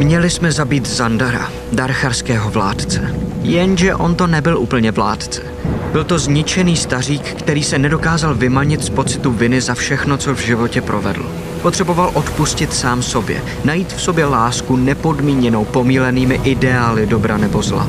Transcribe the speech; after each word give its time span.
Měli 0.00 0.30
jsme 0.30 0.52
zabít 0.52 0.88
Zandara, 0.88 1.50
darcharského 1.72 2.50
vládce. 2.50 3.14
Jenže 3.42 3.94
on 3.94 4.14
to 4.14 4.26
nebyl 4.26 4.58
úplně 4.58 4.92
vládce. 4.92 5.42
Byl 5.92 6.04
to 6.04 6.18
zničený 6.18 6.76
stařík, 6.76 7.22
který 7.22 7.62
se 7.62 7.78
nedokázal 7.78 8.34
vymanit 8.34 8.84
z 8.84 8.90
pocitu 8.90 9.32
viny 9.32 9.60
za 9.60 9.74
všechno, 9.74 10.16
co 10.16 10.34
v 10.34 10.38
životě 10.38 10.80
provedl. 10.80 11.30
Potřeboval 11.62 12.10
odpustit 12.14 12.72
sám 12.72 13.02
sobě, 13.02 13.42
najít 13.64 13.92
v 13.92 14.02
sobě 14.02 14.24
lásku 14.26 14.76
nepodmíněnou 14.76 15.64
pomílenými 15.64 16.40
ideály 16.44 17.06
dobra 17.06 17.36
nebo 17.36 17.62
zla. 17.62 17.88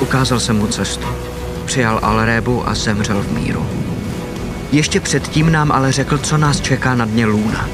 Ukázal 0.00 0.40
jsem 0.40 0.58
mu 0.58 0.66
cestu. 0.66 1.06
Přijal 1.64 2.00
Alrébu 2.02 2.68
a 2.68 2.74
zemřel 2.74 3.22
v 3.22 3.32
míru. 3.32 3.66
Ještě 4.72 5.00
předtím 5.00 5.52
nám 5.52 5.72
ale 5.72 5.92
řekl, 5.92 6.18
co 6.18 6.36
nás 6.36 6.60
čeká 6.60 6.94
na 6.94 7.04
dně 7.04 7.26
Luna. 7.26 7.68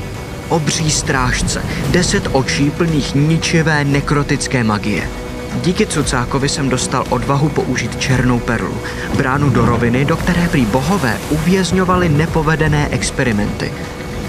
Obří 0.49 0.91
strážce, 0.91 1.63
deset 1.91 2.29
očí 2.33 2.71
plných 2.71 3.15
ničivé 3.15 3.85
nekrotické 3.85 4.65
magie. 4.65 5.09
Díky 5.61 5.87
Cucákovi 5.87 6.49
jsem 6.49 6.69
dostal 6.69 7.05
odvahu 7.11 7.49
použít 7.49 8.01
černou 8.01 8.39
perlu, 8.39 8.79
bránu 9.17 9.51
do 9.51 9.67
roviny, 9.67 10.05
do 10.05 10.17
které 10.17 10.49
prý 10.49 10.67
bohové 10.67 11.19
uvězňovali 11.31 12.09
nepovedené 12.09 12.89
experimenty. 12.91 13.73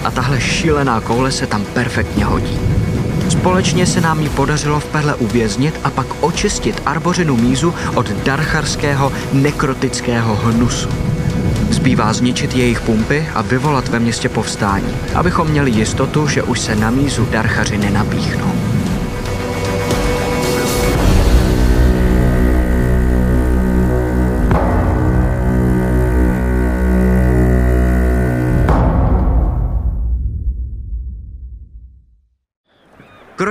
A 0.04 0.10
tahle 0.10 0.40
šílená 0.40 1.00
koule 1.00 1.32
se 1.32 1.46
tam 1.46 1.64
perfektně 1.64 2.24
hodí. 2.24 2.58
Společně 3.28 3.86
se 3.86 4.00
nám 4.00 4.20
ji 4.20 4.28
podařilo 4.28 4.80
v 4.80 4.84
perle 4.84 5.14
uvěznit 5.14 5.80
a 5.84 5.90
pak 5.90 6.06
očistit 6.20 6.82
arbořinu 6.86 7.36
mízu 7.36 7.74
od 7.94 8.10
darcharského 8.10 9.12
nekrotického 9.32 10.36
hnusu. 10.36 11.03
Zbývá 11.70 12.12
zničit 12.12 12.54
jejich 12.54 12.80
pumpy 12.80 13.26
a 13.34 13.42
vyvolat 13.42 13.88
ve 13.88 13.98
městě 13.98 14.28
povstání, 14.28 14.94
abychom 15.14 15.48
měli 15.48 15.70
jistotu, 15.70 16.28
že 16.28 16.42
už 16.42 16.60
se 16.60 16.76
na 16.76 16.90
mízu 16.90 17.28
darchaři 17.30 17.78
nenapíchnou. 17.78 18.63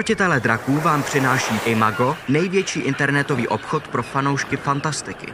Krotitele 0.03 0.39
draků 0.39 0.79
vám 0.79 1.03
přináší 1.03 1.59
Imago, 1.65 2.17
největší 2.27 2.79
internetový 2.79 3.47
obchod 3.47 3.87
pro 3.87 4.03
fanoušky 4.03 4.57
fantastiky. 4.57 5.33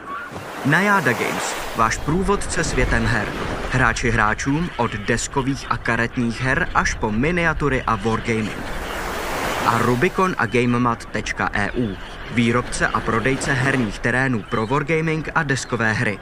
Najada 0.65 1.13
Games, 1.13 1.55
váš 1.75 1.97
průvodce 1.97 2.63
světem 2.63 3.05
her. 3.05 3.27
Hráči 3.71 4.09
hráčům 4.11 4.69
od 4.77 4.91
deskových 4.91 5.65
a 5.69 5.77
karetních 5.77 6.41
her 6.41 6.69
až 6.75 6.93
po 6.93 7.11
miniatury 7.11 7.83
a 7.87 7.95
wargaming. 7.95 8.63
A 9.65 9.77
Rubicon 9.77 10.35
a 10.37 10.45
GameMat.eu, 10.45 11.95
výrobce 12.31 12.87
a 12.87 12.99
prodejce 12.99 13.53
herních 13.53 13.99
terénů 13.99 14.43
pro 14.49 14.67
wargaming 14.67 15.29
a 15.35 15.43
deskové 15.43 15.93
hry. 15.93 16.19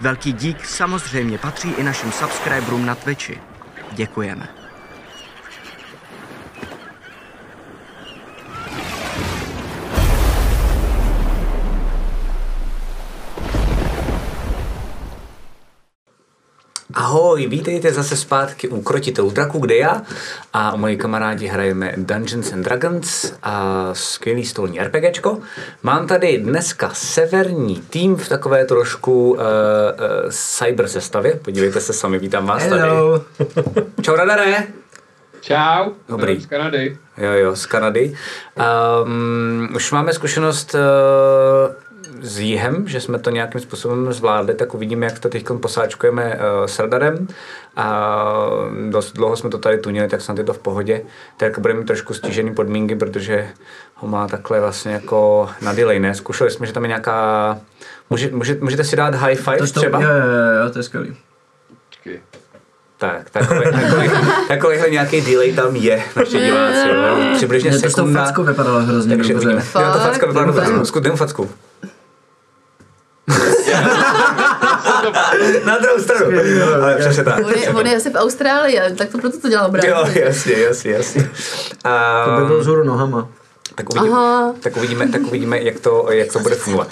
Velký 0.00 0.32
dík 0.32 0.64
samozřejmě 0.64 1.38
patří 1.38 1.70
i 1.70 1.82
našim 1.82 2.12
subscriberům 2.12 2.86
na 2.86 2.94
Twitchi. 2.94 3.40
Děkujeme. 3.92 4.55
Ahoj, 16.96 17.46
vítejte 17.46 17.92
zase 17.92 18.16
zpátky 18.16 18.68
u 18.68 18.82
Krotitelů 18.82 19.30
draků, 19.30 19.58
kde 19.58 19.76
já 19.76 20.02
a 20.52 20.76
moji 20.76 20.96
kamarádi 20.96 21.46
hrajeme 21.46 21.92
Dungeons 21.96 22.52
and 22.52 22.62
Dragons 22.62 23.32
a 23.42 23.88
skvělý 23.92 24.44
stolní 24.44 24.80
RPGčko. 24.80 25.38
Mám 25.82 26.06
tady 26.06 26.38
dneska 26.38 26.90
severní 26.94 27.76
tým 27.90 28.16
v 28.16 28.28
takové 28.28 28.64
trošku 28.64 29.30
uh, 29.30 29.38
uh, 29.38 29.44
cyber 30.30 30.88
sestavě. 30.88 31.40
Podívejte 31.44 31.80
se 31.80 31.92
sami, 31.92 32.18
vítám 32.18 32.46
vás 32.46 32.62
Hello. 32.62 33.24
tady. 33.38 33.50
Čau 34.02 34.16
Radare. 34.16 34.66
Čau, 35.40 35.90
Dobrý. 36.08 36.40
z 36.40 36.46
Kanady. 36.46 36.98
Jo, 37.16 37.32
jo, 37.32 37.56
z 37.56 37.66
Kanady. 37.66 38.14
Um, 39.04 39.68
už 39.74 39.92
máme 39.92 40.12
zkušenost 40.12 40.74
uh, 40.74 40.80
s 42.20 42.38
jihem, 42.38 42.88
že 42.88 43.00
jsme 43.00 43.18
to 43.18 43.30
nějakým 43.30 43.60
způsobem 43.60 44.12
zvládli, 44.12 44.54
tak 44.54 44.74
uvidíme, 44.74 45.06
jak 45.06 45.18
to 45.18 45.28
teď 45.28 45.46
posáčkujeme 45.60 46.24
uh, 46.34 46.66
s 46.66 46.78
radarem. 46.78 47.28
A 47.76 48.16
dost 48.90 49.12
dlouho 49.12 49.36
jsme 49.36 49.50
to 49.50 49.58
tady 49.58 49.78
tunili, 49.78 50.08
tak 50.08 50.20
snad 50.20 50.38
je 50.38 50.44
to 50.44 50.52
v 50.52 50.58
pohodě. 50.58 51.02
Tak 51.36 51.58
budeme 51.58 51.80
mít 51.80 51.86
trošku 51.86 52.14
stížený 52.14 52.54
podmínky, 52.54 52.94
protože 52.96 53.48
ho 53.94 54.08
má 54.08 54.28
takhle 54.28 54.60
vlastně 54.60 54.92
jako 54.92 55.48
na 55.62 55.72
delay, 55.72 56.00
ne? 56.00 56.14
Zkušeli 56.14 56.50
jsme, 56.50 56.66
že 56.66 56.72
tam 56.72 56.84
je 56.84 56.88
nějaká... 56.88 57.58
Může, 58.10 58.30
může, 58.30 58.56
můžete 58.60 58.84
si 58.84 58.96
dát 58.96 59.14
high 59.14 59.34
five 59.36 59.58
To, 59.58 59.66
to, 59.66 59.80
třeba? 59.80 60.00
jo, 60.02 60.08
jo, 60.08 60.64
jo, 60.64 60.70
to 60.72 60.78
je 60.78 60.82
skvělý. 60.82 61.16
Počkej. 61.88 62.20
Tak, 62.98 63.30
takový, 63.30 63.60
takový, 63.72 64.10
takovýhle 64.48 64.90
nějaký 64.90 65.20
delay 65.20 65.52
tam 65.52 65.76
je, 65.76 66.02
naši 66.16 66.38
diváci. 66.38 66.88
jo. 66.88 67.18
Přibližně 67.36 67.70
Ne, 67.70 67.76
to 67.76 67.80
s 67.80 67.82
tou 67.82 67.88
sekunda. 68.02 68.24
fackou 68.24 68.42
vypadalo 68.44 68.80
hrozně 68.80 69.16
Takže 69.16 69.32
dobře. 69.34 69.50
Jo, 69.50 69.60
to 69.92 69.98
facka 69.98 70.26
vypadá 70.26 70.46
dobře. 70.46 71.10
Mu 71.10 71.16
facku. 71.16 71.50
Na 75.64 75.78
druhou 75.78 75.98
stranu. 75.98 76.26
Ale 76.82 76.96
přesně 76.96 77.24
tak. 77.24 77.38
On 77.46 77.52
je, 77.52 77.68
on 77.70 77.86
je 77.86 77.96
asi 77.96 78.10
v 78.10 78.14
Austrálii, 78.14 78.80
tak 78.96 79.08
to 79.08 79.18
proto 79.18 79.38
to 79.40 79.48
dělá 79.48 79.62
Jo, 79.62 79.68
obráceně. 79.68 80.20
jasně, 80.24 80.52
jasně, 80.58 80.90
jasně. 80.92 81.30
A, 81.84 82.24
To 82.24 82.40
by 82.40 82.46
byl 82.46 82.60
vzhůru 82.60 82.84
nohama. 82.84 83.28
tak, 83.74 83.90
uvidíme, 83.90 84.16
Aha. 84.16 84.54
tak, 84.60 84.76
uvidíme, 84.76 85.08
tak 85.08 85.20
uvidíme, 85.22 85.62
jak 85.62 85.80
to, 85.80 86.06
jak 86.10 86.32
to 86.32 86.38
bude 86.38 86.54
fungovat. 86.54 86.88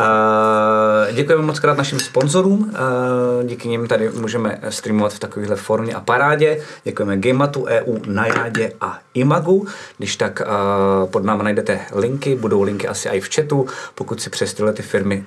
Uh, 0.00 1.14
děkujeme 1.14 1.42
moc 1.42 1.58
krát 1.58 1.78
našim 1.78 2.00
sponzorům, 2.00 2.60
uh, 2.60 3.46
díky 3.46 3.68
nim 3.68 3.86
tady 3.86 4.10
můžeme 4.10 4.60
streamovat 4.68 5.12
v 5.12 5.18
takovéhle 5.18 5.56
formě 5.56 5.94
a 5.94 6.00
parádě. 6.00 6.60
Děkujeme 6.84 7.16
Gamatu, 7.16 7.64
EU, 7.64 7.98
Najádě 8.06 8.72
a 8.80 8.98
Imagu. 9.14 9.66
Když 9.98 10.16
tak 10.16 10.42
uh, 10.46 11.10
pod 11.10 11.24
námi 11.24 11.42
najdete 11.42 11.80
linky, 11.94 12.36
budou 12.36 12.62
linky 12.62 12.88
asi 12.88 13.08
i 13.08 13.20
v 13.20 13.34
chatu, 13.34 13.66
pokud 13.94 14.20
si 14.20 14.30
přes 14.30 14.54
tyhle 14.54 14.72
ty 14.72 14.82
firmy 14.82 15.24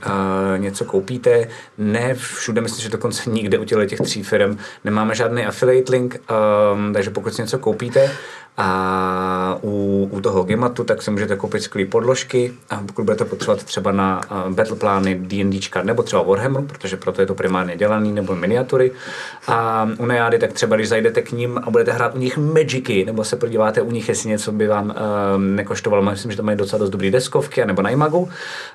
něco 0.58 0.86
koupíte. 0.86 1.48
Ne 1.78 2.14
všude, 2.14 2.62
myslím, 2.62 2.84
že 2.84 2.90
dokonce 2.90 3.30
nikde 3.30 3.60
u 3.60 3.64
těchto 3.64 3.86
těch 3.86 4.00
tří 4.00 4.24
firm 4.24 4.58
nemáme 4.84 5.16
žádný 5.16 5.46
affiliate 5.46 5.92
link, 5.92 6.22
takže 6.94 7.10
pokud 7.10 7.34
si 7.34 7.42
něco 7.42 7.60
koupíte, 7.60 8.12
a 8.58 9.58
u, 9.64 10.10
u 10.12 10.22
toho 10.22 10.44
Gematu 10.44 10.84
tak 10.84 11.02
si 11.02 11.12
můžete 11.12 11.36
koupit 11.36 11.62
skvělé 11.62 11.90
podložky 11.90 12.54
a 12.70 12.84
pokud 12.86 13.04
budete 13.06 13.26
potřebovat 13.26 13.64
třeba 13.64 13.92
na 13.92 14.22
uh, 14.32 14.54
battle 14.54 14.76
plány 14.76 15.16
D&Dčka 15.16 15.84
nebo 15.84 16.04
třeba 16.04 16.22
Warhammeru, 16.22 16.66
protože 16.66 16.98
proto 16.98 17.22
je 17.22 17.28
to 17.28 17.36
primárně 17.36 17.78
dělaný, 17.78 18.12
nebo 18.12 18.36
miniatury. 18.36 18.92
A 19.48 19.90
u 19.98 20.06
Nejády 20.06 20.40
tak 20.40 20.54
třeba, 20.54 20.76
když 20.76 20.90
zajdete 20.90 21.22
k 21.22 21.32
ním 21.32 21.62
a 21.64 21.70
budete 21.70 21.92
hrát 21.92 22.16
u 22.16 22.18
nich 22.18 22.38
Magicy, 22.38 23.06
nebo 23.06 23.24
se 23.24 23.36
podíváte 23.36 23.82
u 23.82 23.92
nich, 23.92 24.10
jestli 24.10 24.30
něco 24.30 24.52
by 24.52 24.68
vám 24.68 24.96
um, 25.36 25.56
nekoštovalo. 25.56 26.04
Myslím, 26.04 26.32
že 26.32 26.38
tam 26.38 26.46
mají 26.46 26.58
docela 26.58 26.80
dost 26.80 26.90
dobrý 26.90 27.12
deskovky, 27.12 27.66
nebo 27.66 27.82
na 27.82 27.90
Imagu, 27.90 28.30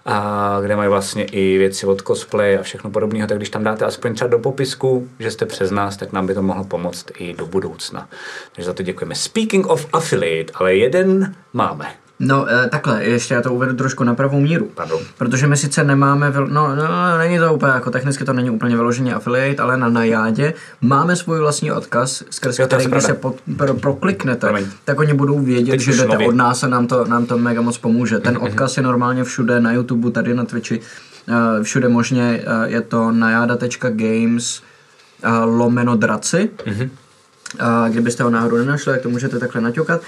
a 0.07 0.59
kde 0.63 0.77
mají 0.77 0.89
vlastně 0.89 1.25
i 1.25 1.59
věci 1.59 1.87
od 1.87 2.03
cosplay 2.03 2.59
a 2.59 2.63
všechno 2.63 2.91
podobného, 2.91 3.29
tak 3.29 3.37
když 3.37 3.51
tam 3.51 3.65
dáte 3.65 3.85
aspoň 3.85 4.15
třeba 4.15 4.29
do 4.29 4.39
popisku, 4.39 5.09
že 5.19 5.31
jste 5.31 5.47
přes 5.47 5.71
nás, 5.71 5.97
tak 5.97 6.13
nám 6.13 6.27
by 6.27 6.35
to 6.35 6.43
mohlo 6.43 6.65
pomoct 6.65 7.07
i 7.19 7.35
do 7.35 7.47
budoucna. 7.47 8.09
Takže 8.53 8.67
za 8.67 8.73
to 8.73 8.83
děkujeme. 8.83 9.15
Speaking 9.15 9.68
of 9.69 9.87
affiliate, 9.93 10.53
ale 10.55 10.75
jeden 10.75 11.35
máme. 11.53 11.87
No 12.21 12.47
eh, 12.51 12.69
takhle, 12.69 13.05
ještě 13.05 13.35
já 13.35 13.43
to 13.43 13.53
uvedu 13.53 13.75
trošku 13.77 14.05
na 14.05 14.15
pravou 14.15 14.41
míru. 14.41 14.71
Pardon. 14.75 15.01
Protože 15.19 15.47
my 15.47 15.57
sice 15.57 15.85
nemáme, 15.85 16.33
no, 16.49 16.77
no, 16.77 17.19
není 17.19 17.39
to 17.39 17.55
úplně, 17.55 17.73
jako 17.73 17.91
technicky 17.91 18.25
to 18.25 18.33
není 18.33 18.51
úplně 18.51 18.77
vyloženě 18.77 19.15
affiliate, 19.15 19.63
ale 19.63 19.77
na 19.77 19.89
Najádě 19.89 20.55
máme 20.81 21.17
svůj 21.17 21.39
vlastní 21.39 21.73
odkaz, 21.73 22.23
skrz 22.31 22.59
Jo, 22.59 22.67
který, 22.67 22.87
když 22.87 23.03
se 23.05 23.15
pod, 23.15 23.37
pro, 23.57 23.75
prokliknete, 23.75 24.47
Promiň. 24.47 24.67
tak 24.85 24.99
oni 25.01 25.15
budou 25.15 25.39
vědět, 25.41 25.71
Teď 25.71 25.81
že 25.81 25.93
jdete 25.93 26.09
nově. 26.09 26.29
od 26.29 26.35
nás 26.35 26.63
a 26.65 26.69
nám 26.69 26.87
to, 26.87 27.05
nám 27.05 27.27
to 27.27 27.39
mega 27.39 27.61
moc 27.61 27.79
pomůže. 27.79 28.19
Ten 28.19 28.39
odkaz 28.41 28.77
je 28.77 28.83
normálně 28.83 29.25
všude 29.25 29.61
na 29.61 29.73
YouTube, 29.73 30.11
tady 30.11 30.35
na 30.35 30.45
Twitchi, 30.45 30.81
eh, 31.29 31.63
všude 31.63 31.89
možně 31.89 32.43
eh, 32.47 32.69
je 32.71 32.81
to 32.81 33.13
najada.games 33.13 34.63
eh, 35.23 35.29
lomeno 35.45 35.97
draci. 35.97 36.51
A 36.67 36.71
kdybyste 37.89 38.23
ho 38.23 38.31
náhodou 38.31 38.57
nenašli, 38.57 38.93
tak 38.93 39.03
to 39.03 39.09
můžete 39.09 39.39
takhle 39.39 39.61
naťukat. 39.61 40.01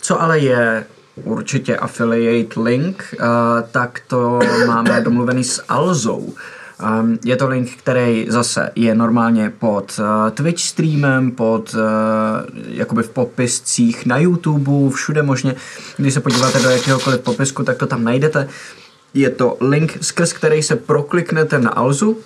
Co 0.00 0.22
ale 0.22 0.38
je 0.38 0.84
určitě 1.24 1.76
affiliate 1.76 2.60
link, 2.60 3.14
uh, 3.20 3.26
tak 3.70 4.00
to 4.06 4.38
máme 4.66 5.00
domluvený 5.00 5.44
s 5.44 5.62
Alzou. 5.68 6.34
Um, 7.00 7.18
je 7.24 7.36
to 7.36 7.48
link, 7.48 7.70
který 7.76 8.26
zase 8.28 8.70
je 8.74 8.94
normálně 8.94 9.52
pod 9.58 9.98
uh, 9.98 10.30
Twitch 10.30 10.62
streamem, 10.62 11.30
pod 11.30 11.74
uh, 11.74 11.80
jakoby 12.68 13.02
v 13.02 13.10
popiscích 13.10 14.06
na 14.06 14.18
YouTube, 14.18 14.90
všude 14.94 15.22
možně. 15.22 15.54
Když 15.96 16.14
se 16.14 16.20
podíváte 16.20 16.58
do 16.58 16.70
jakéhokoliv 16.70 17.20
popisku, 17.20 17.62
tak 17.62 17.76
to 17.76 17.86
tam 17.86 18.04
najdete. 18.04 18.48
Je 19.14 19.30
to 19.30 19.56
link, 19.60 19.98
skrz 20.00 20.32
který 20.32 20.62
se 20.62 20.76
prokliknete 20.76 21.58
na 21.58 21.70
Alzu 21.70 22.18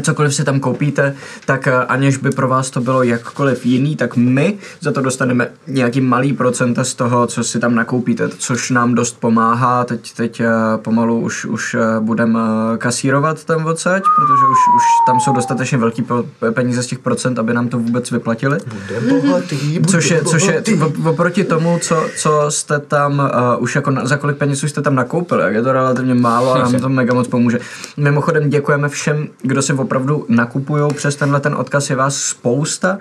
cokoliv 0.00 0.34
si 0.34 0.44
tam 0.44 0.60
koupíte, 0.60 1.14
tak 1.44 1.66
eh, 1.66 1.72
aniž 1.72 2.16
by 2.16 2.30
pro 2.30 2.48
vás 2.48 2.70
to 2.70 2.80
bylo 2.80 3.02
jakkoliv 3.02 3.66
jiný, 3.66 3.96
tak 3.96 4.16
my 4.16 4.58
za 4.80 4.92
to 4.92 5.00
dostaneme 5.00 5.48
nějaký 5.66 6.00
malý 6.00 6.32
procenta 6.32 6.84
z 6.84 6.94
toho, 6.94 7.26
co 7.26 7.44
si 7.44 7.60
tam 7.60 7.74
nakoupíte, 7.74 8.28
což 8.28 8.70
nám 8.70 8.94
dost 8.94 9.20
pomáhá. 9.20 9.84
Teď, 9.84 10.14
teď 10.14 10.40
eh, 10.40 10.48
pomalu 10.76 11.20
už, 11.20 11.44
už 11.44 11.76
budeme 12.00 12.40
kasírovat 12.78 13.44
tam 13.44 13.66
odsaď, 13.66 14.02
protože 14.02 14.42
už, 14.50 14.58
už 14.76 14.82
tam 15.06 15.20
jsou 15.20 15.32
dostatečně 15.32 15.78
velký 15.78 16.04
peníze 16.50 16.82
z 16.82 16.86
těch 16.86 16.98
procent, 16.98 17.38
aby 17.38 17.54
nám 17.54 17.68
to 17.68 17.78
vůbec 17.78 18.10
vyplatili. 18.10 18.58
Bude 18.66 19.20
bohatý, 19.20 19.78
bude 19.78 19.92
Což 19.92 20.10
je, 20.10 20.24
což 20.24 20.46
je 20.46 20.62
oproti 21.04 21.44
tomu, 21.44 21.78
co, 21.78 22.06
co 22.16 22.46
jste 22.48 22.78
tam, 22.78 23.18
uh, 23.18 23.62
už 23.62 23.74
jako 23.74 23.90
na, 23.90 24.06
za 24.06 24.16
kolik 24.16 24.36
peněz 24.36 24.64
už 24.64 24.70
jste 24.70 24.82
tam 24.82 24.94
nakoupili, 24.94 25.42
jak 25.42 25.54
je 25.54 25.62
to 25.62 25.72
relativně 25.72 26.14
málo 26.14 26.54
a 26.54 26.58
nám 26.58 26.80
to 26.80 26.88
mega 26.88 27.14
moc 27.14 27.28
pomůže. 27.28 27.58
Mimochodem 27.96 28.50
děkujeme 28.50 28.88
všem, 28.88 29.28
kdo 29.42 29.62
si 29.62 29.72
opravdu 29.78 30.26
nakupují 30.28 30.94
přes 30.94 31.16
tenhle 31.16 31.40
ten 31.40 31.54
odkaz, 31.54 31.90
je 31.90 31.96
vás 31.96 32.16
spousta 32.16 32.98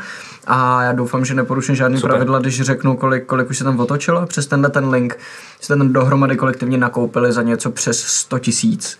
a 0.47 0.83
já 0.83 0.91
doufám, 0.91 1.25
že 1.25 1.33
neporuším 1.33 1.75
žádný 1.75 1.97
Super. 1.97 2.11
pravidla, 2.11 2.39
když 2.39 2.61
řeknu, 2.61 2.97
kolik, 2.97 3.25
kolik 3.25 3.49
už 3.49 3.57
se 3.57 3.63
tam 3.63 3.79
otočilo. 3.79 4.25
Přes 4.25 4.47
tenhle 4.47 4.69
ten 4.69 4.89
link 4.89 5.19
jste 5.61 5.75
tam 5.75 5.93
dohromady 5.93 6.35
kolektivně 6.35 6.77
nakoupili 6.77 7.33
za 7.33 7.41
něco 7.41 7.71
přes 7.71 7.99
100 7.99 8.39
tisíc. 8.39 8.99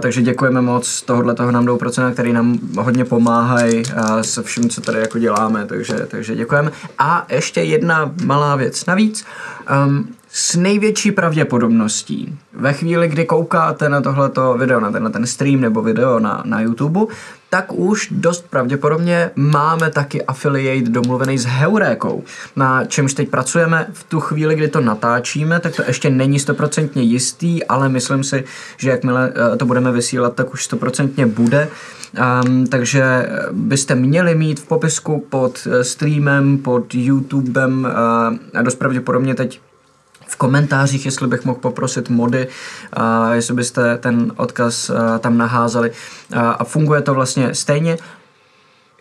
Takže 0.00 0.22
děkujeme 0.22 0.60
moc, 0.60 1.02
tohle 1.02 1.34
toho 1.34 1.50
nám 1.50 1.66
jdou 1.66 1.76
procenta, 1.76 2.10
který 2.10 2.32
nám 2.32 2.58
hodně 2.78 3.04
pomáhají 3.04 3.82
se 4.20 4.42
vším, 4.42 4.68
co 4.68 4.80
tady 4.80 4.98
jako 4.98 5.18
děláme, 5.18 5.66
takže, 5.66 6.06
takže 6.08 6.34
děkujeme. 6.34 6.70
A 6.98 7.26
ještě 7.30 7.60
jedna 7.60 8.12
malá 8.24 8.56
věc 8.56 8.86
navíc. 8.86 9.24
Um, 9.86 10.08
s 10.32 10.56
největší 10.56 11.12
pravděpodobností 11.12 12.38
ve 12.52 12.72
chvíli, 12.72 13.08
kdy 13.08 13.24
koukáte 13.24 13.88
na 13.88 14.00
tohleto 14.00 14.54
video, 14.58 14.80
na 14.80 14.90
ten, 14.90 15.12
ten 15.12 15.26
stream 15.26 15.60
nebo 15.60 15.82
video 15.82 16.18
na, 16.18 16.42
na 16.46 16.60
YouTube, 16.60 17.00
tak 17.50 17.72
už 17.72 18.08
dost 18.10 18.50
pravděpodobně 18.50 19.30
máme 19.36 19.90
taky 19.90 20.22
affiliate 20.22 20.90
domluvený 20.90 21.38
s 21.38 21.44
Heurékou, 21.44 22.24
na 22.56 22.84
čemž 22.84 23.14
teď 23.14 23.28
pracujeme. 23.28 23.86
V 23.92 24.04
tu 24.04 24.20
chvíli, 24.20 24.54
kdy 24.54 24.68
to 24.68 24.80
natáčíme, 24.80 25.60
tak 25.60 25.76
to 25.76 25.82
ještě 25.86 26.10
není 26.10 26.38
stoprocentně 26.38 27.02
jistý, 27.02 27.64
ale 27.64 27.88
myslím 27.88 28.24
si, 28.24 28.44
že 28.76 28.90
jakmile 28.90 29.32
eh, 29.52 29.56
to 29.56 29.66
budeme 29.66 29.92
vysílat, 29.92 30.34
tak 30.34 30.52
už 30.52 30.64
stoprocentně 30.64 31.26
bude. 31.26 31.68
Um, 32.44 32.66
takže 32.66 33.28
byste 33.52 33.94
měli 33.94 34.34
mít 34.34 34.60
v 34.60 34.66
popisku 34.66 35.26
pod 35.30 35.68
eh, 35.70 35.84
streamem, 35.84 36.58
pod 36.58 36.94
YouTubem 36.94 37.88
uh, 37.90 38.58
a 38.58 38.62
dost 38.62 38.74
pravděpodobně 38.74 39.34
teď 39.34 39.60
komentářích, 40.40 41.04
jestli 41.04 41.26
bych 41.28 41.44
mohl 41.44 41.60
poprosit 41.60 42.08
mody, 42.08 42.48
a 42.92 43.34
jestli 43.34 43.54
byste 43.54 43.98
ten 43.98 44.32
odkaz 44.36 44.90
tam 45.20 45.38
naházeli. 45.38 45.92
A, 46.32 46.50
a 46.50 46.64
funguje 46.64 47.00
to 47.00 47.14
vlastně 47.14 47.54
stejně. 47.54 47.98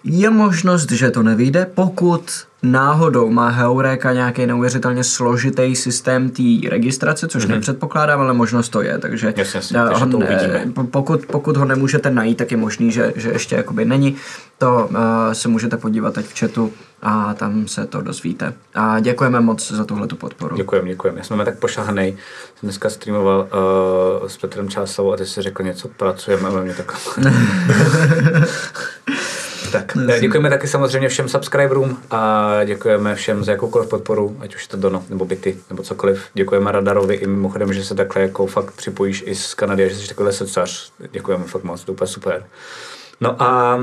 Je 0.04 0.30
možnost, 0.30 0.92
že 0.92 1.12
to 1.12 1.24
nevyjde, 1.24 1.66
pokud 1.66 2.49
náhodou 2.64 3.30
má 3.30 3.50
Heureka 3.50 4.14
nějaký 4.14 4.46
neuvěřitelně 4.46 5.04
složitý 5.04 5.76
systém 5.76 6.30
té 6.30 6.70
registrace, 6.70 7.28
což 7.28 7.46
mm-hmm. 7.46 7.50
nepředpokládám, 7.50 8.20
ale 8.22 8.34
možnost 8.34 8.70
to 8.70 8.82
je, 8.82 8.98
takže, 8.98 9.34
Jasně, 9.38 9.58
jasně, 9.58 9.80
takže 9.80 10.06
to 10.06 10.18
ho- 10.18 10.24
uvidíme. 10.24 10.66
po- 10.74 10.84
pokud, 10.84 11.26
pokud 11.26 11.58
ho 11.58 11.66
nemůžete 11.66 12.10
najít, 12.10 12.38
tak 12.38 12.52
je 12.52 12.58
možný, 12.58 12.92
že, 12.92 13.14
že 13.16 13.30
ještě 13.30 13.56
jakoby 13.56 13.86
není. 13.86 14.16
To 14.58 14.90
uh, 14.92 14.98
se 15.34 15.48
můžete 15.48 15.78
podívat 15.78 16.14
teď 16.14 16.26
v 16.26 16.40
chatu 16.40 16.74
a 17.02 17.34
tam 17.34 17.68
se 17.68 17.86
to 17.86 18.02
dozvíte. 18.02 18.54
A 18.76 19.00
děkujeme 19.00 19.40
moc 19.40 19.72
za 19.72 19.86
tuhletu 19.86 20.16
podporu. 20.16 20.56
Děkujeme, 20.56 20.90
děkujeme. 20.90 21.24
Jsme 21.24 21.46
tak 21.46 21.60
pošahanej. 21.60 22.12
Jsem 22.12 22.68
dneska 22.68 22.90
streamoval 22.90 23.48
uh, 24.22 24.28
s 24.28 24.38
Petrem 24.38 24.70
Čáslavou 24.70 25.14
a 25.14 25.18
ty 25.18 25.26
si 25.26 25.42
řekl 25.42 25.64
něco, 25.64 25.88
pracujeme 25.88 26.50
a 26.50 26.62
mě 26.62 26.74
tak... 26.74 26.94
tak, 29.72 29.98
eh, 30.10 30.20
děkujeme 30.20 30.50
taky 30.50 30.68
samozřejmě 30.68 31.10
všem 31.10 31.30
subscriberům 31.30 31.98
a 32.12 32.52
děkujeme 32.66 33.16
všem 33.16 33.44
za 33.44 33.52
jakoukoliv 33.52 33.90
podporu, 33.90 34.38
ať 34.40 34.56
už 34.56 34.62
je 34.64 34.68
to 34.68 34.78
Dono 34.78 35.04
nebo 35.10 35.26
Byty 35.26 35.58
nebo 35.70 35.84
cokoliv. 35.84 36.24
Děkujeme 36.34 36.72
Radarovi 36.72 37.16
i 37.16 37.28
mimochodem, 37.28 37.74
že 37.74 37.84
se 37.84 37.96
takhle 37.96 38.22
jako 38.22 38.48
fakt 38.48 38.72
připojíš 38.72 39.24
i 39.28 39.36
z 39.36 39.54
Kanady 39.54 39.86
a 39.86 39.88
že 39.88 39.96
jsi 39.96 40.08
takovýhle 40.08 40.34
srdcař. 40.34 40.92
Děkujeme 41.12 41.44
fakt 41.44 41.64
moc, 41.64 41.84
to 41.84 41.92
je 41.92 41.94
úplně 41.94 42.08
super. 42.08 42.46
No 43.22 43.42
a 43.42 43.80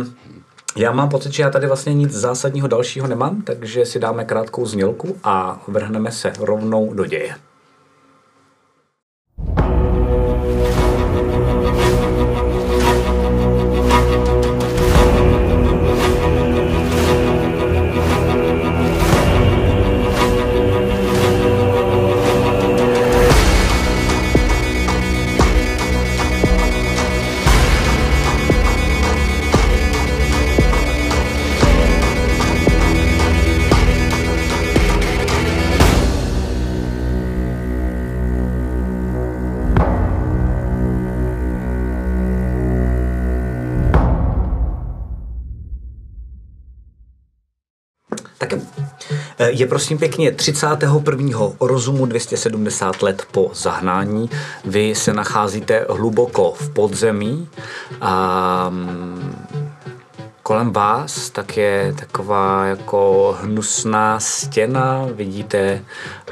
já 0.76 0.92
mám 0.92 1.08
pocit, 1.08 1.32
že 1.32 1.42
já 1.42 1.50
tady 1.50 1.66
vlastně 1.66 1.94
nic 1.94 2.12
zásadního 2.12 2.68
dalšího 2.68 3.06
nemám, 3.06 3.42
takže 3.42 3.86
si 3.86 3.98
dáme 3.98 4.24
krátkou 4.24 4.66
znělku 4.66 5.18
a 5.24 5.62
vrhneme 5.68 6.12
se 6.12 6.32
rovnou 6.38 6.94
do 6.94 7.06
děje. 7.06 7.34
Je 49.50 49.66
prosím 49.66 49.98
pěkně 49.98 50.32
31. 50.32 51.38
rozumu 51.60 52.06
270 52.06 53.02
let 53.02 53.26
po 53.30 53.50
zahnání. 53.54 54.30
Vy 54.64 54.94
se 54.94 55.12
nacházíte 55.12 55.86
hluboko 55.88 56.52
v 56.56 56.68
podzemí 56.70 57.48
a 58.00 58.66
mm, 58.70 59.46
kolem 60.42 60.72
vás 60.72 61.30
tak 61.30 61.56
je 61.56 61.94
taková 61.98 62.64
jako 62.64 63.36
hnusná 63.40 64.20
stěna. 64.20 65.08
Vidíte 65.14 65.82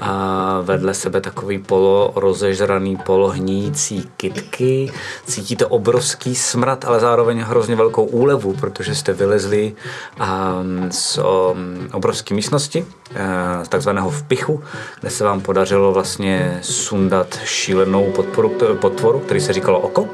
a 0.04 0.60
vedle 0.62 0.94
sebe 0.94 1.20
takový 1.20 1.58
polo 1.58 2.12
rozežraný, 2.16 2.96
polohnící 2.96 4.10
kitky. 4.16 4.92
Cítíte 5.26 5.66
obrovský 5.66 6.34
smrad, 6.34 6.84
ale 6.84 7.00
zároveň 7.00 7.38
hrozně 7.38 7.76
velkou 7.76 8.04
úlevu, 8.04 8.52
protože 8.60 8.94
jste 8.94 9.12
vylezli 9.12 9.74
a, 10.20 10.62
z 10.90 11.18
o, 11.18 11.56
obrovské 11.92 12.34
místnosti, 12.34 12.84
eh, 13.14 13.64
z 13.64 13.68
takzvaného 13.68 14.10
vpichu, 14.10 14.62
kde 15.00 15.10
se 15.10 15.24
vám 15.24 15.40
podařilo 15.40 15.92
vlastně 15.92 16.58
sundat 16.62 17.38
šílenou 17.44 18.12
podporu, 18.12 18.52
potvoru, 18.80 19.18
který 19.18 19.40
se 19.40 19.52
říkalo 19.52 19.80
oko. 19.80 20.08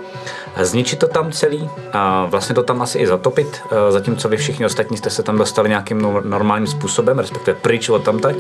Zničit 0.63 0.99
to 0.99 1.07
tam 1.07 1.33
celý 1.33 1.71
a 1.93 2.27
vlastně 2.27 2.55
to 2.55 2.63
tam 2.63 2.83
asi 2.83 2.99
i 2.99 3.07
zatopit, 3.07 3.63
eh, 3.71 3.93
zatímco 3.93 4.29
vy 4.29 4.37
všichni 4.37 4.67
ostatní 4.67 4.97
jste 4.97 5.11
se 5.11 5.23
tam 5.23 5.39
dostali 5.39 5.69
nějakým 5.69 6.01
no- 6.01 6.21
normálním 6.25 6.67
způsobem, 6.67 7.19
respektive 7.19 7.57
pryč 7.63 7.89
od 7.89 8.05
tamtať, 8.05 8.37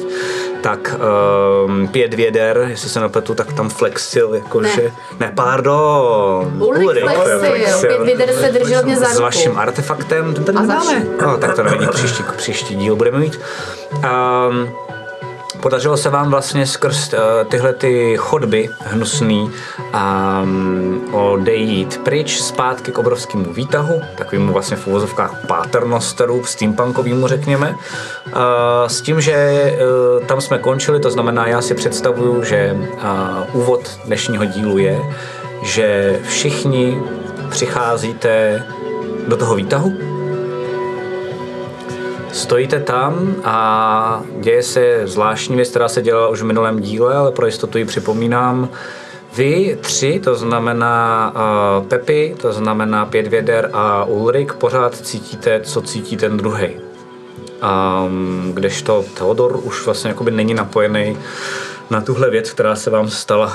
tak 0.62 0.94
um, 1.66 1.88
pět 1.88 2.14
věder, 2.14 2.66
jestli 2.70 2.88
se 2.88 3.00
nepletu, 3.00 3.34
tak 3.34 3.52
tam 3.52 3.68
flexil, 3.68 4.34
jakože, 4.34 4.82
ne, 4.82 4.92
ne 5.20 5.32
pardon, 5.34 6.62
Ulrik 6.62 7.04
flexil, 7.04 7.88
pět 7.88 8.02
věder 8.02 8.32
se 8.32 8.52
držel 8.52 8.82
mě 8.82 8.96
za 8.96 9.06
s 9.06 9.18
vaším 9.18 9.58
artefaktem, 9.58 10.34
ten 10.34 10.44
tady 10.44 10.58
nemáme. 10.58 11.06
No, 11.22 11.36
tak 11.36 11.56
to 11.56 11.62
nevadí, 11.62 11.86
příští, 11.92 12.22
příští 12.36 12.74
díl 12.74 12.96
budeme 12.96 13.18
mít. 13.18 13.40
Um, 13.92 14.68
Podařilo 15.62 15.96
se 15.96 16.10
vám 16.10 16.30
vlastně 16.30 16.66
skrz 16.66 17.12
uh, 17.12 17.18
tyhle 17.48 17.72
ty 17.72 18.16
chodby 18.16 18.68
hnusný 18.80 19.50
um, 19.94 21.14
odejít 21.14 22.00
pryč 22.04 22.40
zpátky 22.40 22.92
k 22.92 22.98
obrovskému 22.98 23.52
výtahu, 23.52 24.02
takovému 24.14 24.52
vlastně 24.52 24.76
v 24.76 24.86
uvozovkách 24.86 25.46
paternosteru, 25.46 26.44
steampunkovýmu 26.44 27.26
řekněme, 27.26 27.74
uh, 28.26 28.32
s 28.86 29.00
tím, 29.00 29.20
že 29.20 29.64
uh, 30.18 30.26
tam 30.26 30.40
jsme 30.40 30.58
končili, 30.58 31.00
to 31.00 31.10
znamená, 31.10 31.46
já 31.46 31.62
si 31.62 31.74
představuju, 31.74 32.44
že 32.44 32.76
úvod 33.52 34.00
dnešního 34.04 34.44
dílu 34.44 34.78
je, 34.78 35.00
že 35.62 36.18
všichni 36.28 37.02
přicházíte 37.50 38.62
do 39.28 39.36
toho 39.36 39.54
výtahu, 39.54 40.09
Stojíte 42.32 42.80
tam 42.80 43.34
a 43.44 44.22
děje 44.40 44.62
se 44.62 45.00
zvláštní 45.04 45.56
věc, 45.56 45.70
která 45.70 45.88
se 45.88 46.02
dělala 46.02 46.28
už 46.28 46.42
v 46.42 46.44
minulém 46.44 46.80
díle, 46.80 47.16
ale 47.16 47.32
pro 47.32 47.46
jistotu 47.46 47.78
ji 47.78 47.84
připomínám. 47.84 48.68
Vy 49.36 49.78
tři, 49.80 50.20
to 50.24 50.34
znamená 50.34 51.32
uh, 51.34 51.86
Pepi, 51.86 52.36
to 52.40 52.52
znamená 52.52 53.06
Pět 53.06 53.26
věder 53.26 53.70
a 53.72 54.04
Ulrik, 54.04 54.52
pořád 54.52 54.96
cítíte, 54.96 55.60
co 55.60 55.82
cítí 55.82 56.16
ten 56.16 56.36
druhý. 56.36 56.68
Um, 58.06 58.52
kdežto 58.54 59.04
Theodor 59.14 59.60
už 59.62 59.84
vlastně 59.84 60.08
jakoby 60.08 60.30
není 60.30 60.54
napojený 60.54 61.18
na 61.90 62.00
tuhle 62.00 62.30
věc, 62.30 62.50
která 62.50 62.76
se 62.76 62.90
vám 62.90 63.10
stala 63.10 63.46
uh, 63.46 63.52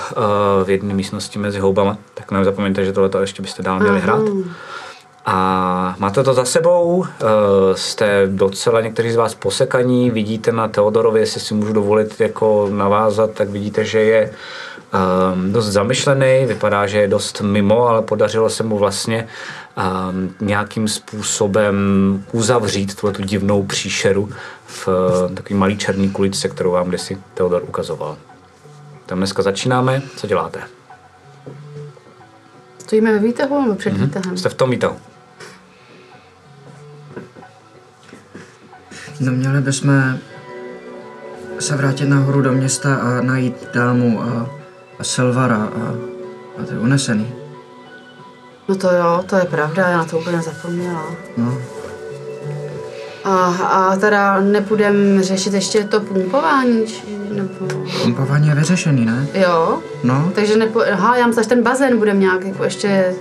v 0.63 0.69
jedné 0.69 0.93
místnosti 0.93 1.39
mezi 1.39 1.59
houbama. 1.59 1.97
Tak 2.13 2.31
nezapomeňte, 2.31 2.85
že 2.85 2.93
tohle 2.93 3.09
ještě 3.19 3.41
byste 3.41 3.63
dál 3.63 3.79
měli 3.79 3.99
hrát. 3.99 4.21
A 5.25 5.95
máte 5.99 6.23
to 6.23 6.33
za 6.33 6.45
sebou, 6.45 7.05
eh, 7.05 7.25
jste 7.75 8.27
docela 8.27 8.81
někteří 8.81 9.11
z 9.11 9.15
vás 9.15 9.35
posekaní, 9.35 10.11
vidíte 10.11 10.51
na 10.51 10.67
Teodorovi, 10.67 11.19
jestli 11.19 11.41
si 11.41 11.53
můžu 11.53 11.73
dovolit 11.73 12.21
jako 12.21 12.69
navázat, 12.71 13.31
tak 13.31 13.49
vidíte, 13.49 13.85
že 13.85 13.99
je 13.99 14.31
um, 15.33 15.51
dost 15.51 15.65
zamyšlený, 15.65 16.45
vypadá, 16.45 16.87
že 16.87 16.97
je 16.97 17.07
dost 17.07 17.41
mimo, 17.41 17.87
ale 17.87 18.01
podařilo 18.01 18.49
se 18.49 18.63
mu 18.63 18.77
vlastně 18.77 19.27
um, 19.77 20.35
nějakým 20.41 20.87
způsobem 20.87 21.75
uzavřít 22.31 22.95
tuhle 22.95 23.13
tu 23.13 23.21
divnou 23.21 23.63
příšeru 23.63 24.29
v 24.65 24.87
uh, 24.87 25.33
takový 25.33 25.55
malý 25.59 25.77
černý 25.77 26.09
kuličce, 26.09 26.49
kterou 26.49 26.71
vám 26.71 26.87
kdysi 26.87 27.17
Teodor 27.33 27.63
ukazoval. 27.67 28.17
Tam 29.05 29.17
dneska 29.17 29.41
začínáme, 29.41 30.01
co 30.17 30.27
děláte? 30.27 30.59
Stojíme 32.77 33.13
ve 33.13 33.19
výtahu 33.19 33.61
nebo 33.61 33.75
před 33.75 33.97
výtahem? 33.97 34.37
Jste 34.37 34.49
v 34.49 34.53
tom 34.53 34.69
výtahu. 34.69 34.95
No 39.19 39.31
měli 39.31 39.61
bychom 39.61 40.17
se 41.59 41.75
vrátit 41.75 42.09
nahoru 42.09 42.41
do 42.41 42.51
města 42.51 42.95
a 42.95 43.21
najít 43.21 43.55
dámu 43.73 44.21
a, 44.21 44.49
a 44.99 45.03
Silvara 45.03 45.55
a, 45.55 45.93
a 46.61 46.65
ty 46.65 46.77
unesený. 46.77 47.33
No 48.67 48.75
to 48.75 48.91
jo, 48.95 49.23
to 49.29 49.35
je 49.35 49.45
pravda, 49.45 49.87
já 49.89 49.97
na 49.97 50.05
to 50.05 50.17
úplně 50.19 50.41
zapomněla. 50.41 51.05
No, 51.37 51.57
A, 53.23 53.31
a 53.47 53.95
teda 53.95 54.41
nepůjdem 54.41 55.21
řešit 55.21 55.53
ještě 55.53 55.83
to 55.83 55.99
pumpování, 55.99 56.85
či, 56.87 57.01
nebo... 57.31 57.65
pumpování 58.03 58.47
je 58.47 58.55
vyřešený, 58.55 59.05
ne? 59.05 59.27
Jo, 59.33 59.79
No, 60.03 60.31
takže 60.35 60.57
nepo... 60.57 60.81
Aha, 60.93 61.17
já 61.17 61.27
myslím, 61.27 61.43
že 61.43 61.49
ten 61.49 61.63
bazén 61.63 61.97
budeme 61.97 62.19
nějak 62.19 62.45
jako 62.45 62.63
ještě... 62.63 63.13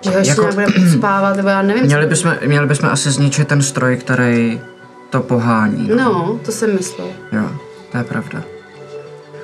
Že 0.00 0.10
ho 0.10 0.18
ještě 0.18 0.30
Jako- 0.42 0.54
budeme 0.54 0.90
spávat, 0.98 1.36
nebo 1.36 1.48
já 1.48 1.62
nevím. 1.62 1.84
měli 1.84 2.06
bychom, 2.06 2.34
měli 2.46 2.66
bychom 2.66 2.88
asi 2.88 3.10
zničit 3.10 3.48
ten 3.48 3.62
stroj, 3.62 3.96
který 3.96 4.60
to 5.12 5.22
pohání. 5.22 5.88
No, 5.96 6.40
to 6.44 6.52
jsem 6.52 6.74
myslel. 6.74 7.08
Jo, 7.32 7.48
to 7.92 7.98
je 7.98 8.04
pravda. 8.04 8.42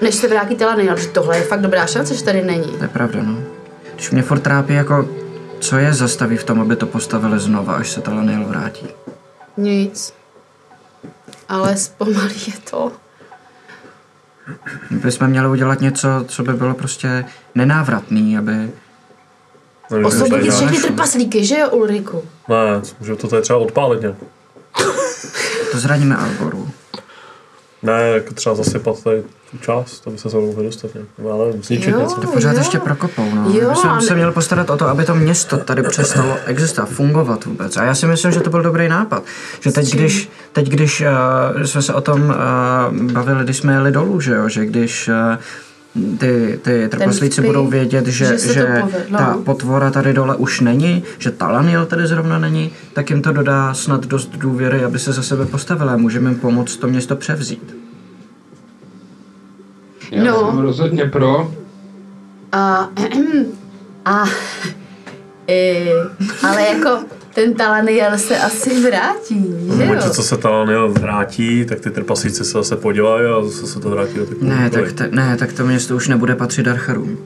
Než 0.03 0.15
se 0.15 0.29
vrátí 0.29 0.65
ale 0.65 0.99
že 0.99 1.09
tohle 1.09 1.37
je 1.37 1.43
fakt 1.43 1.61
dobrá 1.61 1.87
šance, 1.87 2.15
že 2.15 2.25
tady 2.25 2.45
není. 2.45 2.73
To 2.73 2.85
je 2.85 2.89
pravda, 2.89 3.23
no. 3.23 3.39
Když 3.95 4.11
mě 4.11 4.23
furt 4.23 4.41
trápí, 4.41 4.75
jako, 4.75 5.09
co 5.61 5.77
je 5.77 5.93
zastaví 5.95 6.37
v 6.37 6.45
tom, 6.45 6.61
aby 6.61 6.77
to 6.77 6.87
postavili 6.87 7.39
znova, 7.39 7.75
až 7.75 7.91
se 7.91 8.01
Talaniel 8.01 8.45
vrátí. 8.45 8.87
Nic. 9.57 10.15
Ale 11.49 11.77
zpomalí 11.77 12.43
je 12.47 12.53
to. 12.71 12.93
My 14.91 14.99
bychom 14.99 15.29
měli 15.29 15.49
udělat 15.49 15.81
něco, 15.81 16.09
co 16.29 16.43
by 16.43 16.53
bylo 16.53 16.75
prostě 16.75 17.25
nenávratný, 17.55 18.39
aby... 18.39 18.71
Nevím, 19.91 20.07
Osvobodit 20.07 20.53
všechny 20.53 20.79
trpaslíky, 20.79 21.45
že 21.45 21.59
jo, 21.59 21.71
Ulriku? 21.71 22.23
Ne, 22.49 22.57
můžu 23.01 23.17
to 23.17 23.29
tady 23.29 23.43
třeba 23.43 23.59
odpálit 23.59 24.01
nějak. 24.01 24.17
To 25.73 25.79
zraníme 25.79 26.17
Alboru. 26.17 26.71
Ne, 27.83 28.03
jako 28.15 28.35
třeba 28.35 28.55
zasypat 28.55 29.03
tady 29.03 29.23
tu 29.51 29.59
část, 29.59 30.07
aby 30.07 30.19
se 30.19 30.31
se 30.31 30.37
mohli 30.37 30.65
dostat 30.65 30.95
nějak. 30.95 31.09
Já 31.19 31.45
nevím, 31.45 31.63
zničit 31.63 31.89
Jo. 31.89 32.01
něco. 32.01 32.21
To 32.21 32.27
pořád 32.27 32.53
jo. 32.53 32.59
ještě 32.59 32.79
prokopou, 32.79 33.35
no. 33.35 33.51
Jo, 33.51 33.69
My 33.71 33.77
jsme 33.77 33.91
a 33.91 34.01
se 34.01 34.15
měli 34.15 34.33
postarat 34.33 34.71
o 34.71 34.77
to, 34.77 34.89
aby 34.89 35.05
to 35.05 35.15
město 35.15 35.57
tady 35.57 35.83
přestalo 35.83 36.37
existovat, 36.47 36.89
fungovat 36.89 37.45
vůbec. 37.45 37.77
A 37.77 37.85
já 37.85 37.95
si 37.95 38.07
myslím, 38.07 38.33
že 38.33 38.41
to 38.41 38.51
byl 38.51 38.63
dobrý 38.63 38.89
nápad. 38.89 39.23
Že 39.61 39.73
teď, 39.73 39.95
když, 39.95 40.31
teď, 40.53 40.69
když 40.69 41.01
uh, 41.57 41.63
jsme 41.63 41.83
se 41.83 41.95
o 41.95 42.01
tom 42.01 42.21
uh, 42.23 43.13
bavili, 43.13 43.45
když 43.45 43.57
jsme 43.57 43.73
jeli 43.73 43.93
dolů, 43.93 44.21
že 44.21 44.35
jo, 44.35 44.49
že 44.49 44.67
když 44.67 45.09
uh, 45.09 45.15
ty, 46.19 46.59
ty 46.63 46.89
trpaslíci 46.89 47.43
budou 47.43 47.67
vědět, 47.67 48.07
že, 48.07 48.39
že 48.39 48.53
že 48.55 48.83
ta 49.19 49.39
potvora 49.45 49.91
tady 49.91 50.13
dole 50.13 50.37
už 50.37 50.61
není, 50.61 51.03
že 51.19 51.31
Talaniel 51.31 51.87
tady 51.87 52.07
zrovna 52.07 52.39
není, 52.39 52.71
tak 52.93 53.11
jim 53.11 53.23
to 53.23 53.33
dodá 53.33 53.75
snad 53.75 54.07
dost 54.07 54.37
důvěry, 54.37 54.85
aby 54.85 54.99
se 54.99 55.13
za 55.13 55.23
sebe 55.23 55.47
postavili 55.47 55.91
a 55.91 55.97
můžeme 55.97 56.31
jim 56.31 56.39
pomoct 56.39 56.77
to 56.77 56.87
město 56.89 57.17
převzít. 57.17 57.77
Já 60.11 60.25
No. 60.25 60.51
jsem 60.51 60.59
rozhodně 60.59 61.05
pro. 61.05 61.51
A, 62.53 62.89
a 64.05 64.25
e, 65.49 65.87
ale 66.49 66.63
jako 66.63 66.99
ten 67.39 67.55
Talaniel 67.55 68.19
se 68.19 68.39
asi 68.39 68.81
vrátí, 68.81 69.47
že 69.77 69.85
jo? 69.85 69.95
Protože 69.95 70.11
co 70.11 70.23
se 70.23 70.37
tam 70.37 70.69
vrátí, 70.89 71.65
tak 71.65 71.81
ty 71.81 71.91
trpaslíci 71.91 72.45
se 72.45 72.53
zase 72.53 72.77
podělají 72.77 73.27
a 73.27 73.45
zase 73.45 73.67
se 73.67 73.81
to 73.81 73.91
vrátí 73.91 74.15
do 74.15 74.27
Ne, 74.41 74.71
tak, 74.71 74.93
ta, 74.93 75.05
ne, 75.11 75.37
tak 75.37 75.53
to 75.53 75.67
město 75.67 75.97
už 75.97 76.09
nebude 76.09 76.35
patřit 76.35 76.63
Darcharům. 76.63 77.19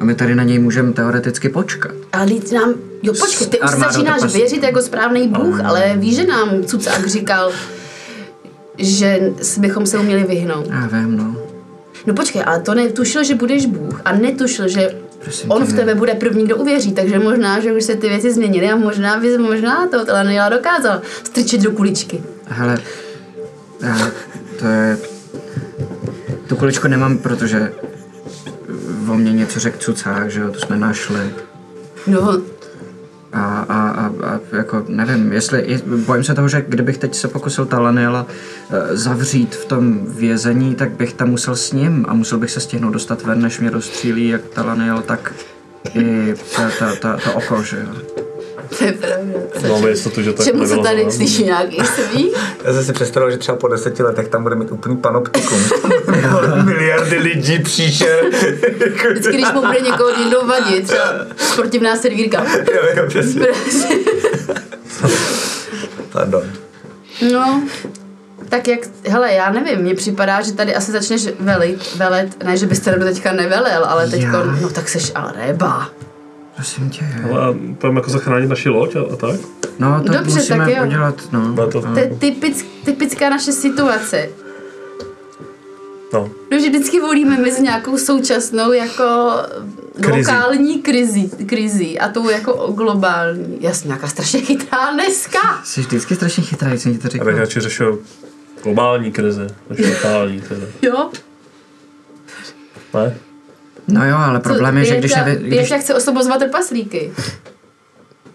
A 0.00 0.04
my 0.04 0.14
tady 0.14 0.34
na 0.34 0.42
něj 0.42 0.58
můžeme 0.58 0.92
teoreticky 0.92 1.48
počkat. 1.48 1.92
Ale 2.12 2.24
líc 2.24 2.50
nám, 2.50 2.74
jo 3.02 3.12
počkej, 3.20 3.46
ty 3.46 3.60
už 3.60 3.70
začínáš 3.70 4.32
věřit 4.32 4.62
jako 4.62 4.82
správný 4.82 5.28
bůh, 5.28 5.60
ale 5.64 5.92
víš, 5.96 6.16
že 6.16 6.26
nám 6.26 6.64
Cucák 6.64 7.06
říkal, 7.06 7.52
že 8.78 9.32
bychom 9.58 9.86
se 9.86 9.98
uměli 9.98 10.24
vyhnout. 10.24 10.66
Já 10.70 10.86
vím, 10.86 11.16
no. 11.16 11.36
No 12.06 12.14
počkej, 12.14 12.42
ale 12.46 12.60
to 12.60 12.74
netušil, 12.74 13.24
že 13.24 13.34
budeš 13.34 13.66
bůh 13.66 14.00
a 14.04 14.12
netušil, 14.12 14.68
že 14.68 14.94
Prosím 15.22 15.50
on 15.50 15.66
tě, 15.66 15.72
v 15.72 15.76
tebe 15.76 15.94
bude 15.94 16.14
první, 16.14 16.44
kdo 16.44 16.56
uvěří, 16.56 16.92
takže 16.92 17.18
možná, 17.18 17.60
že 17.60 17.72
už 17.72 17.84
se 17.84 17.94
ty 17.94 18.08
věci 18.08 18.32
změnily 18.32 18.70
a 18.70 18.76
možná 18.76 19.16
bys 19.16 19.38
možná 19.38 19.86
to 19.86 20.04
Talaniela 20.04 20.48
dokázal 20.48 21.02
strčit 21.24 21.60
do 21.60 21.70
kuličky. 21.70 22.22
Hele, 22.46 22.78
já, 23.82 24.10
to 24.58 24.66
je... 24.66 24.98
Tu 26.46 26.56
kuličku 26.56 26.88
nemám, 26.88 27.18
protože 27.18 27.72
o 29.10 29.14
mě 29.14 29.32
něco 29.32 29.60
řekl 29.60 29.78
cucák, 29.78 30.30
že 30.30 30.40
jo, 30.40 30.50
to 30.50 30.60
jsme 30.60 30.76
našli. 30.76 31.30
No, 32.06 32.42
A, 33.32 33.44
a, 33.68 33.90
a, 33.90 34.06
a 34.26 34.40
jako 34.56 34.84
nevím, 34.88 35.32
jestli, 35.32 35.64
je- 35.66 35.82
bojím 36.06 36.24
se 36.24 36.34
toho, 36.34 36.48
že 36.48 36.64
kdybych 36.68 36.98
teď 36.98 37.14
se 37.14 37.28
pokusil 37.28 37.66
Talaniela 37.66 38.26
eh, 38.70 38.96
zavřít 38.96 39.54
v 39.54 39.64
tom 39.64 40.06
vězení, 40.06 40.74
tak 40.74 40.90
bych 40.90 41.12
tam 41.12 41.28
musel 41.30 41.56
s 41.56 41.72
ním 41.72 42.06
a 42.08 42.14
musel 42.14 42.38
bych 42.38 42.50
se 42.50 42.60
stihnout 42.60 42.92
dostat 42.92 43.22
ven, 43.22 43.40
než 43.42 43.60
mě 43.60 43.70
rozstřílí 43.70 44.28
jak 44.28 44.40
Talaniel, 44.48 45.02
tak 45.02 45.32
i 45.94 46.34
ta, 46.56 46.70
ta, 46.78 46.94
ta, 46.96 47.16
to 47.16 47.32
oko, 47.32 47.62
že 47.62 47.76
jo. 47.76 48.22
To 48.78 48.84
je 48.84 48.92
pravda. 48.92 49.38
Máme 49.68 49.90
jistotu, 49.90 50.22
že 50.22 50.32
tak 50.32 50.46
Čemu 50.46 50.66
se 50.66 50.76
tady 50.76 51.04
to, 51.04 51.10
slyší 51.10 51.44
nějaký 51.44 51.76
smích? 51.76 52.34
Já 52.64 52.72
jsem 52.72 52.84
si 52.84 52.92
představil, 52.92 53.30
že 53.30 53.36
třeba 53.36 53.58
po 53.58 53.68
deseti 53.68 54.02
letech 54.02 54.28
tam 54.28 54.42
bude 54.42 54.54
mít 54.54 54.72
úplný 54.72 54.96
panoptikum. 54.96 55.58
Miliardy 56.64 57.18
lidí, 57.18 57.58
příšer. 57.58 58.20
Vždycky, 59.12 59.32
když 59.32 59.52
mu 59.54 59.60
bude 59.60 59.80
někoho 59.80 60.18
někdo 60.18 60.46
vadit, 60.46 60.86
třeba 60.86 61.26
sportivná 61.36 61.96
servírka. 61.96 62.44
jo, 62.74 62.82
jo, 62.96 63.04
přesně. 63.08 63.46
Pardon. 66.12 66.42
No, 67.32 67.62
tak 68.48 68.68
jak, 68.68 68.80
hele, 69.08 69.32
já 69.32 69.52
nevím, 69.52 69.78
mně 69.78 69.94
připadá, 69.94 70.42
že 70.42 70.52
tady 70.52 70.74
asi 70.74 70.92
začneš 70.92 71.28
velit, 71.40 71.96
velet, 71.96 72.44
ne, 72.44 72.56
že 72.56 72.66
byste 72.66 72.92
teďka 72.92 73.32
nevelel, 73.32 73.84
ale 73.84 74.10
teďka, 74.10 74.38
Já? 74.38 74.58
no 74.60 74.68
tak 74.68 74.88
seš 74.88 75.12
ale 75.14 75.32
reba. 75.36 75.90
Prosím 76.60 76.90
tě. 76.90 77.04
Ale 77.32 77.54
pojďme 77.78 77.98
jako 78.00 78.10
zachránit 78.10 78.46
naši 78.48 78.68
loď 78.68 78.96
a, 78.96 79.00
a 79.12 79.16
tak? 79.16 79.40
No, 79.78 80.02
to 80.06 80.12
Dobře, 80.12 80.34
musíme 80.38 80.58
tak 80.66 80.68
jo. 80.76 80.86
udělat, 80.86 81.14
no. 81.32 81.48
No, 81.54 81.66
to, 81.70 81.80
To 81.80 81.98
je 81.98 82.16
typick, 82.18 82.66
typická 82.84 83.30
naše 83.30 83.52
situace. 83.52 84.28
no. 86.12 86.30
No, 86.52 86.58
že 86.60 86.68
vždycky 86.68 87.00
volíme 87.00 87.38
mezi 87.38 87.62
nějakou 87.62 87.98
současnou 87.98 88.72
jako 88.72 89.30
Krizi. 90.00 90.18
lokální 90.18 90.82
krizi, 90.82 91.30
krizi 91.46 91.98
a 91.98 92.08
tou 92.08 92.28
jako 92.30 92.52
globální. 92.72 93.58
Jasně, 93.60 93.88
nějaká 93.88 94.08
strašně 94.08 94.40
chytrá 94.40 94.92
dneska. 94.92 95.38
Jsi 95.64 95.80
vždycky 95.80 96.14
strašně 96.14 96.42
chytrý, 96.42 96.78
jsem 96.78 96.92
ti 96.92 96.98
to 96.98 97.06
Já 97.06 97.10
říkal. 97.10 97.26
bych 97.26 97.36
radši 97.36 97.60
řešil 97.60 97.98
globální 98.62 99.12
krize, 99.12 99.46
než 99.70 99.88
lokální 99.88 100.40
krize. 100.40 100.68
Jo? 100.82 101.10
Ne? 102.94 103.16
No 103.90 104.08
jo, 104.08 104.16
ale 104.16 104.40
problém 104.40 104.78
je, 104.78 104.84
že 104.84 104.96
když, 104.98 105.12
Pěťa- 105.12 105.24
nevy, 105.24 105.36
když 105.40 105.58
Pěťa 105.58 105.78
chce 105.78 105.94
osobozovat 105.94 106.38
trpaslíky. 106.38 107.12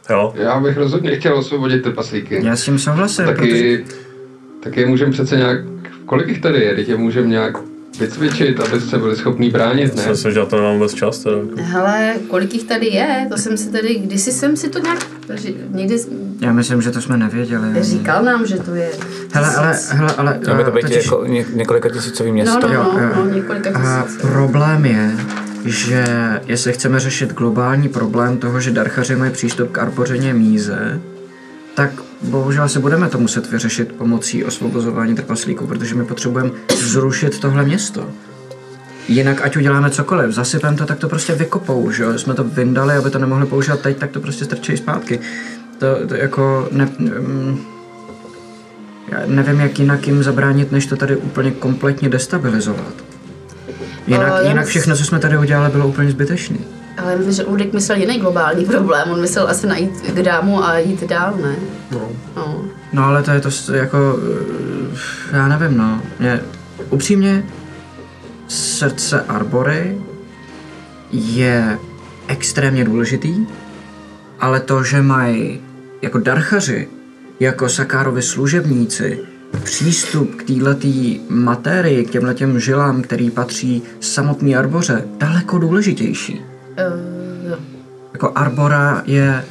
Jo. 0.10 0.34
Já 0.38 0.60
bych 0.60 0.78
rozhodně 0.78 1.16
chtěl 1.20 1.38
osvobodit 1.38 1.84
trpaslíky. 1.84 2.40
já 2.44 2.56
s 2.56 2.64
tím 2.64 2.80
souhlasím, 2.80 3.26
protože 3.26 3.36
Taky, 3.42 3.86
taky 4.64 4.80
je 4.82 4.86
můžeme 4.88 5.12
přece 5.12 5.38
nějak, 5.38 5.58
kolik 6.06 6.28
jich 6.28 6.42
tady 6.42 6.62
je, 6.62 6.76
teď 6.76 6.90
je 6.90 6.98
můžeme 6.98 7.28
nějak 7.28 7.54
vycvičit, 8.00 8.60
aby 8.60 8.82
se 8.82 8.98
byli 8.98 9.16
schopní 9.16 9.50
bránit, 9.50 9.82
Já 9.84 9.90
si 10.02 10.06
ne? 10.06 10.10
myslím, 10.12 10.32
že 10.32 10.40
já 10.40 10.46
to 10.46 10.56
nemám 10.56 10.74
vůbec 10.74 10.94
čas. 10.94 11.20
Teda. 11.20 11.38
Hele, 11.58 12.14
kolik 12.28 12.54
jich 12.54 12.64
tady 12.64 12.86
je? 12.86 13.28
To 13.32 13.38
jsem 13.38 13.58
si 13.58 13.72
tady, 13.72 13.96
kdysi 13.96 14.32
jsem 14.32 14.56
si 14.58 14.70
to 14.70 14.80
nějak, 14.80 15.00
někdy 15.70 15.98
já 16.42 16.54
myslím, 16.54 16.82
že 16.82 16.92
to 16.92 17.02
jsme 17.02 17.18
nevěděli. 17.18 17.68
ani. 17.70 17.84
říkal 17.84 18.24
nám, 18.24 18.46
že 18.46 18.58
to 18.58 18.76
je 18.76 18.90
Hele, 19.34 19.56
ale, 19.56 19.80
hele, 19.90 20.14
ale... 20.18 20.40
Mělo 20.40 20.56
by 20.58 20.64
to 20.64 20.70
eh, 20.70 20.74
být 20.74 20.86
totiž- 20.86 21.04
jako 21.06 21.26
ně, 21.26 21.46
několika 21.54 21.90
tisícový 21.90 22.30
No, 22.30 22.34
město. 22.34 22.68
no, 22.68 22.74
Jo, 22.74 22.92
no, 22.94 23.00
jo. 23.04 23.10
no, 23.16 23.26
několika 23.36 23.70
A 23.70 24.04
tisíc. 24.04 24.22
problém 24.22 24.86
je, 24.86 25.12
že 25.66 26.06
jestli 26.46 26.74
chceme 26.74 27.00
řešit 27.00 27.34
globální 27.34 27.90
problém 27.90 28.38
toho, 28.38 28.60
že 28.60 28.72
darchaři 28.72 29.16
mají 29.16 29.32
přístup 29.32 29.72
k 29.72 29.78
arbořeně 29.78 30.34
míze, 30.34 31.02
tak 31.76 31.92
bohužel 32.22 32.70
se 32.70 32.80
budeme 32.80 33.10
to 33.10 33.18
muset 33.18 33.52
vyřešit 33.52 33.92
pomocí 33.92 34.44
osvobozování 34.44 35.16
trpaslíků, 35.16 35.68
protože 35.68 35.96
my 35.96 36.06
potřebujeme 36.06 36.52
zrušit 36.78 37.40
tohle 37.40 37.64
město. 37.64 38.10
Jinak 39.08 39.42
ať 39.42 39.58
uděláme 39.58 39.90
cokoliv, 39.90 40.32
zasypem 40.32 40.76
to, 40.76 40.86
tak 40.86 41.00
to 41.00 41.10
prostě 41.10 41.36
vykopou, 41.36 41.92
že? 41.92 42.20
Jsme 42.20 42.34
to 42.34 42.44
vyndali, 42.44 42.94
aby 42.94 43.10
to 43.10 43.20
nemohli 43.20 43.46
používat 43.46 43.80
teď, 43.80 43.98
tak 43.98 44.12
to 44.12 44.20
prostě 44.20 44.46
strčí 44.46 44.78
zpátky. 44.78 45.20
To, 45.78 46.08
to 46.08 46.16
jako 46.16 46.68
ne, 46.72 46.90
mm, 47.00 47.60
já 49.12 49.20
nevím, 49.26 49.60
jak 49.60 49.80
jinak 49.80 50.08
jim 50.08 50.24
zabránit, 50.24 50.72
než 50.72 50.86
to 50.86 50.96
tady 50.96 51.16
úplně 51.16 51.52
kompletně 51.52 52.10
destabilizovat. 52.10 53.15
Jinak, 54.08 54.28
já 54.28 54.42
jinak 54.50 54.66
všechno, 54.66 54.96
co 54.96 55.06
jsme 55.06 55.20
tady 55.20 55.38
udělali, 55.38 55.72
bylo 55.72 55.88
úplně 55.88 56.12
zbytečný. 56.12 56.60
Ale 56.98 57.16
myslím, 57.16 57.34
že 57.34 57.44
Ulrik 57.44 57.74
myslel 57.74 57.98
jiný 57.98 58.20
globální 58.20 58.66
problém. 58.76 59.12
On 59.12 59.22
myslel 59.22 59.48
asi 59.50 59.68
najít 59.68 60.02
k 60.02 60.22
dámu 60.22 60.66
a 60.66 60.78
jít 60.78 61.04
dál, 61.04 61.34
ne? 61.42 61.56
No. 61.92 62.10
No. 62.36 62.66
No 62.94 63.06
ale 63.06 63.24
to 63.24 63.32
je 63.32 63.42
to 63.42 63.50
jako, 63.74 64.20
eh, 65.32 65.38
já 65.38 65.48
nevím 65.48 65.78
no, 65.78 66.02
mě, 66.20 66.40
upřímně, 66.90 67.44
srdce 68.48 69.22
Arbory 69.22 69.98
je 71.12 71.80
extrémně 72.28 72.86
důležitý, 72.86 73.48
ale 74.40 74.60
to, 74.60 74.84
že 74.84 75.02
mají 75.02 75.62
jako 76.02 76.20
darchaři, 76.20 76.88
jako 77.40 77.70
Sakárovi 77.70 78.22
služebníci, 78.22 79.20
přístup 79.64 80.36
k 80.36 80.44
této 80.44 80.88
materii, 81.30 82.06
k 82.06 82.10
těmhletěm 82.10 82.60
žilám, 82.60 83.02
který 83.02 83.30
patří 83.32 83.84
samotný 84.00 84.56
Arboře, 84.56 85.04
daleko 85.18 85.58
důležitější. 85.58 86.34
Uh, 86.34 87.50
jo. 87.50 87.58
Jako 88.14 88.32
Arbora 88.36 89.04
je, 89.06 89.46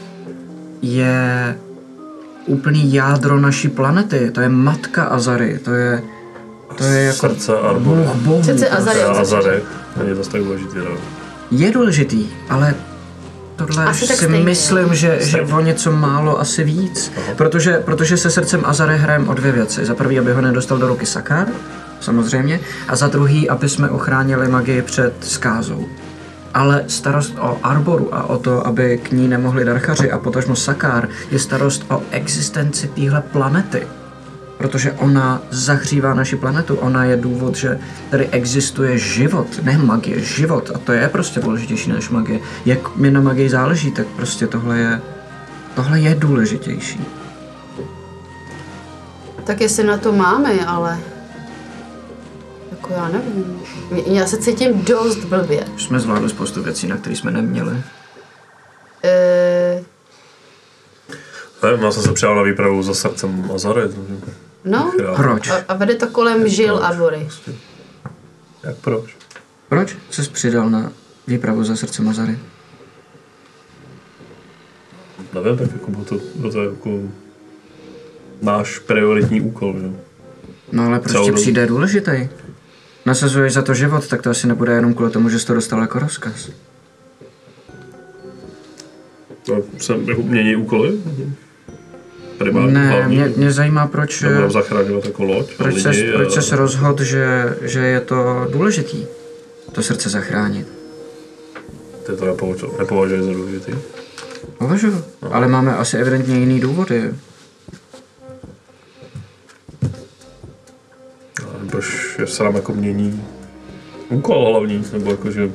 je 0.83 1.59
úplný 2.47 2.95
jádro 2.95 3.41
naší 3.41 3.69
planety, 3.69 4.31
to 4.31 4.41
je 4.41 4.49
matka 4.49 5.05
Azary, 5.05 5.59
to 5.59 5.71
je, 5.71 6.03
to 6.77 6.85
je 6.85 7.03
jako 7.03 7.29
Srdce 7.29 7.59
Arbory. 7.59 8.03
bůh 8.03 8.15
bohů. 8.15 8.43
Srdce 8.43 8.69
Azary. 8.69 9.03
A 9.03 9.11
Azary. 9.11 9.21
Azary. 9.21 9.63
Není 9.97 10.17
zase 10.17 10.31
tak 10.31 10.43
důležitý, 10.43 10.79
no. 10.79 10.97
Je 11.51 11.71
důležitý, 11.73 12.27
ale 12.51 12.75
tohle 13.57 13.85
Asi 13.85 14.09
tak 14.09 14.17
si 14.17 14.25
stejně. 14.25 14.45
myslím, 14.45 14.95
že, 14.95 15.19
že 15.21 15.43
o 15.43 15.61
něco 15.61 15.93
málo 15.93 16.41
asi 16.41 16.65
víc. 16.65 17.13
Protože, 17.37 17.73
protože 17.85 18.17
se 18.17 18.31
srdcem 18.31 18.61
Azary 18.65 18.99
hrajeme 18.99 19.29
o 19.29 19.35
dvě 19.35 19.53
věci. 19.53 19.85
Za 19.85 19.95
prvý, 19.95 20.19
aby 20.19 20.33
ho 20.33 20.41
nedostal 20.41 20.79
do 20.79 20.89
ruky 20.89 21.07
Sakar, 21.07 21.47
samozřejmě, 22.01 22.61
a 22.89 22.97
za 22.97 23.09
druhý, 23.09 23.51
aby 23.51 23.69
jsme 23.69 23.91
ochránili 23.91 24.49
magii 24.49 24.83
před 24.83 25.15
skázou. 25.21 25.87
Ale 26.55 26.85
starost 26.87 27.35
o 27.41 27.59
Arboru 27.63 28.15
a 28.15 28.23
o 28.23 28.39
to, 28.39 28.67
aby 28.67 28.99
k 28.99 29.13
ní 29.13 29.29
nemohli 29.29 29.65
darchaři 29.65 30.11
a 30.11 30.19
potažmo 30.19 30.57
Sakár, 30.57 31.09
je 31.31 31.39
starost 31.39 31.85
o 31.89 32.03
existenci 32.11 32.89
téhle 32.89 33.23
planety. 33.33 33.87
Protože 34.64 34.92
ona 34.92 35.42
zahřívá 35.50 36.14
naši 36.14 36.37
planetu. 36.37 36.76
Ona 36.76 37.04
je 37.04 37.16
důvod, 37.16 37.56
že 37.56 37.78
tady 38.11 38.28
existuje 38.28 38.99
život, 38.99 39.47
ne 39.62 39.78
magie, 39.78 40.21
život. 40.21 40.71
A 40.75 40.78
to 40.78 40.92
je 40.92 41.09
prostě 41.09 41.40
důležitější 41.40 41.92
než 41.92 42.09
magie. 42.11 42.40
Jak 42.64 42.97
mi 42.97 43.11
na 43.11 43.21
magii 43.21 43.49
záleží, 43.49 43.90
tak 43.90 44.06
prostě 44.06 44.47
tohle 44.47 44.78
je, 44.78 45.00
tohle 45.75 46.00
je 46.00 46.14
důležitější. 46.14 47.00
Tak 49.44 49.61
jestli 49.61 49.85
na 49.85 49.99
to 49.99 50.12
máme, 50.12 50.66
ale... 50.66 50.99
Jako 52.71 52.92
já 52.92 53.09
nevím. 53.09 53.62
Já 54.06 54.26
se 54.26 54.37
cítím 54.37 54.85
dost 54.85 55.25
blbě. 55.25 55.64
Už 55.75 55.85
jsme 55.85 56.00
zvládli 56.00 56.28
spoustu 56.28 56.62
věcí, 56.62 56.87
na 56.87 56.97
které 56.97 57.16
jsme 57.16 57.30
neměli. 57.30 57.83
Ne, 61.62 61.85
já 61.85 61.90
jsem 61.90 62.02
se 62.02 62.12
přijal 62.12 62.37
na 62.37 62.42
výpravu 62.42 62.83
za 62.83 62.94
srdcem 62.94 63.50
Azary. 63.54 63.83
takže 63.83 64.44
no. 64.64 64.92
Proč? 65.16 65.49
a, 65.50 65.64
a 65.68 65.75
vede 65.75 65.94
to 65.94 66.06
kolem 66.06 66.49
žil 66.49 66.85
Arbory. 66.85 67.28
Jak 68.62 68.76
proč? 68.76 69.16
Proč 69.68 69.97
jsi 70.11 70.23
přidal 70.30 70.71
na 70.71 70.92
výpravu 71.26 71.64
za 71.64 71.76
srdce 71.76 72.02
Mazary? 72.02 72.38
Nevím, 75.35 75.59
tak 75.59 75.73
jako 75.73 75.90
bylo 75.90 76.04
to, 76.04 76.21
bylo 76.35 76.52
to 76.52 76.62
jako 76.62 77.00
náš 78.42 78.78
prioritní 78.78 79.40
úkol, 79.40 79.75
že? 79.80 79.90
No 80.73 80.87
ale 80.87 81.00
proč 81.00 81.12
Celou 81.12 81.25
ti 81.26 81.33
přijde 81.33 81.66
důležitý? 81.66 82.28
Nasazuješ 83.06 83.52
za 83.52 83.62
to 83.62 83.75
život, 83.75 84.09
tak 84.09 84.22
to 84.22 84.31
asi 84.31 84.46
nebude 84.46 84.72
jenom 84.72 84.94
kvůli 84.94 85.11
tomu, 85.11 85.29
že 85.29 85.38
jsi 85.38 85.46
to 85.46 85.55
dostal 85.55 85.81
jako 85.81 85.98
rozkaz. 85.98 86.50
No, 89.48 89.62
jsem 89.79 90.09
jako 90.09 90.22
mění 90.22 90.57
úkoly? 90.57 90.98
Primární, 92.38 92.73
Ne, 92.73 92.88
hlavní. 92.90 93.16
mě, 93.16 93.33
mě 93.37 93.53
zajímá, 93.53 93.87
proč, 93.87 94.25
jako 95.05 95.25
loď 95.25 95.57
proč, 95.57 95.68
lidi 95.75 95.81
ses, 95.83 95.97
proč 96.14 96.29
a- 96.29 96.31
ses 96.31 96.53
rozhodl, 96.53 97.05
že, 97.05 97.57
že 97.62 97.81
je 97.81 98.01
to 98.01 98.47
důležitý, 98.53 99.07
to 99.73 99.83
srdce 99.83 100.09
zachránit. 100.11 100.68
Ty 102.07 102.12
to 102.16 102.25
nepovažuji, 102.25 102.75
nepovažuji 102.79 103.23
za 103.25 103.33
důležitý. 103.33 103.73
Považuji, 104.59 105.05
ale 105.31 105.49
máme 105.49 105.77
asi 105.77 105.97
evidentně 105.97 106.38
jiný 106.38 106.61
důvody. 106.61 107.11
A 111.42 111.66
proč 111.70 111.85
se 112.25 112.44
nám 112.44 112.55
jako 112.55 112.73
mění 112.75 113.25
úkol 114.09 114.47
hlavní, 114.51 114.85
nebo 114.92 115.11
jakože 115.11 115.51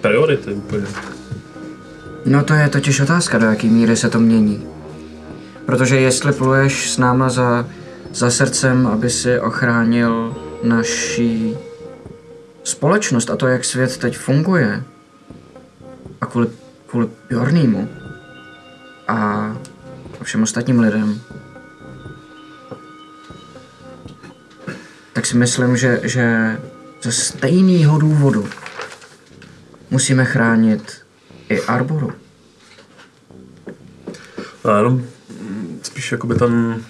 priority 0.00 0.52
úplně. 0.52 0.86
No 2.24 2.44
to 2.44 2.54
je 2.54 2.68
totiž 2.68 3.00
otázka, 3.00 3.38
do 3.38 3.46
jaké 3.46 3.66
míry 3.66 3.96
se 3.96 4.10
to 4.10 4.20
mění. 4.20 4.66
Protože 5.66 5.96
jestli 6.00 6.32
pluješ 6.32 6.90
s 6.90 6.98
náma 6.98 7.28
za, 7.28 7.68
za 8.12 8.30
srdcem, 8.30 8.86
aby 8.86 9.10
si 9.10 9.40
ochránil 9.40 10.36
naší 10.62 11.56
společnost 12.64 13.30
a 13.30 13.36
to, 13.36 13.46
jak 13.46 13.64
svět 13.64 13.96
teď 13.96 14.18
funguje, 14.18 14.82
a 16.20 16.26
kvůli, 16.26 16.48
kvůli 16.86 17.08
Bjornýmu 17.28 17.88
a 19.08 19.50
všem 20.22 20.42
ostatním 20.42 20.80
lidem, 20.80 21.20
tak 25.12 25.26
si 25.26 25.36
myslím, 25.36 25.76
že, 25.76 26.00
že 26.02 26.56
ze 27.02 27.12
stejného 27.12 27.98
důvodu 27.98 28.48
musíme 29.90 30.24
chránit 30.24 31.02
i 31.48 31.60
Arboru. 31.60 32.12
A 34.64 34.76
jenom 34.76 35.06
spíš 36.06 36.12
jakoby 36.12 36.34
ten, 36.34 36.82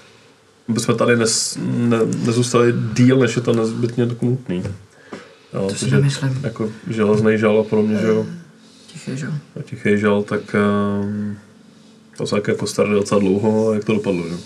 aby 0.69 0.81
jsme 0.81 0.95
tady 0.95 1.17
nes, 1.17 1.59
ne, 1.63 1.99
nezůstali 2.27 2.75
díl, 2.93 3.17
než 3.19 3.37
je 3.37 3.43
to 3.43 3.53
nezbytně 3.53 4.07
nutný. 4.23 4.63
Jo, 5.55 5.69
To 5.69 5.75
si 5.75 5.75
protože 5.75 5.97
nemyslím. 5.97 6.41
Jako 6.43 6.71
železný 6.91 7.39
žal 7.39 7.61
a 7.61 7.63
podobně, 7.65 7.99
že 8.01 8.07
jo, 8.07 8.27
Tiché, 8.87 9.17
že? 9.17 9.27
jo? 9.27 9.33
a 9.61 9.63
tichý 9.63 9.99
žal, 9.99 10.23
tak 10.23 10.41
um, 11.01 11.39
to 12.17 12.27
se 12.27 12.37
jako 12.49 12.67
starali 12.67 12.95
docela 12.95 13.21
dlouho 13.21 13.71
a 13.71 13.75
jak 13.75 13.85
to 13.85 13.95
dopadlo, 13.95 14.29
že? 14.29 14.37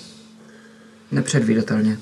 Nepředvídatelně. 1.12 1.98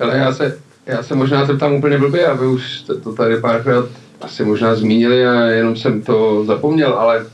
Ale 0.00 0.16
já 0.16 0.32
se, 0.32 0.58
já 0.86 1.02
se 1.02 1.14
možná 1.14 1.46
zeptám 1.46 1.72
úplně 1.72 1.98
blbě, 1.98 2.26
a 2.26 2.34
vy 2.34 2.46
už 2.46 2.78
jste 2.78 2.94
to 2.94 3.12
tady 3.12 3.40
párkrát 3.40 3.84
asi 4.20 4.44
možná 4.44 4.74
zmínili 4.74 5.26
a 5.26 5.34
jenom 5.34 5.76
jsem 5.76 6.02
to 6.02 6.44
zapomněl, 6.44 6.92
ale 6.92 7.26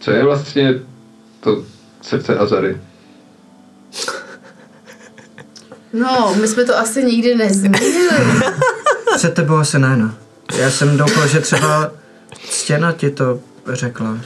co 0.00 0.10
je 0.10 0.24
vlastně 0.24 0.74
to 1.40 1.64
srdce 2.02 2.38
Azary? 2.38 2.76
No, 6.00 6.34
my 6.40 6.48
jsme 6.48 6.64
to 6.64 6.78
asi 6.78 7.04
nikdy 7.04 7.34
nezmínili. 7.34 8.08
Před 9.16 9.34
tebou 9.34 9.54
asi 9.56 9.78
ne, 9.78 9.96
no. 9.96 10.10
Já 10.58 10.70
jsem 10.70 10.96
doufal, 10.96 11.26
že 11.28 11.40
třeba 11.40 11.90
stěna 12.50 12.92
ti 12.92 13.10
to 13.10 13.38
řekla. 13.72 14.18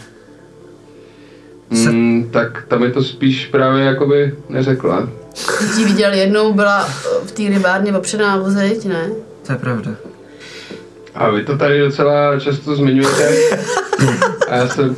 Se- 1.75 1.91
Hmm, 1.91 2.31
tak 2.33 2.65
tam 2.69 2.83
je 2.83 2.91
to 2.91 3.03
spíš 3.03 3.47
právě 3.47 3.85
jakoby 3.85 4.35
neřekla. 4.49 5.09
Ti 5.77 5.85
viděl 5.85 6.13
jednou, 6.13 6.53
byla 6.53 6.87
eh, 6.89 7.27
v 7.27 7.33
té 7.33 7.43
rybárně 7.43 7.93
opřená 7.97 8.37
o 8.43 8.51
zeď, 8.51 8.85
ne? 8.85 9.11
To 9.47 9.53
je 9.53 9.59
pravda. 9.59 9.91
A 11.15 11.31
vy 11.31 11.45
to 11.45 11.59
tady 11.59 11.81
docela 11.81 12.41
často 12.41 12.77
zmiňujete. 12.77 13.35
A 14.49 14.57
já 14.57 14.69
jsem, 14.69 14.97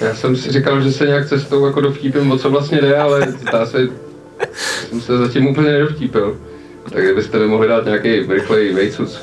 já 0.00 0.14
jsem 0.14 0.36
si 0.36 0.52
říkal, 0.52 0.80
že 0.80 0.92
se 0.92 1.06
nějak 1.06 1.28
cestou 1.28 1.66
jako 1.66 1.80
dovtípím, 1.80 2.30
o 2.30 2.38
co 2.38 2.50
vlastně 2.50 2.80
jde, 2.80 2.96
ale 2.96 3.26
zdá 3.40 3.66
se, 3.66 3.78
jsem 4.90 5.00
se 5.00 5.18
zatím 5.18 5.46
úplně 5.46 5.72
nedovtípil. 5.72 6.40
Tak 6.92 7.04
kdybyste 7.04 7.38
mi 7.38 7.46
mohli 7.46 7.68
dát 7.68 7.84
nějaký 7.84 8.20
rychlej 8.20 8.74
vejcuc. 8.74 9.18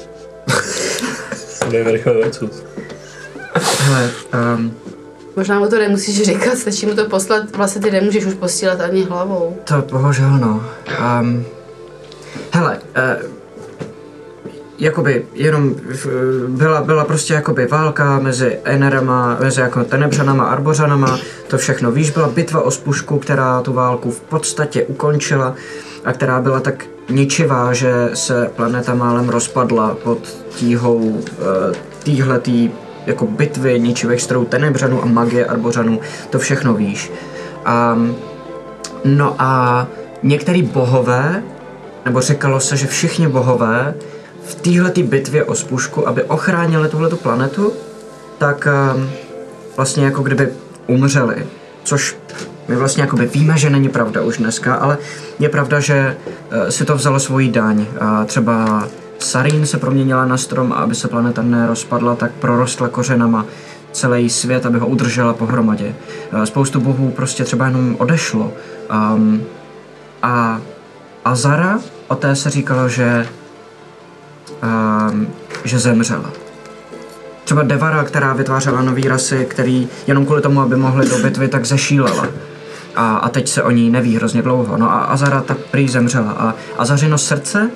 Dej 1.71 1.83
rychle 1.83 2.13
věcu. 2.13 2.49
Hele, 3.79 4.09
um, 4.55 4.73
Možná 5.35 5.59
mu 5.59 5.67
to 5.67 5.79
nemusíš 5.79 6.21
říkat, 6.21 6.57
stačí 6.57 6.85
mu 6.85 6.95
to 6.95 7.05
poslat, 7.05 7.55
vlastně 7.55 7.81
ty 7.81 7.91
nemůžeš 7.91 8.25
už 8.25 8.33
posílat 8.33 8.81
ani 8.81 9.03
hlavou. 9.03 9.57
to 9.63 9.83
bohužel 9.91 10.29
no. 10.29 10.63
Um, 11.21 11.45
hele, 12.51 12.79
uh, 12.97 13.36
jakoby 14.79 15.25
jenom 15.33 15.75
v- 15.75 16.47
byla, 16.47 16.81
byla 16.81 17.05
prostě 17.05 17.33
jakoby 17.33 17.65
válka 17.67 18.19
mezi 18.19 18.59
Enerama, 18.63 19.37
mezi 19.41 19.61
jako 19.61 19.83
Tenebřanama 19.83 20.43
Arbořanama, 20.45 21.19
to 21.47 21.57
všechno 21.57 21.91
víš, 21.91 22.09
byla 22.11 22.27
bitva 22.29 22.61
o 22.61 22.71
spušku, 22.71 23.19
která 23.19 23.61
tu 23.61 23.73
válku 23.73 24.11
v 24.11 24.19
podstatě 24.21 24.83
ukončila 24.83 25.55
a 26.05 26.13
která 26.13 26.41
byla 26.41 26.59
tak 26.59 26.85
ničivá, 27.09 27.73
že 27.73 28.09
se 28.13 28.51
planeta 28.55 28.95
málem 28.95 29.29
rozpadla 29.29 29.97
pod 30.03 30.19
tíhou 30.55 31.17
eh, 31.21 31.75
týhletý 32.03 32.71
jako 33.05 33.27
bitvy 33.27 33.79
ničivých 33.79 34.21
strojů 34.21 34.45
Tenebřanů 34.45 35.03
a 35.03 35.05
magie 35.05 35.45
Arbořanů, 35.45 35.99
to 36.29 36.39
všechno 36.39 36.73
víš. 36.73 37.11
A, 37.65 37.97
no 39.05 39.35
a 39.39 39.87
některý 40.23 40.61
bohové, 40.61 41.43
nebo 42.05 42.21
říkalo 42.21 42.59
se, 42.59 42.77
že 42.77 42.87
všichni 42.87 43.27
bohové 43.27 43.93
v 44.47 44.55
téhletý 44.55 45.03
bitvě 45.03 45.43
o 45.43 45.55
spušku, 45.55 46.07
aby 46.07 46.23
ochránili 46.23 46.89
tuhletu 46.89 47.15
planetu, 47.15 47.73
tak 48.37 48.67
um, 48.95 49.09
vlastně 49.75 50.05
jako 50.05 50.23
kdyby 50.23 50.49
umřeli. 50.87 51.45
Což 51.83 52.17
my 52.67 52.75
vlastně 52.75 53.03
jakoby 53.03 53.25
víme, 53.25 53.57
že 53.57 53.69
není 53.69 53.89
pravda 53.89 54.21
už 54.21 54.37
dneska, 54.37 54.75
ale 54.75 54.97
je 55.39 55.49
pravda, 55.49 55.79
že 55.79 56.17
uh, 56.51 56.69
si 56.69 56.85
to 56.85 56.95
vzalo 56.95 57.19
svoji 57.19 57.51
daň. 57.51 57.85
Třeba 58.25 58.87
Sarín 59.19 59.65
se 59.65 59.77
proměnila 59.77 60.25
na 60.25 60.37
strom 60.37 60.73
a 60.73 60.75
aby 60.75 60.95
se 60.95 61.07
planeta 61.07 61.41
nerozpadla, 61.41 62.15
tak 62.15 62.31
prorostla 62.31 62.87
kořenama 62.87 63.45
celý 63.91 64.29
svět, 64.29 64.65
aby 64.65 64.79
ho 64.79 64.87
udržela 64.87 65.33
pohromadě. 65.33 65.95
Uh, 66.33 66.43
spoustu 66.43 66.79
bohů 66.79 67.11
prostě 67.11 67.43
třeba 67.43 67.65
jenom 67.65 67.95
odešlo. 67.99 68.53
Um, 69.13 69.41
a 70.23 70.61
Azara, 71.25 71.79
o 72.07 72.15
té 72.15 72.35
se 72.35 72.49
říkalo, 72.49 72.89
že, 72.89 73.27
um, 75.11 75.27
že 75.63 75.79
zemřela. 75.79 76.31
Třeba 77.43 77.63
Devara, 77.63 78.03
která 78.03 78.33
vytvářela 78.33 78.81
nový 78.81 79.07
rasy, 79.07 79.45
který 79.49 79.87
jenom 80.07 80.25
kvůli 80.25 80.41
tomu, 80.41 80.61
aby 80.61 80.75
mohli 80.75 81.09
do 81.09 81.19
bitvy, 81.19 81.47
tak 81.47 81.65
zešílela. 81.65 82.27
A, 82.95 83.17
a 83.17 83.29
teď 83.29 83.47
se 83.47 83.63
o 83.63 83.71
ní 83.71 83.89
neví 83.89 84.15
hrozně 84.15 84.41
dlouho. 84.41 84.77
No 84.77 84.91
a 84.91 84.99
Azara 84.99 85.41
tak 85.41 85.57
prý 85.57 85.87
zemřela. 85.87 86.31
A 86.31 86.55
Azařino 86.77 87.17
srdce 87.17 87.69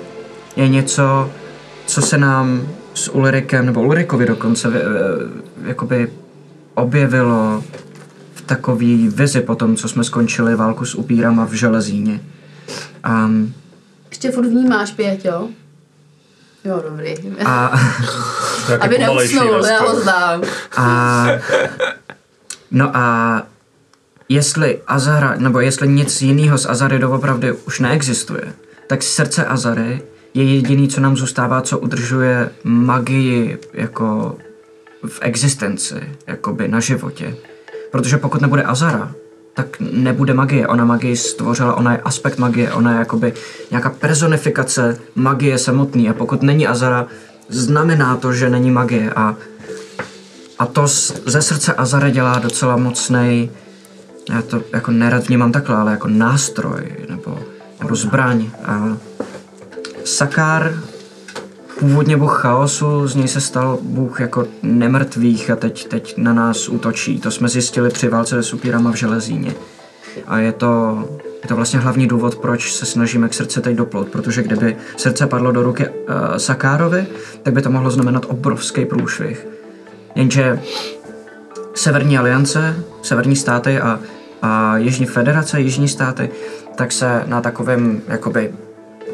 je 0.55 0.69
něco, 0.69 1.31
co 1.85 2.01
se 2.01 2.17
nám 2.17 2.61
s 2.93 3.11
Ulrikem, 3.11 3.65
nebo 3.65 3.81
Ulrikovi 3.81 4.25
dokonce, 4.25 4.67
jakoby 5.63 6.11
objevilo 6.73 7.63
v 8.33 8.41
takový 8.41 9.09
vizi 9.15 9.41
po 9.41 9.55
tom, 9.55 9.75
co 9.75 9.87
jsme 9.87 10.03
skončili 10.03 10.55
válku 10.55 10.85
s 10.85 10.95
upírama 10.95 11.45
v 11.45 11.53
Železíně. 11.53 12.21
Um, 13.25 13.53
Ještě 14.09 14.31
furt 14.31 14.47
vnímáš, 14.47 14.91
Pěťo? 14.91 15.27
Jo, 15.27 15.49
dobrý. 16.65 17.15
a, 17.45 17.79
Aby 18.79 18.97
neusnul, 18.97 19.65
já 19.65 19.79
ho 19.81 19.99
znám. 20.01 20.41
a, 20.77 21.25
no 22.71 22.97
a 22.97 23.43
jestli 24.29 24.79
Azara, 24.87 25.35
nebo 25.37 25.59
jestli 25.59 25.87
nic 25.87 26.21
jiného 26.21 26.57
z 26.57 26.65
Azary 26.65 26.99
doopravdy 26.99 27.51
už 27.51 27.79
neexistuje, 27.79 28.53
tak 28.87 29.03
srdce 29.03 29.45
Azary 29.45 30.01
je 30.33 30.43
jediný, 30.55 30.87
co 30.87 31.01
nám 31.01 31.17
zůstává, 31.17 31.61
co 31.61 31.79
udržuje 31.79 32.49
magii 32.63 33.57
jako 33.73 34.37
v 35.07 35.19
existenci, 35.21 35.95
jakoby 36.27 36.67
na 36.67 36.79
životě. 36.79 37.35
Protože 37.91 38.17
pokud 38.17 38.41
nebude 38.41 38.63
Azara, 38.63 39.11
tak 39.53 39.79
nebude 39.79 40.33
magie. 40.33 40.67
Ona 40.67 40.85
magii 40.85 41.15
stvořila, 41.15 41.75
ona 41.75 41.91
je 41.91 42.01
aspekt 42.01 42.37
magie, 42.37 42.73
ona 42.73 42.91
je 42.91 42.99
jakoby 42.99 43.33
nějaká 43.71 43.89
personifikace 43.89 44.97
magie 45.15 45.57
samotný. 45.57 46.09
A 46.09 46.13
pokud 46.13 46.41
není 46.41 46.67
Azara, 46.67 47.07
znamená 47.49 48.15
to, 48.15 48.33
že 48.33 48.49
není 48.49 48.71
magie. 48.71 49.11
A, 49.13 49.35
a 50.59 50.65
to 50.65 50.87
z, 50.87 51.21
ze 51.25 51.41
srdce 51.41 51.73
Azara 51.73 52.09
dělá 52.09 52.39
docela 52.39 52.77
mocnej, 52.77 53.49
já 54.29 54.41
to 54.41 54.63
jako 54.73 54.91
nerad 54.91 55.27
vnímám 55.27 55.51
takhle, 55.51 55.75
ale 55.75 55.91
jako 55.91 56.07
nástroj 56.07 56.91
nebo, 57.09 57.39
nebo 57.81 57.95
zbraň. 57.95 58.49
A 58.65 58.97
Sakár, 60.05 60.73
původně 61.81 62.17
bůh 62.17 62.41
chaosu, 62.41 63.07
z 63.07 63.15
něj 63.15 63.27
se 63.27 63.41
stal 63.41 63.79
bůh 63.81 64.19
jako 64.19 64.47
nemrtvých 64.63 65.49
a 65.49 65.55
teď, 65.55 65.87
teď 65.87 66.17
na 66.17 66.33
nás 66.33 66.69
útočí. 66.69 67.19
To 67.19 67.31
jsme 67.31 67.49
zjistili 67.49 67.89
při 67.89 68.07
válce 68.07 68.43
s 68.43 68.53
upírama 68.53 68.91
v 68.91 68.95
Železíně. 68.95 69.53
A 70.27 70.37
je 70.37 70.51
to, 70.51 71.03
je 71.43 71.47
to 71.47 71.55
vlastně 71.55 71.79
hlavní 71.79 72.07
důvod, 72.07 72.35
proč 72.35 72.73
se 72.73 72.85
snažíme 72.85 73.29
k 73.29 73.33
srdci 73.33 73.61
teď 73.61 73.75
doplout, 73.75 74.09
protože 74.09 74.43
kdyby 74.43 74.77
srdce 74.97 75.27
padlo 75.27 75.51
do 75.51 75.63
ruky 75.63 75.87
uh, 75.87 75.93
Sakárovi, 76.37 77.07
tak 77.43 77.53
by 77.53 77.61
to 77.61 77.71
mohlo 77.71 77.91
znamenat 77.91 78.25
obrovský 78.27 78.85
průšvih. 78.85 79.47
Jenže 80.15 80.61
Severní 81.73 82.17
aliance, 82.17 82.75
severní 83.01 83.35
státy 83.35 83.79
a, 83.79 83.99
a 84.41 84.77
Jižní 84.77 85.05
federace, 85.05 85.61
Jižní 85.61 85.87
státy, 85.87 86.29
tak 86.75 86.91
se 86.91 87.23
na 87.27 87.41
takovém 87.41 88.01
jakoby 88.07 88.53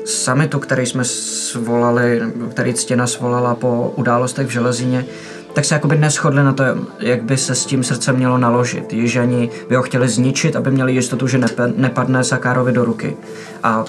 summitu, 0.07 0.59
který 0.59 0.85
jsme 0.85 1.05
svolali, 1.05 2.21
který 2.49 2.73
ctěna 2.73 3.07
svolala 3.07 3.55
po 3.55 3.93
událostech 3.95 4.47
v 4.47 4.51
Železíně, 4.51 5.05
tak 5.53 5.65
se 5.65 5.75
jakoby 5.75 5.97
neschodli 5.97 6.43
na 6.43 6.53
to, 6.53 6.63
jak 6.99 7.23
by 7.23 7.37
se 7.37 7.55
s 7.55 7.65
tím 7.65 7.83
srdcem 7.83 8.15
mělo 8.15 8.37
naložit. 8.37 8.93
Jižani 8.93 9.49
by 9.69 9.75
ho 9.75 9.81
chtěli 9.81 10.09
zničit, 10.09 10.55
aby 10.55 10.71
měli 10.71 10.93
jistotu, 10.93 11.27
že 11.27 11.37
nepe, 11.37 11.73
nepadne 11.75 12.23
Sakárovi 12.23 12.71
do 12.71 12.85
ruky. 12.85 13.17
A 13.63 13.85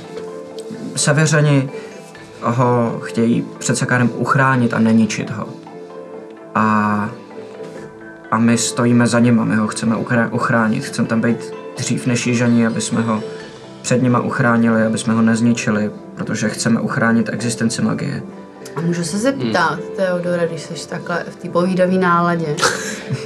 seveřani 0.97 1.71
ho 2.43 3.01
chtějí 3.03 3.47
před 3.59 3.77
Sakárem 3.77 4.11
uchránit 4.15 4.75
a 4.75 4.79
neničit 4.79 5.31
ho. 5.31 5.49
A 6.55 7.11
a 8.31 8.39
my 8.39 8.59
stojíme 8.59 9.07
za 9.07 9.19
nima, 9.19 9.45
my 9.45 9.57
ho 9.57 9.67
chceme 9.67 9.97
uchránit, 10.31 10.85
chceme 10.85 11.09
tam 11.09 11.21
být 11.21 11.53
dřív 11.77 12.07
než 12.07 12.27
jižani, 12.27 12.67
aby 12.67 12.81
jsme 12.81 13.01
ho 13.01 13.23
před 13.83 14.03
nima 14.03 14.21
uchránili, 14.21 14.83
aby 14.83 14.99
jsme 14.99 15.15
ho 15.15 15.23
nezničili, 15.23 15.91
protože 16.15 16.49
chceme 16.49 16.81
uchránit 16.81 17.31
existenci 17.33 17.83
magie. 17.83 18.23
A 18.79 18.81
můžu 18.81 19.05
se 19.05 19.19
zeptat, 19.19 19.79
Teodora, 19.97 20.47
když 20.47 20.63
jsi 20.63 20.89
takhle 20.89 21.25
v 21.31 21.37
té 21.37 21.49
povídavý 21.49 21.99
náladě. 21.99 22.47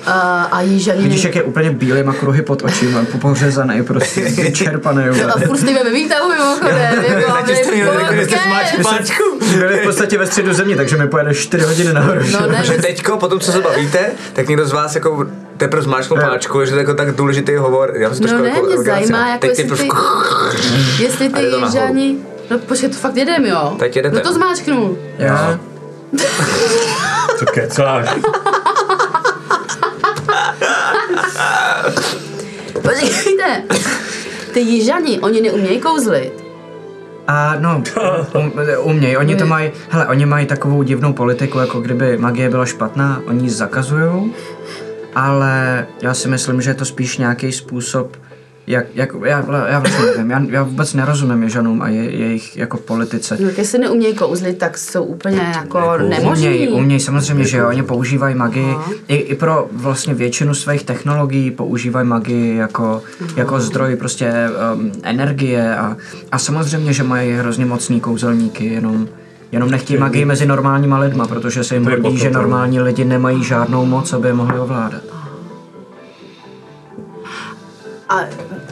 A, 0.07 0.43
a 0.43 0.61
Jižani... 0.61 1.03
Vidíš, 1.03 1.25
jak 1.25 1.35
je 1.35 1.43
úplně 1.43 1.71
bílý, 1.71 2.03
má 2.03 2.13
kruhy 2.13 2.43
pod 2.43 2.63
očima, 2.63 3.07
pořezaný, 3.21 3.83
prostě 3.83 4.21
vyčerpaný. 4.43 5.05
A 5.05 5.39
furt 5.39 5.57
s 5.57 5.63
ve 5.63 5.91
výtahu 5.91 6.29
mimochodem. 6.29 7.05
Podcast. 8.77 9.13
Byli 9.59 9.77
v 9.77 9.83
podstatě 9.83 10.19
ve 10.19 10.27
středu 10.27 10.53
země, 10.53 10.77
takže 10.77 10.97
mi 10.97 11.09
pojede 11.09 11.35
4 11.35 11.65
hodiny 11.65 11.93
nahoru. 11.93 12.21
No 12.33 12.47
ne, 12.47 12.65
Že 12.65 12.73
teďko, 12.73 13.17
potom 13.17 13.41
co 13.41 13.53
se 13.53 13.61
bavíte, 13.61 14.11
tak 14.33 14.49
někdo 14.49 14.67
z 14.67 14.73
vás 14.73 14.95
jako 14.95 15.27
teprve 15.57 15.83
zmáčkl 15.83 16.17
páčku, 16.17 16.65
že 16.65 16.71
to 16.71 16.77
je 16.77 16.81
jako 16.81 16.95
tak 16.95 17.15
důležitý 17.15 17.55
hovor. 17.55 17.93
Já 17.97 18.09
No 18.09 18.17
trošku 18.17 18.43
ne, 18.43 18.49
jako 18.49 18.67
mě 18.67 18.79
zajímá, 18.79 19.29
jako 19.29 19.47
jestli 19.47 19.63
je 19.63 19.69
ty, 19.69 19.77
trošku... 19.77 19.97
jestli 21.03 21.29
ty 21.29 21.41
A. 21.41 21.67
Jižani... 21.67 22.17
No 22.51 22.59
počkej, 22.59 22.89
to 22.89 22.97
fakt 22.97 23.17
jedem, 23.17 23.47
jo? 23.47 23.77
Teď 23.79 23.97
jedete. 23.97 24.17
Kdo 24.17 24.29
to 24.29 24.35
zmáčknul? 24.35 24.99
Já? 25.19 25.59
Co 27.39 27.47
kecáš? 27.47 28.09
Počkejte. 32.83 33.63
Ty 34.53 34.61
Jižani, 34.61 35.21
oni 35.21 35.41
neumějí 35.41 35.81
kouzlit. 35.81 36.43
A 37.27 37.57
no, 37.59 37.83
um, 38.35 38.53
umějí, 38.83 39.17
oni 39.17 39.37
to 39.37 39.47
mají, 39.47 39.71
hele, 39.89 40.07
oni 40.07 40.27
mají 40.27 40.47
takovou 40.47 40.83
divnou 40.83 41.13
politiku, 41.13 41.59
jako 41.59 41.81
kdyby 41.81 42.19
magie 42.19 42.51
byla 42.51 42.67
špatná, 42.67 43.23
oni 43.27 43.43
ji 43.43 43.51
zakazujou, 43.51 44.31
ale 45.15 45.87
já 46.03 46.15
si 46.15 46.29
myslím, 46.29 46.61
že 46.63 46.71
je 46.71 46.75
to 46.75 46.85
spíš 46.85 47.19
nějaký 47.19 47.53
způsob, 47.53 48.17
jak, 48.67 48.87
jak 48.95 49.13
já, 49.25 49.45
já 49.69 49.79
vlastně 49.79 50.07
nevím, 50.07 50.31
já, 50.31 50.43
já 50.49 50.63
vůbec 50.63 50.95
nerozumím 50.95 51.43
Ježanům 51.43 51.83
a 51.83 51.89
je, 51.89 52.11
jejich 52.11 52.57
jako 52.57 52.77
politice. 52.77 53.39
No, 53.41 53.49
Když 53.51 53.67
se 53.67 53.79
neumějí 53.79 54.15
kouzlit, 54.15 54.59
tak 54.59 54.79
jsou 54.79 55.05
úplně 55.05 55.39
jako 55.39 55.99
nemožní. 55.99 56.47
Umějí, 56.47 56.69
umějí, 56.69 57.01
samozřejmě, 57.01 57.45
že 57.45 57.57
jo, 57.57 57.69
oni 57.69 57.83
používají 57.83 58.35
magii, 58.35 58.77
I, 59.09 59.17
i 59.17 59.35
pro 59.35 59.69
vlastně 59.73 60.15
většinu 60.15 60.55
svých 60.55 60.85
technologií 60.85 61.51
používají 61.51 62.09
magii 62.09 62.57
jako, 62.57 63.03
jako 63.37 63.61
zdroj 63.61 63.97
prostě 63.97 64.33
um, 64.75 64.93
energie 65.03 65.77
a, 65.77 65.97
a 66.33 66.39
samozřejmě, 66.39 66.93
že 66.93 67.03
mají 67.03 67.33
hrozně 67.33 67.67
mocný 67.67 68.01
kouzelníky, 68.01 68.67
jenom 68.67 69.09
Jenom 69.53 69.71
nechtějí 69.71 69.99
magii 69.99 70.25
mezi 70.25 70.47
normálníma 70.47 70.99
lidma, 70.99 71.27
protože 71.27 71.65
se 71.65 71.75
jim 71.75 71.85
hodí, 71.85 72.19
že 72.19 72.31
normální 72.31 72.81
lidi 72.81 73.05
nemají 73.05 73.45
žádnou 73.45 73.87
moc, 73.87 74.13
aby 74.13 74.29
je 74.29 74.35
mohli 74.35 74.59
ovládat. 74.59 75.03
A 78.09 78.21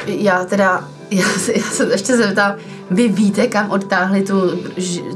já 0.06 0.44
teda, 0.44 0.88
já 1.10 1.24
se, 1.28 1.52
já 1.58 1.64
se 1.64 1.84
ještě 1.92 2.16
zeptám, 2.16 2.54
vy 2.90 3.08
víte, 3.08 3.46
kam 3.46 3.70
odtáhli 3.70 4.22
tu, 4.22 4.50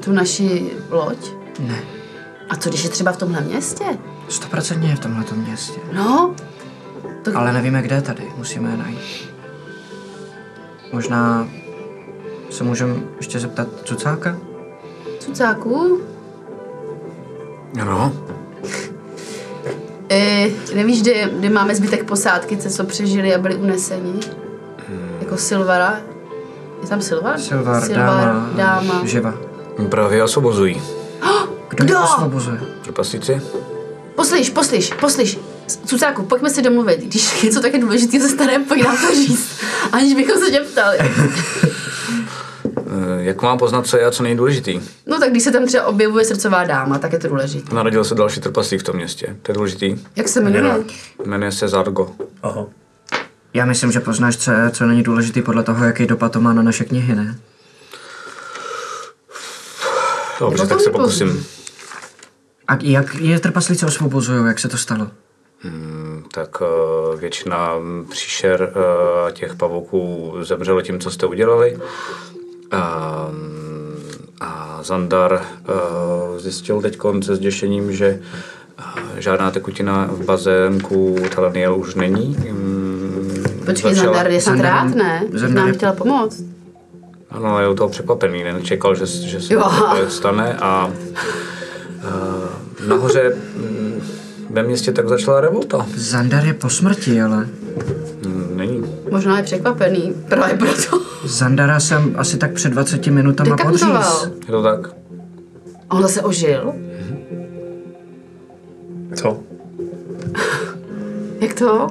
tu 0.05 0.12
naši 0.12 0.70
loď? 0.90 1.18
Ne, 1.61 1.79
A 2.51 2.57
co 2.57 2.68
když 2.68 2.85
je 2.85 2.90
třeba 2.90 3.12
v 3.12 3.16
tomhle 3.16 3.40
městě? 3.40 3.85
stoprocentně 4.29 4.88
je 4.88 4.97
v 4.97 5.01
tomhle 5.01 5.25
městě. 5.37 5.81
No, 5.92 6.35
to, 7.23 7.31
Ale 7.38 7.53
nevíme, 7.53 7.83
kde 7.83 7.97
je 7.97 8.03
tady, 8.03 8.23
musíme 8.37 8.70
je 8.70 8.77
najít. 8.77 9.35
Možná 10.92 11.49
se 12.51 12.64
můžeme 12.64 12.94
ještě 13.16 13.40
zeptat 13.40 13.68
Cucáka? 13.85 14.37
cucáku? 15.18 16.01
Ano, 17.81 18.12
E, 20.11 20.51
nevíš, 20.75 21.03
kde, 21.03 21.31
kde 21.38 21.51
máme 21.51 21.75
zbytek 21.75 22.05
posádky, 22.05 22.57
co, 22.57 22.70
co 22.70 22.85
přežili 22.85 23.35
a 23.35 23.38
byli 23.38 23.55
uneseni? 23.57 24.12
Jako 25.24 25.37
Silvara? 25.37 26.00
Je 26.82 26.88
tam 26.88 27.02
Silvar? 27.02 27.40
Silvar, 27.40 27.88
dáma, 27.88 28.50
dáma. 28.56 29.00
živa. 29.04 29.34
právě 29.88 30.22
osvobozují. 30.24 30.82
Kdo, 31.68 31.84
Kdo? 31.84 31.94
je 31.94 32.00
osvobozuje? 32.00 32.60
Trpaslíci? 32.82 33.42
Poslyš, 34.14 34.50
poslyš, 34.50 34.92
poslyš. 35.00 35.38
Cucáku, 35.87 36.22
pojďme 36.22 36.50
si 36.50 36.62
domluvit. 36.62 37.00
Když 37.00 37.42
něco 37.42 37.60
tak 37.60 37.74
je 37.74 37.80
důležité 37.80 38.20
se 38.20 38.28
starém, 38.28 38.64
pojď 38.64 38.84
nám 38.84 38.96
to 38.96 39.14
říct. 39.14 39.48
Aniž 39.92 40.14
bychom 40.14 40.42
se 40.44 40.50
tě 40.50 40.60
ptali. 40.60 40.98
Eh, 41.00 41.30
Jak 43.18 43.42
mám 43.42 43.58
poznat, 43.58 43.87
co 43.87 43.96
je 43.96 44.04
a 44.06 44.10
co 44.10 44.22
není 44.22 44.37
důležitý? 44.37 44.80
No 45.06 45.18
tak 45.20 45.30
když 45.30 45.42
se 45.42 45.50
tam 45.50 45.66
třeba 45.66 45.87
objevuje 45.87 46.24
srdcová 46.24 46.64
dáma, 46.64 46.98
tak 46.98 47.12
je 47.12 47.18
to 47.18 47.28
důležité. 47.28 47.74
Narodil 47.74 48.04
se 48.04 48.14
další 48.14 48.40
trpaslík 48.40 48.80
v 48.80 48.84
tom 48.84 48.96
městě. 48.96 49.37
To 49.42 49.52
je 49.52 49.54
důležitý. 49.54 49.96
Jak 50.16 50.28
se 50.28 50.40
jmenuje? 50.40 50.84
Jmenuje 51.24 51.52
se 51.52 51.68
Zargo. 51.68 52.10
Aha. 52.42 52.66
Já 53.55 53.64
myslím, 53.64 53.93
že 53.93 54.01
poznáš, 54.01 54.37
co, 54.37 54.53
co 54.73 54.87
není 54.87 55.03
důležitý 55.03 55.43
podle 55.43 55.62
toho, 55.62 55.85
jaký 55.85 56.07
dopad 56.07 56.33
to 56.33 56.40
má 56.40 56.53
na 56.53 56.62
naše 56.62 56.85
knihy, 56.85 57.14
ne? 57.14 57.38
Dobře, 60.40 60.62
Nebo 60.62 60.69
tak 60.69 60.81
se 60.81 60.90
pokusím. 60.90 61.47
A 62.69 62.79
jak 62.83 63.14
je 63.14 63.40
trpaslíci 63.40 63.87
osvobozují, 63.87 64.47
jak 64.47 64.59
se 64.59 64.69
to 64.69 64.77
stalo? 64.79 65.09
Hmm, 65.61 66.25
Tak 66.35 66.62
eh, 66.62 67.17
většina 67.17 67.71
příšer 68.11 68.73
eh, 69.29 69.33
těch 69.33 69.55
pavouků 69.55 70.35
zemřelo 70.43 70.83
tím, 70.83 71.01
co 71.01 71.11
jste 71.11 71.27
udělali. 71.27 71.79
A, 72.71 73.29
mm, 73.31 73.97
a 74.40 74.79
Zandar 74.83 75.43
eh, 75.45 76.40
zjistil 76.40 76.83
teď 76.83 76.99
se 77.23 77.37
zděšením, 77.37 77.93
že 77.93 78.21
žádná 79.19 79.51
tekutina 79.51 80.09
v 80.11 80.25
bazénku 80.25 81.17
Talaniel 81.35 81.77
už 81.77 81.95
není. 81.95 82.37
Mm, 82.51 82.73
Počkej, 83.66 83.94
začala- 83.94 84.14
Zandar 84.16 84.31
je 84.31 84.62
rád, 84.62 84.94
ne? 84.94 85.22
Že 85.33 85.38
Zandar 85.38 85.64
nám 85.64 85.74
chtěla 85.74 85.92
pomoct. 85.92 86.42
Ano, 87.31 87.61
je 87.61 87.68
u 87.68 87.74
toho 87.74 87.88
překvapený, 87.88 88.44
nečekal, 88.44 88.94
že, 88.94 89.07
že 89.07 89.40
se 89.40 89.55
Jo. 89.55 89.62
to 90.05 90.11
stane 90.11 90.57
a 90.61 90.87
uh, 90.87 92.88
nahoře 92.88 93.37
mm, 93.57 94.00
ve 94.50 94.62
městě 94.62 94.92
tak 94.92 95.09
začala 95.09 95.40
revolta. 95.40 95.87
Zandar 95.96 96.46
je 96.46 96.55
po 96.55 96.70
smrti, 96.70 97.22
ale 97.22 97.48
Mm, 98.27 98.57
Není. 98.57 98.85
Možná 99.11 99.37
je 99.37 99.42
překvapený, 99.42 100.14
právě 100.29 100.57
proto. 100.57 101.00
Zandara 101.24 101.81
jsem 101.81 102.14
asi 102.18 102.37
tak 102.37 102.53
před 102.53 102.68
20 102.68 103.07
minutama 103.07 103.57
podříz. 103.57 104.29
Je 104.46 104.53
to 104.53 104.62
tak? 104.62 104.81
A 105.90 105.94
on 105.96 106.03
zase 106.03 106.22
ožil? 106.22 106.72
Co? 109.14 109.38
Jak 111.40 111.55
to? 111.55 111.88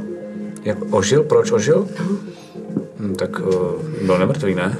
Jak 0.64 0.78
ožil? 0.92 1.24
Proč 1.24 1.52
ožil? 1.52 1.88
Hm, 3.00 3.16
tak 3.16 3.40
uh, 3.40 3.46
byl 4.06 4.18
nemrtvý, 4.18 4.56
ne? 4.56 4.78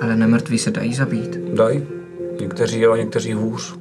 Ale 0.00 0.16
nemrtví 0.16 0.58
se 0.58 0.70
dají 0.70 0.94
zabít. 0.94 1.36
Daj. 1.54 1.82
Někteří 2.40 2.80
jo, 2.80 2.96
někteří 2.96 3.32
hůř. 3.32 3.74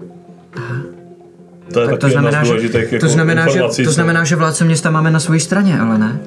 To 1.74 1.82
je 1.82 1.88
Tak 1.88 2.00
to 2.00 2.10
znamená, 2.10 2.45
z 2.45 2.47
že, 2.47 2.80
jako 2.80 3.00
to, 3.00 3.08
znamená, 3.08 3.47
že, 3.50 3.84
to 3.84 3.91
znamená, 3.91 4.24
že 4.24 4.36
vládce 4.36 4.65
města 4.65 4.89
máme 4.91 5.12
na 5.12 5.19
své 5.19 5.39
straně, 5.39 5.80
ale 5.80 5.97
ne? 5.97 6.19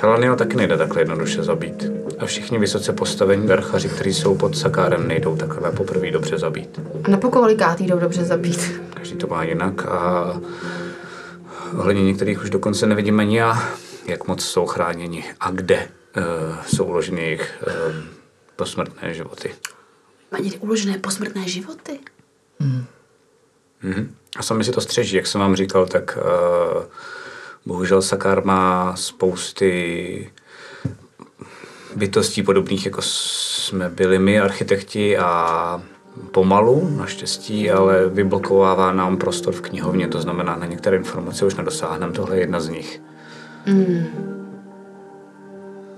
Talaniel 0.00 0.36
taky 0.36 0.56
nejde 0.56 0.76
takhle 0.76 1.00
jednoduše 1.00 1.42
zabít. 1.42 1.92
A 2.18 2.26
všichni 2.26 2.58
vysoce 2.58 2.92
postavení 2.92 3.46
verchaři, 3.46 3.88
kteří 3.88 4.14
jsou 4.14 4.34
pod 4.34 4.56
Sakárem, 4.56 5.08
nejdou 5.08 5.36
takhle 5.36 5.70
poprvé 5.70 6.10
dobře 6.10 6.38
zabít. 6.38 6.80
A 7.04 7.10
na 7.10 7.16
pokolikátý 7.16 7.86
jdou 7.86 7.98
dobře 7.98 8.24
zabít. 8.24 8.80
Každý 8.94 9.16
to 9.16 9.26
má 9.26 9.44
jinak 9.44 9.86
a 9.86 10.32
ohledně 11.76 12.02
některých 12.04 12.42
už 12.42 12.50
dokonce 12.50 12.86
nevidím 12.86 13.20
ani 13.20 13.38
já, 13.38 13.68
jak 14.06 14.26
moc 14.26 14.44
jsou 14.44 14.66
chráněni 14.66 15.24
a 15.40 15.50
kde 15.50 15.88
uh, 16.16 16.22
jsou 16.66 16.84
uloženy 16.84 17.20
jejich 17.20 17.62
uh, 17.66 17.72
posmrtné 18.56 19.14
životy. 19.14 19.54
Mají 20.32 20.44
někdy 20.44 20.58
uložené 20.58 20.98
posmrtné 20.98 21.48
životy. 21.48 21.98
Mhm. 23.82 24.14
A 24.36 24.42
sami 24.42 24.64
si 24.64 24.72
to 24.72 24.80
střeží, 24.80 25.16
jak 25.16 25.26
jsem 25.26 25.40
vám 25.40 25.56
říkal, 25.56 25.86
tak 25.86 26.18
uh, 26.18 26.82
bohužel 27.66 28.02
Sakár 28.02 28.44
má 28.44 28.96
spousty 28.96 30.32
bytostí 31.96 32.42
podobných, 32.42 32.84
jako 32.86 33.02
jsme 33.02 33.88
byli 33.88 34.18
my, 34.18 34.40
architekti, 34.40 35.18
a 35.18 35.82
pomalu, 36.30 36.90
naštěstí, 36.96 37.70
ale 37.70 38.08
vyblokovává 38.08 38.92
nám 38.92 39.16
prostor 39.16 39.54
v 39.54 39.60
knihovně, 39.60 40.08
to 40.08 40.20
znamená, 40.20 40.56
na 40.56 40.66
některé 40.66 40.96
informace 40.96 41.46
už 41.46 41.54
nedosáhneme, 41.54 42.12
tohle 42.12 42.36
je 42.36 42.40
jedna 42.40 42.60
z 42.60 42.68
nich. 42.68 43.02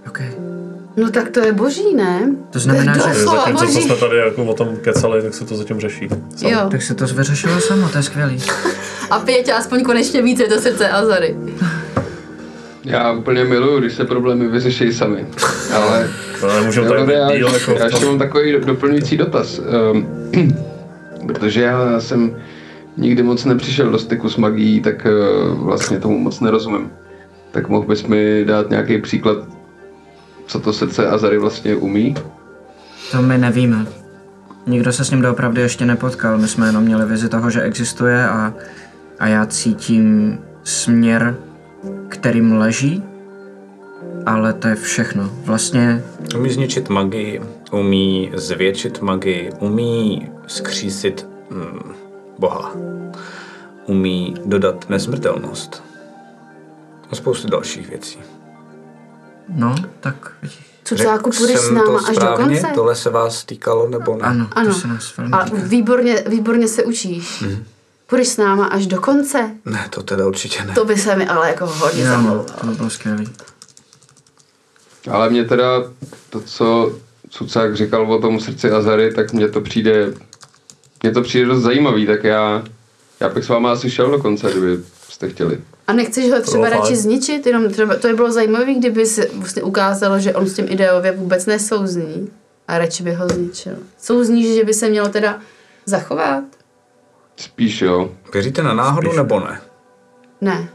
OK. 0.09 0.21
No 0.97 1.11
tak 1.11 1.29
to 1.29 1.41
je 1.41 1.53
boží, 1.53 1.95
ne? 1.95 2.35
To 2.51 2.59
znamená, 2.59 2.93
to 2.95 2.99
je 3.09 3.15
že- 3.15 3.21
doslova 3.21 3.39
Zatímco 3.41 3.61
co 3.67 3.73
boží. 3.73 3.83
jsme 3.87 3.97
tady 3.97 4.17
jako 4.17 4.45
o 4.45 4.55
tom 4.55 4.77
kecali, 4.77 5.23
tak 5.23 5.35
se 5.35 5.45
to 5.45 5.57
zatím 5.57 5.81
řeší. 5.81 6.09
Jo. 6.43 6.59
Tak 6.71 6.83
se 6.83 6.95
to 6.95 7.07
vyřešilo 7.07 7.61
samo, 7.61 7.89
to 7.89 7.99
je 7.99 8.03
skvělý. 8.03 8.43
A 9.11 9.19
Pětě 9.19 9.53
aspoň 9.53 9.85
konečně 9.85 10.23
více 10.23 10.47
do 10.47 10.59
srdce 10.59 10.89
Azary. 10.89 11.37
Já 12.91 13.13
úplně 13.13 13.45
miluju, 13.45 13.79
když 13.81 13.93
se 13.93 14.05
problémy 14.05 14.49
vyřeší 14.49 14.93
sami. 14.93 15.27
Ale 15.75 16.09
No, 16.77 16.85
tady 16.89 17.07
být 17.07 17.13
já, 17.13 17.37
díl, 17.37 17.49
jako 17.49 17.73
já 17.73 17.85
ještě 17.85 18.07
mám 18.07 18.19
takový 18.19 18.53
do- 18.53 18.61
doplňující 18.61 19.17
dotaz. 19.17 19.61
Um, 19.93 20.07
protože 21.27 21.63
já 21.63 22.01
jsem 22.01 22.37
nikdy 22.97 23.23
moc 23.23 23.45
nepřišel 23.45 23.91
do 23.91 23.99
styku 23.99 24.29
s 24.29 24.37
magií, 24.37 24.81
tak 24.81 25.07
uh, 25.07 25.59
vlastně 25.65 25.99
tomu 26.01 26.19
moc 26.19 26.41
nerozumím. 26.41 26.91
Tak 27.51 27.69
mohl 27.69 27.87
bys 27.87 28.07
mi 28.07 28.45
dát 28.45 28.71
nějaký 28.71 28.99
příklad, 28.99 29.39
co 30.47 30.61
to 30.61 30.73
srdce 30.73 31.07
Azary 31.09 31.39
vlastně 31.39 31.77
umí? 31.77 32.15
To 33.13 33.23
my 33.23 33.39
nevíme. 33.39 33.87
Nikdo 34.67 34.93
se 34.93 35.05
s 35.05 35.11
ním 35.11 35.23
doopravdy 35.23 35.61
ještě 35.61 35.87
nepotkal, 35.87 36.39
my 36.39 36.49
jsme 36.49 36.67
jenom 36.67 36.85
měli 36.85 37.05
vizi 37.07 37.29
toho, 37.29 37.51
že 37.51 37.63
existuje 37.63 38.29
a, 38.29 38.55
a 39.19 39.27
já 39.27 39.47
cítím 39.47 40.39
směr, 40.65 41.37
kterým 42.11 42.53
leží, 42.53 43.03
ale 44.27 44.53
to 44.53 44.69
je 44.69 44.75
všechno. 44.75 45.31
Vlastně 45.45 46.05
Umí 46.37 46.51
zničit 46.51 46.89
magii, 46.89 47.41
umí 47.73 48.33
zvětšit 48.35 49.01
magii, 49.03 49.53
umí 49.59 50.29
skřísit 50.47 51.27
mm, 51.51 51.93
Boha, 52.39 52.73
umí 53.87 54.35
dodat 54.45 54.91
nesmrtelnost 54.91 55.83
a 57.11 57.15
spoustu 57.15 57.49
dalších 57.49 57.89
věcí. 57.89 58.19
No, 59.49 59.75
tak 60.01 60.33
vidíš. 60.43 60.67
Cucáku, 60.85 61.31
Řekl 61.31 61.39
půjdeš 61.39 61.57
s 61.61 61.71
náma 61.71 61.99
to 62.01 62.09
až 62.09 62.17
do 62.17 62.27
konce? 62.37 62.67
Tohle 62.75 62.95
se 62.97 63.11
vás 63.11 63.45
týkalo 63.45 63.89
nebo 63.89 64.17
ne? 64.17 64.23
Ano, 64.23 64.49
Ano. 64.53 64.69
to 64.75 64.81
se 64.81 64.89
nás 64.89 65.17
velmi 65.17 65.33
A 65.33 65.45
výborně, 65.45 66.25
výborně 66.27 66.69
se 66.69 66.85
učíš. 66.85 67.45
Půjdeš 68.11 68.29
s 68.29 68.37
náma 68.37 68.67
až 68.67 68.87
do 68.87 69.01
konce? 69.01 69.51
Ne, 69.65 69.87
to 69.91 70.03
teda 70.03 70.27
určitě 70.27 70.65
ne. 70.65 70.75
To 70.75 70.85
by 70.85 70.97
se 70.97 71.17
mi 71.17 71.27
ale 71.27 71.49
jako 71.49 71.67
hodně 71.67 72.05
zamlouvalo. 72.07 72.47
to 72.61 72.67
by 72.67 72.75
bylo 72.75 72.91
skvělý. 72.91 73.29
Ale 75.11 75.31
mě 75.31 75.45
teda 75.45 75.67
to, 76.31 76.41
co 76.41 76.93
Cucák 77.31 77.77
říkal 77.77 78.13
o 78.13 78.19
tom 78.21 78.41
srdci 78.41 78.71
Azary, 78.71 79.15
tak 79.15 79.33
mně 79.33 79.49
to 79.49 79.61
přijde, 79.61 80.13
mně 81.03 81.13
to 81.13 81.23
přijde 81.23 81.47
dost 81.47 81.63
zajímavý, 81.63 82.07
tak 82.07 82.25
já, 82.25 82.63
já 83.21 83.29
bych 83.29 83.45
s 83.45 83.49
váma 83.49 83.73
asi 83.73 83.91
šel 83.91 84.11
do 84.11 84.19
konce, 84.19 84.51
kdyby 84.51 84.79
jste 85.09 85.29
chtěli. 85.29 85.61
A 85.87 85.93
nechceš 85.93 86.31
ho 86.31 86.43
třeba 86.43 86.65
Bylo 86.69 86.71
radši 86.71 86.93
fajn. 86.93 86.97
zničit? 86.97 87.47
Jenom 87.47 87.71
třeba, 87.73 87.97
to 87.97 88.09
by 88.09 88.15
bylo 88.15 88.33
zajímavé, 88.33 88.75
kdyby 88.75 89.07
se 89.07 89.27
vlastně 89.35 89.63
ukázalo, 89.63 90.19
že 90.21 90.35
on 90.35 90.47
s 90.47 90.55
tím 90.55 90.67
ideově 90.69 91.13
vůbec 91.13 91.47
nesouzní. 91.47 92.31
A 92.69 92.79
radši 92.79 93.03
by 93.03 93.13
ho 93.13 93.29
zničil. 93.29 93.73
Souzníš, 94.01 94.55
že 94.55 94.65
by 94.65 94.75
se 94.75 94.89
mělo 94.91 95.09
teda 95.09 95.39
zachovat? 95.87 96.45
Spíš 97.41 97.83
jo. 97.83 98.11
Věříte 98.33 98.63
na 98.63 98.75
náhodu 98.75 99.13
nebo 99.13 99.41
ne? 99.41 99.61
Ne. 100.41 100.69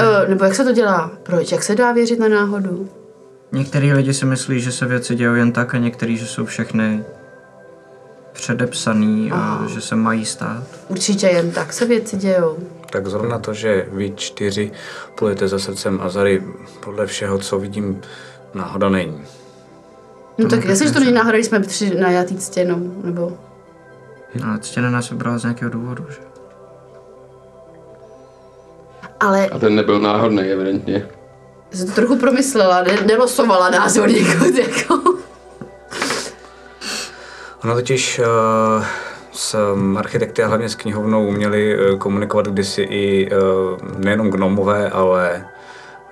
Uh, 0.00 0.28
nebo 0.28 0.44
jak 0.44 0.54
se 0.54 0.64
to 0.64 0.72
dělá? 0.72 1.10
Proč? 1.22 1.52
Jak 1.52 1.62
se 1.62 1.74
dá 1.74 1.92
věřit 1.92 2.18
na 2.18 2.28
náhodu? 2.28 2.88
Některý 3.52 3.92
lidi 3.92 4.14
si 4.14 4.26
myslí, 4.26 4.60
že 4.60 4.72
se 4.72 4.86
věci 4.86 5.14
dějou 5.14 5.34
jen 5.34 5.52
tak 5.52 5.74
a 5.74 5.78
některý, 5.78 6.16
že 6.16 6.26
jsou 6.26 6.44
všechny 6.44 7.04
předepsaný 8.32 9.32
a 9.32 9.66
že 9.68 9.80
se 9.80 9.96
mají 9.96 10.24
stát. 10.24 10.62
Určitě 10.88 11.26
jen 11.26 11.50
tak 11.50 11.72
se 11.72 11.86
věci 11.86 12.16
dějou. 12.16 12.58
Tak 12.90 13.06
zrovna 13.06 13.38
to, 13.38 13.54
že 13.54 13.86
vy 13.92 14.12
čtyři 14.16 14.72
plujete 15.14 15.48
za 15.48 15.58
srdcem 15.58 16.00
Azary, 16.02 16.42
podle 16.80 17.06
všeho, 17.06 17.38
co 17.38 17.58
vidím, 17.58 18.00
náhoda 18.54 18.88
není. 18.88 19.22
No 20.38 20.48
tak 20.48 20.76
že 20.76 20.92
to 20.92 21.00
není 21.00 21.12
náhoda, 21.12 21.36
když 21.36 21.46
jsme 21.46 21.60
tři 21.60 21.94
najatý 21.94 22.40
stěnou, 22.40 22.92
nebo... 23.04 23.38
Ale 24.44 24.58
ctě 24.58 24.80
na 24.80 24.90
nás 24.90 25.10
vybrala 25.10 25.38
z 25.38 25.42
nějakého 25.42 25.70
důvodu, 25.70 26.06
že? 26.10 26.18
Ale 29.20 29.48
A 29.48 29.58
ten 29.58 29.74
nebyl 29.74 30.00
náhodný, 30.00 30.42
evidentně. 30.42 31.08
jsi 31.70 31.86
to 31.86 31.92
trochu 31.92 32.16
promyslela, 32.16 32.82
ne, 32.82 32.96
nelosovala 33.06 33.70
nás 33.70 33.96
od 33.96 34.06
někud, 34.06 34.54
jako. 34.58 35.18
Ono 37.64 37.74
totiž 37.74 38.18
uh, 38.18 38.84
s 39.38 39.54
um, 39.72 39.96
architekty 39.96 40.42
a 40.42 40.46
hlavně 40.46 40.68
s 40.68 40.74
knihovnou 40.74 41.26
uměli 41.26 41.74
eh, 41.74 41.96
komunikovat 41.96 42.46
kdysi 42.46 42.82
i 42.82 43.28
eh, 43.32 43.36
nejenom 43.98 44.30
gnomové, 44.30 44.90
ale 44.90 45.46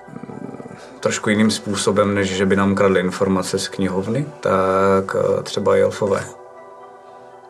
mm, 0.09 0.59
trošku 1.01 1.31
jiným 1.31 1.51
způsobem, 1.51 2.15
než 2.15 2.29
že 2.29 2.47
by 2.47 2.57
nám 2.57 2.75
kradli 2.75 3.01
informace 3.01 3.59
z 3.59 3.69
knihovny, 3.69 4.27
tak 4.41 5.17
eh, 5.19 5.43
třeba 5.43 5.77
i 5.77 5.81
elfové. 5.81 6.25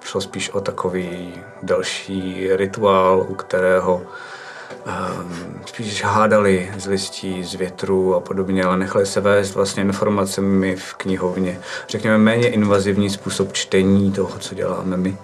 Šlo 0.07 0.21
spíš 0.21 0.51
o 0.51 0.61
takový 0.61 1.35
další 1.63 2.49
rituál, 2.57 3.27
u 3.29 3.35
kterého 3.35 3.97
um, 3.97 5.61
spíš 5.67 6.05
hádali 6.05 6.73
z 6.79 6.87
listí, 6.87 7.45
z 7.45 7.55
větru 7.55 8.15
a 8.15 8.21
podobně, 8.21 8.65
ale 8.65 8.77
nechali 8.77 9.07
se 9.07 9.21
vést 9.21 9.55
vlastně 9.55 9.83
informacemi 9.83 10.77
v 10.77 10.95
knihovně. 10.95 11.61
Řekněme 11.89 12.19
méně 12.19 12.49
invazivní 12.49 13.11
způsob 13.11 13.53
čtení 13.53 14.13
toho, 14.13 14.39
co 14.39 14.55
děláme 14.55 14.97
my. 14.97 15.17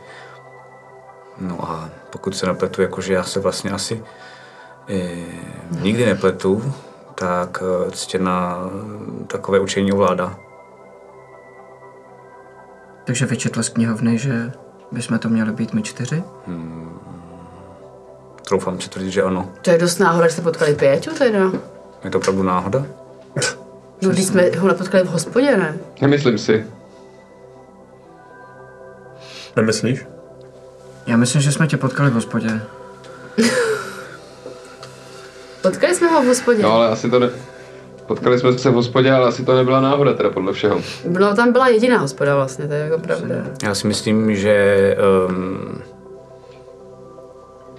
No 1.41 1.71
a 1.71 1.91
pokud 2.11 2.37
se 2.37 2.47
nepletu, 2.47 2.83
jakože 2.83 3.15
já 3.15 3.25
se 3.25 3.41
vlastně 3.41 3.71
asi 3.71 4.05
e, 4.89 5.11
nikdy 5.71 6.07
nepletu, 6.07 6.73
tak 7.15 7.63
eh, 7.63 7.91
ctěna 7.91 8.59
takové 9.27 9.61
učení 9.61 9.93
ovládá. 9.93 10.39
Takže 13.05 13.27
vyčetl 13.27 13.63
z 13.63 13.69
knihovny, 13.69 14.19
že 14.19 14.53
bychom 14.93 15.19
to 15.19 15.29
měli 15.29 15.53
být 15.53 15.73
my 15.75 15.83
čtyři? 15.83 16.23
Troufám 18.49 18.81
si 18.81 18.89
tvrdit, 18.89 19.11
že 19.11 19.23
ano. 19.23 19.53
To 19.63 19.71
je 19.71 19.79
dost 19.79 19.99
náhoda, 19.99 20.27
že 20.27 20.33
jste 20.33 20.43
potkali 20.43 20.75
Pěťu 20.75 21.11
teda. 21.11 21.53
Je 22.05 22.11
to 22.11 22.19
opravdu 22.19 22.43
náhoda? 22.43 22.87
No, 24.03 24.11
když 24.11 24.25
jsme 24.25 24.51
ho 24.59 24.69
nepotkali 24.69 25.05
v 25.05 25.07
hospodě, 25.09 25.57
ne? 25.57 25.79
Nemyslím 26.01 26.39
si. 26.39 26.67
Nemyslíš? 29.57 30.07
Já 31.07 31.17
myslím, 31.17 31.43
že 31.43 31.53
jsme 31.53 31.67
tě 31.67 31.77
potkali 31.77 32.11
v 32.11 32.15
hospodě. 32.15 32.63
Potkali 35.63 35.95
jsme 35.95 36.09
ho 36.09 36.23
v 36.23 36.27
hospodě. 36.27 36.63
No 36.63 36.73
ale 36.73 36.89
asi 36.89 37.11
to 37.11 37.19
ne... 37.19 37.31
Potkali 38.13 38.39
jsme 38.39 38.59
se 38.59 38.71
v 38.71 38.75
hospodě, 38.75 39.13
ale 39.13 39.29
asi 39.29 39.45
to 39.45 39.57
nebyla 39.57 39.81
náhoda 39.81 40.15
teda 40.15 40.31
podle 40.31 40.53
všeho. 40.53 40.81
No, 41.09 41.37
tam 41.37 41.53
byla 41.53 41.69
jediná 41.69 41.99
hospoda 41.99 42.35
vlastně, 42.35 42.69
to 42.69 42.75
je 42.75 42.81
jako 42.81 42.99
pravda. 42.99 43.35
Já 43.63 43.75
si 43.75 43.87
myslím, 43.87 44.35
že 44.35 44.97
um, 45.29 45.83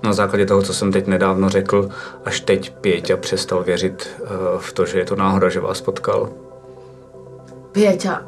na 0.03 0.13
základě 0.13 0.45
toho, 0.45 0.61
co 0.61 0.73
jsem 0.73 0.91
teď 0.91 1.07
nedávno 1.07 1.49
řekl, 1.49 1.89
až 2.25 2.39
teď 2.39 2.73
Pěťa 2.81 3.17
přestal 3.17 3.63
věřit 3.63 4.09
uh, 4.21 4.27
v 4.59 4.73
to, 4.73 4.85
že 4.85 4.99
je 4.99 5.05
to 5.05 5.15
náhoda, 5.15 5.49
že 5.49 5.59
vás 5.59 5.81
potkal. 5.81 6.29
Pěťa. 7.71 8.21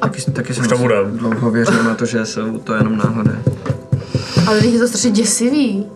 Taky, 0.00 0.30
taky 0.30 0.54
jsem 0.54 0.68
to 0.68 0.78
bude. 0.78 1.04
dlouho 1.04 1.50
věřil 1.50 1.84
na 1.84 1.94
to, 1.94 2.06
že 2.06 2.26
jsou 2.26 2.58
to 2.58 2.74
jenom 2.74 2.96
náhody. 2.96 3.32
Ale 4.46 4.60
teď 4.60 4.72
je 4.72 4.78
to 4.78 4.88
strašně 4.88 5.10
děsivý. 5.10 5.86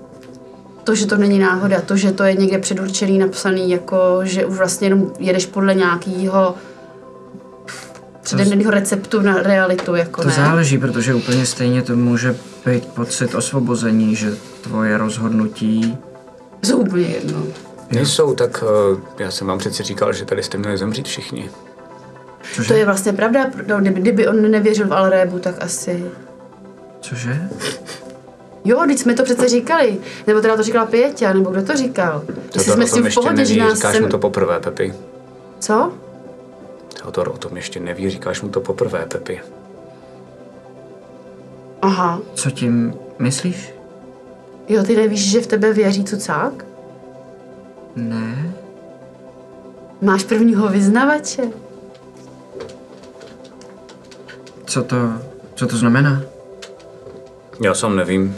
To, 0.85 0.95
že 0.95 1.07
to 1.07 1.17
není 1.17 1.39
náhoda, 1.39 1.81
to, 1.81 1.97
že 1.97 2.13
to 2.13 2.23
je 2.23 2.35
někde 2.35 2.59
předurčený, 2.59 3.19
napsaný, 3.19 3.71
jako, 3.71 4.21
že 4.23 4.47
už 4.47 4.59
vlastně 4.59 4.87
jenom 4.87 5.13
jedeš 5.19 5.47
podle 5.47 5.75
nějakého 5.75 6.55
předeného 8.23 8.71
receptu 8.71 9.21
na 9.21 9.43
realitu, 9.43 9.95
jako 9.95 10.23
To 10.23 10.29
ne. 10.29 10.35
záleží, 10.35 10.79
protože 10.79 11.15
úplně 11.15 11.47
stejně 11.47 11.83
to 11.83 11.97
může 11.97 12.37
být 12.67 12.87
pocit 12.87 13.35
osvobození, 13.35 14.17
že 14.17 14.37
tvoje 14.61 14.99
rozhodnutí... 14.99 15.99
Jsou 16.63 16.77
úplně 16.77 17.07
jedno. 17.07 17.43
Nejsou, 17.91 18.35
tak 18.35 18.65
uh, 18.93 18.99
já 19.19 19.31
jsem 19.31 19.47
vám 19.47 19.59
přeci 19.59 19.83
říkal, 19.83 20.13
že 20.13 20.25
tady 20.25 20.43
jste 20.43 20.59
měli 20.59 20.79
zemřít 20.79 21.07
všichni. 21.07 21.51
Cože? 22.55 22.69
To 22.69 22.75
je 22.75 22.85
vlastně 22.85 23.13
pravda, 23.13 23.47
no, 23.67 23.81
kdyby, 23.81 24.01
kdyby 24.01 24.29
on 24.29 24.51
nevěřil 24.51 24.87
v 24.87 24.95
Alrébu, 24.95 25.39
tak 25.39 25.55
asi... 25.61 26.05
Cože? 27.01 27.49
Jo, 28.65 28.85
teď 28.87 28.99
jsme 28.99 29.15
to 29.15 29.23
přece 29.23 29.49
říkali. 29.49 29.99
Nebo 30.27 30.41
teda 30.41 30.57
to 30.57 30.63
říkala 30.63 30.87
Pěťa, 30.87 31.33
nebo 31.33 31.51
kdo 31.51 31.63
to 31.63 31.77
říkal? 31.77 32.23
Jestli 32.55 32.73
jsme 32.73 32.87
s 32.87 32.93
tím 32.93 33.11
v 33.11 33.15
pohodě, 33.15 33.45
že 33.45 33.55
neví, 33.55 33.69
nás 33.69 33.75
říkáš 33.79 33.95
sem... 33.95 34.03
mu 34.03 34.09
to 34.09 34.19
poprvé, 34.19 34.61
Pepi. 34.61 34.95
Co? 35.59 35.93
Teodor 37.03 37.29
o 37.29 37.39
tom 37.39 37.57
ještě 37.57 37.81
neví, 37.81 38.11
říkáš 38.11 38.43
mu 38.43 38.49
to 38.49 38.61
poprvé, 38.61 39.07
Pepi. 39.09 39.41
Aha. 41.83 42.21
Co 42.35 42.51
tím 42.51 42.95
myslíš? 43.19 43.75
Jo, 44.69 44.83
ty 44.83 44.97
nevíš, 44.97 45.31
že 45.31 45.41
v 45.41 45.47
tebe 45.47 45.73
věří 45.73 46.05
cucák? 46.05 46.65
Ne? 47.97 48.55
Máš 50.01 50.25
prvního 50.25 50.69
vyznavače? 50.69 51.43
Co 54.67 54.83
to, 54.83 54.97
co 55.55 55.67
to 55.67 55.77
znamená? 55.77 56.23
Já 57.61 57.75
sám 57.75 57.97
nevím. 57.97 58.37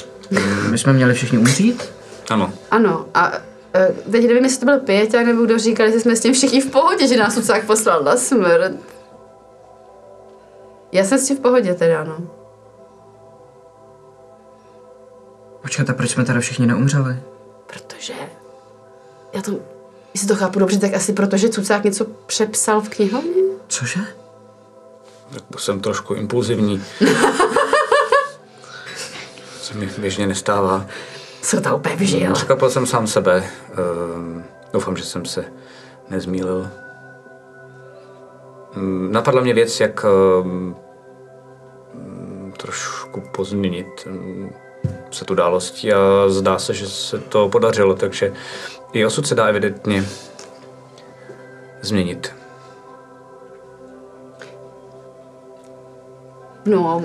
My 0.70 0.78
jsme 0.78 0.92
měli 0.92 1.14
všichni 1.14 1.38
umřít? 1.38 1.92
Ano, 2.30 2.52
Ano, 2.70 3.06
a 3.14 3.32
e, 3.74 3.92
teď 4.10 4.26
nevím, 4.26 4.44
jestli 4.44 4.60
to 4.60 4.66
byl 4.66 4.80
Pěťa, 4.80 5.22
nebo 5.22 5.44
kdo 5.44 5.58
říkal, 5.58 5.90
že 5.90 6.00
jsme 6.00 6.16
s 6.16 6.20
tím 6.20 6.34
všichni 6.34 6.60
v 6.60 6.70
pohodě, 6.70 7.08
že 7.08 7.16
nás 7.16 7.34
cucák 7.34 7.66
poslal 7.66 8.02
na 8.02 8.16
smrt. 8.16 8.72
Já 10.92 11.04
jsem 11.04 11.18
s 11.18 11.28
tím 11.28 11.36
v 11.36 11.40
pohodě 11.40 11.74
teda, 11.74 12.04
no. 12.04 12.18
Počkat, 15.62 15.90
a 15.90 15.94
proč 15.94 16.10
jsme 16.10 16.24
teda 16.24 16.40
všichni 16.40 16.66
neumřeli? 16.66 17.16
Protože... 17.66 18.14
Já 19.32 19.42
to... 19.42 19.52
Jestli 20.14 20.28
to 20.28 20.36
chápu 20.36 20.58
dobře, 20.58 20.78
tak 20.78 20.94
asi 20.94 21.12
proto, 21.12 21.36
že 21.36 21.48
cucák 21.48 21.84
něco 21.84 22.04
přepsal 22.26 22.80
v 22.80 22.88
knihovně? 22.88 23.42
Cože? 23.68 24.00
tak 25.30 25.60
jsem 25.60 25.80
trošku 25.80 26.14
impulzivní. 26.14 26.82
Se 29.66 29.74
mi 29.74 29.88
běžně 29.98 30.26
nestává. 30.26 30.86
Co 31.42 31.60
to 31.60 31.76
úplně 31.76 31.96
vyžil? 31.96 32.32
Překvapil 32.32 32.70
jsem 32.70 32.86
sám 32.86 33.06
sebe. 33.06 33.44
Ehm, 33.70 34.44
doufám, 34.72 34.96
že 34.96 35.04
jsem 35.04 35.24
se 35.24 35.44
nezmílil. 36.10 36.68
Mm, 38.76 39.12
Napadla 39.12 39.42
mě 39.42 39.54
věc, 39.54 39.80
jak 39.80 40.04
ehm, 40.04 40.76
mm, 41.94 42.52
trošku 42.56 43.22
pozměnit 43.32 43.86
mm, 44.06 44.52
se 45.10 45.24
tu 45.24 45.34
dálostí 45.34 45.92
a 45.92 45.98
zdá 46.28 46.58
se, 46.58 46.74
že 46.74 46.88
se 46.88 47.18
to 47.18 47.48
podařilo, 47.48 47.94
takže 47.94 48.32
i 48.92 49.06
osud 49.06 49.26
se 49.26 49.34
dá 49.34 49.46
evidentně 49.46 50.04
změnit. 51.82 52.34
No, 56.66 57.02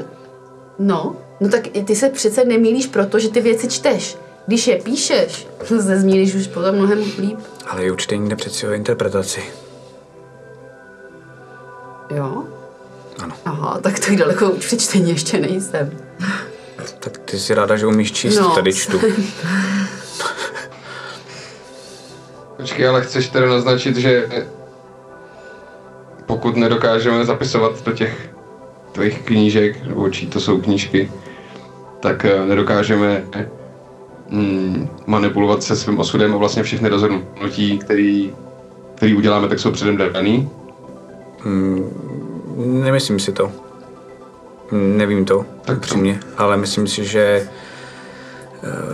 no, 0.79 1.15
no 1.41 1.49
tak 1.49 1.61
ty 1.85 1.95
se 1.95 2.09
přece 2.09 2.45
nemýlíš 2.45 2.87
proto, 2.87 3.19
že 3.19 3.29
ty 3.29 3.41
věci 3.41 3.67
čteš. 3.67 4.17
Když 4.47 4.67
je 4.67 4.75
píšeš, 4.81 5.47
se 5.63 5.99
zmílíš 5.99 6.35
už 6.35 6.47
potom 6.47 6.75
mnohem 6.75 6.99
líp. 7.19 7.39
Ale 7.67 7.83
i 7.85 7.91
učtení 7.91 8.29
jde 8.29 8.35
přeci 8.35 8.67
o 8.67 8.71
interpretaci. 8.73 9.41
Jo? 12.15 12.43
Ano. 13.23 13.35
Aha, 13.45 13.79
tak 13.83 13.99
tak 13.99 14.15
daleko 14.15 14.49
už 14.51 14.65
při 14.65 14.77
čtení 14.77 15.09
ještě 15.09 15.39
nejsem. 15.39 15.97
Tak 16.99 17.17
ty 17.17 17.39
si 17.39 17.53
ráda, 17.53 17.77
že 17.77 17.87
umíš 17.87 18.11
číst, 18.11 18.39
No. 18.39 18.55
tady 18.55 18.73
čtu. 18.73 18.99
Počkej, 22.57 22.87
ale 22.87 23.01
chceš 23.01 23.27
teda 23.29 23.47
naznačit, 23.49 23.95
že 23.97 24.29
pokud 26.25 26.55
nedokážeme 26.55 27.25
zapisovat 27.25 27.83
do 27.85 27.91
těch 27.91 28.29
tvých 28.91 29.21
knížek, 29.21 29.83
nebo 29.85 30.09
čí 30.09 30.27
to 30.27 30.39
jsou 30.39 30.61
knížky, 30.61 31.11
tak 32.01 32.25
eh, 32.25 32.45
nedokážeme 32.45 33.23
mm, 34.29 34.89
manipulovat 35.05 35.63
se 35.63 35.75
svým 35.75 35.99
osudem 35.99 36.33
a 36.33 36.37
vlastně 36.37 36.63
všechny 36.63 36.89
rozhodnutí, 36.89 37.77
který, 37.77 38.33
který 38.95 39.15
uděláme, 39.15 39.47
tak 39.47 39.59
jsou 39.59 39.71
předem 39.71 39.97
daný. 39.97 40.49
Nemyslím 42.57 43.19
si 43.19 43.31
to. 43.31 43.51
Nevím 44.71 45.25
to, 45.25 45.45
tak 45.65 45.79
přímě, 45.79 46.19
ale 46.37 46.57
myslím 46.57 46.87
si, 46.87 47.05
že 47.05 47.21
eh, 47.43 47.49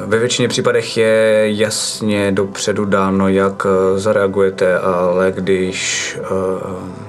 ve 0.05 0.19
většině 0.19 0.47
případech 0.47 0.97
je 0.97 1.43
jasně 1.45 2.31
dopředu 2.31 2.85
dáno, 2.85 3.27
jak 3.27 3.65
eh, 3.65 3.99
zareagujete, 3.99 4.79
ale 4.79 5.31
když 5.31 6.17
eh, 6.21 7.06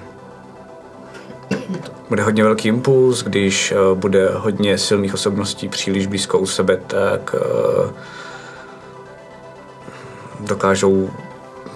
bude 2.08 2.22
hodně 2.22 2.44
velký 2.44 2.68
impuls, 2.68 3.22
když 3.22 3.72
eh, 3.72 3.76
bude 3.94 4.30
hodně 4.34 4.78
silných 4.78 5.14
osobností 5.14 5.68
příliš 5.68 6.06
blízko 6.06 6.38
u 6.38 6.46
sebe, 6.46 6.76
tak 6.86 7.34
eh, 7.34 7.92
dokážou 10.40 11.10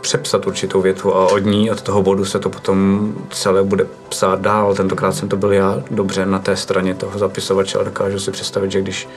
přepsat 0.00 0.46
určitou 0.46 0.80
větu 0.80 1.14
a 1.14 1.26
od 1.26 1.38
ní, 1.38 1.70
od 1.70 1.82
toho 1.82 2.02
bodu 2.02 2.24
se 2.24 2.38
to 2.38 2.50
potom 2.50 3.12
celé 3.30 3.62
bude 3.62 3.86
psát 4.08 4.40
dál. 4.40 4.74
Tentokrát 4.74 5.12
jsem 5.12 5.28
to 5.28 5.36
byl 5.36 5.52
já 5.52 5.82
dobře 5.90 6.26
na 6.26 6.38
té 6.38 6.56
straně 6.56 6.94
toho 6.94 7.18
zapisovače 7.18 7.78
a 7.78 7.82
dokážu 7.82 8.20
si 8.20 8.30
představit, 8.30 8.72
že 8.72 8.80
když 8.80 9.08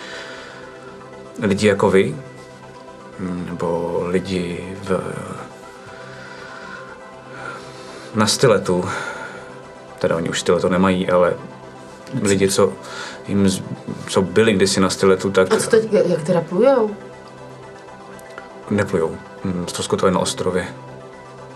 lidi 1.41 1.67
jako 1.67 1.89
vy, 1.89 2.15
nebo 3.19 4.01
lidi 4.07 4.63
v 4.83 4.99
na 8.15 8.27
styletu, 8.27 8.85
teda 9.99 10.15
oni 10.15 10.29
už 10.29 10.39
styletu 10.39 10.69
nemají, 10.69 11.09
ale 11.09 11.33
lidi, 12.21 12.49
co, 12.49 12.73
jim, 13.27 13.49
z- 13.49 13.61
co 14.07 14.21
byli 14.21 14.53
kdysi 14.53 14.79
na 14.79 14.89
styletu, 14.89 15.31
tak 15.31 15.53
A 15.53 15.57
co 15.57 15.69
teď, 15.69 15.93
jak 15.93 16.23
teda 16.23 16.41
plujou? 16.41 16.91
neplujou. 18.69 19.15
Hm, 19.43 19.65
Ztroskotali 19.67 20.11
na 20.13 20.19
ostrově, 20.19 20.65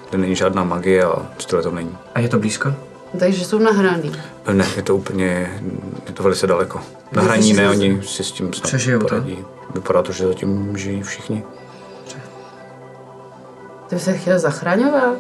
kde 0.10 0.18
není 0.18 0.36
žádná 0.36 0.64
magie 0.64 1.04
a 1.04 1.26
styletu 1.40 1.72
není. 1.72 1.98
A 2.16 2.20
je 2.20 2.30
to 2.30 2.40
blízko? 2.40 2.74
Takže 3.20 3.46
jsou 3.46 3.60
nahraný. 3.60 4.12
Ne, 4.52 4.68
je 4.76 4.82
to 4.84 4.96
úplně, 4.96 5.60
je 6.08 6.14
to 6.14 6.24
velice 6.24 6.48
daleko. 6.48 6.82
Na 7.12 7.22
hraní 7.22 7.54
ne, 7.54 7.70
oni 7.70 8.02
si 8.04 8.24
s 8.24 8.32
tím 8.32 8.54
snad 8.54 8.64
Přežijou 8.68 9.00
to? 9.00 9.08
poradí. 9.08 9.46
Vypadá 9.76 10.02
to, 10.02 10.12
že 10.12 10.28
zatím 10.28 10.78
žijí 10.78 11.04
všichni. 11.04 11.44
To 13.90 13.96
by 13.96 14.00
se 14.02 14.18
chtěl 14.18 14.40
zachraňovat. 14.40 15.14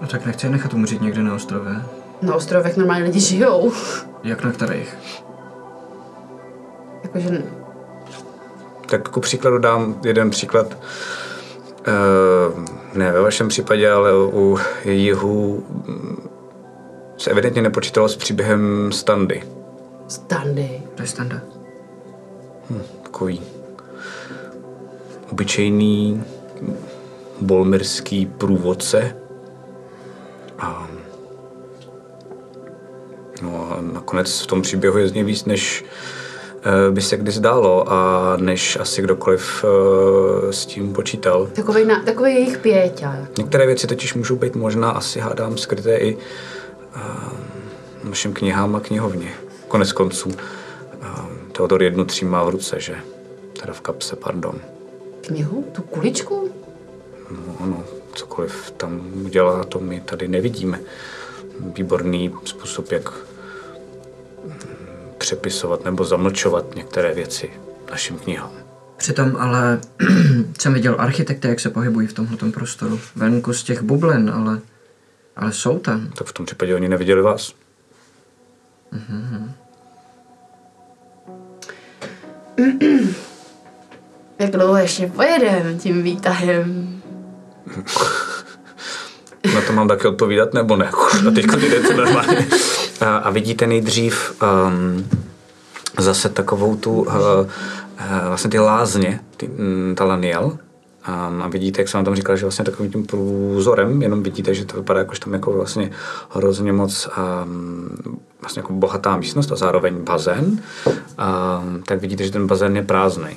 No 0.00 0.06
tak 0.08 0.26
nechci 0.26 0.46
je 0.46 0.50
nechat 0.50 0.74
umřít 0.74 1.02
někde 1.02 1.22
na 1.22 1.34
ostrově. 1.34 1.72
Na 2.22 2.34
ostrovech 2.34 2.76
normálně 2.76 3.04
lidi 3.04 3.20
žijou. 3.20 3.72
Jak 4.24 4.44
na 4.44 4.52
kterých? 4.52 4.96
Jakože 7.02 7.42
Tak 8.80 9.00
jako 9.00 9.20
příkladu 9.20 9.58
dám 9.58 10.00
jeden 10.04 10.30
příklad. 10.30 10.66
Uh, 11.88 12.64
ne 12.94 13.12
ve 13.12 13.20
vašem 13.20 13.48
případě, 13.48 13.90
ale 13.90 14.10
u 14.14 14.58
jihu 14.84 15.64
mm, 15.86 16.28
se 17.16 17.30
evidentně 17.30 17.62
nepočítalo 17.62 18.08
s 18.08 18.16
příběhem 18.16 18.92
Standy. 18.92 19.42
standy. 20.08 20.82
To 20.94 21.02
je 21.02 21.08
standa. 21.08 21.40
Takový 23.02 23.40
obyčejný 25.32 26.24
bolmirský 27.40 28.26
průvodce. 28.26 29.16
A, 30.58 30.88
no 33.42 33.68
a 33.72 33.80
nakonec 33.80 34.40
v 34.40 34.46
tom 34.46 34.62
příběhu 34.62 34.98
je 34.98 35.08
z 35.08 35.12
něj 35.12 35.24
víc, 35.24 35.44
než 35.44 35.84
eh, 36.62 36.90
by 36.90 37.02
se 37.02 37.16
kdy 37.16 37.32
zdálo 37.32 37.92
a 37.92 38.36
než 38.36 38.78
asi 38.80 39.02
kdokoliv 39.02 39.64
eh, 39.64 40.52
s 40.52 40.66
tím 40.66 40.92
počítal. 40.92 41.46
Takový, 41.52 41.84
na, 41.84 42.02
takový 42.02 42.34
jejich 42.34 42.58
pěťa. 42.58 43.16
Některé 43.38 43.66
věci 43.66 43.86
totiž 43.86 44.14
můžou 44.14 44.36
být 44.36 44.56
možná 44.56 44.90
asi 44.90 45.20
hádám 45.20 45.58
skryté 45.58 45.96
i 45.96 46.16
uh, 46.16 46.20
našim 48.04 48.32
knihám 48.32 48.76
a 48.76 48.80
knihovně. 48.80 49.30
Konec 49.68 49.92
konců 49.92 50.28
uh, 50.28 50.34
Teodor 51.52 51.82
jednu 51.82 52.04
třímá 52.04 52.44
v 52.44 52.48
ruce, 52.48 52.80
že? 52.80 52.96
Teda 53.60 53.72
v 53.72 53.80
kapse, 53.80 54.16
pardon. 54.16 54.54
Knihu? 55.20 55.64
Tu 55.72 55.82
kuličku? 55.82 56.50
No, 57.30 57.56
ano, 57.60 57.84
cokoliv 58.14 58.70
tam 58.76 59.12
udělá, 59.24 59.64
to 59.64 59.78
my 59.78 60.00
tady 60.00 60.28
nevidíme. 60.28 60.80
Výborný 61.60 62.34
způsob, 62.44 62.92
jak 62.92 63.12
přepisovat 65.18 65.84
nebo 65.84 66.04
zamlčovat 66.04 66.74
některé 66.74 67.14
věci 67.14 67.50
našim 67.90 68.18
knihám. 68.18 68.50
Přitom 68.96 69.36
ale 69.36 69.80
jsem 70.60 70.74
viděl 70.74 70.96
architekty, 70.98 71.48
jak 71.48 71.60
se 71.60 71.70
pohybují 71.70 72.06
v 72.06 72.12
tomhle 72.12 72.50
prostoru. 72.50 73.00
Venku 73.16 73.52
z 73.52 73.62
těch 73.62 73.82
bublin, 73.82 74.30
ale, 74.34 74.60
ale 75.36 75.52
jsou 75.52 75.78
tam. 75.78 76.08
Tak 76.08 76.26
v 76.26 76.32
tom 76.32 76.46
případě 76.46 76.74
oni 76.74 76.88
neviděli 76.88 77.22
vás. 77.22 77.52
Jak 84.38 84.50
dlouho 84.50 84.76
ještě 84.76 85.06
pojedem 85.06 85.78
tím 85.78 86.02
výtahem? 86.02 87.02
Na 89.54 89.60
to 89.66 89.72
mám 89.72 89.88
taky 89.88 90.08
odpovídat, 90.08 90.54
nebo 90.54 90.76
ne? 90.76 90.90
A 91.28 91.30
teď 91.34 91.46
jde 91.46 91.80
to 91.80 91.96
normálně. 91.96 92.48
A, 93.00 93.16
a 93.16 93.30
vidíte 93.30 93.66
nejdřív 93.66 94.42
um, 94.42 95.08
zase 95.98 96.28
takovou 96.28 96.76
tu, 96.76 96.92
uh, 96.92 97.06
uh, 97.06 97.46
vlastně 98.26 98.50
ty 98.50 98.58
lázně, 98.58 99.20
ty, 99.36 99.48
um, 99.48 99.94
ta 99.94 100.04
laniel. 100.04 100.58
Um, 101.08 101.42
a 101.42 101.48
vidíte, 101.48 101.80
jak 101.80 101.88
jsem 101.88 101.98
vám 101.98 102.04
tam 102.04 102.14
říkal, 102.14 102.36
že 102.36 102.44
vlastně 102.44 102.64
takovým 102.64 102.92
tím 102.92 103.06
průzorem, 103.06 104.02
jenom 104.02 104.22
vidíte, 104.22 104.54
že 104.54 104.64
to 104.64 104.76
vypadá 104.76 104.98
jakož 104.98 105.18
tam 105.18 105.32
jako 105.32 105.52
vlastně 105.52 105.90
hrozně 106.30 106.72
moc 106.72 107.08
um, 107.44 108.20
vlastně 108.40 108.60
jako 108.60 108.72
bohatá 108.72 109.16
místnost 109.16 109.52
a 109.52 109.56
zároveň 109.56 109.94
bazén. 110.04 110.44
Um, 110.86 111.82
tak 111.86 112.00
vidíte, 112.00 112.24
že 112.24 112.32
ten 112.32 112.46
bazén 112.46 112.76
je 112.76 112.82
prázdný. 112.82 113.36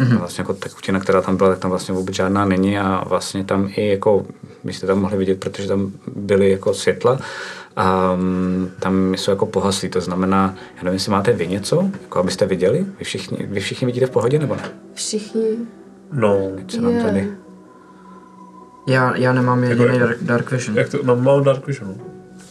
Mm-hmm. 0.00 0.18
Vlastně 0.18 0.42
jako 0.42 0.54
tekutina, 0.54 1.00
která 1.00 1.22
tam 1.22 1.36
byla, 1.36 1.50
tak 1.50 1.58
tam 1.58 1.70
vlastně 1.70 1.94
vůbec 1.94 2.14
žádná 2.14 2.44
není 2.44 2.78
a 2.78 3.04
vlastně 3.06 3.44
tam 3.44 3.68
i 3.76 3.88
jako, 3.88 4.26
byste 4.64 4.86
tam 4.86 5.00
mohli 5.00 5.18
vidět, 5.18 5.40
protože 5.40 5.68
tam 5.68 5.92
byly 6.16 6.50
jako 6.50 6.74
světla 6.74 7.18
a 7.76 8.12
um, 8.12 8.70
tam 8.80 9.14
jsou 9.14 9.30
jako 9.30 9.46
pohaslí, 9.46 9.88
to 9.88 10.00
znamená, 10.00 10.54
já 10.76 10.82
nevím, 10.82 10.94
jestli 10.96 11.12
máte 11.12 11.32
vy 11.32 11.46
něco, 11.46 11.90
jako 12.02 12.18
abyste 12.18 12.46
viděli, 12.46 12.86
vy 12.98 13.04
všichni, 13.04 13.38
vy 13.46 13.60
všichni 13.60 13.86
vidíte 13.86 14.06
v 14.06 14.10
pohodě 14.10 14.38
nebo 14.38 14.56
ne? 14.56 14.62
Všichni. 14.94 15.42
No, 16.12 16.38
Co 16.66 16.80
nám 16.80 17.02
tady? 17.02 17.30
Já, 18.88 19.16
já 19.16 19.32
nemám 19.32 19.64
jediný 19.64 19.86
Jako- 19.86 19.98
dark, 19.98 20.18
dark 20.22 20.50
vision. 20.50 20.76
jak 20.78 20.88
to, 20.88 20.98
no, 21.02 21.16
mám 21.16 21.44
Dark 21.44 21.66
Vision. 21.66 21.94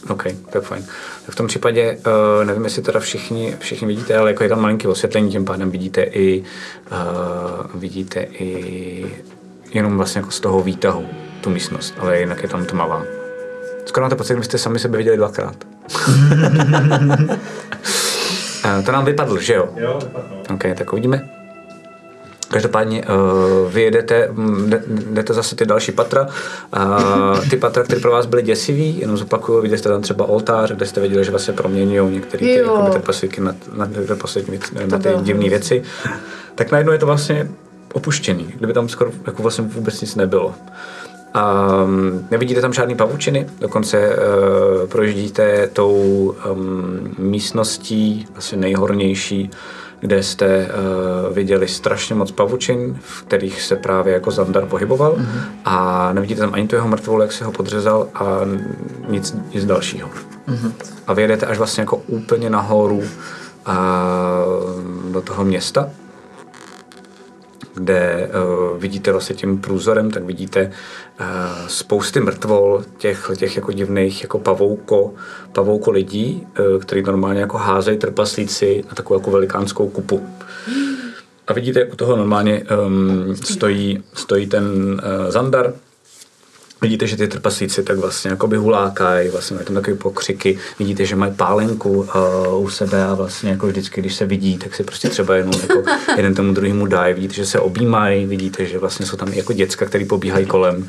OK, 0.08 0.24
tak 0.50 0.62
fajn. 0.62 0.84
Tak 1.26 1.34
v 1.34 1.36
tom 1.36 1.46
případě, 1.46 1.98
uh, 2.06 2.44
nevím, 2.44 2.64
jestli 2.64 2.82
teda 2.82 3.00
všichni, 3.00 3.56
všichni 3.58 3.86
vidíte, 3.86 4.16
ale 4.16 4.30
jako 4.30 4.42
je 4.42 4.48
tam 4.48 4.60
malinký 4.60 4.86
osvětlení, 4.88 5.30
tím 5.30 5.44
pádem 5.44 5.70
vidíte 5.70 6.02
i, 6.02 6.44
uh, 6.92 7.80
vidíte 7.80 8.20
i 8.22 9.06
jenom 9.74 9.96
vlastně 9.96 10.18
jako 10.18 10.30
z 10.30 10.40
toho 10.40 10.62
výtahu 10.62 11.06
tu 11.40 11.50
místnost, 11.50 11.94
ale 11.98 12.20
jinak 12.20 12.42
je 12.42 12.48
tam 12.48 12.64
tmavá. 12.64 13.02
Skoro 13.84 14.06
máte 14.06 14.16
pocit, 14.16 14.32
že 14.32 14.38
byste 14.38 14.58
sami 14.58 14.78
sebe 14.78 14.98
viděli 14.98 15.16
dvakrát. 15.16 15.56
to 18.84 18.92
nám 18.92 19.04
vypadl, 19.04 19.40
že 19.40 19.54
jo? 19.54 19.68
Jo, 19.76 19.98
OK, 20.54 20.62
tak 20.78 20.92
uvidíme. 20.92 21.28
Každopádně 22.50 23.02
uh, 23.02 23.72
vy 23.72 23.82
jedete, 23.82 24.28
jde- 24.66 24.82
jdete 24.86 25.34
zase 25.34 25.56
ty 25.56 25.66
další 25.66 25.92
patra. 25.92 26.26
Uh, 26.76 27.48
ty 27.50 27.56
patra, 27.56 27.82
které 27.82 28.00
pro 28.00 28.10
vás 28.10 28.26
byly 28.26 28.42
děsivý, 28.42 28.98
jenom 29.00 29.16
zopakuju, 29.16 29.60
viděli 29.60 29.78
jste 29.78 29.88
tam 29.88 30.02
třeba 30.02 30.24
oltář, 30.24 30.72
kde 30.72 30.86
jste 30.86 31.00
viděli, 31.00 31.24
že 31.24 31.30
vlastně 31.30 31.54
proměňují 31.54 32.14
některé 32.14 32.40
ty 32.40 32.54
jakoby, 32.54 32.90
trpaslíky 32.90 33.40
na, 33.40 33.54
na, 33.76 33.88
trpaslíky, 34.06 34.60
na 34.86 34.98
ty 34.98 35.08
divné 35.22 35.48
věci. 35.48 35.82
Tak 36.54 36.70
najednou 36.70 36.92
je 36.92 36.98
to 36.98 37.06
vlastně 37.06 37.48
opuštěný, 37.92 38.54
kdyby 38.56 38.72
tam 38.72 38.88
skoro 38.88 39.10
jako 39.26 39.42
vlastně 39.42 39.64
vůbec 39.64 40.00
nic 40.00 40.14
nebylo. 40.14 40.54
Um, 41.34 42.26
nevidíte 42.30 42.60
tam 42.60 42.72
žádný 42.72 42.94
pavučiny, 42.94 43.46
dokonce 43.60 44.08
uh, 44.08 44.88
projíždíte 44.88 45.68
tou 45.72 45.94
um, 46.52 47.14
místností, 47.18 48.26
asi 48.36 48.56
nejhornější, 48.56 49.50
kde 50.00 50.22
jste 50.22 50.66
uh, 50.66 51.34
viděli 51.34 51.68
strašně 51.68 52.14
moc 52.14 52.30
pavučin, 52.30 52.98
v 53.00 53.22
kterých 53.22 53.62
se 53.62 53.76
právě 53.76 54.14
jako 54.14 54.30
Zandar 54.30 54.66
pohyboval 54.66 55.12
mm-hmm. 55.12 55.40
a 55.64 56.12
nevidíte 56.12 56.40
tam 56.40 56.54
ani 56.54 56.68
tu 56.68 56.76
jeho 56.76 56.88
mrtvolu, 56.88 57.22
jak 57.22 57.32
se 57.32 57.44
ho 57.44 57.52
podřezal 57.52 58.08
a 58.14 58.40
nic, 59.08 59.36
nic 59.54 59.64
dalšího. 59.64 60.08
Mm-hmm. 60.48 60.72
A 61.06 61.12
vyjedete 61.12 61.46
až 61.46 61.58
vlastně 61.58 61.80
jako 61.80 61.96
úplně 61.96 62.50
nahoru 62.50 62.98
uh, 62.98 63.04
do 65.12 65.20
toho 65.20 65.44
města, 65.44 65.90
kde 67.74 68.30
uh, 68.72 68.78
vidíte 68.78 69.12
vlastně 69.12 69.36
tím 69.36 69.58
průzorem, 69.58 70.10
tak 70.10 70.24
vidíte 70.24 70.70
uh, 71.20 71.26
spousty 71.66 72.20
mrtvol 72.20 72.84
těch, 72.98 73.30
těch 73.36 73.56
jako 73.56 73.72
divných 73.72 74.22
jako 74.22 74.38
pavouko, 74.38 75.14
pavouko 75.52 75.90
lidí, 75.90 76.46
uh, 76.58 76.80
který 76.80 77.02
normálně 77.02 77.40
jako 77.40 77.58
házejí 77.58 77.98
trpaslíci 77.98 78.84
na 78.88 78.94
takovou 78.94 79.20
jako 79.20 79.30
velikánskou 79.30 79.88
kupu. 79.88 80.26
A 81.46 81.52
vidíte, 81.52 81.80
jak 81.80 81.92
u 81.92 81.96
toho 81.96 82.16
normálně 82.16 82.62
um, 82.86 83.36
stojí, 83.36 84.02
stojí 84.14 84.46
ten 84.46 84.64
uh, 84.64 85.30
Zandar, 85.30 85.72
Vidíte, 86.84 87.06
že 87.06 87.16
ty 87.16 87.28
trpaslíci 87.28 87.82
tak 87.82 87.98
vlastně 87.98 88.30
jakoby 88.30 88.56
hulákají, 88.56 89.28
vlastně 89.28 89.54
mají 89.54 89.66
tam 89.66 89.74
takové 89.74 89.96
pokřiky, 89.96 90.58
vidíte, 90.78 91.04
že 91.04 91.16
mají 91.16 91.32
pálenku 91.32 91.90
uh, 91.90 92.64
u 92.64 92.70
sebe 92.70 93.04
a 93.04 93.14
vlastně 93.14 93.50
jako 93.50 93.66
vždycky, 93.66 94.00
když 94.00 94.14
se 94.14 94.26
vidí, 94.26 94.58
tak 94.58 94.74
si 94.74 94.84
prostě 94.84 95.08
třeba 95.08 95.36
jenom 95.36 95.54
jako 95.62 95.82
jeden 96.16 96.34
tomu 96.34 96.54
druhému 96.54 96.86
dají, 96.86 97.14
vidíte, 97.14 97.34
že 97.34 97.46
se 97.46 97.60
objímají, 97.60 98.26
vidíte, 98.26 98.66
že 98.66 98.78
vlastně 98.78 99.06
jsou 99.06 99.16
tam 99.16 99.32
jako 99.32 99.52
děcka, 99.52 99.86
který 99.86 100.04
pobíhají 100.04 100.46
kolem. 100.46 100.88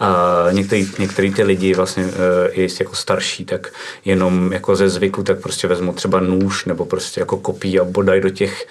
A 0.00 0.46
některý, 0.52 0.88
některý 0.98 1.34
ty 1.34 1.42
lidi 1.42 1.74
vlastně 1.74 2.04
uh, 2.04 2.10
i 2.52 2.68
jako 2.80 2.94
starší, 2.94 3.44
tak 3.44 3.72
jenom 4.04 4.52
jako 4.52 4.76
ze 4.76 4.88
zvyku, 4.88 5.22
tak 5.22 5.40
prostě 5.40 5.68
vezmou 5.68 5.92
třeba 5.92 6.20
nůž 6.20 6.64
nebo 6.64 6.84
prostě 6.84 7.20
jako 7.20 7.36
kopí 7.36 7.80
a 7.80 7.84
bodají 7.84 8.20
do 8.20 8.30
těch 8.30 8.66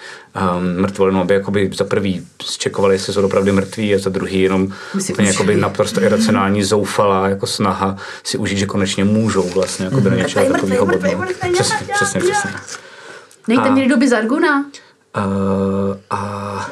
um, 0.56 0.80
mrtvol, 0.80 1.12
no, 1.12 1.20
aby 1.20 1.34
jakoby 1.34 1.70
za 1.74 1.84
prvý 1.84 2.26
zčekovali, 2.42 2.94
jestli 2.94 3.12
jsou 3.12 3.26
opravdu 3.26 3.52
mrtví 3.52 3.94
a 3.94 3.98
za 3.98 4.10
druhý 4.10 4.40
jenom 4.40 4.68
úplně 5.10 5.28
jakoby 5.28 5.56
naprosto 5.56 6.02
iracionální, 6.02 6.63
zoufalá 6.64 7.28
jako 7.28 7.46
snaha 7.46 7.96
si 8.24 8.38
užít, 8.38 8.58
že 8.58 8.66
konečně 8.66 9.04
můžou 9.04 9.48
vlastně 9.48 9.84
jako 9.84 10.00
do 10.00 10.10
něčeho 10.10 10.44
Mrtvej, 10.44 10.60
takového 10.60 10.86
bodnout. 10.86 11.18
mrtvej, 11.18 11.52
Přesně, 11.52 11.76
přesně, 11.94 12.20
přesně. 12.20 12.50
Nejte 13.48 13.62
A- 13.68 13.72
měli 13.72 13.88
doby 13.88 14.08
Zarguna? 14.08 14.64
Uh, 15.16 15.96
a 16.10 16.70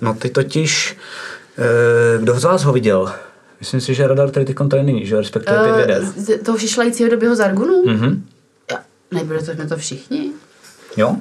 no 0.00 0.14
ty 0.14 0.30
totiž, 0.30 0.96
uh, 2.16 2.22
kdo 2.22 2.40
z 2.40 2.44
vás 2.44 2.64
ho 2.64 2.72
viděl? 2.72 3.12
Myslím 3.60 3.80
si, 3.80 3.94
že 3.94 4.06
radar 4.08 4.30
tady 4.30 4.46
teď 4.46 4.56
tady 4.70 4.82
není, 4.82 5.06
že 5.06 5.16
respektive 5.16 5.86
Uh, 6.00 6.08
z 6.16 6.38
toho 6.42 6.58
šišlajícího 6.58 7.10
do 7.10 7.16
běho 7.16 7.36
Zargunu? 7.36 7.82
Mhm. 7.86 8.26
Ja, 8.70 8.78
nebyli 9.10 9.38
to 9.42 9.52
jsme 9.52 9.66
to 9.66 9.76
všichni? 9.76 10.30
Jo? 10.96 11.16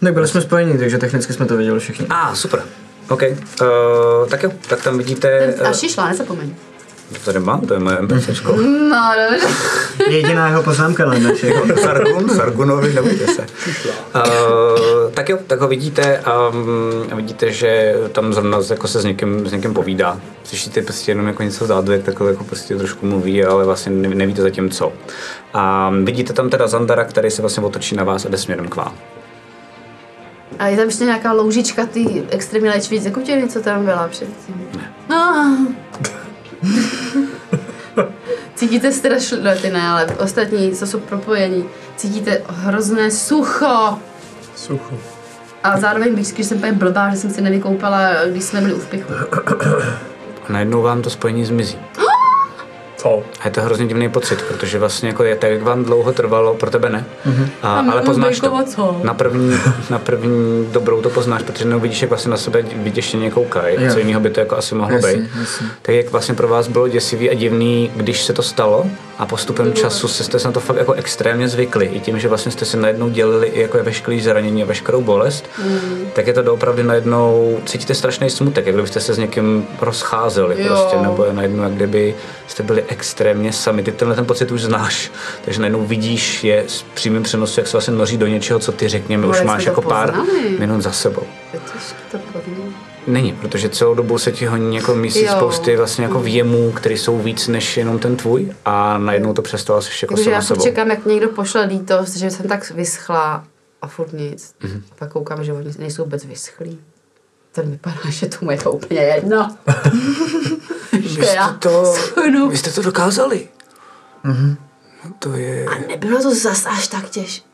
Tak 0.00 0.14
byli 0.14 0.28
jsme 0.28 0.40
spojení, 0.40 0.78
takže 0.78 0.98
technicky 0.98 1.32
jsme 1.32 1.46
to 1.46 1.56
viděli 1.56 1.80
všichni. 1.80 2.06
A, 2.10 2.14
ah, 2.28 2.34
super. 2.34 2.62
OK. 3.08 3.22
Uh, 3.22 4.28
tak 4.30 4.42
jo, 4.42 4.52
tak 4.68 4.82
tam 4.82 4.98
vidíte... 4.98 5.54
A 5.54 5.68
Uh, 5.68 5.74
šišla, 5.74 6.08
nezapomeň. 6.08 6.54
To 7.12 7.18
tady 7.24 7.40
mám, 7.40 7.60
to 7.60 7.74
je 7.74 7.80
moje 7.80 7.98
NPCčko. 7.98 8.56
No, 8.90 9.12
dobře. 9.30 9.46
Jediná 10.10 10.48
jeho 10.48 10.62
poznámka 10.62 11.04
na 11.04 11.14
dnešek. 11.14 11.78
Sargun, 11.82 12.28
Sargunovi, 12.28 12.92
nebojte 12.92 13.26
se. 13.26 13.46
Uh, 14.14 15.10
tak 15.14 15.28
jo, 15.28 15.38
tak 15.46 15.60
ho 15.60 15.68
vidíte 15.68 16.18
a 16.18 16.48
um, 16.48 17.16
vidíte, 17.16 17.52
že 17.52 17.94
tam 18.12 18.32
zrovna 18.32 18.58
jako 18.70 18.88
se 18.88 19.00
s 19.00 19.04
někým, 19.04 19.46
s 19.48 19.52
někým 19.52 19.74
povídá. 19.74 20.20
Slyšíte 20.44 20.82
prostě 20.82 21.10
jenom 21.10 21.26
jako 21.26 21.42
něco 21.42 21.66
zádu, 21.66 21.92
jak 21.92 22.02
takhle 22.02 22.30
jako 22.30 22.44
prostě 22.44 22.76
trošku 22.76 23.06
mluví, 23.06 23.44
ale 23.44 23.64
vlastně 23.64 23.92
ne- 23.92 24.08
nevíte 24.08 24.42
zatím 24.42 24.70
co. 24.70 24.92
A 25.54 25.92
vidíte 26.04 26.32
tam 26.32 26.50
teda 26.50 26.66
Zandara, 26.66 27.04
který 27.04 27.30
se 27.30 27.42
vlastně 27.42 27.62
otočí 27.62 27.96
na 27.96 28.04
vás 28.04 28.24
a 28.26 28.28
jde 28.28 28.38
směrem 28.38 28.68
k 28.68 28.76
vám. 28.76 28.94
A 30.58 30.66
je 30.66 30.76
tam 30.76 30.86
ještě 30.86 31.04
nějaká 31.04 31.32
loužička 31.32 31.86
ty 31.86 32.24
extrémně 32.30 32.70
léčivý 32.70 33.00
tekutiny, 33.00 33.48
co 33.48 33.60
tam 33.60 33.84
byla 33.84 34.08
předtím? 34.08 34.68
Ne. 34.76 34.92
No. 35.10 35.56
Cítíte 38.54 38.92
strašně, 38.92 39.36
no 39.36 39.50
ty 39.62 39.70
ne, 39.70 39.88
ale 39.88 40.06
ostatní, 40.06 40.72
co 40.72 40.86
jsou 40.86 41.00
propojení, 41.00 41.64
cítíte 41.96 42.42
hrozné 42.48 43.10
sucho. 43.10 43.98
Sucho. 44.56 44.94
A 45.62 45.80
zároveň 45.80 46.14
víš, 46.14 46.32
když 46.32 46.46
jsem 46.46 46.58
úplně 46.58 46.72
blbá, 46.72 47.10
že 47.10 47.16
jsem 47.16 47.30
si 47.30 47.40
nevykoupala, 47.40 48.10
když 48.30 48.44
jsme 48.44 48.60
byli 48.60 48.74
u. 48.74 48.80
A 50.48 50.52
najednou 50.52 50.82
vám 50.82 51.02
to 51.02 51.10
spojení 51.10 51.44
zmizí. 51.44 51.78
Co? 52.96 53.22
A 53.40 53.44
je 53.44 53.50
to 53.50 53.60
hrozně 53.62 53.86
divný 53.86 54.08
pocit, 54.08 54.42
protože 54.42 54.78
vlastně 54.78 55.08
jako 55.08 55.24
je, 55.24 55.36
tak 55.36 55.50
jak 55.50 55.62
vám 55.62 55.84
dlouho 55.84 56.12
trvalo, 56.12 56.54
pro 56.54 56.70
tebe 56.70 56.90
ne, 56.90 57.04
Mhm. 57.24 57.48
a, 57.62 57.80
A 57.80 57.90
ale 57.92 58.02
poznáš 58.02 58.40
to. 58.40 58.62
Co? 58.66 59.00
Na 59.02 59.14
první, 59.14 59.56
na 59.90 59.98
první 59.98 60.66
dobrou 60.72 61.02
to 61.02 61.10
poznáš, 61.10 61.42
protože 61.42 61.64
neuvidíš, 61.64 62.02
jak 62.02 62.08
vlastně 62.10 62.30
na 62.30 62.36
sebe 62.36 62.62
vyděšeně 62.76 63.30
koukají, 63.30 63.76
Jo. 63.84 63.92
co 63.92 63.98
jiného 63.98 64.20
by 64.20 64.30
to 64.30 64.40
jako 64.40 64.56
asi 64.56 64.74
mohlo 64.74 64.96
Jasně, 64.96 65.12
být. 65.16 65.30
jasně. 65.40 65.66
Tak 65.82 65.94
jak 65.94 66.10
vlastně 66.10 66.34
pro 66.34 66.48
vás 66.48 66.68
bylo 66.68 66.88
děsivý 66.88 67.30
a 67.30 67.34
divný, 67.34 67.90
když 67.96 68.22
se 68.24 68.32
to 68.32 68.42
stalo 68.42 68.86
a 69.18 69.26
postupem 69.26 69.72
času 69.72 70.08
se 70.08 70.24
jste 70.24 70.38
se 70.38 70.48
na 70.48 70.52
to 70.52 70.60
fakt 70.60 70.76
jako 70.76 70.92
extrémně 70.92 71.48
zvykli. 71.48 71.86
I 71.86 72.00
tím, 72.00 72.18
že 72.18 72.28
vlastně 72.28 72.52
jste 72.52 72.64
si 72.64 72.76
najednou 72.76 73.08
dělili 73.08 73.46
i 73.46 73.60
jako 73.62 73.78
veškerý 73.82 74.20
zranění 74.20 74.62
a 74.62 74.66
veškerou 74.66 75.00
bolest, 75.02 75.44
Mm. 75.64 76.06
tak 76.12 76.26
je 76.26 76.32
to 76.32 76.42
doopravdy 76.42 76.82
najednou, 76.82 77.58
cítíte 77.66 77.94
strašný 77.94 78.30
smutek, 78.30 78.66
jak 78.66 78.74
kdybyste 78.74 79.00
se 79.00 79.14
s 79.14 79.18
někým 79.18 79.66
rozcházeli 79.80 80.56
Jo. 80.58 80.66
prostě, 80.66 80.96
nebo 80.96 81.24
je 81.24 81.32
najednou, 81.32 81.62
jak 81.62 81.72
kdyby 81.72 82.14
jste 82.46 82.62
byli 82.62 82.84
extrémně 82.88 83.52
sami. 83.52 83.82
Ty 83.82 83.92
tenhle 83.92 84.14
ten 84.16 84.26
pocit 84.26 84.50
už 84.50 84.62
znáš, 84.62 85.10
takže 85.44 85.60
najednou 85.60 85.86
vidíš 85.86 86.44
je 86.44 86.64
s 86.68 86.82
přímým 86.82 87.22
přenosu, 87.22 87.60
jak 87.60 87.66
se 87.66 87.72
vlastně 87.72 87.94
noří 87.94 88.16
do 88.18 88.26
něčeho, 88.26 88.58
co 88.58 88.72
ty 88.72 88.88
řekněme, 88.88 89.22
No, 89.22 89.30
už 89.30 89.42
máš 89.42 89.64
jako 89.64 89.82
pár 89.82 90.12
poznali. 90.12 90.56
minut 90.58 90.80
za 90.80 90.92
sebou. 90.92 91.22
Je 91.52 91.60
to 91.60 91.72
to 92.10 92.18
podle 92.32 92.62
Není, 93.06 93.32
protože 93.32 93.68
celou 93.68 93.94
dobu 93.94 94.18
se 94.18 94.32
ti 94.32 94.46
honí 94.46 94.76
jako 94.76 94.94
mísí 94.94 95.22
Jo. 95.24 95.32
spousty 95.36 95.76
vlastně 95.76 96.04
jako 96.04 96.20
věmů, 96.20 96.72
které 96.72 96.94
jsou 96.94 97.18
víc 97.18 97.48
než 97.48 97.76
jenom 97.76 97.98
ten 97.98 98.16
tvůj 98.16 98.52
a 98.64 98.98
najednou 98.98 99.32
to 99.32 99.42
přestalo 99.42 99.82
se 99.82 99.90
jako 100.02 100.14
Takže 100.14 100.30
já 100.30 100.36
sama 100.42 100.46
furt 100.46 100.56
sebou. 100.56 100.64
čekám, 100.64 100.90
jak 100.90 101.06
někdo 101.06 101.28
pošle 101.28 101.64
lítost, 101.64 102.16
že 102.16 102.30
jsem 102.30 102.48
tak 102.48 102.70
vyschla 102.70 103.44
a 103.82 103.86
furt 103.88 104.12
nic. 104.12 104.54
Mhm. 104.62 104.72
Mm-hmm. 104.72 104.82
Pak 104.98 105.12
koukám, 105.12 105.44
že 105.44 105.52
oni 105.52 105.70
nejsou 105.78 106.04
vůbec 106.04 106.24
vyschlí. 106.24 106.78
To 107.52 107.62
vypadá, 107.62 107.96
že 108.10 108.26
tomu 108.26 108.50
je 108.50 108.56
to 108.58 108.72
úplně 108.72 109.00
jedno. 109.00 109.56
Vy 111.20 111.26
jste 111.26 111.56
to, 111.58 111.94
schnu. 111.94 112.50
vy 112.50 112.56
jste 112.58 112.70
to 112.70 112.82
dokázali. 112.82 113.48
Mhm. 114.24 114.56
No 115.04 115.10
to 115.18 115.32
je... 115.32 115.66
A 115.66 115.74
nebylo 115.88 116.22
to 116.22 116.34
zas 116.34 116.66
až 116.66 116.88
tak 116.88 117.08
těž. 117.10 117.44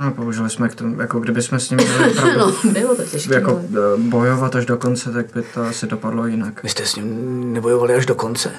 No, 0.00 0.10
použili 0.10 0.50
jsme 0.50 0.68
k 0.68 0.74
tomu, 0.74 1.00
jako 1.00 1.20
kdyby 1.20 1.42
jsme 1.42 1.60
s 1.60 1.70
ním 1.70 1.80
měli 1.80 2.10
opravdu 2.18 2.38
No, 2.38 2.72
bylo 2.72 2.96
to 2.96 3.02
těžké. 3.04 3.34
jako 3.34 3.50
Jako... 3.50 3.62
eh, 3.94 3.96
bojovat 4.00 4.56
až 4.56 4.66
do 4.66 4.76
konce, 4.76 5.12
tak 5.12 5.32
by 5.34 5.42
to 5.42 5.62
asi 5.62 5.86
dopadlo 5.86 6.26
jinak. 6.26 6.62
Vy 6.62 6.68
jste 6.68 6.86
s 6.86 6.96
ním 6.96 7.52
nebojovali 7.52 7.94
až 7.94 8.06
do 8.06 8.14
konce? 8.14 8.50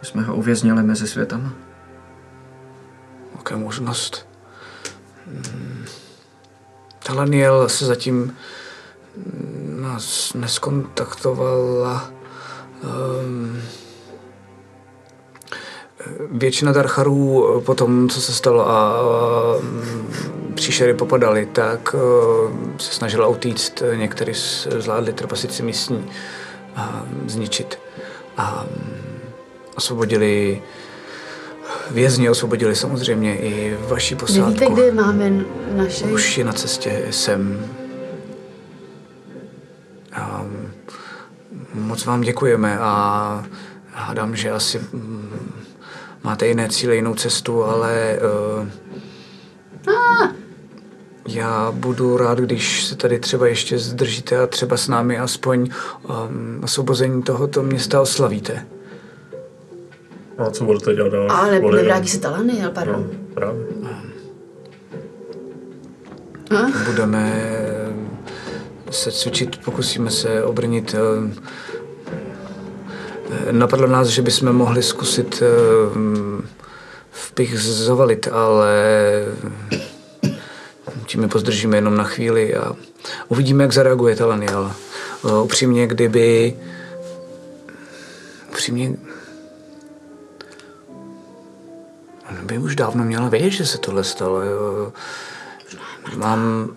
My 0.00 0.06
jsme 0.08 0.22
ho 0.22 0.36
uvěznili 0.36 0.82
mezi 0.82 1.08
světama. 1.08 1.52
Jaká 3.36 3.56
možnost? 3.56 4.28
Hmm. 5.26 5.84
Talaniel 7.06 7.68
se 7.68 7.86
zatím 7.86 8.36
mm, 9.16 9.78
nás 9.82 10.34
neskontaktovala. 10.34 12.10
Um, 12.84 13.62
většina 16.30 16.72
Darcharů 16.72 17.46
po 17.66 17.74
tom, 17.74 18.08
co 18.08 18.20
se 18.20 18.32
stalo 18.32 18.68
a 18.68 19.02
mm, 19.60 20.14
příšery 20.54 20.94
popadaly, 20.94 21.46
tak 21.52 21.94
uh, 21.94 22.50
se 22.78 22.92
snažila 22.92 23.26
utíct. 23.26 23.82
Někteří 23.94 24.34
s- 24.34 24.68
zvládli 24.80 25.12
trpasici 25.12 25.62
místní 25.62 26.10
a 26.76 27.02
zničit. 27.26 27.78
A 28.36 28.66
osvobodili 29.76 30.62
Vězni 31.90 32.30
osvobodili 32.30 32.76
samozřejmě 32.76 33.38
i 33.38 33.76
vaši 33.88 34.14
posádku. 34.14 34.44
Nevíte, 34.50 34.66
kde 34.66 34.92
máme 34.92 35.32
naše... 35.76 36.04
Už 36.04 36.38
je 36.38 36.44
na 36.44 36.52
cestě 36.52 37.06
sem. 37.10 37.66
Moc 41.76 42.04
vám 42.04 42.20
děkujeme 42.20 42.78
a 42.78 43.44
hádám, 43.92 44.36
že 44.36 44.50
asi 44.50 44.78
mm, 44.92 45.30
máte 46.22 46.46
jiné 46.46 46.68
cíle, 46.68 46.94
jinou 46.94 47.14
cestu, 47.14 47.64
ale 47.64 48.18
uh, 48.60 48.68
já 51.28 51.72
budu 51.72 52.16
rád, 52.16 52.38
když 52.38 52.84
se 52.84 52.96
tady 52.96 53.18
třeba 53.18 53.46
ještě 53.46 53.78
zdržíte 53.78 54.38
a 54.38 54.46
třeba 54.46 54.76
s 54.76 54.88
námi 54.88 55.18
aspoň 55.18 55.60
um, 56.08 56.60
osvobození 56.64 57.22
tohoto 57.22 57.62
města 57.62 58.00
oslavíte. 58.00 58.66
A 60.38 60.50
co 60.50 60.64
budete 60.64 60.94
dělat 60.94 61.12
dál? 61.12 61.32
Ale 61.32 61.58
Kvůli- 61.58 61.76
nevrátí 61.76 62.08
se 62.08 62.20
talany, 62.20 62.62
ale 62.62 62.70
pardon. 62.70 63.06
No, 63.10 63.18
právě. 63.34 63.66
budeme 66.86 67.42
se 68.90 69.12
cvičit, 69.12 69.64
pokusíme 69.64 70.10
se 70.10 70.44
obrnit. 70.44 70.94
eh, 70.94 71.32
Napadlo 73.52 73.86
nás, 73.86 74.08
že 74.08 74.22
bychom 74.22 74.52
mohli 74.52 74.82
zkusit 74.82 75.42
eh, 75.42 75.46
vpich 77.10 77.60
zavalit, 77.60 78.28
ale 78.32 78.74
tím 81.06 81.22
je 81.22 81.28
pozdržíme 81.28 81.76
jenom 81.76 81.96
na 81.96 82.04
chvíli 82.04 82.54
a 82.54 82.76
uvidíme, 83.28 83.64
jak 83.64 83.72
zareaguje 83.72 84.16
Talaniel. 84.16 84.72
Eh, 85.28 85.38
Upřímně, 85.42 85.86
kdyby... 85.86 86.56
Upřímně... 88.48 88.96
Ona 92.30 92.42
by 92.42 92.58
už 92.58 92.76
dávno 92.76 93.04
měla 93.04 93.28
vědět, 93.28 93.50
že 93.50 93.66
se 93.66 93.78
tohle 93.78 94.04
stalo. 94.04 94.40
Mám 96.16 96.70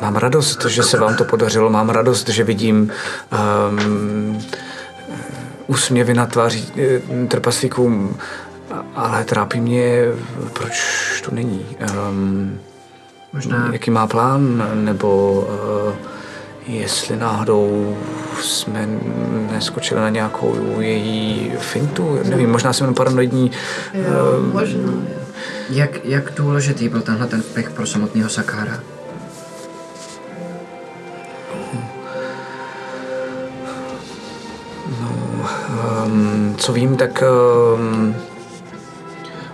Mám 0.00 0.16
radost, 0.16 0.64
že 0.64 0.82
se 0.82 0.98
vám 0.98 1.16
to 1.16 1.24
podařilo. 1.24 1.70
Mám 1.70 1.88
radost, 1.88 2.28
že 2.28 2.44
vidím 2.44 2.92
um, 3.70 4.38
úsměvy 5.66 6.14
na 6.14 6.26
tváři 6.26 6.64
eh, 6.76 7.26
trpaslíkům, 7.26 8.16
ale 8.94 9.24
trápí 9.24 9.60
mě, 9.60 10.04
proč 10.52 10.80
tu 11.24 11.34
není. 11.34 11.66
Um, 12.10 12.58
Možná 13.32 13.68
Jaký 13.72 13.90
má 13.90 14.06
plán, 14.06 14.68
nebo 14.74 15.40
uh, 15.86 15.94
jestli 16.66 17.16
náhodou 17.16 17.96
jsme 18.42 18.88
neskočili 19.52 20.00
na 20.00 20.08
nějakou 20.08 20.80
její 20.80 21.52
fintu, 21.58 22.18
nevím, 22.24 22.50
možná 22.50 22.72
jsem 22.72 22.84
jenom 22.84 22.94
paranoidní. 22.94 23.50
Jo, 23.94 24.04
možná. 24.52 24.92
Jak, 25.70 26.04
jak 26.04 26.32
důležitý 26.36 26.88
byl 26.88 27.00
tenhle 27.00 27.26
ten 27.26 27.42
vpich 27.42 27.70
pro 27.70 27.86
samotného 27.86 28.30
Sakára? 28.30 28.80
Um, 36.08 36.54
co 36.58 36.72
vím, 36.72 36.96
tak 36.96 37.22
um, 37.74 38.14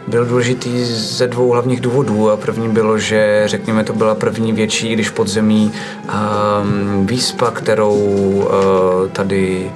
byl 0.06 0.26
důležitý 0.26 0.84
ze 0.84 1.26
dvou 1.26 1.50
hlavních 1.50 1.80
důvodů. 1.80 2.30
A 2.30 2.36
první 2.36 2.68
bylo, 2.68 2.98
že 2.98 3.42
řekněme, 3.46 3.84
to 3.84 3.92
byla 3.92 4.14
první 4.14 4.52
větší, 4.52 4.92
když 4.92 5.10
podzemí 5.10 5.72
um, 5.72 7.06
výspa, 7.06 7.50
kterou 7.50 7.94
uh, 7.94 8.44
tady 9.12 9.72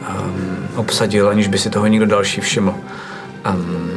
um, 0.00 0.58
obsadil, 0.76 1.28
aniž 1.28 1.48
by 1.48 1.58
si 1.58 1.70
toho 1.70 1.86
někdo 1.86 2.06
další 2.06 2.40
všiml. 2.40 2.74
Um, 3.50 3.90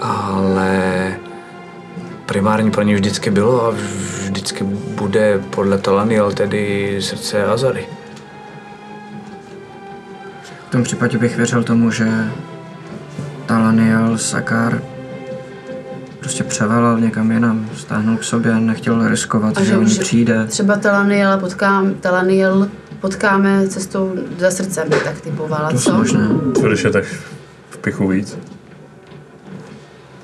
ale 0.00 1.16
primární 2.26 2.70
pro 2.70 2.82
ně 2.82 2.94
vždycky 2.94 3.30
bylo 3.30 3.66
a 3.66 3.70
vždy, 3.70 4.36
teoreticky 4.36 4.64
bude 4.94 5.40
podle 5.50 5.78
Talaniel 5.78 6.32
tedy 6.32 6.96
srdce 7.00 7.44
Azary. 7.44 7.86
V 10.76 10.78
tom 10.78 10.84
případě 10.84 11.18
bych 11.18 11.36
věřil 11.36 11.62
tomu, 11.62 11.90
že 11.90 12.08
Talaniel 13.46 14.18
Sakar 14.18 14.82
prostě 16.20 16.44
převelel 16.44 17.00
někam 17.00 17.30
jinam, 17.30 17.70
stáhnul 17.76 18.16
k 18.16 18.24
sobě, 18.24 18.54
nechtěl 18.54 19.08
riskovat, 19.08 19.56
A 19.56 19.60
že 19.60 19.66
že 19.66 19.76
o 19.76 19.80
ní 19.82 19.86
už 19.86 19.98
přijde. 19.98 20.46
třeba 20.46 20.76
Talaniel, 20.76 21.38
potkám, 21.38 21.94
Talaniel 21.94 22.68
potkáme 23.00 23.68
cestou 23.68 24.12
za 24.38 24.50
srdcem, 24.50 24.88
tak 25.04 25.20
typovala, 25.20 25.70
To 25.70 25.78
co? 25.78 25.90
je 25.90 25.96
možné. 25.96 26.28
Když 26.66 26.84
je 26.84 26.90
tak 26.90 27.04
v 27.70 27.78
pichu 27.78 28.08
víc? 28.08 28.38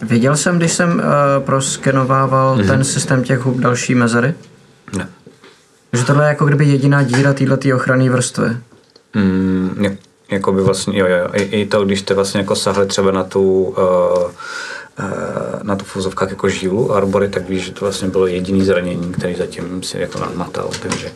Viděl 0.03 0.37
jsem, 0.37 0.59
když 0.59 0.73
jsem 0.73 0.93
uh, 0.95 1.03
proskenovával 1.45 2.57
mm-hmm. 2.57 2.67
ten 2.67 2.85
systém 2.85 3.23
těch 3.23 3.39
hub 3.39 3.57
další 3.59 3.95
mezery, 3.95 4.35
Ne. 4.97 5.09
že 5.93 6.05
tohle 6.05 6.25
je 6.25 6.29
jako 6.29 6.45
kdyby 6.45 6.65
jediná 6.65 7.03
díra 7.03 7.33
této 7.33 7.77
ochranné 7.77 8.11
vrstvy. 8.11 8.57
Mm, 9.15 9.77
jak, 9.81 9.93
jako 10.33 10.53
by 10.53 10.63
vlastně, 10.63 10.99
jo, 10.99 11.07
jo, 11.07 11.29
i, 11.33 11.43
i 11.43 11.67
to, 11.67 11.85
když 11.85 12.01
jste 12.01 12.15
vlastně 12.15 12.41
jako 12.41 12.57
sahli 12.57 12.87
třeba 12.87 13.11
na 13.11 13.25
tu, 13.25 13.63
uh, 13.63 13.75
uh, 13.75 15.63
na 15.63 15.77
tu 15.77 15.85
fuzovkách 15.85 16.31
jako 16.31 16.49
žílu 16.49 16.95
arbory, 16.95 17.29
tak 17.29 17.49
víš, 17.49 17.65
že 17.65 17.73
to 17.73 17.85
vlastně 17.85 18.09
bylo 18.09 18.27
jediný 18.27 18.65
zranění, 18.65 19.13
který 19.13 19.35
zatím 19.35 19.83
si 19.83 19.99
jako 19.99 20.19
natal, 20.37 20.71
takže 20.83 21.11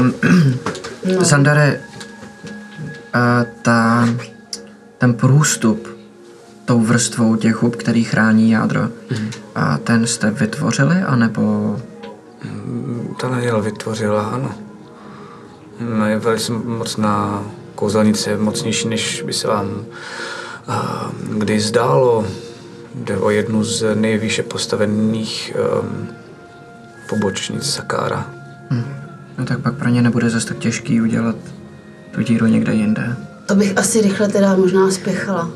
Um, 0.00 0.14
no. 1.14 1.24
Zandare, 1.24 1.80
uh, 3.14 3.20
ta, 3.62 4.08
ten 4.98 5.14
průstup 5.14 5.88
tou 6.64 6.80
vrstvou 6.80 7.36
těch 7.36 7.62
hub, 7.62 7.76
který 7.76 8.04
chrání 8.04 8.50
jádro, 8.50 8.80
mm-hmm. 8.80 9.30
a 9.54 9.78
ten 9.78 10.06
jste 10.06 10.30
vytvořili, 10.30 10.96
anebo 10.96 11.76
ta 13.20 13.28
Daniel 13.28 13.62
vytvořila, 13.62 14.22
ano. 14.22 14.54
No, 15.80 16.06
je 16.06 16.18
velice 16.18 16.52
mocná 16.52 17.42
kouzelnice, 17.82 18.30
je 18.30 18.36
mocnější, 18.36 18.88
než 18.88 19.22
by 19.22 19.32
se 19.32 19.48
vám 19.48 19.66
uh, 20.68 21.38
kdy 21.38 21.60
zdálo. 21.60 22.26
Jde 22.94 23.16
o 23.16 23.30
jednu 23.30 23.64
z 23.64 23.94
nejvýše 23.94 24.42
postavených 24.42 25.56
um, 25.82 26.08
pobočnic 27.08 27.70
Sakára. 27.70 28.30
no 29.38 29.44
tak 29.44 29.60
pak 29.60 29.74
pro 29.74 29.88
ně 29.88 30.02
nebude 30.02 30.30
zase 30.30 30.46
tak 30.46 30.58
těžký 30.58 31.00
udělat 31.00 31.36
tu 32.10 32.22
díru 32.22 32.46
někde 32.46 32.74
jinde. 32.74 33.16
To 33.46 33.54
bych 33.54 33.78
asi 33.78 34.00
rychle 34.00 34.28
teda 34.28 34.56
možná 34.56 34.90
spěchala. 34.90 35.50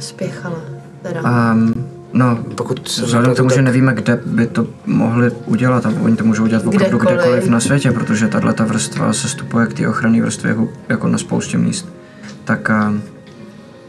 Spěchala. 0.00 0.60
Teda. 1.02 1.22
Um, 1.22 1.93
no, 2.14 2.38
Pokud 2.54 2.88
vzhledem 2.88 3.34
k 3.34 3.36
tomu, 3.36 3.50
že 3.50 3.62
nevíme, 3.62 3.94
kde 3.94 4.20
by 4.26 4.46
to 4.46 4.66
mohli 4.86 5.30
udělat, 5.30 5.86
a 5.86 5.92
oni 6.02 6.16
to 6.16 6.24
můžou 6.24 6.44
udělat 6.44 6.66
opravdu 6.66 6.98
Kdekoliv. 6.98 7.20
kdekoliv 7.20 7.48
na 7.48 7.60
světě, 7.60 7.92
protože 7.92 8.28
tahle 8.28 8.52
ta 8.52 8.64
vrstva 8.64 9.12
se 9.12 9.28
stupuje 9.28 9.66
k 9.66 9.72
té 9.72 9.88
ochranné 9.88 10.22
vrstvě 10.22 10.50
jako, 10.50 10.68
jako 10.88 11.08
na 11.08 11.18
spoustě 11.18 11.58
míst, 11.58 11.88
tak 12.44 12.70
um, 12.88 13.02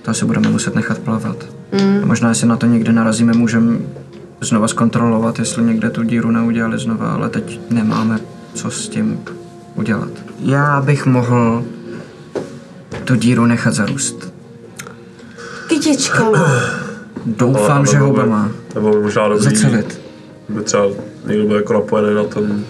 to 0.01 0.11
asi 0.11 0.25
budeme 0.25 0.49
muset 0.49 0.75
nechat 0.75 0.97
plavat. 0.97 1.45
Mm. 1.71 1.99
A 2.03 2.05
možná, 2.05 2.29
jestli 2.29 2.47
na 2.47 2.57
to 2.57 2.65
někde 2.65 2.93
narazíme, 2.93 3.33
můžeme 3.33 3.77
znova 4.41 4.67
zkontrolovat, 4.67 5.39
jestli 5.39 5.63
někde 5.63 5.89
tu 5.89 6.03
díru 6.03 6.31
neudělali 6.31 6.77
znova, 6.77 7.13
ale 7.13 7.29
teď 7.29 7.59
nemáme 7.69 8.19
co 8.53 8.71
s 8.71 8.89
tím 8.89 9.19
udělat. 9.75 10.11
Já 10.39 10.81
bych 10.81 11.05
mohl 11.05 11.65
tu 13.03 13.15
díru 13.15 13.45
nechat 13.45 13.73
zarůst. 13.73 14.33
Kytičkama. 15.67 16.84
Doufám, 17.25 17.77
Ale- 17.77 17.87
že 17.87 17.91
by- 17.97 18.03
houbama. 18.03 18.51
Nebo 18.75 18.91
by 18.91 18.99
možná 19.01 19.27
dobrý, 19.27 19.43
Zacelit. 19.43 20.01
by 20.49 20.61
třeba 20.63 20.85
někdo 21.27 21.47
byl 21.47 21.55
jako 21.57 21.73
napojený 21.73 22.15
na, 22.15 22.23
ten, 22.23 22.65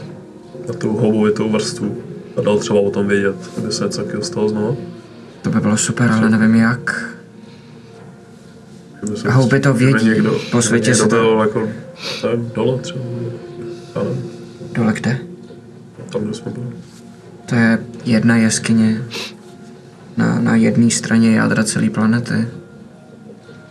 na 0.68 0.74
tu 0.74 0.94
houbovitou 0.94 1.50
vrstvu 1.52 1.98
a 2.38 2.42
dal 2.42 2.58
třeba 2.60 2.80
o 2.80 2.90
tom 2.92 3.08
vědět, 3.08 3.36
kdyby 3.58 3.74
se 3.74 3.84
něco 3.84 3.98
takového 3.98 4.24
stalo 4.24 4.50
znovu. 4.50 4.78
To 5.42 5.50
by 5.50 5.60
bylo 5.60 5.78
super, 5.78 6.12
ale 6.12 6.30
nevím 6.30 6.56
jak. 6.56 7.10
Se- 9.16 9.32
Houby 9.32 9.60
to 9.60 9.74
kdyby 9.74 9.94
vědí, 9.94 10.22
po 10.52 10.62
světě 10.62 10.90
někdo 10.90 11.04
se 11.04 11.10
to- 11.10 11.40
jako, 11.40 11.68
nevím, 12.24 12.52
dole 12.56 12.78
třeba. 12.80 13.00
Nevím, 13.96 14.30
Dole 14.74 14.94
kde? 14.94 15.18
tam, 16.12 16.22
kde 16.22 16.34
jsme 16.34 16.52
byli. 16.52 16.66
To 17.46 17.56
je 17.56 17.80
jedna 18.06 18.36
jeskyně 18.38 19.02
na, 20.18 20.40
na 20.40 20.56
jedné 20.56 20.90
straně 20.92 21.36
jádra 21.36 21.64
celé 21.64 21.90
planety. 21.90 22.48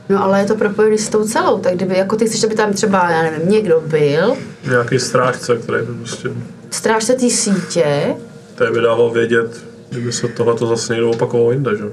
No 0.08 0.24
ale 0.24 0.40
je 0.40 0.46
to 0.46 0.54
propojený 0.54 0.98
s 0.98 1.08
tou 1.08 1.24
celou, 1.24 1.58
tak 1.58 1.74
kdyby, 1.74 1.96
jako 1.96 2.16
ty 2.16 2.26
chceš, 2.26 2.44
aby 2.44 2.54
tam 2.54 2.72
třeba, 2.72 3.10
já 3.10 3.22
nevím, 3.22 3.48
někdo 3.48 3.82
byl, 3.86 4.36
Nějaký 4.68 4.98
strážce, 4.98 5.56
který 5.56 5.86
by 5.86 5.94
prostě, 5.94 6.28
strážce 6.70 7.14
té 7.14 7.30
sítě, 7.30 8.14
který 8.54 8.72
by 8.72 8.80
dával 8.80 9.10
vědět, 9.10 9.64
kdyby 9.90 10.12
se 10.12 10.28
tohle 10.28 10.54
zase 10.58 10.92
někdo 10.92 11.10
opakovalo 11.10 11.52
jinde, 11.52 11.76
že? 11.76 11.84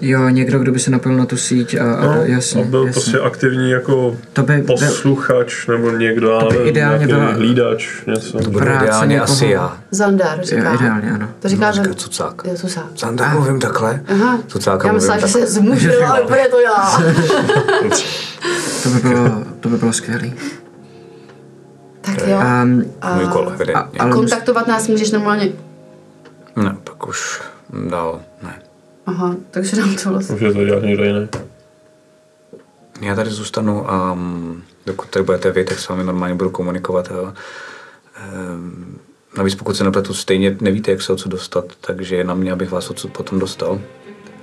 Jo, 0.00 0.28
někdo, 0.28 0.58
kdo 0.58 0.72
by 0.72 0.78
se 0.78 0.90
napil 0.90 1.12
na 1.12 1.26
tu 1.26 1.36
síť 1.36 1.74
a, 1.74 1.94
a 1.94 2.06
No, 2.06 2.22
jasně, 2.24 2.62
a 2.62 2.66
byl 2.66 2.86
jasně. 2.86 2.92
prostě 3.02 3.18
aktivní 3.20 3.70
jako 3.70 4.16
To 4.32 4.42
by 4.42 4.56
byl 4.56 4.76
posluchač 4.76 5.66
nebo 5.66 5.90
někdo, 5.90 6.38
To 6.40 6.46
by 6.46 6.52
nevím, 6.54 6.68
ideálně 6.68 7.06
nějaký 7.06 7.12
byla- 7.22 7.32
hlídač, 7.32 7.88
něco. 8.06 8.38
To 8.38 8.50
bude 8.50 8.64
práce 8.64 8.84
ideálně 8.84 9.14
někoho- 9.14 9.32
asi 9.32 9.46
já. 9.46 9.78
Zandar, 9.90 10.38
říká. 10.42 10.68
jo, 10.70 10.74
ideálně, 10.80 11.10
ano. 11.12 11.28
To 11.40 11.48
říká, 11.48 11.70
Říká 11.70 11.88
že... 11.88 11.94
cucák. 11.94 12.42
Jo, 12.44 12.54
cucák. 12.56 12.84
Zanda, 12.98 13.28
mluvím 13.28 13.60
takhle. 13.60 14.00
Aha, 14.08 14.38
Cucáka 14.46 14.86
já 14.88 14.92
myslela, 14.94 15.18
že 15.20 15.28
se 15.28 15.46
zmužil, 15.46 16.06
ale 16.06 16.20
úplně 16.20 16.48
to 16.50 16.60
já. 16.60 17.02
To 18.82 18.88
by 18.88 19.00
bylo, 19.08 19.44
to 19.60 19.68
by 19.68 19.76
bylo 19.76 19.92
skvělé. 19.92 20.30
tak 22.00 22.26
jo. 22.26 22.38
Um, 22.62 22.84
Můj 23.14 23.26
kol, 23.32 23.52
a, 23.74 23.88
ale 23.98 24.06
mus, 24.08 24.14
Kontaktovat 24.16 24.66
nás 24.66 24.88
můžeš 24.88 25.10
normálně. 25.10 25.48
Ne, 26.56 26.76
pak 26.84 27.08
už 27.08 27.40
dál 27.90 28.20
ne. 28.42 28.54
Aha, 29.08 29.36
takže 29.50 29.76
nám 29.76 29.96
to 29.96 30.10
vlastně. 30.10 30.32
Může 30.32 30.52
to 30.52 30.64
dělat 30.64 30.82
někdo 30.82 31.04
jiný. 31.04 31.28
Já 33.00 33.14
tady 33.14 33.30
zůstanu 33.30 33.90
a 33.90 34.12
um, 34.12 34.62
dokud 34.86 35.08
tady 35.08 35.24
budete 35.24 35.50
vy, 35.50 35.64
tak 35.64 35.78
s 35.78 35.88
vámi 35.88 36.04
normálně 36.04 36.34
budu 36.34 36.50
komunikovat. 36.50 37.12
A, 37.12 37.34
um, 38.54 38.98
navíc 39.36 39.54
pokud 39.54 39.76
se 39.76 39.84
nepletu, 39.84 40.14
stejně 40.14 40.56
nevíte, 40.60 40.90
jak 40.90 41.02
se 41.02 41.12
odsud 41.12 41.28
dostat, 41.28 41.64
takže 41.80 42.16
je 42.16 42.24
na 42.24 42.34
mě, 42.34 42.52
abych 42.52 42.70
vás 42.70 42.90
odsud 42.90 43.12
potom 43.12 43.38
dostal. 43.38 43.80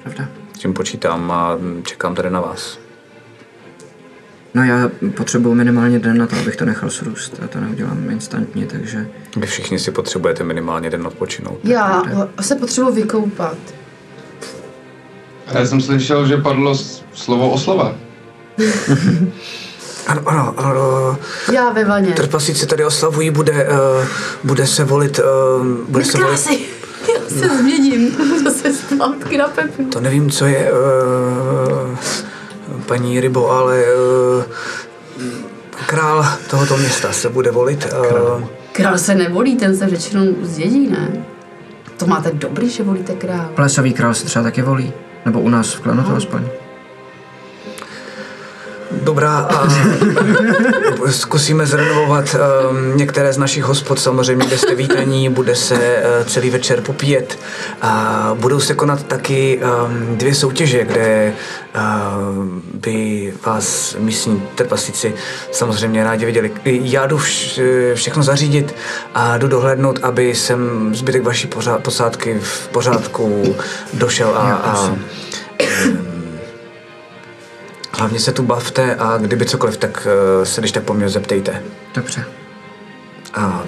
pravda. 0.03 0.27
S 0.55 0.59
tím 0.59 0.73
počítám 0.73 1.31
a 1.31 1.55
mm, 1.55 1.83
čekám 1.83 2.15
tady 2.15 2.29
na 2.29 2.41
vás. 2.41 2.79
No 4.53 4.63
já 4.63 4.91
potřebuji 5.17 5.53
minimálně 5.53 5.99
den 5.99 6.17
na 6.17 6.27
to, 6.27 6.35
abych 6.35 6.55
to 6.55 6.65
nechal 6.65 6.89
srůst. 6.89 7.39
Já 7.41 7.47
to 7.47 7.59
neudělám 7.59 8.09
instantně, 8.09 8.65
takže 8.65 9.07
Vy 9.37 9.47
všichni 9.47 9.79
si 9.79 9.91
potřebujete 9.91 10.43
minimálně 10.43 10.89
den 10.89 11.07
odpočinout. 11.07 11.59
Já 11.63 12.03
se 12.41 12.55
potřebuji 12.55 12.91
vykoupat. 12.91 13.57
Já 15.53 15.65
jsem 15.65 15.81
slyšel, 15.81 16.27
že 16.27 16.37
padlo 16.37 16.75
slovo 17.13 17.49
oslava. 17.49 17.95
Ano, 20.07 20.21
ano, 20.25 20.53
ano. 20.57 21.17
Já 21.53 21.69
ve 21.69 21.85
vaně. 21.85 22.13
Trpasíci 22.13 22.65
tady 22.65 22.85
oslavují, 22.85 23.29
bude, 23.31 23.67
uh, 23.69 24.05
bude 24.43 24.67
se 24.67 24.83
volit, 24.83 25.19
uh, 25.19 25.65
bude 25.89 26.05
se 26.05 26.17
volit. 26.17 26.47
Já 27.13 27.29
se 27.39 27.57
změním. 27.57 28.15
Zase 28.43 28.73
zpátky 28.73 29.37
na 29.37 29.47
pepru. 29.47 29.85
to 29.85 29.99
nevím, 29.99 30.31
co 30.31 30.45
je, 30.45 30.71
uh, 30.71 31.97
paní 32.85 33.19
Rybo, 33.19 33.51
ale 33.51 33.83
uh, 34.37 34.43
král 35.85 36.25
tohoto 36.49 36.77
města 36.77 37.11
se 37.11 37.29
bude 37.29 37.51
volit. 37.51 37.87
Uh, 38.37 38.43
Král 38.71 38.97
se 38.97 39.15
nevolí, 39.15 39.55
ten 39.55 39.77
se 39.77 39.85
většinou 39.85 40.23
zdědí, 40.41 40.87
ne? 40.87 41.25
To 41.97 42.07
máte 42.07 42.31
dobrý, 42.33 42.69
že 42.69 42.83
volíte 42.83 43.13
král. 43.13 43.49
plesový 43.55 43.93
král 43.93 44.13
se 44.13 44.25
třeba 44.25 44.43
taky 44.43 44.61
volí. 44.61 44.93
Nebo 45.25 45.41
u 45.41 45.49
nás 45.49 45.73
v 45.73 45.81
klanu 45.81 46.03
to 46.03 46.15
aspoň. 46.15 46.64
Dobrá, 48.91 49.37
a 49.37 49.67
zkusíme 51.09 51.65
zrenovovat 51.65 52.35
um, 52.35 52.97
některé 52.97 53.33
z 53.33 53.37
našich 53.37 53.63
hospod, 53.63 53.99
samozřejmě, 53.99 54.45
kde 54.45 54.57
jste 54.57 54.75
vítaní, 54.75 55.29
bude 55.29 55.55
se 55.55 55.75
uh, 55.75 56.27
celý 56.27 56.49
večer 56.49 56.81
popíjet. 56.81 57.39
A 57.81 58.31
budou 58.39 58.59
se 58.59 58.73
konat 58.73 59.03
taky 59.03 59.59
um, 59.59 60.17
dvě 60.17 60.35
soutěže, 60.35 60.83
kde 60.83 61.33
uh, 61.75 61.81
by 62.73 63.33
vás 63.45 63.95
místní 63.99 64.43
trpasíci 64.55 65.13
samozřejmě 65.51 66.03
rádi 66.03 66.25
viděli. 66.25 66.51
Já 66.65 67.07
jdu 67.07 67.17
vš, 67.17 67.59
všechno 67.93 68.23
zařídit 68.23 68.75
a 69.15 69.37
jdu 69.37 69.47
dohlédnout, 69.47 69.99
aby 70.03 70.35
sem 70.35 70.89
zbytek 70.95 71.23
vaší 71.23 71.47
pořád, 71.47 71.83
posádky 71.83 72.39
v 72.41 72.67
pořádku 72.67 73.55
došel 73.93 74.33
a, 74.35 74.53
a 74.53 74.95
Hlavně 77.97 78.19
se 78.19 78.31
tu 78.31 78.43
bavte 78.43 78.95
a 78.95 79.17
kdyby 79.17 79.45
cokoliv, 79.45 79.77
tak 79.77 80.07
uh, 80.37 80.43
se 80.45 80.61
když 80.61 80.71
tak 80.71 80.83
po 80.83 80.93
mně 80.93 81.09
zeptejte. 81.09 81.63
Dobře. 81.95 82.25
A 83.33 83.63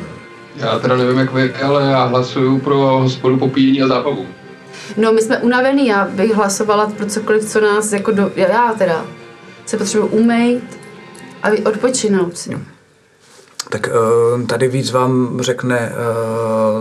Já 0.56 0.80
teda 0.80 0.96
nevím 0.98 1.18
jak 1.20 1.34
vy, 1.34 1.54
ale 1.54 1.92
já 1.92 2.04
hlasuju 2.06 2.60
pro 2.60 2.78
hospodu 2.78 3.38
popíjení 3.38 3.82
a 3.82 3.88
zábavu. 3.88 4.26
No, 4.98 5.14
my 5.14 5.22
jsme 5.22 5.38
unavený, 5.38 5.88
já 5.88 6.06
bych 6.06 6.34
hlasovala 6.34 6.88
pro 6.98 7.06
cokoliv, 7.06 7.46
co 7.46 7.62
nás 7.62 7.94
jako 7.94 8.12
do... 8.12 8.32
Já 8.36 8.74
teda 8.78 9.06
se 9.66 9.78
potřebuji 9.78 10.08
umejt 10.08 10.80
a 11.44 11.50
vy- 11.50 11.64
odpočinout 11.64 12.38
si. 12.38 12.58
Tak 13.70 13.90
uh, 14.36 14.48
tady 14.48 14.68
víc 14.68 14.92
vám 14.92 15.38
řekne 15.42 15.92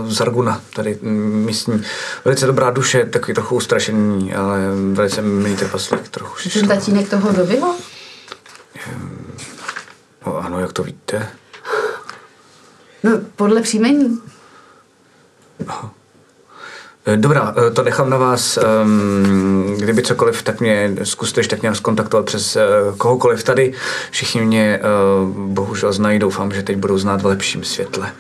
uh, 0.05 0.11
Zarguna, 0.11 0.61
tady 0.75 0.99
mm, 1.03 1.45
místní. 1.47 1.83
Velice 2.25 2.47
dobrá 2.47 2.71
duše, 2.71 3.05
takový 3.05 3.35
trochu 3.35 3.57
ustrašený, 3.57 4.35
ale 4.35 4.61
velice 4.93 5.23
milý 5.23 5.57
trpaslík, 5.57 6.09
trochu. 6.09 6.37
Ten 6.53 6.69
tatínek 6.69 7.09
toho 7.09 7.33
dobyho? 7.33 7.77
No, 10.27 10.37
ano, 10.37 10.61
jak 10.61 10.73
to 10.73 10.83
víte? 10.83 11.29
No, 13.03 13.11
podle 13.37 13.63
příjmení. 13.63 14.19
Eh, 15.69 15.89
Dobrá, 17.17 17.55
eh, 17.67 17.71
to 17.71 17.83
nechám 17.83 18.11
na 18.11 18.17
vás. 18.17 18.57
ehm, 18.59 19.77
Kdyby 19.79 20.03
cokoliv, 20.03 20.43
tak 20.43 20.61
mě 20.61 20.95
zkuste 21.03 21.41
ještě 21.41 21.57
tak 21.57 21.63
nějak 21.63 21.77
skontaktovat 21.77 22.27
přes 22.27 22.57
eh, 22.57 22.63
kohokoliv 22.99 23.43
tady. 23.45 23.73
Všichni 24.11 24.41
mě 24.41 24.81
eh, 24.83 24.83
bohužel 25.37 25.93
znají, 25.93 26.19
doufám, 26.19 26.53
že 26.53 26.63
teď 26.63 26.77
budou 26.77 26.99
znát 26.99 27.23
v 27.23 27.27
lepším 27.27 27.65
světle. 27.65 28.13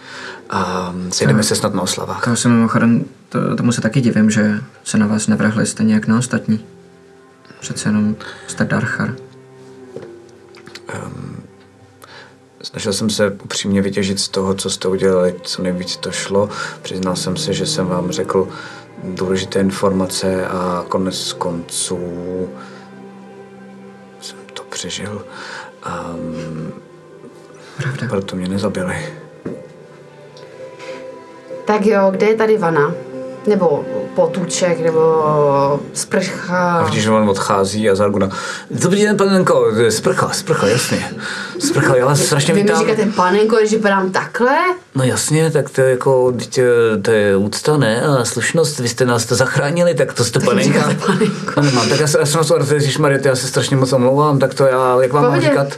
A 0.50 0.92
sejdeme 1.10 1.42
se 1.42 1.56
snad 1.56 1.74
na 1.74 1.82
oslavách. 1.82 2.24
To 2.24 2.36
se 2.36 2.48
mimochodem, 2.48 3.04
to, 3.28 3.56
tomu 3.56 3.72
se 3.72 3.80
taky 3.80 4.00
divím, 4.00 4.30
že 4.30 4.60
se 4.84 4.98
na 4.98 5.06
vás 5.06 5.26
nevrhli 5.26 5.66
stejně 5.66 5.94
jak 5.94 6.06
na 6.06 6.18
ostatní. 6.18 6.64
Přece 7.60 7.88
jenom 7.88 8.16
jste 8.46 8.64
Darchar. 8.64 9.14
Snažil 12.66 12.92
jsem 12.92 13.10
se 13.10 13.30
upřímně 13.44 13.82
vytěžit 13.82 14.20
z 14.20 14.28
toho, 14.28 14.54
co 14.54 14.70
jste 14.70 14.88
udělali, 14.88 15.34
co 15.42 15.62
nejvíc 15.62 15.96
to 15.96 16.12
šlo. 16.12 16.48
Přiznal 16.82 17.16
jsem 17.16 17.36
se, 17.36 17.52
že 17.52 17.66
jsem 17.66 17.86
vám 17.86 18.10
řekl 18.10 18.48
důležité 19.04 19.60
informace 19.60 20.46
a 20.46 20.84
konec 20.88 21.32
konců 21.32 21.98
jsem 24.20 24.38
to 24.54 24.62
přežil. 24.62 25.24
A 25.82 26.14
Pravda. 27.76 28.06
proto 28.08 28.36
mě 28.36 28.48
nezabili. 28.48 28.96
Tak 31.64 31.86
jo, 31.86 32.10
kde 32.10 32.26
je 32.26 32.36
tady 32.36 32.58
vana? 32.58 32.94
Nebo 33.46 33.84
potůček, 34.14 34.80
nebo 34.80 35.80
sprcha? 35.92 36.78
A 36.78 36.90
že 36.94 37.10
on 37.10 37.28
odchází 37.30 37.90
a 37.90 37.94
Zarguna. 37.94 38.28
Dobrý 38.70 39.02
den, 39.02 39.16
panenko, 39.16 39.64
sprcha, 39.88 40.30
sprcha, 40.32 40.66
jasně. 40.66 41.10
Sprcha, 41.58 41.96
já 41.96 42.06
vás 42.06 42.20
strašně 42.20 42.54
Vy 42.54 42.60
mi 42.62 42.68
vítám. 42.68 42.80
říkáte 42.86 43.06
panenko, 43.16 43.56
když 43.56 43.72
vypadám 43.72 44.10
takhle? 44.12 44.56
No 44.94 45.04
jasně, 45.04 45.50
tak 45.50 45.70
to 45.70 45.80
je 45.80 45.90
jako, 45.90 46.32
teď, 46.32 46.58
eh, 46.58 46.96
to 47.02 47.10
je 47.10 47.36
úcta, 47.36 47.76
ne? 47.76 48.02
A 48.02 48.24
slušnost, 48.24 48.78
vy 48.78 48.88
jste 48.88 49.04
nás 49.04 49.24
to 49.24 49.34
zachránili, 49.34 49.94
tak 49.94 50.12
to 50.12 50.24
jste 50.24 50.40
panenka. 50.40 50.78
říkáte 50.78 50.94
panenko. 51.06 51.60
No 51.74 51.88
tak 51.88 52.00
já, 52.00 52.06
se, 52.06 52.18
já 52.18 52.26
jsem 52.26 52.40
vás 52.40 52.70
Ježišmarja, 52.70 53.18
já 53.24 53.36
se 53.36 53.46
strašně 53.48 53.76
moc 53.76 53.92
omlouvám, 53.92 54.38
tak 54.38 54.54
to 54.54 54.64
já, 54.64 54.96
jak 55.02 55.12
vám 55.12 55.22
mám 55.22 55.32
Pohodě. 55.32 55.48
říkat? 55.48 55.68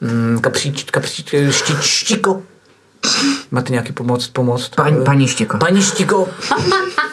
Mm, 0.00 0.38
kapříč, 0.40 0.84
kapříč, 0.90 1.34
ští, 1.50 1.74
štíko. 1.80 2.42
Máte 3.50 3.72
nějaký 3.72 3.92
pomoc, 3.92 4.26
pomoc? 4.26 4.68
Paní, 4.68 5.04
paní 5.04 5.28
Štěko. 5.28 5.58
Paní 5.58 5.82
Štíko. 5.82 6.28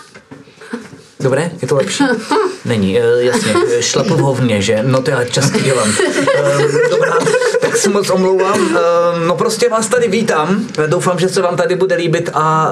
Dobré, 1.26 1.52
je 1.62 1.68
to 1.68 1.76
lepší? 1.76 2.04
Není, 2.66 3.00
eh, 3.00 3.24
jasně, 3.24 3.54
eh, 3.78 3.82
šlapu 3.82 4.16
v 4.16 4.20
hovně, 4.20 4.62
že? 4.62 4.80
No 4.84 5.02
to 5.02 5.12
já 5.12 5.24
často 5.26 5.60
dělám. 5.60 5.90
Eh, 6.38 6.90
Dobrá, 6.90 7.18
tak 7.62 7.78
se 7.78 7.90
moc 7.90 8.10
omlouvám. 8.10 8.60
Eh, 8.78 9.26
No 9.28 9.36
prostě 9.36 9.70
vás 9.70 9.88
tady 9.88 10.08
vítám. 10.08 10.64
Eh, 10.84 10.88
Doufám, 10.88 11.20
že 11.20 11.30
se 11.30 11.42
vám 11.42 11.56
tady 11.56 11.76
bude 11.76 11.96
líbit 11.96 12.30
a 12.34 12.72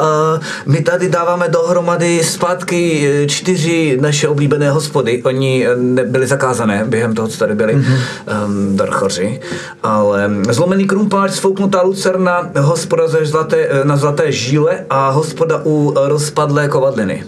my 0.66 0.82
tady 0.82 1.10
dáváme 1.10 1.50
dohromady 1.50 2.24
zpátky 2.24 3.10
čtyři 3.28 3.98
naše 4.02 4.28
oblíbené 4.28 4.72
hospody. 4.72 5.24
Oni 5.24 5.68
nebyli 5.76 6.28
zakázané 6.28 6.84
během 6.86 7.16
toho, 7.16 7.28
co 7.28 7.38
tady 7.38 7.56
byli 7.56 7.76
mm-hmm. 7.76 8.76
darchoři. 8.76 9.40
Ale 9.84 10.32
zlomený 10.50 10.88
krumpáč, 10.88 11.32
svouknutá 11.32 11.82
lucerna, 11.82 12.52
hospoda 12.60 13.08
ze 13.08 13.26
zlaté, 13.26 13.70
na 13.84 13.98
zlaté 13.98 14.32
žíle 14.32 14.86
a 14.90 15.10
hospoda 15.10 15.62
u 15.66 15.94
rozpadlé 15.96 16.68
kovadliny. 16.68 17.24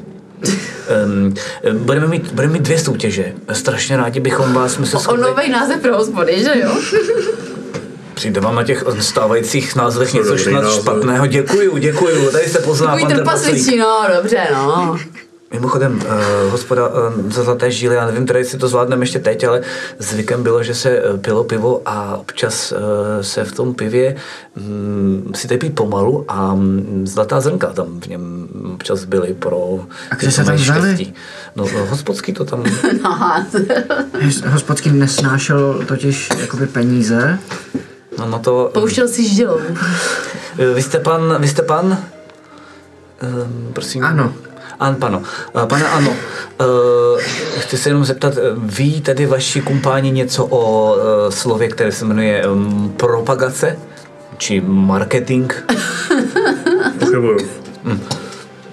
Um, 1.06 1.34
budeme, 1.74 2.08
mít, 2.08 2.32
budeme 2.32 2.54
mít 2.54 2.62
dvě 2.62 2.80
soutěže. 2.80 3.34
Strašně 3.54 3.98
rádi 3.98 4.20
bychom 4.20 4.54
vás, 4.54 4.74
jsme 4.74 4.86
se 4.86 4.98
O 4.98 5.00
shodli. 5.00 5.26
nový 5.26 5.50
název 5.50 5.82
pro 5.82 5.98
hospody, 5.98 6.44
že 6.44 6.52
jo? 6.56 6.72
Přijde 8.14 8.42
vám 8.42 8.56
na 8.56 8.64
těch 8.64 8.84
stávajících 9.00 9.76
názvech 9.76 10.12
To 10.12 10.18
něco 10.18 10.38
snad 10.38 10.72
špatného. 10.72 11.28
Děkuju, 11.28 11.78
děkuju. 11.78 12.32
Tady 12.32 12.46
se 12.46 12.60
pozná 12.60 12.88
Takový 12.88 13.04
pan 13.04 13.14
trpasličí, 13.16 13.78
no, 13.78 14.04
dobře, 14.16 14.48
no. 14.54 14.98
Mimochodem, 15.54 15.96
uh, 15.96 16.52
hospoda 16.52 16.88
uh, 16.88 17.32
za 17.32 17.44
zlaté 17.44 17.72
žíly, 17.72 17.96
já 17.96 18.06
nevím, 18.06 18.26
teda, 18.26 18.40
jestli 18.40 18.58
to 18.58 18.68
zvládneme 18.68 19.04
ještě 19.04 19.20
teď, 19.20 19.44
ale 19.44 19.62
zvykem 20.00 20.44
bylo, 20.44 20.64
že 20.64 20.76
se 20.76 21.02
uh, 21.02 21.20
pilo 21.20 21.44
pivo 21.44 21.82
a 21.86 22.18
občas 22.18 22.72
uh, 22.72 22.78
se 23.22 23.44
v 23.44 23.52
tom 23.52 23.74
pivě 23.74 24.16
um, 24.58 25.32
si 25.36 25.48
tepí 25.48 25.70
pomalu 25.70 26.26
a 26.28 26.54
um, 26.54 27.02
zlatá 27.08 27.42
zrnka 27.42 27.68
tam 27.68 28.00
v 28.00 28.08
něm 28.08 28.48
občas 28.74 29.06
byly 29.06 29.34
pro... 29.34 29.80
A 30.12 30.16
kde 30.16 30.32
se 30.32 30.38
tam 30.38 30.46
mají 30.46 30.58
vzali? 30.58 31.14
No, 31.56 31.66
hospodský 31.90 32.34
to 32.34 32.46
tam... 32.46 32.64
Hos- 34.22 34.50
Hospodský 34.50 34.90
nesnášel 34.90 35.84
totiž 35.88 36.30
jakoby 36.42 36.68
peníze. 36.68 37.40
No, 38.20 38.28
no 38.28 38.40
to... 38.40 38.70
Pouštěl 38.74 39.08
si 39.08 39.28
žilou. 39.36 39.60
Eh, 40.60 40.74
Vy 40.74 40.82
jste 40.82 41.00
pan, 41.00 41.36
vy 41.42 41.48
jste 41.48 41.62
pan? 41.62 41.86
Um, 43.24 43.74
prosím. 43.74 44.04
Ano. 44.04 44.34
An, 44.80 44.96
pano. 44.96 45.22
Eh, 45.64 45.66
Pane 45.68 45.88
Ano, 45.88 46.10
uh, 46.10 47.20
chci 47.60 47.78
se 47.78 47.90
jenom 47.90 48.06
zeptat, 48.06 48.34
eh, 48.38 48.42
ví 48.58 49.02
tedy 49.02 49.26
vaši 49.26 49.62
kumpáni 49.62 50.12
něco 50.12 50.46
o 50.46 50.94
uh, 50.96 51.02
slově, 51.30 51.68
které 51.68 51.92
se 51.92 52.06
jmenuje 52.06 52.48
um, 52.48 52.94
propagace? 52.98 53.78
Či 54.38 54.62
marketing? 54.66 55.54
Pochybuju. 57.00 57.38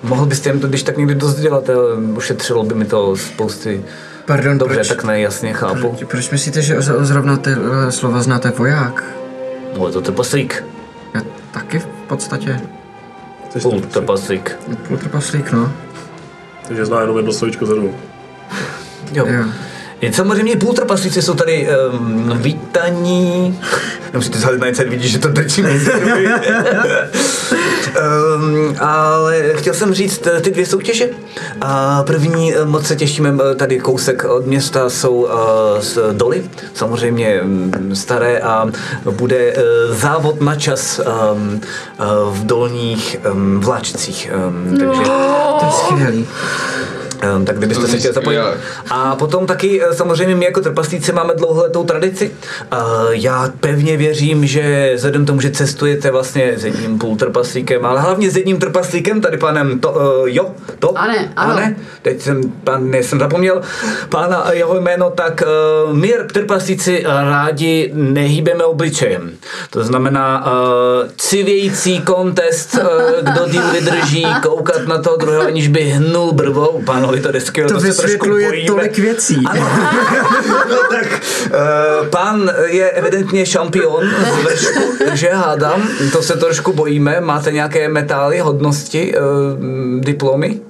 Mohl 0.03 0.27
byste 0.27 0.51
jim 0.51 0.61
to 0.61 0.67
když 0.69 0.83
tak 0.83 0.97
někdy 0.97 1.15
dost 1.15 1.35
dělat, 1.35 1.69
eh, 1.69 1.75
ušetřilo 2.17 2.63
by 2.65 2.75
mi 2.75 2.85
to 2.85 3.17
spousty. 3.17 3.85
Pardon, 4.27 4.59
Dobře, 4.59 4.75
proč, 4.75 4.89
tak 4.89 5.05
ne, 5.05 5.21
jasně, 5.21 5.53
chápu. 5.55 5.97
proč 6.07 6.31
myslíte, 6.31 6.63
že 6.63 6.77
zrovna 6.81 7.37
ty 7.37 7.51
eh, 7.51 7.93
slova 7.93 8.23
znáte 8.23 8.51
voják? 8.51 9.05
No, 9.79 9.87
je 9.87 9.93
to 9.93 10.01
trpaslík. 10.01 10.65
Já 11.15 11.23
taky 11.51 11.79
v 11.79 11.87
podstatě. 11.87 12.61
Půl 13.63 13.81
to- 13.81 13.87
trpaslík. 13.87 14.57
Půl 14.89 14.97
trpaslík, 14.97 15.53
no. 15.53 15.73
Takže 16.73 16.87
zná 16.87 17.01
jenom 17.01 17.17
jedno 17.17 17.33
slovíčko 17.33 17.67
za 17.67 17.75
dvou. 17.75 17.95
Jo. 19.13 19.27
Jo. 19.27 19.45
Je 20.03 20.13
samozřejmě 20.13 20.57
půl 20.57 20.73
trpaslíci 20.73 21.23
jsou 21.23 21.35
tady 21.35 21.69
um, 21.93 22.39
vítaní. 22.39 23.59
Nemusíte 24.13 24.39
se 24.39 24.59
na 24.59 24.67
něco 24.67 24.85
vidíš, 24.85 25.13
že 25.13 25.19
to 25.19 25.29
mezi 25.63 25.91
um, 28.37 28.77
Ale 28.81 29.43
chtěl 29.55 29.75
jsem 29.75 29.95
říct 29.95 30.27
eh, 30.27 30.41
ty 30.41 30.51
dvě 30.51 30.67
soutěže. 30.67 31.09
A 31.61 32.03
první, 32.03 32.55
eh, 32.55 32.65
moc 32.65 32.87
se 32.87 32.97
těšíme, 32.97 33.35
eh, 33.53 33.55
tady 33.55 33.81
kousek 33.81 34.25
od 34.25 34.47
města 34.47 34.91
jsou 34.91 35.15
uh, 35.15 35.31
z 35.81 35.99
doly, 36.13 36.45
samozřejmě 36.75 37.41
mm, 37.43 37.91
staré 37.95 38.41
a 38.41 38.69
bude 39.11 39.53
uh, 39.53 39.63
závod 39.97 40.41
na 40.41 40.57
čas 40.57 41.01
um, 41.01 41.61
uh, 42.01 42.37
v 42.37 42.47
dolních 42.47 43.17
um, 43.33 43.61
vláčcích. 43.61 44.31
Um, 44.49 44.79
takže 44.79 45.03
To 45.61 45.67
je 45.67 45.73
skvělý. 45.73 46.27
Ehm, 47.23 47.45
tak 47.45 47.59
kdybyste 47.59 47.87
se 47.87 47.99
chtěli 47.99 48.15
zapojit. 48.15 48.41
A 48.91 49.17
potom 49.17 49.47
taky 49.47 49.83
eh, 49.83 49.95
samozřejmě 49.95 50.35
my 50.35 50.45
jako 50.45 50.61
trpaslíci 50.61 51.13
máme 51.13 51.35
dlouholetou 51.35 51.85
tradici. 51.85 52.31
Eh, 52.73 52.77
Já 53.11 53.51
pevně 53.61 53.97
věřím, 53.97 54.47
že 54.47 54.93
vzhledem 54.95 55.25
k 55.25 55.27
tomu, 55.27 55.41
že 55.41 55.51
cestujete 55.51 56.11
vlastně 56.11 56.53
s 56.57 56.65
jedním 56.65 56.99
půl 56.99 57.17
trpaslíkem, 57.17 57.87
ale 57.87 58.01
hlavně 58.01 58.31
s 58.31 58.37
jedním 58.37 58.59
trpaslíkem, 58.59 59.21
tady 59.21 59.37
panem 59.37 59.79
to, 59.81 59.91
uh, 59.91 60.29
jo, 60.29 60.51
to, 60.79 60.99
Ane, 60.99 61.33
ano. 61.37 61.53
Ane, 61.53 61.77
teď 62.03 62.21
jsem, 62.23 62.43
pan, 62.65 62.91
ne, 62.91 63.03
jsem 63.03 63.19
zapomněl 63.19 63.63
pána 64.09 64.37
a 64.37 64.53
jeho 64.53 64.81
jméno, 64.81 65.11
tak 65.11 65.43
uh, 65.87 65.97
my 65.97 66.15
trpaslíci 66.33 67.05
rádi 67.07 67.91
nehýbeme 67.95 68.65
obličejem. 68.65 69.31
To 69.71 69.85
znamená 69.85 70.47
uh, 70.47 70.53
civějící 71.17 72.01
kontest, 72.01 72.75
uh, 72.75 73.33
kdo 73.33 73.49
díl 73.49 73.63
vydrží, 73.73 74.27
koukat 74.43 74.87
na 74.87 75.03
toho 75.03 75.17
druhého, 75.17 75.43
aniž 75.43 75.69
by 75.69 75.83
hnul 75.83 76.33
brvou. 76.33 76.83
Pánovi 77.13 77.23
to 77.23 77.33
desky, 77.33 77.63
To 77.63 77.69
se 77.69 77.75
trošku 77.75 78.03
vysvětluje 78.03 78.67
tolik 78.67 78.99
věcí. 78.99 79.37
Ano. 79.47 79.61
no 80.71 80.77
tak, 80.91 81.23
uh, 81.47 82.09
pán 82.09 82.51
je 82.67 82.91
evidentně 82.91 83.47
šampion 83.47 84.05
z 84.41 84.45
vršku, 84.45 84.81
takže 85.07 85.31
hádám, 85.33 85.89
to 86.13 86.23
se 86.23 86.37
trošku 86.37 86.73
bojíme. 86.73 87.21
Máte 87.21 87.53
nějaké 87.53 87.89
metály, 87.89 88.39
hodnosti, 88.39 89.15
uh, 89.15 90.01
diplomy? 90.01 90.61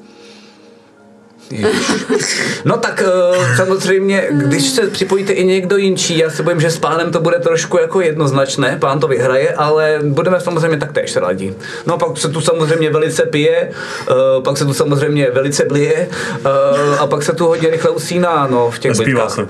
No 2.64 2.76
tak 2.76 3.02
uh, 3.30 3.56
samozřejmě, 3.56 4.28
když 4.30 4.70
se 4.70 4.86
připojíte 4.86 5.32
i 5.32 5.44
někdo 5.44 5.76
jinčí, 5.76 6.18
já 6.18 6.30
se 6.30 6.42
bojím, 6.42 6.60
že 6.60 6.70
s 6.70 6.78
pánem 6.78 7.12
to 7.12 7.20
bude 7.20 7.38
trošku 7.38 7.78
jako 7.78 8.00
jednoznačné, 8.00 8.76
pán 8.80 9.00
to 9.00 9.08
vyhraje, 9.08 9.54
ale 9.54 10.00
budeme 10.04 10.40
samozřejmě 10.40 10.76
taktéž 10.76 11.16
rádi. 11.16 11.54
No 11.86 11.98
pak 11.98 12.18
se 12.18 12.28
tu 12.28 12.40
samozřejmě 12.40 12.90
velice 12.90 13.22
pije, 13.22 13.70
uh, 14.10 14.42
pak 14.42 14.58
se 14.58 14.64
tu 14.64 14.74
samozřejmě 14.74 15.30
velice 15.30 15.64
blije 15.64 16.08
uh, 16.08 17.00
a 17.00 17.06
pak 17.06 17.22
se 17.22 17.32
tu 17.32 17.46
hodně 17.46 17.70
rychle 17.70 17.90
usíná, 17.90 18.46
no 18.50 18.70
v 18.70 18.78
těch 18.78 18.98
bitkách. 18.98 19.30
se. 19.30 19.46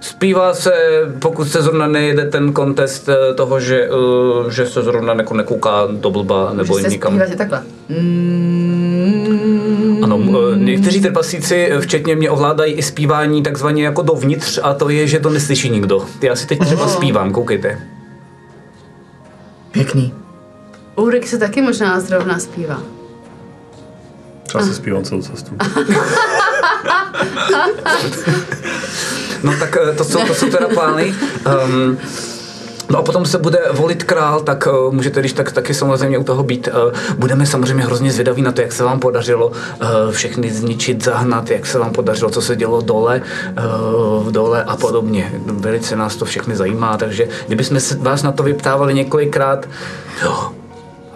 Zpívá 0.00 0.54
se, 0.54 0.72
pokud 1.18 1.48
se 1.48 1.62
zrovna 1.62 1.86
nejede 1.86 2.24
ten 2.24 2.52
kontest 2.52 3.08
eh, 3.08 3.34
toho, 3.34 3.60
že, 3.60 3.88
eh, 4.46 4.50
že 4.50 4.66
se 4.66 4.82
zrovna 4.82 5.14
jako 5.14 5.34
nekouká 5.34 5.88
do 5.90 6.10
blba 6.10 6.52
nebo 6.52 6.78
Že 6.78 6.82
se 6.84 6.88
nikam. 6.88 7.20
je 7.20 7.36
takhle. 7.36 7.62
Mm, 7.88 9.45
Ano, 10.22 10.38
eh, 10.52 10.56
někteří 10.56 11.00
trpaslíci, 11.00 11.68
eh, 11.70 11.80
včetně 11.80 12.16
mě, 12.16 12.30
ovládají 12.30 12.72
i 12.72 12.82
zpívání 12.82 13.42
takzvaně 13.42 13.84
jako 13.84 14.02
dovnitř 14.02 14.58
a 14.62 14.74
to 14.74 14.88
je, 14.88 15.06
že 15.06 15.20
to 15.20 15.30
neslyší 15.30 15.70
nikdo. 15.70 16.04
Já 16.22 16.36
si 16.36 16.46
teď 16.46 16.58
třeba 16.58 16.88
zpívám, 16.88 17.32
koukejte. 17.32 17.80
Pěkný. 19.70 20.14
Ulrik 20.96 21.26
se 21.26 21.38
taky 21.38 21.62
možná 21.62 22.00
zrovna 22.00 22.38
zpívá. 22.38 22.82
Třeba 24.42 24.64
si 24.64 24.74
zpívám 24.74 25.04
celou 25.04 25.22
cestu. 25.22 25.56
No 29.42 29.52
tak 29.58 29.76
eh, 29.76 29.94
to 29.94 30.04
jsou, 30.04 30.26
to 30.26 30.34
jsou 30.34 30.50
teda 30.50 30.68
plány. 30.68 31.14
Um, 31.64 31.98
No 32.90 32.98
a 32.98 33.02
potom 33.02 33.26
se 33.26 33.38
bude 33.38 33.58
volit 33.72 34.04
král, 34.04 34.40
tak 34.40 34.66
uh, 34.66 34.94
můžete 34.94 35.20
když 35.20 35.32
tak 35.32 35.52
taky 35.52 35.74
samozřejmě 35.74 36.18
u 36.18 36.24
toho 36.24 36.42
být. 36.42 36.68
Uh, 36.68 36.92
budeme 37.18 37.46
samozřejmě 37.46 37.84
hrozně 37.84 38.12
zvědaví 38.12 38.42
na 38.42 38.52
to, 38.52 38.60
jak 38.60 38.72
se 38.72 38.84
vám 38.84 39.00
podařilo 39.00 39.46
uh, 39.46 39.54
všechny 40.10 40.50
zničit, 40.50 41.04
zahnat, 41.04 41.50
jak 41.50 41.66
se 41.66 41.78
vám 41.78 41.92
podařilo, 41.92 42.30
co 42.30 42.42
se 42.42 42.56
dělo 42.56 42.80
dole, 42.80 43.22
uh, 44.20 44.32
dole 44.32 44.64
a 44.64 44.76
podobně. 44.76 45.32
Velice 45.46 45.96
nás 45.96 46.16
to 46.16 46.24
všechny 46.24 46.56
zajímá, 46.56 46.96
takže 46.96 47.28
kdybychom 47.46 47.80
se 47.80 47.96
vás 47.96 48.22
na 48.22 48.32
to 48.32 48.42
vyptávali 48.42 48.94
několikrát, 48.94 49.68
jo, 50.22 50.50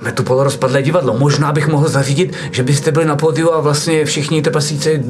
Máme 0.01 0.13
tu 0.13 0.23
polorozpadlé 0.23 0.83
divadlo. 0.83 1.19
Možná 1.19 1.53
bych 1.53 1.69
mohl 1.69 1.89
zařídit, 1.89 2.37
že 2.51 2.63
byste 2.63 2.93
byli 2.93 3.05
na 3.05 3.17
pódiu 3.17 3.53
a 3.53 3.61
vlastně 3.61 4.05
všichni 4.05 4.43
trpaslíci, 4.43 5.03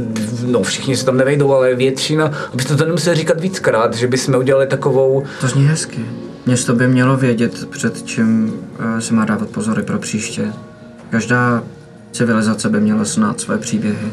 no 0.47 0.63
všichni 0.63 0.97
se 0.97 1.05
tam 1.05 1.17
nevejdou, 1.17 1.55
ale 1.55 1.75
většina, 1.75 2.33
abyste 2.53 2.77
to 2.77 2.85
nemuseli 2.85 3.17
říkat 3.17 3.41
víckrát, 3.41 3.95
že 3.95 4.07
bychom 4.07 4.35
udělali 4.35 4.67
takovou, 4.67 5.23
To 5.41 5.49
zní 5.49 5.67
hezky. 5.67 6.01
Město 6.47 6.75
by 6.75 6.89
mělo 6.89 7.17
vědět, 7.17 7.71
před 7.71 8.03
čím 8.03 8.61
eh, 8.79 9.01
se 9.01 9.15
má 9.15 9.25
dávat 9.25 9.49
pozory 9.49 9.83
pro 9.83 9.99
příště. 9.99 10.53
Každá 11.11 11.63
civilizace 12.13 12.69
by 12.69 12.81
měla 12.81 13.05
znát 13.05 13.41
své 13.41 13.59
příběhy. 13.59 14.13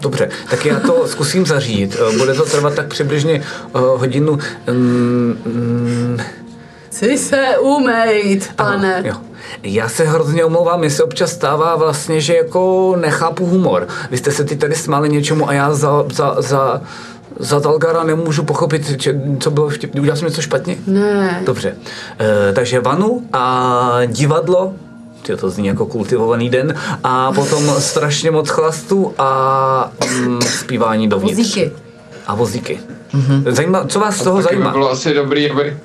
Dobře, 0.00 0.28
tak 0.50 0.66
já 0.66 0.80
to 0.80 1.08
zkusím 1.08 1.46
zařídit. 1.46 1.96
Eh, 2.14 2.18
Bude 2.18 2.34
to 2.34 2.44
trvat 2.44 2.74
tak 2.74 2.86
přibližně 2.86 3.42
uh, 3.74 3.80
hodinu. 3.80 4.32
Um, 4.32 5.36
um, 5.46 6.18
Chci 6.90 7.18
se 7.18 7.58
umejt, 7.60 8.52
pane. 8.56 8.96
Ano, 8.96 9.08
jo. 9.08 9.14
Já 9.62 9.88
se 9.88 10.04
hrozně 10.04 10.44
omlouvám, 10.44 10.80
mně 10.80 10.90
se 10.90 11.04
občas 11.04 11.32
stává 11.32 11.76
vlastně, 11.76 12.20
že 12.20 12.36
jako 12.36 12.96
nechápu 13.00 13.46
humor. 13.46 13.88
Vy 14.10 14.16
jste 14.16 14.32
se 14.32 14.44
ty 14.44 14.56
tady 14.56 14.74
smáli 14.74 15.08
něčemu 15.08 15.48
a 15.48 15.52
já 15.52 15.74
za, 15.74 16.04
za, 16.12 16.36
za, 16.38 16.80
za 17.40 17.58
Dalgara 17.58 18.04
nemůžu 18.04 18.44
pochopit, 18.44 19.00
če, 19.00 19.20
co 19.40 19.50
bylo 19.50 19.68
vtipný. 19.68 20.00
Udělal 20.00 20.16
jsem 20.16 20.28
něco 20.28 20.42
špatně? 20.42 20.76
Ne. 20.86 21.42
Dobře. 21.46 21.76
E, 22.20 22.52
takže 22.52 22.80
vanu 22.80 23.22
a 23.32 23.98
divadlo, 24.06 24.72
Tyjo, 25.22 25.38
to 25.38 25.50
zní 25.50 25.66
jako 25.66 25.86
kultivovaný 25.86 26.50
den, 26.50 26.74
a 27.04 27.32
potom 27.32 27.64
strašně 27.78 28.30
moc 28.30 28.48
chlastu 28.48 29.14
a 29.18 29.92
mm, 30.18 30.42
zpívání 30.42 31.08
dovnitř. 31.08 31.38
Vozíky. 31.38 31.72
A 32.26 32.34
vozíky. 32.34 32.80
Zajímá, 33.48 33.86
co 33.86 34.00
vás 34.00 34.16
z 34.16 34.22
toho 34.22 34.36
Taky 34.36 34.48
by 34.48 34.54
zajímá? 34.54 34.72
bylo 34.72 34.90
asi 34.90 35.14
dobrý, 35.14 35.50
aby, 35.50 35.76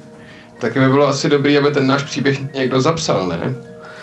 taky 0.59 0.79
by 0.79 0.89
bylo 0.89 1.07
asi 1.07 1.29
dobrý, 1.29 1.57
aby 1.57 1.71
ten 1.71 1.87
náš 1.87 2.03
příběh 2.03 2.53
někdo 2.53 2.81
zapsal, 2.81 3.27
ne? 3.27 3.55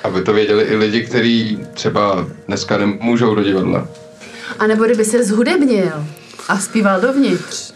Aby 0.04 0.22
to 0.22 0.32
věděli 0.32 0.64
i 0.64 0.76
lidi, 0.76 1.02
kteří 1.02 1.58
třeba 1.74 2.26
dneska 2.48 2.78
nemůžou 2.78 3.34
do 3.34 3.42
divadla. 3.42 3.88
A 4.58 4.66
nebo 4.66 4.84
kdyby 4.84 5.04
se 5.04 5.24
zhudebnil 5.24 5.92
a 6.48 6.58
zpíval 6.58 7.00
dovnitř. 7.00 7.72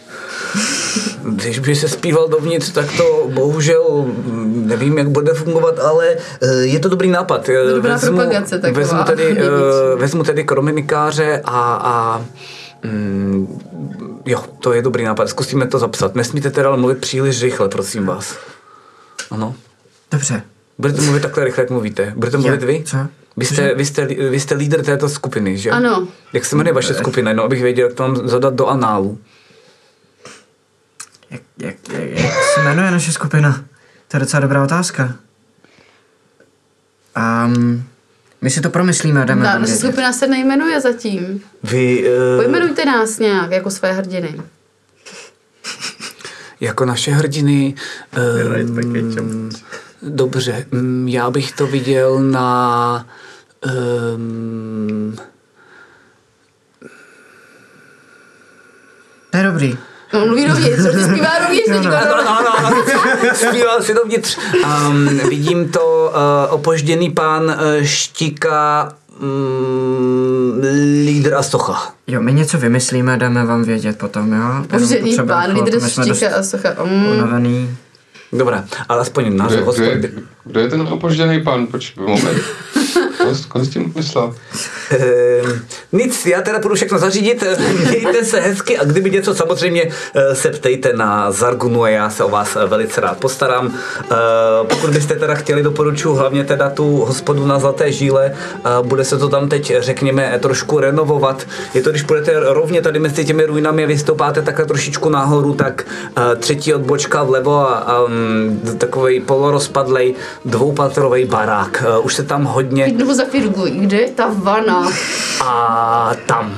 Když 1.23 1.59
by 1.59 1.75
se 1.75 1.87
zpíval 1.87 2.27
dovnitř, 2.27 2.71
tak 2.71 2.85
to 2.97 3.29
bohužel 3.33 4.05
nevím, 4.47 4.97
jak 4.97 5.09
bude 5.09 5.33
fungovat, 5.33 5.79
ale 5.79 6.15
eh, 6.41 6.47
je 6.55 6.79
to 6.79 6.89
dobrý 6.89 7.09
nápad. 7.09 7.49
Dobrá 7.75 7.99
propagace 7.99 8.59
taková, 8.59 8.79
vezmu 8.79 9.03
tedy, 9.03 9.37
eh, 9.39 9.95
vezmu 9.95 10.23
tedy 10.23 10.43
krominikáře 10.43 11.41
a, 11.45 11.81
a 11.83 12.25
mm, 12.83 13.59
jo, 14.25 14.43
to 14.59 14.73
je 14.73 14.81
dobrý 14.81 15.03
nápad. 15.03 15.29
Zkusíme 15.29 15.67
to 15.67 15.79
zapsat. 15.79 16.15
Nesmíte 16.15 16.51
teda 16.51 16.67
ale 16.67 16.77
mluvit 16.77 16.97
příliš 16.97 17.43
rychle, 17.43 17.69
prosím 17.69 18.05
vás. 18.05 18.37
Ano. 19.31 19.55
Dobře. 20.11 20.41
Budete 20.77 21.01
mluvit 21.01 21.19
takhle 21.19 21.43
rychle, 21.43 21.61
jak 21.61 21.69
mluvíte. 21.69 22.13
Budete 22.15 22.37
mluvit 22.37 22.63
vy? 22.63 22.83
Co? 22.85 22.97
Vy 23.37 23.45
jste, 23.45 23.75
vy, 23.75 23.85
jste, 23.85 24.05
vy 24.05 24.39
jste 24.39 24.55
lídr 24.55 24.83
této 24.83 25.09
skupiny, 25.09 25.57
že? 25.57 25.69
Ano. 25.69 26.07
Jak 26.33 26.45
se 26.45 26.55
jmenuje 26.55 26.73
vaše 26.73 26.93
skupina? 26.93 27.33
No, 27.33 27.43
abych 27.43 27.61
věděl, 27.61 27.87
jak 27.87 27.97
to 27.97 28.03
mám 28.03 28.27
zadat 28.27 28.53
do 28.53 28.67
análu. 28.67 29.19
Jak, 31.29 31.41
jak, 31.57 31.75
jak, 31.89 32.09
jak 32.09 32.33
se 32.55 32.63
jmenuje 32.63 32.91
naše 32.91 33.11
skupina? 33.11 33.65
To 34.07 34.17
je 34.17 34.19
docela 34.19 34.41
dobrá 34.41 34.63
otázka. 34.63 35.15
Um, 37.45 37.83
my 38.41 38.49
si 38.49 38.61
to 38.61 38.69
promyslíme 38.69 39.21
a 39.21 39.25
dáme 39.25 39.45
Ta 39.45 39.59
naše 39.59 39.75
skupina 39.75 40.13
se 40.13 40.27
nejmenuje 40.27 40.81
zatím. 40.81 41.41
Vy... 41.63 42.11
Uh, 42.37 42.43
Pojmenujte 42.43 42.85
nás 42.85 43.19
nějak 43.19 43.51
jako 43.51 43.71
své 43.71 43.93
hrdiny. 43.93 44.41
jako 46.59 46.85
naše 46.85 47.11
hrdiny. 47.11 47.75
Um, 49.21 49.49
dobře, 50.01 50.65
um, 50.71 51.07
já 51.07 51.31
bych 51.31 51.51
to 51.51 51.67
viděl 51.67 52.19
na... 52.19 53.07
Um, 53.65 55.15
To 59.31 59.37
je 59.37 59.43
dobrý. 59.43 59.77
No, 60.13 60.25
mluví 60.25 60.45
dovnitř, 60.47 60.79
že 60.81 61.03
zpívá 61.03 61.29
dovnitř 61.41 61.67
teďka. 61.71 61.99
ano, 61.99 62.37
ano, 62.39 62.57
ano, 62.65 62.83
zpíval 63.33 63.81
si 63.83 63.93
dovnitř. 63.93 64.37
Um, 64.87 65.07
vidím 65.29 65.69
to 65.69 66.13
uh, 66.47 66.53
opožděný 66.53 67.09
pán 67.11 67.43
uh, 67.43 67.53
Štika, 67.83 68.93
um, 69.19 70.61
lídr 71.05 71.33
a 71.33 71.43
socha. 71.43 71.93
Jo, 72.07 72.21
my 72.21 72.33
něco 72.33 72.57
vymyslíme 72.57 73.17
dáme 73.17 73.45
vám 73.45 73.63
vědět 73.63 73.97
potom, 73.97 74.33
jo? 74.33 74.37
Jenom 74.39 74.67
Požděný 74.67 75.01
potřebujeme 75.01 75.43
pán, 75.47 75.53
lídr 75.53 75.79
štíka 75.89 76.35
a 76.35 76.43
socha. 76.43 76.69
Mm. 76.83 77.05
Unavený. 77.05 77.77
Dobré, 78.33 78.63
ale 78.89 79.01
aspoň 79.01 79.37
název 79.37 79.59
Kdo, 79.61 79.71
kdo, 79.71 79.83
je, 79.83 79.89
hospody. 79.89 80.13
kdo 80.43 80.59
je 80.59 80.67
ten 80.69 80.81
opožděný 80.81 81.43
pán? 81.43 81.67
Počkej, 81.67 82.03
moment. 82.05 82.41
Tím 83.69 83.93
myslel? 83.95 84.35
Ehm, 84.91 85.61
nic, 85.91 86.25
já 86.25 86.41
teda 86.41 86.59
půjdu 86.59 86.75
všechno 86.75 86.99
zařídit, 86.99 87.43
mějte 87.89 88.25
se 88.25 88.39
hezky 88.39 88.77
a 88.77 88.83
kdyby 88.83 89.11
něco 89.11 89.35
samozřejmě 89.35 89.89
eh, 90.15 90.35
se 90.35 90.49
ptejte 90.49 90.93
na 90.93 91.31
Zargunu 91.31 91.83
a 91.83 91.89
já 91.89 92.09
se 92.09 92.23
o 92.23 92.29
vás 92.29 92.55
eh, 92.55 92.65
velice 92.65 93.01
rád 93.01 93.17
postarám. 93.17 93.73
Eh, 94.11 94.15
Pokud 94.69 94.89
byste 94.89 95.15
teda 95.15 95.35
chtěli, 95.35 95.63
doporučuji 95.63 96.15
hlavně 96.15 96.43
teda 96.43 96.69
tu 96.69 96.97
hospodu 96.97 97.45
na 97.45 97.59
Zlaté 97.59 97.91
žíle, 97.91 98.33
bude 98.81 99.05
se 99.05 99.17
to 99.17 99.29
tam 99.29 99.49
teď, 99.49 99.73
řekněme, 99.79 100.39
trošku 100.39 100.79
renovovat. 100.79 101.47
Je 101.73 101.81
to, 101.81 101.89
když 101.89 102.01
půjdete 102.01 102.39
rovně 102.39 102.81
tady 102.81 102.99
mezi 102.99 103.25
těmi 103.25 103.45
ruinami 103.45 103.83
a 103.83 103.87
vystoupáte 103.87 104.41
takhle 104.41 104.65
trošičku 104.65 105.09
nahoru, 105.09 105.53
tak 105.53 105.85
třetí 106.39 106.73
odbočka 106.73 107.23
vlevo 107.23 107.69
a, 107.69 107.73
a 107.73 108.03
um, 108.03 108.61
takový 108.77 109.19
polorozpadlej 109.19 110.15
dvoupatrový 110.45 111.25
barák. 111.25 111.83
Už 112.03 112.15
se 112.15 112.23
tam 112.23 112.43
hodně 112.43 112.93
Jednou 113.17 113.25
zafirguj, 113.25 113.71
kde 113.71 113.97
je 113.97 114.09
ta 114.11 114.27
vana? 114.33 114.89
a 115.45 116.11
tam. 116.25 116.55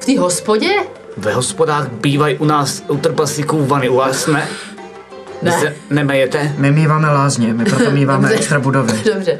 V 0.00 0.06
té 0.06 0.18
hospodě? 0.18 0.70
Ve 1.16 1.32
hospodách 1.34 1.88
bývají 1.88 2.36
u 2.38 2.44
nás 2.44 2.82
u 2.88 2.96
trpaslíků 2.96 3.66
vany, 3.66 3.88
u 3.88 3.96
vás 3.96 4.26
ne? 4.26 4.48
Vy 5.42 5.50
Ne. 5.50 5.60
se 5.60 5.74
nemejete? 5.90 6.54
My 6.58 6.70
míváme 6.72 7.08
lázně, 7.12 7.54
my 7.54 7.64
proto 7.64 7.90
míváme 7.90 8.22
Dobře. 8.28 8.36
extra 8.36 8.60
budovy. 8.60 8.92
Dobře. 9.14 9.38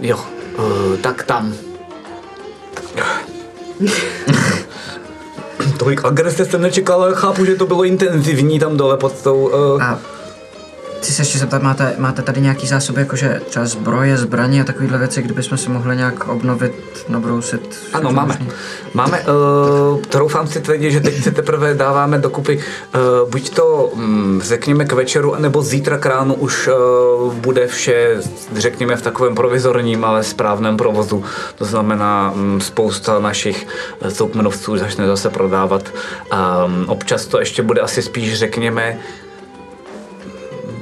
Jo, 0.00 0.20
uh, 0.58 0.96
tak 1.00 1.22
tam. 1.22 1.54
Tolik 5.78 6.04
agrese 6.04 6.44
jsem 6.44 6.62
nečekal, 6.62 7.02
ale 7.02 7.14
chápu, 7.14 7.44
že 7.44 7.54
to 7.54 7.66
bylo 7.66 7.84
intenzivní 7.84 8.58
tam 8.58 8.76
dole 8.76 8.96
pod 8.96 9.22
tou... 9.22 9.50
Uh, 9.74 9.82
A 9.82 9.98
chci 11.00 11.12
se 11.12 11.22
ještě 11.22 11.38
zeptat, 11.38 11.62
máte, 11.62 11.94
máte 11.98 12.22
tady 12.22 12.40
nějaký 12.40 12.66
zásoby, 12.66 13.00
jakože 13.00 13.40
třeba 13.48 13.66
zbroje, 13.66 14.16
zbraně 14.16 14.60
a 14.60 14.64
takovéhle 14.64 14.98
věci, 14.98 15.22
kdybychom 15.22 15.58
si 15.58 15.70
mohli 15.70 15.96
nějak 15.96 16.28
obnovit, 16.28 16.72
nabrousit? 17.08 17.78
Ano, 17.92 18.12
máme. 18.12 18.28
možný? 18.32 18.48
Máme, 18.94 19.20
uh, 19.20 20.00
troufám 20.00 20.46
si 20.46 20.60
tvrdit, 20.60 20.90
že 20.90 21.00
teď 21.00 21.22
se 21.22 21.30
teprve 21.30 21.74
dáváme 21.74 22.18
dokupy, 22.18 22.58
uh, 22.58 23.30
buď 23.30 23.50
to, 23.50 23.90
um, 23.92 24.40
řekněme, 24.44 24.84
k 24.84 24.92
večeru, 24.92 25.34
nebo 25.38 25.62
zítra 25.62 25.98
k 25.98 26.06
ránu 26.06 26.34
už 26.34 26.68
uh, 26.68 27.34
bude 27.34 27.66
vše, 27.66 28.20
řekněme, 28.56 28.96
v 28.96 29.02
takovém 29.02 29.34
provizorním, 29.34 30.04
ale 30.04 30.24
správném 30.24 30.76
provozu. 30.76 31.24
To 31.58 31.64
znamená, 31.64 32.32
um, 32.34 32.60
spousta 32.60 33.18
našich 33.18 33.66
soukmenovců 34.08 34.76
začne 34.76 35.06
zase 35.06 35.30
prodávat. 35.30 35.82
Um, 36.32 36.84
občas 36.88 37.26
to 37.26 37.40
ještě 37.40 37.62
bude 37.62 37.80
asi 37.80 38.02
spíš, 38.02 38.38
řekněme, 38.38 38.98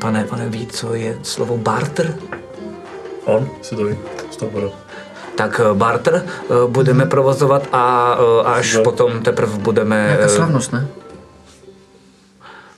pane, 0.01 0.25
pane 0.25 0.49
ví, 0.49 0.67
co 0.67 0.95
je 0.95 1.19
slovo 1.23 1.57
barter? 1.57 2.15
On 3.25 3.51
si 3.63 3.77
to 3.77 3.85
ví, 3.85 3.97
z 4.31 4.37
toho 4.37 4.73
tak 5.35 5.61
eh, 5.61 5.75
barter 5.75 6.15
eh, 6.27 6.55
budeme 6.67 7.07
provozovat 7.07 7.69
a 7.73 8.19
eh, 8.19 8.47
až 8.47 8.77
potom 8.85 9.23
teprve 9.23 9.59
budeme... 9.59 10.09
Jaká 10.11 10.29
slavnost, 10.29 10.73
ne? 10.73 10.89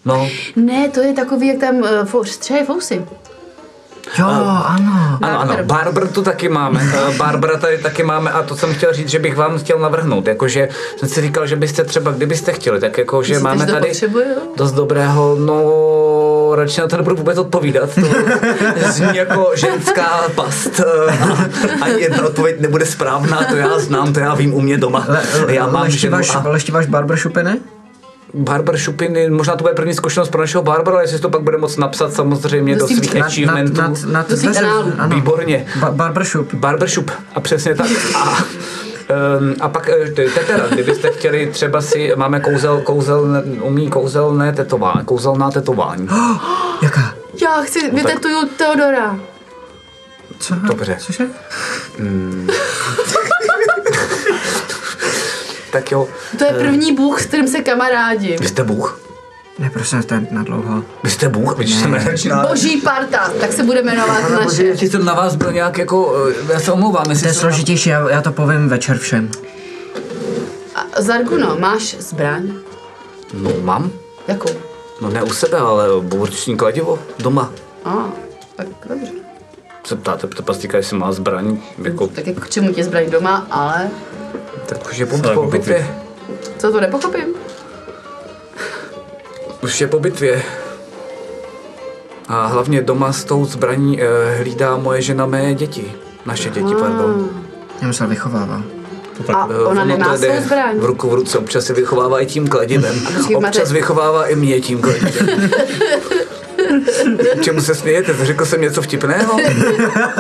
No, 0.05 0.29
Ne, 0.57 0.89
to 0.89 1.01
je 1.01 1.12
takový, 1.12 1.47
jak 1.47 1.59
tam 1.59 1.77
uh, 2.14 2.25
střeje 2.25 2.64
fousy. 2.64 3.05
Jo, 4.19 4.27
ano. 4.27 4.65
ano, 4.65 5.19
ano, 5.21 5.39
Barber. 5.47 5.65
Barber 5.65 6.09
tu 6.09 6.23
taky 6.23 6.49
máme, 6.49 6.81
eh, 6.95 7.17
Barbara 7.17 7.57
tady 7.57 7.79
taky 7.79 8.03
máme 8.03 8.31
a 8.31 8.43
to 8.43 8.57
jsem 8.57 8.75
chtěl 8.75 8.93
říct, 8.93 9.09
že 9.09 9.19
bych 9.19 9.37
vám 9.37 9.59
chtěl 9.59 9.79
navrhnout, 9.79 10.27
jakože 10.27 10.69
jsem 10.97 11.09
si 11.09 11.21
říkal, 11.21 11.47
že 11.47 11.57
byste 11.57 11.85
třeba, 11.85 12.11
kdybyste 12.11 12.53
chtěli, 12.53 12.81
tak 12.81 12.99
jako, 12.99 13.23
že 13.23 13.33
Myslíte, 13.35 13.49
máme 13.49 13.67
že 13.67 13.73
tady 13.73 13.87
potřebuju? 13.89 14.35
dost 14.57 14.73
dobrého, 14.73 15.37
no 15.41 16.55
radši 16.55 16.81
na 16.81 16.89
to 16.89 16.97
nebudu 16.97 17.17
vůbec 17.17 17.39
odpovídat, 17.39 17.91
to 17.95 18.01
zní 18.91 19.17
jako 19.17 19.51
ženská 19.55 20.23
past 20.35 20.81
eh, 20.81 21.13
a 21.81 21.85
ani 21.85 22.01
jedna 22.03 22.27
odpověď 22.27 22.61
nebude 22.61 22.87
správná, 22.87 23.45
to 23.51 23.57
já 23.57 23.79
znám, 23.79 24.13
to 24.13 24.21
já 24.21 24.35
vím 24.35 24.55
u 24.55 24.61
mě 24.61 24.79
doma. 24.79 25.07
Já 25.49 25.67
mám 25.67 25.91
ženu 25.91 26.17
leštíváš, 26.17 26.45
a 26.47 26.49
leštíváš 26.49 26.87
barbershopy, 26.87 27.43
ne? 27.43 27.59
Barber 28.35 28.76
šupiny, 28.76 29.31
možná 29.31 29.57
to 29.57 29.62
bude 29.64 29.74
první 29.74 29.95
zkušenost 29.95 30.28
pro 30.28 30.41
našeho 30.41 30.62
barbara, 30.62 30.97
ale 30.97 31.05
jestli 31.05 31.18
to 31.18 31.31
pak 31.31 31.43
bude 31.43 31.59
moc 31.59 31.76
napsat 31.76 32.12
samozřejmě 32.12 32.76
do 32.76 32.87
svých 32.87 33.14
nad- 33.14 33.26
achievementů. 33.26 33.81
nad, 33.81 34.03
nad 34.05 34.28
dveře, 34.28 34.53
kanálů. 34.61 34.93
ano. 34.99 35.14
Výborně. 35.16 35.66
Ba- 35.81 35.91
barbershop. 35.91 36.55
Barbershop. 36.55 37.11
A 37.35 37.41
přesně 37.41 37.74
tak. 37.74 37.87
A, 38.14 38.39
um, 39.41 39.55
a 39.61 39.68
pak 39.68 39.89
eh, 39.89 40.11
tetera, 40.35 40.66
kdybyste 40.70 41.11
chtěli 41.11 41.47
třeba 41.47 41.81
si, 41.81 42.12
máme 42.16 42.41
kouzel, 42.41 42.81
kouzel, 42.81 43.26
umí 43.62 43.91
kouzelné 43.91 44.53
tetování, 44.53 45.05
kouzelná 45.05 45.51
tetování. 45.51 46.09
Jaká? 46.83 47.14
Já 47.43 47.62
chci, 47.62 47.91
vytetuju 47.91 48.49
Teodora. 48.57 49.18
Co? 50.39 50.55
Dobře. 50.55 50.97
Cože? 51.01 51.24
Tak 55.73 55.93
jo, 55.93 56.09
To 56.39 56.45
je 56.45 56.51
první 56.53 56.93
bůh, 56.95 57.23
s 57.23 57.27
kterým 57.27 57.49
se 57.49 57.61
kamarádím. 57.61 58.37
vy 58.41 58.49
jste 58.49 58.64
Bůh. 58.64 59.01
Ne, 59.59 59.71
prosím, 59.71 60.03
to 60.03 60.14
je 60.14 60.27
na 60.31 60.43
dlouho. 60.43 60.85
Vy 61.05 61.11
jste 61.11 61.29
Bůh, 61.29 61.59
vidíš, 61.59 61.75
jsem 61.77 61.91
nezačínal. 61.91 62.49
Boží 62.49 62.81
parta, 62.81 63.33
tak 63.41 63.53
se 63.53 63.62
bude 63.62 63.83
jmenovat 63.83 64.21
Pane 64.23 64.37
bože, 64.37 64.45
naše. 64.47 64.62
jestli 64.64 64.91
jsem 64.91 65.05
na 65.05 65.14
vás 65.14 65.37
byl 65.37 65.53
nějak 65.53 65.79
jako, 65.79 66.14
eh, 66.49 66.53
já 66.53 66.61
se 66.61 66.73
omlouvám, 66.73 67.05
To 67.05 67.11
je 67.11 67.16
jsem 67.16 67.29
na- 67.29 67.35
složitější, 67.35 67.89
já, 67.91 68.11
já 68.11 68.23
to 68.23 68.33
povím 68.33 68.68
večer 68.68 68.99
všem. 68.99 69.31
A 70.95 71.03
Zarguno, 71.03 71.57
máš 71.59 71.97
zbraň? 71.99 72.53
No 73.35 73.51
mám, 73.62 73.91
Jakou? 74.29 74.51
no 75.01 75.11
ne 75.11 75.23
u 75.23 75.31
sebe, 75.33 75.59
ale 75.59 75.87
bůrční 76.01 76.57
kladivo 76.57 76.99
doma. 77.18 77.53
A, 77.85 78.09
tak 78.57 78.66
dobře. 78.89 79.12
Se 79.87 79.97
ptáte 79.97 80.27
trpaslíka, 80.27 80.77
jestli 80.77 80.97
má 80.99 81.12
zbraň, 81.12 81.59
jako, 81.83 82.07
Tak 82.07 82.27
jako 82.27 82.41
k 82.41 82.51
čemu 82.51 82.73
tě 82.73 82.85
zbraň 82.85 83.11
doma, 83.11 83.47
ale 83.51 83.91
tak 84.79 84.91
už 84.91 84.99
je 84.99 85.07
po, 85.07 85.18
po 85.35 85.43
bitvě. 85.47 85.87
co 86.59 86.73
to 86.73 86.81
nepochopím? 86.81 87.25
Už 89.62 89.81
je 89.81 89.87
po 89.87 89.99
bitvě. 90.01 90.43
A 92.29 92.47
hlavně 92.47 92.83
doma 92.83 93.12
s 93.12 93.25
tou 93.25 93.45
zbraní 93.45 94.03
eh, 94.03 94.07
hlídá 94.39 94.77
moje 94.77 95.03
žena 95.03 95.27
mé 95.27 95.55
děti. 95.55 95.93
Naše 96.27 96.51
děti, 96.51 96.75
pardon. 96.81 97.31
Já 97.83 97.87
myslel 97.89 98.09
vychovává. 98.09 98.62
To 99.16 99.23
tak, 99.23 99.37
A 99.37 99.49
Eh, 99.51 99.57
ona 99.59 99.71
ono 99.71 99.85
nemá 99.85 100.14
to 100.14 100.21
jde 100.21 100.29
svou 100.37 100.43
zbraň. 100.47 100.79
V 100.79 100.85
ruku 100.85 101.09
v 101.11 101.14
ruce, 101.14 101.39
občas 101.39 101.64
se 101.64 101.73
vychovává 101.75 102.21
i 102.21 102.27
tím 102.27 102.49
kladivem. 102.49 103.01
máte- 103.05 103.37
Občas 103.37 103.73
vychovává 103.73 104.27
i 104.27 104.37
mě 104.37 104.61
tím 104.61 104.81
kladivem. 104.81 105.51
Čemu 107.41 107.61
se 107.61 107.75
smějete? 107.75 108.14
Řekl 108.25 108.45
jsem 108.45 108.61
něco 108.61 108.83
vtipného? 108.83 109.37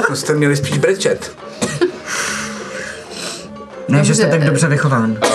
To 0.06 0.16
jste 0.16 0.34
měli 0.34 0.56
spíš 0.56 0.78
brečet. 0.78 1.32
Ne, 3.90 4.04
že 4.04 4.14
jste 4.14 4.26
tak 4.26 4.44
dobře 4.44 4.68
vychován. 4.68 5.16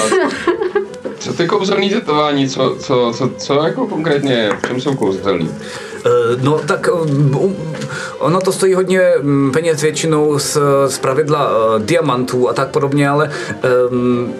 Co 1.19 1.33
ty 1.33 1.47
kouzelný 1.47 1.89
tetování, 1.89 2.49
co, 2.49 2.75
co, 2.79 3.13
co, 3.17 3.29
co 3.37 3.53
jako 3.53 3.87
konkrétně 3.87 4.33
je? 4.33 4.51
V 4.63 4.67
čem 4.67 4.81
jsou 4.81 4.95
kouzelný? 4.95 5.49
Eh, 6.05 6.09
No 6.41 6.59
tak 6.59 6.87
eh, 6.87 7.49
ono 8.19 8.41
to 8.41 8.51
stojí 8.51 8.73
hodně 8.73 9.13
mm, 9.21 9.51
peněz 9.51 9.81
většinou 9.81 10.39
z, 10.39 10.57
z 10.87 10.97
pravidla 10.99 11.49
eh, 11.51 11.79
diamantů 11.85 12.49
a 12.49 12.53
tak 12.53 12.67
podobně, 12.69 13.09
ale 13.09 13.31
um, 13.91 14.33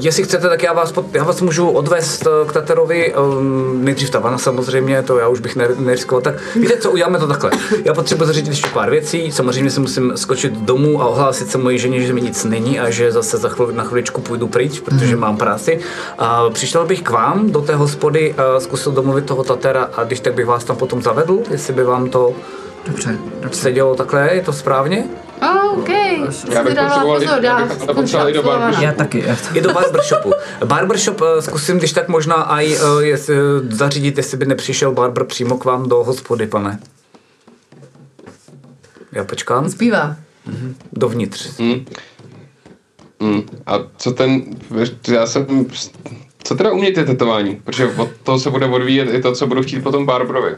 jestli 0.00 0.22
chcete, 0.22 0.48
tak 0.48 0.62
já 0.62 0.72
vás, 0.72 0.92
pod, 0.92 1.14
já 1.14 1.24
vás 1.24 1.40
můžu 1.40 1.68
odvést 1.70 2.26
eh, 2.26 2.48
k 2.48 2.52
Taterovi, 2.52 3.14
um, 3.14 3.84
nejdřív 3.84 4.10
Tavana 4.10 4.38
samozřejmě, 4.38 5.02
to 5.02 5.18
já 5.18 5.28
už 5.28 5.40
bych 5.40 5.56
ne- 5.56 5.68
neriskoval. 5.78 6.22
Tak 6.22 6.34
víte 6.54 6.76
co, 6.76 6.90
uděláme 6.90 7.18
to 7.18 7.26
takhle. 7.26 7.50
Já 7.84 7.94
potřebuji 7.94 8.24
zařídit 8.24 8.50
ještě 8.50 8.68
pár 8.74 8.90
věcí, 8.90 9.32
samozřejmě 9.32 9.70
si 9.70 9.80
musím 9.80 10.12
skočit 10.16 10.52
domů 10.52 11.02
a 11.02 11.06
ohlásit 11.06 11.50
se 11.50 11.58
mojí 11.58 11.78
ženě, 11.78 12.00
že 12.00 12.12
mi 12.12 12.20
nic 12.20 12.44
není 12.44 12.80
a 12.80 12.90
že 12.90 13.12
zase 13.12 13.36
za 13.36 13.48
chvíli, 13.48 13.72
na 13.72 13.84
chviličku 13.84 14.20
půjdu 14.20 14.46
pryč, 14.48 14.80
protože 14.80 15.16
mám 15.16 15.36
práci. 15.36 15.80
A 16.18 16.50
přišel 16.50 16.86
bych 16.86 17.02
k 17.02 17.10
vám 17.10 17.50
do 17.50 17.60
té 17.60 17.74
hospody 17.74 18.34
a 18.34 18.60
zkusil 18.60 18.92
domluvit 18.92 19.24
toho 19.24 19.44
Tatera 19.44 19.90
a 19.96 20.04
když 20.04 20.20
tak 20.20 20.34
bych 20.34 20.46
vás 20.46 20.64
tam 20.64 20.76
potom 20.76 21.02
zavedl, 21.02 21.38
jestli 21.50 21.72
by 21.74 21.84
vám 21.84 22.10
to 22.10 22.32
Dobře, 22.86 23.18
dobře. 23.40 23.58
sedělo 23.60 23.94
takhle, 23.94 24.30
je 24.34 24.42
to 24.42 24.52
správně? 24.52 25.04
Oh, 25.42 25.78
OK. 25.78 25.88
Já 25.88 26.64
bych 26.64 26.74
potřeboval, 26.74 27.14
pozor, 27.14 27.22
já 27.22 27.38
dá 27.38 27.66
bych 27.66 27.78
potřeboval 27.78 28.30
i 28.30 28.32
do 28.32 28.42
barbershopu. 28.42 28.84
Já 28.84 28.92
taky. 28.92 29.24
Já 29.26 29.36
I 29.54 29.60
do 29.60 29.72
barbershopu. 29.72 30.32
Barbershop 30.64 31.20
eh, 31.22 31.42
zkusím, 31.42 31.78
když 31.78 31.92
tak 31.92 32.08
možná 32.08 32.34
aj 32.34 32.76
eh, 32.76 33.04
jest, 33.04 33.30
eh, 33.30 33.34
zařídit, 33.70 34.16
jestli 34.16 34.36
by 34.36 34.46
nepřišel 34.46 34.92
barber 34.92 35.24
přímo 35.24 35.58
k 35.58 35.64
vám 35.64 35.88
do 35.88 36.04
hospody, 36.04 36.46
pane. 36.46 36.78
Já 39.12 39.24
počkám. 39.24 39.70
Zpívá. 39.70 40.16
Dovnitř. 40.92 41.58
Hm? 41.58 41.84
Hm. 43.22 43.42
A 43.66 43.78
co 43.96 44.12
ten, 44.12 44.42
já 45.08 45.26
jsem, 45.26 45.66
co 46.42 46.54
teda 46.54 46.72
umějte 46.72 47.04
tetování? 47.04 47.60
Protože 47.64 47.86
od 47.86 48.10
toho 48.22 48.38
se 48.38 48.50
bude 48.50 48.66
odvíjet 48.66 49.14
i 49.14 49.22
to, 49.22 49.32
co 49.32 49.46
budu 49.46 49.62
chtít 49.62 49.82
potom 49.82 50.06
Barbrovi. 50.06 50.56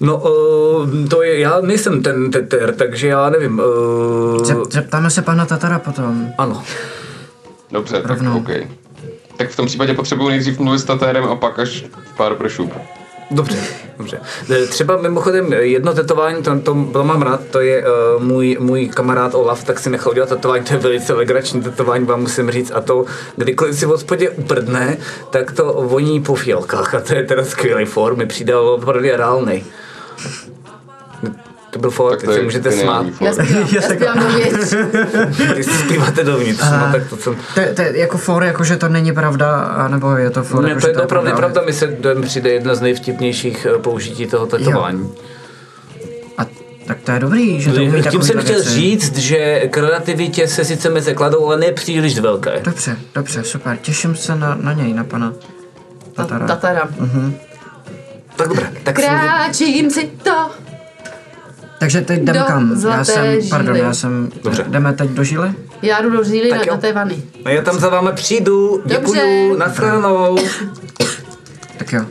No, 0.00 0.16
uh, 0.16 1.08
to 1.08 1.22
je, 1.22 1.38
já 1.38 1.60
nejsem 1.60 2.02
ten 2.02 2.30
teter, 2.30 2.74
takže 2.74 3.08
já 3.08 3.30
nevím. 3.30 3.58
Uh, 3.58 3.64
Zep- 4.42 4.70
Zeptáme 4.70 5.10
se 5.10 5.22
pana 5.22 5.46
Tatara 5.46 5.78
potom. 5.78 6.28
ano. 6.38 6.62
Dobře, 7.70 7.94
tak 7.94 8.06
Rovnou. 8.06 8.38
OK. 8.38 8.48
Tak 9.36 9.50
v 9.50 9.56
tom 9.56 9.66
případě 9.66 9.94
potřebuji 9.94 10.28
nejdřív 10.28 10.58
mluvit 10.58 10.78
s 10.78 10.84
tatérem 10.84 11.24
a 11.24 11.36
pak 11.36 11.58
až 11.58 11.84
v 12.14 12.18
Barbershop. 12.18 12.70
Dobře, 13.30 13.58
dobře. 13.98 14.20
E, 14.50 14.66
Třeba 14.66 14.96
mimochodem 14.96 15.52
jedno 15.52 15.94
tetování, 15.94 16.42
to, 16.42 16.60
to, 16.60 16.76
to 16.92 17.04
mám 17.04 17.22
rád, 17.22 17.40
to 17.50 17.60
je 17.60 17.84
uh, 18.16 18.22
můj, 18.22 18.56
můj 18.60 18.88
kamarád 18.88 19.34
Olaf, 19.34 19.64
tak 19.64 19.78
si 19.78 19.90
nechal 19.90 20.10
udělat 20.12 20.28
tetování, 20.28 20.64
to 20.64 20.72
je 20.74 20.78
velice 20.80 21.12
legrační 21.12 21.62
tetování, 21.62 22.04
vám 22.06 22.20
musím 22.20 22.50
říct, 22.50 22.72
a 22.74 22.80
to 22.80 23.04
kdykoliv 23.36 23.78
si 23.78 23.86
v 23.86 23.88
hospodě 23.88 24.30
uprdne, 24.30 24.96
tak 25.30 25.52
to 25.52 25.64
voní 25.88 26.22
po 26.22 26.34
fialkách 26.34 26.94
a 26.94 27.00
to 27.00 27.14
je 27.14 27.22
teda 27.24 27.44
skvělý 27.44 27.84
for, 27.84 28.16
mi 28.16 28.26
přidal 28.26 28.68
opravdu 28.68 29.02
reálný. 29.02 29.64
To 31.70 31.78
byl 31.78 31.90
for, 31.90 32.10
Tak 32.10 32.20
teď 32.20 32.26
to 32.26 32.32
se 32.32 32.38
je 32.38 32.44
můžete 32.44 32.72
smát. 32.72 33.06
Já 33.20 33.32
zpívám, 33.32 33.68
já 33.74 33.82
zpívám 33.82 34.18
dovnitř. 34.18 34.74
Ty 35.54 35.64
si 35.64 35.70
zpíváte 35.70 36.24
dovnitř, 36.24 36.62
no 36.62 36.88
tak 36.92 37.08
to 37.10 37.16
jsem... 37.16 37.36
To, 37.54 37.60
je- 37.60 37.72
to 37.74 37.82
je 37.82 37.98
jako 37.98 38.18
for, 38.18 38.44
jako 38.44 38.64
že 38.64 38.76
to 38.76 38.88
není 38.88 39.12
pravda, 39.12 39.56
anebo 39.60 40.16
je 40.16 40.30
to 40.30 40.42
for, 40.42 40.62
Ne, 40.62 40.68
jako, 40.68 40.80
to 40.80 40.86
že 40.86 40.92
je 40.92 40.96
opravdu 41.02 41.30
pravda, 41.36 41.62
mi 41.62 41.72
se 41.72 41.96
přijde 42.22 42.50
jedna 42.50 42.74
z 42.74 42.80
nejvtipnějších 42.80 43.66
eh, 43.74 43.78
použití 43.78 44.26
toho 44.26 44.46
tetování. 44.46 45.12
A 46.38 46.46
tak 46.86 46.98
to 47.04 47.12
je 47.12 47.18
dobrý, 47.20 47.60
že 47.60 47.72
to 47.72 47.82
umí 47.82 48.02
Tím 48.02 48.22
jsem 48.22 48.40
chtěl 48.40 48.54
věci. 48.54 48.70
říct, 48.70 49.18
že 49.18 49.60
kreativitě 49.70 50.48
se 50.48 50.64
sice 50.64 50.90
mezi 50.90 51.14
kladou, 51.14 51.46
ale 51.46 51.56
ne 51.56 51.72
příliš 51.72 52.18
velké. 52.18 52.60
Dobře, 52.64 52.96
dobře, 53.14 53.44
super. 53.44 53.76
Těším 53.82 54.16
se 54.16 54.36
na, 54.36 54.58
na 54.60 54.72
něj, 54.72 54.92
na 54.92 55.04
pana 55.04 55.32
Tatara. 56.14 56.46
Tatara. 56.46 56.88
Tak 58.36 58.48
dobré, 58.48 58.72
tak 58.82 58.96
Kráčím 58.96 59.90
si 59.90 60.10
to. 60.22 60.50
Takže 61.78 62.00
teď 62.00 62.22
jdem 62.22 62.36
Do 62.36 62.44
kam? 62.44 62.80
Já 62.90 63.04
jsem, 63.04 63.24
pardon, 63.50 63.74
žíly. 63.74 63.86
já 63.86 63.94
jsem, 63.94 64.30
Dobře. 64.44 64.64
jdeme 64.68 64.92
teď 64.92 65.10
do 65.10 65.24
žíly? 65.24 65.54
Já 65.82 66.02
jdu 66.02 66.10
do 66.10 66.22
Tak 66.50 66.66
na, 66.66 66.74
na 66.74 66.80
té 66.80 66.92
vany. 66.92 67.22
No 67.44 67.50
já 67.50 67.62
tam 67.62 67.78
za 67.78 67.88
vámi 67.88 68.10
přijdu, 68.14 68.82
děkuju, 68.84 69.56
nashledanou. 69.56 70.38
Tak 71.78 71.92
jo. 71.92 72.04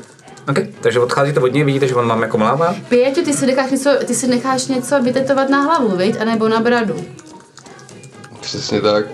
OK, 0.49 0.57
takže 0.82 0.99
odcházíte 0.99 1.39
od 1.39 1.53
něj, 1.53 1.63
vidíte, 1.63 1.88
že 1.88 1.95
on 1.95 2.07
mám 2.07 2.21
jako 2.21 2.38
mlává. 2.38 2.76
Pěťo, 2.89 3.21
ty 3.21 3.34
si 3.34 3.45
necháš 3.45 3.71
něco, 3.71 3.89
ty 4.05 4.15
si 4.15 4.28
necháš 4.28 4.67
něco 4.67 5.01
vytetovat 5.03 5.49
na 5.49 5.61
hlavu, 5.61 5.97
viď? 5.97 6.21
A 6.21 6.26
nebo 6.26 6.47
na 6.49 6.59
bradu. 6.59 7.05
Přesně 8.39 8.82
tak. 8.82 9.05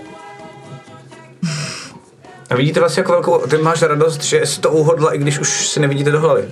A 2.50 2.56
vidíte 2.56 2.80
vlastně 2.80 3.00
jako 3.00 3.12
velkou, 3.12 3.38
ty 3.38 3.58
máš 3.58 3.82
radost, 3.82 4.22
že 4.22 4.46
si 4.46 4.60
to 4.60 4.70
uhodla, 4.70 5.14
i 5.14 5.18
když 5.18 5.38
už 5.38 5.68
si 5.68 5.80
nevidíte 5.80 6.10
do 6.10 6.20
hlavy. 6.20 6.48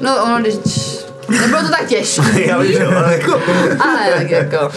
No 0.00 0.24
ono, 0.24 0.40
když... 0.40 0.54
Nebylo 1.28 1.62
to 1.62 1.68
tak 1.68 1.86
těžké. 1.86 2.22
já 2.46 2.58
vím, 2.58 2.72
že 2.72 2.82
jo, 2.82 2.92
ale 2.96 3.12
jako... 3.12 3.32
Ale 3.80 4.12
tak 4.18 4.30
jako... 4.30 4.70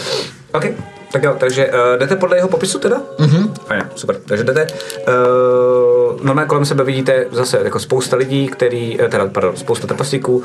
OK, 0.52 0.64
Tak 1.12 1.22
jo, 1.22 1.36
takže 1.38 1.66
uh, 1.66 1.98
jdete 1.98 2.16
podle 2.16 2.36
jeho 2.36 2.48
popisu 2.48 2.78
teda? 2.78 3.02
Mhm. 3.18 3.54
A 3.68 3.74
ne, 3.74 3.90
super. 3.94 4.16
Takže 4.26 4.44
jdete. 4.44 4.66
Uh, 5.08 6.22
normálně 6.22 6.48
kolem 6.48 6.64
sebe 6.64 6.84
vidíte 6.84 7.26
zase 7.30 7.60
jako 7.64 7.78
spousta 7.78 8.16
lidí, 8.16 8.48
který, 8.48 9.00
eh, 9.00 9.08
teda, 9.08 9.26
pardon, 9.26 9.56
spousta 9.56 9.86
trpaslíků, 9.86 10.36
uh, 10.36 10.42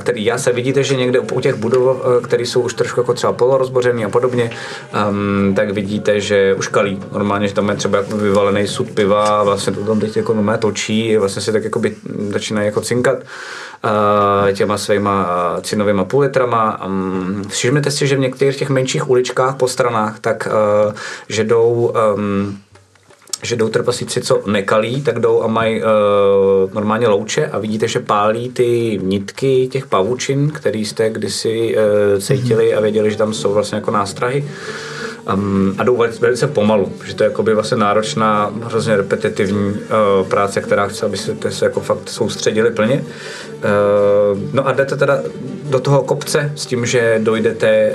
který 0.00 0.24
já 0.24 0.38
se 0.38 0.52
vidíte, 0.52 0.82
že 0.84 0.96
někde 0.96 1.20
u 1.20 1.40
těch 1.40 1.54
budov, 1.54 1.82
uh, 1.82 2.22
které 2.22 2.42
jsou 2.42 2.60
už 2.60 2.74
trošku 2.74 3.00
jako 3.00 3.14
třeba 3.14 3.32
polorozbořený 3.32 4.04
a 4.04 4.08
podobně, 4.08 4.50
um, 5.08 5.54
tak 5.54 5.70
vidíte, 5.70 6.20
že 6.20 6.54
už 6.54 6.68
kalí. 6.68 7.00
Normálně, 7.12 7.48
že 7.48 7.54
tam 7.54 7.68
je 7.68 7.76
třeba 7.76 7.98
jako 7.98 8.16
vyvalený 8.16 8.68
sud 8.68 8.90
piva 8.90 9.24
a 9.24 9.42
vlastně 9.42 9.72
to 9.72 9.80
tam 9.80 10.00
teď 10.00 10.16
jako 10.16 10.34
normálně 10.34 10.58
točí, 10.58 11.16
vlastně 11.16 11.42
si 11.42 11.52
tak 11.52 11.64
jako 11.64 11.78
by 11.78 11.96
začínají 12.32 12.66
jako 12.66 12.80
cinkat 12.80 13.18
uh, 13.18 13.24
těma 14.52 14.78
svýma 14.78 15.26
cinovýma 15.62 16.04
půl 16.04 16.20
litrama. 16.20 16.86
Um, 16.86 17.44
všimněte 17.48 17.90
si, 17.90 18.06
že 18.06 18.16
v 18.16 18.20
některých 18.20 18.56
těch 18.56 18.70
menších 18.70 19.10
uličkách 19.10 19.56
po 19.56 19.68
stranách, 19.68 20.18
tak 20.20 20.48
že 21.28 21.44
jdou 21.44 21.92
že 23.42 23.56
jdou 23.56 23.68
trpaslíci, 23.68 24.20
co 24.20 24.42
nekalí, 24.46 25.02
tak 25.02 25.18
jdou 25.18 25.42
a 25.42 25.46
mají 25.46 25.82
uh, 25.82 25.88
normálně 26.74 27.08
louče 27.08 27.46
a 27.46 27.58
vidíte, 27.58 27.88
že 27.88 28.00
pálí 28.00 28.48
ty 28.48 29.00
nitky 29.02 29.68
těch 29.68 29.86
pavučin, 29.86 30.50
který 30.50 30.84
jste 30.84 31.10
kdysi 31.10 31.76
uh, 31.76 32.20
cítili 32.20 32.74
a 32.74 32.80
věděli, 32.80 33.10
že 33.10 33.16
tam 33.16 33.34
jsou 33.34 33.52
vlastně 33.52 33.76
jako 33.76 33.90
nástrahy. 33.90 34.44
Um, 35.34 35.74
a 35.78 35.84
jdou 35.84 36.04
velice, 36.20 36.46
pomalu, 36.46 36.92
že 37.04 37.14
to 37.14 37.22
je 37.22 37.28
jakoby 37.28 37.54
vlastně 37.54 37.76
náročná, 37.76 38.52
hrozně 38.62 38.96
repetitivní 38.96 39.70
uh, 39.70 40.28
práce, 40.28 40.60
která 40.60 40.86
chce, 40.86 41.06
abyste 41.06 41.50
se 41.50 41.64
jako 41.64 41.80
fakt 41.80 42.08
soustředili 42.08 42.70
plně. 42.70 43.04
Uh, 43.04 44.40
no 44.52 44.66
a 44.66 44.72
jdete 44.72 44.96
teda 44.96 45.18
do 45.70 45.80
toho 45.80 46.02
kopce 46.02 46.52
s 46.54 46.66
tím, 46.66 46.86
že 46.86 47.20
dojdete 47.22 47.92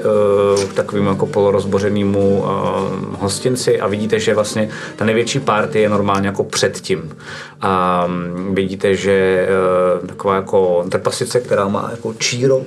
uh, 0.55 0.63
k 0.63 0.73
takovému 0.73 1.09
jako 1.09 1.25
polorozbořenému 1.25 2.39
uh, 2.39 2.47
hostinci 3.19 3.80
a 3.80 3.88
vidíte, 3.88 4.19
že 4.19 4.34
vlastně 4.34 4.69
ta 4.95 5.05
největší 5.05 5.39
party 5.39 5.82
je 5.82 5.89
normálně 5.89 6.28
jako 6.28 6.43
předtím. 6.43 7.11
A 7.61 8.05
um, 8.05 8.55
vidíte, 8.55 8.95
že 8.95 9.47
uh, 10.01 10.07
taková 10.07 10.36
jako 10.36 10.86
trpasice, 10.89 11.39
která 11.39 11.67
má 11.67 11.88
jako 11.91 12.13
číro 12.13 12.57
um, 12.57 12.65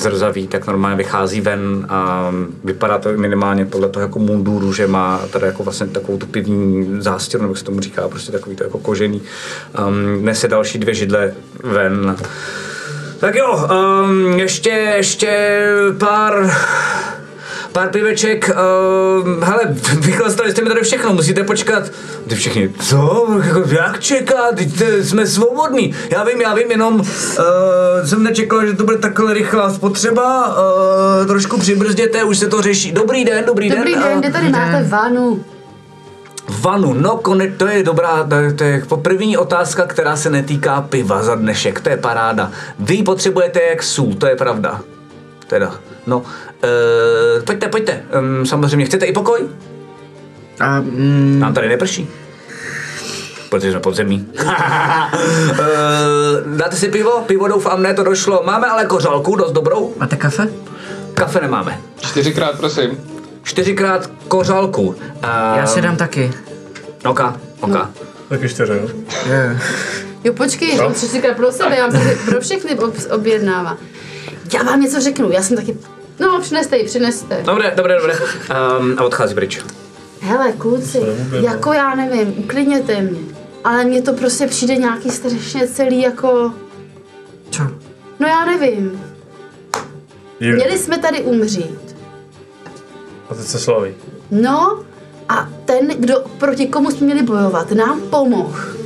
zrzavý, 0.00 0.46
tak 0.46 0.66
normálně 0.66 0.96
vychází 0.96 1.40
ven 1.40 1.86
a 1.88 2.28
um, 2.28 2.48
vypadá 2.64 2.98
to 2.98 3.19
minimálně 3.20 3.64
podle 3.66 3.88
toho 3.88 4.02
jako 4.02 4.18
munduru, 4.18 4.72
že 4.72 4.86
má 4.86 5.20
tady 5.32 5.46
jako 5.46 5.62
vlastně 5.62 5.86
takovou 5.86 6.18
tu 6.18 6.26
pivní 6.26 6.86
zástěru, 7.02 7.42
nebo 7.42 7.50
jak 7.52 7.58
se 7.58 7.64
tomu 7.64 7.80
říká, 7.80 8.08
prostě 8.08 8.32
takový 8.32 8.56
to 8.56 8.64
jako 8.64 8.78
kožený. 8.78 9.22
Um, 9.86 10.24
nese 10.24 10.48
další 10.48 10.78
dvě 10.78 10.94
židle 10.94 11.32
ven. 11.62 12.16
Tak 13.20 13.34
jo, 13.34 13.68
um, 14.04 14.38
ještě, 14.38 14.70
ještě 14.70 15.60
pár 15.98 16.50
pár 17.72 17.88
piveček, 17.88 18.50
uh, 18.50 19.44
hele, 19.44 19.60
vychlastali 20.00 20.50
jste 20.50 20.62
mi 20.62 20.68
tady 20.68 20.80
všechno, 20.80 21.12
musíte 21.14 21.44
počkat. 21.44 21.90
Ty 22.28 22.34
všichni, 22.34 22.70
co, 22.80 23.26
Jako, 23.44 23.64
jak 23.70 24.00
čekat, 24.00 24.54
to- 24.78 25.04
jsme 25.04 25.26
svobodní. 25.26 25.94
Já 26.10 26.24
vím, 26.24 26.40
já 26.40 26.54
vím, 26.54 26.70
jenom 26.70 26.94
uh, 27.00 27.06
jsem 28.04 28.22
nečekal, 28.22 28.66
že 28.66 28.72
to 28.72 28.84
bude 28.84 28.98
takhle 28.98 29.34
rychlá 29.34 29.72
spotřeba, 29.74 30.48
uh, 31.20 31.26
trošku 31.26 31.58
přibrzděte, 31.60 32.24
už 32.24 32.38
se 32.38 32.46
to 32.48 32.62
řeší. 32.62 32.92
Dobrý 32.92 33.24
den, 33.24 33.44
dobrý, 33.46 33.70
Dobrý 33.70 33.92
den. 33.94 34.02
den, 34.02 34.12
uh, 34.12 34.18
kde 34.20 34.30
tady 34.30 34.48
máte 34.48 34.82
vanu? 34.82 35.44
Vanu, 36.60 36.94
no 36.94 37.16
kone, 37.16 37.48
to 37.48 37.66
je 37.66 37.82
dobrá, 37.82 38.24
to 38.28 38.34
je, 38.34 38.52
to 38.52 38.64
je 38.64 38.70
jako 38.70 38.96
první 38.96 39.36
otázka, 39.36 39.86
která 39.86 40.16
se 40.16 40.30
netýká 40.30 40.80
piva 40.80 41.22
za 41.22 41.34
dnešek, 41.34 41.80
to 41.80 41.88
je 41.88 41.96
paráda. 41.96 42.50
Vy 42.78 43.02
potřebujete 43.02 43.60
jak 43.62 43.82
sůl, 43.82 44.14
to 44.14 44.26
je 44.26 44.36
pravda. 44.36 44.80
Teda, 45.46 45.74
no, 46.06 46.18
uh, 46.18 46.24
pojďte, 47.44 47.68
pojďte, 47.68 48.02
um, 48.18 48.46
samozřejmě, 48.46 48.84
chcete 48.86 49.06
i 49.06 49.12
pokoj? 49.12 49.40
A, 50.60 50.80
mm, 50.80 51.38
Nám 51.40 51.54
tady 51.54 51.68
neprší. 51.68 52.08
Protože 53.50 53.70
jsme 53.70 53.80
podzemí. 53.80 54.26
uh, 54.44 54.50
dáte 56.56 56.76
si 56.76 56.88
pivo? 56.88 57.22
Pivo 57.26 57.48
doufám, 57.48 57.82
ne, 57.82 57.94
to 57.94 58.04
došlo. 58.04 58.42
Máme 58.46 58.66
ale 58.66 58.84
kořalku, 58.84 59.36
dost 59.36 59.52
dobrou. 59.52 59.94
máte 59.98 60.16
kafe? 60.16 60.48
Kafe 61.14 61.40
nemáme. 61.40 61.80
Čtyřikrát, 62.00 62.56
prosím. 62.58 62.90
Čtyřikrát 63.42 64.10
kořalku. 64.28 64.82
Uh, 64.82 64.94
Já 65.56 65.66
si 65.66 65.80
dám 65.80 65.96
taky. 65.96 66.30
Oka, 67.08 67.36
oka. 67.60 67.90
Taky 68.28 68.48
čtyři, 68.48 68.72
jo? 68.72 68.88
Je. 69.28 69.58
Jo, 70.24 70.32
počkej, 70.32 70.76
že 70.76 70.82
on 70.82 70.92
třikrát 70.92 71.36
pro 71.36 71.52
sebe, 71.52 71.76
já 71.76 71.88
tady 71.88 72.18
pro 72.26 72.40
všechny 72.40 72.74
ob- 72.74 73.10
objednává. 73.10 73.76
Já 74.52 74.62
vám 74.62 74.80
něco 74.80 75.00
řeknu, 75.00 75.30
já 75.30 75.42
jsem 75.42 75.56
taky... 75.56 75.76
No, 76.20 76.40
přineste 76.40 76.76
ji, 76.78 76.84
přineste. 76.84 77.42
Dobré, 77.46 77.72
dobré, 77.76 77.96
dobré. 77.96 78.14
Um, 78.80 78.94
a 78.98 79.04
odchází 79.04 79.34
pryč. 79.34 79.60
Hele, 80.20 80.52
kluci, 80.52 81.02
jako 81.42 81.72
já 81.72 81.94
nevím, 81.94 82.34
uklidněte 82.38 83.00
mě. 83.00 83.20
Ale 83.64 83.84
mně 83.84 84.02
to 84.02 84.12
prostě 84.12 84.46
přijde 84.46 84.76
nějaký 84.76 85.10
strašně 85.10 85.68
celý 85.68 86.00
jako... 86.00 86.52
Co? 87.50 87.62
No 88.18 88.28
já 88.28 88.44
nevím. 88.44 89.02
Je. 90.40 90.52
Měli 90.52 90.78
jsme 90.78 90.98
tady 90.98 91.20
umřít. 91.20 91.96
A 93.30 93.34
teď 93.34 93.46
se 93.46 93.58
slaví. 93.58 93.94
No 94.30 94.84
a 95.28 95.48
ten, 95.64 95.88
kdo 95.88 96.14
proti 96.38 96.66
komu 96.66 96.90
jsme 96.90 97.06
měli 97.06 97.22
bojovat, 97.22 97.72
nám 97.72 98.00
pomohl. 98.00 98.79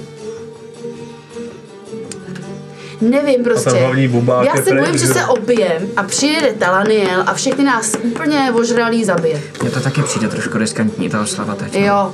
Nevím 3.10 3.44
prostě. 3.44 3.70
ten 3.70 3.78
hlavní 3.78 4.08
bubák 4.08 4.46
Já 4.46 4.62
se 4.62 4.74
bojím, 4.74 4.98
že 4.98 5.06
se 5.06 5.24
obijem 5.24 5.82
a 5.96 6.02
přijede 6.02 6.52
Talaniel 6.52 7.22
a 7.26 7.34
všechny 7.34 7.64
nás 7.64 7.92
úplně 8.02 8.52
ožralý 8.54 9.04
zabije. 9.04 9.40
Mně 9.62 9.70
to 9.70 9.80
taky 9.80 10.02
přijde 10.02 10.28
trošku 10.28 10.58
riskantní, 10.58 11.08
ta 11.08 11.20
oslava 11.20 11.54
teď. 11.54 11.74
no. 11.74 11.86
Jo. 11.86 12.12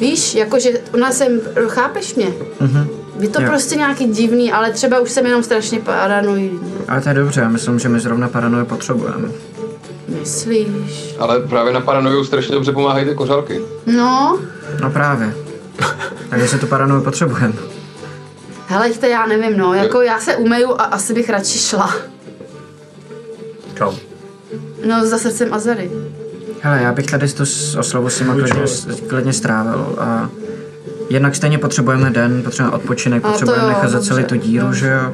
Víš, 0.00 0.34
jakože 0.34 0.70
ona 0.94 1.12
jsem, 1.12 1.40
chápeš 1.68 2.14
mě? 2.14 2.26
Mhm. 2.60 2.88
Je 3.20 3.28
to 3.28 3.42
Jo. 3.42 3.48
prostě 3.48 3.76
nějaký 3.76 4.04
divný, 4.06 4.52
ale 4.52 4.70
třeba 4.70 4.98
už 5.00 5.10
jsem 5.10 5.26
jenom 5.26 5.42
strašně 5.42 5.80
paranoidní. 5.80 6.60
Ale 6.88 7.00
to 7.00 7.08
je 7.08 7.14
dobře, 7.14 7.40
já 7.40 7.48
myslím, 7.48 7.78
že 7.78 7.88
my 7.88 8.00
zrovna 8.00 8.28
paranoje 8.28 8.64
potřebujeme. 8.64 9.28
Myslíš? 10.20 10.68
Ale 11.18 11.40
právě 11.40 11.72
na 11.72 11.80
paranoju 11.80 12.24
strašně 12.24 12.54
dobře 12.54 12.72
pomáhají 12.72 13.06
ty 13.06 13.14
kořálky. 13.14 13.60
No, 13.86 14.38
No 14.82 14.90
právě. 14.90 15.34
Takže 16.30 16.48
si 16.48 16.58
tu 16.58 16.66
paranoju 16.66 17.02
potřebujeme. 17.02 17.52
Heleďte, 18.70 19.08
já 19.08 19.26
nevím, 19.26 19.58
no, 19.58 19.74
jako 19.74 20.00
já 20.00 20.20
se 20.20 20.36
umeju 20.36 20.70
a 20.72 20.82
asi 20.84 21.14
bych 21.14 21.30
radši 21.30 21.58
šla. 21.58 21.94
Kam? 23.74 23.94
No, 24.88 25.06
za 25.06 25.18
srdcem 25.18 25.54
Azary. 25.54 25.90
Hele, 26.62 26.82
já 26.82 26.92
bych 26.92 27.06
tady 27.06 27.28
tu 27.28 27.46
s- 27.46 27.76
oslavu 27.76 28.10
s 28.10 28.20
nima 28.20 28.34
klidně, 28.34 28.62
klidně 29.08 29.32
strávil 29.32 29.96
a 29.98 30.28
jednak 31.10 31.34
stejně 31.34 31.58
potřebujeme 31.58 32.10
den, 32.10 32.42
potřebujeme 32.42 32.76
odpočinek, 32.76 33.24
A 33.24 33.28
potřebujeme 33.28 33.66
nechat 33.68 33.90
za 33.90 34.00
celý 34.00 34.24
tu 34.24 34.34
díru, 34.36 34.64
dobře. 34.66 34.80
že 34.80 34.88
jo. 34.88 35.12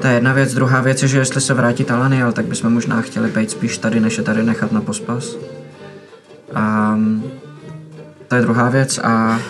To 0.00 0.06
je 0.06 0.14
jedna 0.14 0.32
věc. 0.32 0.54
Druhá 0.54 0.80
věc 0.80 1.02
je, 1.02 1.08
že 1.08 1.18
jestli 1.18 1.40
se 1.40 1.54
vrátí 1.54 1.84
Talaniel, 1.84 2.32
tak 2.32 2.44
bychom 2.46 2.72
možná 2.72 3.00
chtěli 3.02 3.28
být 3.30 3.50
spíš 3.50 3.78
tady, 3.78 4.00
než 4.00 4.18
je 4.18 4.24
tady 4.24 4.42
nechat 4.42 4.72
na 4.72 4.80
pospas. 4.80 5.36
A 6.54 6.98
to 8.28 8.34
je 8.34 8.42
druhá 8.42 8.68
věc 8.70 8.98
a 9.02 9.40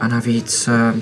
a 0.00 0.08
navíc 0.08 0.68
eh, 0.68 0.94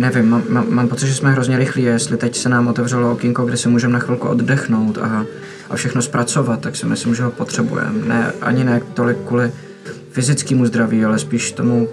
nevím, 0.00 0.28
mám, 0.28 0.42
mám, 0.48 0.66
mám 0.70 0.88
pocit, 0.88 1.06
že 1.06 1.14
jsme 1.14 1.32
hrozně 1.32 1.58
rychlí 1.58 1.82
jestli 1.82 2.16
teď 2.16 2.36
se 2.36 2.48
nám 2.48 2.68
otevřelo 2.68 3.12
okýnko, 3.12 3.44
kde 3.44 3.56
si 3.56 3.68
můžeme 3.68 3.92
na 3.92 3.98
chvilku 3.98 4.28
oddechnout 4.28 4.98
a, 4.98 5.26
a 5.70 5.76
všechno 5.76 6.02
zpracovat, 6.02 6.60
tak 6.60 6.76
si 6.76 6.86
myslím, 6.86 7.14
že 7.14 7.22
ho 7.22 7.30
potřebujeme. 7.30 8.06
Ne, 8.06 8.32
ani 8.42 8.64
ne 8.64 8.80
tolik 8.94 9.16
kvůli 9.26 9.52
fyzickému 10.10 10.66
zdraví, 10.66 11.04
ale 11.04 11.18
spíš 11.18 11.52
tomu 11.52 11.88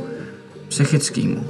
psychickému. 0.68 1.48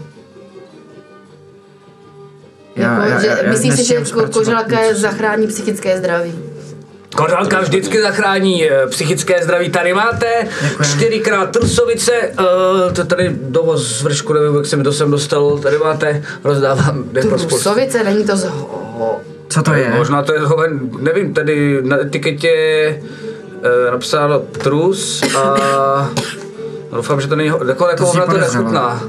Jako, 2.76 3.22
že, 3.22 3.46
myslíš 3.50 3.74
si, 3.74 3.84
že 3.84 4.04
koželka 4.34 4.78
zachrání 4.94 5.48
psychické 5.48 5.98
zdraví? 5.98 6.34
Kořálka 7.16 7.60
vždycky 7.62 8.02
zachrání 8.02 8.70
eh, 8.72 8.88
psychické 8.88 9.44
zdraví. 9.44 9.70
Tady 9.70 9.94
máte 9.94 10.28
Děkujeme. 10.62 10.86
čtyřikrát 10.96 11.52
trusovice, 11.52 12.12
uh, 12.40 12.94
to 12.94 13.06
tady 13.06 13.36
dovoz 13.42 13.82
z 14.00 14.02
vršku, 14.04 14.34
nevím, 14.34 14.56
jak 14.56 14.66
se 14.66 14.76
mi 14.76 14.84
to 14.84 14.92
sem 14.94 15.12
dostal, 15.12 15.58
tady 15.58 15.78
máte, 15.78 16.24
rozdávám. 16.44 17.04
Trusovice, 17.22 18.04
není 18.04 18.26
to 18.26 18.38
z 18.38 18.44
ho... 18.46 19.22
Co 19.50 19.62
to 19.62 19.74
je? 19.74 19.94
Možná 19.98 20.22
to 20.24 20.34
je 20.34 20.40
hoven, 20.40 20.80
nevím, 21.00 21.34
tady 21.34 21.82
na 21.82 21.98
etiketě 22.02 22.54
uh, 23.56 23.92
napsáno 23.92 24.40
trus 24.40 25.24
a 25.38 26.12
doufám, 26.96 27.22
že 27.22 27.28
to 27.28 27.36
není, 27.36 27.50
ho- 27.50 27.66
jako, 27.68 27.88
jako 27.88 28.06
To 28.06 28.26
to 28.32 28.38
nechutná. 28.38 29.04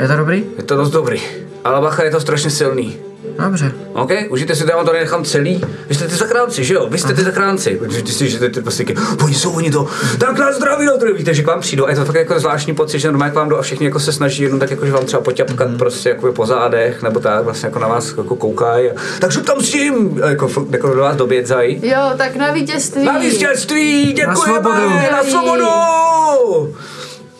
Je 0.00 0.08
to 0.08 0.16
dobrý? 0.16 0.44
Je 0.56 0.64
to 0.64 0.76
dost 0.76 0.90
dobrý, 0.90 1.22
ale 1.64 1.80
bacha, 1.80 2.02
je 2.04 2.10
to 2.10 2.20
strašně 2.20 2.50
silný. 2.50 2.98
Dobře. 3.38 3.72
OK, 3.92 4.10
užijte 4.28 4.54
si 4.54 4.64
to, 4.64 4.70
já 4.70 4.76
vám 4.76 4.86
to 4.86 4.92
nechám 4.92 5.24
celý. 5.24 5.60
Vy 5.88 5.94
jste 5.94 6.08
ty 6.08 6.14
zachránci, 6.14 6.64
že 6.64 6.74
jo? 6.74 6.86
Vy 6.90 6.98
jste 6.98 7.14
ty 7.14 7.22
zachránci. 7.22 7.70
Protože 7.78 8.02
ty 8.02 8.12
si, 8.12 8.30
že 8.30 8.38
ty, 8.38 8.48
ty 8.48 8.60
prostě, 8.60 8.84
oni 9.24 9.34
jsou 9.34 9.52
oni 9.52 9.70
to, 9.70 9.86
tak 10.18 10.38
nás 10.38 10.56
zdraví, 10.56 10.86
no, 10.86 10.98
to 10.98 11.14
víte, 11.14 11.34
že 11.34 11.42
k 11.42 11.46
vám 11.46 11.60
přijdu. 11.60 11.86
A 11.86 11.90
je 11.90 11.96
to 11.96 12.04
fakt 12.04 12.14
jako 12.14 12.40
zvláštní 12.40 12.74
pocit, 12.74 12.98
že 12.98 13.08
normálně 13.08 13.32
k 13.32 13.34
vám 13.34 13.48
jdou 13.48 13.56
a 13.56 13.62
všichni 13.62 13.86
jako 13.86 14.00
se 14.00 14.12
snaží 14.12 14.42
jenom 14.42 14.58
tak 14.58 14.70
jako, 14.70 14.86
že 14.86 14.92
vám 14.92 15.04
třeba 15.04 15.22
poťapkat 15.22 15.68
prostě 15.78 16.08
jako 16.08 16.32
po 16.32 16.46
zádech, 16.46 17.02
nebo 17.02 17.20
tak 17.20 17.44
vlastně 17.44 17.66
jako 17.66 17.78
na 17.78 17.88
vás 17.88 18.08
jako 18.16 18.36
koukají. 18.36 18.90
Tak 19.20 19.32
šup 19.32 19.46
tam 19.46 19.60
s 19.60 19.70
tím, 19.70 20.20
a 20.22 20.28
jako, 20.28 20.50
jako 20.70 20.94
do 20.94 21.00
vás 21.00 21.16
dobědzají. 21.16 21.80
Jo, 21.82 22.10
tak 22.16 22.36
na 22.36 22.52
vítězství. 22.52 23.04
Na 23.04 23.18
vítězství, 23.18 24.12
děkujeme, 24.12 24.36
svobodu. 24.36 24.88
na 25.12 25.24
svobodu! 25.24 26.74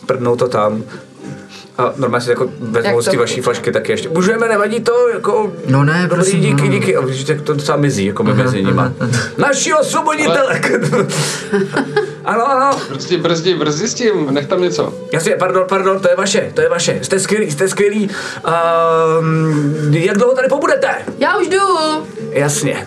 Prdnou 0.07 0.37
to 0.37 0.49
tam. 0.49 0.85
A 1.79 1.93
normálně 1.97 2.25
si 2.25 2.31
jako 2.31 2.51
vezmou 2.61 2.91
Jak 2.91 3.03
z 3.03 3.11
té 3.11 3.17
vaší 3.17 3.41
flašky 3.41 3.73
taky 3.73 3.93
ještě. 3.93 4.09
Můžeme, 4.09 4.49
nevadí 4.49 4.81
to, 4.81 5.09
jako... 5.09 5.53
No 5.67 5.85
ne, 5.85 6.03
Dobrý, 6.03 6.17
prosím, 6.17 6.41
díky, 6.41 6.63
no. 6.63 6.69
díky. 6.69 6.97
A 6.97 7.01
vidíš, 7.01 7.29
jak 7.29 7.43
to 7.43 7.55
docela 7.55 7.79
mizí, 7.79 8.07
jako 8.07 8.23
my 8.23 8.35
mezi 8.35 8.63
nima. 8.63 8.93
Naši 9.37 9.75
osvoboditelek. 9.75 10.73
ano, 12.25 12.51
ano. 12.51 12.79
Brzdi, 12.93 13.17
brzdi, 13.17 13.55
brzdi 13.55 13.89
s 13.89 13.95
tím, 13.95 14.35
nech 14.35 14.47
tam 14.47 14.63
něco. 14.63 14.95
Jasně, 15.13 15.37
pardon, 15.39 15.65
pardon, 15.69 16.01
to 16.01 16.09
je 16.09 16.17
vaše, 16.17 16.51
to 16.55 16.61
je 16.61 16.69
vaše. 16.69 16.99
Jste 17.03 17.21
skvělí, 17.21 17.51
jste 17.51 17.69
skvělí. 17.69 18.11
Um, 19.21 19.95
jak 19.95 20.17
dlouho 20.17 20.35
tady 20.35 20.49
pobudete? 20.49 20.89
Já 21.19 21.37
už 21.37 21.49
jdu. 21.49 21.59
Jasně. 22.31 22.87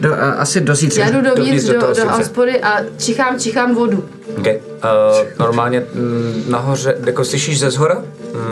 Do, 0.00 0.14
a, 0.14 0.16
asi 0.16 0.60
do 0.60 0.74
zítřka. 0.74 1.04
Já 1.04 1.10
jdu 1.10 1.20
dovnitř 1.20 1.38
Dovnitř 1.38 1.66
do 1.66 1.72
do, 1.72 1.86
do, 1.86 1.94
sice. 1.94 2.06
hospody 2.08 2.60
a 2.60 2.76
čichám, 2.98 3.40
čichám 3.40 3.74
vodu. 3.74 4.08
Okay. 4.38 4.56
Uh, 4.56 5.26
normálně 5.38 5.82
mm, 5.94 6.44
nahoře, 6.48 6.96
jako 7.06 7.24
slyšíš 7.24 7.60
ze 7.60 7.70
zhora, 7.70 8.02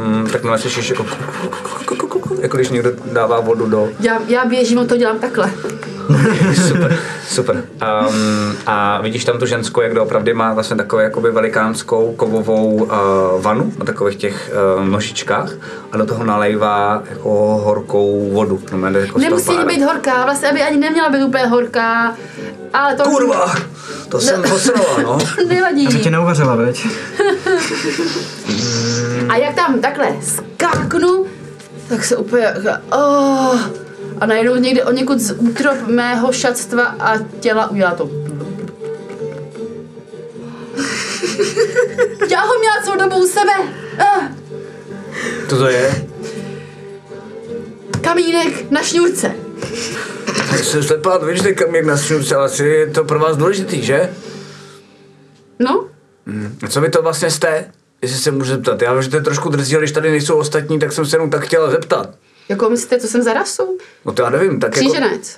mm, 0.05 0.29
tak 0.33 0.43
normálně 0.43 0.63
slyšíš 0.63 0.91
jako, 0.91 1.07
jako 2.41 2.57
když 2.57 2.69
někdo 2.69 2.93
dává 3.13 3.41
vodu 3.41 3.67
do, 3.67 3.89
Já, 4.01 4.21
já 4.29 4.45
běžím, 4.45 4.87
to 4.87 4.97
dělám 4.97 5.19
takhle. 5.19 5.51
super, 6.69 6.99
super. 7.29 7.57
Um, 7.57 8.57
a 8.67 9.01
vidíš 9.01 9.25
tam 9.25 9.39
tu 9.39 9.47
ženskou, 9.47 9.81
jak 9.81 9.97
opravdu 9.97 10.35
má 10.35 10.55
vlastně 10.55 10.77
takovou 10.77 11.03
jakoby 11.03 11.31
velikánskou 11.31 12.15
kovovou 12.17 12.75
uh, 12.75 12.89
vanu 13.41 13.73
na 13.79 13.85
takových 13.85 14.17
těch 14.17 14.53
uh, 14.79 14.85
nožičkách 14.89 15.53
a 15.93 15.97
do 15.97 16.07
toho 16.07 16.25
nalejvá 16.25 17.03
jako 17.11 17.61
horkou 17.65 18.31
vodu. 18.33 18.61
No, 18.73 18.99
jako 18.99 19.19
Nemusí 19.19 19.53
být 19.67 19.83
horká, 19.83 20.25
vlastně 20.25 20.49
aby 20.49 20.63
ani 20.63 20.77
neměla 20.77 21.09
být 21.09 21.25
úplně 21.25 21.47
horká, 21.47 22.17
ale 22.73 22.95
to... 22.95 23.03
Kurva! 23.03 23.55
To 24.09 24.21
jsem 24.21 24.43
posrala, 24.43 24.99
no. 25.03 25.19
Nevadí. 25.49 25.87
Aby 25.87 25.99
tě 25.99 26.11
neuvařila, 26.11 26.55
veď? 26.57 26.87
A 29.29 29.37
jak 29.37 29.55
tam 29.55 29.81
takhle 29.81 30.17
skáknu, 30.23 31.27
tak 31.89 32.05
se 32.05 32.17
úplně 32.17 32.55
oh, 32.93 33.61
a 34.21 34.27
najednou 34.27 34.57
někde 34.57 34.85
o 34.85 34.93
někud 34.93 35.19
z 35.21 35.35
útrop 35.39 35.77
mého 35.87 36.33
šatstva 36.33 36.85
a 36.85 37.19
těla 37.41 37.71
udělá 37.71 37.95
to. 37.95 38.11
Já 42.31 42.41
ho 42.41 42.59
měla 42.59 42.83
celou 42.85 42.99
dobu 42.99 43.17
u 43.25 43.27
sebe. 43.27 43.53
Ah, 43.99 44.29
To 45.49 45.59
to 45.59 45.69
je? 45.69 46.07
kamínek 48.01 48.71
na 48.71 48.83
šňůrce. 48.83 49.35
Tak 50.51 50.59
jsem 50.65 50.83
slepá, 50.83 51.19
víš, 51.19 51.43
že 51.43 51.53
kamík 51.53 51.85
na 51.85 51.97
šňůrce, 51.97 52.35
ale 52.37 52.45
asi 52.45 52.65
je 52.65 52.87
to 52.87 53.05
pro 53.05 53.19
vás 53.19 53.37
důležitý, 53.37 53.83
že? 53.83 54.11
No, 55.59 55.89
A 56.65 56.69
co 56.69 56.81
vy 56.81 56.91
to 56.91 57.03
vlastně 57.03 57.31
jste? 57.31 57.71
Jestli 58.03 58.19
se 58.19 58.31
můžu 58.31 58.51
zeptat. 58.51 58.83
Já 58.83 58.93
vím, 58.93 59.03
že 59.03 59.11
to 59.11 59.17
je 59.17 59.23
trošku 59.23 59.49
drzí, 59.49 59.75
ale 59.75 59.83
když 59.83 59.93
tady 59.93 60.11
nejsou 60.11 60.37
ostatní, 60.37 60.79
tak 60.79 60.93
jsem 60.93 61.07
se 61.07 61.17
jenom 61.17 61.31
tak 61.31 61.43
chtěla 61.45 61.71
zeptat. 61.71 62.11
jako 62.49 62.71
myslíte, 62.71 62.99
co 63.01 63.09
jsem 63.09 63.23
za 63.23 63.33
rasu? 63.33 63.79
No 64.05 64.13
to 64.13 64.23
já 64.23 64.31
nevím, 64.31 64.61
tak 64.61 64.77
jako, 64.77 64.89
Kříženec. 64.89 65.37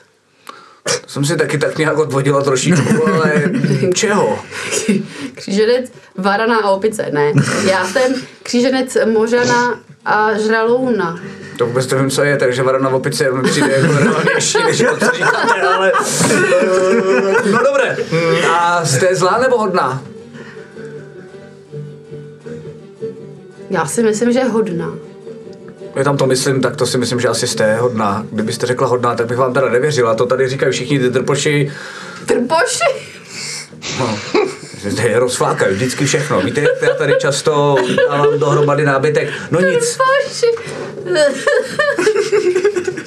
to 0.85 1.09
jsem 1.09 1.25
si 1.25 1.37
taky 1.37 1.59
tak 1.59 1.79
nějak 1.79 1.99
odvodila 1.99 2.43
trošičku, 2.43 3.09
ale 3.13 3.33
čeho? 3.95 4.39
Kříženec 5.35 5.93
varaná 6.17 6.59
a 6.59 6.71
opice, 6.71 7.07
ne. 7.13 7.33
Já 7.65 7.87
jsem 7.89 8.15
kříženec 8.43 8.97
mořana 9.13 9.81
a 10.05 10.39
žralouna. 10.39 11.21
To 11.59 11.67
vůbec 11.67 11.91
nevím, 11.91 12.11
co 12.11 12.23
je, 12.23 12.37
takže 12.37 12.63
varana 12.63 12.89
v 12.89 12.95
opice 12.95 13.31
mi 13.31 13.43
přijde 13.51 13.73
jako 13.73 13.93
reálnější, 13.99 14.59
než 14.65 14.79
to, 14.79 14.97
co 15.07 15.11
říkáte, 15.17 15.61
ale... 15.63 15.93
No 17.53 17.59
dobré. 17.65 17.97
A 18.51 18.85
jste 18.87 19.15
zlá 19.15 19.39
nebo 19.39 19.59
hodná? 19.59 20.03
Já 23.71 23.87
si 23.87 24.03
myslím, 24.03 24.33
že 24.33 24.39
je 24.39 24.45
hodná. 24.45 24.95
Já 25.95 26.05
tam 26.05 26.17
to 26.17 26.27
myslím, 26.27 26.61
tak 26.61 26.77
to 26.77 26.87
si 26.87 26.99
myslím, 26.99 27.21
že 27.21 27.29
asi 27.29 27.47
jste 27.47 27.77
hodná. 27.77 28.27
Kdybyste 28.33 28.67
řekla 28.67 28.87
hodná, 28.87 29.15
tak 29.15 29.27
bych 29.27 29.39
vám 29.39 29.53
teda 29.53 29.69
nevěřila. 29.69 30.15
To 30.15 30.27
tady 30.27 30.49
říkají 30.49 30.73
všichni 30.73 30.99
ty 30.99 31.11
trpoši. 31.11 31.73
Trpoši! 32.27 33.19
No, 34.01 34.19
tady 34.97 35.15
rozflákají 35.15 35.75
vždycky 35.75 36.05
všechno. 36.05 36.41
Víte, 36.41 36.61
jak 36.61 36.83
já 36.83 36.95
tady 36.95 37.15
často 37.19 37.77
dávám 38.11 38.39
dohromady 38.39 38.85
nábytek. 38.85 39.29
No 39.51 39.61
nic, 39.61 39.97
Trpoši! 39.97 40.47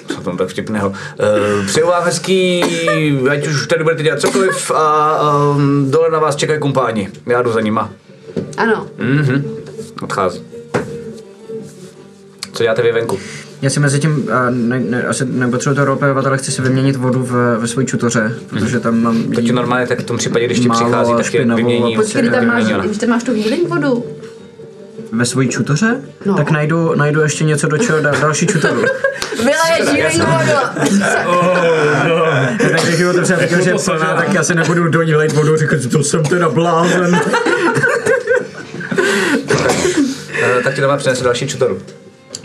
co 0.07 0.21
tam 0.21 0.38
tak 0.38 0.47
vtipného. 0.47 0.89
Uh, 0.89 1.65
přeju 1.65 1.88
vám 1.88 2.03
hezký, 2.03 2.63
ať 3.29 3.47
už 3.47 3.67
tady 3.67 3.83
budete 3.83 4.03
dělat 4.03 4.19
cokoliv 4.21 4.71
a 4.71 5.19
um, 5.49 5.91
dole 5.91 6.09
na 6.09 6.19
vás 6.19 6.35
čekají 6.35 6.59
kumpáni. 6.59 7.09
Já 7.25 7.41
jdu 7.41 7.51
za 7.51 7.61
nima. 7.61 7.89
Ano. 8.57 8.88
Mhm. 8.97 9.55
Odchází. 10.01 10.50
Co 12.53 12.63
děláte 12.63 12.81
vy 12.81 12.91
venku? 12.91 13.19
Já 13.61 13.69
si 13.69 13.79
mezi 13.79 13.99
tím, 13.99 14.29
ne, 14.49 14.79
ne, 14.79 15.03
asi 15.03 15.25
nepotřebuji 15.25 15.75
to 15.75 15.85
roleplayovat, 15.85 16.25
ale 16.25 16.37
chci 16.37 16.51
si 16.51 16.61
vyměnit 16.61 16.95
vodu 16.95 17.23
v, 17.23 17.57
ve 17.59 17.67
své 17.67 17.85
čutoře, 17.85 18.33
protože 18.49 18.79
tam 18.79 19.01
mám 19.01 19.23
To 19.23 19.41
ti 19.41 19.51
normálně 19.51 19.87
tak 19.87 19.99
v 19.99 20.03
tom 20.03 20.17
případě, 20.17 20.45
když 20.45 20.59
ti 20.59 20.69
přichází, 20.69 21.11
tak 21.11 21.17
tě 21.25 21.37
špinavou 21.37 21.57
vymění. 21.57 21.95
a 21.95 22.01
Počkej, 22.01 22.29
tam 22.29 22.45
máš, 22.47 22.63
když 22.85 22.97
tam 22.97 23.09
máš 23.09 23.23
tu 23.23 23.33
healing 23.33 23.69
vodu. 23.69 24.05
ve 25.11 25.25
své 25.25 25.45
čutoře, 25.45 26.01
No. 26.25 26.35
tak 26.35 26.51
najdu, 26.51 26.95
najdu 26.95 27.21
ještě 27.21 27.43
něco, 27.43 27.67
do 27.67 27.77
čeho 27.77 28.01
dá 28.01 28.11
další 28.11 28.47
čutoru. 28.47 28.81
Vyleješ 29.37 29.89
healing 29.93 30.23
vodu. 30.23 30.59
tak 32.71 32.83
když 32.83 33.03
ho 33.03 33.13
to 33.13 33.21
třeba 33.21 33.39
říkal, 33.41 33.61
že 33.61 33.69
je 33.69 33.75
plná, 33.85 34.15
tak 34.15 34.33
já 34.33 34.43
si 34.43 34.55
nebudu 34.55 34.87
do 34.87 35.01
ní 35.03 35.15
lejt 35.15 35.31
vodu, 35.33 35.57
říkat, 35.57 35.79
to 35.91 36.03
jsem 36.03 36.23
teda 36.23 36.49
blázen. 36.49 37.19
Eh, 40.43 40.63
tak 40.63 40.73
ti 40.75 40.81
doma 40.81 40.97
přinese 40.97 41.23
další 41.23 41.47
čutoru. 41.47 41.79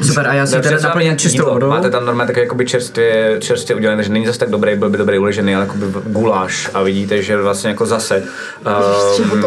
Super, 0.02 0.27
a 0.27 0.35
já 0.35 0.47
si 0.47 0.60
teda 0.60 0.78
naplním 0.82 1.16
čistou 1.16 1.43
jídlo? 1.43 1.52
vodou. 1.52 1.68
Máte 1.68 1.90
tam 1.90 2.06
normálně 2.06 2.27
takový 2.27 2.44
jakoby 2.44 2.66
čerstvě, 2.66 3.36
čerstvě 3.40 3.77
udělaný, 3.77 3.97
takže 3.97 4.12
není 4.12 4.27
zase 4.27 4.39
tak 4.39 4.51
dobrý, 4.51 4.77
byl 4.77 4.90
by 4.90 4.98
dobrý 4.98 5.18
uležený, 5.18 5.55
ale 5.55 5.64
jakoby 5.64 5.86
guláš 6.06 6.70
a 6.74 6.82
vidíte, 6.82 7.23
že 7.23 7.36
vlastně 7.36 7.70
jako 7.70 7.86
zase 7.86 8.23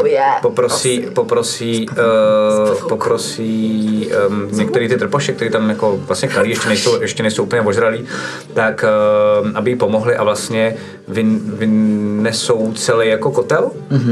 je? 0.06 0.22
poprosí, 0.42 1.08
poprosí, 1.14 1.90
uh, 1.90 2.88
poprosí 2.90 4.12
um, 4.28 4.48
některý 4.52 4.88
ty 4.88 4.98
trpoše, 4.98 5.34
který 5.34 5.52
tam 5.52 5.70
jako 5.70 5.98
vlastně 5.98 6.28
kalí, 6.28 6.50
ještě 6.50 6.68
nejsou, 6.68 7.02
ještě 7.02 7.24
nejsou 7.24 7.44
úplně 7.44 7.62
ožralí, 7.62 8.06
tak 8.54 8.86
uh, 9.42 9.50
aby 9.54 9.72
jí 9.72 9.76
pomohli 9.76 10.16
a 10.16 10.24
vlastně 10.24 10.76
vyn, 11.10 11.42
vynesou 11.46 12.74
celý 12.74 13.08
jako 13.08 13.32
kotel 13.32 13.72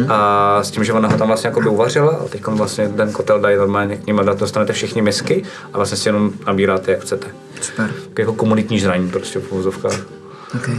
a 0.09 0.59
s 0.63 0.71
tím, 0.71 0.83
že 0.83 0.93
ona 0.93 1.09
ho 1.09 1.17
tam 1.17 1.27
vlastně 1.27 1.47
jako 1.47 1.61
by 1.61 1.69
uvařila 1.69 2.11
a 2.11 2.27
teď 2.27 2.47
vlastně 2.47 2.89
ten 2.89 3.11
kotel 3.11 3.39
dají 3.39 3.57
normálně 3.57 3.97
k 3.97 4.07
ním 4.07 4.19
a 4.19 4.23
dostanete 4.23 4.73
všichni 4.73 5.01
misky 5.01 5.43
a 5.73 5.77
vlastně 5.77 5.97
si 5.97 6.09
jenom 6.09 6.31
nabíráte, 6.47 6.91
jak 6.91 7.01
chcete. 7.01 7.27
Super, 7.61 7.89
Tak 8.09 8.19
jako 8.19 8.33
komunitní 8.33 8.79
žraní 8.79 9.09
prostě 9.09 9.39
v 9.39 9.51
uvozovkách. 9.51 9.99
ok. 10.55 10.69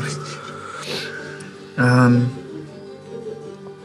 Um, 2.06 2.30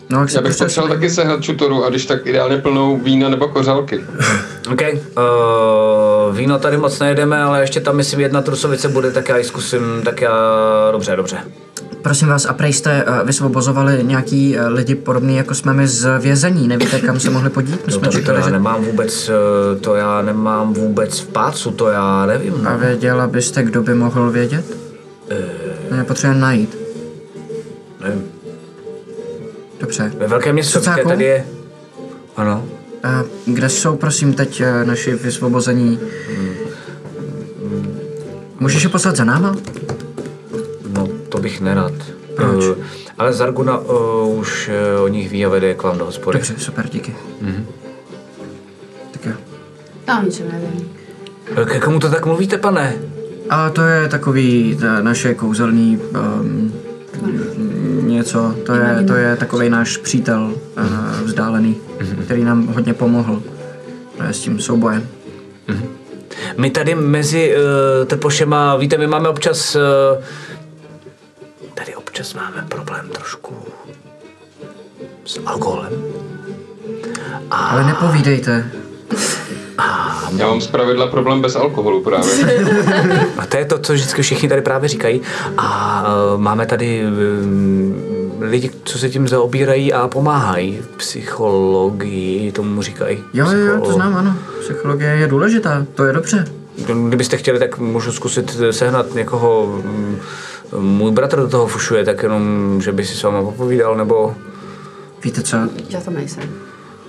no, 0.09 0.19
jak 0.19 0.33
Já 0.33 0.41
bych 0.41 0.57
potřeboval 0.57 0.95
taky 0.95 1.09
sehnat 1.09 1.43
čutoru 1.43 1.85
a 1.85 1.89
když 1.89 2.05
tak 2.05 2.25
ideálně 2.27 2.57
plnou 2.57 2.97
vína 2.97 3.29
nebo 3.29 3.47
kořálky. 3.47 4.03
OK, 4.73 4.81
uh, 4.81 6.37
víno 6.37 6.59
tady 6.59 6.77
moc 6.77 6.99
nejedeme, 6.99 7.43
ale 7.43 7.61
ještě 7.61 7.79
tam 7.79 7.95
myslím 7.95 8.19
jedna 8.19 8.41
trusovice 8.41 8.87
bude, 8.87 9.11
tak 9.11 9.29
já 9.29 9.37
ji 9.37 9.43
zkusím, 9.43 10.01
tak 10.05 10.21
já, 10.21 10.31
dobře, 10.91 11.15
dobře. 11.15 11.37
Prosím 12.03 12.27
vás, 12.27 12.45
a 12.45 12.53
prej 12.53 12.73
jste 12.73 13.05
uh, 13.05 13.27
vysvobozovali 13.27 14.03
nějaký 14.03 14.57
uh, 14.57 14.65
lidi 14.67 14.95
podobný 14.95 15.35
jako 15.35 15.55
jsme 15.55 15.73
my 15.73 15.87
z 15.87 16.19
vězení, 16.19 16.67
nevíte 16.67 16.99
kam 16.99 17.19
se 17.19 17.29
mohli 17.29 17.49
podít? 17.49 17.75
My 17.75 17.81
No, 17.87 17.93
jsme 17.93 18.07
to, 18.07 18.11
to 18.11 18.17
čekali, 18.17 18.37
já 18.39 18.45
že... 18.45 18.51
nemám 18.51 18.83
vůbec, 18.83 19.29
eh, 19.29 19.79
to 19.79 19.95
já 19.95 20.21
nemám 20.21 20.73
vůbec 20.73 21.19
v 21.19 21.27
pácu, 21.27 21.71
to 21.71 21.87
já 21.89 22.25
nevím. 22.25 22.67
A 22.67 22.71
No. 22.71 22.77
věděla 22.79 23.27
byste, 23.27 23.63
kdo 23.63 23.81
by 23.83 23.93
mohl 23.93 24.31
vědět? 24.31 24.65
Uh... 25.91 25.97
Nepotřebujeme 25.97 26.41
najít. 26.41 26.77
Nevím. 28.03 28.23
Dobře. 29.79 30.11
Ve 30.17 30.27
velkém 30.27 30.53
městě, 30.53 30.79
tady 31.07 31.23
je. 31.23 31.45
Ano. 32.35 32.65
A 33.03 33.23
kde 33.45 33.69
jsou, 33.69 33.95
prosím, 33.95 34.33
teď 34.33 34.61
eh, 34.61 34.85
naši 34.85 35.15
vysvobození? 35.15 35.99
Můžeš 38.59 38.83
je 38.83 38.89
poslat 38.89 39.15
za 39.15 39.23
náma? 39.23 39.55
To 41.33 41.39
bych 41.39 41.61
nerad. 41.61 41.93
Proč? 42.35 42.63
Eh, 42.63 42.83
ale 43.17 43.33
Zarguna 43.33 43.77
uh, 43.77 44.39
už 44.39 44.69
uh, 44.97 45.03
o 45.03 45.07
nich 45.07 45.29
ví 45.31 45.45
a 45.45 45.49
vede 45.49 45.67
je 45.67 45.73
k 45.73 45.83
vám 45.83 45.97
do 45.97 46.05
hospody. 46.05 46.37
Dobře, 46.37 46.53
super, 46.57 46.89
díky. 46.89 47.15
Mhm. 47.41 47.65
Tak 49.11 49.25
jo. 49.25 49.31
Já 50.07 50.19
o 50.19 50.23
ničem 50.23 50.47
nevím. 50.51 50.89
Eh, 51.61 51.65
Ke 51.65 51.79
komu 51.79 51.99
to 51.99 52.09
tak 52.09 52.25
mluvíte, 52.25 52.57
pane? 52.57 52.95
A 53.49 53.69
to 53.69 53.81
je 53.81 54.09
takový 54.09 54.77
ta 54.81 55.01
naše 55.01 55.33
kouzelný 55.33 55.97
um, 55.97 56.73
něco, 58.01 58.55
to 58.65 58.73
je, 58.73 59.03
to 59.07 59.13
je 59.13 59.35
takový 59.35 59.69
náš 59.69 59.97
přítel 59.97 60.53
uh, 60.77 61.21
vzdálený, 61.23 61.77
který 62.25 62.43
nám 62.43 62.67
hodně 62.67 62.93
pomohl 62.93 63.33
uh, 64.19 64.25
s 64.29 64.39
tím 64.39 64.59
soubojem. 64.59 65.07
My 66.57 66.69
tady 66.69 66.95
mezi 66.95 67.55
uh, 67.55 68.05
tepošema, 68.07 68.75
víte, 68.75 68.97
my 68.97 69.07
máme 69.07 69.29
občas, 69.29 69.75
uh, 69.75 69.81
občas 72.13 72.33
máme 72.33 72.65
problém 72.69 73.09
trošku 73.09 73.55
s 75.25 75.39
alkoholem. 75.45 75.93
Ale 77.51 77.83
nepovídejte. 77.83 78.71
Já 80.37 80.47
mám 80.47 80.61
zpravidla 80.61 81.07
problém 81.07 81.41
bez 81.41 81.55
alkoholu 81.55 82.03
právě. 82.03 82.31
A 83.37 83.45
to 83.45 83.57
je 83.57 83.65
to, 83.65 83.79
co 83.79 83.93
vždycky 83.93 84.21
všichni 84.21 84.49
tady 84.49 84.61
právě 84.61 84.89
říkají. 84.89 85.21
A 85.57 86.03
uh, 86.33 86.41
máme 86.41 86.65
tady 86.65 87.05
um, 87.05 87.95
lidi, 88.41 88.71
co 88.83 88.97
se 88.97 89.09
tím 89.09 89.27
zaobírají 89.27 89.93
a 89.93 90.07
pomáhají. 90.07 90.81
Psychologii 90.97 92.51
tomu 92.51 92.81
říkají. 92.81 93.23
Jo, 93.33 93.51
jo, 93.51 93.65
jo, 93.65 93.81
to 93.81 93.93
znám, 93.93 94.15
ano. 94.15 94.35
Psychologie 94.59 95.11
je 95.11 95.27
důležitá, 95.27 95.85
to 95.95 96.05
je 96.05 96.13
dobře. 96.13 96.45
Kdybyste 97.07 97.37
chtěli, 97.37 97.59
tak 97.59 97.77
můžu 97.77 98.11
zkusit 98.11 98.57
sehnat 98.71 99.13
někoho. 99.13 99.81
Můj 100.79 101.11
bratr 101.11 101.37
do 101.37 101.47
toho 101.47 101.67
fušuje, 101.67 102.05
tak 102.05 102.23
jenom, 102.23 102.79
že 102.83 102.91
by 102.91 103.05
si 103.05 103.15
s 103.15 103.23
váma 103.23 103.41
popovídal, 103.41 103.95
nebo... 103.97 104.35
Víte 105.23 105.41
co, 105.41 105.57
Já 105.89 106.01
tam 106.01 106.13
nejsem. 106.13 106.43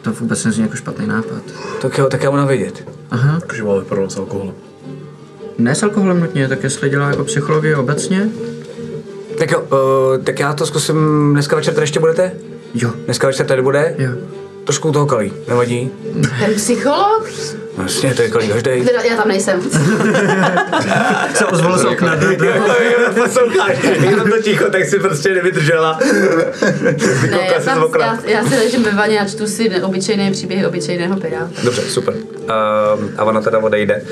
to 0.02 0.12
vůbec 0.12 0.44
nezní 0.44 0.62
jako 0.62 0.76
špatný 0.76 1.06
nápad. 1.06 1.42
Tak 1.82 1.98
jo, 1.98 2.06
tak 2.08 2.22
já 2.22 2.30
mu 2.30 2.46
vědět. 2.46 2.88
Aha. 3.10 3.40
Takže 3.46 3.64
máme 3.64 3.84
problém 3.84 4.10
s 4.10 4.16
alkoholem. 4.16 4.54
Ne 5.58 5.74
s 5.74 5.82
alkoholem 5.82 6.20
nutně, 6.20 6.48
tak 6.48 6.62
jestli 6.64 6.90
dělá 6.90 7.08
jako 7.10 7.24
psychologie 7.24 7.76
obecně? 7.76 8.28
Tak 9.38 9.50
jo, 9.50 9.60
uh, 9.60 10.24
tak 10.24 10.38
já 10.38 10.52
to 10.54 10.66
zkusím. 10.66 11.28
Dneska 11.32 11.56
večer 11.56 11.74
tady 11.74 11.82
ještě 11.82 12.00
budete? 12.00 12.32
Jo, 12.74 12.90
Dneska 13.04 13.26
večer 13.26 13.46
tady 13.46 13.62
bude? 13.62 13.94
jo. 13.98 14.10
Trošku 14.64 14.88
u 14.88 14.92
toho 14.92 15.06
kalí, 15.06 15.32
nevadí? 15.48 15.90
Ten 16.40 16.54
psycholog? 16.54 17.30
No 17.76 17.82
jasně, 17.82 18.14
to 18.14 18.22
je 18.22 18.30
kalí 18.30 18.48
každý. 18.48 18.84
Teda 18.84 19.02
já 19.02 19.16
tam 19.16 19.28
nejsem. 19.28 19.62
Se 21.34 21.46
ozvalo 21.46 21.78
z 21.78 21.84
okna. 21.84 22.16
Posloucháš, 23.14 23.76
jenom 24.00 24.30
to 24.30 24.42
ticho, 24.42 24.70
tak 24.70 24.84
si 24.84 24.98
prostě 24.98 25.34
nevydržela. 25.34 25.98
Ne, 27.30 27.48
já, 27.52 27.60
tam, 27.64 27.88
já, 28.00 28.18
já 28.24 28.44
si 28.44 28.56
ležím 28.56 28.82
ve 28.82 28.90
vaně 28.90 29.20
a 29.20 29.24
čtu 29.24 29.46
si 29.46 29.82
obyčejné 29.82 30.30
příběhy 30.30 30.66
obyčejného 30.66 31.16
piráta. 31.16 31.50
Dobře, 31.64 31.82
super. 31.82 32.14
Um, 32.14 33.10
a 33.16 33.24
ona 33.24 33.40
teda 33.40 33.58
odejde. 33.58 34.02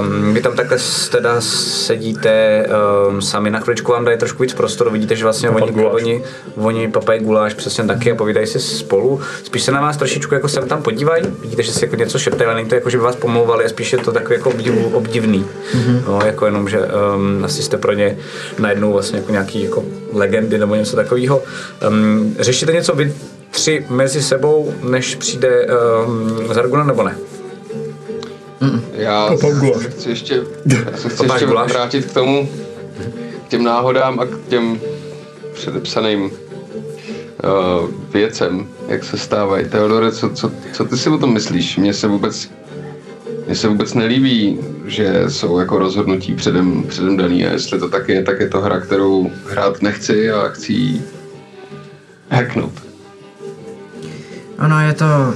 Um, 0.00 0.34
vy 0.34 0.40
tam 0.40 0.56
takhle 0.56 0.78
teda 1.10 1.40
sedíte 1.40 2.66
um, 3.08 3.22
sami, 3.22 3.50
na 3.50 3.60
chviličku 3.60 3.92
vám 3.92 4.04
dají 4.04 4.18
trošku 4.18 4.42
víc 4.42 4.54
prostoru, 4.54 4.90
vidíte, 4.90 5.16
že 5.16 5.24
vlastně 5.24 5.50
oni, 5.50 5.72
guláš. 5.72 5.92
oni, 5.94 6.22
oni 6.56 6.88
papají 6.88 7.20
guláš 7.20 7.54
přesně 7.54 7.84
taky 7.84 8.12
a 8.12 8.14
povídají 8.14 8.46
si 8.46 8.60
spolu. 8.60 9.20
Spíš 9.44 9.62
se 9.62 9.72
na 9.72 9.80
vás 9.80 9.96
trošičku 9.96 10.34
jako 10.34 10.48
sem 10.48 10.68
tam 10.68 10.82
podívají, 10.82 11.22
vidíte, 11.40 11.62
že 11.62 11.72
si 11.72 11.84
jako 11.84 11.96
něco 11.96 12.18
šeptají, 12.18 12.46
ale 12.46 12.54
není 12.54 12.68
to 12.68 12.74
jako, 12.74 12.90
že 12.96 13.00
by 13.00 13.04
vás 13.04 13.16
pomlouvali, 13.16 13.64
a 13.64 13.68
spíš 13.68 13.92
je 13.92 13.98
to 13.98 14.12
takový 14.12 14.34
jako 14.34 14.50
obdivu, 14.50 14.88
obdivný. 14.88 15.44
Mm-hmm. 15.44 16.02
No, 16.08 16.20
jako 16.24 16.46
jenom, 16.46 16.68
že 16.68 16.78
um, 16.80 17.44
asi 17.44 17.62
jste 17.62 17.76
pro 17.76 17.92
ně 17.92 18.18
najednou 18.58 18.92
vlastně 18.92 19.18
jako 19.18 19.32
nějaký 19.32 19.62
jako 19.64 19.84
legendy 20.12 20.58
nebo 20.58 20.74
něco 20.74 20.96
takového. 20.96 21.42
Um, 21.88 22.36
řešíte 22.38 22.72
něco 22.72 22.94
vy 22.94 23.14
tři 23.50 23.86
mezi 23.88 24.22
sebou, 24.22 24.74
než 24.82 25.14
přijde 25.14 25.66
um, 26.06 26.54
Zarguna, 26.54 26.84
nebo 26.84 27.02
ne? 27.02 27.16
Já 28.92 29.26
Papám 29.28 29.58
guláš. 29.58 29.82
se 29.82 29.90
chci 29.90 30.08
ještě, 30.08 30.42
já 30.66 30.96
se 30.96 31.08
chci 31.08 31.24
ještě 31.24 31.46
guláš? 31.46 31.72
vrátit 31.72 32.04
k 32.04 32.14
tomu, 32.14 32.48
k 33.46 33.48
těm 33.48 33.64
náhodám 33.64 34.20
a 34.20 34.26
k 34.26 34.48
těm 34.48 34.80
předepsaným 35.52 36.22
uh, 36.24 36.30
věcem, 38.12 38.68
jak 38.88 39.04
se 39.04 39.18
stávají. 39.18 39.68
Teodore, 39.68 40.12
co, 40.12 40.30
co, 40.30 40.50
co 40.72 40.84
ty 40.84 40.96
si 40.96 41.10
o 41.10 41.18
tom 41.18 41.32
myslíš? 41.32 41.76
Mně 41.76 41.94
se 41.94 42.08
vůbec 42.08 42.48
mně 43.46 43.54
se 43.54 43.68
vůbec 43.68 43.94
nelíbí, 43.94 44.58
že 44.84 45.24
jsou 45.28 45.58
jako 45.58 45.78
rozhodnutí 45.78 46.34
předem, 46.34 46.82
předem 46.82 47.16
daný 47.16 47.46
a 47.46 47.52
jestli 47.52 47.78
to 47.78 47.88
tak 47.88 48.08
je, 48.08 48.22
tak 48.22 48.40
je 48.40 48.48
to 48.48 48.60
hra, 48.60 48.80
kterou 48.80 49.30
hrát 49.50 49.82
nechci 49.82 50.30
a 50.30 50.48
chci 50.48 51.02
hacknout. 52.30 52.72
Ono 54.58 54.80
je 54.80 54.92
to 54.92 55.34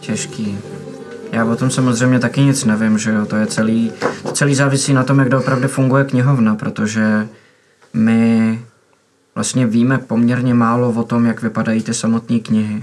těžký. 0.00 0.58
Já 1.32 1.44
o 1.44 1.56
tom 1.56 1.70
samozřejmě 1.70 2.18
taky 2.18 2.40
nic 2.40 2.64
nevím, 2.64 2.98
že 2.98 3.10
jo, 3.10 3.26
to 3.26 3.36
je 3.36 3.46
celý, 3.46 3.92
to 4.22 4.32
celý 4.32 4.54
závisí 4.54 4.92
na 4.94 5.04
tom, 5.04 5.18
jak 5.18 5.28
doopravdy 5.28 5.68
funguje 5.68 6.04
knihovna, 6.04 6.54
protože 6.54 7.28
my 7.94 8.60
vlastně 9.34 9.66
víme 9.66 9.98
poměrně 9.98 10.54
málo 10.54 10.90
o 10.92 11.02
tom, 11.02 11.26
jak 11.26 11.42
vypadají 11.42 11.82
ty 11.82 11.94
samotné 11.94 12.38
knihy. 12.38 12.82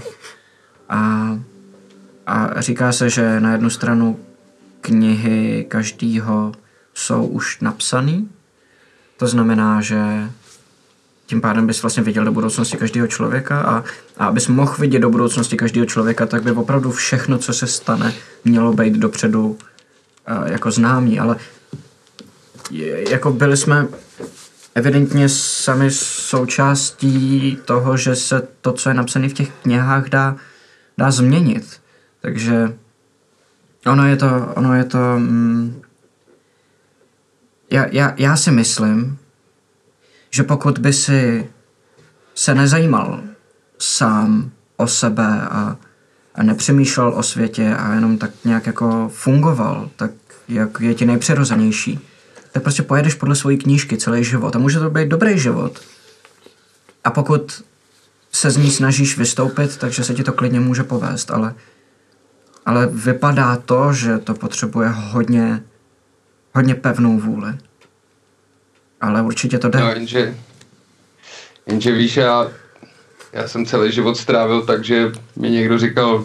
A, 0.88 1.30
a 2.26 2.60
říká 2.60 2.92
se, 2.92 3.10
že 3.10 3.40
na 3.40 3.52
jednu 3.52 3.70
stranu 3.70 4.18
knihy 4.80 5.66
každýho 5.68 6.52
jsou 6.94 7.26
už 7.26 7.60
napsaný, 7.60 8.28
to 9.16 9.26
znamená, 9.26 9.80
že 9.80 10.30
tím 11.26 11.40
pádem 11.40 11.66
bys 11.66 11.82
vlastně 11.82 12.02
viděl 12.02 12.24
do 12.24 12.32
budoucnosti 12.32 12.76
každého 12.76 13.06
člověka 13.06 13.60
a, 13.60 13.84
a 14.16 14.26
abys 14.26 14.48
mohl 14.48 14.74
vidět 14.78 14.98
do 14.98 15.10
budoucnosti 15.10 15.56
každého 15.56 15.86
člověka, 15.86 16.26
tak 16.26 16.42
by 16.42 16.50
opravdu 16.50 16.90
všechno, 16.90 17.38
co 17.38 17.52
se 17.52 17.66
stane, 17.66 18.12
mělo 18.44 18.72
být 18.72 18.94
dopředu 18.94 19.48
uh, 19.48 20.46
jako 20.46 20.70
známý, 20.70 21.20
ale 21.20 21.36
je, 22.70 23.10
jako 23.10 23.32
byli 23.32 23.56
jsme 23.56 23.86
evidentně 24.74 25.28
sami 25.28 25.90
součástí 25.90 27.58
toho, 27.64 27.96
že 27.96 28.16
se 28.16 28.48
to, 28.60 28.72
co 28.72 28.88
je 28.88 28.94
napsané 28.94 29.28
v 29.28 29.32
těch 29.32 29.50
knihách, 29.62 30.08
dá, 30.08 30.36
dá 30.98 31.10
změnit. 31.10 31.80
Takže 32.26 32.78
ono 33.86 34.06
je 34.06 34.16
to, 34.16 34.52
ono 34.54 34.74
je 34.74 34.84
to, 34.84 34.98
mm, 35.18 35.82
já, 37.70 37.86
já, 37.86 38.14
já 38.16 38.36
si 38.36 38.50
myslím, 38.50 39.18
že 40.30 40.42
pokud 40.42 40.78
by 40.78 40.92
si 40.92 41.46
se 42.34 42.54
nezajímal 42.54 43.20
sám 43.78 44.50
o 44.76 44.86
sebe 44.86 45.40
a, 45.50 45.76
a 46.34 46.42
nepřemýšlel 46.42 47.08
o 47.08 47.22
světě 47.22 47.74
a 47.74 47.94
jenom 47.94 48.18
tak 48.18 48.30
nějak 48.44 48.66
jako 48.66 49.10
fungoval, 49.14 49.90
tak 49.96 50.10
jak 50.48 50.80
je 50.80 50.94
ti 50.94 51.06
nejpřirozenější, 51.06 52.00
tak 52.52 52.62
prostě 52.62 52.82
pojedeš 52.82 53.14
podle 53.14 53.34
svojí 53.34 53.58
knížky 53.58 53.96
celý 53.96 54.24
život 54.24 54.56
a 54.56 54.58
může 54.58 54.78
to 54.78 54.90
být 54.90 55.08
dobrý 55.08 55.38
život. 55.38 55.80
A 57.04 57.10
pokud 57.10 57.64
se 58.32 58.50
z 58.50 58.56
ní 58.56 58.70
snažíš 58.70 59.18
vystoupit, 59.18 59.76
takže 59.76 60.04
se 60.04 60.14
ti 60.14 60.24
to 60.24 60.32
klidně 60.32 60.60
může 60.60 60.82
povést, 60.82 61.30
ale, 61.30 61.54
ale 62.66 62.86
vypadá 62.86 63.56
to, 63.56 63.92
že 63.92 64.18
to 64.18 64.34
potřebuje 64.34 64.88
hodně, 64.88 65.62
hodně 66.54 66.74
pevnou 66.74 67.20
vůli. 67.20 67.52
Ale 69.00 69.22
určitě 69.22 69.58
to 69.58 69.68
jde. 69.68 69.80
No, 69.80 69.88
jenže, 69.88 70.36
jenže 71.66 71.92
víš, 71.92 72.16
já, 72.16 72.50
já 73.32 73.48
jsem 73.48 73.66
celý 73.66 73.92
život 73.92 74.16
strávil 74.16 74.62
tak, 74.62 74.84
že 74.84 75.12
mi 75.36 75.50
někdo 75.50 75.78
říkal, 75.78 76.24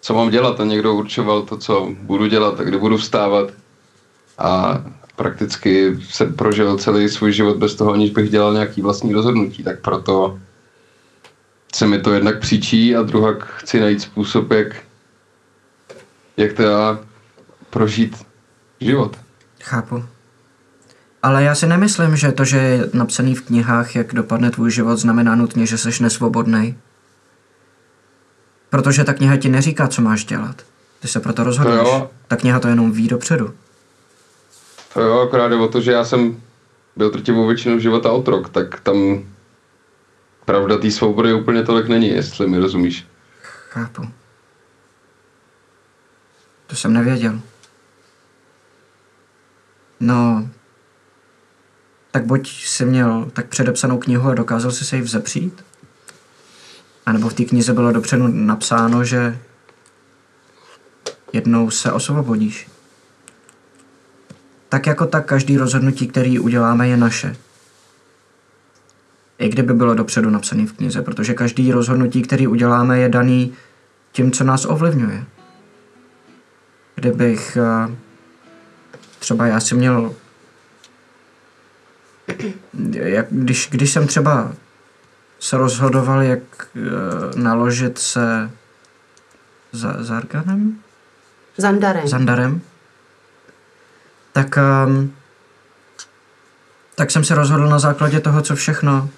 co 0.00 0.14
mám 0.14 0.30
dělat 0.30 0.60
a 0.60 0.64
někdo 0.64 0.94
určoval 0.94 1.42
to, 1.42 1.56
co 1.56 1.94
budu 2.00 2.26
dělat 2.26 2.60
a 2.60 2.62
kdy 2.62 2.78
budu 2.78 2.96
vstávat. 2.96 3.50
A 4.38 4.82
prakticky 5.16 5.98
jsem 6.10 6.34
prožil 6.34 6.78
celý 6.78 7.08
svůj 7.08 7.32
život 7.32 7.56
bez 7.56 7.74
toho, 7.74 7.92
aniž 7.92 8.10
bych 8.10 8.30
dělal 8.30 8.52
nějaký 8.52 8.82
vlastní 8.82 9.12
rozhodnutí, 9.12 9.62
tak 9.62 9.80
proto 9.80 10.38
se 11.74 11.86
mi 11.86 11.98
to 11.98 12.12
jednak 12.12 12.40
příčí 12.40 12.96
a 12.96 13.02
druhá 13.02 13.32
chci 13.38 13.80
najít 13.80 14.02
způsob, 14.02 14.50
jak, 14.50 14.85
jak 16.36 16.52
teda 16.52 16.98
prožít 17.70 18.26
život. 18.80 19.16
Chápu. 19.62 20.04
Ale 21.22 21.42
já 21.42 21.54
si 21.54 21.66
nemyslím, 21.66 22.16
že 22.16 22.32
to, 22.32 22.44
že 22.44 22.56
je 22.56 22.90
napsaný 22.92 23.34
v 23.34 23.42
knihách, 23.42 23.96
jak 23.96 24.14
dopadne 24.14 24.50
tvůj 24.50 24.70
život, 24.70 24.96
znamená 24.96 25.34
nutně, 25.34 25.66
že 25.66 25.78
jsi 25.78 26.02
nesvobodný. 26.02 26.78
Protože 28.70 29.04
ta 29.04 29.14
kniha 29.14 29.36
ti 29.36 29.48
neříká, 29.48 29.88
co 29.88 30.02
máš 30.02 30.24
dělat. 30.24 30.62
Ty 31.00 31.08
se 31.08 31.20
proto 31.20 31.44
rozhoduješ. 31.44 31.80
To 31.80 31.88
jo. 31.88 32.10
Ta 32.28 32.36
kniha 32.36 32.60
to 32.60 32.68
jenom 32.68 32.92
ví 32.92 33.08
dopředu. 33.08 33.54
To 34.94 35.00
jo, 35.00 35.20
akorát 35.20 35.48
jde 35.48 35.56
o 35.56 35.68
to, 35.68 35.80
že 35.80 35.92
já 35.92 36.04
jsem 36.04 36.42
byl 36.96 37.10
drtivou 37.10 37.46
většinu 37.46 37.78
života 37.78 38.12
otrok, 38.12 38.48
tak 38.48 38.80
tam 38.80 39.24
pravda 40.44 40.78
té 40.78 40.90
svobody 40.90 41.34
úplně 41.34 41.62
tolik 41.62 41.88
není, 41.88 42.08
jestli 42.08 42.46
mi 42.46 42.58
rozumíš. 42.58 43.06
Chápu. 43.42 44.02
To 46.66 46.76
jsem 46.76 46.92
nevěděl. 46.92 47.40
No, 50.00 50.48
tak 52.10 52.24
buď 52.24 52.66
jsi 52.66 52.84
měl 52.84 53.30
tak 53.32 53.46
předepsanou 53.46 53.98
knihu 53.98 54.28
a 54.28 54.34
dokázal 54.34 54.70
jsi 54.70 54.84
se 54.84 54.96
jí 54.96 55.02
vzepřít, 55.02 55.64
a 57.06 57.12
nebo 57.12 57.28
v 57.28 57.34
té 57.34 57.44
knize 57.44 57.72
bylo 57.72 57.92
dopředu 57.92 58.28
napsáno, 58.28 59.04
že 59.04 59.38
jednou 61.32 61.70
se 61.70 61.92
osvobodíš. 61.92 62.68
tak 64.68 64.86
jako 64.86 65.06
tak 65.06 65.26
každý 65.26 65.56
rozhodnutí, 65.56 66.06
který 66.08 66.38
uděláme, 66.38 66.88
je 66.88 66.96
naše. 66.96 67.36
I 69.38 69.48
kdyby 69.48 69.74
bylo 69.74 69.94
dopředu 69.94 70.30
napsané 70.30 70.66
v 70.66 70.72
knize, 70.72 71.02
protože 71.02 71.34
každý 71.34 71.72
rozhodnutí, 71.72 72.22
který 72.22 72.46
uděláme, 72.46 72.98
je 72.98 73.08
daný 73.08 73.52
tím, 74.12 74.32
co 74.32 74.44
nás 74.44 74.64
ovlivňuje. 74.64 75.24
Kdybych 76.96 77.56
eh, 77.56 77.96
třeba 79.18 79.46
já 79.46 79.60
si 79.60 79.74
měl 79.74 80.14
jak, 82.92 83.26
když, 83.30 83.68
když 83.70 83.92
jsem 83.92 84.06
třeba 84.06 84.52
se 85.40 85.56
rozhodoval, 85.56 86.22
jak 86.22 86.40
uh, 86.74 86.82
naložit 87.42 87.98
se 87.98 88.50
za, 89.72 89.96
Zarganem? 89.98 90.78
Zandarem. 91.56 92.08
Zandarem, 92.08 92.60
tak, 94.32 94.58
um, 94.86 95.14
tak 96.94 97.10
jsem 97.10 97.24
se 97.24 97.34
rozhodl 97.34 97.68
na 97.68 97.78
základě 97.78 98.20
toho, 98.20 98.42
co 98.42 98.56
všechno 98.56 99.10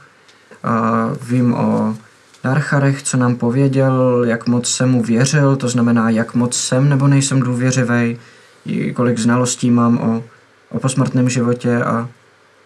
uh, 0.65 1.17
vím 1.29 1.55
o 1.55 1.97
Darcharech, 2.49 3.03
co 3.03 3.17
nám 3.17 3.37
pověděl, 3.37 4.25
jak 4.25 4.47
moc 4.47 4.69
jsem 4.69 4.91
mu 4.91 5.03
věřil, 5.03 5.57
to 5.57 5.69
znamená, 5.69 6.11
jak 6.11 6.35
moc 6.35 6.57
jsem 6.57 6.89
nebo 6.89 7.09
nejsem 7.09 7.41
důvěřivý, 7.41 8.19
kolik 8.95 9.19
znalostí 9.19 9.71
mám 9.71 9.99
o, 9.99 10.25
o 10.71 10.79
posmrtném 10.79 11.29
životě 11.29 11.83
a, 11.83 12.09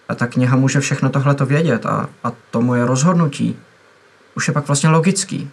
a 0.08 0.14
ta 0.14 0.26
kniha 0.26 0.56
může 0.56 0.80
všechno 0.80 1.10
tohle 1.10 1.34
to 1.34 1.46
vědět 1.46 1.86
a, 1.86 2.08
a 2.24 2.32
to 2.50 2.60
moje 2.60 2.86
rozhodnutí 2.86 3.56
už 4.34 4.48
je 4.48 4.54
pak 4.54 4.66
vlastně 4.66 4.88
logický. 4.88 5.50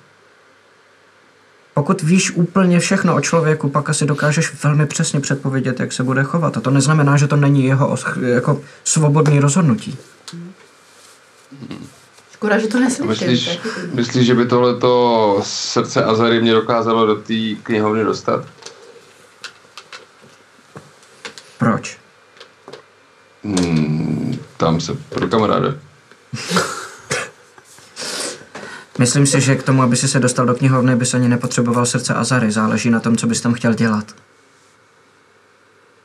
Pokud 1.73 2.01
víš 2.01 2.31
úplně 2.31 2.79
všechno 2.79 3.15
o 3.15 3.21
člověku, 3.21 3.69
pak 3.69 3.89
asi 3.89 4.05
dokážeš 4.05 4.63
velmi 4.63 4.85
přesně 4.85 5.19
předpovědět, 5.19 5.79
jak 5.79 5.93
se 5.93 6.03
bude 6.03 6.23
chovat. 6.23 6.57
A 6.57 6.61
to 6.61 6.71
neznamená, 6.71 7.17
že 7.17 7.27
to 7.27 7.35
není 7.35 7.65
jeho 7.65 7.97
jako 8.21 8.61
svobodný 8.83 9.39
rozhodnutí. 9.39 9.97
Škoda, 12.39 12.59
že 12.59 12.67
to 12.67 12.79
neslyším. 12.79 13.07
Myslíš, 13.07 13.59
myslíš, 13.93 14.25
že 14.25 14.35
by 14.35 14.45
tohleto 14.45 15.41
srdce 15.43 16.03
Azary 16.03 16.41
mě 16.41 16.53
dokázalo 16.53 17.05
do 17.05 17.15
té 17.15 17.33
knihovny 17.63 18.03
dostat? 18.03 18.45
Proč? 21.57 21.97
Hmm, 23.43 24.39
tam 24.57 24.81
se 24.81 24.93
pro 24.93 25.27
kamaráde. 25.27 25.79
Myslím 28.99 29.27
si, 29.27 29.41
že 29.41 29.55
k 29.55 29.63
tomu, 29.63 29.81
aby 29.81 29.95
si 29.95 30.07
se 30.07 30.19
dostal 30.19 30.45
do 30.45 30.55
knihovny, 30.55 30.95
bys 30.95 31.13
ani 31.13 31.27
nepotřeboval 31.27 31.85
srdce 31.85 32.13
Azary. 32.13 32.51
Záleží 32.51 32.89
na 32.89 32.99
tom, 32.99 33.17
co 33.17 33.27
bys 33.27 33.41
tam 33.41 33.53
chtěl 33.53 33.73
dělat. 33.73 34.15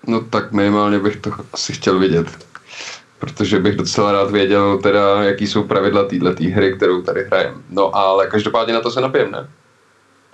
No 0.06 0.20
tak 0.20 0.52
minimálně 0.52 0.98
bych 0.98 1.16
to 1.16 1.30
asi 1.52 1.72
chtěl 1.72 1.98
vidět. 1.98 2.53
Protože 3.24 3.58
bych 3.58 3.76
docela 3.76 4.12
rád 4.12 4.30
věděl 4.30 4.78
teda, 4.78 5.22
jaký 5.22 5.46
jsou 5.46 5.62
pravidla 5.62 6.04
této 6.04 6.26
hry, 6.54 6.72
kterou 6.76 7.02
tady 7.02 7.24
hrajem. 7.24 7.62
No 7.70 7.96
ale 7.96 8.26
každopádně 8.26 8.74
na 8.74 8.80
to 8.80 8.90
se 8.90 9.00
napijem, 9.00 9.30
ne? 9.30 9.48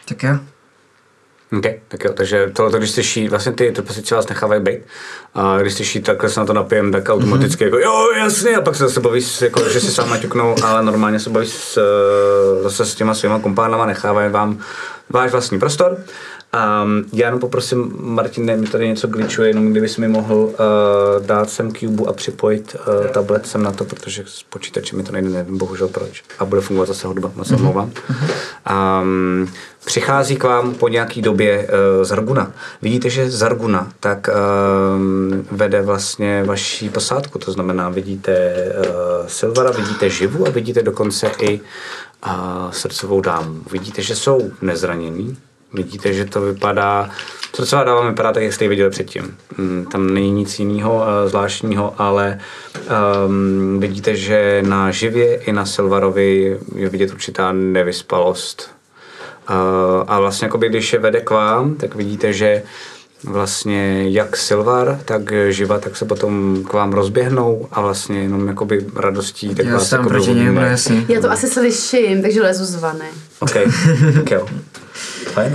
Tak 0.08 0.22
jo. 0.22 0.30
OK, 1.58 1.64
tak 1.88 2.04
jo, 2.04 2.12
takže 2.12 2.50
tohle, 2.56 2.78
když 2.78 2.90
slyší, 2.90 3.28
vlastně 3.28 3.52
ty 3.52 3.72
trpěsici 3.72 4.14
vás 4.14 4.28
nechávají 4.28 4.60
být. 4.62 4.78
A 5.34 5.58
když 5.58 5.74
slyší 5.74 6.00
takhle 6.02 6.30
se 6.30 6.40
na 6.40 6.46
to 6.46 6.52
napijem, 6.52 6.92
tak 6.92 7.08
automaticky 7.08 7.64
jako 7.64 7.78
jo, 7.78 8.08
jasně, 8.18 8.56
a 8.56 8.60
pak 8.60 8.74
se 8.76 8.82
zase 8.84 9.00
baví, 9.00 9.22
s- 9.22 9.42
jako, 9.42 9.68
že 9.68 9.80
si 9.80 9.90
sám 9.92 10.10
naťuknou, 10.10 10.54
ale 10.64 10.82
normálně 10.82 11.20
se 11.20 11.30
baví 11.30 11.46
s, 11.48 11.78
zase 12.62 12.86
s 12.86 12.94
těma 12.94 13.14
svýma 13.14 13.38
kompánama, 13.38 13.86
nechávají 13.86 14.32
vám 14.32 14.58
váš 15.08 15.30
vlastní 15.32 15.58
prostor. 15.58 15.96
Um, 16.54 17.04
já 17.12 17.26
jenom 17.26 17.40
poprosím, 17.40 17.96
Martin, 18.00 18.60
mi 18.60 18.66
tady 18.66 18.88
něco 18.88 19.06
glitchuje, 19.08 19.48
jenom 19.48 19.70
kdybys 19.70 19.96
mi 19.96 20.08
mohl 20.08 20.34
uh, 20.34 20.52
dát 21.26 21.50
sem 21.50 21.72
Cube 21.72 22.04
a 22.06 22.12
připojit 22.12 22.76
uh, 22.88 23.06
tablet 23.06 23.46
sem 23.46 23.62
na 23.62 23.72
to, 23.72 23.84
protože 23.84 24.24
s 24.26 24.42
počítačem 24.42 24.98
mi 24.98 25.04
to 25.04 25.12
nejde, 25.12 25.28
nevím 25.28 25.58
bohužel 25.58 25.88
proč. 25.88 26.24
A 26.38 26.44
bude 26.44 26.60
fungovat 26.60 26.86
zase 26.86 27.06
hudba, 27.06 27.32
moc 27.34 27.48
se 27.48 27.54
omlouvám. 27.54 27.92
Um, 29.02 29.48
přichází 29.84 30.36
k 30.36 30.44
vám 30.44 30.74
po 30.74 30.88
nějaký 30.88 31.22
době 31.22 31.68
uh, 31.68 32.04
Zarguna. 32.04 32.52
Vidíte, 32.82 33.10
že 33.10 33.30
Zarguna 33.30 33.92
tak 34.00 34.28
um, 34.96 35.46
vede 35.50 35.82
vlastně 35.82 36.44
vaší 36.44 36.88
posádku, 36.88 37.38
to 37.38 37.52
znamená, 37.52 37.88
vidíte 37.88 38.52
uh, 38.78 39.26
Silvara, 39.26 39.70
vidíte 39.70 40.10
Živu 40.10 40.46
a 40.46 40.50
vidíte 40.50 40.82
dokonce 40.82 41.30
i 41.40 41.60
uh, 42.26 42.70
srdcovou 42.70 43.20
dámu. 43.20 43.60
Vidíte, 43.72 44.02
že 44.02 44.16
jsou 44.16 44.50
nezranění, 44.62 45.36
Vidíte, 45.72 46.12
že 46.12 46.24
to 46.24 46.40
vypadá, 46.40 47.10
srdcová 47.54 47.84
dáma 47.84 48.08
vypadá 48.08 48.32
tak, 48.32 48.42
jak 48.42 48.52
jste 48.52 48.64
ji 48.64 48.68
viděli 48.68 48.90
předtím. 48.90 49.36
Mm, 49.58 49.86
Tam 49.92 50.14
není 50.14 50.30
nic 50.30 50.58
jiného 50.58 50.94
uh, 50.94 51.28
zvláštního, 51.28 51.94
ale 51.98 52.38
um, 53.26 53.80
vidíte, 53.80 54.16
že 54.16 54.62
na 54.66 54.90
živě 54.90 55.36
i 55.36 55.52
na 55.52 55.66
Silvarovi 55.66 56.58
je 56.74 56.88
vidět 56.88 57.12
určitá 57.12 57.52
nevyspalost. 57.52 58.70
Uh, 59.50 59.56
a 60.06 60.20
vlastně, 60.20 60.46
jakoby, 60.46 60.68
když 60.68 60.92
je 60.92 60.98
vede 60.98 61.20
k 61.20 61.30
vám, 61.30 61.74
tak 61.74 61.94
vidíte, 61.94 62.32
že 62.32 62.62
vlastně 63.24 64.10
jak 64.10 64.36
Silvar, 64.36 65.00
tak 65.04 65.32
živa, 65.48 65.78
tak 65.78 65.96
se 65.96 66.04
potom 66.04 66.64
k 66.68 66.72
vám 66.72 66.92
rozběhnou 66.92 67.68
a 67.72 67.80
vlastně 67.80 68.22
jenom 68.22 68.48
jakoby 68.48 68.86
radostí, 68.96 69.54
tak 69.54 69.66
Já 69.66 69.72
vás 69.72 69.88
jsem 69.88 69.98
jako 69.98 70.08
proti 70.08 70.34
němu, 70.34 70.60
jasně. 70.60 71.04
Já 71.08 71.20
to 71.20 71.30
asi 71.30 71.48
slyším, 71.48 72.22
takže 72.22 72.42
lezu 72.42 72.64
zvany. 72.64 73.04
OK, 73.40 73.52
tak 74.14 74.30
jo. 74.30 74.46
Fajn. 75.26 75.52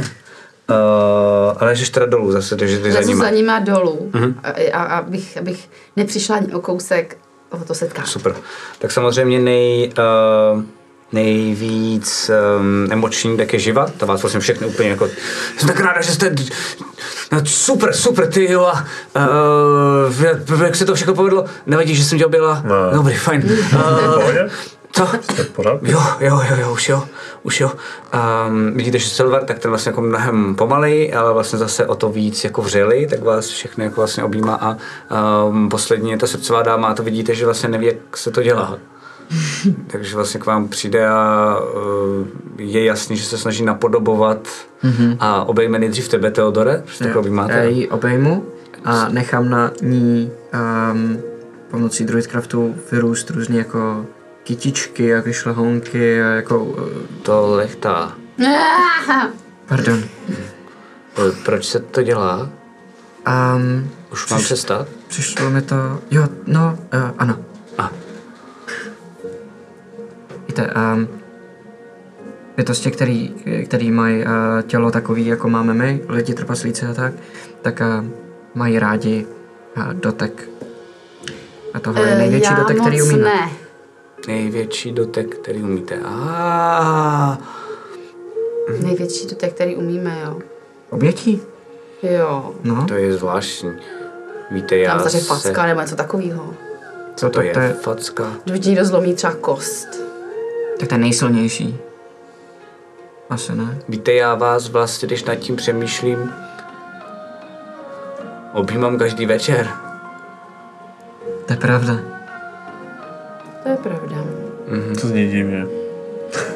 Uh, 0.70 1.58
ale 1.58 1.76
jsi 1.76 1.92
teda 1.92 2.06
dolů 2.06 2.32
zase, 2.32 2.56
takže 2.56 2.80
ty 2.80 2.92
za 2.92 2.98
Lezu 2.98 3.10
nimi. 3.10 3.22
za 3.22 3.30
nima 3.30 3.60
dolů, 3.60 4.12
a, 4.44 4.50
a, 4.74 4.84
abych, 4.84 5.38
abych 5.38 5.70
nepřišla 5.96 6.36
ani 6.36 6.54
o 6.54 6.62
kousek 6.62 7.18
o 7.50 7.58
to 7.58 7.74
setkání. 7.74 8.08
Super. 8.08 8.36
Tak 8.80 8.92
samozřejmě 8.92 9.40
nej, 9.40 9.92
uh, 10.56 10.64
nejvíc 11.12 12.32
um, 12.60 12.88
emoční 12.92 13.38
tak 13.38 13.54
je 13.54 13.60
živa, 13.60 13.88
ta 13.98 14.06
vás 14.06 14.22
vlastně 14.22 14.40
všechny 14.40 14.68
úplně 14.68 14.90
jako, 14.90 15.10
jsem 15.58 15.68
tak 15.68 15.80
ráda, 15.80 16.02
že 16.02 16.12
jste, 16.12 16.36
no, 17.32 17.46
super, 17.46 17.94
super, 17.94 18.28
ty 18.28 18.52
jo, 18.52 18.66
a 18.66 18.86
uh, 19.16 20.64
jak, 20.64 20.76
se 20.76 20.86
to 20.86 20.96
všechno 20.96 21.14
povedlo, 21.14 21.46
nevadí, 21.66 21.96
že 21.96 22.04
jsem 22.04 22.18
tě 22.18 22.26
objela, 22.26 22.62
No. 22.66 22.76
dobrý, 22.94 23.16
fajn. 23.16 23.44
Uh? 23.74 24.50
Co? 24.96 25.08
Pořádku. 25.54 25.86
Jo, 25.86 26.00
jo, 26.20 26.42
jo, 26.50 26.56
jo, 26.62 26.72
už 26.74 26.90
jo, 26.90 27.04
už 27.44 27.60
jo. 27.62 27.72
Um, 28.48 28.72
vidíte, 28.78 29.00
že 29.00 29.10
Silver, 29.10 29.44
tak 29.44 29.60
ten 29.60 29.72
vlastně 29.72 29.90
jako 29.90 30.02
mnohem 30.02 30.56
pomalej, 30.56 31.14
ale 31.16 31.34
vlastně 31.34 31.60
zase 31.60 31.86
o 31.86 31.96
to 31.96 32.10
víc 32.10 32.44
jako 32.44 32.62
vřeli, 32.62 33.08
tak 33.10 33.24
vás 33.24 33.48
všechny 33.48 33.84
jako 33.84 34.02
vlastně 34.02 34.24
objímá 34.24 34.56
a 34.56 34.78
um, 35.46 35.70
poslední 35.70 36.12
je 36.12 36.18
ta 36.18 36.28
srdcová 36.28 36.62
dáma 36.64 36.88
a 36.88 36.94
to 36.94 37.04
vidíte, 37.04 37.36
že 37.36 37.46
vlastně 37.46 37.70
neví, 37.70 37.86
jak 37.86 38.18
se 38.18 38.32
to 38.32 38.44
dělá. 38.44 38.78
Takže 39.88 40.16
vlastně 40.16 40.40
k 40.40 40.46
vám 40.46 40.68
přijde 40.68 41.08
a 41.08 41.58
uh, 41.60 42.28
je 42.58 42.84
jasný, 42.84 43.18
že 43.18 43.26
se 43.26 43.38
snaží 43.38 43.64
napodobovat 43.66 44.48
a 45.20 45.44
obejme 45.44 45.80
nejdřív 45.80 46.08
tebe, 46.08 46.32
Teodore, 46.32 46.84
že 46.86 47.00
takhle 47.00 47.16
Já 47.16 47.20
objímáte. 47.20 47.70
ji 47.70 47.88
obejmu 47.90 48.46
a 48.86 49.10
nechám 49.10 49.50
na 49.50 49.72
ní 49.82 50.32
um, 50.92 51.18
pomocí 51.72 52.06
druidcraftu 52.06 52.76
vyrůst 52.92 53.30
různě 53.30 53.58
jako 53.60 54.06
kytičky 54.46 55.16
a 55.16 55.22
vyšlehounky 55.22 56.22
a 56.22 56.26
jako... 56.26 56.64
Uh, 56.64 56.76
To 57.24 57.48
lechtá. 57.56 58.16
pardon. 59.68 60.04
Eh, 61.18 61.32
Proč 61.46 61.66
se 61.66 61.80
to 61.80 62.04
dělá? 62.04 62.50
Um, 63.56 63.92
Už 64.12 64.30
mám 64.30 64.42
přestat? 64.44 64.88
přišlo 65.08 65.50
mi 65.50 65.62
to... 65.62 65.76
Jo, 66.12 66.28
no, 66.48 66.78
uh, 66.94 67.12
ano. 67.18 67.38
A. 67.78 67.92
Víte, 70.48 70.74
um, 70.94 71.08
bytosti, 72.58 72.92
který, 72.92 73.30
který 73.66 73.92
mají 73.92 74.24
uh, 74.24 74.62
tělo 74.68 74.92
takový, 74.92 75.26
jako 75.26 75.50
máme 75.50 75.74
my, 75.74 76.02
lidi 76.10 76.34
trpaslíci 76.34 76.86
a 76.86 76.94
tak, 76.94 77.14
tak 77.62 77.82
uh, 78.02 78.06
mají 78.54 78.80
rádi 78.80 79.26
uh, 79.78 79.94
dotek. 79.94 80.50
A 81.74 81.80
tohle 81.80 82.10
je 82.10 82.16
největší 82.16 82.48
Eh, 82.48 82.54
já 82.54 82.60
dotek, 82.60 82.82
který 82.82 83.02
umíme. 83.02 83.24
ne. 83.24 83.50
Největší 84.28 84.92
dotek, 84.92 85.36
který 85.36 85.62
umíte. 85.64 86.00
A 86.06 87.38
Největší 88.82 89.28
dotek, 89.28 89.54
který 89.54 89.76
umíme, 89.76 90.18
jo. 90.26 90.40
Obětí? 90.90 91.42
Jo. 92.04 92.52
No, 92.64 92.86
to 92.88 92.94
je 92.94 93.14
zvláštní. 93.14 93.72
Víte, 94.52 94.78
já 94.78 94.98
Tam 94.98 95.10
se... 95.10 95.20
facka 95.20 95.66
nebo 95.66 95.82
něco 95.82 95.96
takového. 95.96 96.54
Co 97.16 97.26
to 97.30 97.36
tak 97.36 97.46
je? 97.46 97.54
to 97.54 97.60
je- 97.60 97.74
Facka. 97.74 98.32
Když 98.46 98.66
někdo 98.66 98.86
zlomí 98.86 99.16
třeba 99.16 99.34
kost. 99.34 99.88
tak 100.80 100.90
ten 100.90 101.02
nejsilnější. 101.02 101.78
Asi 103.30 103.56
ne. 103.56 103.78
Víte, 103.90 104.14
já 104.14 104.36
vás 104.36 104.70
vlastně, 104.70 105.06
když 105.08 105.24
nad 105.24 105.36
tím 105.36 105.56
přemýšlím, 105.56 106.34
objímám 108.54 108.98
každý 108.98 109.26
večer. 109.26 109.70
To 111.46 111.54
je 111.54 111.58
pravda. 111.58 112.15
To 113.66 113.72
je 113.72 113.78
pravda. 113.78 114.16
Co 115.00 115.08
zní 115.08 115.28
divně. 115.32 115.66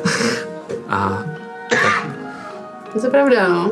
A 0.90 1.24
To 2.94 3.06
je 3.06 3.10
pravda, 3.10 3.48
no. 3.50 3.72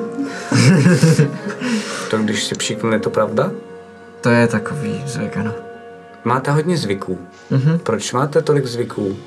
to, 2.09 2.17
když 2.17 2.43
si 2.43 2.55
příknu, 2.55 2.91
je 2.91 2.99
to 2.99 3.09
pravda? 3.09 3.51
to 4.21 4.29
je 4.29 4.47
takový 4.47 5.03
zvyk, 5.05 5.37
ano. 5.37 5.53
Máte 6.23 6.51
hodně 6.51 6.77
zvyků. 6.77 7.19
Mhm. 7.49 7.79
Proč 7.79 8.13
máte 8.13 8.41
tolik 8.41 8.65
zvyků? 8.65 9.17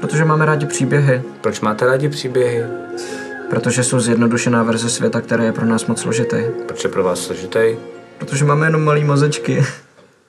Protože 0.00 0.24
máme 0.24 0.46
rádi 0.46 0.66
příběhy, 0.66 1.22
Proč 1.40 1.60
máte 1.60 1.86
rádi 1.86 2.08
příběhy? 2.08 2.64
protože 3.50 3.84
jsou 3.84 4.00
zjednodušená 4.00 4.62
verze 4.62 4.90
světa, 4.90 5.20
který 5.20 5.44
je 5.44 5.52
pro 5.52 5.66
nás 5.66 5.86
moc 5.86 6.00
složitý. 6.00 6.36
Proč 6.66 6.84
je 6.84 6.90
pro 6.90 7.04
vás 7.04 7.20
složitý? 7.20 7.76
Protože 8.18 8.44
máme 8.44 8.66
jenom 8.66 8.84
malý 8.84 9.04
mozečky. 9.04 9.64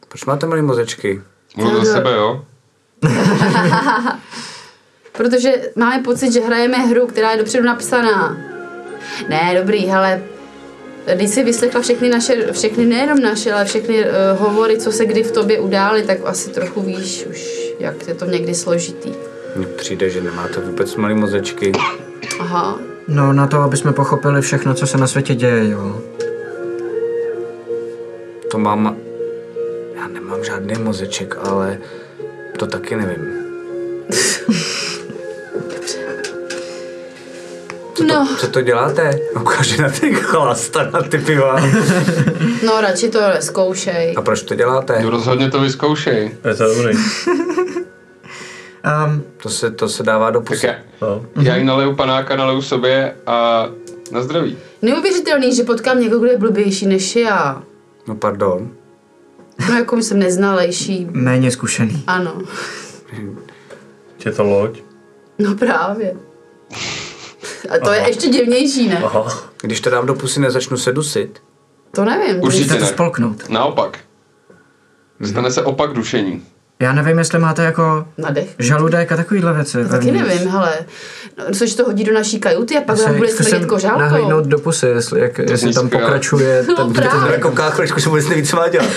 Proč 0.08 0.26
máte 0.26 0.48
malé 0.48 0.62
mozečky? 0.62 1.22
Mluvil 1.58 1.86
za 1.86 1.94
sebe, 1.94 2.12
jo? 2.12 2.46
Protože 5.12 5.54
máme 5.76 6.04
pocit, 6.04 6.32
že 6.32 6.40
hrajeme 6.40 6.78
hru, 6.78 7.08
která 7.08 7.32
je 7.32 7.38
dopředu 7.38 7.64
napsaná. 7.64 8.38
Ne, 9.30 9.56
dobrý, 9.60 9.86
hele, 9.86 10.22
když 11.16 11.30
si 11.30 11.44
vyslechla 11.44 11.82
všechny 11.82 12.10
naše, 12.10 12.52
všechny 12.52 12.86
nejenom 12.86 13.20
naše, 13.20 13.54
ale 13.54 13.66
všechny 13.66 14.06
uh, 14.06 14.10
hovory, 14.40 14.78
co 14.78 14.92
se 14.92 15.06
kdy 15.06 15.24
v 15.24 15.32
tobě 15.32 15.60
udály, 15.60 16.04
tak 16.04 16.18
asi 16.26 16.50
trochu 16.50 16.82
víš 16.82 17.26
už, 17.30 17.74
jak 17.80 18.08
je 18.08 18.14
to 18.14 18.26
někdy 18.26 18.54
složitý. 18.56 19.12
Mně 19.56 19.68
přijde, 19.68 20.10
že 20.10 20.22
nemáte 20.22 20.60
vůbec 20.60 20.96
malé 20.96 21.14
mozečky. 21.14 21.72
Aha, 22.40 22.80
No 23.08 23.34
na 23.34 23.48
to, 23.48 23.62
aby 23.62 23.78
jsme 23.78 23.94
pochopili 23.94 24.42
všechno, 24.42 24.74
co 24.74 24.88
se 24.88 24.98
na 24.98 25.08
světě 25.08 25.36
děje, 25.36 25.70
jo. 25.70 26.02
To 28.52 28.58
mám... 28.58 28.98
Já 29.96 30.08
nemám 30.08 30.44
žádný 30.44 30.74
mozeček, 30.84 31.38
ale 31.44 31.78
to 32.58 32.68
taky 32.68 32.96
nevím. 32.96 33.28
no, 38.08 38.28
Co 38.40 38.48
to 38.48 38.62
děláte? 38.62 39.12
Ukáže 39.42 39.82
na 39.82 39.90
ty 39.90 40.14
chlast 40.14 40.76
a 40.78 40.90
na 40.90 41.02
ty 41.02 41.18
piva. 41.18 41.62
no 42.66 42.82
radši 42.82 43.10
to 43.10 43.20
neskoušej. 43.22 44.14
A 44.18 44.22
proč 44.22 44.42
to 44.44 44.56
děláte? 44.56 45.00
No 45.04 45.10
rozhodně 45.10 45.52
to 45.52 45.60
vyzkoušej. 45.62 46.32
Je 46.50 46.56
to 46.56 46.76
dobrý. 46.76 46.98
Um, 49.08 49.24
To 49.44 49.50
se, 49.50 49.72
to 49.72 49.90
se 49.90 50.04
dává 50.04 50.30
do 50.32 50.40
Tak 50.40 50.48
pusy. 50.48 50.66
já, 50.68 50.76
No. 51.02 51.26
já 51.42 51.56
jí 51.56 51.64
naleju 51.66 51.96
panáka, 51.96 52.36
naleju 52.36 52.62
sobě 52.62 53.16
a 53.28 53.68
na 54.12 54.22
zdraví. 54.22 54.58
Neuvěřitelný, 54.82 55.56
že 55.56 55.64
potkám 55.64 56.00
někoho, 56.00 56.20
kdo 56.22 56.32
je 56.32 56.38
blbější 56.38 56.88
než 56.88 57.16
já. 57.16 57.64
No 58.08 58.16
pardon. 58.16 58.70
No 59.70 59.76
jako 59.78 59.98
jsem 59.98 60.20
neznalejší. 60.20 61.08
méně 61.12 61.52
zkušený. 61.52 62.04
Ano, 62.08 62.42
Je 64.26 64.32
to 64.32 64.44
loď. 64.44 64.80
no 65.40 65.56
právě. 65.56 66.16
A 67.70 67.78
to 67.86 67.92
je 67.92 68.08
ještě 68.08 68.28
divnější, 68.28 68.88
ne? 68.90 68.98
Aha. 69.04 69.44
Když 69.62 69.82
to 69.82 69.90
dám 69.90 70.06
do 70.06 70.14
pusy, 70.16 70.40
nezačnu 70.40 70.78
se 70.78 70.92
dusit. 70.92 71.42
To 71.96 72.06
nevím. 72.06 72.44
Určitě 72.44 72.64
Můžete 72.64 72.80
to 72.80 72.86
ne. 72.86 72.90
spolknout. 72.92 73.50
Naopak. 73.50 74.00
Stane 75.26 75.52
se 75.52 75.64
opak 75.64 75.94
dušení. 75.94 76.44
Já 76.82 76.94
nevím, 76.94 77.18
jestli 77.18 77.40
máte 77.40 77.64
jako 77.64 78.06
Nadech. 78.18 78.48
žaludek 78.60 79.12
a 79.12 79.16
takovýhle 79.18 79.54
věci. 79.54 79.86
Taky 79.86 80.06
vevnitř. 80.12 80.28
nevím, 80.30 80.50
hele. 80.50 80.74
No, 81.38 81.46
což 81.56 81.76
to 81.76 81.84
hodí 81.84 82.04
do 82.04 82.14
naší 82.14 82.40
kajuty 82.40 82.78
a 82.78 82.82
pak 82.82 82.98
Zkusím- 82.98 83.08
nám 83.12 83.18
bude 83.18 83.30
smrdět 83.30 83.66
kořálkou. 83.66 84.00
nahlídnout 84.00 84.46
do 84.46 84.60
pusy, 84.60 84.88
jestli, 84.88 85.22
jak, 85.22 85.38
jestli 85.38 85.58
zní 85.58 85.74
tam 85.74 85.90
pokračuje 85.90 86.66
No 86.68 86.76
ten, 86.76 86.94
právě. 86.94 87.34
Jako 87.34 87.50
kouká 87.50 87.70
chvíličku, 87.70 88.00
že 88.00 88.10
vůbec 88.10 88.28
neví, 88.28 88.44
co 88.48 88.56
má 88.56 88.68
dělat. 88.68 88.88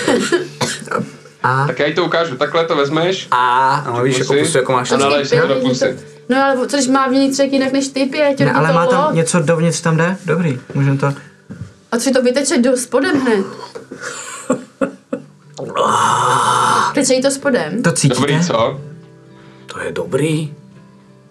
A 1.43 1.67
Tak 1.67 1.79
já 1.79 1.85
jí 1.85 1.93
to 1.95 2.05
ukážu. 2.05 2.35
Takhle 2.35 2.65
to 2.65 2.75
vezmeš. 2.75 3.27
A, 3.31 3.83
no 3.93 4.03
víš, 4.03 4.19
jako 4.19 4.33
pusy 4.33 4.45
pusu, 4.45 4.57
jako 4.57 4.71
máš 4.71 4.91
a 4.91 4.97
tam. 4.97 5.01
naleješ 5.01 5.29
si 5.29 5.39
to 5.41 5.47
do 5.47 5.55
pusy. 5.55 5.99
No 6.29 6.43
ale 6.43 6.67
co 6.67 6.77
když 6.77 6.87
má 6.87 7.07
vnitřek 7.07 7.53
jinak 7.53 7.71
než 7.71 7.87
ty 7.87 8.05
pět, 8.05 8.39
ne, 8.39 8.53
ale 8.53 8.73
má 8.73 8.87
tam 8.87 9.15
něco 9.15 9.39
dovnitř 9.39 9.81
tam 9.81 9.97
jde? 9.97 10.17
Dobrý, 10.25 10.59
můžeme 10.73 10.97
to... 10.97 11.13
A 11.91 11.97
co 11.99 12.11
to 12.11 12.21
vyteče 12.21 12.57
do 12.57 12.77
spodem 12.77 13.21
hned? 13.21 13.45
Teče 16.95 17.13
jí 17.13 17.21
to 17.21 17.31
spodem? 17.31 17.83
To 17.83 17.91
cítíte? 17.91 18.15
Dobrý, 18.21 18.47
co? 18.47 18.79
To 19.65 19.79
je 19.79 19.91
dobrý. 19.91 20.53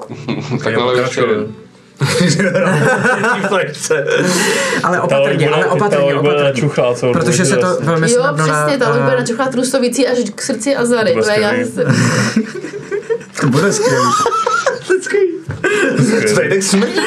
Tak 0.62 0.74
ještě 1.06 1.20
jeden. 1.20 1.54
Ale 4.82 5.00
opatrně, 5.02 5.48
ale 5.48 5.66
opatrně, 5.66 6.14
opatrně. 6.14 6.68
Protože 7.12 7.44
se 7.44 7.56
to 7.56 7.78
velmi 7.80 8.12
Jo, 8.12 8.18
snadno 8.20 8.46
dá... 8.46 8.64
přesně, 8.64 8.78
ta 8.78 8.90
loď 8.90 9.00
bude 9.00 9.16
načuchat 9.16 9.50
trustovící 9.50 10.06
až 10.06 10.18
k 10.34 10.42
srdci 10.42 10.76
a 10.76 10.84
zady. 10.84 11.14
To 11.14 11.20
bude 11.20 11.40
jasné. 11.40 11.84
To 13.40 13.46
bude 13.46 13.72
skvělý. 13.72 14.06
To 16.34 16.42
je 16.42 16.48
tak 16.48 16.62
smrdí, 16.62 17.00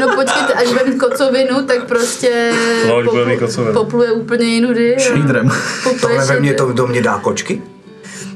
No 0.00 0.14
počkejte, 0.14 0.52
až 0.52 0.66
mít 0.86 0.98
kocovinu, 0.98 1.62
tak 1.66 1.84
prostě 1.84 2.52
bude 3.04 3.24
mít 3.24 3.38
kocovinu. 3.38 3.72
popluje 3.72 4.12
úplně 4.12 4.44
jinudy. 4.46 4.96
Šlídrem. 4.98 5.50
Tohle 6.00 6.24
ve 6.26 6.40
mně 6.40 6.54
to 6.54 6.72
do 6.72 6.86
mě 6.86 7.02
dá 7.02 7.18
kočky? 7.18 7.62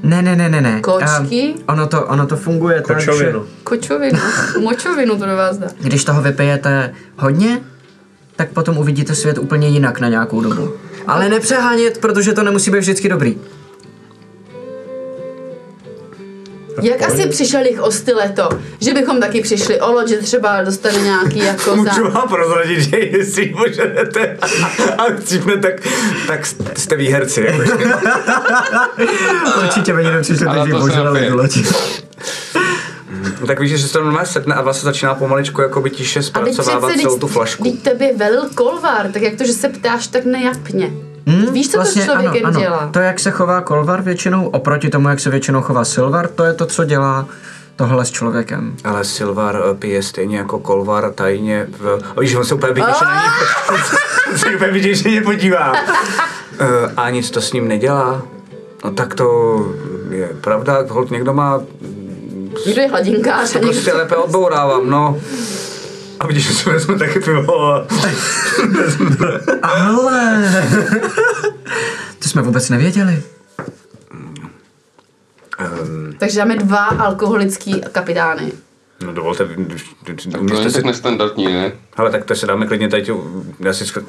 Ne, 0.02 0.22
ne, 0.22 0.36
ne, 0.36 0.48
ne, 0.48 0.60
ne. 0.60 0.80
Kočky? 0.80 1.54
A 1.68 1.72
ono 1.72 1.86
to, 1.86 2.06
ono 2.06 2.26
to 2.26 2.36
funguje 2.36 2.82
tak, 2.82 3.00
že 3.00 3.06
Kočovinu. 3.06 3.46
Kočovinu, 3.64 4.18
močovinu 4.60 5.18
to 5.18 5.26
do 5.26 5.36
vás 5.36 5.58
dá. 5.58 5.66
když 5.80 6.04
toho 6.04 6.22
vypijete 6.22 6.94
hodně, 7.16 7.60
tak 8.36 8.48
potom 8.50 8.78
uvidíte 8.78 9.14
svět 9.14 9.38
úplně 9.38 9.68
jinak 9.68 10.00
na 10.00 10.08
nějakou 10.08 10.40
dobu. 10.40 10.72
Ale 11.06 11.28
nepřehánět, 11.28 11.98
protože 11.98 12.32
to 12.32 12.42
nemusí 12.42 12.70
být 12.70 12.78
vždycky 12.78 13.08
dobrý. 13.08 13.38
Jak 16.82 17.02
asi 17.02 17.26
přišel 17.26 17.66
jich 17.66 17.80
o 17.80 17.90
styleto? 17.90 18.48
Že 18.80 18.94
bychom 18.94 19.20
taky 19.20 19.42
přišli 19.42 19.80
o 19.80 19.92
loď, 19.92 20.08
že 20.08 20.16
třeba 20.16 20.62
dostane 20.62 20.98
nějaký 20.98 21.38
jako 21.38 21.76
Můžu 21.76 22.02
za... 22.02 22.08
vám 22.08 22.28
prozradit, 22.28 22.80
že 22.80 22.98
jestli 22.98 23.54
můžete 23.56 24.36
a 24.98 25.04
chcípne, 25.04 25.56
tak, 25.56 25.74
tak 26.26 26.46
jste 26.76 26.96
výherci. 26.96 27.44
Jako. 27.44 27.62
Určitě 29.62 29.94
by 29.94 30.04
někdo 30.04 30.20
přišli, 30.20 30.46
napije. 30.46 31.30
tu 31.30 31.36
loď. 31.36 31.58
tak 33.46 33.60
víš, 33.60 33.70
že 33.70 33.78
se 33.78 33.92
to 33.92 34.04
normálně 34.04 34.26
setne 34.26 34.54
a 34.54 34.62
vlastně 34.62 34.84
začíná 34.84 35.14
pomaličku 35.14 35.60
jako 35.60 35.80
by 35.80 35.90
tiše 35.90 36.22
zpracovávat 36.22 36.92
celou 37.00 37.18
tu 37.18 37.26
flašku. 37.26 37.62
teď 37.62 37.82
tebe 37.82 38.10
velil 38.16 38.48
kolvar, 38.54 39.10
tak 39.12 39.22
jak 39.22 39.34
to, 39.34 39.44
že 39.44 39.52
se 39.52 39.68
ptáš 39.68 40.06
tak 40.06 40.24
nejapně? 40.24 40.90
Hmm, 41.26 41.52
Víš, 41.52 41.70
co 41.70 41.78
to 41.78 41.84
s 41.84 42.04
člověkem 42.04 42.46
ano, 42.46 42.56
ano. 42.56 42.60
dělá? 42.60 42.90
To, 42.92 42.98
jak 42.98 43.20
se 43.20 43.30
chová 43.30 43.60
Kolvar 43.60 44.02
většinou, 44.02 44.48
oproti 44.48 44.88
tomu, 44.88 45.08
jak 45.08 45.20
se 45.20 45.30
většinou 45.30 45.62
chová 45.62 45.84
Silvar, 45.84 46.28
to 46.28 46.44
je 46.44 46.52
to, 46.52 46.66
co 46.66 46.84
dělá 46.84 47.26
tohle 47.76 48.04
s 48.04 48.10
člověkem. 48.10 48.76
Ale 48.84 49.04
Silvar 49.04 49.62
eh, 49.70 49.74
pije 49.74 50.02
stejně 50.02 50.38
jako 50.38 50.58
Kolvar 50.58 51.12
tajně 51.12 51.66
v... 51.70 52.02
Víš, 52.20 52.34
on 52.34 52.44
se 52.44 52.54
úplně 52.54 52.72
vyděšeně 52.72 53.10
na 53.10 53.22
ní... 53.22 53.28
on 54.32 54.38
se 54.38 54.54
úplně 54.54 54.70
vyděšeně 54.70 55.22
podívá. 55.22 55.72
Eh, 56.62 56.92
a 56.96 57.10
nic 57.10 57.30
to 57.30 57.40
s 57.40 57.52
ním 57.52 57.68
nedělá. 57.68 58.22
No 58.84 58.90
tak 58.90 59.14
to 59.14 59.58
je 60.10 60.28
pravda, 60.40 60.78
holt 60.88 61.10
někdo 61.10 61.34
má... 61.34 61.60
Někdo 62.66 62.82
je 62.82 62.88
hladinkář. 62.88 63.56
Prostě 63.60 63.92
lépe 63.92 64.16
odbourávám, 64.16 64.90
no. 64.90 65.20
A 66.20 66.26
vidíš, 66.26 66.46
že 66.48 66.54
si 66.54 66.70
vezmu 66.70 66.98
taky 66.98 67.20
pivo 67.20 67.64
a... 67.66 67.86
Ale... 69.62 70.52
to 72.18 72.28
jsme 72.28 72.42
vůbec 72.42 72.68
nevěděli. 72.70 73.22
Um, 75.82 76.14
Takže 76.18 76.38
máme 76.38 76.56
dva 76.56 76.84
alkoholický 76.84 77.80
kapitány. 77.92 78.52
no 79.06 79.12
dovolte, 79.12 79.44
To 80.32 80.38
umíste 80.40 80.62
je 80.62 80.70
si... 80.70 80.76
tak 80.76 80.84
nestandardní, 80.84 81.44
ne? 81.44 81.72
Hele, 81.96 82.10
tak 82.10 82.24
to 82.24 82.34
se 82.34 82.46
dáme 82.46 82.66
klidně 82.66 82.88
tady, 82.88 83.06
já 83.60 83.72
si 83.72 83.86
skl... 83.86 84.04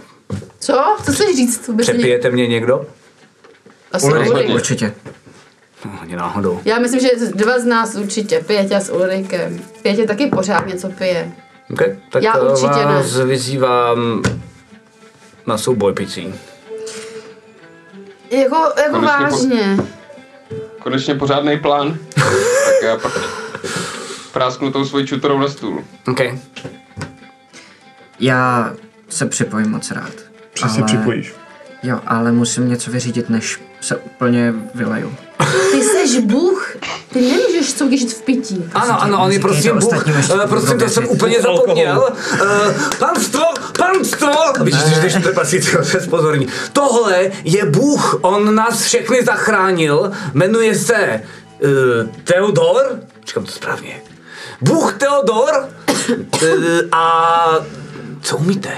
Co? 0.59 0.95
Co 1.05 1.11
chceš 1.11 1.35
říct? 1.35 1.67
Vůbec. 1.67 1.87
Přepijete 1.87 2.31
mě 2.31 2.47
někdo? 2.47 2.85
Asi. 3.91 4.05
Ulrik. 4.05 4.49
Určitě. 4.49 4.93
No, 5.85 5.91
ani 6.01 6.15
náhodou. 6.15 6.61
Já 6.65 6.79
myslím, 6.79 6.99
že 6.99 7.09
dva 7.35 7.59
z 7.59 7.65
nás 7.65 7.95
určitě, 7.95 8.43
Pěťa 8.47 8.79
s 8.79 8.93
Ulrikem. 8.93 9.59
Pětě 9.81 10.07
taky 10.07 10.27
pořád 10.27 10.67
něco 10.67 10.89
pije. 10.89 11.31
Okay, 11.73 11.97
tak 12.09 12.23
Já 12.23 12.37
eh, 12.37 12.41
určitě 12.41 12.67
ne. 12.79 12.85
vás 12.85 13.17
vyzývám 13.17 14.21
na 15.47 15.57
souboj 15.57 15.93
picí. 15.93 16.33
Jako, 18.31 18.55
jako 18.77 18.91
Konečně 18.91 18.99
po- 18.99 19.01
vážně. 19.01 19.77
Konečně 20.79 21.15
pořádný 21.15 21.59
plán. 21.59 21.97
tak 22.65 22.83
já 22.83 22.97
pak 22.97 23.11
prásknu 24.33 24.71
tou 24.71 24.85
svojí 24.85 25.07
čutorou 25.07 25.39
na 25.39 25.47
stůl. 25.47 25.83
OK. 26.07 26.19
Já 28.19 28.73
se 29.09 29.25
připojím 29.25 29.71
moc 29.71 29.91
rád. 29.91 30.13
Přesně 30.53 30.83
připojíš. 30.83 31.33
Jo, 31.83 31.99
ale 32.07 32.31
musím 32.31 32.69
něco 32.69 32.91
vyřídit, 32.91 33.29
než 33.29 33.61
se 33.81 33.95
úplně 33.97 34.53
vyleju. 34.75 35.15
Ty 35.71 35.83
seš 35.83 36.17
Bůh, 36.19 36.75
ty 37.13 37.21
nemůžeš 37.21 37.69
soutěžit 37.69 38.13
v 38.13 38.21
pití. 38.21 38.65
Ano, 38.73 39.01
ano, 39.01 39.23
on 39.23 39.31
je 39.31 39.39
prostě 39.39 39.73
Bůh. 39.73 39.83
ostatním, 39.83 40.15
ještě 40.15 40.33
Eh, 40.43 40.77
to 40.77 40.89
jsem 40.89 41.07
úplně 41.07 41.41
zapomněl. 41.41 42.09
Eh, 42.33 42.73
Panstvo, 42.99 43.43
panstvo! 43.77 44.29
Vidíš, 44.63 44.81
že 44.83 44.99
když 44.99 45.13
trpasíte 45.23 45.83
se 45.83 45.99
pozorní. 45.99 46.47
Tohle 46.73 47.31
je 47.43 47.65
Bůh, 47.65 48.19
on 48.21 48.55
nás 48.55 48.81
všechny 48.81 49.23
zachránil, 49.25 50.11
jmenuje 50.33 50.75
se 50.75 50.95
eh, 50.95 51.21
Teodor, 52.23 52.99
říkám 53.27 53.45
to 53.45 53.51
správně, 53.51 54.01
Bůh 54.61 54.93
Teodor 54.93 55.69
eh, 56.43 56.47
a 56.91 57.45
co 58.21 58.37
umíte? 58.37 58.69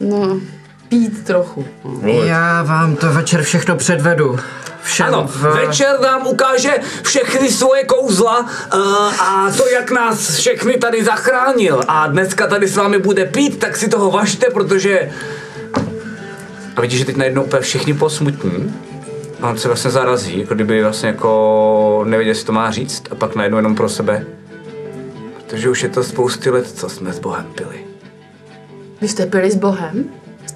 No, 0.00 0.40
pít 0.88 1.24
trochu. 1.24 1.66
Já 2.02 2.62
vám 2.62 2.96
to 2.96 3.12
večer 3.12 3.42
všechno 3.42 3.76
předvedu. 3.76 4.38
Všem 4.86 5.06
Ano, 5.06 5.26
v... 5.26 5.42
večer 5.42 6.00
nám 6.00 6.26
ukáže 6.26 6.70
všechny 7.02 7.50
svoje 7.52 7.84
kouzla 7.84 8.38
uh, 8.38 9.22
a 9.22 9.52
to, 9.56 9.68
jak 9.68 9.90
nás 9.90 10.36
všechny 10.36 10.74
tady 10.76 11.04
zachránil. 11.04 11.80
A 11.88 12.06
dneska 12.06 12.46
tady 12.46 12.68
s 12.68 12.76
vámi 12.76 12.98
bude 12.98 13.24
pít, 13.24 13.58
tak 13.58 13.76
si 13.76 13.88
toho 13.88 14.10
važte, 14.10 14.46
protože... 14.50 15.12
A 16.76 16.80
vidíš, 16.80 16.98
že 16.98 17.04
teď 17.04 17.16
najednou 17.16 17.42
úplně 17.42 17.62
všichni 17.62 17.94
posmutní. 17.94 18.74
A 19.42 19.48
on 19.48 19.58
se 19.58 19.68
vlastně 19.68 19.90
zarazí, 19.90 20.40
jako 20.40 20.54
kdyby 20.54 20.82
vlastně 20.82 21.08
jako 21.08 22.04
nevěděl, 22.06 22.30
jestli 22.30 22.46
to 22.46 22.52
má 22.52 22.70
říct. 22.70 23.02
A 23.10 23.14
pak 23.14 23.34
najednou 23.34 23.58
jenom 23.58 23.74
pro 23.74 23.88
sebe. 23.88 24.26
Protože 25.36 25.68
už 25.68 25.82
je 25.82 25.88
to 25.88 26.04
spousty 26.04 26.50
let, 26.50 26.70
co 26.74 26.88
jsme 26.88 27.12
s 27.12 27.18
Bohem 27.18 27.46
pili. 27.54 27.86
Vy 29.00 29.08
jste 29.08 29.26
pili 29.26 29.50
s 29.50 29.56
Bohem? 29.56 30.04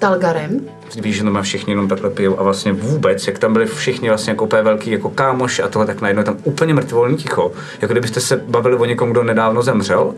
S 0.01 0.03
Talgarem? 0.03 0.59
Víš, 1.01 1.15
že 1.15 1.23
to 1.23 1.31
má 1.31 1.41
všichni 1.41 1.71
jenom 1.71 1.87
takhle 1.87 2.09
pijou 2.09 2.39
a 2.39 2.43
vlastně 2.43 2.73
vůbec, 2.73 3.27
jak 3.27 3.39
tam 3.39 3.53
byli 3.53 3.65
všichni 3.65 4.09
vlastně 4.09 4.31
jako 4.31 4.45
úplně 4.45 4.61
velký 4.61 4.91
jako 4.91 5.09
kámoš 5.09 5.59
a 5.59 5.67
tohle, 5.67 5.85
tak 5.85 6.01
najednou 6.01 6.19
je 6.21 6.25
tam 6.25 6.37
úplně 6.43 6.73
mrtvolný 6.73 7.17
ticho. 7.17 7.51
Jako 7.81 7.93
kdybyste 7.93 8.21
se 8.21 8.37
bavili 8.37 8.75
o 8.75 8.85
někom, 8.85 9.11
kdo 9.11 9.23
nedávno 9.23 9.63
zemřel 9.63 10.13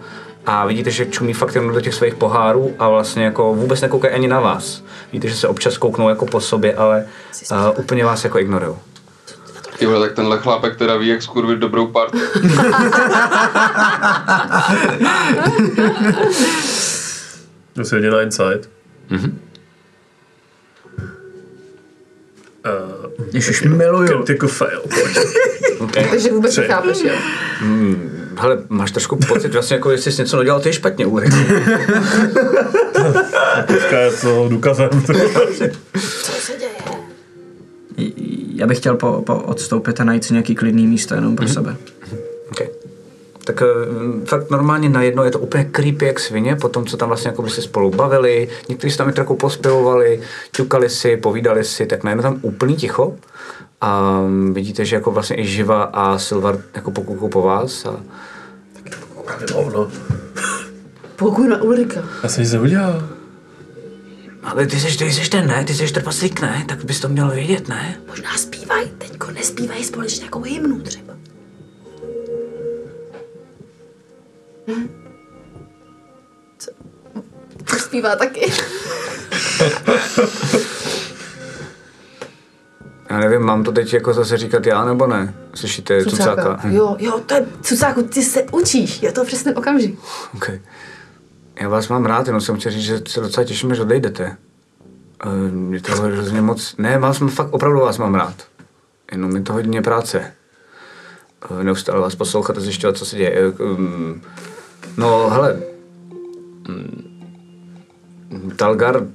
a 0.45 0.65
vidíte, 0.65 0.91
že 0.91 1.05
čumí 1.05 1.33
fakt 1.33 1.55
jenom 1.55 1.73
do 1.73 1.81
těch 1.81 1.93
svých 1.93 2.15
pohárů 2.15 2.71
a 2.79 2.89
vlastně 2.89 3.23
jako 3.23 3.53
vůbec 3.53 3.81
nekoukají 3.81 4.13
ani 4.13 4.27
na 4.27 4.39
vás. 4.39 4.83
Víte, 5.13 5.27
že 5.27 5.35
se 5.35 5.47
občas 5.47 5.77
kouknou 5.77 6.09
jako 6.09 6.25
po 6.25 6.39
sobě, 6.39 6.75
ale 6.75 7.05
uh, 7.51 7.57
úplně 7.79 8.05
vás 8.05 8.23
jako 8.23 8.39
ignorují. 8.39 8.75
Ty 9.79 9.85
vole, 9.85 10.07
tak 10.07 10.15
tenhle 10.15 10.39
chlápek 10.39 10.75
teda 10.75 10.97
ví, 10.97 11.07
jak 11.07 11.21
skurvit 11.21 11.59
dobrou 11.59 11.87
partu. 11.87 12.17
To 17.73 17.83
si 17.85 17.95
na 17.95 18.17
Insight. 22.65 23.33
Ježiš, 23.33 23.63
miluju. 23.63 24.07
Critical 24.07 24.49
fail. 24.49 24.81
pojď. 24.81 25.17
Takže 26.11 26.31
vůbec 26.31 26.51
Tři. 26.51 26.61
nechápeš, 26.61 26.97
jo? 27.03 27.13
Hele, 28.37 28.57
máš 28.69 28.91
trošku 28.91 29.15
pocit, 29.15 29.53
vlastně 29.53 29.75
jako 29.75 29.91
jestli 29.91 30.11
jsi 30.11 30.21
něco 30.21 30.37
nedělal, 30.37 30.59
ty 30.59 30.73
špatně, 30.73 31.05
Ulrik. 31.05 31.33
Teďka 33.67 33.99
je 33.99 34.11
to 34.11 34.47
důkazem. 34.49 34.89
Co 36.23 36.31
se 36.31 36.53
děje? 36.59 36.69
Já 38.55 38.67
bych 38.67 38.77
chtěl 38.77 38.95
po, 38.95 39.21
po 39.25 39.35
odstoupit 39.35 40.01
a 40.01 40.03
najít 40.03 40.23
si 40.23 40.33
nějaký 40.33 40.55
klidný 40.55 40.87
místo 40.87 41.15
jenom 41.15 41.35
pro 41.35 41.47
sebe. 41.47 41.75
Tak 43.63 44.23
eh, 44.23 44.25
fakt 44.25 44.49
normálně 44.49 44.89
najednou 44.89 45.23
je 45.23 45.31
to 45.31 45.39
úplně 45.39 45.63
creepy 45.63 46.05
jak 46.05 46.19
svině, 46.19 46.55
po 46.55 46.69
tom, 46.69 46.85
co 46.85 46.97
tam 46.97 47.07
vlastně 47.07 47.29
jako 47.29 47.41
by 47.41 47.49
se 47.49 47.61
spolu 47.61 47.91
bavili, 47.91 48.49
někteří 48.69 48.91
se 48.91 48.97
tam 48.97 49.09
i 49.09 49.13
trochu 49.13 49.35
pospěvovali, 49.35 50.21
ťukali 50.51 50.89
si, 50.89 51.17
povídali 51.17 51.63
si, 51.63 51.85
tak 51.85 52.03
najednou 52.03 52.21
tam 52.23 52.39
úplný 52.41 52.75
ticho 52.75 53.15
a 53.81 54.21
mm, 54.21 54.53
vidíte, 54.53 54.85
že 54.85 54.95
jako 54.95 55.11
vlastně 55.11 55.39
i 55.39 55.47
Živa 55.47 55.83
a 55.83 56.17
Silvar 56.17 56.57
jako 56.75 56.91
pokoukou 56.91 57.29
po 57.29 57.41
vás 57.41 57.85
a 57.85 57.97
Hovno. 59.53 59.87
Pokud 61.15 61.47
na 61.47 61.61
Ulrika. 61.61 62.01
Já 62.23 62.29
jsem 62.29 62.43
nic 62.43 62.53
neudělal. 62.53 63.09
ale 64.43 64.67
ty 64.67 64.79
jsi, 64.79 64.97
ty 64.97 65.13
jsi 65.13 65.29
ten, 65.29 65.47
ne? 65.47 65.63
Ty 65.63 65.73
jsi 65.73 65.93
trpaslík, 65.93 66.41
ne? 66.41 66.65
Tak 66.67 66.85
bys 66.85 66.99
to 66.99 67.09
měl 67.09 67.31
vědět, 67.31 67.67
ne? 67.67 67.95
Možná 68.07 68.37
zpívají, 68.37 68.89
teďko 68.97 69.31
nespívají 69.31 69.83
společně 69.83 70.19
nějakou 70.19 70.41
hymnu 70.41 70.79
třeba. 70.79 71.12
Co? 76.57 76.71
Zpívá 77.77 78.15
taky. 78.15 78.51
Já 83.09 83.19
nevím, 83.19 83.41
mám 83.41 83.63
to 83.63 83.71
teď 83.71 83.93
jako 83.93 84.13
zase 84.13 84.37
říkat 84.37 84.65
já 84.65 84.85
nebo 84.85 85.07
ne? 85.07 85.33
Slyšíte 85.53 86.05
cucáka? 86.05 86.59
Hm. 86.63 86.75
Jo, 86.75 86.95
jo, 86.99 87.19
to 87.25 87.33
je, 87.33 87.45
Cucáku, 87.61 88.03
ty 88.03 88.21
se 88.23 88.43
učíš, 88.51 89.01
je 89.03 89.11
to 89.11 89.25
přesně 89.25 89.53
okamžik. 89.55 89.99
Okay. 90.35 90.61
Já 91.61 91.69
vás 91.69 91.87
mám 91.87 92.05
rád, 92.05 92.27
jenom 92.27 92.41
jsem 92.41 92.55
chtěl 92.57 92.71
říct, 92.71 92.83
že 92.83 93.01
se 93.07 93.19
docela 93.21 93.43
těším, 93.45 93.75
že 93.75 93.81
odejdete. 93.81 94.37
Eh, 95.25 95.51
Mě 95.51 95.81
to 95.81 95.91
hrozně 95.95 96.41
moc... 96.41 96.75
Ne, 96.77 96.97
vás 96.97 97.19
mám 97.19 97.29
fakt 97.29 97.53
opravdu 97.53 97.79
vás 97.79 97.97
mám 97.97 98.15
rád. 98.15 98.35
Jenom 99.11 99.35
je 99.35 99.41
to 99.41 99.53
hodně 99.53 99.81
práce. 99.81 100.33
Eh, 101.59 101.63
Neustále 101.63 101.99
vás 102.01 102.15
poslouchat 102.15 102.57
a 102.57 102.61
zjišťovat, 102.61 102.97
co 102.97 103.05
se 103.05 103.17
děje. 103.17 103.53
No, 104.97 105.29
hele... 105.29 105.59
mm, 106.67 107.09
Talgar, 108.55 109.07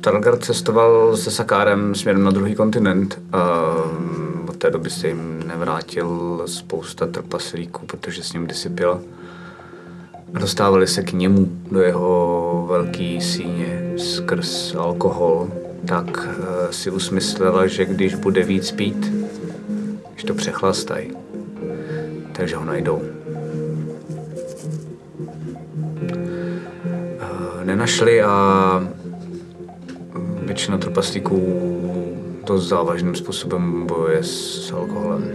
Talgar 0.00 0.38
cestoval 0.38 1.16
se 1.16 1.30
Sakárem 1.30 1.94
směrem 1.94 2.24
na 2.24 2.30
druhý 2.30 2.54
kontinent 2.54 3.22
a 3.32 3.74
mm, 3.98 4.46
od 4.48 4.56
té 4.56 4.70
doby 4.70 4.90
se 4.90 5.08
jim 5.08 5.42
nevrátil 5.46 6.42
spousta 6.46 7.06
trpaslíků, 7.06 7.86
protože 7.86 8.22
s 8.22 8.32
ním 8.32 8.44
kdysi 8.44 8.68
pil 8.68 9.00
dostávali 10.32 10.86
se 10.86 11.02
k 11.02 11.12
němu 11.12 11.50
do 11.70 11.80
jeho 11.80 12.66
velký 12.68 13.20
síně 13.20 13.92
skrz 13.96 14.74
alkohol, 14.74 15.48
tak 15.86 16.28
eh, 16.28 16.72
si 16.72 16.90
usmyslela, 16.90 17.66
že 17.66 17.84
když 17.84 18.14
bude 18.14 18.42
víc 18.42 18.72
pít, 18.72 19.12
když 20.12 20.24
to 20.24 20.34
přechlastají, 20.34 21.12
takže 22.32 22.56
ho 22.56 22.64
najdou. 22.64 23.15
Nenašli 27.66 28.22
a 28.22 28.88
většina 30.42 30.78
trpaslíků 30.78 31.40
to 32.44 32.58
závažným 32.58 33.14
způsobem 33.14 33.86
bojuje 33.86 34.22
s 34.22 34.72
alkoholem. 34.72 35.30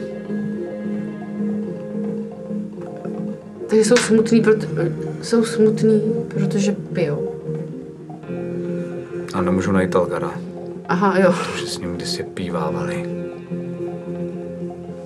Takže 3.68 3.86
jsou 3.86 3.96
smutný, 3.96 4.42
proto, 4.42 4.66
jsou 5.22 5.44
smutný, 5.46 6.02
protože 6.28 6.72
pijou. 6.72 7.36
A 9.34 9.42
nemůžu 9.42 9.72
najít 9.72 9.92
Talgara, 9.92 10.32
Aha, 10.88 11.20
jo. 11.20 11.34
protože 11.54 11.68
s 11.68 11.78
ním 11.80 11.96
kdysi 11.96 12.24
pívávali. 12.24 13.06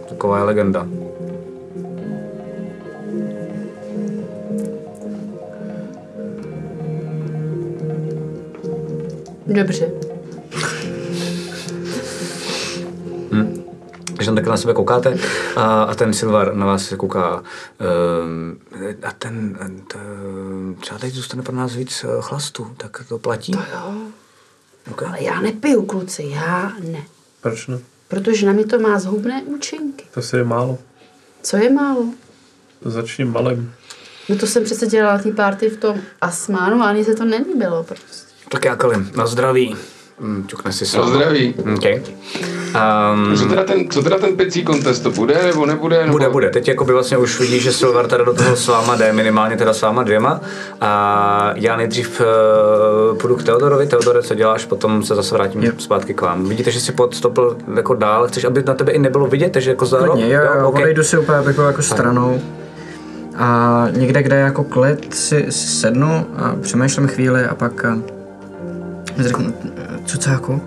Taková 0.09 0.37
je 0.37 0.43
legenda. 0.43 0.87
Dobře. 9.47 9.91
Když 14.13 14.25
tam 14.25 14.35
tak 14.35 14.47
na 14.47 14.57
sebe 14.57 14.73
koukáte 14.73 15.17
a, 15.55 15.83
a 15.83 15.95
ten 15.95 16.13
Silvar 16.13 16.55
na 16.55 16.65
vás 16.65 16.85
se 16.85 16.97
kouká 16.97 17.43
um, 18.23 18.59
a 19.03 19.11
ten, 19.11 19.57
t, 19.87 19.97
třeba 20.79 20.99
teď 20.99 21.13
zůstane 21.13 21.43
pro 21.43 21.55
nás 21.55 21.75
víc 21.75 22.03
eh, 22.03 22.07
chlastu, 22.19 22.67
tak 22.77 23.03
to 23.09 23.19
platí? 23.19 23.51
To 23.51 23.59
jo. 23.59 23.93
Okay. 24.91 25.07
Ale 25.07 25.23
já 25.23 25.41
nepiju, 25.41 25.85
kluci, 25.85 26.23
já 26.23 26.71
ne. 26.91 27.03
Proč 27.41 27.67
ne? 27.67 27.79
Protože 28.07 28.45
na 28.45 28.53
mě 28.53 28.65
to 28.65 28.79
má 28.79 28.99
zhubné 28.99 29.43
účinky. 29.43 30.05
To 30.13 30.21
si 30.21 30.35
je 30.35 30.43
málo. 30.43 30.77
Co 31.41 31.57
je 31.57 31.69
málo? 31.69 32.05
Začni 32.81 33.25
malem. 33.25 33.73
No 34.29 34.35
to 34.35 34.47
jsem 34.47 34.63
přece 34.63 34.87
dělala 34.87 35.17
té 35.17 35.31
party 35.31 35.69
v 35.69 35.77
tom 35.77 36.01
Asmánu 36.21 36.81
a 36.81 36.85
ani 36.85 37.05
se 37.05 37.15
to 37.15 37.25
nelíbilo 37.25 37.83
prostě. 37.83 38.24
Tak 38.55 38.65
já 38.65 38.75
kalim, 38.75 39.09
na 39.15 39.25
zdraví. 39.27 39.75
Mm, 40.19 40.43
Ťukne 40.47 40.71
si 40.71 40.83
Na 40.83 40.89
Silvar. 40.89 41.09
zdraví. 41.09 41.53
Okay. 41.77 42.01
Um, 43.13 43.37
Co 43.37 43.45
teda 43.45 43.63
ten, 43.63 43.89
co 43.89 44.03
teda 44.03 44.17
ten 44.17 44.35
pecí 44.35 44.63
kontest, 44.63 44.99
to 45.03 45.11
bude 45.11 45.43
nebo 45.43 45.65
nebude? 45.65 45.99
Nebo... 45.99 46.11
Bude, 46.11 46.29
bude. 46.29 46.49
Teď 46.49 46.67
jakoby 46.67 46.93
vlastně 46.93 47.17
už 47.17 47.39
vidíš, 47.39 47.63
že 47.63 47.71
Silvar 47.71 48.07
teda 48.07 48.23
do 48.23 48.33
toho 48.33 48.55
s 48.55 48.67
váma 48.67 48.95
jde, 48.95 49.13
minimálně 49.13 49.57
teda 49.57 49.73
s 49.73 49.81
váma 49.81 50.03
dvěma. 50.03 50.41
A 50.81 51.51
já 51.55 51.75
nejdřív 51.77 52.21
uh, 53.11 53.17
půjdu 53.17 53.35
k 53.35 53.43
Teodorovi. 53.43 53.87
Teodore, 53.87 54.21
co 54.23 54.35
děláš? 54.35 54.65
Potom 54.65 55.03
se 55.03 55.15
zase 55.15 55.35
vrátím 55.35 55.63
Jo. 55.63 55.71
zpátky 55.77 56.13
k 56.13 56.21
vám. 56.21 56.49
Vidíte, 56.49 56.71
že 56.71 56.79
si 56.79 56.91
podstoupil 56.91 57.57
jako 57.75 57.93
dál. 57.95 58.27
Chceš, 58.27 58.43
aby 58.43 58.63
na 58.63 58.73
tebe 58.73 58.91
i 58.91 58.99
nebylo 58.99 59.27
vidět, 59.27 59.51
takže 59.51 59.69
jako 59.69 59.85
za 59.85 59.97
Klidně, 59.97 60.33
jo, 60.33 60.41
jo, 60.59 60.67
ok. 60.67 60.75
odejdu 60.75 61.03
si 61.03 61.17
úplně 61.17 61.37
abych 61.37 61.55
byl 61.55 61.65
jako 61.65 61.81
stranou. 61.81 62.41
A 63.37 63.87
někde, 63.91 64.23
kde 64.23 64.35
je 64.35 64.41
jako 64.41 64.63
klid, 64.63 65.13
si, 65.15 65.45
si 65.49 65.67
sednu 65.67 66.25
a 66.37 66.55
přemýšlím 66.61 67.07
chvíli 67.07 67.45
a 67.45 67.55
pak 67.55 67.85
a, 69.19 69.23
řeknu, 69.23 69.53
cucáku, 70.05 70.61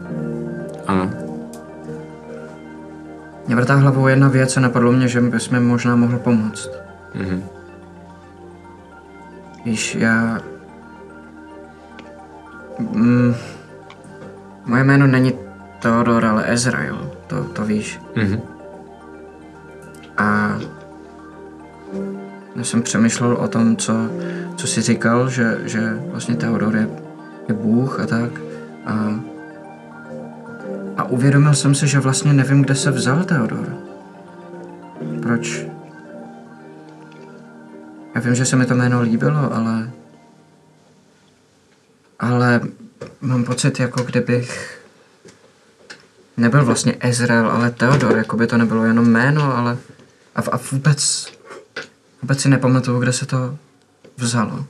Ano. 0.87 1.11
mě 3.47 3.57
vrtá 3.57 3.75
hlavou 3.75 4.09
jedna 4.09 4.29
věc 4.29 4.57
a 4.57 4.61
napadlo 4.61 4.93
mě, 4.93 5.09
že 5.09 5.21
bys 5.21 5.51
mi 5.51 5.61
možná 5.61 5.97
mohl 5.97 6.19
pomoct. 6.19 6.71
Mhm. 7.15 7.45
Víš, 9.65 9.95
já... 9.95 10.39
Mm, 12.79 13.35
moje 14.67 14.85
jméno 14.85 15.07
není 15.07 15.33
Theodor, 15.83 16.25
ale 16.25 16.53
Ezrael, 16.53 17.11
to, 17.27 17.45
to 17.45 17.65
víš. 17.65 18.01
Mhm. 18.17 18.41
A 20.19 20.59
já 22.57 22.65
jsem 22.65 22.83
přemýšlel 22.83 23.33
o 23.33 23.49
tom, 23.49 23.77
co, 23.77 23.93
co 24.57 24.67
jsi 24.67 24.83
říkal, 24.83 25.29
že, 25.31 25.59
že 25.65 25.99
vlastně 26.11 26.37
Theodor 26.37 26.77
je, 26.77 26.89
je 27.49 27.55
Bůh 27.55 28.01
a 28.01 28.07
tak. 28.07 28.31
A, 28.87 29.21
a 30.97 31.05
uvědomil 31.05 31.55
jsem 31.55 31.75
si, 31.75 31.89
že 31.89 32.01
vlastně 32.01 32.33
nevím, 32.33 32.63
kde 32.63 32.75
se 32.75 32.91
vzal 32.91 33.25
Theodor. 33.25 33.77
Proč? 35.23 35.67
Já 38.15 38.21
vím, 38.21 38.35
že 38.35 38.45
se 38.45 38.57
mi 38.57 38.67
to 38.67 38.75
jméno 38.75 39.03
líbilo, 39.03 39.55
ale... 39.55 39.91
Ale 42.19 42.61
mám 43.21 43.45
pocit, 43.45 43.81
jako 43.81 44.03
kdybych... 44.03 44.79
Nebyl 46.37 46.65
vlastně 46.65 46.97
Ezrael, 47.01 47.51
ale 47.51 47.71
Theodor, 47.71 48.17
jako 48.17 48.37
by 48.37 48.47
to 48.47 48.57
nebylo 48.59 48.85
jenom 48.85 49.11
jméno, 49.11 49.57
ale... 49.57 49.77
A, 50.35 50.41
a 50.53 50.57
vůbec... 50.73 51.33
Vůbec 52.23 52.41
si 52.41 52.49
nepamatuju, 52.49 53.01
kde 53.01 53.13
se 53.13 53.27
to 53.27 53.59
vzalo. 54.17 54.67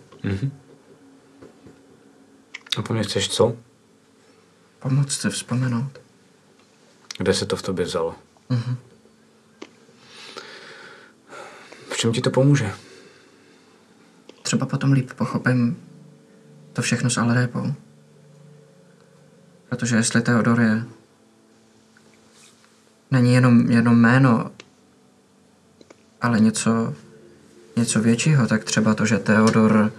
A 2.79 2.83
po 2.83 2.93
mně 2.93 3.03
chceš 3.03 3.29
co? 3.29 3.57
Pomoct 4.79 5.21
si 5.21 5.31
vzpomenout. 5.31 6.01
Kde 7.19 7.35
se 7.35 7.47
to 7.47 7.57
v 7.57 7.63
tobě 7.63 7.85
vzalo? 7.85 8.15
V 11.91 11.97
čem 11.97 12.13
ti 12.13 12.21
to 12.21 12.31
pomůže? 12.31 12.75
Třeba 14.43 14.67
potom 14.67 14.93
líp 14.93 15.13
pochopím 15.13 15.77
to 16.73 16.83
všechno 16.83 17.11
s 17.11 17.19
Alrépou. 17.19 17.75
Protože 19.69 19.97
jestli 19.97 20.23
Theodor 20.23 20.61
je... 20.61 20.85
Není 23.11 23.35
jenom, 23.35 23.71
jenom 23.71 24.01
jméno, 24.01 24.51
ale 26.21 26.41
něco, 26.41 26.95
něco 27.77 28.01
většího, 28.01 28.47
tak 28.47 28.65
třeba 28.65 28.95
to, 28.95 29.07
že 29.07 29.19
Theodor 29.19 29.93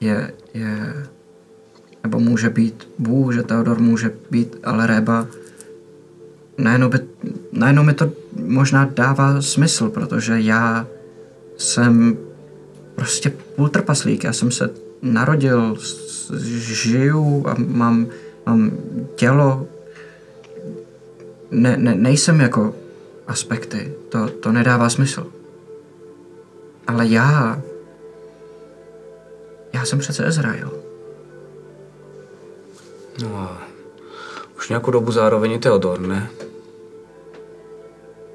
je, 0.00 0.34
je 0.54 0.94
nebo 2.02 2.20
může 2.20 2.50
být 2.50 2.88
Bůh, 2.98 3.34
že 3.34 3.42
Theodor 3.42 3.78
může 3.80 4.12
být 4.30 4.56
Alreba. 4.64 5.26
Najednou, 6.58 6.88
by, 6.88 6.98
najednou 7.52 7.82
mi 7.82 7.94
to 7.94 8.12
možná 8.36 8.84
dává 8.84 9.42
smysl, 9.42 9.90
protože 9.90 10.40
já 10.40 10.86
jsem 11.56 12.16
prostě 12.94 13.30
půl 13.56 13.68
trpaslík. 13.68 14.24
Já 14.24 14.32
jsem 14.32 14.50
se 14.50 14.70
narodil, 15.02 15.76
žiju 16.58 17.48
a 17.48 17.54
mám, 17.58 18.06
mám 18.46 18.70
tělo. 19.14 19.66
Ne, 21.50 21.76
ne, 21.76 21.94
nejsem 21.94 22.40
jako 22.40 22.74
aspekty. 23.26 23.92
To, 24.08 24.28
to 24.28 24.52
nedává 24.52 24.90
smysl. 24.90 25.26
Ale 26.86 27.06
já... 27.06 27.62
Já 29.72 29.84
jsem 29.84 29.98
přece 29.98 30.26
Izrael. 30.26 30.79
No 33.22 33.36
a 33.38 33.62
už 34.56 34.68
nějakou 34.68 34.90
dobu 34.90 35.12
zároveň 35.12 35.52
i 35.52 35.58
Teodor, 35.58 36.00
ne? 36.00 36.30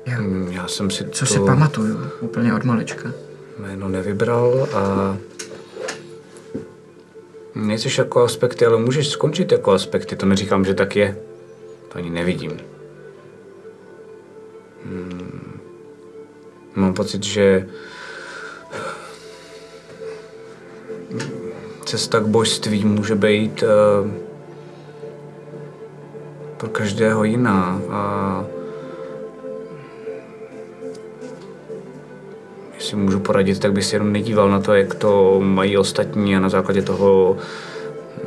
Já, 0.06 0.16
Hmm, 0.18 0.48
Já 0.52 0.68
jsem 0.68 0.92
si 0.92 1.10
co 1.10 1.26
to 1.26 1.34
si 1.34 1.40
pamatuju, 1.40 1.98
úplně 2.22 2.54
od 2.54 2.64
malička. 2.64 3.12
jméno 3.60 3.90
nevybral 3.90 4.68
a 4.74 5.18
nejseš 7.56 7.98
jako 7.98 8.24
aspekty, 8.24 8.66
ale 8.66 8.78
můžeš 8.78 9.08
skončit 9.10 9.52
jako 9.52 9.72
aspekty, 9.72 10.16
to 10.16 10.26
neříkám, 10.26 10.66
že 10.66 10.74
tak 10.74 10.96
je. 10.96 11.18
To 11.92 11.98
ani 11.98 12.10
nevidím. 12.10 12.60
Hmm. 14.86 15.60
Mám 16.76 16.94
pocit, 16.94 17.24
že 17.24 17.68
cesta 21.86 22.20
k 22.20 22.28
božství 22.28 22.86
může 22.86 23.16
být 23.16 23.64
uh, 23.64 24.12
pro 26.66 26.74
každého 26.74 27.24
jiná. 27.24 27.82
A 27.90 28.44
jestli 32.76 32.98
můžu 32.98 33.20
poradit, 33.20 33.60
tak 33.60 33.74
bych 33.74 33.94
jenom 33.94 34.14
nedíval 34.14 34.50
na 34.50 34.60
to, 34.60 34.74
jak 34.74 34.96
to 34.96 35.40
mají 35.44 35.78
ostatní 35.78 36.36
a 36.36 36.40
na 36.40 36.50
základě 36.50 36.82
toho 36.82 37.38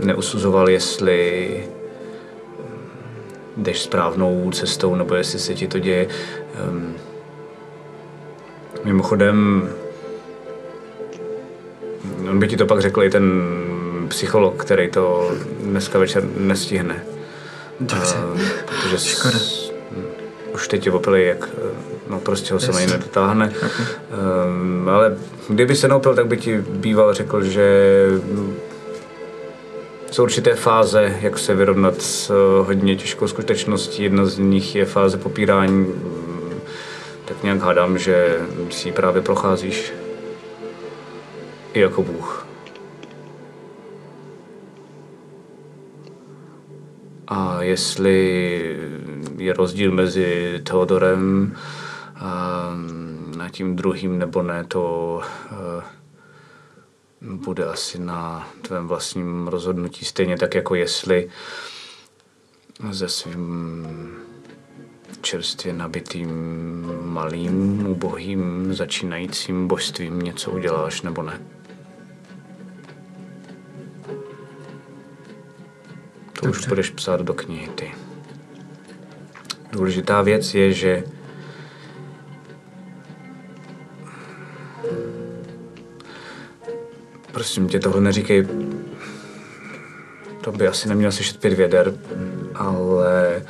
neusuzoval, 0.05 0.69
jestli 0.69 1.51
jdeš 3.57 3.83
správnou 3.83 4.51
cestou, 4.51 4.95
nebo 4.95 5.15
jestli 5.15 5.39
se 5.39 5.55
ti 5.55 5.69
to 5.69 5.79
děje. 5.79 6.09
Um, 6.71 6.95
mimochodem, 8.85 9.69
on 12.31 12.39
by 12.39 12.49
ti 12.49 12.57
to 12.57 12.67
pak 12.67 12.81
řekl 12.81 13.03
i 13.03 13.11
ten 13.11 13.33
psycholog, 14.09 14.65
který 14.65 14.91
to 14.91 15.31
dneska 15.61 15.99
večer 15.99 16.25
nestihne. 16.37 17.18
Dobře. 17.81 18.15
Uh, 18.35 18.41
protože 18.67 18.99
Škoda. 18.99 19.39
s- 19.39 19.73
už 20.55 20.69
teď 20.69 20.87
je 20.87 20.93
opilý, 20.93 21.27
jak 21.27 21.49
eh, 21.59 21.71
no 22.09 22.21
prostě 22.21 22.55
ho 22.55 22.61
se 22.61 22.73
ani 22.73 22.87
nedotáhne. 22.87 23.53
Um, 24.47 24.89
ale 24.89 25.17
kdyby 25.49 25.77
se 25.77 25.89
neopil, 25.89 26.15
tak 26.15 26.27
by 26.27 26.37
ti 26.37 26.59
býval 26.59 27.15
řekl, 27.15 27.43
že 27.45 27.71
mm, 28.25 28.55
jsou 30.11 30.23
určité 30.23 30.55
fáze, 30.55 31.17
jak 31.21 31.39
se 31.39 31.55
vyrovnat 31.55 32.03
s 32.03 32.31
eh, 32.31 32.65
hodně 32.67 32.97
těžkou 32.97 33.29
skutečností. 33.29 34.03
Jedna 34.03 34.27
z 34.27 34.39
nich 34.39 34.75
je 34.75 34.85
fáze 34.85 35.17
popírání. 35.19 35.79
Mm, 35.79 36.61
Tak 37.25 37.43
nějak 37.43 37.61
hádám, 37.61 37.99
že 37.99 38.37
si 38.71 38.89
ji 38.89 38.93
právě 38.93 39.23
procházíš 39.23 39.93
i 41.73 41.81
jako 41.81 42.03
Bůh. 42.03 42.47
A 47.31 47.63
jestli 47.63 48.79
je 49.37 49.53
rozdíl 49.53 49.93
mezi 49.93 50.61
Teodorem 50.63 51.57
a, 52.17 52.73
a 53.45 53.49
tím 53.49 53.77
druhým 53.77 54.19
nebo 54.19 54.43
ne, 54.43 54.65
to 54.65 55.21
eh, 55.53 55.83
bude 57.21 57.67
asi 57.67 57.99
na 57.99 58.49
tvém 58.63 58.89
vlastním 58.89 59.49
rozhodnutí. 59.49 60.05
Stejně 60.05 60.37
tak 60.37 60.55
jako 60.55 60.75
jestli 60.75 61.31
se 62.93 63.09
svým 63.09 63.87
čerstvě 65.21 65.73
nabitým, 65.73 66.31
malým, 67.03 67.87
ubohým, 67.87 68.75
začínajícím 68.75 69.69
božstvím 69.69 70.19
něco 70.19 70.51
uděláš 70.51 71.03
nebo 71.03 71.23
ne. 71.23 71.58
To 76.41 76.51
už 76.51 76.67
budeš 76.69 76.91
psát 76.91 77.21
do 77.21 77.35
knihy 77.35 77.69
ty. 77.69 77.95
Důležitá 79.73 80.23
věc 80.23 80.55
je, 80.55 80.73
že 80.73 81.05
Prosím 87.33 87.69
tě, 87.69 87.79
tohle 87.79 88.01
neříkej. 88.01 88.49
To 90.41 90.53
by 90.53 90.69
asi 90.69 90.89
neměl 90.89 91.13
slyšet 91.13 91.41
pět 91.41 91.53
věder, 91.53 91.95
ale 92.55 93.43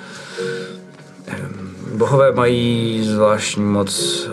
em, 1.26 1.74
bohové 1.94 2.32
mají 2.32 3.04
zvláštní 3.04 3.64
moc 3.64 4.24
uh, 4.26 4.32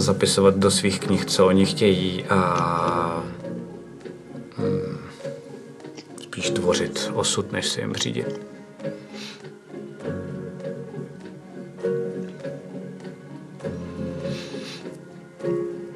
zapisovat 0.00 0.56
do 0.56 0.70
svých 0.70 1.00
knih, 1.00 1.24
co 1.24 1.46
oni 1.46 1.66
chtějí 1.66 2.24
a 2.24 3.24
hm, 4.58 4.98
spíš 6.22 6.50
tvořit 6.50 7.10
osud, 7.14 7.52
než 7.52 7.68
si 7.68 7.80
jim 7.80 7.94
řídit. 7.94 8.40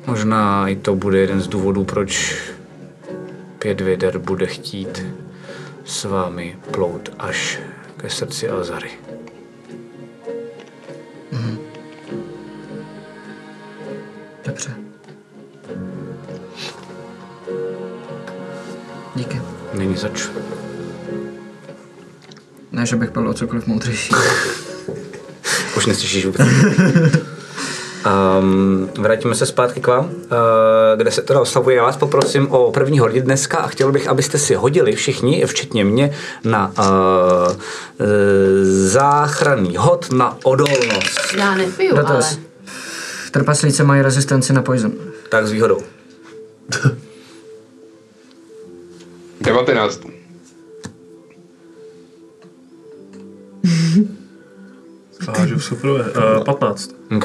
Možná 0.07 0.69
i 0.69 0.77
to 0.77 0.97
bude 0.97 1.19
jeden 1.19 1.41
z 1.41 1.49
důvodů, 1.49 1.85
proč 1.85 2.39
pět 3.59 3.81
věder 3.81 4.19
bude 4.19 4.47
chtít 4.47 5.07
s 5.85 6.05
vámi 6.05 6.59
plout 6.71 7.09
až 7.19 7.61
ke 7.97 8.11
srdci 8.11 8.49
Alzary. 8.49 9.08
Dobře. 14.49 14.71
Díky. 19.15 19.43
Není 19.75 19.97
zač. 19.97 20.29
Ne, 22.73 22.87
že 22.87 22.97
bych 22.97 23.11
byl 23.11 23.29
o 23.29 23.35
cokoliv 23.35 23.67
moudřejší. 23.67 24.15
Už 25.77 25.87
neslyšíš 25.87 26.27
vůbec. 26.27 26.49
Um, 28.41 28.91
vrátíme 28.99 29.35
se 29.35 29.47
zpátky 29.47 29.81
k 29.81 29.87
vám, 29.87 30.05
uh, 30.05 30.11
kde 30.97 31.11
se 31.11 31.23
teda 31.23 31.41
oslavuje. 31.41 31.77
Já 31.77 31.83
vás 31.83 31.97
poprosím 31.97 32.53
o 32.53 32.73
první 32.73 32.99
hodit 32.99 33.25
dneska 33.25 33.59
a 33.59 33.69
chtěl 33.69 33.93
bych, 33.93 34.09
abyste 34.09 34.39
si 34.39 34.55
hodili 34.55 34.93
všichni, 34.93 35.47
včetně 35.47 35.85
mě, 35.85 36.17
na 36.45 36.73
uh, 36.79 36.85
uh, 37.53 37.57
záchranný 38.65 39.77
hod 39.77 40.13
na 40.13 40.37
odolnost. 40.45 41.35
Já 41.37 41.55
nepiju, 41.55 41.97
ale... 42.07 42.48
Dotaz. 43.29 43.31
Trpaslíci 43.31 43.85
mají 43.85 44.03
rezistenci 44.03 44.53
na 44.53 44.63
poison. 44.63 44.93
Tak 45.29 45.47
s 45.47 45.53
výhodou. 45.53 45.79
Devatenáct. 49.41 50.01
Hážu 55.37 55.61
super. 55.61 55.91
Uh, 55.91 56.45
15. 56.45 56.91
OK. 57.17 57.25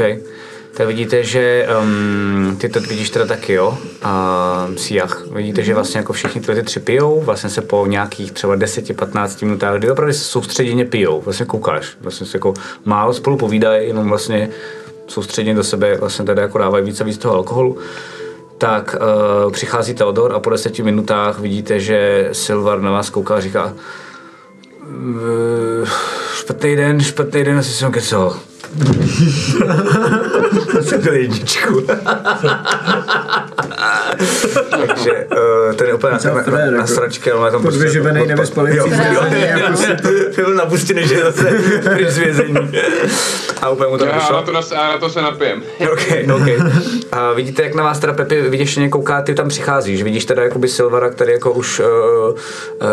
Tak 0.78 0.88
vidíte, 0.88 1.24
že 1.24 1.68
um, 1.82 2.58
ty 2.58 2.70
to 2.70 2.80
vidíš 2.80 3.10
teda 3.10 3.26
taky, 3.26 3.54
jo? 3.54 3.78
A 4.02 4.68
Siach. 4.78 5.28
Vidíte, 5.28 5.64
že 5.64 5.74
vlastně 5.74 5.98
jako 5.98 6.14
všichni 6.14 6.42
tyhle 6.42 6.56
ty 6.56 6.64
tři 6.64 6.80
pijou, 6.80 7.22
vlastně 7.22 7.50
se 7.50 7.62
po 7.62 7.86
nějakých 7.88 8.32
třeba 8.32 8.56
10-15 8.56 9.46
minutách, 9.46 9.78
kdy 9.78 9.92
opravdu 9.92 10.14
se 10.14 10.20
soustředěně 10.20 10.86
pijou, 10.86 11.22
vlastně 11.22 11.46
koukáš, 11.46 11.98
vlastně 12.02 12.28
se 12.28 12.38
jako 12.38 12.54
málo 12.86 13.14
spolu 13.14 13.38
povídají, 13.38 13.88
jenom 13.88 14.10
vlastně 14.10 14.50
soustředěně 15.08 15.56
do 15.56 15.64
sebe 15.64 15.98
vlastně 15.98 16.26
tady 16.26 16.42
jako 16.42 16.58
dávají 16.58 16.86
víc 16.86 17.02
a 17.02 17.04
víc 17.04 17.18
toho 17.18 17.36
alkoholu. 17.36 17.78
Tak 18.58 18.96
uh, 19.46 19.52
přichází 19.52 19.94
Teodor 19.94 20.34
a 20.34 20.40
po 20.40 20.50
deseti 20.50 20.84
minutách 20.84 21.40
vidíte, 21.40 21.80
že 21.80 22.30
Silvar 22.32 22.82
na 22.82 22.92
vás 22.92 23.10
kouká 23.10 23.36
a 23.36 23.40
říká 23.40 23.74
"Eh, 25.84 25.86
špatný 26.36 26.76
den, 26.76 27.02
špatný 27.02 27.44
den, 27.44 27.58
asi 27.58 27.72
jsem 27.72 27.92
kecal. 27.92 28.40
Jsem 30.84 31.02
dal 31.02 31.14
jedničku. 31.14 31.84
Takže 34.70 35.28
uh, 35.32 35.74
ten 35.76 35.88
je 35.88 35.94
úplně 35.94 36.14
na, 36.26 36.34
na, 36.34 36.66
na, 36.66 36.72
na 36.78 36.88
sračky, 36.88 37.32
ale 37.32 37.52
tom 37.52 37.62
prostě- 37.62 37.80
Podvyživenej, 37.80 38.28
nevyspalý 38.28 38.76
jo, 38.76 38.86
Byl 40.36 40.56
napuštěný, 40.56 41.08
že 41.08 41.24
zase 41.24 41.60
pryč 41.94 42.08
z 42.08 42.18
vězení. 42.18 42.56
A 43.62 43.70
úplně 43.70 43.90
mu 43.90 43.98
to 43.98 44.06
Já 44.06 44.12
na 44.12 44.18
vyšlo. 44.18 44.42
to, 44.42 44.52
nas, 44.52 44.72
na 44.72 44.98
to 44.98 45.10
se 45.10 45.22
napijem. 45.22 45.64
OK, 45.92 46.02
OK. 46.36 46.48
A 47.12 47.34
vidíte, 47.34 47.64
jak 47.64 47.76
na 47.76 47.84
vás 47.84 48.00
teda 48.00 48.14
Pepi 48.14 48.42
vyděšeně 48.42 48.90
kouká, 48.90 49.22
ty 49.22 49.36
tam 49.36 49.50
přicházíš. 49.50 50.04
Vidíš 50.04 50.26
teda 50.26 50.44
jakoby 50.44 50.68
Silvara, 50.68 51.10
který 51.10 51.32
jako 51.32 51.52
už 51.52 51.80
uh, 51.80 51.86
uh, 51.86 52.36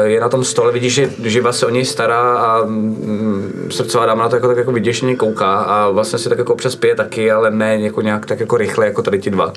je 0.02 0.20
na 0.20 0.28
tom 0.28 0.44
stole, 0.44 0.72
vidíš, 0.72 0.94
že 0.94 1.08
Živa 1.24 1.52
se 1.52 1.66
o 1.66 1.70
něj 1.70 1.84
stará 1.84 2.36
a 2.38 2.64
mm, 2.64 3.68
srdcová 3.70 4.06
dáma 4.06 4.22
na 4.22 4.28
to 4.28 4.36
jako, 4.36 4.48
tak 4.48 4.56
jako 4.56 4.72
vyděšeně 4.72 5.16
kouká 5.16 5.54
a 5.54 5.90
vlastně 5.90 6.18
si 6.18 6.28
tak 6.28 6.38
jako 6.38 6.52
občas 6.52 6.76
pije 6.76 6.94
taky, 6.94 7.30
ale 7.32 7.50
ne 7.50 7.78
jako 7.84 8.02
nějak 8.02 8.26
tak 8.26 8.40
jako 8.40 8.56
rychle, 8.56 8.86
jako 8.86 9.02
tady 9.02 9.18
ti 9.18 9.30
dva. 9.30 9.52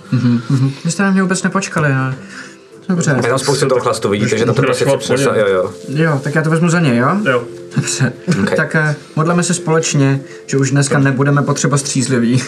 Vy 0.85 0.91
jste 0.91 1.03
na 1.03 1.11
mě 1.11 1.21
vůbec 1.21 1.43
nepočkali, 1.43 1.89
ne? 1.89 2.15
Dobře. 2.89 3.13
Je 3.23 3.29
tam 3.29 3.39
spoustu 3.39 3.67
toho 3.67 3.81
chlastu, 3.81 4.09
vidíte, 4.09 4.37
že 4.37 4.45
tam 4.45 4.55
to 4.55 4.61
prostě 4.61 4.85
něm. 4.85 5.19
jo, 5.35 5.47
jo. 5.47 5.73
Jo, 5.87 6.21
tak 6.23 6.35
já 6.35 6.41
to 6.41 6.49
vezmu 6.49 6.69
za 6.69 6.79
něj, 6.79 6.97
jo? 6.97 7.17
Jo. 7.31 7.43
Dobře. 7.75 8.13
Ok. 8.41 8.55
Tak 8.55 8.75
eh, 8.75 8.95
modleme 9.15 9.43
se 9.43 9.53
společně, 9.53 10.21
že 10.45 10.57
už 10.57 10.71
dneska 10.71 10.99
nebudeme 10.99 11.41
potřeba 11.41 11.77
střízliví. 11.77 12.43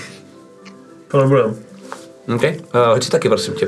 To 1.07 1.21
nebudem. 1.21 1.55
OK, 2.35 2.43
uh, 2.43 2.49
hoď 2.93 3.03
si 3.03 3.11
taky, 3.11 3.29
prosím 3.29 3.53
tě. 3.53 3.67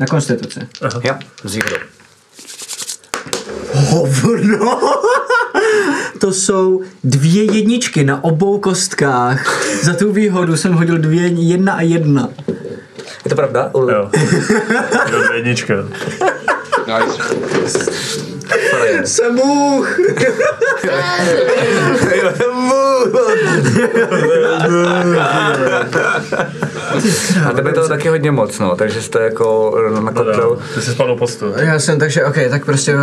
Na 0.00 0.06
konstituci. 0.06 0.60
Jo, 1.04 1.14
zero. 1.44 1.76
Hovno! 3.74 4.80
To 6.18 6.32
jsou 6.32 6.82
dvě 7.04 7.44
jedničky 7.44 8.04
na 8.04 8.24
obou 8.24 8.58
kostkách. 8.58 9.64
Za 9.82 9.94
tu 9.94 10.12
výhodu 10.12 10.56
jsem 10.56 10.72
hodil 10.72 10.98
dvě, 10.98 11.26
jedna 11.26 11.72
a 11.72 11.80
jedna. 11.80 12.28
Je 13.24 13.28
to 13.28 13.34
pravda? 13.34 13.70
Jo. 13.74 14.10
To 15.10 15.32
je 15.32 15.38
jednička. 15.38 15.74
Nice. 16.86 17.22
Jsem 19.04 19.36
Bůh! 19.36 19.98
A 27.48 27.52
tebe 27.52 27.72
to 27.72 27.88
taky 27.88 28.08
hodně 28.08 28.30
moc, 28.30 28.58
no, 28.58 28.76
takže 28.76 29.02
jste 29.02 29.22
jako 29.22 29.76
nakopil. 30.04 30.58
Ty 30.74 30.80
jsi 30.82 30.90
spadl 30.90 31.16
postu. 31.16 31.52
Já 31.56 31.78
jsem, 31.78 31.98
takže 31.98 32.24
ok, 32.24 32.36
tak 32.50 32.64
prostě, 32.64 32.96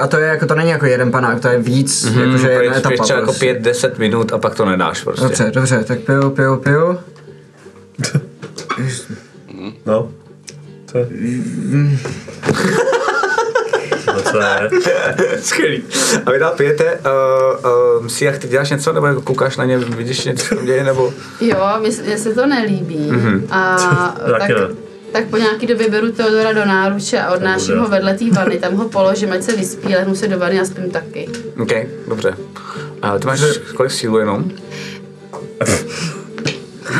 a 0.00 0.06
to 0.06 0.16
je 0.16 0.26
jako, 0.26 0.46
to 0.46 0.54
není 0.54 0.70
jako 0.70 0.86
jeden 0.86 1.10
panák, 1.10 1.40
to 1.40 1.48
je 1.48 1.58
víc, 1.58 2.04
mm-hmm, 2.04 2.26
jakože 2.26 2.50
jedna 2.50 2.76
etapa. 2.76 2.88
Piješ 2.88 3.00
třeba 3.00 3.18
jako 3.18 3.32
prostě. 3.32 3.54
5-10 3.54 3.92
minut 3.98 4.32
a 4.32 4.38
pak 4.38 4.54
to 4.54 4.64
nedáš 4.64 5.02
prostě. 5.02 5.22
Dobře, 5.22 5.50
dobře, 5.54 5.84
tak 5.84 5.98
piju, 6.00 6.30
piju, 6.30 6.56
piju. 6.56 6.98
No. 9.86 10.08
Co 10.86 10.98
je? 10.98 11.06
Skvělý. 15.40 15.82
A 16.26 16.30
vy 16.30 16.38
tam 16.38 16.50
pijete, 16.56 17.00
uh, 17.64 18.00
uh, 18.00 18.06
si 18.06 18.24
jak 18.24 18.38
ty 18.38 18.48
děláš 18.48 18.70
něco, 18.70 18.92
nebo 18.92 19.06
jako 19.06 19.20
koukáš 19.22 19.56
na 19.56 19.64
ně, 19.64 19.78
vidíš 19.78 20.24
něco, 20.24 20.46
co 20.48 20.54
tam 20.54 20.66
děje, 20.66 20.84
nebo... 20.84 21.12
Jo, 21.40 21.66
mně 21.80 21.92
se- 22.18 22.34
to 22.34 22.46
nelíbí. 22.46 23.10
Mhm. 23.10 23.46
A 23.50 23.76
tak, 24.30 24.38
Taky 24.38 24.52
ne. 24.54 24.60
tak 25.12 25.24
po 25.24 25.36
nějaký 25.36 25.66
době 25.66 25.90
beru 25.90 26.12
Teodora 26.12 26.52
do 26.52 26.64
náruče 26.64 27.20
a 27.20 27.32
odnáším 27.32 27.78
ho 27.78 27.88
vedle 27.88 28.14
té 28.14 28.30
vany, 28.30 28.58
tam 28.58 28.74
ho 28.74 28.88
položím, 28.88 29.32
ať 29.32 29.42
se 29.42 29.56
vyspí, 29.56 29.94
lehnu 29.94 30.14
se 30.14 30.28
do 30.28 30.38
vany 30.38 30.60
a 30.60 30.64
spím 30.64 30.90
taky. 30.90 31.28
OK, 31.62 31.72
dobře. 32.08 32.34
A 33.02 33.18
ty 33.18 33.26
máš 33.26 33.40
kolik 33.74 33.92
sílu 33.92 34.18
jenom? 34.18 34.50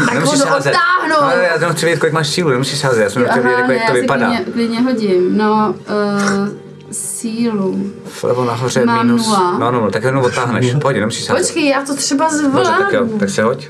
Tak 0.06 0.24
ho 0.24 0.32
odtáhnu! 0.32 1.14
Ale 1.20 1.44
já 1.44 1.54
jenom 1.54 1.72
chci 1.72 1.86
vědět, 1.86 2.00
kolik 2.00 2.12
máš 2.12 2.28
sílu, 2.28 2.50
nemusíš 2.50 2.84
házet, 2.84 3.02
já 3.02 3.10
jsem 3.10 3.24
chtěl 3.24 3.42
vědět, 3.42 3.58
jak 3.58 3.66
to 3.66 3.72
já 3.72 3.94
si 3.94 4.00
vypadá. 4.00 4.26
Klidně, 4.26 4.52
klidně 4.52 4.80
hodím. 4.80 5.36
No, 5.36 5.74
uh, 5.90 6.48
sílu. 6.92 7.92
Vlevo 8.22 8.44
nahoře 8.44 8.84
Mám 8.84 9.06
minus. 9.06 9.26
nula. 9.26 9.58
No, 9.58 9.70
no, 9.70 9.80
no, 9.80 9.90
tak 9.90 10.02
jenom 10.02 10.24
odtáhneš. 10.24 10.74
Pojď, 10.82 10.96
nemusíš 10.96 11.28
házet. 11.28 11.42
Počkej, 11.46 11.68
já 11.68 11.82
to 11.84 11.94
třeba 11.96 12.28
Dobře, 12.42 12.70
tak 12.70 12.92
jo, 12.92 12.98
zvládnu. 12.98 13.18
tak 13.18 13.30
se 13.30 13.42
hoď. 13.42 13.68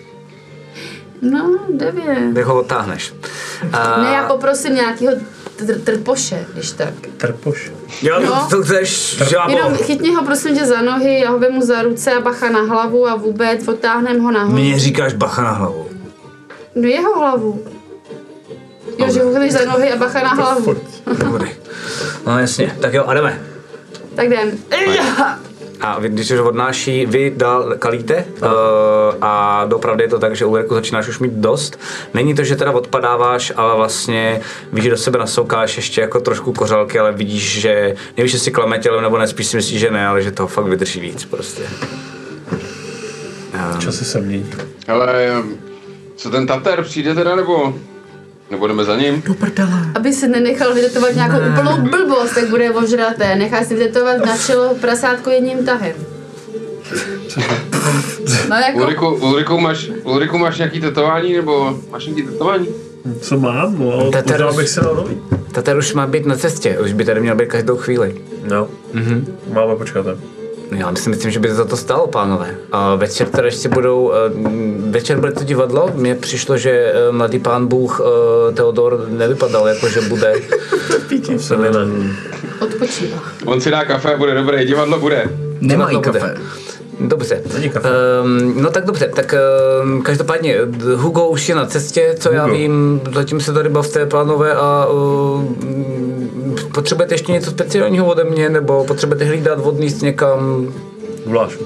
No, 1.23 1.59
devět. 1.69 2.35
Tak 2.35 2.45
ho 2.45 2.59
odtáhneš. 2.61 3.15
A... 3.73 4.03
Ne, 4.03 4.09
já 4.13 4.25
poprosím 4.29 4.75
nějakého 4.75 5.13
tr- 5.59 5.81
trpoše, 5.85 6.47
když 6.55 6.71
tak. 6.73 6.95
Trpoš. 7.17 7.73
Jo, 8.03 8.21
No. 8.21 8.27
no. 8.27 8.47
to 8.51 8.63
chceš, 8.63 9.19
žábo. 9.29 9.57
Jenom 9.57 9.75
chytni 9.75 10.15
ho 10.15 10.25
prosím 10.25 10.57
tě 10.59 10.67
za 10.67 10.83
nohy, 10.83 11.21
já 11.21 11.31
ho 11.31 11.39
vemu 11.39 11.63
za 11.63 11.83
ruce 11.83 12.13
a 12.13 12.21
bacha 12.21 12.51
na 12.51 12.61
hlavu 12.63 13.09
a 13.09 13.15
vůbec 13.15 13.69
odtáhnem 13.69 14.21
ho 14.21 14.31
nahoru. 14.31 14.55
Mně 14.55 14.79
říkáš 14.79 15.15
bacha 15.15 15.43
na 15.43 15.51
hlavu. 15.53 15.87
Do 16.77 16.89
jeho 16.89 17.19
hlavu. 17.19 17.65
Jo, 18.99 19.07
že 19.13 19.23
ho 19.23 19.33
za 19.51 19.65
nohy 19.73 19.93
a 19.93 19.97
bacha 19.97 20.23
na 20.23 20.29
hlavu. 20.29 20.77
Dobrý. 21.19 21.51
No 22.27 22.39
jasně, 22.39 22.77
tak 22.81 22.95
jo, 22.95 23.05
a 23.07 23.15
jdeme. 23.15 23.43
Tak 24.15 24.27
jdem. 24.27 24.51
A 25.81 26.01
vy, 26.01 26.09
když 26.09 26.31
ho 26.33 26.49
odnáší, 26.49 27.07
vy 27.07 27.33
dál 27.37 27.75
kalíte 27.79 28.25
uh, 28.43 28.49
a 29.21 29.65
dopravdy 29.65 30.05
je 30.05 30.09
to 30.09 30.19
tak, 30.19 30.37
že 30.37 30.45
Ulriku 30.45 30.75
začínáš 30.75 31.09
už 31.09 31.19
mít 31.19 31.33
dost. 31.33 31.81
Není 32.15 32.35
to, 32.35 32.45
že 32.45 32.57
teda 32.57 32.73
odpadáváš, 32.73 33.53
ale 33.57 33.77
vlastně 33.77 34.41
víš, 34.73 34.85
že 34.85 34.91
do 34.91 34.97
sebe 34.97 35.19
nasoukáš 35.19 35.77
ještě 35.77 36.01
jako 36.01 36.21
trošku 36.21 36.53
kořálky, 36.53 36.99
ale 36.99 37.13
vidíš, 37.13 37.61
že 37.61 37.97
nevíš, 38.17 38.33
jestli 38.33 38.51
klame 38.51 38.79
tělem 38.79 39.03
nebo 39.03 39.19
ne, 39.19 39.29
spíš 39.29 39.47
si 39.47 39.57
myslíš, 39.57 39.81
že 39.81 39.91
ne, 39.91 40.07
ale 40.07 40.23
že 40.23 40.31
toho 40.31 40.47
fakt 40.47 40.67
vydrží 40.67 41.01
víc 41.01 41.25
prostě. 41.25 41.63
Časy 43.79 44.05
se 44.05 44.21
mění. 44.21 44.51
Hele, 44.89 45.43
co 46.17 46.31
ten 46.31 46.47
Tater, 46.47 46.83
přijde 46.83 47.15
teda 47.15 47.37
nebo? 47.37 47.75
Nebo 48.51 48.67
jdeme 48.67 48.85
za 48.85 48.97
ním? 48.97 49.23
Do 49.27 49.35
prdele. 49.35 49.87
Aby 49.95 50.13
si 50.13 50.29
nenechal 50.29 50.75
vytetovat 50.75 51.15
nějakou 51.15 51.37
úplnou 51.37 51.91
blbost, 51.91 52.35
tak 52.35 52.49
bude 52.49 52.71
ožraté. 52.71 53.37
Nechá 53.37 53.65
si 53.65 53.75
vytetovat 53.75 54.27
na 54.27 54.39
čelo 54.39 54.75
prasátko 54.75 55.31
jedním 55.31 55.65
tahem. 55.67 55.93
No 58.49 58.57
jako, 58.57 58.79
Ulriku, 58.79 59.07
Ulriku, 59.09 59.61
máš, 59.61 59.91
Ulriku 60.05 60.39
máš 60.39 60.59
nějaký 60.59 60.81
tetování, 60.81 61.33
nebo 61.33 61.79
máš 61.91 62.07
nějaký 62.07 62.23
tetování? 62.23 62.69
Co 63.21 63.39
mám? 63.39 63.79
No, 63.79 64.11
možná 64.27 64.53
bych 64.53 64.77
nový. 64.77 65.17
Tater 65.53 65.77
už 65.79 65.95
má 65.95 66.07
být 66.07 66.27
na 66.27 66.37
cestě, 66.37 66.79
už 66.79 66.93
by 66.93 67.05
tady 67.05 67.21
měl 67.21 67.35
být 67.35 67.49
každou 67.49 67.77
chvíli. 67.77 68.15
No. 68.49 68.69
Mhm. 68.93 69.27
Máme 69.53 69.77
počkat. 69.77 70.07
Ne? 70.71 70.79
Já 70.79 70.95
si 70.95 71.11
myslím, 71.11 71.31
že 71.31 71.41
by 71.41 71.49
to 71.49 71.55
za 71.55 71.65
to 71.65 71.77
stálo, 71.77 72.07
pánové. 72.07 72.55
A 72.73 72.95
večer 72.95 73.29
teda 73.29 73.45
ještě 73.47 73.69
budou, 73.69 74.13
eh, 74.13 74.17
večer 74.91 75.21
bude 75.21 75.33
to 75.33 75.45
divadlo. 75.45 75.91
Mně 75.95 76.15
přišlo, 76.15 76.57
že 76.57 76.71
eh, 76.71 77.13
mladý 77.13 77.39
pán 77.39 77.67
Bůh 77.67 78.01
eh, 78.01 78.53
Teodor 78.53 79.07
nevypadal 79.09 79.69
jako, 79.69 79.89
že 79.89 80.01
bude. 80.01 80.35
To 81.27 81.39
se 81.39 81.57
odpočívá. 82.61 83.19
On 83.45 83.61
si 83.61 83.71
dá 83.71 83.85
kafe 83.85 84.15
a 84.15 84.19
bude 84.19 84.35
dobré, 84.35 84.65
divadlo 84.65 84.99
bude. 85.01 85.25
Nemají 85.61 85.91
Divadlo 85.91 86.01
bude. 86.01 86.21
kafe. 86.21 86.35
Dobře. 87.01 87.43
Není 87.55 87.71
kafe. 87.71 87.89
Um, 88.23 88.63
no 88.63 88.71
tak 88.71 88.85
dobře, 88.85 89.11
tak 89.15 89.35
um, 89.85 90.03
každopádně 90.03 90.57
Hugo 90.97 91.29
už 91.29 91.49
je 91.49 91.55
na 91.55 91.67
cestě, 91.67 92.15
co 92.19 92.33
já 92.33 92.43
Hugo. 92.43 92.57
vím, 92.57 93.01
zatím 93.15 93.41
se 93.41 93.53
tady 93.53 93.69
bavte, 93.69 94.07
pánové, 94.07 94.55
a 94.55 94.87
um, 94.87 95.57
potřebujete 96.75 97.15
ještě 97.15 97.33
něco 97.33 97.51
speciálního 97.51 98.07
ode 98.07 98.25
mě, 98.25 98.49
nebo 98.49 98.85
potřebujete 98.85 99.25
hlídat 99.25 99.61
vodný 99.61 99.89
někam, 100.03 100.69
Guláš. 101.27 101.59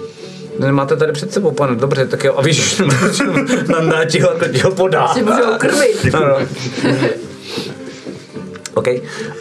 Nemáte 0.58 0.96
tady 0.96 1.12
před 1.12 1.32
sebou, 1.32 1.50
pane, 1.50 1.76
dobře, 1.76 2.06
tak 2.06 2.24
jo, 2.24 2.34
a 2.36 2.42
víš, 2.42 2.82
nandá 3.68 4.04
ti 4.04 4.20
ho, 4.20 4.34
to 4.38 4.48
ti 4.48 4.58
ho 4.58 4.70
podá. 4.70 5.08
Si 5.08 5.22
můžou 5.22 5.58
krvit. 5.58 6.12
No, 6.12 6.20
no. 6.20 6.36
OK. 8.74 8.88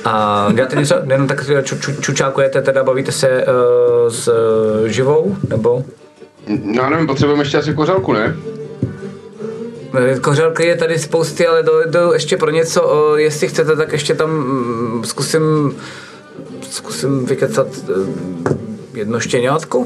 A 0.06 0.48
děláte 0.54 0.76
něco? 0.76 0.96
Jenom 1.10 1.28
tak 1.28 1.46
ču, 1.64 1.80
ču, 1.80 2.02
čučákujete, 2.02 2.62
teda 2.62 2.84
bavíte 2.84 3.12
se 3.12 3.46
uh, 3.46 4.10
s 4.10 4.28
uh, 4.28 4.88
živou, 4.88 5.38
nebo? 5.50 5.84
No 6.48 6.90
nevím, 6.90 7.08
potřebujeme 7.08 7.42
ještě 7.42 7.58
asi 7.58 7.74
kořálku, 7.74 8.14
ne? 8.14 8.36
Kořelky 10.22 10.66
je 10.66 10.76
tady 10.76 11.00
spousty, 11.00 11.48
ale 11.48 11.64
dojdu 11.64 12.14
ještě 12.14 12.38
pro 12.38 12.52
něco, 12.52 13.14
jestli 13.18 13.48
chcete, 13.48 13.76
tak 13.76 13.92
ještě 13.92 14.16
tam 14.16 14.30
mm, 14.30 15.04
zkusím, 15.06 15.76
zkusím 16.70 17.26
vykecat 17.26 17.68
eh, 17.90 18.54
jedno 18.94 19.20
štěňátko. 19.20 19.86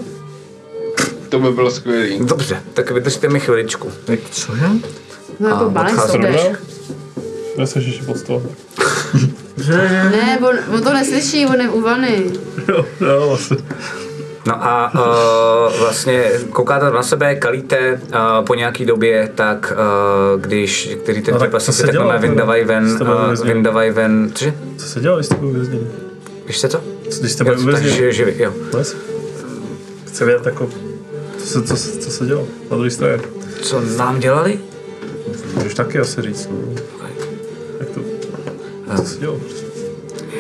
To 1.30 1.40
by 1.40 1.52
bylo 1.52 1.72
skvělý. 1.72 2.20
Dobře, 2.26 2.62
tak 2.74 2.92
vydržte 2.92 3.30
mi 3.30 3.40
chviličku. 3.40 3.92
Cože? 4.32 4.70
No 5.40 5.50
jako. 5.50 5.64
Dobrá? 5.64 5.90
Já 7.58 7.66
se 7.66 7.80
ještě 7.80 8.04
pod 8.04 8.18
stůl. 8.18 8.44
Ne, 10.12 10.40
on, 10.50 10.76
on 10.76 10.84
to 10.84 10.94
neslyší, 10.94 11.46
on 11.46 11.62
je 11.62 11.70
u 11.70 11.82
vany. 11.82 12.32
Jo, 12.68 12.86
jo, 13.02 13.28
vlastně. 13.28 13.58
No 14.48 14.66
a 14.66 14.92
uh, 14.94 15.80
vlastně 15.80 16.32
koukáte 16.52 16.92
na 16.92 17.04
sebe, 17.04 17.36
kalíte 17.36 18.02
uh, 18.04 18.46
po 18.46 18.56
nějaký 18.56 18.86
době, 18.86 19.32
tak 19.36 19.74
uh, 20.36 20.42
když 20.42 20.90
který 21.04 21.22
ty 21.22 21.32
No 21.32 21.40
tak 21.40 21.62
co 21.62 21.74
se 21.74 21.82
tak 21.82 21.92
dělo 21.92 22.04
normálně 22.04 22.22
teda? 22.22 22.32
vyndávají 22.32 22.64
ven, 22.64 23.00
uh, 23.02 23.46
vyndávají 23.46 23.92
ven, 23.92 24.32
cože? 24.34 24.54
Co 24.78 24.88
se 24.88 25.00
dělal, 25.00 25.18
když 25.18 25.26
jste 25.26 25.36
byl 25.36 25.48
uvězněni? 25.48 25.88
Víš 26.48 26.58
se 26.58 26.70
co? 26.70 26.82
Když 27.20 27.32
jste 27.32 27.44
byli 27.44 27.62
Jo, 27.62 27.72
takže 27.72 28.12
živi, 28.12 28.36
jo. 28.44 28.54
Chci 30.08 30.26
vědět, 30.26 30.46
jako, 30.46 30.70
co 31.38 31.48
se, 31.48 31.62
co, 31.64 31.76
co 32.00 32.12
se 32.12 32.26
dělo 32.26 32.48
na 32.72 32.78
druhé 32.78 32.90
straně. 32.92 33.20
Co 33.62 33.82
nám 33.98 34.20
dělali? 34.20 34.60
Můžeš 35.56 35.74
taky 35.74 36.00
asi 36.00 36.22
říct, 36.22 36.50
no. 36.52 36.58
Jak 37.80 37.90
to, 37.90 38.02
co 38.98 39.04
se 39.06 39.20
dělo? 39.20 39.40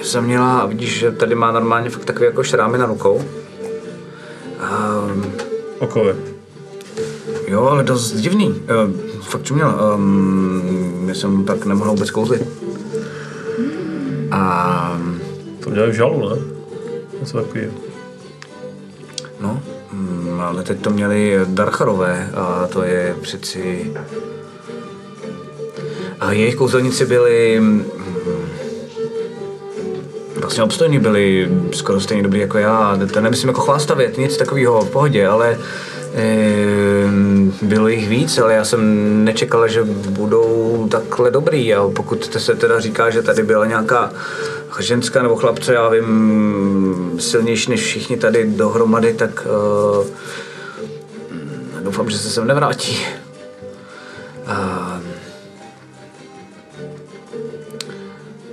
Jsem 0.04 0.24
měla, 0.24 0.66
vidíš, 0.66 1.00
že 1.00 1.12
tady 1.12 1.36
má 1.36 1.52
normálně 1.52 1.90
fakt 1.90 2.06
takové 2.06 2.26
jako 2.26 2.44
šrámy 2.44 2.78
na 2.78 2.86
rukou. 2.86 3.22
Um, 4.58 5.26
Okové. 5.80 6.16
jo, 7.48 7.64
ale 7.64 7.84
dost 7.84 8.12
divný. 8.14 8.50
Uh, 8.50 9.22
fakt, 9.22 9.44
co 9.44 9.54
měla. 9.54 9.96
Um, 9.96 11.06
já 11.08 11.16
jsem 11.16 11.44
tak 11.46 11.66
nemohl 11.66 11.90
vůbec 11.92 12.12
kouzlit. 12.12 12.44
A 14.32 15.02
To 15.64 15.70
měli 15.70 15.92
v 15.92 15.96
žalu, 15.96 16.30
ne? 16.30 16.36
Něco 17.20 17.38
takového. 17.38 17.72
No, 19.40 19.62
mm, 19.94 20.40
ale 20.42 20.64
teď 20.64 20.82
to 20.82 20.90
měli 20.90 21.40
Darcharové 21.46 22.30
a 22.34 22.68
to 22.68 22.84
je 22.84 23.16
přeci... 23.22 23.94
A 26.20 26.32
jejich 26.32 26.56
kouzelníci 26.56 27.06
byli... 27.06 27.62
Vlastně 30.48 30.64
obstojní 30.64 31.00
byli 31.00 31.50
skoro 31.74 32.00
stejně 32.00 32.24
dobrý 32.24 32.40
jako 32.40 32.58
já. 32.58 33.00
To 33.14 33.22
nemyslím 33.22 33.48
jako 33.48 33.62
chlástavět, 33.62 34.18
nic 34.18 34.38
takového 34.38 34.82
v 34.82 34.90
pohodě, 34.90 35.28
ale 35.28 35.58
eh, 36.14 37.08
bylo 37.62 37.88
jich 37.88 38.10
víc, 38.10 38.38
ale 38.38 38.54
já 38.54 38.66
jsem 38.66 38.80
nečekal, 39.26 39.68
že 39.68 39.84
budou 40.10 40.88
takhle 40.92 41.32
dobrý. 41.32 41.74
A 41.74 41.88
pokud 41.96 42.34
se 42.38 42.56
teda 42.56 42.80
říká, 42.80 43.10
že 43.10 43.22
tady 43.22 43.44
byla 43.44 43.66
nějaká 43.66 44.12
ženská 44.80 45.24
nebo 45.24 45.36
chlapce, 45.36 45.74
já 45.74 45.90
vím, 45.90 47.16
silnější 47.20 47.72
než 47.72 47.84
všichni 47.84 48.18
tady 48.18 48.46
dohromady, 48.46 49.14
tak 49.14 49.48
uh, 50.00 50.08
doufám, 51.84 52.10
že 52.10 52.18
se 52.18 52.30
sem 52.30 52.48
nevrátí. 52.48 52.98
Uh, 54.48 55.02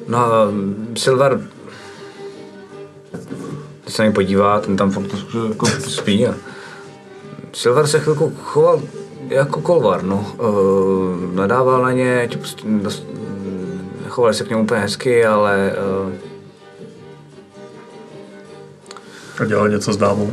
no 0.08 0.18
a 0.18 0.48
Silver 0.96 1.53
se 3.88 4.04
na 4.04 4.12
podívá, 4.12 4.60
ten 4.60 4.76
tam 4.76 4.90
fakt 4.90 5.14
jako 5.48 5.66
spí 5.66 6.26
a 6.26 6.34
Silver 7.52 7.86
se 7.86 8.00
chvilku 8.00 8.32
choval 8.42 8.82
jako 9.28 9.60
kolvar, 9.60 10.02
no. 10.02 10.32
Uh, 10.38 11.34
nadával 11.34 11.82
na 11.82 11.92
ně, 11.92 12.28
prostě 12.38 12.62
dost, 12.66 13.06
chovali 14.08 14.34
se 14.34 14.44
k 14.44 14.50
němu 14.50 14.62
úplně 14.62 14.80
hezky, 14.80 15.26
ale 15.26 15.72
uh, 16.06 16.12
A 19.40 19.44
dělal 19.44 19.68
něco 19.68 19.92
s 19.92 19.96
dámou. 19.96 20.30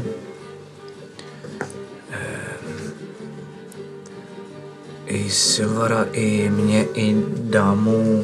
i 5.11 5.29
Silvara, 5.29 6.05
i 6.11 6.49
mě, 6.49 6.85
i 6.93 7.15
dámu 7.37 8.23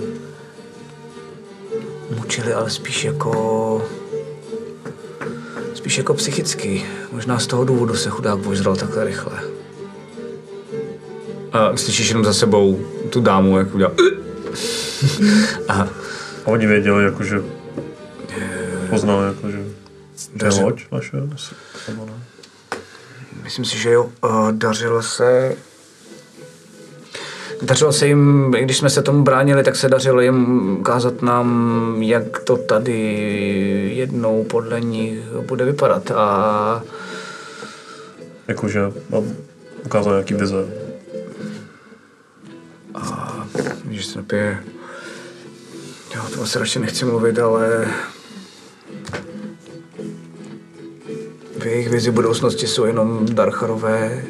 mučili, 2.15 2.53
ale 2.53 2.69
spíš 2.69 3.03
jako... 3.03 3.96
Spíš 5.87 5.97
jako 5.97 6.13
psychicky. 6.13 6.85
Možná 7.11 7.39
z 7.39 7.47
toho 7.47 7.63
důvodu 7.63 7.95
se 7.95 8.09
chudák 8.09 8.39
požral 8.39 8.75
takhle 8.75 9.05
rychle. 9.05 9.39
A 11.53 11.77
slyšíš 11.77 12.09
jenom 12.09 12.25
za 12.25 12.33
sebou 12.33 12.79
tu 13.09 13.21
dámu, 13.21 13.57
jak 13.57 13.75
udělá... 13.75 13.91
A 15.67 15.73
A 15.73 15.87
oni 16.45 16.67
věděli, 16.67 17.03
jako, 17.03 17.23
že 17.23 17.41
poznali, 18.89 19.27
jako, 19.27 19.51
že 19.51 19.57
to 20.37 20.45
je 20.45 20.51
Dařil- 20.51 20.63
loď 20.63 20.81
naše, 20.91 21.17
nes- 21.17 21.53
nebo 21.87 22.05
ne? 22.05 22.13
Myslím 23.43 23.65
si, 23.65 23.77
že 23.77 23.91
jo, 23.91 24.11
uh, 24.23 24.51
dařilo 24.51 25.03
se... 25.03 25.55
Dařilo 27.61 27.93
se 27.93 28.07
jim, 28.07 28.53
i 28.57 28.63
když 28.63 28.77
jsme 28.77 28.89
se 28.89 29.01
tomu 29.01 29.23
bránili, 29.23 29.63
tak 29.63 29.75
se 29.75 29.89
dařilo 29.89 30.21
jim 30.21 30.71
ukázat 30.79 31.21
nám, 31.21 31.97
jak 32.01 32.39
to 32.39 32.57
tady 32.57 33.01
jednou 33.95 34.43
podle 34.43 34.81
nich 34.81 35.19
bude 35.47 35.65
vypadat. 35.65 36.11
A 36.11 36.83
Jakože 38.47 38.81
mám 39.09 39.23
ukázal 39.85 40.13
nějaký 40.13 40.33
vize. 40.33 40.67
když 43.83 44.05
se 44.05 44.17
napije... 44.17 44.63
Jo, 46.15 46.21
to 46.35 46.41
asi 46.41 46.59
radši 46.59 46.79
nechci 46.79 47.05
mluvit, 47.05 47.39
ale... 47.39 47.87
V 51.59 51.65
jejich 51.65 51.89
vizi 51.89 52.11
budoucnosti 52.11 52.67
jsou 52.67 52.85
jenom 52.85 53.25
Darcharové 53.25 54.23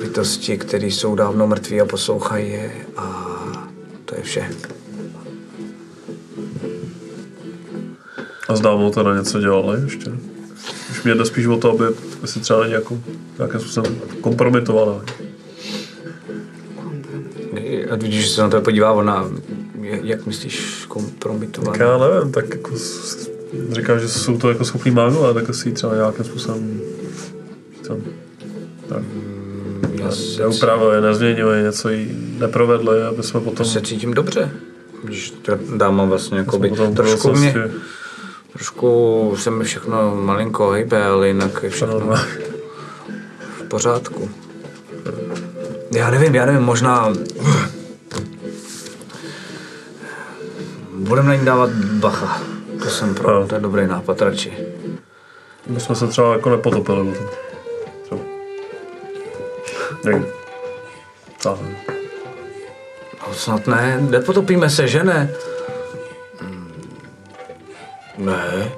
bytosti, 0.00 0.58
které 0.58 0.86
jsou 0.86 1.14
dávno 1.14 1.46
mrtví 1.46 1.80
a 1.80 1.84
poslouchají 1.84 2.50
je 2.50 2.72
a 2.96 3.36
to 4.04 4.16
je 4.16 4.22
vše. 4.22 4.50
A 8.48 8.56
s 8.56 8.60
dámou 8.60 8.90
teda 8.90 9.16
něco 9.16 9.40
dělali 9.40 9.80
ještě. 9.82 10.12
Už 10.90 11.02
mě 11.02 11.14
jde 11.14 11.24
spíš 11.24 11.46
o 11.46 11.56
to, 11.56 11.70
aby 11.70 11.84
si 12.24 12.40
třeba 12.40 12.66
nějakou, 12.66 13.00
nějakým 13.38 13.60
způsobem 13.60 13.96
kompromitovala. 14.20 15.04
A 17.90 17.96
vidíš, 17.96 18.24
že 18.24 18.30
se 18.30 18.42
na 18.42 18.48
to 18.48 18.60
podívá 18.60 18.92
ona, 18.92 19.30
jak 19.82 20.26
myslíš 20.26 20.84
kompromitovat? 20.88 21.72
Tak 21.72 21.80
já 21.80 21.98
nevím, 21.98 22.32
tak 22.32 22.50
jako 22.50 22.70
říkám, 23.70 24.00
že 24.00 24.08
jsou 24.08 24.38
to 24.38 24.48
jako 24.48 24.64
schopní 24.64 24.90
mágové, 24.90 25.34
tak 25.34 25.50
asi 25.50 25.72
třeba 25.72 25.94
nějakým 25.94 26.24
způsobem 26.24 26.80
tam, 27.88 27.96
tak, 28.88 29.02
neupravili, 30.38 31.00
nezměnili, 31.00 31.62
něco 31.62 31.88
jí 31.88 32.08
neprovedli, 32.38 33.02
aby 33.02 33.22
jsme 33.22 33.40
potom 33.40 33.66
se 33.66 33.80
cítím 33.80 34.14
dobře. 34.14 34.50
Když 35.04 35.30
ta 35.42 35.58
dáma 35.76 36.04
vlastně 36.04 36.44
potom 36.44 36.92
v 36.92 36.94
trošku 36.94 37.32
mě, 37.32 37.54
trošku 38.52 39.34
se 39.38 39.50
mi 39.50 39.64
všechno 39.64 40.16
malinko 40.16 40.70
hejbe, 40.70 41.04
ale 41.04 41.28
jinak 41.28 41.62
je 41.62 41.70
všechno 41.70 41.94
normálně. 41.94 42.32
v 43.58 43.62
pořádku. 43.68 44.30
Já 45.94 46.10
nevím, 46.10 46.34
já 46.34 46.46
nevím, 46.46 46.62
možná 46.62 47.12
budeme 50.94 51.28
na 51.28 51.34
ní 51.34 51.44
dávat 51.44 51.70
bacha. 51.74 52.42
To 52.82 52.90
jsem 52.90 53.14
pro, 53.14 53.40
No. 53.40 53.46
to 53.46 53.54
je 53.54 53.60
dobrý 53.60 53.86
nápad 53.86 54.22
radši. 54.22 54.52
My 55.66 55.80
jsme 55.80 55.94
se 55.94 56.06
třeba 56.06 56.32
jako 56.32 56.50
nepotopili 56.50 56.98
potom. 56.98 57.14
Někdy. 60.04 60.26
Tak. 61.42 61.58
No, 63.28 63.34
snad 63.34 63.66
ne, 63.66 63.98
nepotopíme 64.00 64.70
se, 64.70 64.88
že 64.88 65.04
ne? 65.04 65.30
Hmm. 66.40 66.72
Ne. 68.18 68.72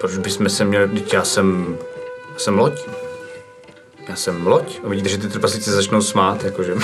Proč 0.00 0.16
bychom 0.16 0.48
se 0.48 0.64
měli, 0.64 0.88
teď 0.88 1.14
já 1.14 1.24
jsem, 1.24 1.78
já 2.32 2.38
jsem 2.38 2.58
loď. 2.58 2.80
Já 4.08 4.16
jsem 4.16 4.46
loď 4.46 4.80
a 4.84 4.88
vidíte, 4.88 5.08
že 5.08 5.18
ty 5.18 5.28
trpaslíci 5.28 5.70
začnou 5.70 6.02
smát, 6.02 6.44
jakože 6.44 6.74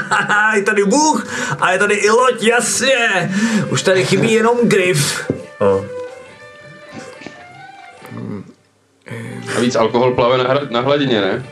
je 0.56 0.62
tady 0.62 0.84
Bůh 0.84 1.26
a 1.60 1.72
je 1.72 1.78
tady 1.78 1.94
i 1.94 2.10
loď, 2.10 2.42
jasně. 2.42 3.34
Už 3.70 3.82
tady 3.82 4.04
chybí 4.04 4.32
jenom 4.32 4.68
grif. 4.68 5.30
No. 5.60 5.84
A 9.56 9.60
víc 9.60 9.76
alkohol 9.76 10.14
plave 10.14 10.38
na, 10.38 10.44
hra- 10.44 10.70
na 10.70 10.80
hladině, 10.80 11.20
ne? 11.20 11.46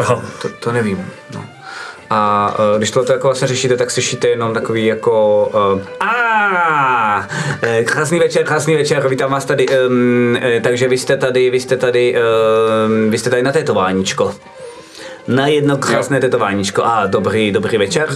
Aha. 0.00 0.22
To, 0.42 0.48
to 0.48 0.72
nevím, 0.72 1.06
no. 1.34 1.44
A 2.10 2.54
uh, 2.58 2.78
když 2.78 2.90
tohle 2.90 3.14
jako 3.14 3.28
vlastně 3.28 3.48
řešíte, 3.48 3.76
tak 3.76 3.90
slyšíte 3.90 4.28
jenom 4.28 4.54
takový 4.54 4.86
jako 4.86 5.46
uh, 5.74 5.82
a 6.00 7.28
eh, 7.62 7.84
krásný 7.84 8.18
večer, 8.18 8.44
krásný 8.44 8.74
večer, 8.74 9.08
vítám 9.08 9.30
vás 9.30 9.44
tady, 9.44 9.66
um, 9.68 10.38
takže 10.62 10.88
vy 10.88 10.98
jste 10.98 11.16
tady, 11.16 11.50
vy 11.50 11.60
jste 11.60 11.76
tady, 11.76 12.14
um, 12.86 13.10
vy 13.10 13.18
jste 13.18 13.30
tady 13.30 13.42
na 13.42 13.52
tetováníčko. 13.52 14.34
Na 15.28 15.46
jedno 15.46 15.76
krásné 15.76 16.20
tetováníčko. 16.20 16.84
A 16.84 17.06
dobrý, 17.06 17.52
dobrý 17.52 17.78
večer. 17.78 18.08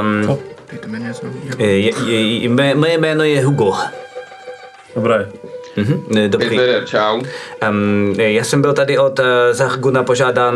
Um, 0.00 0.38
je, 1.58 2.12
je, 2.12 2.48
mé, 2.48 2.74
moje 2.74 2.98
jméno 2.98 3.24
je 3.24 3.44
Hugo. 3.44 3.74
Dobré. 4.94 5.28
Mhm, 5.78 6.28
dobrý. 6.28 6.48
Hitler, 6.48 6.84
čau. 6.84 7.20
Um, 7.70 8.14
já 8.18 8.44
jsem 8.44 8.62
byl 8.62 8.72
tady 8.72 8.98
od 8.98 9.18
uh, 9.18 9.24
Zarguna 9.52 10.02
požádán, 10.02 10.54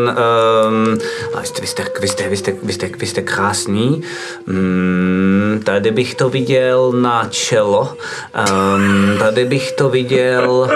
um, 0.68 0.98
vy, 1.40 1.46
jste, 1.46 1.60
vy, 1.60 1.66
jste, 1.66 1.84
vy, 2.00 2.08
jste, 2.08 2.28
vy, 2.28 2.36
jste, 2.36 2.52
vy, 2.62 2.72
jste, 2.72 2.90
vy 2.98 3.06
jste 3.06 3.22
krásný, 3.22 4.02
um, 4.48 5.60
tady 5.64 5.90
bych 5.90 6.14
to 6.14 6.28
viděl 6.28 6.92
na 6.92 7.26
čelo, 7.30 7.96
um, 8.66 9.18
tady 9.18 9.44
bych 9.44 9.72
to 9.72 9.88
viděl, 9.88 10.68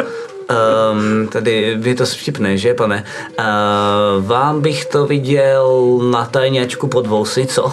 um, 0.93 1.29
tady 1.29 1.79
je 1.85 1.95
to 1.95 2.07
vtipné, 2.07 2.59
že 2.59 2.75
pane, 2.75 3.05
uh, 3.39 4.25
vám 4.27 4.61
bych 4.61 4.85
to 4.85 5.07
viděl 5.07 5.99
na 6.11 6.25
tajňačku 6.25 6.87
pod 6.89 7.07
vousy, 7.07 7.47
co? 7.47 7.73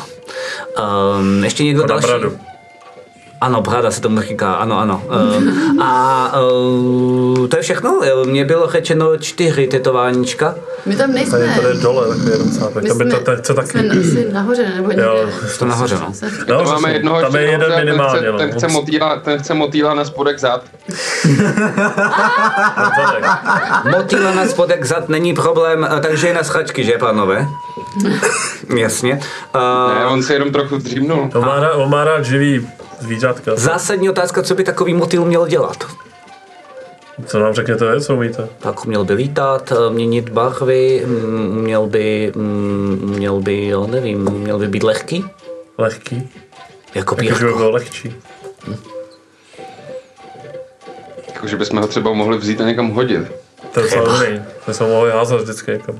Um, 1.20 1.44
ještě 1.44 1.64
někdo 1.64 1.82
Na 1.82 1.88
další? 1.88 2.08
bradu. 2.08 2.38
Ano, 3.44 3.62
brada 3.62 3.92
se 3.92 4.02
tomu 4.02 4.22
říká, 4.22 4.54
ano, 4.54 4.80
ano. 4.80 5.04
Um, 5.38 5.82
a 5.82 6.32
um, 6.42 7.48
to 7.50 7.58
je 7.58 7.62
všechno. 7.64 8.00
Mně 8.26 8.46
bylo 8.46 8.70
řečeno 8.70 9.18
čtyři 9.18 9.68
tetováníčka. 9.68 10.56
My 10.86 10.96
tam 10.96 11.12
nejsme. 11.14 11.40
Tady, 11.40 11.62
tady 11.62 11.78
dole, 11.80 12.08
takový 12.08 12.32
jeden 12.32 12.52
cápek. 12.52 12.84
My 12.84 12.90
Tam 12.90 12.98
by 12.98 13.06
to, 13.06 13.16
jsme 13.44 13.56
taky. 13.56 13.90
asi 13.90 14.28
nahoře, 14.34 14.72
nebo 14.76 14.88
někde. 14.88 15.04
Jo, 15.04 15.26
To 15.60 15.66
nahoře, 15.66 15.96
no. 15.96 16.14
No, 16.50 16.58
To 16.58 16.64
máme 16.72 16.94
jednoho 16.94 17.22
tam 17.22 17.36
je 17.36 17.42
jeden 17.42 17.60
nahoře, 17.60 17.86
minimálně. 17.86 18.22
ten, 18.22 18.32
no. 18.32 18.38
chce, 18.38 18.48
ten, 18.48 18.58
chce 18.58 18.68
motýla, 18.68 19.20
ten 19.20 19.40
chce 19.40 19.54
motýla 19.54 19.94
na 19.94 20.06
spodek 20.06 20.40
zad. 20.40 20.64
Motýla 23.92 24.34
na 24.34 24.46
spodek 24.46 24.86
zad 24.86 25.10
není 25.10 25.34
problém, 25.34 25.88
eh, 25.98 26.02
takže 26.02 26.28
je 26.28 26.34
na 26.34 26.44
schačky, 26.44 26.84
že, 26.84 26.92
pánové? 26.98 27.48
Jasně. 28.78 29.14
Ne, 29.14 29.20
Uh, 30.06 30.14
on 30.14 30.24
se 30.24 30.34
jenom 30.34 30.52
trochu 30.52 30.78
dřímnul. 30.78 31.30
On 31.36 31.46
má, 31.46 31.60
rád, 31.60 31.74
on 31.74 31.90
má 31.90 32.04
rád 32.04 32.26
živý 32.26 32.68
zvířátka. 33.04 33.52
zásadní 33.56 34.10
otázka, 34.10 34.44
co 34.44 34.56
by 34.56 34.64
takový 34.64 34.94
motýl 34.94 35.26
měl 35.26 35.48
dělat? 35.48 35.78
Co 37.26 37.40
nám 37.40 37.54
řekněte 37.54 37.92
vy, 37.96 38.02
co 38.02 38.16
umíte? 38.16 38.48
Tak 38.60 38.86
měl 38.86 39.06
by 39.06 39.14
lítat, 39.14 39.72
eh, 39.72 39.94
měnit 39.94 40.30
barvy, 40.30 41.04
mm, 41.06 41.62
měl 41.62 41.86
by, 41.88 42.32
mm, 42.36 43.00
měl 43.16 43.40
by, 43.42 43.68
jo, 43.68 43.88
nevím, 43.88 44.20
měl 44.32 44.60
by 44.60 44.68
být 44.68 44.84
lehký? 44.84 45.26
Lehký. 45.78 46.30
Jako 46.96 47.16
Jakože 47.16 47.34
by 47.34 47.40
pírko. 47.40 47.58
bylo 47.58 47.72
lehčí. 47.72 48.16
Jakože 51.34 51.58
bychom 51.58 51.80
ho 51.80 51.88
třeba 51.88 52.14
mohli 52.14 52.38
vzít 52.38 52.62
a 52.62 52.66
někam 52.66 52.90
hodit. 52.90 53.32
To 53.74 53.80
je 53.80 53.88
dobrý. 54.06 54.42
My 54.68 54.74
jsme 54.74 54.88
mohli 54.88 55.12
házet 55.12 55.42
vždycky 55.42 55.72
někam. 55.72 56.00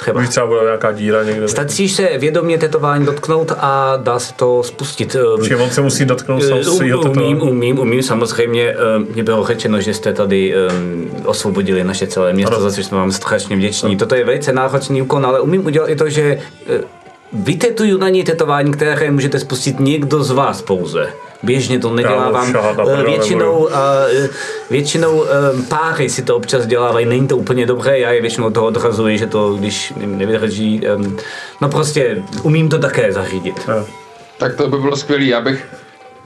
Třeba. 0.00 0.20
Už 0.20 0.28
třeba 0.28 0.46
bude 0.46 0.60
nějaká 0.62 0.92
díra 0.92 1.22
někde. 1.22 1.48
Stačí 1.48 1.88
se 1.88 2.08
vědomě 2.18 2.58
tetování 2.58 3.06
dotknout 3.06 3.52
a 3.58 3.96
dá 3.96 4.18
se 4.18 4.34
to 4.34 4.62
spustit. 4.62 5.16
Eh, 5.40 5.44
Či 5.48 5.56
on 5.56 5.70
se 5.70 5.80
musí 5.80 6.04
dotknout 6.04 6.42
sám 6.42 6.58
Eh, 6.60 6.64
svýho 6.64 6.98
umím, 7.00 7.12
tetování. 7.12 7.40
umím, 7.50 7.78
umím, 7.78 8.02
samozřejmě. 8.02 8.68
eh, 8.70 8.98
Mně 9.14 9.22
bylo 9.24 9.46
řečeno, 9.46 9.80
že 9.80 9.94
jste 9.94 10.12
tady 10.12 10.54
eh, 10.54 10.58
osvobodili 11.24 11.84
naše 11.84 12.06
celé 12.06 12.32
město, 12.32 12.54
Ano. 12.56 12.64
za 12.70 12.72
což 12.76 12.86
jsme 12.86 12.98
vám 12.98 13.12
strašně 13.12 13.56
vděční. 13.56 13.96
Toto 13.96 14.14
je 14.14 14.24
velice 14.24 14.52
náročný 14.52 15.02
úkon, 15.02 15.26
ale 15.26 15.40
umím 15.40 15.66
udělat 15.66 15.88
i 15.88 15.96
to, 15.96 16.08
že 16.08 16.38
eh, 16.68 16.80
vytetuju 17.32 17.98
na 17.98 18.08
něj 18.08 18.24
tetování, 18.24 18.72
které 18.72 19.10
můžete 19.10 19.38
spustit 19.40 19.80
někdo 19.80 20.22
z 20.24 20.30
vás 20.30 20.62
pouze. 20.62 21.06
Běžně 21.42 21.78
to 21.78 21.94
nedělávám. 21.94 22.54
Eh, 22.56 23.02
Většinou, 23.02 23.68
eh, 23.72 24.28
většinou 24.70 25.24
eh, 25.24 25.28
páry 25.68 26.10
si 26.10 26.22
to 26.22 26.36
občas 26.36 26.66
dělávají, 26.66 27.06
není 27.06 27.28
to 27.28 27.36
úplně 27.36 27.66
dobré, 27.66 27.98
já 27.98 28.10
je 28.10 28.20
většinou 28.20 28.50
toho 28.50 28.66
odrazuji, 28.66 29.18
že 29.18 29.26
to, 29.26 29.54
když 29.54 29.92
nevydrží, 29.96 30.80
no 31.60 31.68
prostě 31.68 32.22
umím 32.42 32.68
to 32.68 32.78
také 32.78 33.12
zařídit. 33.12 33.68
Tak 34.38 34.56
to 34.56 34.68
by 34.68 34.78
bylo 34.78 34.96
skvělé. 34.96 35.24
Já 35.24 35.40
bych, 35.40 35.66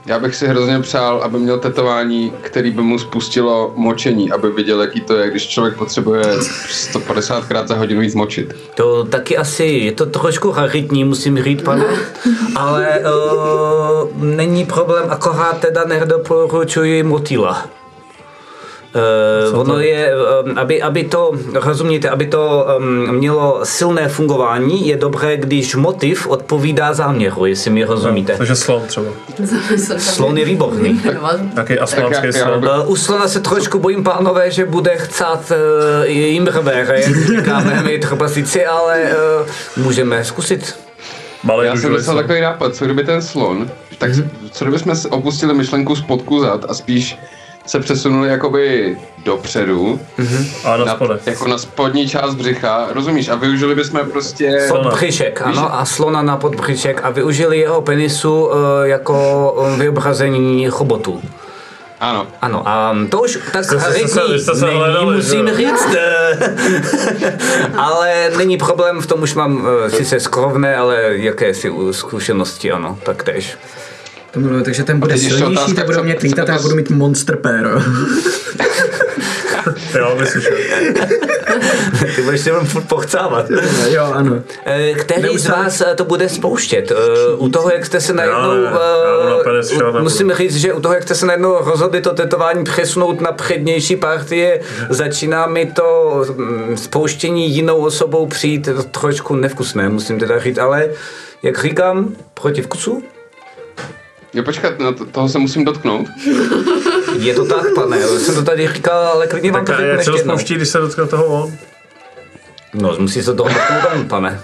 já 0.05 0.19
bych 0.19 0.35
si 0.35 0.47
hrozně 0.47 0.79
přál, 0.79 1.21
aby 1.23 1.39
měl 1.39 1.59
tetování, 1.59 2.33
který 2.41 2.71
by 2.71 2.81
mu 2.81 2.99
spustilo 2.99 3.73
močení, 3.75 4.31
aby 4.31 4.51
viděl, 4.51 4.81
jaký 4.81 5.01
to 5.01 5.15
je, 5.15 5.29
když 5.29 5.47
člověk 5.47 5.77
potřebuje 5.77 6.23
150 6.69 7.45
krát 7.45 7.67
za 7.67 7.75
hodinu 7.75 8.01
jít 8.01 8.15
močit. 8.15 8.55
To 8.75 9.03
taky 9.03 9.37
asi, 9.37 9.63
je 9.63 9.91
to 9.91 10.05
trošku 10.05 10.51
raritní, 10.51 11.03
musím 11.03 11.43
říct, 11.43 11.61
pane, 11.63 11.85
ale 12.55 12.99
uh, 12.99 14.23
není 14.23 14.65
problém, 14.65 15.05
akorát 15.09 15.59
teda 15.59 15.83
nedoporučuji 15.85 17.03
motýla. 17.03 17.67
Uh, 19.51 19.59
ono 19.59 19.79
je, 19.79 20.11
um, 20.45 20.57
aby, 20.57 20.81
aby 20.81 21.03
to, 21.03 21.31
rozumíte, 21.53 22.09
aby 22.09 22.25
to 22.27 22.67
um, 22.77 23.15
mělo 23.15 23.59
silné 23.63 24.09
fungování, 24.09 24.87
je 24.87 24.97
dobré, 24.97 25.37
když 25.37 25.75
motiv 25.75 26.27
odpovídá 26.27 26.93
záměru, 26.93 27.45
jestli 27.45 27.71
mi 27.71 27.83
rozumíte. 27.83 28.35
Takže 28.37 28.55
slon 28.55 28.81
třeba. 28.87 29.07
Slon 29.97 30.37
je 30.37 30.45
výborný. 30.45 31.01
Nějaký 31.53 31.79
asmánský 31.79 32.27
já- 32.27 32.37
já 32.37 32.45
slon. 32.45 32.65
Uh, 32.65 32.91
u 32.91 32.95
slona 32.95 33.27
se 33.27 33.39
trošku 33.39 33.79
bojím, 33.79 34.03
pánové, 34.03 34.51
že 34.51 34.65
bude 34.65 34.95
chcát 34.95 35.51
uh, 35.51 36.09
jimbrver, 36.09 36.75
jak 36.75 37.27
říkáme 37.37 37.83
my 37.83 37.99
ale 38.67 39.01
uh, 39.77 39.83
můžeme 39.83 40.23
zkusit. 40.23 40.75
Malý 41.43 41.67
Já 41.67 41.75
jsem 41.75 42.03
slon. 42.03 42.17
takový 42.17 42.41
nápad, 42.41 42.75
co 42.75 42.85
kdyby 42.85 43.03
ten 43.03 43.21
slon, 43.21 43.69
tak 43.97 44.11
co 44.51 44.65
kdyby 44.65 44.79
jsme 44.79 44.93
opustili 45.09 45.53
myšlenku 45.53 45.95
spodku 45.95 46.39
zad 46.39 46.65
a 46.69 46.73
spíš 46.73 47.17
se 47.65 47.79
přesunuli 47.79 48.29
jakoby 48.29 48.97
dopředu, 49.25 49.99
A 50.63 50.77
na 50.77 50.85
na, 50.85 50.97
jako 51.25 51.47
na 51.47 51.57
spodní 51.57 52.09
část 52.09 52.35
břicha, 52.35 52.87
rozumíš? 52.91 53.29
A 53.29 53.35
využili 53.35 53.75
bychom 53.75 53.99
prostě... 54.11 54.67
Podbřišek, 54.69 55.41
ano, 55.41 55.75
a 55.75 55.85
slona 55.85 56.21
na 56.21 56.37
podbřišek 56.37 57.01
a 57.03 57.09
využili 57.09 57.57
jeho 57.57 57.81
penisu 57.81 58.45
uh, 58.45 58.53
jako 58.83 59.51
um, 59.51 59.79
vyobrazení 59.79 60.67
chobotu. 60.69 61.21
Ano. 61.99 62.27
Ano, 62.41 62.63
a 62.65 62.95
to 63.09 63.21
už 63.21 63.39
tak 63.51 63.65
hledali, 63.71 65.15
musím 65.15 65.47
že 65.47 65.55
říct. 65.55 65.87
eh, 65.97 67.37
ale 67.77 68.31
není 68.37 68.57
problém, 68.57 69.01
v 69.01 69.07
tom 69.07 69.21
už 69.21 69.33
mám 69.33 69.57
uh, 69.57 69.87
sice 69.87 70.19
skrovné, 70.19 70.75
ale 70.75 71.03
jakési 71.09 71.71
zkušenosti, 71.91 72.71
ano, 72.71 72.97
tak 73.03 73.23
tež. 73.23 73.57
To 74.35 74.41
miluju, 74.41 74.63
takže 74.63 74.83
ten 74.83 74.99
bude 74.99 75.17
silnější, 75.17 75.43
otázka, 75.43 75.73
tak 75.75 75.85
budou 75.85 76.03
mě 76.03 76.15
lítat 76.23 76.49
a 76.49 76.51
já 76.53 76.59
budu 76.59 76.75
mít 76.75 76.89
monster 76.89 77.35
péro. 77.35 77.69
Jo, 79.97 80.15
vyslyšel. 80.19 80.51
Ty 82.15 82.21
budeš 82.21 82.45
jenom 82.45 82.65
furt 82.65 82.87
pochcávat. 82.87 83.45
jo, 83.89 84.03
ano. 84.13 84.43
Eh, 84.65 84.93
Který 84.93 85.21
z 85.21 85.23
Neustále- 85.23 85.63
vás 85.63 85.81
eh, 85.81 85.95
to 85.95 86.05
bude 86.05 86.29
spouštět? 86.29 86.91
Eh, 86.91 86.95
U 87.37 87.49
toho, 87.49 87.71
jak 87.71 87.85
jste 87.85 88.01
se 88.01 88.13
najednou... 88.13 88.49
penis 89.43 89.69
šel, 89.69 89.85
nebudu. 89.85 90.03
Musím 90.03 90.31
říct, 90.33 90.55
že 90.55 90.73
u 90.73 90.81
toho, 90.81 90.93
jak 90.93 91.03
jste 91.03 91.15
se 91.15 91.25
najednou 91.25 91.57
rozhodli 91.65 92.01
to 92.01 92.13
tetování 92.13 92.63
přesunout 92.63 93.21
na 93.21 93.31
přednější 93.31 93.95
partie, 93.95 94.59
začíná 94.89 95.47
mi 95.47 95.65
to 95.65 96.21
mm, 96.37 96.77
spouštění 96.77 97.55
jinou 97.55 97.77
osobou 97.85 98.25
přijít 98.27 98.69
trošku 98.91 99.35
nevkusné, 99.35 99.89
musím 99.89 100.19
teda 100.19 100.39
říct, 100.39 100.57
ale 100.57 100.89
jak 101.43 101.59
říkám, 101.61 102.15
proti 102.33 102.61
vkusu, 102.61 103.03
Jo, 104.35 104.43
počkat, 104.43 104.79
no, 104.79 104.93
to, 104.93 105.05
toho 105.05 105.29
se 105.29 105.39
musím 105.39 105.65
dotknout. 105.65 106.07
je 107.19 107.33
to 107.35 107.45
tak, 107.45 107.65
pane, 107.75 107.99
já 107.99 108.07
jsem 108.07 108.35
to 108.35 108.43
tady 108.43 108.67
říkal, 108.73 109.07
ale 109.07 109.27
klidně 109.27 109.51
vám 109.51 109.65
Tak 109.65 109.75
to 109.75 109.81
řeknu 109.81 109.97
ještě 109.97 110.11
jednou. 110.11 110.33
spouští, 110.33 110.55
když 110.55 110.69
se 110.69 110.77
dotkne 110.77 111.07
toho 111.07 111.25
on? 111.25 111.53
No, 112.73 112.95
musí 112.99 113.23
se 113.23 113.33
toho 113.33 113.49
dotknout 113.49 113.83
on, 113.95 114.07
pane, 114.07 114.41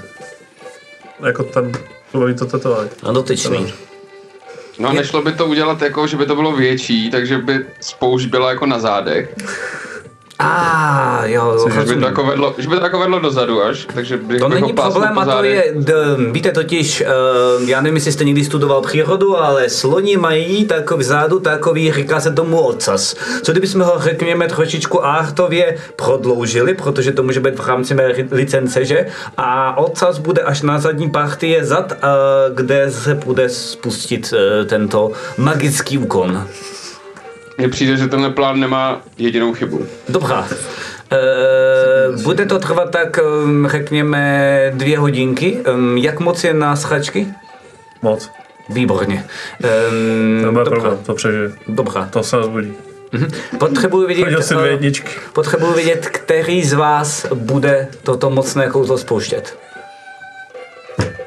Jako 1.26 1.44
ten, 1.44 1.72
mluví 2.14 2.36
to 2.36 2.46
tetování. 2.46 2.90
a 3.04 3.12
dotyčný. 3.12 3.74
No 4.80 4.90
a 4.90 4.94
nešlo 4.94 5.22
by 5.22 5.32
to 5.32 5.46
udělat 5.46 5.82
jako, 5.82 6.08
že 6.08 6.18
by 6.18 6.26
to 6.26 6.36
bylo 6.36 6.52
větší, 6.56 7.12
takže 7.12 7.38
by 7.38 7.66
spoušť 7.82 8.28
byla 8.30 8.50
jako 8.50 8.66
na 8.66 8.80
zádech. 8.80 9.36
A 10.42 11.22
ah, 11.22 11.26
jo, 11.26 11.70
Že 11.70 11.96
by, 11.96 12.00
to 12.00 12.06
jako 12.06 12.24
vedlo, 12.24 12.56
že 12.58 12.70
by 12.70 12.76
to 12.76 12.84
jako 12.84 13.00
vedlo 13.00 13.20
dozadu 13.20 13.64
až, 13.64 13.88
takže 13.94 14.18
bych 14.18 14.40
To 14.40 14.50
bych 14.50 14.62
není 14.62 14.74
problém 14.74 15.20
a 15.20 15.26
to 15.26 15.44
je, 15.44 15.74
d, 15.76 15.94
víte 16.32 16.52
totiž, 16.52 17.04
uh, 17.62 17.70
já 17.70 17.82
nevím, 17.82 17.96
jestli 17.96 18.12
jste 18.12 18.24
někdy 18.24 18.46
studoval 18.46 18.82
přírodu, 18.82 19.38
ale 19.38 19.70
sloni 19.70 20.18
mají 20.18 20.66
takový 20.66 21.00
vzadu 21.00 21.40
takový, 21.40 21.92
říká 21.92 22.20
se 22.20 22.32
tomu 22.32 22.60
ocas. 22.60 23.16
Co 23.44 23.52
kdybychom 23.52 23.82
ho, 23.82 23.94
řekněme, 24.00 24.48
trošičku 24.48 25.06
artově 25.06 25.78
prodloužili, 25.96 26.74
protože 26.74 27.12
to 27.12 27.24
může 27.24 27.40
být 27.40 27.60
v 27.60 27.68
rámci 27.68 27.94
mé 27.94 28.14
licence, 28.32 28.86
že? 28.86 29.06
A 29.38 29.78
ocas 29.78 30.18
bude 30.18 30.42
až 30.42 30.62
na 30.62 30.80
zadní 30.80 31.10
partie 31.10 31.66
zad, 31.66 31.92
uh, 31.92 31.98
kde 32.56 32.92
se 32.92 33.16
bude 33.16 33.50
spustit 33.50 34.34
uh, 34.34 34.68
tento 34.68 35.12
magický 35.38 35.98
úkon. 35.98 36.48
Mně 37.62 37.70
přijde, 37.70 37.98
že 37.98 38.08
tenhle 38.08 38.30
plán 38.30 38.60
nemá 38.60 39.02
jedinou 39.18 39.54
chybu. 39.54 39.86
Dobrá. 40.10 40.48
Uh, 42.12 42.22
bude 42.24 42.46
to 42.46 42.60
trvat 42.60 42.90
tak, 42.92 43.20
um, 43.44 43.68
řekněme, 43.68 44.72
dvě 44.76 45.00
hodinky. 45.00 45.58
Um, 45.74 45.98
jak 45.98 46.20
moc 46.20 46.44
je 46.44 46.54
na 46.54 46.76
schačky? 46.76 47.28
Moc. 48.02 48.30
Výborně. 48.70 49.26
Um, 49.90 50.42
Nebude 50.42 50.64
dobrá. 50.64 50.80
problém, 50.80 50.98
to 51.06 51.14
přežije. 51.14 51.52
Dobrá. 51.68 52.06
To 52.06 52.24
se 52.24 52.38
rozbudí. 52.38 52.74
Potřebuji 53.60 54.08
vidět, 54.08 54.24
Hodil 54.24 54.42
si 54.42 54.54
dvě 54.54 54.68
eh, 54.68 54.72
jedničky. 54.72 55.10
potřebuji 55.34 55.74
vidět, 55.74 56.06
který 56.10 56.64
z 56.64 56.74
vás 56.74 57.26
bude 57.34 57.88
toto 58.04 58.30
mocné 58.30 58.68
kouzlo 58.68 58.98
spouštět. 58.98 59.58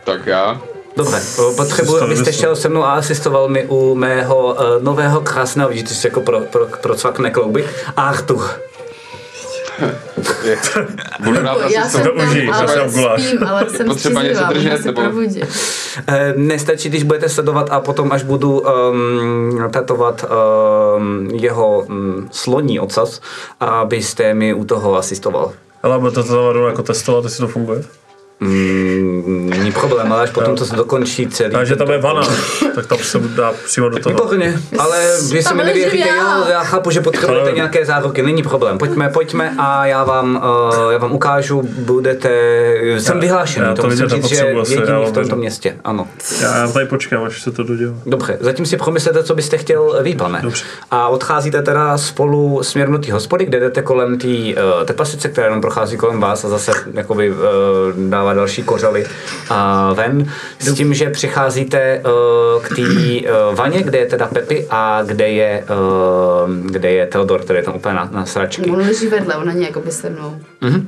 Tak 0.04 0.26
já. 0.26 0.60
Dobře, 0.96 1.20
potřebuji, 1.56 2.02
abyste 2.02 2.32
šel 2.32 2.56
se 2.56 2.68
mnou 2.68 2.84
a 2.84 2.92
asistoval 2.92 3.48
mi 3.48 3.66
u 3.66 3.94
mého 3.94 4.54
uh, 4.54 4.82
nového 4.82 5.20
krásného, 5.20 5.68
vidíte, 5.68 5.94
že 5.94 6.08
jako 6.08 6.20
pro, 6.20 6.40
pro, 6.40 6.66
procvakne 6.80 7.30
klouby, 7.30 7.64
Artur. 7.96 8.50
Je. 10.44 10.58
Budu 11.24 11.42
rád 11.42 11.58
já 11.70 11.82
asi 11.82 11.90
jsem 11.90 12.02
to 12.02 12.12
tam, 12.16 12.28
užij, 12.28 12.50
ale 12.52 12.88
guláš. 12.92 13.22
spím, 13.22 13.44
ale 13.46 13.70
jsem 13.70 13.86
Potřeba 13.86 14.22
něco 14.22 14.44
držet, 14.48 14.84
nebo-. 14.84 15.02
Eh, 16.06 16.34
Nestačí, 16.36 16.88
když 16.88 17.02
budete 17.02 17.28
sledovat 17.28 17.68
a 17.70 17.80
potom, 17.80 18.12
až 18.12 18.22
budu 18.22 18.60
um, 18.60 19.70
tetovat 19.70 20.24
um, 20.96 21.30
jeho 21.30 21.78
um, 21.78 22.28
sloní 22.32 22.80
ocas, 22.80 23.20
abyste 23.60 24.34
mi 24.34 24.54
u 24.54 24.64
toho 24.64 24.96
asistoval. 24.96 25.52
Ale 25.82 25.98
bude 25.98 26.12
to 26.12 26.24
to 26.24 26.66
jako 26.66 26.82
testovat, 26.82 27.24
jestli 27.24 27.40
to 27.40 27.48
funguje. 27.48 27.84
Mm, 28.48 29.50
Není 29.50 29.72
problém, 29.72 30.12
ale 30.12 30.22
až 30.22 30.30
potom, 30.30 30.56
co 30.56 30.66
se 30.66 30.76
dokončí 30.76 31.26
celý. 31.28 31.50
Takže 31.52 31.76
tam 31.76 31.90
je 31.90 31.98
vana, 31.98 32.22
tak 32.74 32.86
tam 32.86 32.98
se 32.98 33.18
dá 33.18 33.52
přímo 33.64 33.88
do 33.88 33.98
toho. 33.98 34.14
Výborně, 34.14 34.60
ale 34.78 34.98
vy 35.32 35.42
Tam 35.44 35.56
mi 35.56 35.64
nevěříte, 35.64 36.08
já. 36.08 36.38
jo, 36.38 36.44
já 36.50 36.62
chápu, 36.64 36.90
že 36.90 37.00
potřebujete 37.00 37.42
Ale- 37.42 37.52
nějaké 37.52 37.84
záruky, 37.84 38.22
není 38.22 38.42
problém, 38.42 38.78
pojďme, 38.78 39.08
pojďme 39.08 39.54
a 39.58 39.86
já 39.86 40.04
vám, 40.04 40.42
uh, 40.84 40.92
já 40.92 40.98
vám 40.98 41.12
ukážu, 41.12 41.62
budete, 41.78 42.30
jsem 42.98 43.20
vyhlášený, 43.20 43.66
já 43.66 43.74
to 43.74 43.82
to 43.82 43.88
musím 43.88 44.08
říct, 44.08 44.24
že 44.28 44.34
jediný 44.36 44.82
já 44.88 45.00
v 45.00 45.12
tomto 45.12 45.36
městě, 45.36 45.76
ano. 45.84 46.08
Já, 46.42 46.56
já 46.58 46.68
tady 46.68 46.86
počkám, 46.86 47.24
až 47.24 47.42
se 47.42 47.50
to 47.50 47.62
dodělá. 47.62 47.94
Dobře, 48.06 48.38
zatím 48.40 48.66
si 48.66 48.76
promyslete, 48.76 49.22
co 49.22 49.34
byste 49.34 49.58
chtěl 49.58 49.98
vy, 50.02 50.14
pane. 50.14 50.40
Dobře. 50.42 50.64
A 50.90 51.08
odcházíte 51.08 51.62
teda 51.62 51.98
spolu 51.98 52.62
směrem 52.62 52.92
do 52.92 52.98
té 52.98 53.12
hospody, 53.12 53.44
kde 53.44 53.60
jdete 53.60 53.82
kolem 53.82 54.18
té 54.18 54.28
uh, 54.28 54.84
tepasice, 54.84 55.28
která 55.28 55.46
jenom 55.46 55.60
prochází 55.60 55.96
kolem 55.96 56.20
vás 56.20 56.44
a 56.44 56.48
zase 56.48 56.72
jakoby 56.94 57.30
uh, 57.30 57.36
dává 58.08 58.33
další 58.34 58.62
kořaly 58.62 59.06
a 59.50 59.92
ven. 59.92 60.30
S 60.58 60.72
tím, 60.74 60.94
že 60.94 61.10
přicházíte 61.10 62.02
uh, 62.56 62.62
k 62.62 62.68
té 62.76 62.82
uh, 62.82 63.54
vaně, 63.54 63.82
kde 63.82 63.98
je 63.98 64.06
teda 64.06 64.26
Pepi 64.26 64.66
a 64.70 65.02
kde 65.06 65.28
je, 65.28 65.64
uh, 66.44 66.50
kde 66.66 66.90
je 66.90 67.06
Teodor, 67.06 67.40
který 67.40 67.58
je 67.58 67.62
tam 67.62 67.74
úplně 67.76 67.94
na, 67.94 68.08
na 68.12 68.26
sračky. 68.26 68.70
On 68.70 68.76
leží 68.78 69.06
vedle, 69.06 69.34
on 69.36 69.46
není 69.46 69.62
jako 69.62 69.80
by 69.80 69.90
se 69.90 70.10
mnou. 70.10 70.36
Mhm, 70.60 70.86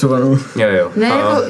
tu 0.00 0.08
vanu. 0.08 0.38
Jo, 0.56 0.68
jo. 0.78 0.90
Ne, 0.96 1.12
A- 1.12 1.16
jako, 1.16 1.42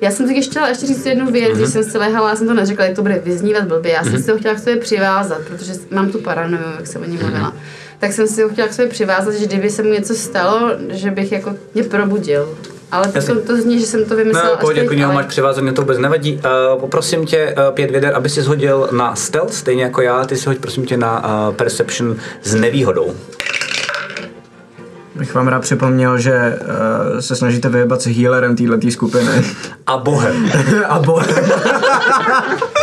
já 0.00 0.10
jsem 0.10 0.26
taky 0.28 0.42
chtěla 0.42 0.68
ještě 0.68 0.86
říct 0.86 1.06
jednu 1.06 1.30
věc, 1.32 1.48
Mhm. 1.48 1.58
když 1.58 1.70
jsem 1.72 1.84
si 1.84 1.98
lehala, 1.98 2.28
já 2.30 2.36
jsem 2.36 2.46
to 2.46 2.54
neřekla, 2.54 2.84
jak 2.84 2.96
to 2.96 3.02
bude 3.02 3.20
vyznívat 3.24 3.64
blbě. 3.64 3.92
Já 3.92 4.04
jsem 4.04 4.22
si 4.22 4.30
ho 4.30 4.38
chtěla 4.38 4.54
k 4.54 4.58
sobě 4.58 4.76
přivázat, 4.76 5.38
protože 5.48 5.72
mám 5.90 6.10
tu 6.12 6.18
paranoju, 6.18 6.62
jak 6.76 6.86
jsem 6.86 7.02
o 7.02 7.04
Mhm. 7.04 7.12
ní 7.12 7.18
mluvila. 7.22 7.52
Tak 7.98 8.12
jsem 8.12 8.26
si 8.28 8.42
ho 8.42 8.48
chtěla 8.48 8.68
k 8.68 8.72
sobě 8.72 8.88
přivázat, 8.90 9.34
že 9.34 9.46
kdyby 9.46 9.70
se 9.70 9.82
mu 9.82 9.92
něco 9.92 10.14
stalo, 10.14 10.70
že 10.90 11.10
bych 11.10 11.32
jako 11.32 11.54
mě 11.74 11.82
probudil. 11.84 12.54
Ale 12.92 13.08
to, 13.08 13.40
to 13.40 13.56
zní, 13.56 13.80
že 13.80 13.86
jsem 13.86 14.04
to 14.04 14.16
vymyslela 14.16 14.50
No, 14.50 14.56
pohodě, 14.56 14.74
teď, 14.80 14.84
jako 14.84 14.94
něho 14.94 15.10
ale- 15.12 15.22
máš 15.22 15.26
přivázat, 15.26 15.62
mě 15.62 15.72
to 15.72 15.82
vůbec 15.82 15.98
nevadí. 15.98 16.32
Uh, 16.74 16.80
poprosím 16.80 17.26
tě, 17.26 17.54
uh, 17.68 17.74
pět 17.74 17.90
věder, 17.90 18.12
aby 18.14 18.28
si 18.28 18.42
shodil 18.42 18.88
na 18.92 19.14
stealth, 19.16 19.54
stejně 19.54 19.82
jako 19.82 20.00
já, 20.00 20.24
ty 20.24 20.36
si 20.36 20.48
hoď 20.48 20.58
prosím 20.58 20.86
tě 20.86 20.96
na 20.96 21.24
uh, 21.48 21.54
perception 21.54 22.16
s 22.42 22.54
nevýhodou. 22.54 23.14
Bych 25.14 25.34
vám 25.34 25.48
rád 25.48 25.60
připomněl, 25.62 26.18
že 26.18 26.58
uh, 26.60 27.20
se 27.20 27.36
snažíte 27.36 27.68
vyjebat 27.68 28.02
s 28.02 28.06
healerem 28.06 28.56
této 28.56 28.90
skupiny. 28.90 29.44
A 29.86 29.96
bohem. 29.96 30.50
A 30.88 30.98
bohem. 30.98 31.36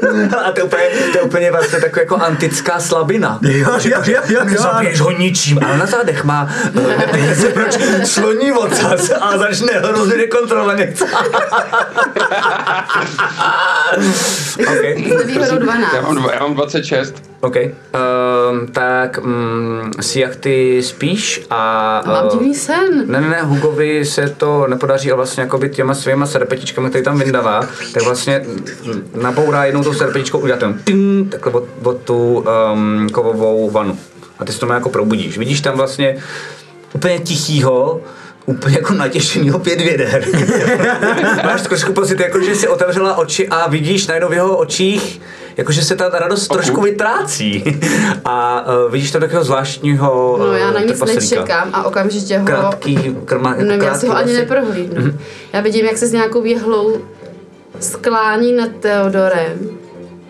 A 0.46 0.52
to 0.52 0.60
je 0.60 0.64
úplně, 0.64 0.82
to 1.12 1.18
je 1.18 1.22
úplně 1.22 1.50
vlastně 1.50 1.80
taková 1.80 2.00
jako 2.02 2.16
antická 2.16 2.80
slabina. 2.80 3.38
Jo, 3.42 3.70
jo, 3.84 4.02
jo, 4.06 4.20
jo, 4.28 4.44
Nezabiješ 4.44 5.00
ho 5.00 5.10
ničím, 5.10 5.60
ale 5.64 5.78
na 5.78 5.86
zádech 5.86 6.24
má 6.24 6.48
uh, 6.74 7.02
peníze 7.10 7.48
proč 7.48 7.78
sloní 8.04 8.52
ocas 8.52 9.10
a 9.20 9.38
začne 9.38 9.72
hrozně 9.72 10.16
nekontrolovaně. 10.16 10.94
okay. 14.60 15.04
S 15.04 15.16
nevýhodou 15.18 15.58
12. 15.58 15.94
Já 15.94 16.00
mám, 16.00 16.14
dva, 16.14 16.34
já 16.34 16.40
mám 16.40 16.54
26. 16.54 17.29
OK. 17.40 17.56
Um, 17.56 18.66
tak 18.66 19.18
um, 19.24 19.90
si 20.00 20.20
jak 20.20 20.36
ty 20.36 20.82
spíš 20.82 21.46
a... 21.50 22.02
Mám 22.06 22.26
uh, 22.26 22.32
divný 22.32 22.54
sen. 22.54 23.04
Ne, 23.06 23.20
ne, 23.20 23.28
ne, 23.28 23.42
Hugovi 23.42 24.04
se 24.04 24.34
to 24.36 24.66
nepodaří 24.66 25.12
a 25.12 25.14
vlastně 25.14 25.42
jakoby 25.42 25.68
těma 25.68 25.94
svýma 25.94 26.26
serpetičkami, 26.26 26.88
který 26.88 27.04
tam 27.04 27.18
vyndává, 27.18 27.60
tak 27.94 28.02
vlastně 28.02 28.44
nabourá 29.22 29.64
jednou 29.64 29.84
tou 29.84 29.94
serpetičkou 29.94 30.38
udělá 30.38 30.58
ten 30.58 30.78
ting, 30.84 31.30
takhle 31.30 31.52
od, 31.52 31.64
od 31.82 31.96
tu 32.00 32.44
um, 32.72 33.08
kovovou 33.12 33.70
vanu. 33.70 33.98
A 34.38 34.44
ty 34.44 34.52
se 34.52 34.60
tomu 34.60 34.72
jako 34.72 34.88
probudíš. 34.88 35.38
Vidíš 35.38 35.60
tam 35.60 35.76
vlastně 35.76 36.16
úplně 36.92 37.18
tichýho, 37.18 38.00
úplně 38.46 38.76
jako 38.76 38.94
natěšenýho 38.94 39.58
pět 39.58 39.80
věder. 39.80 40.24
Máš 41.44 41.62
trošku 41.62 41.92
pocit, 41.92 42.20
jako 42.20 42.40
že 42.40 42.54
si 42.54 42.68
otevřela 42.68 43.16
oči 43.16 43.48
a 43.48 43.68
vidíš 43.68 44.06
najednou 44.06 44.28
v 44.28 44.32
jeho 44.32 44.56
očích, 44.56 45.20
jakože 45.56 45.82
se 45.82 45.96
ta 45.96 46.08
radost 46.08 46.48
trošku 46.48 46.80
vytrácí. 46.80 47.64
A 48.24 48.66
uh, 48.66 48.92
vidíš 48.92 49.10
tam 49.10 49.20
takového 49.20 49.44
zvláštního 49.44 50.36
No 50.38 50.52
já 50.52 50.70
na 50.70 50.80
uh, 50.80 50.86
nic 50.86 50.98
trpaslíka. 50.98 51.20
nečekám 51.20 51.70
a 51.72 51.84
okamžitě 51.84 52.38
ho... 52.38 52.44
Krátký, 52.44 53.16
krma, 53.24 53.54
No, 53.54 53.72
já 53.72 53.78
krátký 53.78 54.00
si 54.00 54.06
ho 54.06 54.16
ani 54.16 54.32
neprohlídnu. 54.32 55.12
Já 55.52 55.60
vidím, 55.60 55.86
jak 55.86 55.98
se 55.98 56.06
s 56.06 56.12
nějakou 56.12 56.44
jehlou 56.44 56.98
sklání 57.80 58.52
nad 58.52 58.70
Teodorem. 58.80 59.58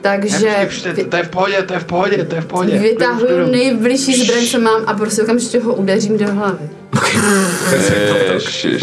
Takže 0.00 0.68
to 1.08 1.16
je 1.16 1.22
v 1.22 1.28
pohodě, 1.28 1.62
to 1.62 1.72
je 1.74 1.80
v 1.80 1.84
pohodě, 1.84 2.24
to 2.24 2.34
je 2.34 2.40
v 2.40 2.46
pohodě. 2.46 2.78
vytahuju 2.78 3.50
nejbližší 3.50 4.24
zbraň, 4.24 4.46
co 4.46 4.60
mám 4.60 4.82
a 4.86 4.94
prostě 4.94 5.22
okamžitě 5.22 5.60
ho 5.60 5.74
udeřím 5.74 6.18
do 6.18 6.32
hlavy. 6.34 6.70
Ježiši. 8.32 8.78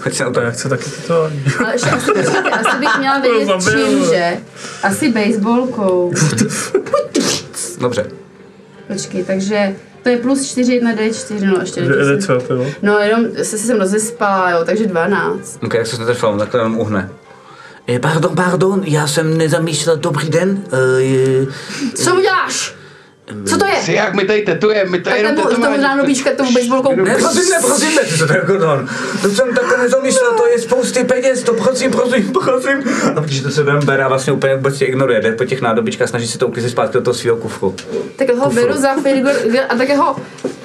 Choď 0.00 0.14
se 0.14 0.24
na 0.24 0.30
to. 0.30 0.34
To 0.34 0.40
já 0.40 0.50
chci 0.50 0.68
taky 0.68 0.84
to. 1.06 1.30
Ale 1.64 1.72
ještě 1.74 1.90
asi, 1.90 2.06
počkejte, 2.12 2.50
asi 2.50 2.78
bych 2.78 2.98
měla 2.98 3.18
vědět 3.18 3.52
čím, 3.62 4.04
že? 4.04 4.36
Asi 4.82 5.12
baseballkou. 5.12 6.12
Dobře. 7.80 8.06
Počkej, 8.88 9.24
takže 9.24 9.76
to 10.02 10.08
je 10.08 10.16
plus 10.16 10.50
4, 10.50 10.72
1 10.74 10.92
D4, 10.94 11.46
no 11.54 11.60
ještě 11.60 11.80
Že 11.80 11.88
nejde 11.88 12.04
jde 12.04 12.22
jsem- 12.22 12.40
co, 12.40 12.46
ty 12.46 12.52
jo? 12.52 12.66
No 12.82 12.98
jenom 12.98 13.24
se 13.42 13.58
jsem 13.58 13.78
rozespala, 13.80 14.50
jo, 14.50 14.58
takže 14.64 14.86
12. 14.86 15.58
Ok, 15.62 15.74
jak 15.74 15.86
se 15.86 15.92
to 15.96 15.98
netrefilo, 16.02 16.38
tak 16.38 16.48
to 16.48 16.56
jenom 16.56 16.78
uhne. 16.78 17.08
Eh, 17.88 17.98
pardon, 17.98 18.34
pardon, 18.36 18.82
já 18.84 19.06
jsem 19.06 19.38
nezamýšlel 19.38 19.96
dobrý 19.96 20.28
den. 20.30 20.62
Eh, 20.72 21.46
Co 21.94 22.14
uděláš? 22.16 22.74
Co 23.48 23.58
to 23.58 23.66
je? 23.66 23.76
Si 23.82 23.92
jak 23.92 24.14
my 24.14 24.24
tady 24.24 24.42
tetuje, 24.42 24.84
my 24.84 25.00
tady 25.00 25.16
Tak 25.16 25.16
jenom 25.18 25.34
nebo 25.36 25.42
tomu 25.48 25.56
tetování. 25.62 25.82
ráno 25.82 26.04
píčka 26.04 26.30
tou 26.36 26.52
baseballkou. 26.52 26.96
ne, 26.96 27.16
prosím, 27.20 27.50
ne, 27.50 27.56
prosím, 27.66 27.94
ne, 27.96 28.04
se 28.16 28.26
tak 28.26 28.48
no. 28.48 28.86
To 29.22 29.28
jsem 29.30 29.54
takhle 29.54 29.78
nezamýšlel, 29.78 30.32
to 30.36 30.46
je 30.46 30.58
spousty 30.58 31.04
peněz, 31.04 31.42
to 31.42 31.54
prosím, 31.54 31.90
prosím, 31.90 32.32
prosím. 32.32 32.82
A 33.16 33.20
vidíš, 33.20 33.40
to 33.40 33.50
se 33.50 33.64
tam 33.64 33.84
bere 33.86 34.04
a 34.04 34.08
vlastně 34.08 34.32
úplně 34.32 34.54
vůbec 34.56 34.78
tě 34.78 34.84
ignoruje, 34.84 35.20
jde 35.20 35.32
po 35.32 35.44
těch 35.44 35.60
nádobičkách, 35.60 36.08
snaží 36.08 36.28
se 36.28 36.38
to 36.38 36.46
uklízet 36.48 36.70
zpátky 36.70 36.94
do 36.94 37.02
toho 37.04 37.14
svého 37.14 37.36
kufru. 37.36 37.74
Tak 38.16 38.28
ho 38.36 38.50
beru 38.50 38.74
za 38.74 38.94
Firgor 39.02 39.34
a 39.68 39.74
tak 39.76 39.88
ho 39.96 40.16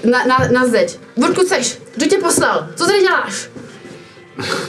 na, 0.03 0.23
na, 0.25 0.37
na 0.51 0.67
zeď. 0.67 0.99
Odkud 1.29 1.47
seš? 1.47 1.77
Kdo 1.95 2.05
tě 2.05 2.17
poslal? 2.17 2.67
Co 2.75 2.85
tady 2.85 2.99
děláš? 2.99 3.49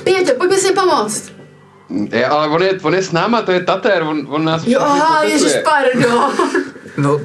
Pěťo, 0.04 0.32
pojď 0.38 0.50
mi 0.50 0.56
si 0.56 0.72
pomoct. 0.72 1.32
Je, 2.12 2.26
ale 2.26 2.48
on 2.48 2.62
je, 2.62 2.78
on 2.82 2.94
je 2.94 3.02
s 3.02 3.12
náma, 3.12 3.42
to 3.42 3.52
je 3.52 3.60
Tater, 3.64 4.02
on, 4.02 4.26
on 4.30 4.44
nás 4.44 4.62
Jo, 4.66 4.80
aha, 4.82 5.22
ježiš, 5.22 5.52
pardon. 5.64 6.32
No, 6.96 7.20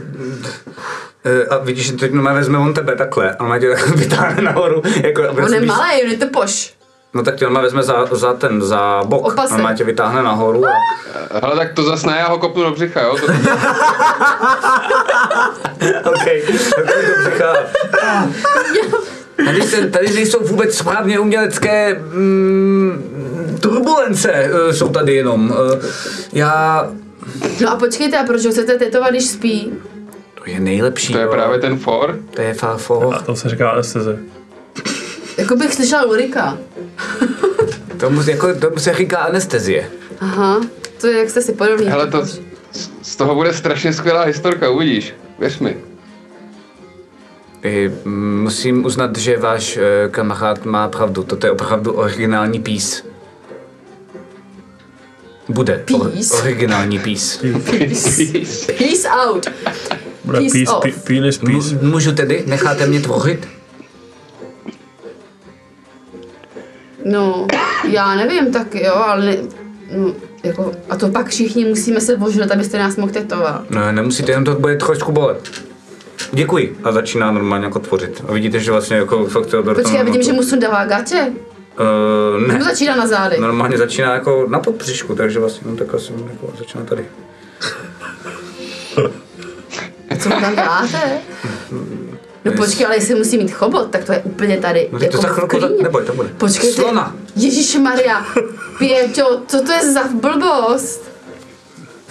eh, 1.26 1.46
a 1.46 1.58
vidíš, 1.58 1.86
že 1.86 1.94
teď 1.94 2.12
no, 2.12 2.24
vezme 2.24 2.58
on 2.58 2.74
tebe 2.74 2.96
takhle 2.96 3.36
a 3.36 3.44
on 3.46 3.60
tě 3.60 3.70
takhle 3.70 3.96
vytáhne 3.96 4.42
nahoru. 4.42 4.82
Jako, 5.04 5.22
On 5.46 5.54
je 5.54 5.60
víš- 5.60 5.68
malý, 5.70 6.04
on 6.04 6.10
je 6.12 6.18
to 6.18 6.28
poš. 6.28 6.74
No 7.14 7.24
tak 7.24 7.36
tě 7.36 7.48
on 7.48 7.62
vezme 7.62 7.84
za, 7.84 8.06
za 8.12 8.34
ten, 8.34 8.62
za 8.62 9.02
bok. 9.06 9.26
Opasek. 9.26 9.58
On 9.58 9.64
má 9.64 9.74
tě 9.74 9.84
vytáhne 9.84 10.24
nahoru 10.24 10.66
a 10.68 10.72
Hele, 11.42 11.56
tak 11.56 11.74
to 11.74 11.84
zas 11.84 12.04
ne, 12.06 12.18
já 12.20 12.28
ho 12.28 12.38
kopnu 12.38 12.64
do 12.64 12.72
břicha, 12.72 13.02
jo? 13.02 13.16
To, 13.18 13.26
OK, 16.12 16.26
tak 16.76 16.86
to 16.86 17.22
břicha. 17.22 17.54
Tady, 19.46 19.62
se, 19.62 19.88
tady 19.90 20.14
nejsou 20.14 20.40
vůbec 20.44 20.78
správně 20.78 21.20
umělecké 21.20 21.94
mm, 22.00 23.58
turbulence, 23.62 24.32
eh, 24.32 24.74
jsou 24.74 24.90
tady 24.90 25.16
jenom. 25.16 25.54
Eh, 25.54 25.58
Já... 26.34 26.88
No 27.62 27.72
a 27.72 27.76
počkejte, 27.76 28.18
a 28.20 28.24
proč 28.24 28.46
ho 28.46 28.52
chcete 28.52 28.78
tetovat, 28.78 29.10
když 29.10 29.26
spí? 29.26 29.74
To 30.44 30.50
je 30.50 30.60
nejlepší. 30.60 31.14
to 31.14 31.20
je 31.20 31.26
jo. 31.26 31.32
právě 31.32 31.60
ten 31.60 31.78
for. 31.80 32.20
To 32.36 32.42
je 32.42 32.54
fafo. 32.54 33.14
A 33.14 33.20
tam 33.22 33.36
se 33.36 33.50
říká 33.50 33.70
anesteze. 33.70 34.20
Jako 35.38 35.56
bych 35.56 35.74
slyšela 35.74 36.06
Ulrika. 36.06 36.58
Tomu, 38.00 38.22
jako, 38.30 38.54
tomu 38.56 38.78
se 38.80 38.94
říká 38.94 39.18
anestezie. 39.18 39.90
Aha, 40.20 40.62
to 41.02 41.08
je, 41.08 41.18
jak 41.18 41.30
jste 41.30 41.42
si 41.42 41.54
podobný. 41.54 41.86
Hele, 41.86 42.08
to, 42.08 42.26
z- 42.26 42.42
z 43.02 43.16
toho 43.16 43.36
bude 43.36 43.54
strašně 43.54 43.94
skvělá 43.94 44.22
historka, 44.24 44.70
uvidíš. 44.70 45.14
Věř 45.40 45.60
mi. 45.60 45.78
I, 47.64 47.92
mm, 48.06 48.42
musím 48.44 48.86
uznat, 48.86 49.18
že 49.18 49.38
váš 49.38 49.78
eh, 49.78 50.10
kamarád 50.10 50.66
má 50.66 50.88
pravdu. 50.88 51.24
Toto 51.24 51.48
je 51.48 51.52
opravdu 51.52 51.92
originální 51.94 52.60
pís. 52.60 53.04
Bude. 55.50 55.84
Or, 55.94 56.12
originální 56.40 57.00
pís. 57.00 57.38
Peace 58.78 59.10
out. 59.10 59.48
Bude 60.26 60.38
Peace 60.40 60.54
peace, 60.58 60.72
off. 60.72 60.86
pe- 60.86 61.00
penis, 61.08 61.38
peace. 61.38 61.76
Mů- 61.76 61.92
Můžu 61.92 62.12
tedy? 62.12 62.44
Necháte 62.48 62.88
mě 62.88 63.00
tvořit? 63.02 63.48
No, 67.06 67.48
já 67.90 68.16
nevím, 68.16 68.54
tak 68.54 68.76
jo, 68.76 68.94
ale 68.96 69.26
ne, 69.26 69.38
no, 69.98 70.14
jako, 70.44 70.72
a 70.90 70.96
to 70.98 71.10
pak 71.10 71.28
všichni 71.30 71.66
musíme 71.66 72.02
se 72.02 72.18
božrat, 72.18 72.52
abyste 72.52 72.80
nás 72.80 72.96
mohl 72.96 73.12
tetovat. 73.12 73.70
Ne, 73.70 73.92
nemusíte, 73.94 74.32
jenom 74.32 74.44
to 74.46 74.56
bude 74.56 74.76
trošku 74.76 75.12
bolet. 75.12 75.52
Děkuji. 76.32 76.78
A 76.84 76.92
začíná 76.92 77.32
normálně 77.32 77.66
jako 77.66 77.80
tvořit. 77.80 78.24
A 78.28 78.34
vidíte, 78.34 78.60
že 78.60 78.72
vlastně 78.72 78.98
jako 78.98 79.26
fakt 79.26 79.46
Theodor 79.48 79.76
Počkej, 79.76 79.96
já 79.98 80.04
vidím, 80.04 80.24
že 80.24 80.34
mu 80.34 80.44
sundává 80.44 80.86
gače. 80.86 81.32
Uh, 81.82 82.42
Nebo 82.48 82.54
ne. 82.60 82.64
začíná 82.64 82.96
na 82.96 83.08
zádech. 83.08 83.40
Normálně 83.40 83.78
začíná 83.78 84.14
jako 84.14 84.46
na 84.50 84.60
podbřišku, 84.60 85.16
takže 85.16 85.40
vlastně 85.40 85.72
no, 85.72 85.78
tak 85.78 85.94
asi 85.94 86.14
jako 86.32 86.54
začíná 86.60 86.84
tady. 86.84 87.06
Co 90.20 90.30
mu 90.30 90.42
tam 90.42 90.56
děláte? 90.56 90.98
No 92.46 92.52
počkej, 92.52 92.86
ale 92.86 92.96
jestli 92.96 93.16
musí 93.16 93.38
mít 93.38 93.52
chobot, 93.52 93.90
tak 93.92 94.04
to 94.04 94.12
je 94.12 94.20
úplně 94.20 94.58
tady. 94.58 94.90
No, 94.92 95.00
tak 95.00 95.10
to 95.10 95.18
za 95.18 95.28
chvilku, 95.28 95.58
neboj, 95.84 96.06
to 96.06 96.14
bude. 96.14 96.30
Počkejte. 96.38 96.82
Slona. 96.82 97.16
Ježíš 97.36 97.76
Maria, 97.76 98.26
Pěťo, 98.78 99.42
co 99.48 99.62
to 99.62 99.72
je 99.72 99.92
za 99.92 100.02
blbost? 100.22 101.12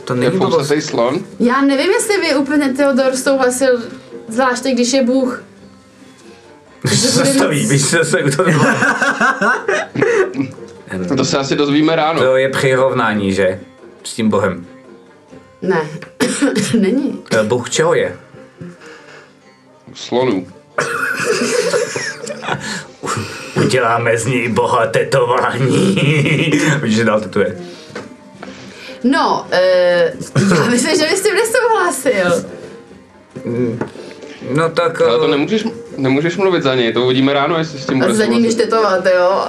To 0.05 0.15
Je 0.15 0.21
není 0.21 0.39
blbost. 0.39 0.73
slon? 0.81 1.21
Já 1.41 1.61
nevím, 1.61 1.91
jestli 1.91 2.19
by 2.21 2.35
úplně 2.35 2.69
Theodor 2.69 3.17
souhlasil, 3.17 3.81
zvlášť 4.29 4.63
teď, 4.63 4.75
když 4.75 4.93
je 4.93 5.03
Bůh. 5.03 5.43
Když 6.83 7.01
se 7.01 7.11
zastaví, 7.11 7.67
víš, 7.67 7.83
se 7.83 8.05
se 8.05 8.23
u 8.23 8.31
toho 8.37 8.51
To 11.17 11.25
se 11.25 11.39
asi 11.39 11.57
dozvíme 11.57 11.97
ráno. 11.97 12.21
To 12.21 12.37
je 12.37 12.49
přirovnání, 12.49 13.33
že? 13.33 13.61
S 14.05 14.15
tím 14.15 14.31
bohem. 14.31 14.67
Ne, 15.63 15.81
není. 16.79 17.23
Bůh 17.43 17.71
čeho 17.71 17.95
je? 17.95 18.17
Slonů. 19.95 20.47
Uděláme 23.57 24.19
z 24.19 24.27
něj 24.27 24.49
boha 24.49 24.87
tetování. 24.87 25.95
Víš, 26.83 26.97
že 26.97 27.05
dál 27.05 27.21
tetuje. 27.21 27.59
No, 29.05 29.47
uh, 29.53 29.59
já 30.59 30.65
myslím, 30.71 30.97
že 30.97 31.07
bys 31.07 31.19
s 31.19 31.23
tím 31.23 31.35
nesouhlasil. 31.35 32.45
No 34.51 34.69
tak... 34.71 35.01
Ale 35.01 35.19
to 35.19 35.25
eh, 35.25 35.31
nemůžeš, 35.31 35.65
nemůžeš 36.01 36.37
mluvit 36.37 36.63
za 36.63 36.75
něj, 36.75 36.93
to 36.93 37.05
uvidíme 37.05 37.33
ráno, 37.33 37.59
jestli 37.59 37.79
s 37.79 37.87
tím 37.87 38.03
A 38.03 38.07
bude 38.07 38.15
za 38.15 38.25
ním 38.25 38.55
tetovat, 38.55 39.07
jo. 39.07 39.49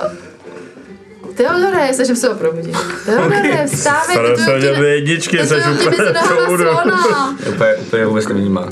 Teodore, 1.36 1.94
se 2.15 2.30
ho 2.30 2.36
probudit. 2.36 2.76
Teodore, 3.06 3.68
vstávej, 3.68 4.15
Staré 4.15 4.38
se 4.38 4.44
o 4.44 4.56
tetuju 4.56 4.57
ně 4.57 4.69
ti, 4.69 4.76
dvě 4.76 4.95
jedničky, 4.95 5.38
ti 5.56 5.69
úplně 5.69 5.98
slona. 6.57 7.38
Úplně, 7.49 7.76
úplně 7.76 8.06
vůbec 8.06 8.28
nevnímá. 8.28 8.69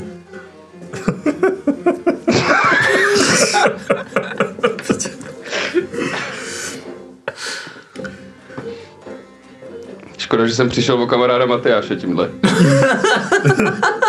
Škoda, 10.18 10.46
že 10.46 10.54
jsem 10.54 10.68
přišel 10.68 11.02
o 11.02 11.06
kamaráda 11.06 11.46
Matyáše 11.46 11.96
tímhle. 11.96 12.30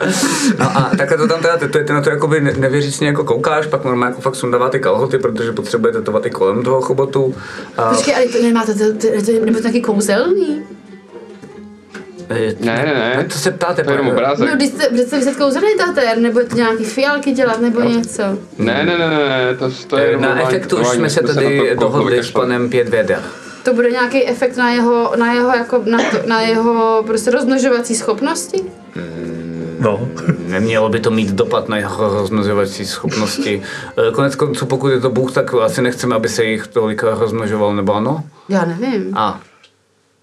No 0.58 0.64
a 0.76 0.90
takhle 0.98 1.16
to 1.18 1.28
tam 1.28 1.42
teda 1.42 1.56
tetujete, 1.56 1.92
na 1.92 2.00
to 2.00 2.10
jakoby 2.10 2.40
ne- 2.40 2.54
nevěřícně 2.58 3.06
jako 3.06 3.24
koukáš, 3.24 3.66
pak 3.66 3.84
normálně 3.84 4.10
jako 4.12 4.20
fakt 4.20 4.34
sundává 4.34 4.68
ty 4.68 4.80
kalhoty, 4.80 5.18
protože 5.18 5.52
potřebuje 5.52 5.92
tetovat 5.92 6.26
i 6.26 6.30
kolem 6.30 6.62
toho 6.62 6.80
chobotu. 6.80 7.34
A, 7.76 7.94
Počkej, 7.94 8.14
ale 8.14 8.24
to 8.26 8.42
nemáte, 8.42 8.74
to, 8.74 8.84
to, 8.92 9.08
to, 9.26 9.32
nebo 9.44 9.56
to 9.58 9.62
taky 9.62 9.80
kouzelný? 9.80 10.62
Eh, 12.28 12.54
Ne, 12.60 12.82
ne, 12.86 12.94
ne. 13.16 13.26
To 13.32 13.38
se 13.38 13.50
ptáte, 13.50 13.82
To 13.84 13.90
je 13.90 13.94
jenom 13.94 14.06
pane. 14.06 14.18
obrázek. 14.18 14.50
No, 14.50 14.56
když 14.56 14.68
jste, 14.68 14.88
když 14.90 15.04
jste 15.06 15.20
tater, 15.78 16.18
nebo 16.18 16.40
to 16.40 16.56
nějaký 16.56 16.84
fialky 16.84 17.32
dělat, 17.32 17.60
nebo 17.60 17.80
něco. 17.82 18.22
Ne, 18.58 18.84
ne, 18.84 18.98
ne, 18.98 19.08
ne, 19.08 19.56
to, 19.58 19.70
to 19.86 19.98
je 19.98 20.14
Eh, 20.14 20.16
Na 20.20 20.42
efektu 20.42 20.76
už 20.76 20.88
jsme 20.88 21.10
se 21.10 21.22
na 21.22 21.34
tady 21.34 21.76
dohodli 21.80 22.22
s 22.22 22.30
panem 22.30 22.70
pět 22.70 22.88
věder. 22.88 23.20
To 23.62 23.74
bude 23.74 23.90
nějaký 23.90 24.26
efekt 24.28 24.56
na 24.56 24.70
jeho, 24.70 25.12
na 25.16 25.32
jeho, 25.32 25.48
jako, 25.48 25.82
na, 25.86 25.98
to, 25.98 26.16
na 26.26 26.40
jeho 26.40 27.04
prostě 27.06 27.30
rozmnožovací 27.30 27.94
schopnosti? 27.94 28.62
No. 29.80 30.08
Nemělo 30.38 30.88
by 30.88 31.00
to 31.00 31.10
mít 31.10 31.30
dopad 31.30 31.68
na 31.68 31.76
jeho 31.76 32.14
rozmnožovací 32.14 32.86
schopnosti. 32.86 33.62
Eh, 34.08 34.12
Konec 34.12 34.36
konců, 34.36 34.66
pokud 34.66 34.88
je 34.88 35.00
to 35.00 35.10
Bůh, 35.10 35.32
tak 35.32 35.54
asi 35.54 35.82
nechceme, 35.82 36.14
aby 36.14 36.28
se 36.28 36.44
jich 36.44 36.66
tolik 36.66 37.02
rozmnožoval, 37.02 37.76
nebo 37.76 37.94
ano? 37.94 38.24
Já 38.48 38.64
nevím. 38.64 39.18
A, 39.18 39.40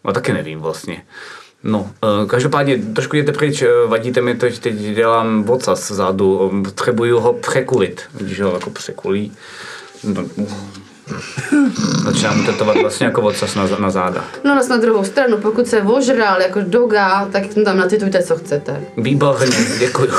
no 0.03 0.13
taky 0.13 0.34
nevím 0.34 0.59
vlastně. 0.59 1.01
No, 1.63 1.89
eh, 2.03 2.27
každopádně 2.27 2.77
trošku 2.77 3.15
jděte 3.15 3.31
pryč, 3.31 3.61
eh, 3.61 3.67
vadíte 3.88 4.21
mi 4.21 4.35
to, 4.35 4.49
že 4.49 4.59
teď 4.59 4.73
dělám 4.75 5.43
vocas 5.43 5.91
zadu, 5.91 6.51
potřebuju 6.63 7.19
ho 7.19 7.34
překulit, 7.34 8.01
když 8.13 8.41
ho 8.41 8.53
jako 8.53 8.69
překulí. 8.69 9.31
No, 10.03 10.23
Začínám 12.03 12.38
mu 12.38 12.43
tetovat 12.43 12.77
vlastně 12.81 13.05
jako 13.05 13.21
vocas 13.21 13.55
na, 13.55 13.67
na 13.80 13.89
záda. 13.89 14.25
No 14.43 14.59
na 14.69 14.77
druhou 14.77 15.03
stranu, 15.03 15.38
pokud 15.38 15.67
se 15.67 15.81
ožral 15.81 16.41
jako 16.41 16.59
doga, 16.61 17.27
tak 17.31 17.43
tam 17.65 17.77
natitujte, 17.77 18.23
co 18.23 18.35
chcete. 18.38 18.81
Výborně, 18.97 19.57
děkuju. 19.80 20.11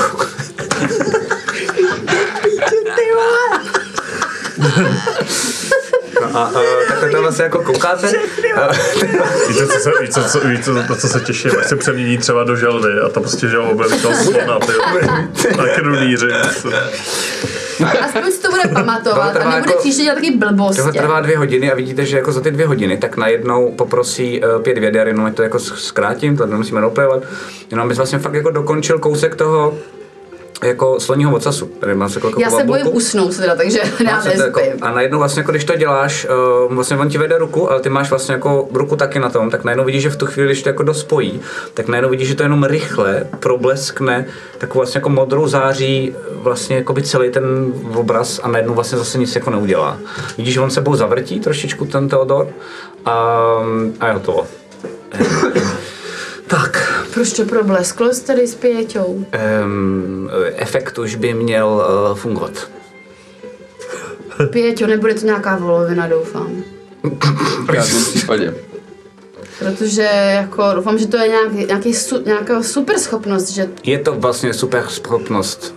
No 6.21 6.37
a, 6.37 6.43
a 6.43 6.51
takhle 6.89 7.09
to 7.09 7.21
vlastně 7.21 7.43
jako 7.43 7.63
koukáte. 7.63 8.11
A, 8.55 8.71
Víte, 9.47 9.67
co 9.67 9.79
se, 9.79 9.91
víte, 10.01 10.23
co, 10.23 10.39
víte, 10.39 10.71
na 10.71 10.95
co 10.95 11.07
se 11.07 11.19
těším? 11.19 11.51
Jak 11.51 11.67
se 11.67 11.75
přemění 11.75 12.17
třeba 12.17 12.43
do 12.43 12.55
želvy 12.55 12.99
a 13.05 13.09
to 13.09 13.19
prostě, 13.21 13.47
že 13.47 13.57
ho 13.57 13.71
objeví 13.71 14.01
toho 14.01 14.15
slona, 14.23 14.59
ty. 14.59 14.73
Na 15.57 15.67
krunýři. 15.75 16.27
Aspoň 18.01 18.31
si 18.31 18.41
to 18.41 18.49
bude 18.51 18.63
pamatovat 18.73 19.35
a 19.35 19.39
nebude 19.39 19.55
jako- 19.55 19.79
příště 19.79 20.03
dělat 20.03 20.15
taky 20.15 20.31
blbosti. 20.31 20.77
Tohle 20.77 20.93
trvá 20.93 21.19
dvě 21.19 21.37
hodiny 21.37 21.71
a 21.71 21.75
vidíte, 21.75 22.05
že 22.05 22.17
jako 22.17 22.31
za 22.31 22.41
ty 22.41 22.51
dvě 22.51 22.67
hodiny 22.67 22.97
tak 22.97 23.17
najednou 23.17 23.71
poprosí 23.71 24.41
uh, 24.41 24.61
pět 24.61 24.77
věder, 24.77 25.07
jenom 25.07 25.33
to 25.33 25.43
jako 25.43 25.59
zkrátím, 25.59 26.37
to 26.37 26.45
nemusíme 26.45 26.81
roleplayovat, 26.81 27.23
jenom 27.71 27.87
bys 27.87 27.97
vlastně 27.97 28.19
fakt 28.19 28.33
jako 28.33 28.51
dokončil 28.51 28.99
kousek 28.99 29.35
toho 29.35 29.77
jako 30.63 30.99
sloního 30.99 31.35
ocasu. 31.35 31.65
Tady 31.65 31.95
má 31.95 32.09
se 32.09 32.19
jako 32.23 32.41
Já 32.41 32.49
se 32.49 32.63
bojím 32.63 32.87
usnout 32.95 33.37
teda, 33.37 33.55
takže 33.55 33.79
já 34.05 34.27
jako, 34.27 34.61
a 34.81 34.91
najednou 34.91 35.19
vlastně, 35.19 35.39
jako 35.39 35.51
když 35.51 35.63
to 35.63 35.75
děláš, 35.75 36.27
uh, 36.65 36.73
vlastně 36.73 36.97
on 36.97 37.09
ti 37.09 37.17
vede 37.17 37.37
ruku, 37.37 37.71
ale 37.71 37.81
ty 37.81 37.89
máš 37.89 38.09
vlastně 38.09 38.33
jako 38.33 38.67
ruku 38.73 38.95
taky 38.95 39.19
na 39.19 39.29
tom, 39.29 39.49
tak 39.49 39.63
najednou 39.63 39.85
vidíš, 39.85 40.03
že 40.03 40.09
v 40.09 40.15
tu 40.15 40.25
chvíli, 40.25 40.47
když 40.47 40.63
to 40.63 40.69
jako 40.69 40.83
dospojí, 40.83 41.41
tak 41.73 41.87
najednou 41.87 42.09
vidíš, 42.09 42.27
že 42.27 42.35
to 42.35 42.43
jenom 42.43 42.63
rychle 42.63 43.27
probleskne 43.39 44.25
takovou 44.57 44.79
vlastně 44.79 44.97
jako 44.97 45.09
modrou 45.09 45.47
září 45.47 46.15
vlastně 46.31 46.75
jako 46.75 46.93
by 46.93 47.01
celý 47.01 47.31
ten 47.31 47.73
obraz 47.95 48.39
a 48.43 48.47
najednou 48.47 48.73
vlastně 48.73 48.97
zase 48.97 49.17
nic 49.17 49.35
jako 49.35 49.49
neudělá. 49.49 49.97
Vidíš, 50.37 50.53
že 50.53 50.61
on 50.61 50.71
sebou 50.71 50.95
zavrtí 50.95 51.39
trošičku 51.39 51.85
ten 51.85 52.09
Teodor 52.09 52.47
a, 53.05 53.39
a 53.99 54.07
je 54.07 54.13
hotovo. 54.13 54.47
tak, 56.47 56.94
Proč 57.15 57.33
to 57.33 57.45
problesklo 57.45 58.13
s 58.13 58.19
tady 58.19 58.47
s 58.47 58.55
Pěťou? 58.55 59.25
um, 59.65 60.29
efekt 60.55 60.97
už 60.97 61.15
by 61.15 61.33
měl 61.33 61.67
uh, 62.11 62.17
fungovat. 62.17 62.69
Pěťo, 64.49 64.87
nebude 64.87 65.13
to 65.13 65.25
nějaká 65.25 65.55
volovina, 65.55 66.07
doufám. 66.07 66.63
V 67.67 67.73
žádném 67.73 68.05
případě. 68.13 68.53
Protože 69.59 70.01
jako 70.33 70.63
doufám, 70.75 70.97
že 70.97 71.07
to 71.07 71.17
je 71.17 71.27
nějaký, 71.27 71.57
nějaký 71.65 71.93
su, 71.93 72.23
nějaká 72.25 72.63
super 72.63 72.99
schopnost, 72.99 73.49
že 73.49 73.69
Je 73.83 73.99
to 73.99 74.13
vlastně 74.13 74.53
super 74.53 74.83
schopnost. 74.89 75.75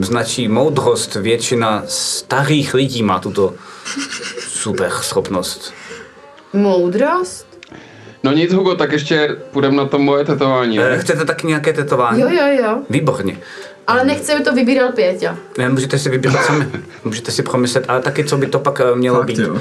Značí 0.00 0.48
moudrost. 0.48 1.14
Většina 1.14 1.82
starých 1.86 2.74
lidí 2.74 3.02
má 3.02 3.18
tuto 3.18 3.54
super 4.38 4.90
schopnost. 5.02 5.72
moudrost. 6.52 7.45
No 8.24 8.32
nic, 8.32 8.52
Hugo, 8.52 8.74
tak 8.74 8.92
ještě 8.92 9.36
půjdeme 9.50 9.76
na 9.76 9.84
to 9.86 9.98
moje 9.98 10.24
tetování, 10.24 10.78
Eh, 10.80 10.90
ne? 10.90 10.98
Chcete 10.98 11.24
taky 11.24 11.46
nějaké 11.46 11.72
tetování? 11.72 12.20
Jo, 12.20 12.28
jo, 12.30 12.62
jo. 12.64 12.78
Výborně. 12.90 13.38
Ale 13.86 14.04
nechci, 14.04 14.32
aby 14.32 14.44
to 14.44 14.52
vybíral 14.54 14.92
Pěťa. 14.92 15.36
Ne, 15.58 15.68
můžete 15.68 15.98
si 15.98 16.10
vybírat 16.10 16.44
sami. 16.44 16.66
Můžete 17.04 17.30
si 17.32 17.42
promyslet, 17.42 17.84
ale 17.88 18.00
taky, 18.00 18.24
co 18.24 18.36
by 18.36 18.46
to 18.46 18.58
pak 18.58 18.80
eh, 18.80 18.94
mělo 18.96 19.16
Fakt, 19.18 19.26
být. 19.26 19.38
jo. 19.38 19.52
Um, 19.54 19.60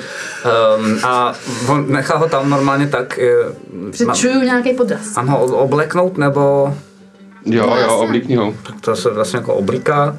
a 1.03 1.33
on 1.67 1.91
nechá 1.91 2.17
ho 2.17 2.29
tam 2.29 2.49
normálně 2.49 2.87
tak. 2.87 3.19
eh, 3.19 3.33
Protože 3.91 4.05
mám, 4.05 4.15
čuju 4.15 4.41
nějaký 4.41 4.73
podraz. 4.73 5.15
mám 5.15 5.27
ho 5.27 5.45
obleknout, 5.45 6.17
nebo 6.17 6.73
Jo, 7.45 7.61
No, 7.67 7.75
jo, 7.75 7.81
jasně. 7.81 7.95
oblíkni 7.95 8.35
ho. 8.35 8.53
tak 8.67 8.81
to 8.81 8.95
se 8.95 9.09
vlastně 9.09 9.37
jako 9.37 9.53
oblíká. 9.55 10.17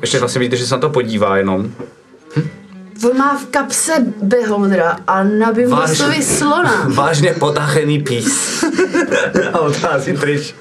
Ještě 0.00 0.18
vlastně 0.18 0.38
vidíte, 0.38 0.56
že 0.56 0.66
se 0.66 0.74
na 0.74 0.80
to 0.80 0.90
podívá 0.90 1.36
jenom. 1.36 1.72
On 3.10 3.18
má 3.18 3.38
v 3.38 3.46
kapse 3.46 3.92
beholdra 4.22 4.96
a 5.06 5.22
Váž- 5.22 5.38
nabimbosovi 5.38 6.22
slona. 6.22 6.84
Vážně 6.88 7.34
potachený 7.38 7.98
pís. 8.02 8.64
A 9.52 9.58
odchází 9.60 10.12
pryč. 10.12 10.54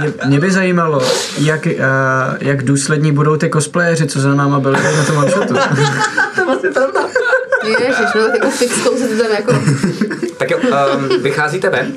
Mě, 0.00 0.12
mě 0.26 0.40
by 0.40 0.50
zajímalo, 0.50 1.02
jak, 1.38 1.66
uh, 1.66 1.72
jak 2.40 2.62
důslední 2.64 3.12
budou 3.12 3.36
ty 3.36 3.50
cosplayeři, 3.50 4.06
co 4.06 4.20
za 4.20 4.34
náma 4.34 4.60
byli 4.60 4.82
na 4.96 5.04
tom 5.04 5.16
one-shotu. 5.16 5.54
to 6.34 6.44
vlastně 6.44 6.70
pravda. 6.70 7.00
Ježiš, 7.80 8.06
no 8.14 8.22
tak 8.24 8.34
jako 8.34 8.50
fixkou 8.50 8.96
se 8.96 9.08
to 9.08 9.22
tam 9.22 9.32
jako... 9.32 9.52
Tak 9.52 10.28
Tak 10.38 10.50
jo, 10.50 10.58
um, 10.58 11.22
vycházíte 11.22 11.70
ven. 11.70 11.92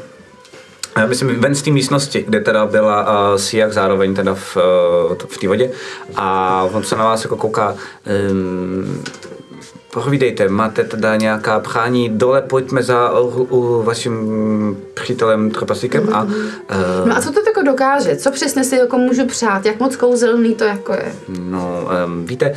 Já 0.97 1.05
myslím, 1.05 1.39
ven 1.39 1.55
z 1.55 1.61
té 1.61 1.72
místnosti, 1.72 2.23
kde 2.27 2.39
teda 2.39 2.65
byla 2.65 3.30
uh, 3.31 3.38
Siak 3.38 3.73
zároveň 3.73 4.15
teda 4.15 4.35
v, 4.35 4.57
uh, 5.09 5.15
v 5.27 5.38
té 5.38 5.47
vodě 5.47 5.72
a 6.15 6.63
on 6.73 6.84
se 6.84 6.95
na 6.95 7.03
vás 7.03 7.23
jako 7.23 7.38
kouká 7.38 7.76
um, 8.31 9.03
Povídejte, 9.93 10.49
máte 10.49 10.84
teda 10.84 11.15
nějaká 11.15 11.59
přání 11.59 12.09
dole, 12.09 12.41
pojďme 12.41 12.84
za 12.84 13.19
u, 13.19 13.27
u 13.43 13.84
vaším 13.84 14.77
přítelem 14.93 15.51
Trpaslíkem 15.51 16.09
a... 16.13 16.23
Uh, 16.23 16.31
No 17.05 17.18
a 17.18 17.22
co 17.22 17.31
to 17.31 17.39
jako 17.47 17.61
dokáže? 17.61 18.15
Co 18.15 18.31
přesně 18.31 18.63
si 18.63 18.76
jako 18.76 18.97
můžu 18.97 19.26
přát? 19.26 19.65
Jak 19.65 19.80
moc 19.80 19.95
kouzelný 19.95 20.55
to 20.55 20.63
jako 20.63 20.93
je? 20.93 21.13
No, 21.39 21.89
um, 22.05 22.26
víte, 22.26 22.53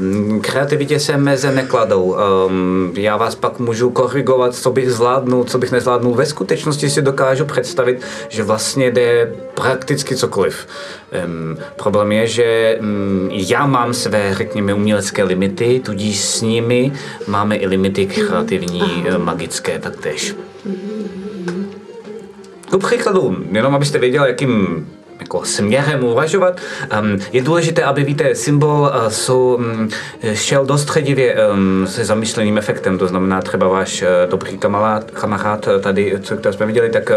um, 0.00 0.40
kreativitě 0.40 1.00
se 1.00 1.16
meze 1.16 1.52
nekladou. 1.52 2.16
Um, 2.46 2.92
já 2.96 3.16
vás 3.16 3.34
pak 3.34 3.58
můžu 3.58 3.90
korigovat, 3.90 4.54
co 4.54 4.70
bych 4.70 4.90
zvládnul, 4.92 5.44
co 5.44 5.58
bych 5.58 5.72
nezvládnul. 5.72 6.14
Ve 6.14 6.26
skutečnosti 6.26 6.90
si 6.90 7.02
dokážu 7.02 7.44
představit, 7.44 8.02
že 8.28 8.42
vlastně 8.42 8.90
jde 8.90 9.34
prakticky 9.54 10.16
cokoliv. 10.16 10.66
Um, 11.10 11.58
problém 11.76 12.12
je, 12.12 12.26
že 12.26 12.78
um, 12.80 13.28
já 13.32 13.66
mám 13.66 13.94
své, 13.94 14.34
řekněme, 14.34 14.74
umělecké 14.74 15.24
limity, 15.24 15.80
tudíž 15.84 16.18
s 16.18 16.42
nimi 16.42 16.92
máme 17.26 17.56
i 17.56 17.66
limity 17.66 18.06
kreativní, 18.06 19.04
eh, 19.06 19.18
magické 19.18 19.78
taktéž. 19.78 20.34
Ku 22.70 22.78
příkladu, 22.78 23.36
jenom 23.52 23.74
abyste 23.74 23.98
věděli, 23.98 24.28
jakým 24.28 24.86
jako 25.20 25.44
směrem 25.44 26.04
uvažovat. 26.04 26.60
Um, 27.00 27.18
je 27.32 27.42
důležité, 27.42 27.82
aby 27.82 28.04
víte, 28.04 28.34
symbol 28.34 28.80
uh, 28.80 29.08
jsou, 29.08 29.54
um, 29.54 29.88
šel 30.34 30.64
dostředivě 30.66 31.36
um, 31.52 31.86
se 31.86 32.04
zamýšleným 32.04 32.58
efektem, 32.58 32.98
to 32.98 33.08
znamená 33.08 33.42
třeba 33.42 33.68
váš 33.68 34.02
uh, 34.02 34.30
dobrý 34.30 34.58
kamarád, 34.58 35.10
kamarád 35.10 35.66
uh, 35.66 35.82
tady, 35.82 36.18
co 36.22 36.36
který 36.36 36.56
jsme 36.56 36.66
viděli, 36.66 36.90
tak 36.90 37.10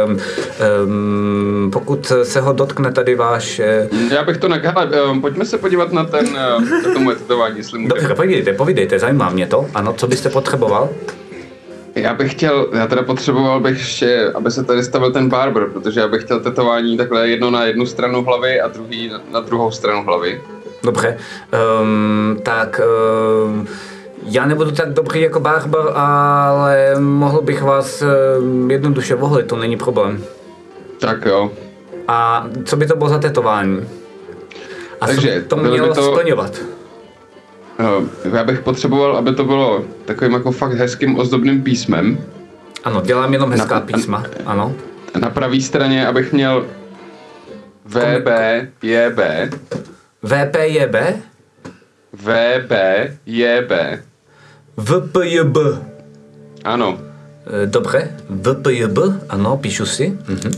pokud 1.72 2.12
se 2.24 2.42
ho 2.42 2.54
dotkne 2.54 2.92
tady 2.92 3.16
váš... 3.16 3.62
Uh, 3.92 4.12
Já 4.12 4.24
bych 4.24 4.38
to 4.38 4.48
ne... 4.48 4.62
Hele, 4.64 4.90
pojďme 5.22 5.46
se 5.46 5.58
podívat 5.58 5.92
na 5.92 6.04
ten, 6.04 6.28
uh, 6.28 6.84
na 6.88 6.94
tomu 6.94 7.12
tetování, 7.12 7.58
jestli 7.58 7.80
můžeme. 7.80 8.00
Dobře, 8.02 8.16
povídejte, 8.16 8.54
povídejte, 8.54 9.00
zajímá 9.00 9.30
mě 9.30 9.48
to. 9.48 9.66
Ano, 9.74 9.94
co 9.94 10.08
byste 10.08 10.30
potřeboval? 10.30 10.90
Já 11.96 12.14
bych 12.14 12.32
chtěl, 12.32 12.68
já 12.74 12.88
teda 12.88 13.04
potřeboval 13.04 13.60
bych 13.60 13.78
ještě, 13.78 14.32
aby 14.36 14.52
se 14.52 14.64
tady 14.64 14.84
stavil 14.84 15.12
ten 15.12 15.30
barber, 15.30 15.66
protože 15.74 16.00
já 16.00 16.08
bych 16.08 16.24
chtěl 16.24 16.40
tetování 16.40 16.98
takhle 16.98 17.30
jedno 17.30 17.52
na 17.52 17.64
jednu 17.64 17.86
stranu 17.86 18.24
hlavy 18.24 18.62
a 18.62 18.68
druhý 18.68 19.10
na, 19.10 19.22
na 19.32 19.40
druhou 19.40 19.72
stranu 19.72 20.04
hlavy. 20.04 20.42
Dobře, 20.84 21.18
um, 21.82 22.40
tak 22.44 22.82
um, 23.46 23.68
já 24.24 24.46
nebudu 24.46 24.72
tak 24.72 24.94
dobrý 24.94 25.22
jako 25.22 25.40
barber, 25.40 25.82
ale 25.94 26.94
mohl 27.00 27.42
bych 27.42 27.62
vás 27.64 28.04
um, 28.40 28.72
jednoduše 28.72 29.16
vohlit, 29.16 29.48
to 29.48 29.56
není 29.58 29.78
problém. 29.78 30.24
Tak 31.00 31.26
jo. 31.26 31.52
A 32.08 32.48
co 32.66 32.76
by 32.76 32.88
to 32.88 32.96
bylo 32.96 33.10
za 33.10 33.18
tetování? 33.20 33.88
A 35.02 35.08
co 35.08 35.14
Takže 35.14 35.28
by 35.36 35.42
to 35.42 35.56
bylo 35.56 35.68
by 35.68 35.72
mělo 35.80 35.94
to- 35.94 36.12
splňovat? 36.12 36.60
Uh, 37.80 38.36
Já 38.36 38.44
bych 38.44 38.60
potřeboval, 38.60 39.18
aby 39.18 39.36
to 39.36 39.44
bylo 39.44 39.86
takovým 40.06 40.34
jako 40.34 40.52
fakt 40.52 40.74
hezkým 40.74 41.20
ozdobným 41.20 41.64
písmem. 41.64 42.18
Ano, 42.84 43.02
dělám 43.02 43.34
jenom 43.34 43.52
hezká 43.52 43.76
Na- 43.76 43.82
písma, 43.82 44.24
ano. 44.46 44.76
Na 45.20 45.30
pravé 45.30 45.62
straně, 45.62 46.08
abych 46.08 46.34
měl 46.34 46.66
VB, 47.86 48.28
JB, 48.82 49.20
VPJB, 50.24 50.96
VB, 52.14 52.72
JB. 53.26 53.72
VPJB. 54.78 55.58
Ano, 56.64 57.00
Eh, 57.64 57.66
Dobře, 57.66 58.12
VPJB, 58.30 58.98
ano, 59.30 59.58
píšu 59.58 59.86
si. 59.86 60.18
Mhm. 60.28 60.52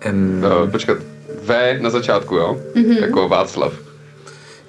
Em, 0.00 0.44
uh, 0.62 0.70
počkat, 0.70 0.98
V 1.42 1.78
na 1.80 1.90
začátku, 1.90 2.34
jo? 2.36 2.56
Mm-hmm. 2.74 3.00
Jako 3.02 3.28
Václav. 3.28 3.72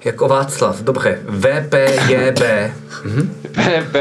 Jako 0.04 0.28
Václav, 0.28 0.80
dobře, 0.82 1.18
VPJB. 1.28 2.42
VB, 3.44 3.96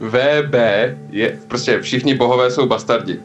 VB 0.00 0.54
je, 1.10 1.38
prostě 1.48 1.80
všichni 1.80 2.14
bohové 2.14 2.50
jsou 2.50 2.66
bastardi. 2.66 3.20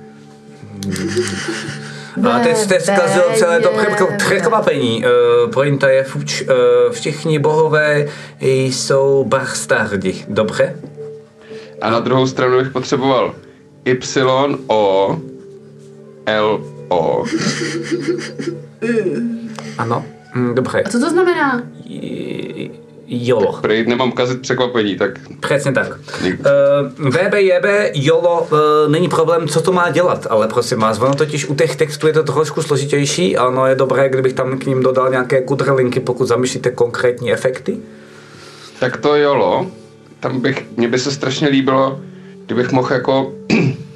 A 2.32 2.40
teď 2.40 2.58
jste 2.58 2.80
zkazil 2.80 3.24
celé 3.36 3.60
to 3.60 3.70
překvap- 3.70 4.18
překvapení. 4.18 5.04
Uh, 5.06 5.52
pointa 5.52 5.90
je, 5.90 6.04
fuč, 6.04 6.42
uh, 6.42 6.48
všichni 6.92 7.40
bohové 7.40 8.08
jsou 8.42 9.24
bastardi. 9.28 10.26
Dobře? 10.28 10.76
A 11.82 11.90
na 11.90 12.00
druhou 12.00 12.28
stranu 12.28 12.58
bych 12.58 12.70
potřeboval 12.70 13.36
Y, 13.86 14.58
O, 14.68 15.20
L, 16.26 16.64
O. 16.90 17.24
Ano. 19.78 20.06
Mm, 20.36 20.56
dobře. 20.56 20.84
A 20.84 20.90
co 20.90 21.00
to 21.00 21.10
znamená? 21.10 21.64
Jolo. 23.08 23.60
Prej 23.62 23.86
nemám 23.86 24.12
kazit 24.12 24.42
překvapení, 24.42 24.96
tak 24.96 25.12
Přesně 25.40 25.72
tak. 25.72 25.88
Uh, 25.88 27.10
VBJB, 27.10 27.66
Jolo, 27.94 28.42
uh, 28.42 28.58
není 28.92 29.10
problém, 29.10 29.48
co 29.48 29.62
to 29.62 29.72
má 29.72 29.90
dělat, 29.90 30.28
ale 30.30 30.48
prosím 30.48 30.80
vás, 30.80 31.00
ono 31.00 31.16
totiž 31.16 31.46
u 31.46 31.56
těch 31.56 31.76
textů 31.76 32.08
je 32.08 32.14
to 32.14 32.24
trošku 32.24 32.62
složitější, 32.62 33.38
a 33.38 33.48
ono 33.48 33.68
je 33.68 33.76
dobré, 33.76 34.10
kdybych 34.10 34.34
tam 34.34 34.58
k 34.58 34.66
ním 34.66 34.84
dodal 34.84 35.10
nějaké 35.10 35.42
kudrlinky, 35.42 36.00
pokud 36.00 36.26
zamýšlíte 36.26 36.72
konkrétní 36.72 37.34
efekty. 37.34 37.78
Tak 38.80 38.98
to 38.98 39.16
jolo, 39.16 39.68
tam 40.20 40.42
bych, 40.42 40.66
mně 40.78 40.88
by 40.88 41.00
se 41.00 41.12
strašně 41.12 41.48
líbilo, 41.48 42.00
kdybych 42.46 42.72
mohl 42.72 42.94
jako 42.94 43.34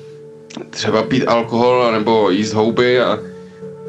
třeba 0.69 1.03
pít 1.03 1.25
alkohol 1.25 1.91
nebo 1.91 2.29
jíst 2.29 2.53
houby 2.53 3.01
a, 3.01 3.19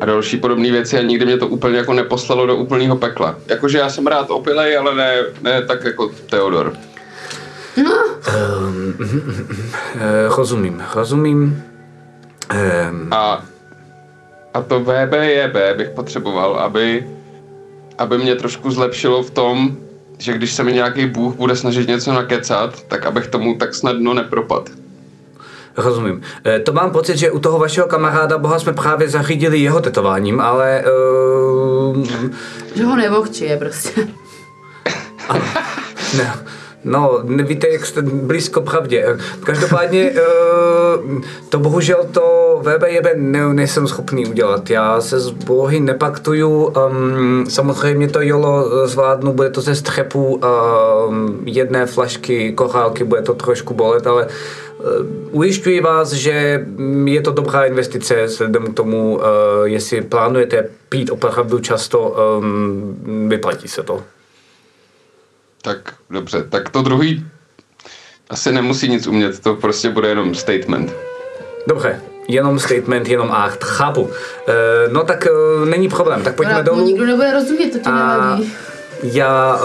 a 0.01 0.05
další 0.05 0.36
podobné 0.36 0.70
věci 0.70 0.98
a 0.98 1.02
nikdy 1.02 1.24
mě 1.27 1.36
to 1.36 1.47
úplně 1.47 1.78
jako 1.78 1.93
neposlalo 1.94 2.47
do 2.47 2.56
úplného 2.56 2.97
pekla. 2.97 3.36
Jakože 3.47 3.78
já 3.78 3.89
jsem 3.89 4.06
rád 4.06 4.31
opilej, 4.31 4.77
ale 4.77 4.94
ne, 4.94 5.16
ne 5.43 5.62
tak 5.62 5.85
jako 5.85 6.10
Theodor. 6.31 6.72
Uh, 7.77 7.85
rozumím, 10.36 10.82
rozumím. 10.94 11.62
Um, 12.90 13.09
A, 13.12 13.44
a 14.55 14.62
to 14.62 14.81
VBJB 14.81 15.77
bych 15.77 15.90
potřeboval, 15.90 16.56
aby, 16.56 17.06
aby 17.98 18.18
mě 18.18 18.35
trošku 18.35 18.70
zlepšilo 18.70 19.22
v 19.22 19.31
tom, 19.31 19.77
že 20.18 20.32
když 20.32 20.52
se 20.52 20.64
mi 20.64 20.72
nějaký 20.72 21.06
bůh 21.06 21.35
bude 21.35 21.56
snažit 21.56 21.89
něco 21.89 22.12
nakecat, 22.12 22.82
tak 22.82 23.06
abych 23.06 23.27
tomu 23.27 23.55
tak 23.55 23.74
snadno 23.74 24.14
nepropad. 24.14 24.70
Rozumím. 25.77 26.23
Eh, 26.45 26.59
To 26.59 26.73
mám 26.73 26.91
pocit, 26.91 27.17
že 27.17 27.31
u 27.31 27.39
toho 27.39 27.59
vašeho 27.59 27.87
kamaráda 27.87 28.39
Boha 28.39 28.59
jsme 28.59 28.73
právě 28.73 29.09
zařídili 29.09 29.59
jeho 29.59 29.81
tetováním, 29.81 30.41
ale 30.41 30.85
uh, 31.97 32.05
Že 32.75 32.85
ho 32.85 32.97
nevohčije 32.97 33.57
prostě. 33.57 34.09
ne, 36.19 36.35
no, 36.85 37.19
nevíte, 37.23 37.69
jak 37.69 37.87
jste 37.87 38.03
blízko 38.03 38.61
pravdě. 38.61 39.07
Každopádně 39.45 40.11
uh, 40.11 41.21
to 41.49 41.59
bohužel 41.59 42.07
to 42.13 42.57
VBJB 42.63 43.07
ne, 43.17 43.55
nejsem 43.55 43.87
schopný 43.89 44.27
udělat. 44.27 44.71
Já 44.71 45.01
se 45.01 45.21
s 45.21 45.31
bohy 45.31 45.81
nepaktuju, 45.81 46.65
um, 46.65 47.47
samozřejmě 47.49 48.09
to 48.09 48.21
jolo 48.21 48.71
zvládnu, 48.87 49.33
bude 49.33 49.51
to 49.51 49.61
ze 49.61 49.75
střepu 49.75 50.41
um, 51.09 51.41
jedné 51.45 51.87
flašky 51.87 52.53
korálky, 52.53 53.05
bude 53.05 53.23
to 53.23 53.35
trošku 53.35 53.75
bolet, 53.75 54.07
ale 54.07 54.27
ujišťuji 55.31 55.81
vás, 55.81 56.12
že 56.12 56.66
je 57.05 57.20
to 57.23 57.31
dobrá 57.31 57.65
investice 57.65 58.24
vzhledem 58.24 58.66
k 58.66 58.77
tomu, 58.77 59.16
uh, 59.16 59.23
jestli 59.65 60.02
plánujete 60.02 60.69
pít 60.89 61.11
opravdu 61.11 61.59
často, 61.59 62.16
um, 62.39 63.28
vyplatí 63.28 63.69
se 63.69 63.82
to. 63.82 64.02
Tak 65.62 65.94
dobře, 66.11 66.44
tak 66.48 66.70
to 66.70 66.82
druhý 66.82 67.27
asi 68.31 68.52
nemusí 68.52 68.89
nic 68.89 69.07
umět, 69.07 69.40
to 69.40 69.55
prostě 69.55 69.90
bude 69.90 70.09
jenom 70.09 70.35
statement. 70.35 70.93
Dobře, 71.66 72.01
jenom 72.28 72.59
statement, 72.59 73.09
jenom 73.09 73.32
art, 73.32 73.65
chápu. 73.65 74.11
E, 74.48 74.89
no 74.93 75.05
tak 75.05 75.27
e, 75.27 75.66
není 75.66 75.89
problém, 75.89 76.23
tak 76.23 76.35
pojďme 76.35 76.55
Ale 76.55 76.62
mu 76.62 76.66
dolů. 76.66 76.86
nikdo 76.86 77.07
nebude 77.07 77.32
rozumět, 77.32 77.70
to 77.70 77.78
ti 77.78 77.85
A 77.85 78.24
nevadí. 78.24 78.52
Já 79.02 79.60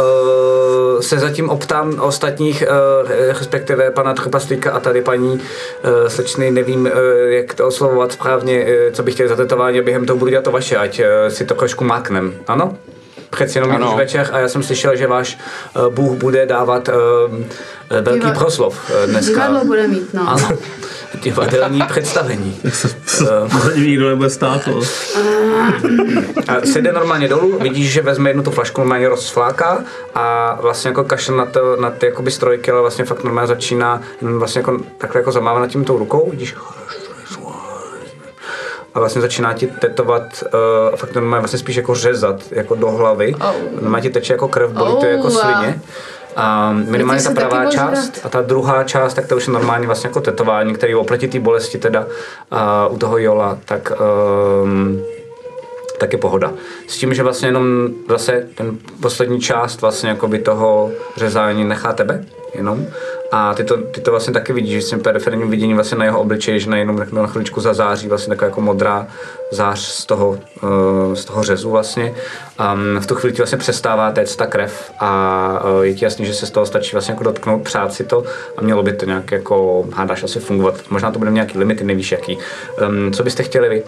e, 1.00 1.04
se 1.04 1.20
zatím 1.20 1.50
optám 1.50 2.00
ostatních, 2.00 2.62
e, 2.62 2.68
respektive 3.34 3.92
pana 3.92 4.14
Trpaslíka 4.14 4.72
a 4.72 4.80
tady 4.80 5.02
paní 5.02 5.42
e, 5.84 6.10
slečny, 6.10 6.52
nevím, 6.52 6.88
e, 6.88 6.92
jak 7.36 7.54
to 7.54 7.68
oslovovat 7.68 8.12
správně, 8.12 8.66
e, 8.68 8.92
co 8.92 9.04
bych 9.04 9.14
chtěl 9.14 9.28
za 9.28 9.36
tetování, 9.36 9.80
a 9.80 9.84
během 9.84 10.06
toho 10.06 10.18
budu 10.18 10.32
dělat 10.32 10.44
to 10.44 10.52
vaše, 10.52 10.78
ať 10.78 11.00
e, 11.00 11.30
si 11.30 11.46
to 11.46 11.56
trošku 11.56 11.84
máknem, 11.84 12.34
ano? 12.48 12.78
Přeci 13.30 13.58
jenom 13.58 13.70
je 13.72 13.76
Ano. 13.76 13.90
už 13.92 13.98
večer 13.98 14.30
a 14.32 14.40
já 14.40 14.48
jsem 14.48 14.64
slyšel, 14.64 14.96
že 14.96 15.08
váš 15.08 15.38
uh, 15.76 15.94
Bůh 15.94 16.18
bude 16.18 16.46
dávat 16.46 16.88
uh, 16.88 16.94
velký 18.02 18.20
Diva- 18.26 18.38
proslov 18.38 18.90
uh, 18.90 19.10
dneska. 19.12 19.32
Divadlo 19.34 19.66
bude 19.66 19.88
mít, 19.88 20.14
no. 20.14 20.30
Ano, 20.30 20.50
divadelní 21.24 21.82
představení. 21.88 22.60
Za 23.08 23.74
ním 23.76 23.84
nikdo 23.86 24.10
nebude 24.10 24.30
stát, 24.30 24.68
no. 24.68 24.82
A 26.48 26.66
se 26.66 26.82
jde 26.82 26.92
normálně 26.92 27.28
dolů, 27.28 27.60
vidíš, 27.62 27.92
že 27.92 28.02
vezme 28.02 28.30
jednu 28.30 28.44
tu 28.44 28.52
flašku, 28.52 28.82
normálně 28.82 29.10
rozfláká 29.10 29.84
a 30.16 30.58
vlastně 30.62 30.90
jako 30.90 31.04
kašle 31.04 31.38
na, 31.38 31.46
to, 31.46 31.76
na 31.82 31.92
ty 31.92 32.06
jakoby 32.06 32.32
strojky, 32.32 32.72
ale 32.72 32.82
vlastně 32.82 33.06
fakt 33.06 33.24
normálně 33.24 33.48
začíná 33.48 34.02
vlastně 34.22 34.60
jako, 34.60 34.78
takhle 34.98 35.22
jako 35.22 35.32
zamávat 35.32 35.62
nad 35.62 35.68
tím 35.68 35.84
tou 35.86 35.98
rukou, 35.98 36.30
vidíš, 36.32 36.56
a 38.96 39.00
vlastně 39.00 39.22
začíná 39.22 39.54
ti 39.54 39.68
tetovat, 39.68 40.24
uh, 40.44 40.96
fakt 40.96 41.16
normálně 41.16 41.42
vlastně 41.42 41.60
spíš 41.60 41.76
jako 41.76 41.96
řezat, 41.96 42.42
jako 42.52 42.76
do 42.76 42.92
hlavy. 42.92 43.36
Au. 43.40 43.54
Normálně 43.82 44.02
ti 44.02 44.10
teče 44.10 44.34
jako 44.34 44.48
krev, 44.48 44.72
bolí 44.72 44.92
to 44.92 44.98
Au, 44.98 45.06
jako 45.06 45.30
svině. 45.30 45.82
A 46.36 46.72
minimálně 46.72 47.24
ta 47.24 47.32
pravá 47.32 47.66
část 47.66 48.20
a 48.24 48.30
ta 48.30 48.42
druhá 48.42 48.84
část, 48.84 49.14
tak 49.14 49.28
to 49.28 49.36
už 49.36 49.48
je 49.48 49.54
normálně 49.54 49.86
vlastně 49.86 50.08
jako 50.08 50.22
tetování, 50.22 50.74
který 50.74 50.96
oproti 50.96 51.28
té 51.28 51.40
bolesti 51.40 51.78
teda 51.78 52.06
uh, 52.06 52.96
u 52.96 52.98
toho 52.98 53.18
Jola, 53.18 53.58
tak 53.66 53.92
um, 54.64 55.02
tak 55.98 56.14
je 56.14 56.20
pohoda. 56.20 56.52
S 56.88 56.98
tím, 56.98 57.14
že 57.14 57.24
vlastně 57.24 57.48
jenom 57.48 57.88
zase 58.10 58.48
ten 58.56 58.78
poslední 59.02 59.40
část 59.42 59.82
vlastně 59.82 60.10
jakoby 60.10 60.40
toho 60.40 60.92
řezání 61.18 61.64
nechá 61.64 61.94
tebe 61.94 62.26
jenom. 62.54 62.88
A 63.38 63.54
ty 63.54 63.64
to, 63.64 63.78
ty 63.78 64.02
to 64.02 64.12
vlastně 64.12 64.34
taky 64.34 64.54
vidíš, 64.54 64.74
že 64.74 64.82
s 64.82 64.90
tím 64.90 65.00
periferním 65.00 65.50
viděním 65.50 65.78
vlastně 65.78 65.98
na 65.98 66.06
jeho 66.06 66.20
obličeji, 66.20 66.60
že 66.60 66.70
najednou 66.70 67.00
na 67.12 67.28
chviličku 67.28 67.62
zazáří 67.62 68.08
vlastně 68.08 68.36
taková 68.36 68.50
jako 68.50 68.62
modrá 68.62 69.08
zář 69.52 69.80
z 69.80 70.06
toho, 70.06 70.30
uh, 70.30 71.14
z 71.14 71.26
toho 71.26 71.44
řezu 71.44 71.70
vlastně. 71.70 72.14
Um, 72.74 73.00
v 73.00 73.08
tu 73.08 73.16
chvíli 73.16 73.34
ti 73.34 73.38
vlastně 73.38 73.58
přestává 73.58 74.12
téct 74.12 74.36
ta 74.36 74.46
krev 74.46 74.92
a 75.00 75.64
uh, 75.64 75.82
je 75.82 75.94
ti 75.94 76.06
jasný, 76.06 76.26
že 76.26 76.34
se 76.34 76.46
z 76.46 76.52
toho 76.52 76.66
stačí 76.66 76.92
vlastně 76.92 77.12
jako 77.12 77.24
dotknout, 77.24 77.64
přát 77.64 77.94
si 77.94 78.04
to 78.04 78.24
a 78.58 78.62
mělo 78.62 78.84
by 78.84 78.94
to 78.94 79.06
nějak 79.06 79.32
jako, 79.32 79.86
hádáš 79.94 80.24
asi 80.24 80.40
fungovat. 80.40 80.76
Možná 80.90 81.12
to 81.12 81.20
bude 81.20 81.32
nějaký 81.32 81.58
limity, 81.58 81.84
nevíš 81.84 82.12
jaký. 82.12 82.38
Um, 82.88 83.12
co 83.14 83.24
byste 83.24 83.44
chtěli 83.44 83.70
vy? 83.70 83.84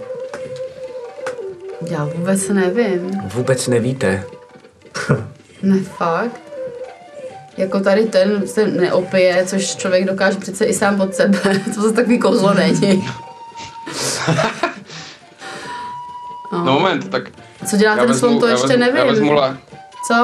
Já 1.81 2.05
vůbec 2.15 2.49
nevím. 2.49 3.11
Vůbec 3.33 3.67
nevíte. 3.67 4.23
Ne, 5.63 5.79
fakt. 5.83 6.46
Jako 7.57 7.79
tady 7.79 8.05
ten 8.05 8.47
se 8.47 8.67
neopije, 8.67 9.43
což 9.45 9.75
člověk 9.75 10.05
dokáže 10.05 10.37
přece 10.39 10.65
i 10.65 10.73
sám 10.73 11.01
od 11.01 11.15
sebe. 11.15 11.39
To 11.75 11.81
zase 11.81 11.93
takový 11.95 12.19
kouzlo 12.19 12.53
není. 12.53 13.09
No 16.51 16.73
moment, 16.73 17.09
tak 17.09 17.23
Co 17.69 17.77
dělá 17.77 17.95
ten 17.95 18.13
slon, 18.13 18.39
to 18.39 18.45
já 18.47 18.51
ještě 18.53 18.67
vezmu, 18.67 18.83
Já 18.85 18.93
nevím. 18.93 19.07
vezmu, 19.13 19.31
la, 19.33 19.47
já 19.47 19.57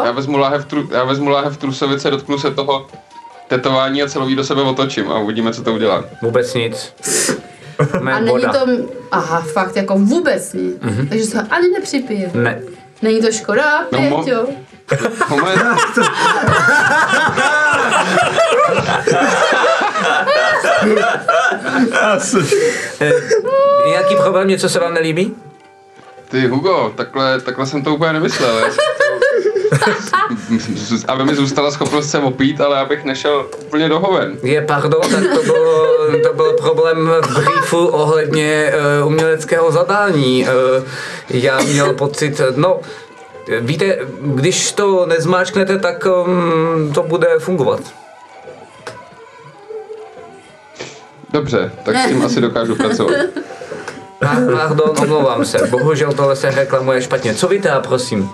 Co? 0.08 0.14
vezmu 0.14 0.38
láhev, 0.38 0.66
tru, 0.66 0.90
já 0.92 1.04
vezmu 1.04 1.30
láhev 1.30 1.58
trusovice, 1.58 2.12
dotknu 2.12 2.38
se 2.38 2.52
toho 2.52 2.88
tetování 3.48 4.04
a 4.04 4.08
celový 4.10 4.36
do 4.36 4.44
sebe 4.44 4.62
otočím 4.62 5.12
a 5.12 5.20
uvidíme, 5.20 5.54
co 5.54 5.64
to 5.64 5.74
udělá. 5.74 6.06
Vůbec 6.22 6.54
nic. 6.54 6.94
A 8.14 8.20
není 8.20 8.30
voda. 8.30 8.54
to, 8.54 8.66
aha, 9.12 9.42
fakt, 9.42 9.76
jako 9.76 9.96
vůbec 9.98 10.54
nic. 10.54 10.76
Takže 11.10 11.24
se 11.26 11.42
ho 11.42 11.48
ani 11.50 11.70
nepřipije. 11.70 12.32
Ne. 12.34 12.62
Není 13.02 13.22
to 13.22 13.32
škoda, 13.32 13.86
No, 13.92 14.00
mo-? 14.00 14.48
Moment, 15.30 15.98
Je 23.00 23.14
nějaký 23.90 24.16
problém, 24.16 24.48
něco 24.48 24.70
se 24.70 24.80
vám 24.80 24.94
nelíbí? 24.94 25.36
ty 26.34 26.48
Hugo, 26.48 26.94
takhle, 26.96 27.42
takhle 27.42 27.66
jsem 27.66 27.84
to 27.84 27.96
úplně 27.96 28.14
nemyslel. 28.14 28.58
Já 28.58 28.66
jsem 28.66 28.84
to, 28.98 29.04
aby 31.12 31.24
mi 31.24 31.36
zůstala 31.36 31.72
schopnost 31.72 32.10
se 32.10 32.20
opít, 32.20 32.62
ale 32.62 32.80
abych 32.80 33.04
nešel 33.04 33.46
úplně 33.66 33.90
do 33.90 34.00
hoven. 34.00 34.38
Je, 34.44 34.62
pardon, 34.62 35.02
tak 35.02 35.24
to 35.36 35.44
byl, 35.44 35.88
to 36.24 36.34
byl 36.34 36.54
problém 36.54 37.12
v 37.22 37.34
briefu 37.36 37.88
ohledně 37.88 38.74
uh, 39.02 39.08
uměleckého 39.08 39.72
zadání. 39.72 40.48
Uh, 40.78 40.84
já 41.30 41.62
měl 41.62 41.94
pocit, 41.94 42.42
no, 42.56 42.80
víte, 43.62 43.98
když 44.22 44.72
to 44.72 45.06
nezmáčknete, 45.06 45.80
tak 45.80 46.06
um, 46.06 46.92
to 46.94 47.04
bude 47.04 47.40
fungovat. 47.40 47.80
Dobře, 51.34 51.72
tak 51.84 51.96
s 51.96 52.08
tím 52.08 52.26
asi 52.26 52.42
dokážu 52.42 52.76
pracovat. 52.76 53.14
Pa- 54.20 54.58
Pardon, 54.58 54.90
omlouvám 55.02 55.46
se. 55.46 55.68
Bohužel 55.68 56.14
tohle 56.14 56.36
se 56.36 56.52
reklamuje 56.52 57.02
špatně. 57.02 57.36
Co 57.36 57.48
víte, 57.48 57.70
a 57.70 57.80
prosím? 57.80 58.30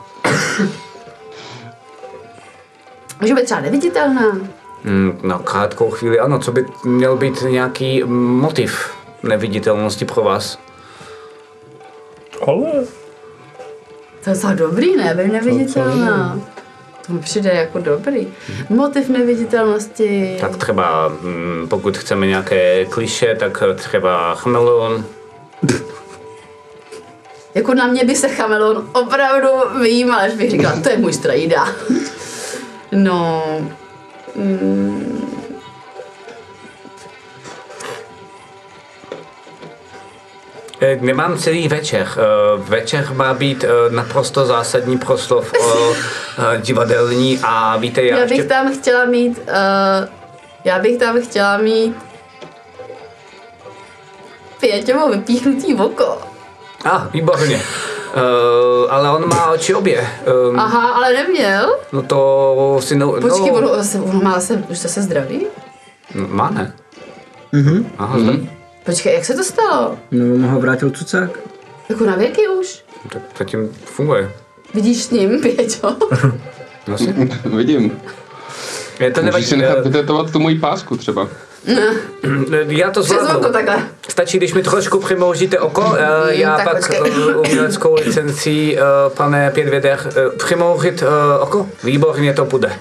Může 3.22 3.36
být 3.36 3.46
třeba 3.46 3.60
neviditelná. 3.62 4.38
Hmm, 4.84 5.20
na 5.24 5.40
krátkou 5.40 5.90
chvíli 5.90 6.20
ano, 6.20 6.40
co 6.40 6.52
by 6.52 6.66
měl 6.86 7.18
být 7.18 7.42
nějaký 7.42 8.04
motiv 8.04 8.94
neviditelnosti 9.24 10.06
pro 10.06 10.24
vás? 10.24 10.60
Ale... 12.48 12.72
To 14.24 14.30
je 14.30 14.34
docela 14.34 14.54
dobrý, 14.54 14.96
ne? 14.96 15.16
Být 15.16 15.32
neviditelná. 15.32 16.40
To 17.08 17.14
mi 17.14 17.20
přijde 17.20 17.50
jako 17.50 17.80
dobrý. 17.80 18.28
Motiv 18.70 19.10
neviditelnosti. 19.10 20.38
Tak 20.42 20.58
třeba, 20.58 21.08
mm, 21.08 21.68
pokud 21.70 21.98
chceme 21.98 22.28
nějaké 22.28 22.86
kliše, 22.86 23.36
tak 23.40 23.64
třeba 23.76 24.36
chameleon. 24.36 25.06
Jako 27.56 27.74
na 27.74 27.88
mě 27.88 28.04
by 28.06 28.16
se 28.16 28.30
chameleon 28.30 28.90
opravdu 28.94 29.48
vyjímal, 29.82 30.20
až 30.20 30.34
bych 30.34 30.52
říkala, 30.52 30.80
to 30.82 30.90
je 30.90 30.98
můj 30.98 31.14
strajda. 31.14 31.68
No, 32.92 33.44
Eh, 34.36 35.49
Nemám 41.00 41.38
celý 41.38 41.68
večer. 41.68 42.08
Eh, 42.12 42.18
Večer 42.58 43.08
má 43.14 43.34
být 43.34 43.64
eh, 43.64 43.96
naprosto 43.96 44.46
zásadní 44.46 44.98
proslov 44.98 45.54
o 45.54 45.94
eh, 45.94 46.62
divadelní 46.62 47.40
a 47.44 47.78
víte, 47.78 48.04
já, 48.04 48.18
já 48.18 48.24
bych 48.24 48.32
ještě... 48.32 48.44
tam 48.50 48.74
chtěla 48.74 49.06
mít, 49.06 49.38
uh, 49.38 50.08
já 50.64 50.80
bych 50.80 50.98
tam 50.98 51.22
chtěla 51.22 51.58
mít 51.58 51.96
Pěťovo 54.60 55.10
vypíchnutý 55.10 55.76
oko. 55.76 56.18
A, 56.86 56.90
ah, 56.90 57.08
výborně. 57.14 57.62
Uh, 58.16 58.94
ale 58.94 59.10
on 59.10 59.30
má 59.30 59.52
oči 59.52 59.76
obě. 59.76 60.08
Um, 60.50 60.60
Aha, 60.60 60.90
ale 60.90 61.14
neměl. 61.14 61.78
no 61.92 62.02
to 62.02 62.80
si 62.84 62.96
no, 62.96 63.12
Počkej, 63.12 63.52
no, 63.62 63.76
zase- 63.76 64.00
ono 64.00 64.20
má 64.20 64.34
zase, 64.40 64.64
už 64.70 64.78
zase 64.78 65.02
zdraví? 65.02 65.48
Má 66.14 66.50
ne? 66.50 66.74
Mhm. 67.52 67.92
Aha, 67.98 68.18
mm-hmm. 68.18 68.50
Počkej, 68.90 69.14
jak 69.14 69.26
se 69.26 69.34
to 69.34 69.44
stalo? 69.44 69.98
No, 70.12 70.48
ho 70.48 70.60
vrátil 70.60 70.90
cucák. 70.90 71.40
Jako 71.90 72.06
na 72.06 72.16
věky 72.16 72.48
už? 72.48 72.84
tak 73.14 73.22
zatím 73.38 73.70
funguje. 73.86 74.32
Vidíš 74.74 75.04
s 75.04 75.12
ním, 75.12 75.42
Pěťo? 75.42 75.96
Vlastně. 76.88 77.14
Vidím. 77.56 78.02
Je 79.00 79.12
to 79.12 79.22
Můžeš 79.22 79.26
nevadí. 79.26 79.46
si 79.46 79.58
nechat 79.58 79.78
eh, 79.78 79.82
vytetovat 79.82 80.32
tu 80.32 80.40
moji 80.40 80.60
pásku 80.60 80.98
třeba. 80.98 81.28
Já 82.68 82.92
to 82.92 83.02
Přes 83.02 83.16
oko 83.18 83.26
zvládnu. 83.26 83.50
takhle. 83.50 83.76
Stačí, 84.10 84.38
když 84.38 84.54
mi 84.54 84.64
trošku 84.64 85.00
přimoužíte 85.00 85.60
oko, 85.60 85.96
eh, 85.98 86.36
já 86.36 86.56
tak 86.58 86.66
pak 86.66 86.76
počkej. 86.78 87.00
eh, 87.32 87.36
uměleckou 87.36 87.94
licencí, 87.96 88.78
eh, 88.78 88.82
pane 89.18 89.52
Pětvěder, 89.52 90.00
přimouřit 90.38 91.04
eh, 91.04 91.40
oko? 91.40 91.68
Výborně 91.84 92.34
to 92.34 92.46
půjde. 92.46 92.72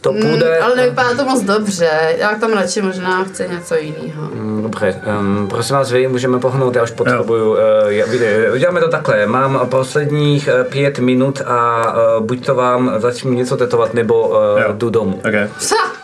To 0.00 0.12
půjde. 0.12 0.56
Mm, 0.58 0.64
Ale 0.64 0.76
nevypadá 0.76 1.14
to 1.14 1.24
moc 1.24 1.42
dobře. 1.42 1.90
Já 2.18 2.34
tam 2.34 2.52
radši 2.52 2.82
možná 2.82 3.24
chci 3.24 3.48
něco 3.52 3.74
jiného. 3.74 4.22
Mm, 4.34 4.62
Dobře, 4.62 5.00
um, 5.20 5.46
prosím 5.48 5.76
vás, 5.76 5.92
vy 5.92 6.08
můžeme 6.08 6.38
pohnout, 6.38 6.76
já 6.76 6.82
už 6.82 6.90
potřebuju. 6.90 7.50
Uh, 7.52 7.58
já, 7.88 8.06
uděláme 8.54 8.80
to 8.80 8.88
takhle, 8.88 9.26
mám 9.26 9.60
posledních 9.68 10.48
pět 10.68 10.98
minut 10.98 11.40
a 11.46 11.82
uh, 12.18 12.26
buď 12.26 12.46
to 12.46 12.54
vám 12.54 12.92
začnu 12.98 13.32
něco 13.32 13.56
tetovat, 13.56 13.94
nebo 13.94 14.28
uh, 14.28 14.34
Jo. 14.62 14.72
jdu 14.72 14.90
domů. 14.90 15.20
Okay. 15.28 15.48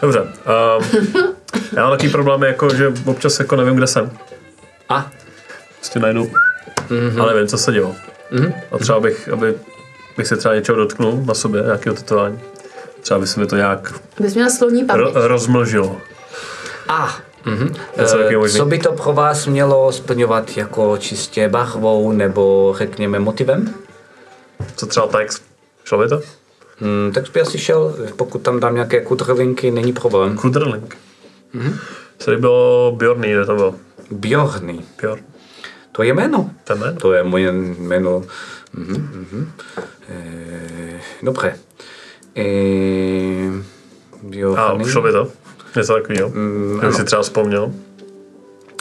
Dobře. 0.02 0.20
Um, 0.20 1.24
já 1.76 1.82
mám 1.82 1.90
takový 1.90 2.12
problém, 2.12 2.43
jako, 2.43 2.74
že 2.74 2.93
občas 3.05 3.39
jako 3.39 3.56
nevím, 3.56 3.76
kde 3.76 3.86
jsem. 3.86 4.10
A? 4.89 5.10
Prostě 5.76 5.98
najdu. 5.98 6.24
Mm-hmm. 6.89 7.20
Ale 7.22 7.32
nevím, 7.35 7.48
co 7.48 7.59
se 7.59 7.72
dělo. 7.72 7.94
Mm-hmm. 8.32 8.55
A 8.72 8.78
třeba 8.78 9.01
bych, 9.01 9.28
aby 9.28 9.55
bych 10.16 10.26
se 10.26 10.36
třeba 10.36 10.55
něčeho 10.55 10.78
dotknul 10.78 11.22
na 11.26 11.35
sobě, 11.35 11.62
nějakého 11.62 11.97
tetování. 11.97 12.40
Třeba 13.01 13.20
by 13.20 13.26
se 13.26 13.40
mi 13.40 13.47
to 13.47 13.56
nějak 13.56 13.94
Bys 14.20 14.35
měl 14.35 14.51
sloní 14.51 14.85
paměť. 14.85 15.06
ro- 15.06 15.26
rozmlžilo. 15.26 15.97
A. 16.89 17.14
Mhm. 17.44 17.74
Něco 18.01 18.18
Eh, 18.18 18.36
možný. 18.36 18.59
Co 18.59 18.64
by 18.66 18.78
to 18.78 18.93
pro 18.93 19.12
vás 19.12 19.47
mělo 19.47 19.93
splňovat 19.93 20.56
jako 20.56 20.97
čistě 20.97 21.48
barvou 21.48 22.12
nebo 22.12 22.74
řekněme 22.78 23.18
motivem? 23.18 23.74
Co 24.76 24.86
třeba 24.86 25.06
text? 25.06 25.43
Šlo 25.85 25.98
by 25.98 26.09
to? 26.09 26.20
Hmm, 26.81 27.12
tak 27.14 27.24
by 27.35 27.40
asi 27.40 27.59
šel, 27.59 27.97
pokud 28.16 28.39
tam 28.43 28.60
dám 28.60 28.74
nějaké 28.74 29.01
kudrlinky, 29.01 29.70
není 29.70 29.93
problém. 29.93 30.36
Kudrlink. 30.36 30.97
Mm-hmm. 31.55 31.78
Co 32.18 32.36
bylo 32.36 32.94
Bjorný, 32.98 33.32
kde 33.32 33.44
to 33.47 33.55
bylo? 33.55 33.74
Bjorny. 34.10 34.78
Bjorn. 35.01 35.22
To 35.93 36.02
je 36.02 36.14
jméno. 36.14 36.51
To 36.64 36.72
je 36.72 36.78
jméno. 36.78 36.97
To 37.01 37.12
je 37.12 37.22
moje 37.24 37.52
jméno. 37.78 38.22
Mhm, 38.72 38.94
mhm. 39.32 39.52
E, 40.09 41.01
dobře. 41.22 41.59
E, 42.36 42.43
A 44.28 44.31
Johanny. 44.31 44.85
šlo 44.85 45.02
by 45.02 45.12
to? 45.12 45.28
Něco 45.76 45.93
takového? 45.94 46.28
Mm, 46.28 46.93
si 46.93 47.05
třeba 47.05 47.22
vzpomněl? 47.22 47.72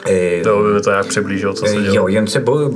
E, 0.09 0.41
To 0.43 0.63
by 0.63 0.73
mi 0.73 0.81
to 0.81 0.89
nějak 0.89 1.05
přiblížilo, 1.07 1.53
co 1.53 1.65
se 1.65 1.75
Eh, 1.77 1.81
dělo. 1.81 1.95
Jo, 1.95 2.07
jen 2.07 2.27
se 2.27 2.39
bo... 2.39 2.69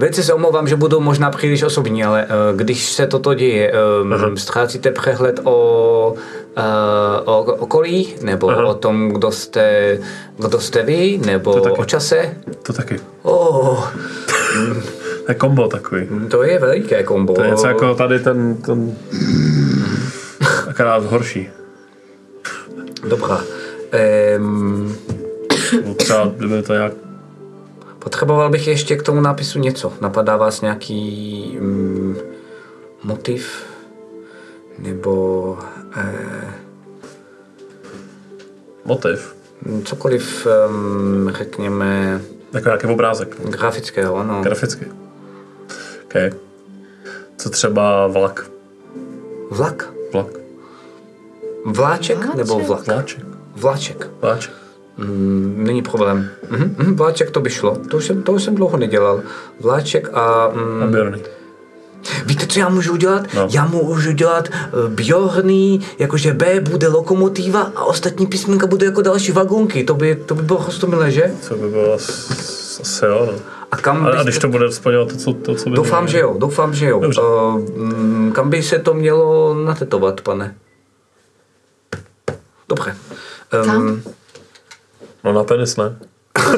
Velice 0.00 0.22
se 0.22 0.32
omlouvám, 0.34 0.68
že 0.68 0.76
budu 0.76 1.00
možná 1.00 1.30
příliš 1.30 1.62
osobní, 1.62 2.04
ale 2.04 2.24
uh, 2.26 2.56
když 2.58 2.92
se 2.92 3.06
toto 3.06 3.34
děje, 3.34 3.72
um, 4.02 4.36
ztrácíte 4.36 4.90
přehled 4.90 5.40
o, 5.44 6.14
uh, 6.58 6.64
o 7.24 7.42
okolí, 7.42 8.14
nebo 8.22 8.50
Aha. 8.50 8.64
o 8.66 8.74
tom, 8.74 9.08
kdo 9.08 9.30
jste, 9.32 9.98
kdo 10.38 10.60
jste 10.60 10.82
vy, 10.82 11.20
nebo 11.26 11.54
To 11.54 11.60
taky. 11.60 11.76
o 11.76 11.84
čase? 11.84 12.36
To 12.62 12.72
taky. 12.72 13.00
Oh, 13.22 13.88
To 15.26 15.32
je 15.32 15.34
kombo 15.34 15.68
takový. 15.68 16.06
to 16.30 16.42
je 16.42 16.58
veliké 16.58 17.02
kombo. 17.02 17.34
To 17.34 17.42
je 17.42 17.50
něco 17.50 17.66
jako 17.66 17.94
tady 17.94 18.18
ten, 18.20 18.54
ten 18.56 18.94
akorát 20.68 21.04
horší. 21.04 21.48
Dobrá. 23.08 23.40
Um, 24.38 24.96
Třeba 25.96 26.32
kdyby 26.36 26.62
to 26.62 26.72
nějak 26.72 26.92
potřeboval 28.00 28.50
bych 28.50 28.66
ještě 28.66 28.96
k 28.96 29.02
tomu 29.02 29.20
nápisu 29.20 29.58
něco. 29.58 29.92
Napadá 30.00 30.36
vás 30.36 30.60
nějaký 30.60 31.58
um, 31.60 32.16
motiv? 33.04 33.66
Nebo... 34.78 35.58
Uh, 35.96 36.50
motiv, 38.84 39.34
Cokoliv, 39.84 40.46
um, 40.68 41.32
řekněme, 41.38 42.20
jako 42.52 42.68
nějaký 42.68 42.86
obrázek, 42.86 43.36
grafického, 43.50 44.16
ano. 44.16 44.42
graficky. 44.42 44.86
Okay. 46.04 46.30
Co 47.36 47.50
třeba 47.50 48.06
vlak? 48.06 48.50
Vlak? 49.50 49.92
Vlak. 50.12 50.26
Vláček, 51.64 52.16
Vláček? 52.16 52.34
nebo 52.36 52.60
vlak? 52.60 52.86
Vláček. 52.86 53.24
Vláček. 53.56 54.10
Vláček. 54.20 54.59
Mm, 55.00 55.54
není 55.58 55.82
problém. 55.82 56.28
Mhm, 56.50 56.74
mhm, 56.78 56.96
vláček 56.96 57.30
to 57.30 57.40
by 57.40 57.50
šlo. 57.50 57.76
To 57.90 57.96
už, 57.96 58.04
jsem, 58.06 58.22
to 58.22 58.32
už 58.32 58.42
jsem 58.42 58.54
dlouho 58.54 58.76
nedělal. 58.76 59.20
Vláček 59.60 60.08
a... 60.12 60.48
Mm, 60.54 60.80
Naběrný. 60.80 61.22
víte, 62.26 62.46
co 62.46 62.58
já 62.58 62.68
můžu 62.68 62.92
udělat? 62.92 63.22
No. 63.34 63.48
Já 63.50 63.66
můžu 63.66 64.10
udělat 64.10 64.48
uh, 64.48 64.88
Bjorný, 64.90 65.80
jakože 65.98 66.32
B 66.32 66.60
bude 66.60 66.88
lokomotiva 66.88 67.72
a 67.76 67.84
ostatní 67.84 68.26
písmenka 68.26 68.66
bude 68.66 68.86
jako 68.86 69.02
další 69.02 69.32
vagonky. 69.32 69.84
To 69.84 69.94
by, 69.94 70.16
to 70.16 70.34
by 70.34 70.42
bylo 70.42 70.58
hostomilé, 70.60 71.10
že? 71.10 71.34
Co 71.40 71.54
by 71.54 71.68
bylo 71.68 71.94
as- 71.94 72.80
asi 72.80 73.04
jo, 73.04 73.28
no. 73.32 73.38
A 73.72 73.76
kam 73.76 74.06
A, 74.06 74.10
a 74.10 74.22
když 74.22 74.38
to 74.38 74.48
bude 74.48 74.72
splňovat 74.72 75.08
to, 75.08 75.16
co, 75.16 75.32
to, 75.32 75.54
co 75.54 75.70
by 75.70 75.76
Doufám, 75.76 76.04
mělo. 76.04 76.12
že 76.12 76.18
jo, 76.20 76.34
doufám, 76.38 76.74
že 76.74 76.86
jo. 76.88 77.00
Dobře. 77.00 77.20
Uh, 77.20 77.58
mm, 77.76 78.32
kam 78.34 78.50
by 78.50 78.62
se 78.62 78.78
to 78.78 78.94
mělo 78.94 79.54
natetovat, 79.64 80.20
pane? 80.20 80.54
Dobře. 82.68 82.96
Um, 83.60 83.64
Kam? 83.66 84.00
No 85.24 85.32
na 85.32 85.44
penis 85.44 85.76
ne. 85.76 85.96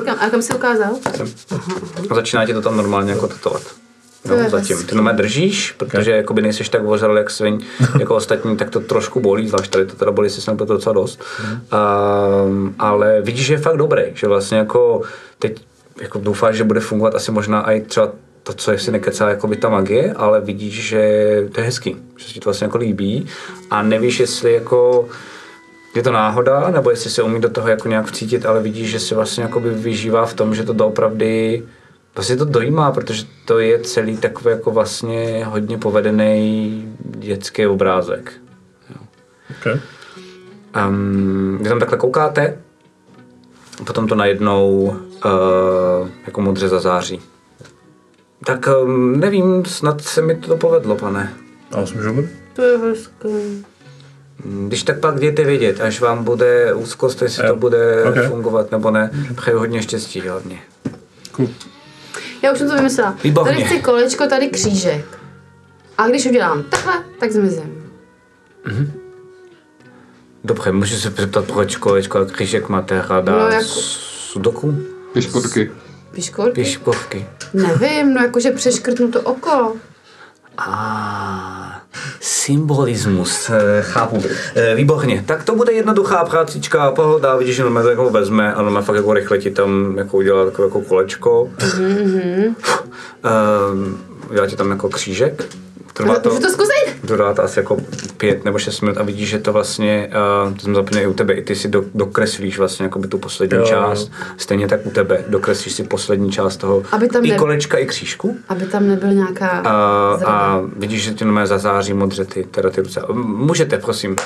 Kam, 0.04 0.16
a 0.20 0.30
kam 0.30 0.42
jsi 0.42 0.54
ukázal? 0.54 0.94
začíná 2.14 2.46
ti 2.46 2.54
to 2.54 2.62
tam 2.62 2.76
normálně 2.76 3.12
jako 3.12 3.28
tetovat. 3.28 3.62
To 4.28 4.36
No, 4.36 4.50
zatím. 4.50 4.76
hezký. 4.76 4.90
Ty 4.90 4.94
nomé 4.96 5.12
držíš, 5.12 5.72
protože 5.72 6.10
jakoby 6.10 6.42
nejseš 6.42 6.68
tak 6.68 6.82
ožral 6.84 7.16
jak 7.18 7.30
svin, 7.30 7.58
jako 7.98 8.14
ostatní, 8.14 8.56
tak 8.56 8.70
to 8.70 8.80
trošku 8.80 9.20
bolí, 9.20 9.48
zvlášť 9.48 9.70
tady 9.70 9.86
to 9.86 9.96
teda 9.96 10.10
bolí, 10.12 10.30
si 10.30 10.40
jsem 10.40 10.56
to 10.56 10.64
docela 10.64 10.92
dost. 10.92 11.22
Um, 12.46 12.74
ale 12.78 13.22
vidíš, 13.22 13.46
že 13.46 13.54
je 13.54 13.58
fakt 13.58 13.76
dobrý, 13.76 14.02
že 14.14 14.26
vlastně 14.28 14.58
jako 14.58 15.02
teď 15.38 15.64
jako 16.00 16.18
doufáš, 16.18 16.56
že 16.56 16.64
bude 16.64 16.80
fungovat 16.80 17.14
asi 17.14 17.30
možná 17.32 17.70
i 17.70 17.80
třeba 17.80 18.12
to, 18.42 18.52
co 18.52 18.72
jestli 18.72 18.92
nekecá 18.92 19.28
jako 19.28 19.46
by 19.46 19.56
ta 19.56 19.68
magie, 19.68 20.12
ale 20.12 20.40
vidíš, 20.40 20.74
že 20.88 21.02
to 21.54 21.60
je 21.60 21.66
hezký, 21.66 21.96
že 22.16 22.26
se 22.26 22.32
ti 22.32 22.40
to 22.40 22.44
vlastně 22.44 22.64
jako 22.64 22.78
líbí 22.78 23.26
a 23.70 23.82
nevíš, 23.82 24.20
jestli 24.20 24.52
jako 24.54 25.08
je 25.94 26.02
to 26.02 26.12
náhoda, 26.12 26.70
nebo 26.70 26.90
jestli 26.90 27.10
se 27.10 27.22
umí 27.22 27.40
do 27.40 27.50
toho 27.50 27.68
jako 27.68 27.88
nějak 27.88 28.06
vcítit, 28.06 28.46
ale 28.46 28.62
vidíš, 28.62 28.90
že 28.90 29.00
se 29.00 29.14
vlastně 29.14 29.42
jakoby 29.42 29.70
vyžívá 29.70 30.26
v 30.26 30.34
tom, 30.34 30.54
že 30.54 30.62
to 30.62 30.72
doopravdy 30.72 31.62
vlastně 32.14 32.36
to 32.36 32.44
dojímá, 32.44 32.92
protože 32.92 33.24
to 33.44 33.58
je 33.58 33.78
celý 33.78 34.16
takový 34.16 34.50
jako 34.50 34.70
vlastně 34.70 35.44
hodně 35.44 35.78
povedený 35.78 36.96
dětský 37.04 37.66
obrázek. 37.66 38.32
Okay. 39.60 39.80
Um, 40.88 41.58
vy 41.62 41.68
tam 41.68 41.78
takhle 41.78 41.98
koukáte, 41.98 42.58
potom 43.86 44.08
to 44.08 44.14
najednou 44.14 44.82
uh, 45.24 46.08
jako 46.26 46.40
modře 46.40 46.68
zazáří. 46.68 47.20
Tak 48.46 48.68
um, 48.82 49.20
nevím, 49.20 49.64
snad 49.64 50.00
se 50.00 50.22
mi 50.22 50.36
to 50.36 50.56
povedlo, 50.56 50.96
pane. 50.96 51.34
A 51.72 51.84
bude. 52.12 52.28
To 52.52 52.62
je 52.62 52.78
hezké. 52.78 53.28
Když 54.68 54.82
tak 54.82 55.00
pak 55.00 55.20
dejte 55.20 55.44
vědět, 55.44 55.80
až 55.80 56.00
vám 56.00 56.24
bude 56.24 56.74
úzkost, 56.74 57.22
jestli 57.22 57.46
Jo. 57.46 57.52
to 57.52 57.56
bude 57.58 58.04
Ok. 58.04 58.28
fungovat 58.28 58.70
nebo 58.70 58.90
ne. 58.90 59.10
Přeju 59.36 59.58
hodně 59.58 59.82
štěstí 59.82 60.20
hlavně. 60.20 60.58
Cool. 61.32 61.48
Já 62.42 62.52
už 62.52 62.58
jsem 62.58 62.68
to 62.68 62.76
vymyslela. 62.76 63.16
Výborně. 63.24 63.52
Tady 63.52 63.64
chci 63.64 63.78
kolečko, 63.80 64.26
tady 64.26 64.48
křížek. 64.48 65.04
A 65.98 66.08
když 66.08 66.26
udělám 66.26 66.62
takhle, 66.62 66.92
tak 67.20 67.32
zmizím. 67.32 67.82
Dobře, 70.44 70.72
můžu 70.72 70.96
se 70.96 71.10
zeptat, 71.10 71.44
proč 71.44 71.76
kolečko 71.76 72.18
a 72.18 72.24
křížek 72.24 72.68
máte 72.68 73.04
ráda 73.08 73.32
No, 73.32 73.48
jako- 73.48 73.64
sudoku? 73.64 74.78
Piškotky. 75.12 75.70
Piškolky? 76.12 76.52
Pěškovky. 76.52 77.26
Nevím, 77.54 78.14
no 78.14 78.22
jakože 78.22 78.50
přeškrtnu 78.50 79.10
to 79.10 79.20
oko. 79.20 79.76
A 80.58 81.82
symbolismus, 82.20 83.50
eh, 83.50 83.82
chápu. 83.82 84.22
Eh, 84.54 84.74
Výborně, 84.74 85.24
tak 85.26 85.44
to 85.44 85.54
bude 85.54 85.72
jednoduchá 85.72 86.24
prácička, 86.24 86.90
pohoda, 86.90 87.36
vidíš, 87.36 87.56
že 87.56 87.62
normálně 87.62 87.88
tak 87.88 87.98
ho 87.98 88.10
vezme 88.10 88.54
a 88.54 88.62
normálně 88.62 88.86
fakt 88.86 88.96
jako 88.96 89.12
rychle 89.12 89.38
ti 89.38 89.50
tam 89.50 89.94
jako 89.98 90.16
udělá 90.16 90.44
takové 90.44 90.68
jako 90.68 90.80
kolečko. 90.80 91.48
Mm-hmm. 91.58 92.54
udělá 94.30 94.46
ti 94.46 94.56
tam 94.56 94.70
jako 94.70 94.88
křížek. 94.88 95.48
Trvá 95.92 96.18
to, 96.18 96.40
to 96.40 96.48
zkusit? 96.50 97.06
trvá 97.06 97.34
to 97.34 97.42
asi 97.42 97.58
jako 97.58 97.76
pět 98.16 98.44
nebo 98.44 98.58
šest 98.58 98.80
minut 98.80 98.96
a 98.98 99.02
vidíš, 99.02 99.28
že 99.28 99.38
to 99.38 99.52
vlastně, 99.52 100.10
uh, 100.46 100.54
to 100.54 100.60
jsem 100.62 100.74
zapomněl 100.74 101.02
i 101.04 101.06
u 101.06 101.14
tebe, 101.14 101.32
i 101.34 101.42
ty 101.42 101.54
si 101.56 101.68
do, 101.68 101.84
dokreslíš 101.94 102.58
vlastně 102.58 102.84
jako 102.84 102.98
by 102.98 103.08
tu 103.08 103.18
poslední 103.18 103.58
Jo, 103.58 103.64
část, 103.64 104.10
stejně 104.36 104.68
tak 104.68 104.86
u 104.86 104.90
tebe, 104.90 105.24
dokreslíš 105.28 105.74
si 105.74 105.82
poslední 105.84 106.32
část 106.32 106.56
toho, 106.56 106.82
Aby 106.92 107.08
tam 107.08 107.24
i 107.24 107.28
ne- 107.28 107.36
kolečka, 107.36 107.78
i 107.78 107.86
křížku. 107.86 108.36
Aby 108.48 108.66
tam 108.66 108.88
nebyl 108.88 109.12
nějaká 109.12 109.48
A, 109.48 110.16
zrada. 110.18 110.32
a 110.32 110.60
vidíš, 110.76 111.02
že 111.02 111.14
ti 111.14 111.24
normálně 111.24 111.46
zazáří 111.46 111.92
modře 111.92 112.24
ty, 112.24 112.44
teda 112.44 112.70
ty 112.70 112.80
ruce. 112.80 113.02
Můžete, 113.24 113.78
prosím. 113.78 114.16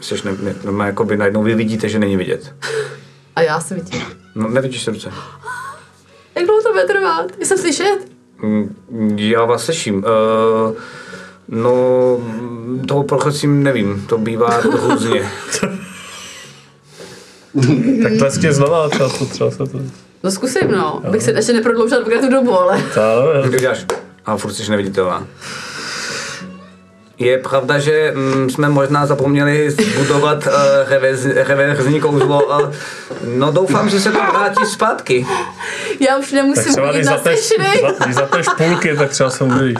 Jsi 0.00 0.14
ne, 0.24 0.32
ne, 0.42 0.54
normálně 0.64 0.88
jako 0.90 1.04
by 1.04 1.16
najednou 1.16 1.42
vy 1.42 1.54
vidíte, 1.54 1.88
že 1.88 1.98
není 1.98 2.16
vidět. 2.16 2.54
A 3.36 3.42
já 3.42 3.60
se 3.60 3.74
vidím. 3.74 4.02
No, 4.34 4.48
nevidíš 4.48 4.84
ty 4.84 4.90
ruce. 4.90 5.10
Jak 6.36 6.46
dlouho 6.46 6.62
to 6.62 6.72
bude 6.72 6.84
trvat? 6.84 7.26
Jsem 7.42 7.58
slyšet? 7.58 7.98
Mm, 8.42 8.76
Já 9.18 9.44
vás 9.44 9.64
slyším. 9.64 9.96
Uh, 9.96 10.74
no, 11.48 11.72
toho 12.88 13.02
prosím 13.02 13.62
nevím, 13.62 14.04
to 14.08 14.18
bývá 14.18 14.60
různě. 14.60 15.30
Tak 18.02 18.12
tleskně 18.18 18.52
znova, 18.52 18.88
třeba 18.88 19.08
to, 19.08 19.24
třeba 19.26 19.50
se 19.50 19.56
to... 19.56 19.78
No 20.24 20.30
zkusím, 20.30 20.70
no. 20.70 21.00
Abych 21.06 21.22
se 21.22 21.30
ještě 21.30 21.52
neprodloužila 21.52 22.00
dvakrát 22.00 22.20
tu 22.20 22.30
dobu, 22.30 22.58
ale... 22.58 22.82
To, 22.94 23.50
to 23.50 23.56
děláš? 23.56 23.86
A 24.26 24.36
furt 24.36 24.52
jsi 24.52 24.70
neviditelná. 24.70 25.26
Je 27.18 27.38
pravda, 27.38 27.78
že 27.78 28.12
mm, 28.16 28.50
jsme 28.50 28.68
možná 28.68 29.06
zapomněli 29.06 29.70
zbudovat 29.70 30.46
uh, 30.46 30.52
revez, 30.88 31.24
reverzní 31.24 32.00
kouzlo. 32.00 32.44
Uh, 32.46 32.74
no 33.24 33.52
doufám, 33.52 33.88
že 33.88 34.00
se 34.00 34.12
to 34.12 34.18
vrátí 34.18 34.66
zpátky. 34.66 35.26
Já 36.00 36.16
už 36.16 36.24
tak 36.30 36.34
nemusím 36.34 36.74
chodit 36.74 36.92
když 36.94 37.06
na 37.06 37.18
sešny. 37.18 37.66
za- 37.80 38.04
když 38.04 38.14
zapneš 38.16 38.46
půlky, 38.56 38.96
tak 38.96 39.10
třeba 39.10 39.30
se 39.30 39.44
uvidíš. 39.44 39.78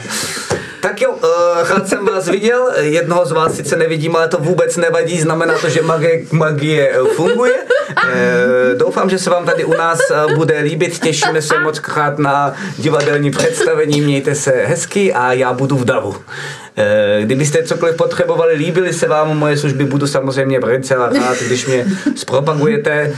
Tak 0.81 1.01
jo, 1.01 1.11
uh, 1.11 1.69
rád 1.69 1.87
jsem 1.87 2.05
vás 2.05 2.27
viděl, 2.29 2.71
jednoho 2.79 3.25
z 3.25 3.31
vás 3.31 3.55
sice 3.55 3.75
nevidím, 3.75 4.15
ale 4.15 4.27
to 4.27 4.37
vůbec 4.37 4.77
nevadí, 4.77 5.21
znamená 5.21 5.57
to, 5.57 5.69
že 5.69 5.81
magie, 5.81 6.25
magie 6.31 6.91
eh, 6.91 7.13
funguje. 7.15 7.53
Uh, 7.53 8.77
doufám, 8.77 9.09
že 9.09 9.19
se 9.19 9.29
vám 9.29 9.45
tady 9.45 9.65
u 9.65 9.73
nás 9.73 9.99
uh, 10.09 10.35
bude 10.35 10.59
líbit, 10.59 10.99
těšíme 10.99 11.41
se 11.41 11.59
moc 11.59 11.79
krát 11.79 12.19
na 12.19 12.53
divadelní 12.77 13.31
představení, 13.31 14.01
mějte 14.01 14.35
se 14.35 14.51
hezky 14.51 15.13
a 15.13 15.33
já 15.33 15.53
budu 15.53 15.77
v 15.77 15.85
davu. 15.85 16.15
Eh, 16.79 17.21
Kdybyste 17.21 17.63
cokoliv 17.63 17.95
potřebovali, 17.95 18.53
líbily 18.53 18.93
se 18.93 19.07
vám 19.07 19.37
moje 19.37 19.57
služby, 19.57 19.85
budu 19.85 20.07
samozřejmě 20.07 20.59
velice 20.59 20.95
rád, 20.95 21.37
když 21.45 21.67
mě 21.67 21.85
zpropagujete. 22.15 23.15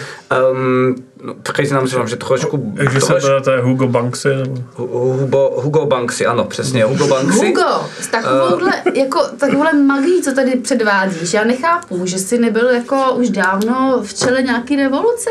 Um, 0.52 0.96
no, 1.24 1.34
přiznám 1.54 1.88
se 1.88 1.98
vám, 1.98 2.08
že 2.08 2.16
trošku... 2.16 2.74
Takže 2.78 3.02
se 3.02 3.08
trošku 3.08 3.30
to 3.44 3.52
je 3.52 3.62
Hugo 3.62 3.88
Banksy, 3.88 4.30
nebo... 4.30 4.62
Hugo, 4.76 5.62
Hugo 5.62 5.86
Banksy, 5.86 6.26
ano, 6.26 6.46
přesně, 6.46 6.84
Hugo 6.84 7.08
Banksy. 7.08 7.46
Hugo, 7.46 7.86
s 8.02 8.08
takovouhle, 8.08 8.74
jako, 8.96 9.20
takovouhle 9.38 9.74
magií, 9.74 10.22
co 10.22 10.32
tady 10.32 10.56
předvádíš, 10.56 11.34
já 11.34 11.44
nechápu, 11.44 12.06
že 12.06 12.18
jsi 12.20 12.38
nebyl 12.38 12.70
jako 12.70 13.14
už 13.14 13.30
dávno 13.30 14.02
v 14.04 14.14
čele 14.14 14.42
nějaký 14.42 14.76
revoluce. 14.76 15.30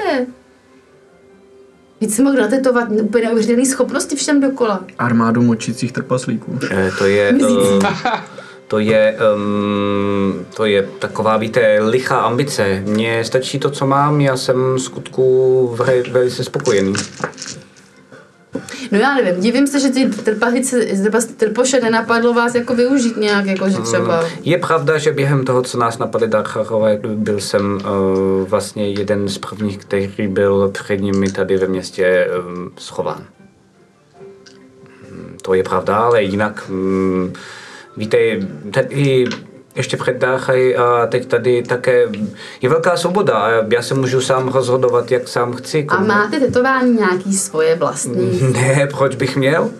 Víc 2.00 2.16
si 2.16 2.22
mohl 2.22 2.36
natetovat 2.36 2.88
úplně 3.02 3.24
neuvěřitelné 3.24 3.66
schopnosti 3.66 4.16
všem 4.16 4.40
dokola. 4.40 4.84
Armádu 4.98 5.42
močících 5.42 5.92
trpaslíků. 5.92 6.58
Eh, 6.70 6.90
To 6.98 7.06
je, 7.06 7.32
uh, 7.32 7.82
to 8.68 8.78
je, 8.78 9.16
um, 9.34 10.46
to 10.56 10.64
je 10.64 10.88
taková, 10.98 11.36
víte, 11.36 11.78
lichá 11.80 12.20
ambice. 12.20 12.82
Mně 12.86 13.24
stačí 13.24 13.58
to, 13.58 13.70
co 13.70 13.86
mám, 13.86 14.20
já 14.20 14.36
jsem 14.36 14.74
v 14.74 14.78
skutku 14.78 15.76
velice 16.12 16.44
spokojený. 16.44 16.92
No 18.90 18.98
já 18.98 19.14
nevím, 19.14 19.40
divím 19.40 19.66
se, 19.66 19.80
že 19.80 19.88
ty 19.88 20.06
trpahice, 20.06 20.80
trpoše 21.36 21.80
nenapadlo 21.80 22.34
vás 22.34 22.54
jako 22.54 22.74
využít 22.74 23.16
nějak, 23.16 23.46
jako 23.46 23.68
že 23.68 23.78
třeba... 23.78 24.24
Je 24.42 24.58
pravda, 24.58 24.98
že 24.98 25.12
během 25.12 25.44
toho, 25.44 25.62
co 25.62 25.78
nás 25.78 25.98
napadli 25.98 26.28
Darcharové, 26.28 27.00
byl 27.14 27.40
jsem 27.40 27.74
uh, 27.74 28.48
vlastně 28.48 28.90
jeden 28.90 29.28
z 29.28 29.38
prvních, 29.38 29.78
který 29.78 30.28
byl 30.28 30.68
před 30.68 31.00
nimi 31.00 31.32
tady 31.32 31.56
ve 31.56 31.66
městě 31.66 32.28
um, 32.46 32.70
schován. 32.78 33.24
Mm, 35.10 35.38
To 35.42 35.54
je 35.54 35.62
pravda, 35.62 35.96
ale 35.96 36.22
jinak, 36.22 36.64
um, 36.70 37.32
víte, 37.96 38.18
tady 38.70 39.24
ještě 39.74 39.96
před 39.96 40.16
Darchaj 40.16 40.76
a 40.76 41.06
teď 41.06 41.26
tady 41.26 41.62
také 41.62 42.08
je 42.62 42.68
velká 42.68 42.96
svoboda 42.96 43.34
a 43.34 43.50
já 43.72 43.82
se 43.82 43.94
můžu 43.94 44.20
sám 44.20 44.48
rozhodovat, 44.48 45.10
jak 45.10 45.28
sám 45.28 45.52
chci. 45.52 45.86
A 45.88 45.96
komu- 45.96 46.06
máte 46.08 46.40
tetování 46.40 46.94
nějaký 46.94 47.32
svoje 47.36 47.76
vlastní? 47.76 48.40
Ne, 48.52 48.88
proč 48.98 49.14
bych 49.16 49.36
měl? 49.36 49.70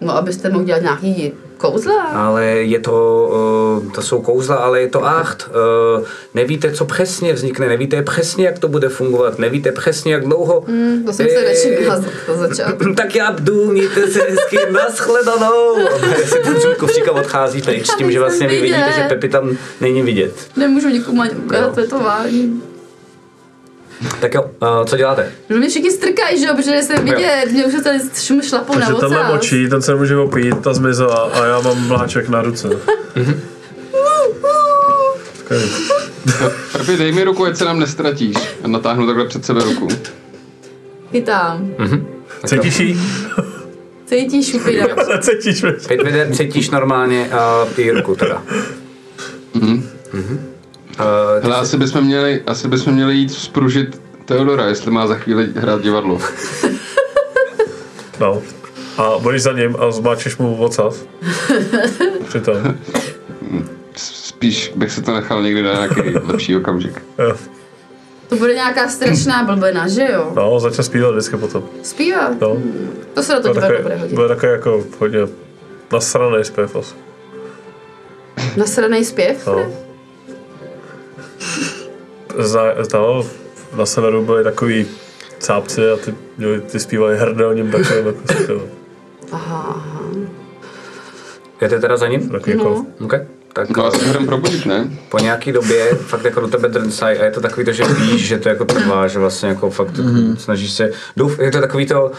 No, 0.00 0.16
abyste 0.16 0.50
mohl 0.50 0.64
dělat 0.64 0.82
nějaký 0.82 1.32
kouzla? 1.56 2.02
Ale 2.02 2.46
je 2.46 2.78
to, 2.78 3.28
uh, 3.82 3.92
to 3.92 4.02
jsou 4.02 4.22
kouzla, 4.22 4.56
ale 4.56 4.80
je 4.80 4.88
to 4.88 5.04
art. 5.04 5.48
Uh, 5.98 6.04
nevíte, 6.34 6.72
co 6.72 6.84
přesně 6.84 7.32
vznikne, 7.32 7.68
nevíte 7.68 8.02
přesně, 8.02 8.46
jak 8.46 8.58
to 8.58 8.68
bude 8.68 8.88
fungovat, 8.88 9.38
nevíte 9.38 9.72
přesně, 9.72 10.12
jak 10.12 10.24
dlouho. 10.24 10.64
Hmm, 10.68 11.04
to 11.04 11.12
jsem 11.12 11.26
se 11.28 11.36
Eh, 11.36 11.48
nečekala 11.48 12.04
na 12.28 12.34
začátku. 12.34 12.94
Tak 12.96 13.14
já 13.14 13.30
jdu, 13.30 13.70
mějte 13.70 14.06
se 14.10 14.20
hezky, 14.22 14.58
nashledanou. 14.70 15.76
A 15.76 16.26
si 16.26 16.38
ten 16.44 16.74
kufříka 16.78 17.12
odchází 17.12 17.62
pryč 17.62 17.86
s 17.86 17.96
tím, 17.96 18.12
že 18.12 18.18
vlastně 18.18 18.48
vy 18.48 18.60
vidíte, 18.60 18.92
že 18.96 19.02
Pepi 19.08 19.28
tam 19.28 19.56
není 19.80 20.02
vidět. 20.02 20.32
Nemůžu 20.56 20.88
nikomu 20.88 21.22
ani 21.22 21.30
ukázat 21.30 21.74
tetování. 21.74 22.62
Tak 24.20 24.34
jo, 24.34 24.50
uh, 24.62 24.84
co 24.84 24.96
děláte? 24.96 25.32
No 25.50 25.56
mě 25.56 25.68
všichni 25.68 25.90
strkají, 25.90 26.40
že 26.40 26.46
jo, 26.46 26.54
protože 26.56 26.82
jsem 26.82 27.04
vidět, 27.04 27.44
mě 27.52 27.66
už 27.66 27.72
se 27.72 27.82
tady 27.82 27.98
šum 28.14 28.42
šlapou 28.42 28.78
na 28.78 28.86
Takže 28.86 29.00
tenhle 29.00 29.32
močí, 29.32 29.68
ten 29.68 29.82
se 29.82 29.94
může 29.94 30.16
opít, 30.16 30.60
ta 30.60 30.74
zmizela 30.74 31.16
a 31.16 31.44
já 31.46 31.60
mám 31.60 31.88
vláček 31.88 32.28
na 32.28 32.42
ruce. 32.42 32.68
Skvělý. 35.38 35.70
Pepi, 36.72 36.96
dej 36.96 37.12
mi 37.12 37.24
ruku, 37.24 37.44
ať 37.44 37.56
se 37.56 37.64
nám 37.64 37.78
nestratíš. 37.78 38.36
A 38.62 38.68
natáhnu 38.68 39.06
takhle 39.06 39.26
před 39.26 39.44
sebe 39.44 39.64
ruku. 39.64 39.88
Chytám. 41.10 41.70
Cítíš 42.46 42.80
jí? 42.80 43.00
Cítíš 44.06 44.50
šupina. 44.50 44.86
Cítíš 45.20 45.62
mi? 45.62 45.72
Cítíš 46.36 46.70
normálně 46.70 47.30
uh, 47.32 47.80
i 47.80 47.90
ruku 47.90 48.16
teda. 48.16 48.42
Mhm. 49.54 49.90
Uh, 51.00 51.42
Hele, 51.42 51.56
asi 51.56 51.76
bychom 51.76 52.04
měli, 52.04 52.42
asi 52.46 52.68
bychom 52.68 52.92
měli 52.92 53.14
jít 53.14 53.32
spružit 53.32 54.00
Teodora, 54.24 54.66
jestli 54.66 54.90
má 54.90 55.06
za 55.06 55.14
chvíli 55.14 55.48
hrát 55.56 55.82
divadlo. 55.82 56.20
No. 58.20 58.42
A 58.98 59.18
budeš 59.18 59.42
za 59.42 59.52
ním 59.52 59.76
a 59.80 59.90
zmáčeš 59.90 60.36
mu 60.36 60.56
ocas. 60.56 61.04
Přitom. 62.28 62.56
Spíš 63.96 64.72
bych 64.76 64.92
se 64.92 65.02
to 65.02 65.14
nechal 65.14 65.42
někdy 65.42 65.62
na 65.62 65.72
nějaký 65.72 66.00
lepší 66.24 66.56
okamžik. 66.56 67.02
Jo. 67.18 67.36
To 68.28 68.36
bude 68.36 68.54
nějaká 68.54 68.88
strašná 68.88 69.44
blbena, 69.44 69.88
že 69.88 70.08
jo? 70.12 70.32
No, 70.36 70.60
začal 70.60 70.84
zpívat 70.84 71.10
vždycky 71.12 71.36
potom. 71.36 71.64
Zpívá? 71.82 72.30
No. 72.40 72.56
To 73.14 73.22
se 73.22 73.32
na 73.32 73.40
to 73.40 73.48
Bude 73.48 73.60
divadlo 73.60 73.82
bude 73.82 73.96
hodit. 73.96 74.14
bude 74.14 74.28
takový 74.28 74.52
jako 74.52 74.84
hodně 74.98 75.18
nasranej 75.92 76.44
zpěv 76.44 76.76
asi. 76.76 76.94
Nasranej 78.56 79.04
zpěv? 79.04 79.46
No. 79.46 79.66
Zna, 82.38 82.62
no, 82.94 83.26
na 83.76 83.86
severu 83.86 84.24
byli 84.24 84.44
takový 84.44 84.86
cápci 85.38 85.90
a 85.90 85.96
ty, 85.96 86.14
měli- 86.38 86.60
ty 86.60 86.80
zpívali 86.80 87.18
hrdelním 87.18 87.70
takovým 87.70 88.06
jako. 88.06 88.62
Aha, 89.32 89.64
aha. 89.68 90.00
jdete 91.60 91.80
teda 91.80 91.96
za 91.96 92.08
ním? 92.08 92.28
Takový 92.28 92.56
jako, 92.56 92.84
Okay. 93.04 93.26
Tak 93.52 93.76
No 93.76 93.86
asi 93.86 94.08
jdem 94.08 94.26
probudit, 94.26 94.66
ne? 94.66 94.90
po 95.08 95.18
nějaký 95.18 95.52
době 95.52 95.94
fakt 95.94 96.24
jako 96.24 96.40
do 96.40 96.48
tebe 96.48 96.68
drncaj 96.68 97.18
a 97.20 97.24
je 97.24 97.30
to 97.30 97.40
takový 97.40 97.66
to, 97.66 97.72
že 97.72 97.84
víš, 97.84 98.26
že 98.26 98.38
to 98.38 98.48
jako 98.48 98.64
trvá, 98.64 99.08
že 99.08 99.18
vlastně 99.18 99.48
jako 99.48 99.70
fakt 99.70 99.94
mm-hmm. 99.94 100.36
snažíš 100.36 100.72
se, 100.72 100.90
douf, 101.16 101.38
je 101.38 101.50
to 101.50 101.60
takový 101.60 101.86
to, 101.86 102.10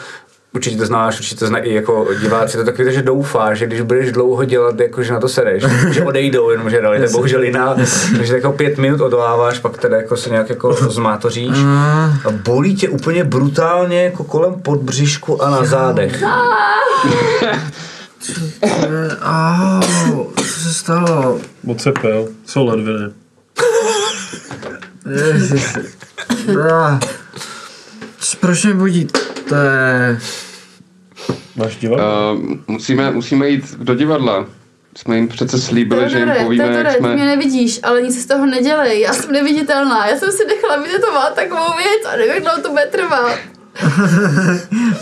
určitě 0.53 0.77
to 0.77 0.85
znáš, 0.85 1.19
určitě 1.19 1.40
to 1.40 1.48
znají 1.48 1.66
i 1.66 1.74
jako 1.74 2.08
diváci, 2.22 2.58
to 2.58 2.64
takový 2.64 2.84
to, 2.88 2.92
že 2.92 3.01
doufáš, 3.01 3.58
že 3.58 3.66
když 3.67 3.82
budeš 3.82 4.11
dlouho 4.11 4.45
dělat, 4.45 4.80
jako 4.80 5.03
že 5.03 5.14
na 5.14 5.19
to 5.19 5.30
sereš, 5.30 5.64
že 5.92 6.03
odejdou, 6.03 6.50
jenom 6.50 6.69
že 6.69 6.80
realita 6.82 7.06
je 7.06 7.11
bohužel 7.11 7.43
jiná, 7.43 7.76
takže 8.17 8.34
tak 8.34 8.43
jako 8.43 8.51
pět 8.51 8.77
minut 8.77 9.01
odváváš, 9.01 9.59
pak 9.59 9.77
teda 9.77 9.98
jako 9.98 10.17
se 10.17 10.30
nějak 10.30 10.50
jako 10.50 10.74
zmátoříš 10.74 11.58
a 12.26 12.32
bolí 12.32 12.76
tě 12.76 12.90
úplně 12.90 13.24
brutálně 13.24 14.03
jako 14.03 14.24
kolem 14.24 14.53
podbřišku 14.53 15.43
a 15.43 15.50
na 15.50 15.66
zádech. 15.66 16.24
Au, 19.22 19.82
co 20.35 20.43
se 20.59 20.74
stalo? 20.74 21.40
moc 21.64 21.82
se 21.82 21.92
pil, 21.92 22.27
jsou 22.45 22.66
ledviny. 22.66 23.09
Ježiši. 25.34 25.80
Ah. 26.72 27.00
Co- 28.19 28.38
Proč 28.40 28.66
budíte? 29.48 30.19
Máš 31.56 31.76
divadlo? 31.76 32.34
Uh, 32.34 32.58
musíme, 32.67 33.11
musíme 33.11 33.50
jít 33.50 33.76
do 33.77 33.95
divadla. 33.95 34.45
Jsme 34.98 35.16
jim 35.16 35.27
přece 35.27 35.59
slíbili, 35.59 36.09
že 36.09 36.17
jim 36.17 36.27
Teodore, 36.27 36.43
povíme, 36.45 36.64
Teodore, 36.64 36.90
jak 36.90 36.98
ty 36.98 37.03
mě 37.03 37.14
jsme... 37.14 37.26
nevidíš, 37.26 37.80
ale 37.84 38.01
nic 38.01 38.24
z 38.24 38.26
toho 38.26 38.45
nedělej. 38.45 39.01
Já 39.01 39.14
jsem 39.14 39.32
neviditelná. 39.32 40.08
Já 40.08 40.17
jsem 40.17 40.32
si 40.32 40.45
nechala 40.45 40.77
vytetovat 40.84 41.35
takovou 41.35 41.77
věc 41.77 42.14
a 42.14 42.17
nevím, 42.17 42.34
jak 42.34 42.43
dlouho 42.43 42.61
to 42.61 42.69
bude 42.69 42.85
trvat. 42.85 43.38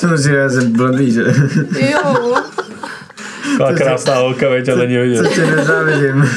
To 0.02 0.08
musí 0.08 0.30
být 0.30 0.64
blbý, 0.68 1.12
že? 1.12 1.24
Jo. 1.92 2.36
Taková 3.52 3.74
krásná 3.74 4.16
holka, 4.16 4.50
veď, 4.50 4.70
a 4.70 4.76
není 4.76 4.96
Co 4.96 5.24
vidět. 5.24 5.36
tě 5.36 5.46
nezávidím. 5.46 6.30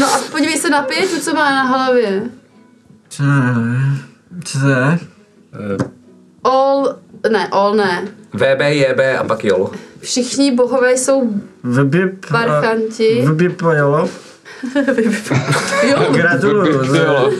No 0.00 0.06
a 0.14 0.18
podívej 0.30 0.56
se 0.58 0.70
na 0.70 0.82
pěťu, 0.82 1.20
co 1.20 1.34
má 1.34 1.50
na 1.50 1.62
hlavě. 1.62 2.22
Co, 3.08 3.22
co 4.44 4.58
to 4.58 4.68
je? 4.68 4.98
Eh, 5.54 5.96
All, 6.44 6.96
ne, 7.30 7.48
all 7.50 7.74
ne. 7.74 8.08
VB, 8.32 8.60
JB 8.70 9.00
a 9.18 9.24
pak 9.24 9.44
JOL. 9.44 9.70
Všichni 10.00 10.54
bohové 10.54 10.92
jsou 10.92 11.30
Vybip... 11.64 12.26
Parchanti. 12.30 13.24
Vybip 13.26 13.62
jolo. 13.62 14.08
jo. 15.90 16.12
Gratuluju, 16.12 16.78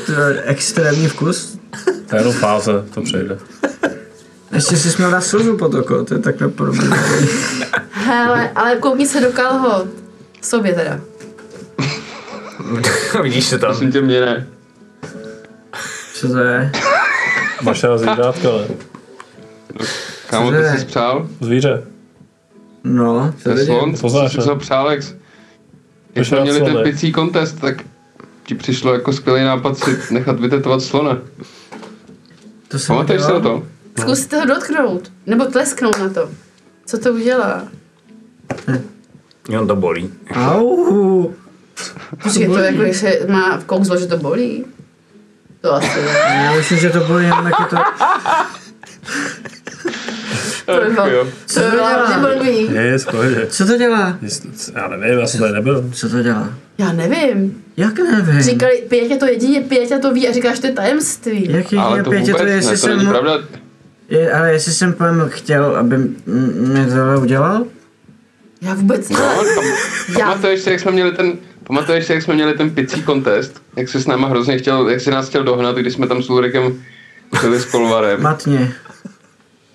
to 0.07 0.13
je, 0.13 0.43
extrémní 0.43 1.09
vkus. 1.09 1.59
To 2.09 2.17
je 2.17 2.21
jenom 2.21 2.33
fáze, 2.33 2.85
to 2.95 3.01
přejde. 3.01 3.39
Ještě 4.53 4.77
jsi 4.77 4.91
směl 4.91 5.11
dát 5.11 5.21
slzu 5.21 5.57
pod 5.57 5.75
oko, 5.75 6.05
to 6.05 6.15
je 6.15 6.21
takhle 6.21 6.49
podobné. 6.49 6.97
Hele, 7.91 8.51
ale 8.55 8.77
koukni 8.77 9.07
se 9.07 9.21
do 9.21 9.33
kalhot. 9.33 9.87
Sobě 10.43 10.75
teda. 10.75 11.01
Vidíš 13.23 13.45
se 13.45 13.59
tam. 13.59 13.71
Prosím 13.71 13.93
tě, 13.93 14.01
mě 14.01 14.21
ne. 14.21 14.47
Co 16.21 16.29
to 16.29 16.39
je? 16.39 16.73
Máš 17.63 17.83
na 17.83 17.99
zvířátka, 17.99 18.49
ne? 18.49 18.77
Kámo, 20.27 20.47
Co 20.51 20.57
ty 20.57 20.63
to 20.63 20.63
je? 20.63 20.79
jsi 20.79 20.85
přál? 20.87 21.29
Zvíře. 21.41 21.83
No, 22.85 23.35
To 23.43 23.51
je 23.51 23.65
slon, 23.65 23.95
Poznáš, 24.01 24.31
jsi 24.33 24.37
ne? 24.39 24.43
si 24.43 24.49
ho 24.49 24.57
přál, 24.57 24.91
jak, 24.91 25.01
jak 26.15 26.23
Už 26.23 26.29
jsme 26.29 26.41
měli 26.41 26.61
ten 26.61 26.83
picí 26.83 27.13
kontest, 27.13 27.61
tak 27.61 27.83
ti 28.45 28.55
přišlo 28.55 28.93
jako 28.95 29.13
skvělý 29.13 29.45
nápad 29.45 29.79
si 29.79 29.99
nechat 30.11 30.41
vytetovat 30.41 30.83
slona. 30.83 31.19
To 32.69 32.79
jsem 32.79 32.97
Pamatuješ 32.97 33.23
se 33.23 33.33
na 33.33 33.41
to? 33.41 33.63
Zkus 34.01 34.27
to 34.27 34.45
dotknout. 34.47 35.13
Nebo 35.27 35.45
tlesknout 35.45 35.99
na 35.99 36.09
to. 36.09 36.29
Co 36.87 36.99
to 36.99 37.13
udělá? 37.13 37.69
Jo, 39.49 39.67
to 39.67 39.77
bolí. 39.77 40.11
Au. 40.35 41.31
Počkej, 42.23 42.47
to 42.49 42.59
jako, 42.59 42.93
že 42.93 43.19
má 43.29 43.57
v 43.57 43.65
kouzlo, 43.65 43.97
že 43.97 44.07
to 44.07 44.17
bolí? 44.19 44.65
To 45.67 45.75
asi 45.75 46.03
ne. 46.03 46.43
Já 46.45 46.53
myslím, 46.57 46.79
že 46.79 46.91
to 46.91 47.01
bylo 47.01 47.19
jenom 47.19 47.45
taky 47.45 47.63
to... 47.71 47.77
To 50.67 50.73
je 51.07 51.15
jo. 51.15 51.27
To 51.55 51.61
je 51.61 51.71
blbý. 52.21 52.75
Je, 52.75 52.83
je, 52.83 52.99
v 52.99 53.07
pohodě. 53.07 53.47
Co 53.47 53.67
to 53.67 53.77
dělá? 53.77 54.19
Já 54.75 54.89
nevím, 54.89 55.19
já 55.19 55.27
jsem 55.27 55.41
tady 55.41 55.53
nebyl. 55.53 55.91
Co 55.93 56.09
to 56.09 56.23
dělá? 56.23 56.55
Já 56.79 56.93
nevím. 56.93 57.65
Jak 57.77 57.99
nevím? 57.99 58.43
Říkali, 58.43 58.85
Pětě 58.89 59.17
to 59.17 59.27
jedině, 59.27 59.61
Pětě 59.61 59.99
to 59.99 60.13
ví 60.13 60.29
a 60.29 60.33
říkáš, 60.33 60.59
to 60.59 60.67
je 60.67 60.73
tajemství. 60.73 61.53
Jak 61.53 61.73
je, 61.73 61.79
Ale 61.79 62.03
to 62.03 62.11
pětě 62.11 62.33
vůbec 62.33 62.39
to, 62.41 62.45
ne, 62.45 62.51
jestli 62.51 62.79
to 62.79 62.87
není 62.89 63.01
jsem, 63.01 63.09
pravda. 63.11 63.39
je, 64.09 64.33
ale 64.33 64.53
jestli 64.53 64.73
jsem 64.73 64.93
povím 64.93 65.25
chtěl, 65.29 65.77
aby 65.77 65.97
mě 66.57 66.87
tohle 66.87 67.17
udělal? 67.19 67.65
Já 68.63 68.75
vůbec 68.75 69.09
ne. 69.09 69.19
No, 69.19 69.43
pam- 69.45 69.75
Já, 70.19 70.27
pamatuješ 70.27 70.61
si, 70.61 70.71
jak 70.71 70.81
jsme 70.81 70.91
měli 70.93 71.13
ten, 71.13 71.33
pamatuješ 71.67 72.07
si, 72.07 72.13
jak 72.13 72.23
jsme 72.23 72.35
měli 72.35 72.55
ten 72.55 72.71
picí 72.71 73.03
kontest? 73.03 73.63
Jak 73.77 73.89
jsi 73.89 74.01
s 74.01 74.07
náma 74.07 74.29
hrozně 74.29 74.59
chtěl, 74.59 74.89
jak 74.89 75.01
jsi 75.01 75.11
nás 75.11 75.29
chtěl 75.29 75.45
dohnat, 75.45 75.77
když 75.77 75.95
jsme 75.95 76.07
tam 76.07 76.23
s 76.23 76.31
Ulrikem 76.31 76.83
Byli 77.41 77.61
s 77.61 77.67
polvarem. 77.67 78.23
Matně. 78.23 78.73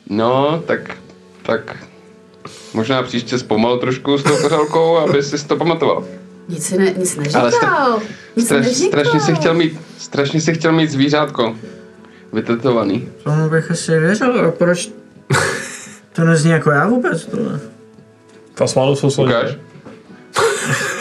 No, 0.09 0.63
tak, 0.65 0.97
tak 1.43 1.75
možná 2.73 3.03
příště 3.03 3.39
zpomal 3.39 3.77
trošku 3.77 4.17
s 4.17 4.23
tou 4.23 4.37
kořálkou, 4.37 4.97
aby 4.97 5.23
si 5.23 5.47
to 5.47 5.55
pamatoval. 5.55 6.05
Nic 6.49 6.65
si 6.65 6.77
ne, 6.77 6.93
nic 6.97 7.17
Ale 7.35 7.43
neříkal. 7.45 7.99
Nic 8.35 8.45
Straš, 8.45 8.65
neříkal. 8.65 8.89
strašně 9.01 9.19
si 9.19 9.35
chtěl 9.35 9.53
mít, 9.53 9.79
strašně 9.97 10.41
si 10.41 10.53
chtěl 10.53 10.71
mít 10.71 10.91
zvířátko. 10.91 11.55
Vytetovaný. 12.33 13.09
Tomu 13.23 13.49
bych 13.49 13.71
asi 13.71 13.99
věřil, 13.99 14.45
a 14.45 14.51
proč? 14.51 14.89
To 16.13 16.23
nezní 16.23 16.51
jako 16.51 16.71
já 16.71 16.87
vůbec, 16.87 17.25
tohle. 17.25 17.59
Fasmálu 18.55 18.95
jsou 18.95 19.09
složité. 19.09 19.59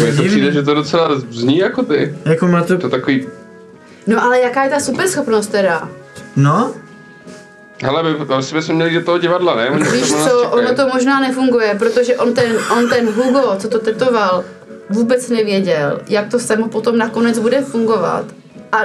Mně 0.00 0.12
to 0.16 0.22
přijde, 0.22 0.52
že 0.52 0.62
to 0.62 0.74
docela 0.74 1.18
zní 1.18 1.58
jako 1.58 1.82
ty. 1.82 2.14
Jako 2.24 2.48
má 2.48 2.62
to... 2.62 2.78
To 2.78 2.88
takový, 2.88 3.26
No 4.06 4.22
ale 4.22 4.40
jaká 4.40 4.64
je 4.64 4.70
ta 4.70 4.80
superschopnost 4.80 5.50
teda? 5.50 5.88
No, 6.36 6.74
hele, 7.82 8.02
my 8.02 8.34
asi 8.34 8.54
bychom 8.54 8.74
měli 8.74 8.94
do 8.94 9.04
toho 9.04 9.18
divadla, 9.18 9.56
ne? 9.56 9.70
Oni 9.70 9.84
Víš 9.84 10.12
co, 10.12 10.42
ono 10.50 10.74
to 10.74 10.88
možná 10.88 11.20
nefunguje, 11.20 11.74
protože 11.78 12.16
on 12.16 12.34
ten, 12.34 12.52
on 12.76 12.88
ten 12.88 13.06
Hugo, 13.12 13.56
co 13.58 13.68
to 13.68 13.78
tetoval, 13.78 14.44
vůbec 14.90 15.28
nevěděl, 15.28 16.00
jak 16.08 16.28
to 16.30 16.38
samo 16.38 16.68
potom 16.68 16.98
nakonec 16.98 17.38
bude 17.38 17.60
fungovat. 17.62 18.24
A 18.72 18.78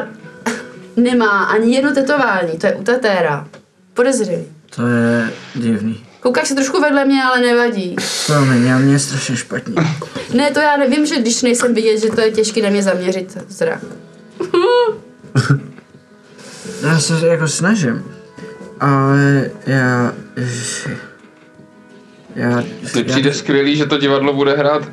nemá 0.96 1.44
ani 1.44 1.76
jedno 1.76 1.94
tetování, 1.94 2.58
to 2.58 2.68
je 2.68 2.76
u 2.76 2.84
tatéra. 2.84 3.48
Podezřelý. 3.94 4.46
to 4.76 4.88
je 4.88 5.32
divný. 5.56 6.06
Koukáš 6.24 6.48
se 6.48 6.56
trošku 6.56 6.82
vedle 6.82 7.06
mě, 7.06 7.24
ale 7.24 7.42
nevadí. 7.42 7.96
Promiň, 8.28 8.66
já 8.66 8.78
mě 8.78 8.94
je 8.94 9.00
strašně 9.00 9.36
špatně. 9.36 9.76
Ne, 10.34 10.52
to 10.52 10.60
já 10.60 10.78
nevím, 10.78 11.06
že 11.06 11.20
když 11.20 11.42
nejsem 11.42 11.74
vidět, 11.74 11.98
že 11.98 12.10
to 12.10 12.22
je 12.22 12.32
těžké 12.32 12.62
na 12.62 12.70
mě 12.70 12.84
zaměřit 12.84 13.38
zrak. 13.50 13.80
Já 16.82 17.00
se 17.00 17.28
jako 17.28 17.48
snažím. 17.48 18.04
Ale 18.80 19.52
já... 19.68 20.14
Já... 22.36 22.64
Mně 22.94 23.04
přijde 23.04 23.34
skvělý, 23.34 23.76
že 23.76 23.86
to 23.86 23.98
divadlo 23.98 24.34
bude 24.34 24.54
hrát 24.54 24.84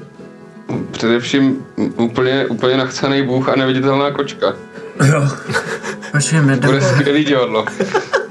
především 0.91 1.67
úplně, 1.97 2.47
úplně 2.47 2.77
nachcený 2.77 3.23
bůh 3.23 3.49
a 3.49 3.57
neviditelná 3.57 4.11
kočka. 4.11 4.57
Počkej, 6.13 6.41
mi 6.41 6.57
Bude 6.57 6.81
skvělý 6.81 7.25
divadlo. 7.25 7.65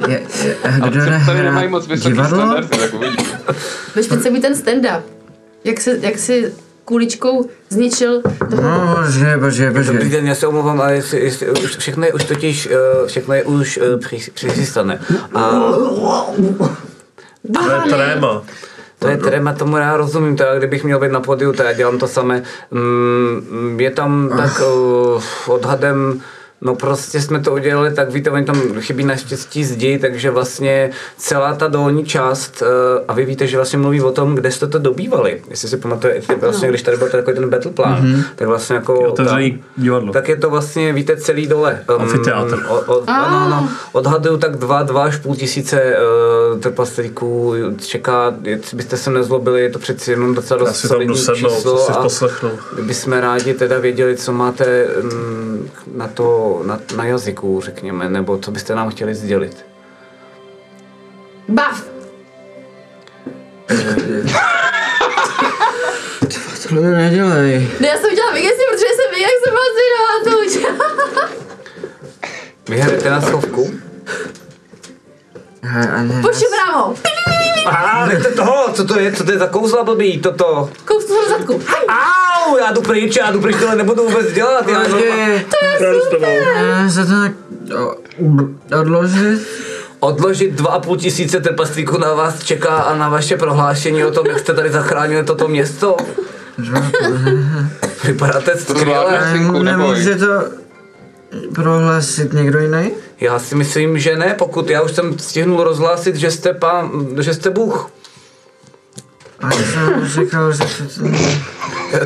je, 0.08 0.22
je, 0.44 0.56
Ale 0.82 0.90
Kdo 0.90 1.06
jde 1.06 1.22
tady 1.26 1.44
nemají 1.44 1.68
moc 1.68 1.88
vysoký 1.88 2.14
divadlo? 2.16 2.38
standardy, 2.38 2.78
tak 2.78 2.94
uvidíme. 2.94 3.40
Víš, 3.96 4.08
teď 4.08 4.22
se 4.22 4.30
mi 4.30 4.40
ten 4.40 4.54
stand-up. 4.54 5.02
Jak 5.64 5.82
si, 5.82 6.00
jak 6.02 6.18
si 6.18 6.54
kuličkou 6.86 7.50
zničil 7.70 8.22
toho 8.50 8.62
No, 8.62 8.98
počkej, 9.06 9.38
počkej, 9.40 9.66
Dobrý 9.66 9.84
počkej. 9.86 10.10
den, 10.10 10.28
já 10.28 10.36
se 10.36 10.48
omlouvám, 10.48 10.82
ale 10.82 10.94
jestli, 10.96 11.20
jestli, 11.20 11.50
už, 11.52 11.78
všechno 11.78 12.06
je 12.06 12.14
už 12.14 12.24
totiž, 12.24 12.70
eh, 12.72 13.08
všechno 13.08 13.34
je 13.34 13.44
už 13.44 13.80
eh, 13.84 13.98
při- 13.98 14.32
přichystané. 14.32 15.00
A 15.36 15.50
To 17.54 17.72
je 17.72 17.82
tréma. 17.90 18.42
to 19.00 19.08
je 19.08 19.18
tréma, 19.18 19.54
tomu 19.54 19.78
já 19.78 19.98
rozumím, 19.98 20.36
to 20.38 20.44
já 20.44 20.58
kdybych 20.58 20.84
měl 20.84 21.00
být 21.00 21.12
na 21.12 21.20
podiu, 21.20 21.54
to 21.54 21.64
já 21.64 21.74
dělám 21.74 21.98
to 21.98 22.08
samé. 22.08 22.44
Mm, 22.72 23.78
je 23.80 23.92
tam 23.92 24.30
tak 24.38 24.62
uh, 24.74 25.22
odhadem, 25.48 26.22
No 26.62 26.76
prostě 26.76 27.22
jsme 27.22 27.40
to 27.40 27.52
udělali, 27.52 27.94
tak 27.94 28.12
víte, 28.12 28.30
oni 28.30 28.46
tam 28.46 28.62
chybí 28.80 29.04
naštěstí 29.04 29.64
zdi, 29.64 30.00
takže 30.00 30.32
vlastně 30.32 30.90
celá 31.18 31.54
ta 31.54 31.68
dolní 31.68 32.06
část, 32.06 32.64
eh, 32.66 33.04
a 33.08 33.14
vy 33.14 33.26
víte, 33.26 33.48
že 33.48 33.58
vlastně 33.58 33.80
mluví 33.80 34.02
o 34.02 34.12
tom, 34.12 34.36
kde 34.36 34.52
jste 34.52 34.68
to 34.68 34.80
dobývali. 34.80 35.42
Jestli 35.50 35.70
si 35.70 35.78
pamatujete, 35.78 36.36
vlastně, 36.36 36.70
když 36.70 36.82
tady 36.82 36.98
byl 36.98 37.10
takový 37.10 37.36
ten 37.36 37.50
battle 37.50 37.72
plan, 37.72 38.04
mm-hmm. 38.04 38.24
tak 38.36 38.48
vlastně 38.48 38.76
jako... 38.76 39.14
Divadlo. 39.78 40.14
Tak 40.14 40.30
je 40.30 40.36
to 40.36 40.50
vlastně, 40.50 40.94
víte, 40.94 41.18
celý 41.18 41.48
dole. 41.48 41.84
Um, 41.96 42.02
Amfiteátr. 42.02 42.66
O, 42.70 43.04
ano, 43.08 43.38
ano, 43.38 43.70
odhaduju 43.92 44.38
tak 44.38 44.56
dva, 44.56 44.84
dva 44.84 45.04
až 45.04 45.18
půl 45.18 45.36
tisíce 45.36 45.96
uh, 46.54 46.60
trpaslíků 46.60 47.54
čeká, 47.78 48.36
jestli 48.44 48.78
byste 48.78 48.98
se 48.98 49.10
nezlobili, 49.10 49.62
je 49.62 49.70
to 49.70 49.80
přeci 49.80 50.12
jenom 50.12 50.36
docela 50.36 50.60
Já 50.60 50.66
dost 50.66 50.80
si 50.80 50.88
tam 50.88 51.02
jdu 51.02 51.16
solidní 51.16 51.18
sednout, 51.18 51.56
číslo 51.56 51.78
co 51.78 51.84
si 51.84 51.92
a 51.92 52.02
poslechnu. 52.02 52.50
bychom 52.82 53.14
rádi 53.14 53.54
teda 53.54 53.80
věděli, 53.80 54.16
co 54.16 54.32
máte 54.34 54.86
um, 54.86 55.70
na 55.96 56.08
to, 56.08 56.49
na, 56.64 56.80
na 56.96 57.06
jazyku, 57.06 57.62
řekněme, 57.62 58.10
nebo 58.10 58.38
co 58.38 58.52
byste 58.52 58.76
nám 58.76 58.90
chtěli 58.90 59.16
sdělit. 59.16 59.66
Bav! 61.48 61.84
Tohle 66.68 66.82
mi 66.82 66.96
nedělej. 66.96 67.68
Ne, 67.80 67.88
já 67.88 67.98
jsem 67.98 68.12
udělala 68.12 68.34
vegesy, 68.34 68.62
protože 68.72 68.86
jsem 68.86 69.12
věděla, 69.12 69.32
jak 69.32 69.40
jsem 69.44 69.54
byla 69.54 69.66
zvědavá 69.74 70.10
Vy 72.70 72.78
hrajete 72.78 73.10
na 73.10 73.22
schovku? 73.22 73.72
A 75.64 76.22
Pošli 76.22 76.46
brámo! 76.52 76.94
Aha, 77.66 78.06
nechte 78.06 78.32
toho, 78.32 78.70
co 78.74 78.86
to 78.86 79.00
je, 79.00 79.12
co 79.12 79.24
to 79.24 79.32
je 79.32 79.38
za 79.38 79.48
kouzla 79.48 79.84
blbý, 79.84 80.18
toto. 80.18 80.70
Kousnu 80.86 81.16
do 81.24 81.30
zadku. 81.30 81.62
Au, 81.88 82.58
já 82.58 82.72
jdu 82.72 82.82
pryč, 82.82 83.16
já 83.16 83.32
jdu 83.32 83.42
pryč, 83.42 83.56
tohle 83.60 83.76
nebudu 83.76 84.04
vůbec 84.10 84.32
dělat. 84.34 84.68
Já, 84.68 84.80
Počkej, 84.80 85.46
Rádu 85.82 86.00
s 86.02 86.10
tebou. 86.10 86.26
já 86.56 86.90
se 86.90 87.06
to 87.06 87.12
tak 87.12 87.32
odložit. 88.80 89.48
Odložit 90.00 90.52
dva 90.54 90.70
a 90.70 90.80
půl 90.80 90.98
tisíce 90.98 91.40
trpaslíků 91.40 91.98
na 91.98 92.14
vás 92.14 92.44
čeká 92.44 92.70
a 92.76 92.96
na 92.96 93.10
vaše 93.10 93.38
prohlášení 93.38 94.06
o 94.06 94.12
tom, 94.12 94.26
jak 94.26 94.40
jste 94.40 94.54
tady 94.54 94.72
zachránili 94.72 95.24
toto 95.24 95.48
město. 95.48 95.98
Vypadáte 98.04 98.58
skvěle. 98.58 99.34
Nemůže 99.64 100.16
to 100.16 100.44
prohlásit 101.56 102.34
někdo 102.34 102.60
jiný? 102.60 102.92
Já 103.20 103.40
si 103.40 103.56
myslím, 103.56 104.00
že 104.00 104.16
ne, 104.16 104.36
pokud 104.38 104.70
já 104.70 104.82
už 104.82 104.92
jsem 104.92 105.20
stihnul 105.20 105.64
rozhlásit, 105.64 106.16
že 106.16 106.32
jste 106.32 106.54
pán, 106.54 107.08
že 107.20 107.34
jste 107.34 107.50
Bůh. 107.50 107.90
A 109.40 109.54
já 109.56 109.64
jsem 109.64 110.08
říkal, 110.08 110.52
že 110.52 110.60
to... 110.60 111.10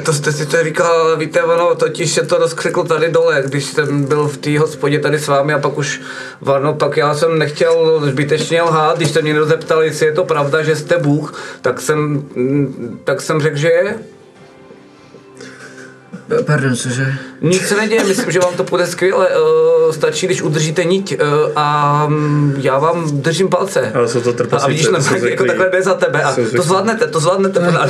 To 0.03 0.13
jste 0.13 0.31
si 0.31 0.45
to 0.45 0.63
říkal, 0.63 1.17
víte, 1.17 1.43
ono 1.43 1.75
totiž 1.75 2.11
se 2.11 2.25
to 2.25 2.37
rozkřiklo 2.37 2.83
tady 2.83 3.11
dole, 3.11 3.43
když 3.45 3.65
jsem 3.65 4.05
byl 4.05 4.27
v 4.27 4.37
té 4.37 4.59
hospodě 4.59 4.99
tady 4.99 5.19
s 5.19 5.27
vámi 5.27 5.53
a 5.53 5.59
pak 5.59 5.77
už, 5.77 6.01
no 6.61 6.73
pak 6.73 6.97
já 6.97 7.13
jsem 7.13 7.39
nechtěl 7.39 8.01
zbytečně 8.05 8.61
lhát, 8.61 8.97
když 8.97 9.11
se 9.11 9.21
mě 9.21 9.27
někdo 9.27 9.45
zeptal, 9.45 9.83
jestli 9.83 10.05
je 10.05 10.11
to 10.11 10.23
pravda, 10.23 10.63
že 10.63 10.75
jste 10.75 10.97
Bůh, 10.97 11.57
tak 11.61 11.81
jsem, 11.81 12.25
tak 13.03 13.21
jsem 13.21 13.41
řekl, 13.41 13.57
že 13.57 13.67
je. 13.67 13.99
Pardon, 16.45 16.75
cože? 16.75 17.13
Nic 17.41 17.67
se 17.67 17.75
neděje, 17.75 18.03
myslím, 18.03 18.31
že 18.31 18.39
vám 18.39 18.53
to 18.53 18.63
půjde 18.63 18.87
skvěle. 18.87 19.27
Uh, 19.27 19.91
stačí, 19.91 20.25
když 20.25 20.41
udržíte 20.41 20.83
niť 20.83 21.21
uh, 21.21 21.27
a 21.55 22.05
um, 22.07 22.53
já 22.57 22.79
vám 22.79 23.21
držím 23.21 23.49
palce. 23.49 23.91
Ale 23.95 24.07
jsou 24.07 24.21
to 24.21 24.33
trpaslíci, 24.33 24.65
A 24.65 24.67
vidíš, 24.67 24.85
to 24.85 24.91
na, 24.91 25.01
jsou 25.01 25.25
jako 25.25 25.45
takhle 25.45 25.69
jde 25.69 25.81
za 25.81 25.93
tebe. 25.93 26.23
A 26.23 26.35
to 26.55 26.61
zvládnete, 26.61 27.07
to 27.07 27.19
zvládnete, 27.19 27.59
podle 27.59 27.87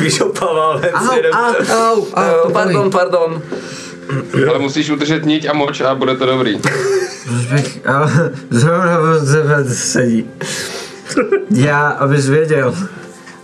Víš, 0.00 0.20
opával 0.20 0.78
ven 0.78 0.90
Eh, 2.16 2.52
Pardon, 2.52 2.90
pardon. 2.90 3.42
Ale 4.48 4.58
musíš 4.58 4.90
udržet 4.90 5.24
niť 5.24 5.48
a 5.48 5.52
moč 5.52 5.80
a 5.80 5.94
bude 5.94 6.14
to 6.16 6.26
dobrý. 6.26 6.60
Bych... 7.50 7.86
Ale 7.86 8.32
zrovna 8.50 8.98
tebe 9.32 9.64
sedí. 9.64 10.30
Já, 11.50 11.88
abys 11.88 12.28
věděl, 12.28 12.74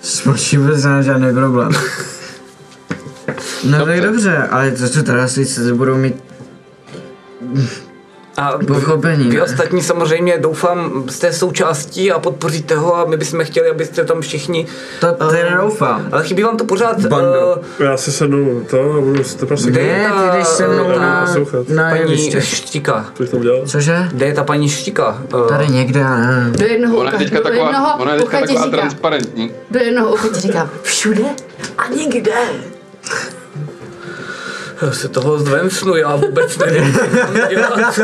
s 0.03 0.25
močí 0.25 0.57
vůbec 0.57 0.85
nemá 0.85 1.03
žádný 1.03 1.35
problém. 1.35 1.71
No 3.65 3.87
tak 3.87 4.01
dobře, 4.01 4.37
ale 4.51 4.71
to, 4.71 4.89
co 4.89 5.03
teda 5.03 5.29
si 5.29 5.45
se 5.45 5.75
budou 5.75 5.97
mít 5.97 6.15
A 8.37 8.59
pochopení. 8.67 9.29
vy 9.31 9.37
ne? 9.37 9.43
ostatní 9.43 9.83
samozřejmě 9.83 10.39
doufám 10.39 11.05
jste 11.09 11.33
součástí 11.33 12.13
a 12.13 12.19
podpoříte 12.19 12.77
ho 12.77 12.97
a 12.97 13.05
my 13.05 13.17
bychom 13.17 13.45
chtěli, 13.45 13.71
abyste 13.71 14.05
tam 14.05 14.21
všichni... 14.21 14.67
To 15.01 15.13
ty 15.13 15.37
eh, 15.41 15.51
nedoufám. 15.51 16.09
Ale 16.13 16.25
chybí 16.25 16.43
vám 16.43 16.57
to 16.57 16.65
pořád... 16.65 17.01
Bando. 17.01 17.57
eh, 17.81 17.85
Já 17.85 17.97
si 17.97 18.13
sednu 18.13 18.67
to 18.71 18.93
a 18.93 19.01
budu 19.01 19.25
si 19.25 19.37
to 19.39 19.47
prostě 19.47 19.71
Kde 19.71 19.83
Ne, 19.83 20.11
ty 20.33 20.39
jdeš 20.39 20.47
se 20.47 20.69
mnou 20.69 20.85
ta- 20.93 20.99
na, 21.01 21.27
poslouchat. 21.27 21.69
na 21.69 21.91
paní. 21.91 22.31
Štika. 22.41 23.07
Co 23.15 23.23
bych 23.23 23.31
tam 23.33 23.41
dělal? 23.41 23.63
Cože? 23.67 24.09
Kde 24.13 24.27
je 24.27 24.35
ta 24.35 24.45
paní 24.45 24.69
Štika? 24.69 25.23
Eh, 25.45 25.49
Tady 25.49 25.69
někde, 25.69 26.01
já 26.01 26.17
nevím. 26.19 26.53
Do 26.53 26.67
jednoho 26.67 26.97
Ona 26.97 27.13
je 27.13 27.19
teďka 27.19 27.37
do 27.37 27.43
taková, 27.43 27.65
jednoho 27.67 27.97
ona 27.99 28.13
je 28.15 28.21
teďka 28.21 28.41
taková 28.41 28.67
transparentní. 28.67 29.51
do 29.71 29.79
jednoho 29.81 30.13
ucha 30.13 30.29
ti 30.29 30.41
říkám, 30.41 30.71
všude 30.83 31.23
a 31.79 31.89
nikde. 31.89 32.33
Já 34.83 34.93
se 34.93 35.09
toho 35.09 35.39
zvemsnu, 35.39 35.97
já 35.97 36.17
vůbec 36.17 36.59
nevím, 36.59 36.93
dělat. 37.49 37.99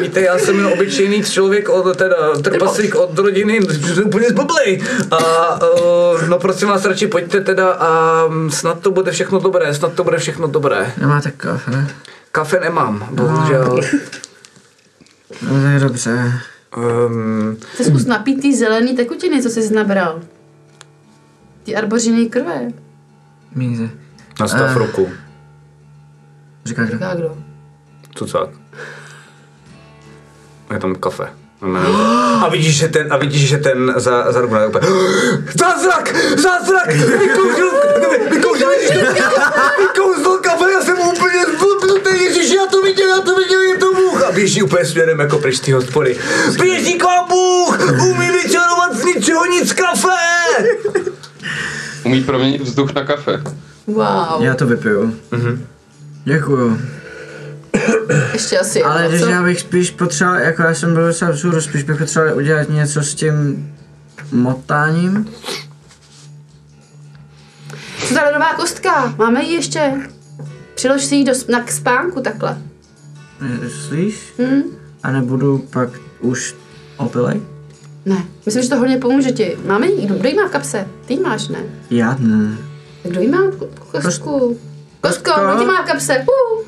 Víte, 0.00 0.20
já 0.20 0.38
jsem 0.38 0.56
jen 0.56 0.66
obyčejný 0.66 1.22
člověk, 1.22 1.68
od, 1.68 1.96
teda 1.96 2.16
trpaslík 2.42 2.94
od 2.94 3.18
rodiny, 3.18 3.60
úplně 4.04 4.28
zblblej. 4.28 4.82
A 5.10 5.18
uh, 5.62 6.28
no 6.28 6.38
prosím 6.38 6.68
vás, 6.68 6.84
radši 6.84 7.06
pojďte 7.06 7.40
teda 7.40 7.72
a 7.72 8.22
mm, 8.28 8.50
snad 8.50 8.80
to 8.80 8.90
bude 8.90 9.12
všechno 9.12 9.38
dobré, 9.38 9.74
snad 9.74 9.92
to 9.92 10.04
bude 10.04 10.18
všechno 10.18 10.48
dobré. 10.48 10.92
Nemáte 11.00 11.30
kafe? 11.30 11.86
Kafe 12.32 12.60
nemám, 12.60 13.08
bohužel. 13.10 13.80
No 15.42 15.62
tak 15.62 15.80
dobře. 15.80 16.32
Um, 16.76 17.56
Ty 17.76 17.84
zkus 17.84 18.04
napít 18.04 18.42
ty 18.42 18.56
zelený 18.56 18.96
tekutiny, 18.96 19.42
co 19.42 19.48
jsi 19.48 19.74
nabral. 19.74 20.20
Ty 21.62 21.76
arbořiny 21.76 22.26
krve. 22.26 22.68
Míze. 23.54 23.88
Nastav 24.40 24.70
Eh. 24.70 24.78
ruku. 24.78 25.12
Říká 26.64 26.82
kdo? 26.84 26.92
Říká 26.92 27.14
kdo? 27.14 27.36
Cucák. 28.14 28.48
Je 30.72 30.78
tam 30.78 30.94
kafe. 30.94 31.28
A 32.44 32.48
vidíš, 32.48 32.76
že 32.76 32.88
ten, 32.88 33.12
a 33.12 33.16
vidíš, 33.16 33.48
že 33.48 33.58
ten 33.58 33.94
za, 33.96 34.32
za 34.32 34.40
ruku 34.40 34.54
na 34.54 34.66
úplně, 34.66 34.86
Zázrak! 35.58 36.14
Zázrak! 36.38 36.94
Vykouřil, 36.94 37.70
vykouřil, 38.30 38.68
vykouřil 39.78 40.38
kafe, 40.38 40.72
já 40.72 40.80
jsem 40.80 40.98
úplně 40.98 41.44
zblbnutý, 41.44 42.22
ježiš, 42.24 42.50
já 42.50 42.66
to 42.66 42.82
viděl, 42.82 43.08
já 43.08 43.20
to 43.22 43.34
viděl, 43.36 43.60
je 43.60 43.78
to 43.78 43.94
Bůh. 43.94 44.22
A 44.22 44.32
běží 44.32 44.62
úplně 44.62 44.84
směrem 44.84 45.20
jako 45.20 45.38
pryč 45.38 45.56
z 45.56 45.60
té 45.60 45.74
hospody. 45.74 46.18
Běží 46.60 46.94
k 46.98 47.04
vám 47.04 47.28
Bůh! 47.28 47.78
Umí 48.10 48.30
vyčarovat 48.30 48.92
z 48.96 49.04
ničeho 49.04 49.44
nic 49.46 49.72
kafe! 49.72 50.16
Umí 52.04 52.24
proměnit 52.24 52.62
vzduch 52.62 52.94
na 52.94 53.04
kafe. 53.04 53.42
Wow. 53.86 54.42
Já 54.42 54.54
to 54.54 54.66
vypiju. 54.66 55.16
Mhm. 55.30 55.66
Děkuju. 56.24 56.80
Ještě 58.32 58.58
asi 58.58 58.82
Ale 58.82 59.08
když 59.08 59.20
co? 59.20 59.28
já 59.28 59.42
bych 59.42 59.60
spíš 59.60 59.90
potřeboval, 59.90 60.40
jako 60.40 60.62
já 60.62 60.74
jsem 60.74 60.94
byl 60.94 61.06
docela 61.06 61.30
vzhůru, 61.30 61.60
spíš 61.60 61.82
bych 61.82 61.98
potřeboval 61.98 62.36
udělat 62.36 62.68
něco 62.68 63.02
s 63.02 63.14
tím 63.14 63.68
motáním. 64.32 65.28
Co 68.08 68.14
ta 68.14 68.24
ledová 68.24 68.54
kostka? 68.54 69.14
Máme 69.18 69.44
ji 69.44 69.54
ještě? 69.54 69.92
Přilož 70.74 71.04
si 71.04 71.14
ji 71.14 71.24
do, 71.24 71.32
na 71.48 71.60
k 71.60 71.70
spánku 71.72 72.20
takhle. 72.20 72.58
Myslíš? 73.62 74.34
Hm? 74.38 74.62
A 75.02 75.12
nebudu 75.12 75.58
pak 75.70 75.88
už 76.20 76.54
opilej? 76.96 77.40
Ne, 78.06 78.24
myslím, 78.46 78.62
že 78.62 78.68
to 78.68 78.76
hodně 78.76 78.98
pomůže 78.98 79.32
ti. 79.32 79.56
Máme 79.66 79.86
ji? 79.86 80.06
Kdo 80.06 80.28
ji 80.28 80.34
má 80.34 80.48
v 80.48 80.50
kapse? 80.50 80.86
Ty 81.06 81.16
máš, 81.20 81.48
ne? 81.48 81.58
Já 81.90 82.16
ne. 82.18 82.56
Kdo 83.08 83.20
ji 83.20 83.28
má? 83.28 83.38
Ko- 83.38 83.68
Kostku. 83.78 84.58
Kostko, 85.00 85.30
Kostko? 85.30 85.32
kdo 85.46 85.58
ti 85.58 85.64
má 85.66 85.82
v 85.82 85.86
kapse? 85.86 86.18
Uh. 86.18 86.62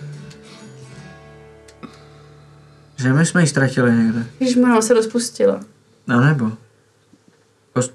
Že 2.97 3.13
my 3.13 3.27
jsme 3.27 3.41
ji 3.41 3.47
ztratili 3.47 3.93
někde. 3.93 4.25
Ježišmarja, 4.41 4.75
ona 4.75 4.83
se 4.83 4.95
rozpustila. 4.95 5.61
A 6.09 6.21
nebo? 6.21 6.51
Kost... 7.73 7.93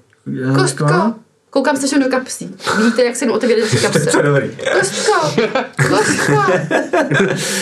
Kostko! 0.56 1.14
Koukám 1.50 1.76
se 1.76 1.86
všem 1.86 2.02
do 2.02 2.08
kapsí. 2.08 2.56
Vidíte, 2.78 3.04
jak 3.04 3.16
se 3.16 3.24
jim 3.24 3.32
otevírají 3.34 3.70
ty 3.70 3.76
kapse. 3.82 4.06
Co 4.06 4.22
dobrý. 4.22 4.50
Kostko! 4.80 5.12
Kostko! 5.88 6.42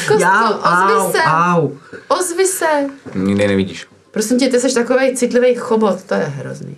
Kostko, 0.09 0.19
Jau, 0.19 0.53
au, 0.63 0.99
ozvi 1.07 1.13
se! 1.13 1.19
au. 1.27 1.71
Ozvi 2.09 2.47
se! 2.47 2.67
Nikdy 3.15 3.49
nevidíš. 3.49 3.87
Prosím 4.11 4.39
tě, 4.39 4.49
ty 4.49 4.61
jsi 4.61 4.75
takový 4.75 5.17
citlivý 5.17 5.55
chobot, 5.55 6.03
to 6.03 6.15
je 6.15 6.21
hrozný. 6.21 6.77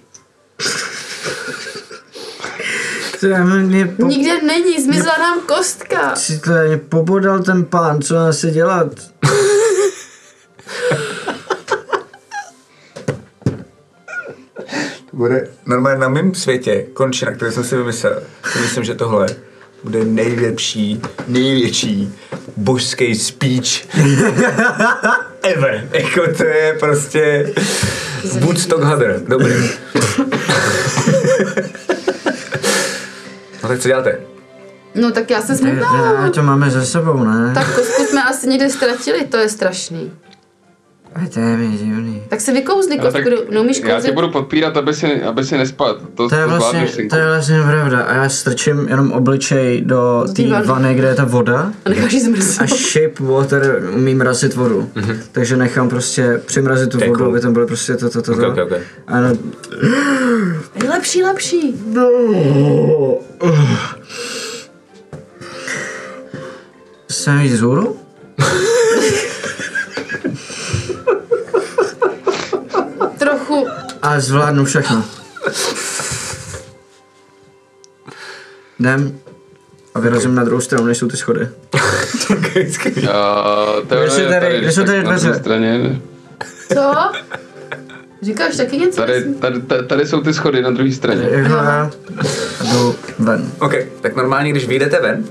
To 3.24 3.28
je 3.28 3.44
mě 3.44 3.86
po... 3.86 4.06
Nikde 4.06 4.42
není, 4.42 4.82
zmizela 4.82 5.18
nám 5.18 5.40
kostka. 5.40 6.16
Si 6.16 6.38
to 6.38 6.50
mě 6.68 6.76
pobodal 6.76 7.42
ten 7.42 7.64
pán, 7.64 8.02
co 8.02 8.14
má 8.14 8.32
se 8.32 8.50
dělat? 8.50 8.88
bude 15.12 15.48
normálně 15.66 16.00
na 16.00 16.08
mém 16.08 16.34
světě, 16.34 16.86
končina, 16.92 17.32
který 17.32 17.52
jsem 17.52 17.64
si 17.64 17.76
vymyslel. 17.76 18.22
Myslím, 18.60 18.84
že 18.84 18.94
tohle 18.94 19.26
bude 19.84 20.04
nejlepší, 20.04 21.00
největší 21.28 22.14
božský 22.56 23.14
speech 23.14 23.86
ever. 25.42 25.88
Jako 25.92 26.34
to 26.36 26.44
je 26.44 26.76
prostě 26.80 27.52
Woodstock 28.40 28.82
Hadr. 28.82 29.22
Dobrý. 29.28 29.54
no 33.64 33.68
tak 33.68 33.78
co 33.80 33.88
děláte? 33.88 34.20
No 34.94 35.10
tak 35.10 35.30
já 35.30 35.40
jsem 35.40 35.56
Ne, 35.64 35.70
smutná. 35.70 36.30
to 36.34 36.42
máme 36.42 36.70
za 36.70 36.84
sebou, 36.84 37.24
ne? 37.24 37.50
Tak 37.54 37.74
kostku 37.74 38.02
jsme 38.02 38.22
asi 38.22 38.48
někde 38.48 38.70
ztratili, 38.70 39.24
to 39.26 39.36
je 39.36 39.48
strašný. 39.48 40.12
A 41.14 41.20
to 41.34 41.40
je 41.40 41.56
mi 41.56 41.76
divný. 41.78 42.22
Tak 42.28 42.40
si 42.40 42.52
vykouzli 42.52 42.98
Ale 42.98 43.10
kostku, 43.12 43.30
tak 43.30 43.50
neumíš 43.50 43.82
já 43.84 44.00
tě 44.00 44.12
budu 44.12 44.28
podpírat, 44.28 44.76
aby 44.76 44.94
si, 44.94 45.22
aby 45.22 45.44
si 45.44 45.58
nespad. 45.58 45.96
To, 46.14 46.28
To 46.28 46.34
je 46.34 46.46
vlastně, 46.46 46.88
synku. 46.88 47.08
to 47.10 47.16
je 47.16 47.26
vlastně 47.26 47.62
pravda. 47.62 48.00
A 48.02 48.14
já 48.14 48.28
strčím 48.28 48.88
jenom 48.88 49.12
obličej 49.12 49.80
do 49.80 50.24
té 50.36 50.42
vany. 50.64 50.94
kde 50.94 51.08
je 51.08 51.14
ta 51.14 51.24
voda. 51.24 51.72
A 51.84 51.88
necháš 51.88 52.14
A 52.60 52.66
shape 52.66 53.14
water 53.24 53.82
umí 53.94 54.14
mrazit 54.14 54.54
vodu. 54.54 54.90
Takže 55.32 55.56
nechám 55.56 55.88
prostě 55.88 56.40
přimrazit 56.46 56.90
tu 56.90 56.98
To 56.98 57.06
vodu, 57.06 57.18
cool. 57.18 57.28
aby 57.30 57.40
tam 57.40 57.52
bylo 57.52 57.66
prostě 57.66 57.96
to, 57.96 58.10
to, 58.10 58.22
to, 58.22 58.32
Ok, 58.32 58.38
to. 58.40 58.48
ok, 58.48 58.58
ok. 58.72 58.72
A 59.06 59.20
no, 59.20 59.28
Lepší, 60.88 61.22
lepší. 61.22 61.74
no. 61.92 62.08
Jsem 67.10 67.38
víc 67.38 67.52
vzhůru? 67.52 67.96
Trochu. 73.24 73.66
A 74.02 74.20
zvládnu 74.20 74.64
všechno. 74.64 75.04
Jdem 78.78 79.18
a 79.94 80.00
vyrazím 80.00 80.34
na 80.34 80.44
druhou 80.44 80.60
stranu, 80.60 80.84
než 80.86 80.98
jsou 80.98 81.08
ty 81.08 81.16
schody. 81.16 81.48
Teorie 82.28 82.64
Kde 83.86 84.10
jsou 84.10 84.20
je 84.20 84.40
tady- 84.40 84.60
kde 84.60 84.72
jsou 84.72 84.84
tady 84.84 84.96
na 84.96 85.02
druhé 85.02 85.18
dveře? 85.18 85.34
straně. 85.40 86.00
Co? 86.74 86.92
Říkáš 88.22 88.56
taky 88.56 88.76
něco? 88.78 88.96
Tady, 89.00 89.34
tady, 89.34 89.60
tady, 89.62 89.86
tady 89.86 90.06
jsou 90.06 90.20
ty 90.20 90.34
schody 90.34 90.62
na 90.62 90.70
druhé 90.70 90.92
straně. 90.92 91.28
Já 91.32 91.90
jdu 92.72 92.94
ven. 93.18 93.50
OK, 93.58 93.74
tak 94.00 94.16
normálně, 94.16 94.50
když 94.50 94.66
vyjdete 94.68 95.00
ven, 95.00 95.24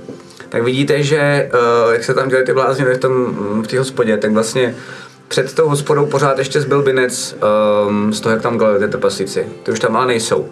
tak 0.50 0.64
vidíte, 0.64 1.04
že 1.04 1.50
uh, 1.86 1.94
jak 1.94 2.04
se 2.04 2.14
tam 2.14 2.30
dělají 2.30 2.46
ty 2.46 2.54
blázni 2.54 2.86
v, 2.86 2.98
tom, 2.98 3.36
v 3.64 3.68
té 3.68 3.80
hospodě, 3.80 4.18
tak 4.18 4.32
vlastně 4.32 4.76
před 5.27 5.53
tou 5.53 5.69
hospodou 5.69 6.06
pořád 6.06 6.40
ještě 6.40 6.61
zbyl 6.61 6.82
binec 6.82 7.35
um, 7.88 8.14
z 8.14 8.22
toho, 8.22 8.34
jak 8.34 8.42
tam 8.42 8.58
gledali 8.58 8.80
ty 8.80 8.88
trpaslíci. 8.88 9.48
Ty 9.64 9.72
už 9.72 9.80
tam 9.80 9.95
ale 9.95 10.08
nejsou. 10.08 10.50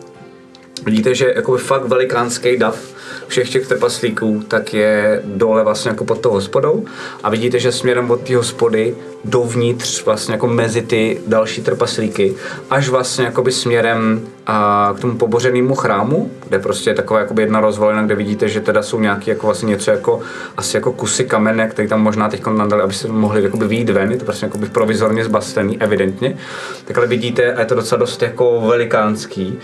Vidíte, 0.85 1.15
že 1.15 1.33
jakoby 1.35 1.57
fakt 1.57 1.87
velikánský 1.87 2.57
dav 2.57 2.79
všech 3.27 3.49
těch 3.49 3.67
trpaslíků 3.67 4.43
tak 4.47 4.73
je 4.73 5.21
dole 5.25 5.63
vlastně 5.63 5.89
jako 5.89 6.05
pod 6.05 6.19
tou 6.19 6.31
hospodou. 6.31 6.85
A 7.23 7.29
vidíte, 7.29 7.59
že 7.59 7.71
směrem 7.71 8.11
od 8.11 8.21
té 8.21 8.35
hospody 8.35 8.95
dovnitř 9.25 10.05
vlastně 10.05 10.33
jako 10.33 10.47
mezi 10.47 10.81
ty 10.81 11.21
další 11.27 11.61
trpaslíky 11.61 12.33
až 12.69 12.89
vlastně 12.89 13.25
jakoby 13.25 13.51
směrem 13.51 14.21
a, 14.47 14.93
k 14.97 14.99
tomu 14.99 15.17
pobořenému 15.17 15.75
chrámu, 15.75 16.31
kde 16.47 16.59
prostě 16.59 16.89
je 16.89 16.93
taková 16.93 17.19
jakoby 17.19 17.41
jedna 17.41 17.59
rozvalina, 17.61 18.03
kde 18.03 18.15
vidíte, 18.15 18.49
že 18.49 18.59
teda 18.59 18.83
jsou 18.83 18.99
nějaký 18.99 19.29
jako 19.29 19.47
vlastně 19.47 19.69
něco 19.69 19.91
jako 19.91 20.19
asi 20.57 20.77
jako 20.77 20.93
kusy 20.93 21.23
kamene, 21.23 21.67
který 21.67 21.87
tam 21.87 22.01
možná 22.01 22.29
teď 22.29 22.45
nadali, 22.45 22.81
aby 22.81 22.93
se 22.93 23.07
mohli 23.07 23.43
jakoby 23.43 23.67
výjít 23.67 23.89
ven, 23.89 24.11
je 24.11 24.17
to 24.17 24.25
prostě 24.25 24.45
jakoby 24.45 24.69
provizorně 24.69 25.25
zbastený, 25.25 25.81
evidentně. 25.81 26.37
Tak 26.85 26.97
ale 26.97 27.07
vidíte, 27.07 27.53
a 27.53 27.59
je 27.59 27.65
to 27.65 27.75
docela 27.75 27.99
dost 27.99 28.21
jako 28.21 28.61
velikánský, 28.61 29.59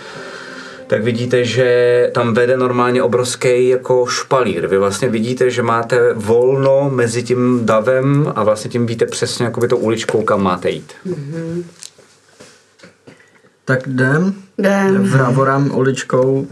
tak 0.88 1.04
vidíte, 1.04 1.46
že 1.46 2.10
tam 2.14 2.34
vede 2.34 2.58
normálně 2.58 3.04
obrovský 3.04 3.68
jako 3.68 4.06
špalír. 4.06 4.68
Vy 4.68 4.78
vlastně 4.78 5.10
vidíte, 5.10 5.50
že 5.52 5.64
máte 5.64 6.14
volno 6.14 6.90
mezi 6.94 7.24
tím 7.24 7.66
davem 7.66 8.34
a 8.36 8.44
vlastně 8.44 8.70
tím 8.72 8.86
víte 8.86 9.06
přesně 9.06 9.46
jakoby 9.46 9.68
tou 9.68 9.78
uličkou, 9.78 10.22
kam 10.22 10.44
máte 10.44 10.70
jít. 10.70 10.94
Tak 13.66 13.88
jdem, 13.88 14.34
Jdem. 14.58 15.04
vravorám 15.04 15.76
uličkou, 15.78 16.48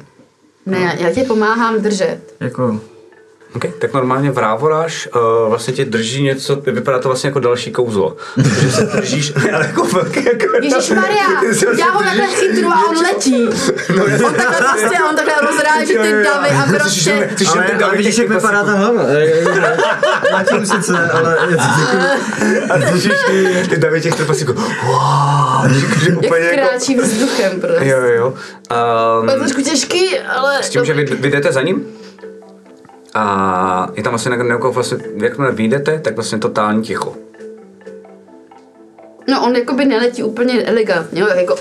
Ne, 0.65 0.80
já, 0.80 0.93
já 1.07 1.14
tě 1.14 1.23
pomáhám 1.23 1.81
držet. 1.81 2.19
jako 2.39 2.80
Okay. 3.56 3.72
Tak 3.80 3.93
normálně 3.93 4.32
vrávoráš 4.32 5.09
uh, 5.16 5.50
vlastně 5.50 5.74
tě 5.74 5.85
drží 5.85 6.24
něco, 6.24 6.56
vypadá 6.56 7.00
to 7.00 7.09
vlastně 7.09 7.27
jako 7.27 7.40
další 7.40 7.72
kouzlo. 7.72 8.17
Že 8.61 8.72
se 8.72 8.84
držíš, 8.84 9.34
ale 9.53 9.66
jako 9.66 9.85
velký, 9.85 10.25
jako... 10.25 10.56
Ježíš 10.64 10.90
Maria, 10.90 11.25
Ty 11.75 11.82
já 11.82 11.92
ho 11.92 12.03
takhle 12.03 12.27
chytru 12.27 12.69
a 12.72 12.90
on 12.90 12.98
letí. 12.98 13.48
on 14.25 14.34
takhle 14.34 14.58
prostě, 14.58 14.98
on 15.09 15.16
takhle 15.16 15.51
rozráží 15.51 15.88
ty 15.88 16.24
davy 16.24 16.50
a 16.50 16.66
prostě... 16.77 17.30
Ty 17.38 17.45
ale, 17.45 17.67
ale 17.84 17.98
vidíš, 17.98 18.17
jak 18.17 18.30
vypadá 18.30 18.64
ta 18.64 18.72
hlava. 18.72 19.03
Zatím 20.32 20.66
sice, 20.66 21.09
ale 21.09 21.38
je 21.50 21.58
to 22.67 22.74
A 22.74 22.77
držíš 22.77 23.14
ty, 23.27 23.67
ty 23.69 23.77
davy 23.77 24.01
těch 24.01 24.16
trpaslíků. 24.16 24.53
Wow, 24.53 25.72
Jak 26.08 26.17
úplně 26.17 26.45
jako... 26.45 26.67
kráčí 26.67 26.95
vzduchem 26.95 27.61
prostě. 27.61 27.85
Jo, 27.85 27.98
jo, 28.00 28.09
jo. 28.09 28.27
Um, 28.27 29.27
To 29.27 29.34
je 29.34 29.40
trošku 29.40 29.61
těžký, 29.61 30.19
ale... 30.19 30.64
S 30.64 30.69
tím, 30.69 30.85
že 30.85 30.93
vy, 30.93 31.06
vy 31.06 31.30
jdete 31.30 31.51
za 31.51 31.61
ním 31.61 31.85
a 33.16 33.88
je 33.95 34.03
tam 34.03 34.11
vlastně, 34.11 34.32
jako 34.48 34.72
vlastně 34.72 34.98
jakmile 35.16 35.52
vyjdete, 35.52 36.00
tak 36.00 36.16
vlastně 36.16 36.38
totální 36.38 36.84
ticho. 36.84 37.16
No 39.27 39.45
on 39.45 39.56
jakoby 39.56 39.85
neletí 39.85 40.24
úplně 40.24 40.64
elegantně, 40.64 41.22
jo, 41.22 41.27
tak 41.27 41.38
jako... 41.38 41.56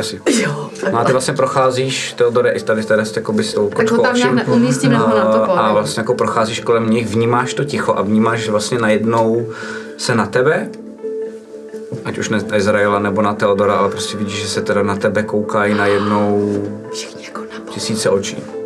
Asi. 0.00 0.20
Jo, 0.42 0.70
No 0.92 0.98
a 0.98 1.04
ty 1.04 1.12
vlastně 1.12 1.34
procházíš, 1.34 2.12
Teodore, 2.12 2.50
i 2.50 2.60
tady, 2.60 2.84
tady 2.84 3.02
s, 3.02 3.16
jakoby 3.16 3.44
s 3.44 3.54
tou 3.54 3.68
Tak 3.68 3.78
kočkou 3.78 3.96
ho 3.96 4.02
tam 4.02 4.16
nějak 4.16 4.48
umístím 4.48 4.90
nebo 4.92 5.06
na 5.08 5.32
to 5.32 5.58
a, 5.58 5.72
vlastně 5.72 6.00
jako 6.00 6.14
procházíš 6.14 6.60
kolem 6.60 6.90
nich, 6.90 7.06
vnímáš 7.06 7.54
to 7.54 7.64
ticho 7.64 7.94
a 7.96 8.02
vnímáš, 8.02 8.40
že 8.40 8.50
vlastně 8.50 8.78
najednou 8.78 9.46
se 9.96 10.14
na 10.14 10.26
tebe, 10.26 10.68
ať 12.04 12.18
už 12.18 12.28
na 12.28 12.56
Izraela 12.56 12.98
nebo 12.98 13.22
na 13.22 13.34
Teodora, 13.34 13.74
ale 13.74 13.88
prostě 13.90 14.16
vidíš, 14.16 14.42
že 14.42 14.48
se 14.48 14.62
teda 14.62 14.82
na 14.82 14.96
tebe 14.96 15.22
koukají 15.22 15.74
najednou 15.74 16.62
Všichni 16.92 17.24
jako 17.24 17.40
na 17.40 17.72
tisíce 17.72 18.10
očí. 18.10 18.61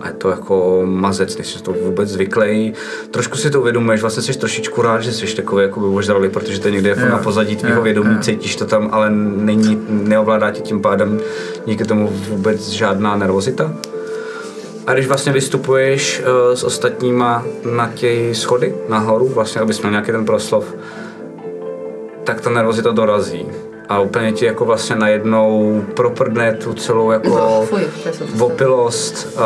A 0.00 0.08
je 0.08 0.14
to 0.14 0.30
jako 0.30 0.82
mazec, 0.84 1.36
nejsi 1.36 1.62
to 1.62 1.72
vůbec 1.72 2.08
zvyklý. 2.08 2.72
Trošku 3.10 3.36
si 3.36 3.50
to 3.50 3.60
uvědomuješ, 3.60 4.00
vlastně 4.00 4.22
jsi 4.22 4.38
trošičku 4.38 4.82
rád, 4.82 5.00
že 5.00 5.12
jsi 5.12 5.36
takový 5.36 5.62
jako 5.62 5.92
ožralý, 5.92 6.28
protože 6.28 6.60
to 6.60 6.68
někde 6.68 6.88
jako 6.88 7.00
Jo, 7.00 7.08
na 7.08 7.18
pozadí 7.18 7.56
tvýho 7.56 7.76
jo, 7.76 7.82
vědomí, 7.82 8.14
jo. 8.14 8.20
cítíš 8.20 8.56
to 8.56 8.64
tam, 8.64 8.88
ale 8.92 9.10
není, 9.10 9.78
neovládá 9.88 10.50
tě 10.50 10.60
tím 10.60 10.82
pádem 10.82 11.20
díky 11.66 11.84
tomu 11.84 12.08
vůbec 12.28 12.68
žádná 12.68 13.16
nervozita. 13.16 13.74
A 14.86 14.94
když 14.94 15.06
vlastně 15.06 15.32
vystupuješ 15.32 16.20
uh, 16.20 16.54
s 16.54 16.64
ostatníma 16.64 17.44
na 17.76 17.90
těch 17.94 18.36
schody 18.36 18.74
nahoru, 18.88 19.28
vlastně 19.28 19.60
abys 19.60 19.80
měl 19.80 19.90
nějaký 19.90 20.12
ten 20.12 20.24
proslov, 20.24 20.74
tak 22.24 22.40
ta 22.40 22.50
nervozita 22.50 22.90
dorazí. 22.90 23.46
A 23.92 24.00
úplně 24.00 24.32
ti 24.32 24.44
jako 24.44 24.64
vlastně 24.64 24.96
najednou 24.96 25.82
proprdne 25.94 26.52
tu 26.54 26.74
celou 26.74 27.10
jako 27.10 27.66
super. 27.68 28.42
opilost. 28.42 29.38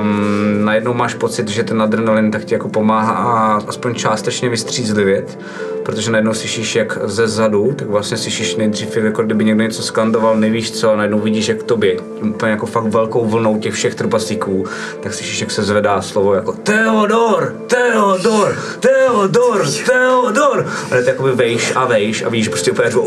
Um, 0.00 0.64
najednou 0.64 0.94
máš 0.94 1.14
pocit, 1.14 1.48
že 1.48 1.62
ten 1.62 1.82
adrenalin 1.82 2.30
tak 2.30 2.44
ti 2.44 2.54
jako 2.54 2.68
pomáhá 2.68 3.14
a 3.14 3.60
aspoň 3.68 3.94
částečně 3.94 4.48
vystřízlivět, 4.48 5.38
protože 5.82 6.10
najednou 6.10 6.34
slyšíš, 6.34 6.76
jak 6.76 6.98
ze 7.04 7.28
zadu, 7.28 7.72
tak 7.76 7.88
vlastně 7.88 8.16
slyšíš 8.16 8.56
nejdřív, 8.56 8.96
jako 8.96 9.22
kdyby 9.22 9.44
někdo 9.44 9.62
něco 9.62 9.82
skandoval, 9.82 10.36
nevíš 10.36 10.70
co, 10.70 10.92
a 10.92 10.96
najednou 10.96 11.20
vidíš, 11.20 11.48
jak 11.48 11.58
k 11.58 11.62
tobě, 11.62 11.96
úplně 12.22 12.52
jako 12.52 12.66
fakt 12.66 12.84
velkou 12.84 13.26
vlnou 13.26 13.58
těch 13.58 13.74
všech 13.74 13.94
trpaslíků, 13.94 14.64
tak 15.00 15.14
slyšíš, 15.14 15.40
jak 15.40 15.50
se 15.50 15.62
zvedá 15.62 16.02
slovo 16.02 16.34
jako 16.34 16.52
Teodor, 16.52 17.54
Teodor, 17.66 18.56
Teodor, 18.80 19.66
Teodor. 19.86 20.66
A 20.90 21.02
ty 21.02 21.08
jakoby 21.08 21.30
vejš 21.32 21.72
a 21.76 21.84
vejš 21.84 22.22
a 22.22 22.28
víš, 22.28 22.48
prostě 22.48 22.70
úplně 22.70 22.88
jako 22.88 23.06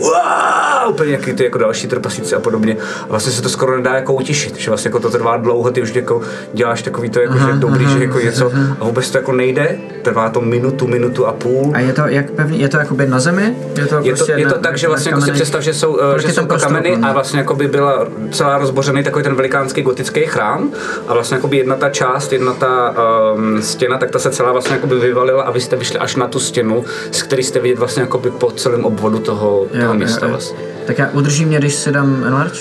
Úplně 0.87 1.11
jaký 1.11 1.33
ty 1.33 1.43
jako 1.43 1.57
další 1.57 1.87
trpaslíci 1.87 2.35
a 2.35 2.39
podobně. 2.39 2.77
A 3.01 3.07
vlastně 3.09 3.31
se 3.31 3.41
to 3.41 3.49
skoro 3.49 3.77
nedá 3.77 3.93
jako 3.95 4.13
utišit, 4.13 4.55
že 4.57 4.71
vlastně 4.71 4.89
jako 4.89 4.99
to 4.99 5.09
trvá 5.09 5.37
dlouho, 5.37 5.71
ty 5.71 5.81
už 5.81 5.95
jako 5.95 6.21
děláš 6.53 6.81
takový 6.81 7.09
to 7.09 7.19
jako, 7.19 7.37
že 7.37 7.53
dobrý, 7.53 7.87
že 7.89 7.99
jako 7.99 8.19
něco 8.19 8.51
a 8.79 8.83
vůbec 8.83 9.11
to 9.11 9.17
jako 9.17 9.31
nejde, 9.31 9.77
trvá 10.01 10.29
to 10.29 10.41
minutu, 10.41 10.87
minutu 10.87 11.25
a 11.25 11.33
půl. 11.33 11.71
A 11.75 11.79
je 11.79 11.93
to 11.93 12.01
jak 12.07 12.31
pevný, 12.31 12.59
je 12.59 12.69
to 12.69 12.77
jakoby 12.77 13.07
na 13.07 13.19
zemi? 13.19 13.55
Je 13.77 13.85
to, 13.85 13.95
Je 13.95 14.11
to, 14.11 14.17
prostě 14.17 14.33
je 14.37 14.47
to 14.47 14.59
tak, 14.59 14.77
že 14.77 14.87
vlastně 14.87 15.09
jako 15.09 15.21
si 15.21 15.31
představ, 15.31 15.61
že 15.61 15.73
jsou, 15.73 15.93
Kolik 15.93 16.21
že 16.21 16.33
jsou 16.33 16.45
kameny 16.45 16.97
a 17.01 17.13
vlastně 17.13 17.39
jako 17.39 17.55
by 17.55 17.67
byla 17.67 18.07
celá 18.31 18.57
rozbořený 18.57 19.03
takový 19.03 19.23
ten 19.23 19.35
velikánský 19.35 19.81
gotický 19.81 20.21
chrám 20.25 20.71
a 21.07 21.13
vlastně 21.13 21.35
jako 21.35 21.47
by 21.47 21.57
jedna 21.57 21.75
ta 21.75 21.89
část, 21.89 22.33
jedna 22.33 22.53
ta 22.53 22.93
um, 23.35 23.61
stěna, 23.61 23.97
tak 23.97 24.11
ta 24.11 24.19
se 24.19 24.29
celá 24.31 24.51
vlastně 24.51 24.75
jako 24.75 24.87
by 24.87 24.95
vyvalila 24.95 25.43
a 25.43 25.51
vy 25.51 25.61
jste 25.61 25.75
vyšli 25.75 25.99
až 25.99 26.15
na 26.15 26.27
tu 26.27 26.39
stěnu, 26.39 26.85
z 27.11 27.23
který 27.23 27.43
jste 27.43 27.59
vidět 27.59 27.79
vlastně 27.79 28.01
jako 28.01 28.17
by 28.17 28.31
po 28.31 28.51
celém 28.51 28.85
obvodu 28.85 29.19
toho, 29.19 29.65
toho 29.81 29.93
místa 29.93 30.27
vlastně. 30.27 30.74
Tak 30.87 30.97
já 30.97 31.09
udržím 31.11 31.47
mě, 31.47 31.57
když 31.57 31.75
si 31.75 31.91
dám 31.91 32.23
enlarge? 32.23 32.59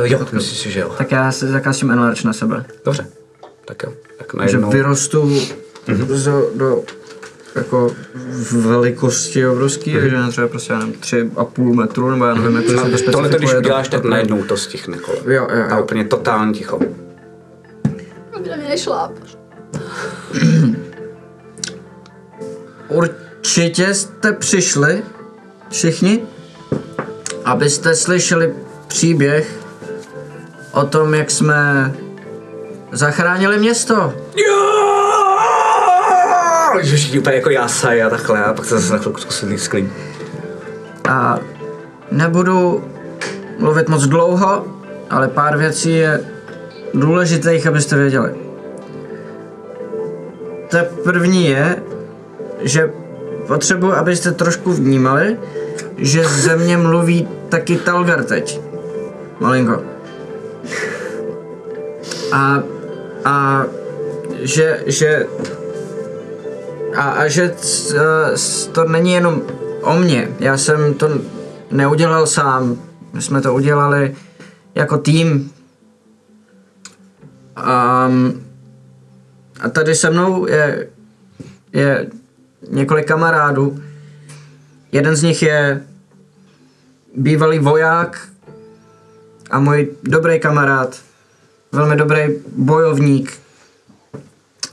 Uh, 0.00 0.04
jo, 0.04 0.18
myslím 0.32 0.56
si, 0.56 0.70
že 0.70 0.80
jo. 0.80 0.94
Tak 0.98 1.12
já 1.12 1.32
si 1.32 1.46
zakázím 1.46 1.90
enlarge 1.90 2.22
na 2.24 2.32
sebe. 2.32 2.64
Dobře. 2.84 3.06
Tak 3.64 3.82
jo. 3.82 3.92
Tak 4.18 4.26
Že 4.32 4.38
najednou. 4.38 4.70
vyrostu 4.70 5.30
Mhm. 5.88 6.06
do, 6.24 6.50
do 6.54 6.82
jako 7.54 7.90
velikosti 8.52 9.46
obrovský, 9.46 9.92
takže 10.00 10.16
já 10.16 10.28
třeba 10.28 10.48
prostě, 10.48 10.72
já 10.72 10.78
nevím, 10.78 10.94
tři 10.94 11.30
a 11.36 11.44
půl 11.44 11.74
metru, 11.74 12.10
nebo 12.10 12.24
já 12.24 12.34
nevím, 12.34 12.56
jak 12.56 12.64
to 12.64 12.98
se 12.98 13.04
to 13.04 13.10
Tohle 13.12 13.28
to, 13.28 13.36
když 13.38 13.54
uděláš, 13.54 13.88
tak 13.88 14.04
najednou 14.04 14.42
to 14.42 14.56
stihne 14.56 14.98
kolem. 14.98 15.20
Jo, 15.26 15.48
jo, 15.54 15.64
A 15.70 15.76
jo. 15.76 15.82
úplně 15.82 16.04
totálně 16.04 16.52
ticho. 16.52 16.80
Na 18.50 18.56
mě 18.56 18.68
nešláp. 18.68 19.12
Určitě 22.88 23.94
jste 23.94 24.32
přišli, 24.32 25.02
všichni, 25.70 26.22
abyste 27.48 27.94
slyšeli 27.94 28.54
příběh 28.88 29.50
o 30.72 30.84
tom, 30.84 31.14
jak 31.14 31.30
jsme 31.30 31.92
zachránili 32.92 33.58
město. 33.58 34.14
Jo! 34.36 34.78
Že 36.80 36.96
všichni 36.96 37.18
úplně 37.18 37.36
jako 37.36 37.50
jásají 37.50 38.02
a 38.02 38.10
takhle 38.10 38.44
a 38.44 38.52
pak 38.52 38.64
se 38.64 38.78
zase 38.78 38.92
na 38.92 38.98
chvilku 38.98 39.20
zkusili 39.20 39.58
sklí. 39.58 39.92
A 41.08 41.38
nebudu 42.10 42.84
mluvit 43.58 43.88
moc 43.88 44.06
dlouho, 44.06 44.64
ale 45.10 45.28
pár 45.28 45.58
věcí 45.58 45.94
je 45.94 46.20
důležitých, 46.94 47.66
abyste 47.66 47.96
věděli. 47.96 48.34
Ta 50.68 50.78
první 51.04 51.46
je, 51.46 51.82
že 52.60 52.92
potřebuji, 53.46 53.92
abyste 53.92 54.32
trošku 54.32 54.72
vnímali, 54.72 55.38
že 55.96 56.24
ze 56.24 56.56
mě 56.56 56.76
mluví 56.76 57.28
taky 57.48 57.76
Talgar 57.76 58.24
teď. 58.24 58.60
Malinko. 59.40 59.82
A, 62.32 62.62
a 63.24 63.64
že, 64.42 64.82
že 64.86 65.26
a, 66.96 67.02
a 67.02 67.28
že 67.28 67.54
eh, 67.94 67.98
to 68.72 68.84
není 68.84 69.12
jenom 69.12 69.42
o 69.82 69.96
mně. 69.96 70.28
Já 70.40 70.56
jsem 70.56 70.94
to 70.94 71.08
neudělal 71.70 72.26
sám. 72.26 72.76
My 73.12 73.22
jsme 73.22 73.40
to 73.40 73.54
udělali 73.54 74.16
jako 74.74 74.98
tým. 74.98 75.52
Um, 77.58 78.44
a 79.60 79.68
tady 79.68 79.94
se 79.94 80.10
mnou 80.10 80.46
je, 80.46 80.88
je 81.72 82.06
několik 82.70 83.06
kamarádů. 83.06 83.82
Jeden 84.92 85.16
z 85.16 85.22
nich 85.22 85.42
je 85.42 85.82
bývalý 87.18 87.58
voják 87.58 88.28
a 89.50 89.58
můj 89.58 89.88
dobrý 90.02 90.40
kamarád, 90.40 90.96
velmi 91.72 91.96
dobrý 91.96 92.22
bojovník 92.56 93.38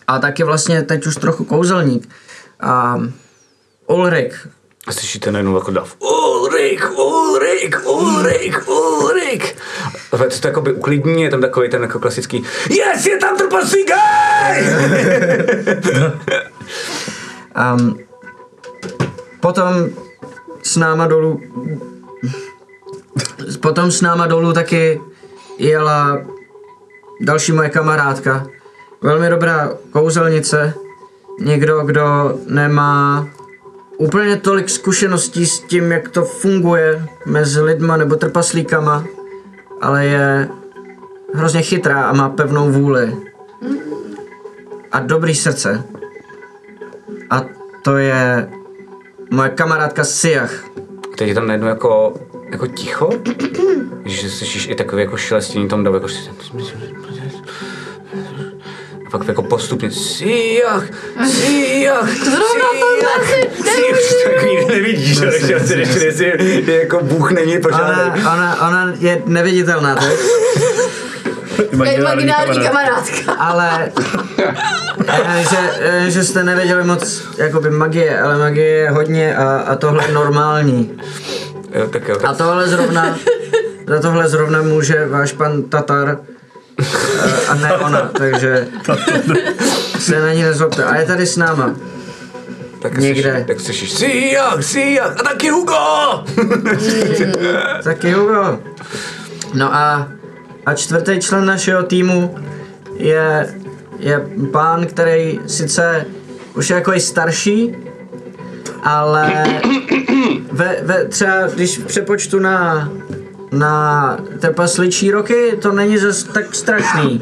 a 0.08 0.20
taky 0.20 0.44
vlastně 0.44 0.84
teď 0.84 1.06
už 1.08 1.16
trochu 1.16 1.44
kouzelník. 1.46 2.10
Um, 2.96 3.14
Ulrik, 3.88 4.48
A 4.88 4.92
slyšíte 4.92 5.32
najednou 5.32 5.56
jako 5.56 5.72
dav. 5.72 5.96
Ulrik, 6.00 7.00
Ulrik, 7.00 7.86
Ulrik, 7.86 8.68
Ulrik. 8.68 9.58
A 10.12 10.18
to 10.18 10.40
to 10.40 10.48
jakoby 10.48 10.74
uklidní, 10.74 11.22
je 11.22 11.30
tam 11.30 11.42
takový 11.42 11.70
ten 11.70 11.82
jako 11.82 12.00
klasický 12.00 12.44
Yes, 12.70 13.06
je 13.06 13.18
tam 13.18 13.38
trpaslík! 13.38 13.92
Um, 17.76 18.00
potom 19.40 19.90
s 20.64 20.78
náma 20.78 21.08
dolů 21.08 21.42
potom 23.66 23.92
s 23.92 24.02
náma 24.02 24.28
dolů 24.28 24.54
taky 24.54 25.02
jela 25.58 26.22
další 27.22 27.52
moje 27.52 27.70
kamarádka. 27.70 28.48
Velmi 29.02 29.30
dobrá 29.30 29.70
kouzelnice. 29.92 30.74
Někdo, 31.40 31.82
kdo 31.82 32.38
nemá 32.48 33.28
úplně 33.98 34.38
tolik 34.38 34.70
zkušeností 34.70 35.46
s 35.46 35.60
tím, 35.60 35.92
jak 35.92 36.10
to 36.10 36.26
funguje 36.26 37.06
mezi 37.26 37.62
lidma 37.62 37.98
nebo 37.98 38.16
trpaslíkama, 38.16 39.04
ale 39.82 40.06
je 40.06 40.50
hrozně 41.34 41.62
chytrá 41.62 42.04
a 42.04 42.14
má 42.14 42.30
pevnou 42.30 42.72
vůli. 42.72 43.18
A 44.92 45.00
dobrý 45.00 45.36
srdce. 45.36 45.84
A 47.30 47.42
to 47.82 47.98
je 47.98 48.50
moje 49.32 49.50
kamarádka 49.50 50.04
Siach. 50.04 50.64
Teď 51.18 51.34
tam 51.34 51.48
najednou 51.48 51.68
jako, 51.68 52.14
jako 52.56 52.68
ticho, 52.68 53.10
že 54.06 54.30
slyšíš 54.30 54.68
i 54.68 54.76
takový 54.76 55.02
jako 55.02 55.18
šelestění 55.18 55.68
tom 55.68 55.84
davu, 55.84 55.96
jako 55.96 56.08
a 59.08 59.10
pak 59.12 59.28
jako 59.28 59.44
postupně 59.44 59.92
Sijach, 59.92 60.84
Sijach, 61.32 62.10
Sijach, 62.10 63.28
Sijach, 63.64 64.40
to 64.40 64.46
nikdy 64.46 64.66
nevidíš, 64.66 65.22
ale 65.22 65.40
chtěl 65.40 65.60
si 65.60 65.86
říct, 65.86 65.96
jestli 66.02 66.26
je 66.68 66.80
jako 66.80 67.00
Bůh 67.04 67.32
není 67.32 67.58
Ona, 67.58 67.62
požádný. 67.62 68.22
ona, 68.22 68.68
ona 68.68 68.94
je 69.00 69.22
neviditelná 69.26 69.96
teď, 69.96 70.20
Imaginární 71.72 72.60
kamarádka. 72.60 73.32
ale 73.40 73.92
eh, 75.08 75.44
že, 75.50 75.58
eh, 75.80 76.06
že 76.12 76.24
jste 76.24 76.44
nevěděli 76.44 76.84
moc 76.84 77.24
jakoby 77.38 77.70
magie, 77.70 78.20
ale 78.20 78.38
magie 78.38 78.68
je 78.70 78.90
hodně 78.90 79.36
a, 79.36 79.58
a 79.58 79.76
tohle 79.76 80.08
je 80.08 80.14
normální. 80.14 80.92
Jo, 81.76 81.88
tak 81.88 82.08
jo, 82.08 82.16
A 82.16 82.20
tak 82.20 82.38
tohle 82.38 82.68
zrovna, 82.68 83.18
za 83.88 84.00
tohle 84.02 84.30
zrovna 84.30 84.62
může 84.62 85.06
váš 85.06 85.32
pan 85.32 85.64
Tatar 85.64 86.20
eh, 86.80 87.48
a 87.48 87.56
ne 87.56 87.78
ona, 87.86 88.10
takže 88.18 88.68
se 90.00 90.20
na 90.20 90.34
ní 90.34 90.44
nezlobte. 90.44 90.84
A 90.84 90.96
je 90.96 91.06
tady 91.06 91.26
s 91.26 91.38
náma. 91.38 91.76
tak 92.82 92.98
někde. 92.98 93.32
Slyšíš, 93.32 93.48
tak 93.48 93.60
slyšíš 93.60 93.92
Sijach, 93.92 94.64
Sijach, 94.64 95.20
a 95.20 95.24
taky 95.24 95.50
Hugo! 95.50 96.24
Taky 97.84 98.12
Hugo. 98.12 98.60
No 99.54 99.76
a, 99.76 100.08
a 100.66 100.74
čtvrtý 100.74 101.20
člen 101.20 101.46
našeho 101.46 101.84
týmu 101.84 102.36
je, 102.98 103.56
je 104.00 104.28
pán, 104.52 104.86
který 104.86 105.40
sice 105.48 106.06
už 106.54 106.70
je 106.70 106.76
jako 106.76 106.94
i 106.94 107.00
starší, 107.00 107.76
ale 108.84 109.46
ve, 110.52 110.78
ve, 110.84 111.06
třeba 111.06 111.48
když 111.48 111.78
přepočtu 111.78 112.40
na, 112.40 112.90
na 113.52 114.18
trpasličí 114.40 115.12
roky, 115.12 115.58
to 115.62 115.72
není 115.72 115.98
zas 115.98 116.24
tak 116.24 116.56
strašný. 116.56 117.20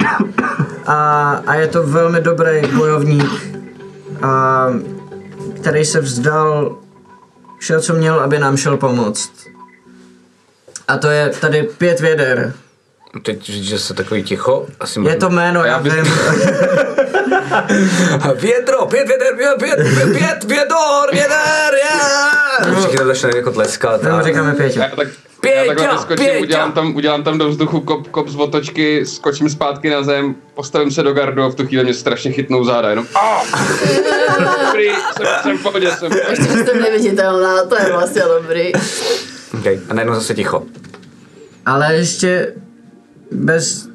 a, 0.86 1.32
a 1.48 1.56
je 1.56 1.68
to 1.68 1.84
velmi 1.84 2.22
dobrý 2.22 2.62
bojovník, 2.78 3.58
a, 4.22 4.68
který 5.56 5.86
se 5.86 6.00
vzdal 6.00 6.78
všeho, 7.60 7.82
co 7.82 7.94
měl, 7.94 8.20
aby 8.20 8.40
nám 8.40 8.58
šel 8.58 8.78
pomoct. 8.78 9.32
A 10.88 10.98
to 10.98 11.08
je 11.08 11.30
tady 11.30 11.64
pět 11.64 12.00
věder. 12.00 12.54
Teď 13.22 13.44
říct, 13.46 13.64
že 13.64 13.80
se 13.80 13.94
takový 13.94 14.24
ticho. 14.24 14.66
Asi 14.80 15.00
Je 15.08 15.16
to 15.16 15.30
jméno, 15.30 15.66
já 15.66 15.80
bych- 15.80 15.94
vím. 15.94 16.04
Větro, 18.36 18.86
pět 18.86 19.08
věder, 19.08 19.36
pět, 19.38 19.56
pět, 19.60 19.76
pět, 19.96 20.18
pět 20.18 20.44
vědor, 20.44 21.10
věder, 21.14 21.74
je! 21.74 22.76
Všichni 22.80 22.98
to 22.98 23.06
začne 23.06 23.30
jako 23.36 23.52
tleskat. 23.52 24.06
A- 24.06 24.22
říkáme 24.22 24.54
Pětě. 24.54 24.80
Já, 24.80 24.90
tak, 24.96 25.08
Pěťa, 25.42 25.92
vyskočím, 25.94 26.26
Pěťa. 26.26 26.40
udělám 26.42 26.72
tam, 26.72 26.96
udělám 26.96 27.24
tam 27.24 27.38
do 27.38 27.50
vzduchu 27.50 27.82
kop, 27.82 28.08
kop 28.08 28.28
z 28.30 28.36
otočky, 28.36 29.06
skočím 29.06 29.50
zpátky 29.50 29.90
na 29.90 30.04
zem, 30.04 30.36
postavím 30.54 30.92
se 30.92 31.04
do 31.04 31.14
gardu 31.14 31.44
a 31.44 31.48
v 31.48 31.56
tu 31.56 31.68
chvíli 31.68 31.84
mě 31.84 31.94
strašně 31.94 32.32
chytnou 32.32 32.64
záda, 32.64 32.90
jenom! 32.90 33.06
Dobrý, 34.66 34.90
jsem, 35.18 35.26
jsem 35.44 35.58
v 35.58 35.64
pohodě, 35.64 35.92
jsem. 35.92 36.12
Ještě, 36.30 36.46
jsem 36.46 36.82
neviditelná, 36.82 37.66
to 37.66 37.76
je 37.82 37.92
vlastně 37.92 38.22
dobrý. 38.38 38.72
Okay. 39.60 39.80
A 39.90 39.94
najednou 39.94 40.16
zase 40.16 40.34
ticho. 40.34 40.64
Ale 41.66 41.96
ještě 41.96 42.54
bez 43.34 43.90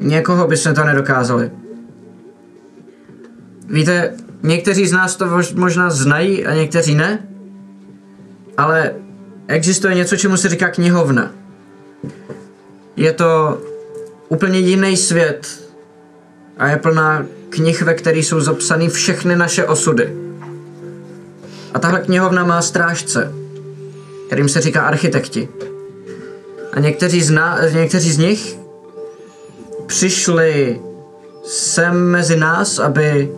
někoho 0.00 0.46
bychom 0.46 0.74
to 0.74 0.84
nedokázali. 0.84 1.50
Víte, 3.68 4.14
někteří 4.42 4.86
z 4.86 4.92
nás 4.92 5.16
to 5.16 5.24
mož- 5.26 5.56
možná 5.56 5.90
znají 5.90 6.46
a 6.46 6.54
někteří 6.54 6.94
ne, 6.94 7.28
ale 8.56 8.92
existuje 9.48 9.94
něco, 9.94 10.16
čemu 10.16 10.36
se 10.36 10.48
říká 10.48 10.68
knihovna. 10.68 11.30
Je 12.96 13.12
to 13.12 13.60
úplně 14.28 14.58
jiný 14.58 14.96
svět 14.96 15.46
a 16.58 16.68
je 16.68 16.76
plná 16.76 17.26
knih, 17.50 17.82
ve 17.82 17.94
kterých 17.94 18.26
jsou 18.26 18.40
zapsané 18.40 18.88
všechny 18.88 19.36
naše 19.36 19.64
osudy. 19.64 20.16
A 21.74 21.78
tahle 21.78 22.00
knihovna 22.00 22.44
má 22.44 22.62
strážce, 22.62 23.32
kterým 24.26 24.48
se 24.48 24.60
říká 24.60 24.82
architekti. 24.82 25.48
A 26.76 26.80
někteří 26.80 27.22
z, 27.22 27.30
ná, 27.30 27.58
někteří 27.72 28.12
z 28.12 28.18
nich 28.18 28.58
přišli 29.86 30.80
sem 31.44 32.10
mezi 32.10 32.36
nás, 32.36 32.78
aby 32.78 33.32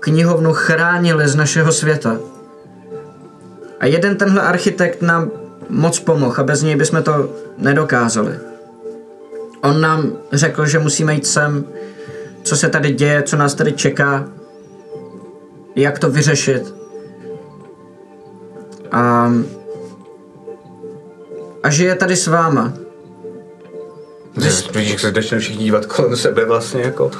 knihovnu 0.00 0.52
chránili 0.52 1.28
z 1.28 1.34
našeho 1.34 1.72
světa. 1.72 2.18
A 3.80 3.86
jeden 3.86 4.16
tenhle 4.16 4.42
architekt 4.42 5.02
nám 5.02 5.30
moc 5.68 5.98
pomohl 5.98 6.34
a 6.38 6.42
bez 6.42 6.62
něj 6.62 6.76
bychom 6.76 7.02
to 7.02 7.30
nedokázali. 7.58 8.38
On 9.62 9.80
nám 9.80 10.12
řekl, 10.32 10.66
že 10.66 10.78
musíme 10.78 11.14
jít 11.14 11.26
sem, 11.26 11.64
co 12.42 12.56
se 12.56 12.68
tady 12.68 12.92
děje, 12.92 13.22
co 13.22 13.36
nás 13.36 13.54
tady 13.54 13.72
čeká, 13.72 14.28
jak 15.76 15.98
to 15.98 16.10
vyřešit. 16.10 16.74
A 18.92 19.32
a 21.62 21.70
žije 21.70 21.94
tady 21.94 22.16
s 22.16 22.26
váma. 22.26 22.72
Vidíš, 24.74 24.90
jak 24.90 25.00
se 25.00 25.10
začne 25.10 25.38
všichni 25.38 25.64
dívat 25.64 25.86
kolem 25.86 26.16
sebe 26.16 26.44
vlastně 26.44 26.82
jako. 26.82 27.10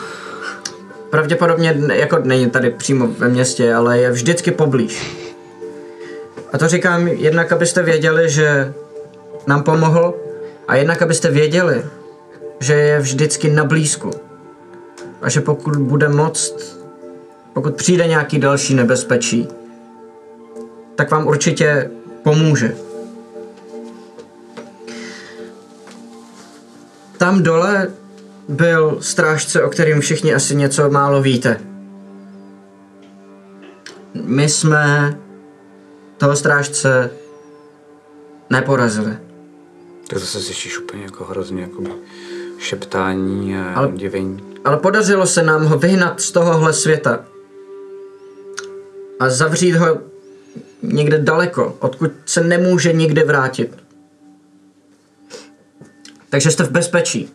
Pravděpodobně 1.11 1.77
jako 1.93 2.19
není 2.19 2.51
tady 2.51 2.71
přímo 2.71 3.07
ve 3.07 3.29
městě, 3.29 3.75
ale 3.75 3.99
je 3.99 4.11
vždycky 4.11 4.51
poblíž. 4.51 5.17
A 6.53 6.59
to 6.59 6.69
říkám 6.69 7.09
jednak, 7.09 7.53
abyste 7.53 7.83
věděli, 7.83 8.31
že 8.31 8.73
nám 9.47 9.63
pomohl 9.63 10.15
a 10.69 10.77
jednak, 10.77 11.03
abyste 11.03 11.31
věděli, 11.31 11.85
že 12.61 12.75
je 12.75 13.01
vždycky 13.01 13.51
na 13.51 13.65
blízku. 13.65 14.11
A 15.23 15.29
že 15.29 15.41
pokud 15.41 15.77
bude 15.77 16.09
moct, 16.09 16.79
pokud 17.53 17.75
přijde 17.75 18.07
nějaký 18.07 18.39
další 18.39 18.75
nebezpečí, 18.75 19.49
tak 20.95 21.11
vám 21.11 21.27
určitě 21.27 21.91
pomůže. 22.23 22.75
Tam 27.23 27.43
dole 27.43 27.89
byl 28.49 28.99
strážce, 29.01 29.63
o 29.63 29.71
kterým 29.71 30.01
všichni 30.01 30.35
asi 30.35 30.57
něco 30.57 30.91
málo 30.91 31.23
víte. 31.23 31.61
My 34.15 34.49
jsme 34.49 35.15
toho 36.19 36.37
strážce 36.37 37.11
neporazili. 38.51 39.17
Tak 40.09 40.19
zase 40.19 40.41
slyšíš 40.41 40.79
úplně 40.79 41.03
jako 41.03 41.25
hrozně 41.25 41.63
jako 41.63 41.83
šeptání 42.59 43.57
a 43.57 43.65
Ale- 43.65 43.75
Ale... 43.75 43.93
děvení. 43.93 44.43
Ale 44.65 44.77
podařilo 44.77 45.27
se 45.27 45.43
nám 45.43 45.65
ho 45.65 45.79
vyhnat 45.79 46.21
z 46.21 46.31
tohohle 46.31 46.73
světa 46.73 47.25
a 49.21 49.31
zavřít 49.31 49.73
ho 49.73 49.99
někde 50.83 51.19
daleko, 51.19 51.77
odkud 51.81 52.13
se 52.27 52.45
nemůže 52.45 52.93
nikdy 52.93 53.25
vrátit. 53.25 53.82
Takže 56.33 56.51
jste 56.51 56.65
v 56.65 56.71
bezpečí. 56.71 57.33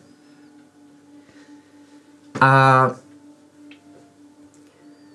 A, 2.40 2.90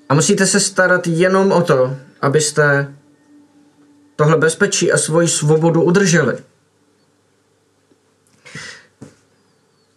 a 0.09 0.13
musíte 0.13 0.45
se 0.45 0.59
starat 0.59 1.07
jenom 1.07 1.51
o 1.51 1.61
to, 1.61 1.97
abyste 2.21 2.93
tohle 4.15 4.37
bezpečí 4.37 4.91
a 4.91 4.97
svoji 4.97 5.27
svobodu 5.27 5.81
udrželi. 5.81 6.37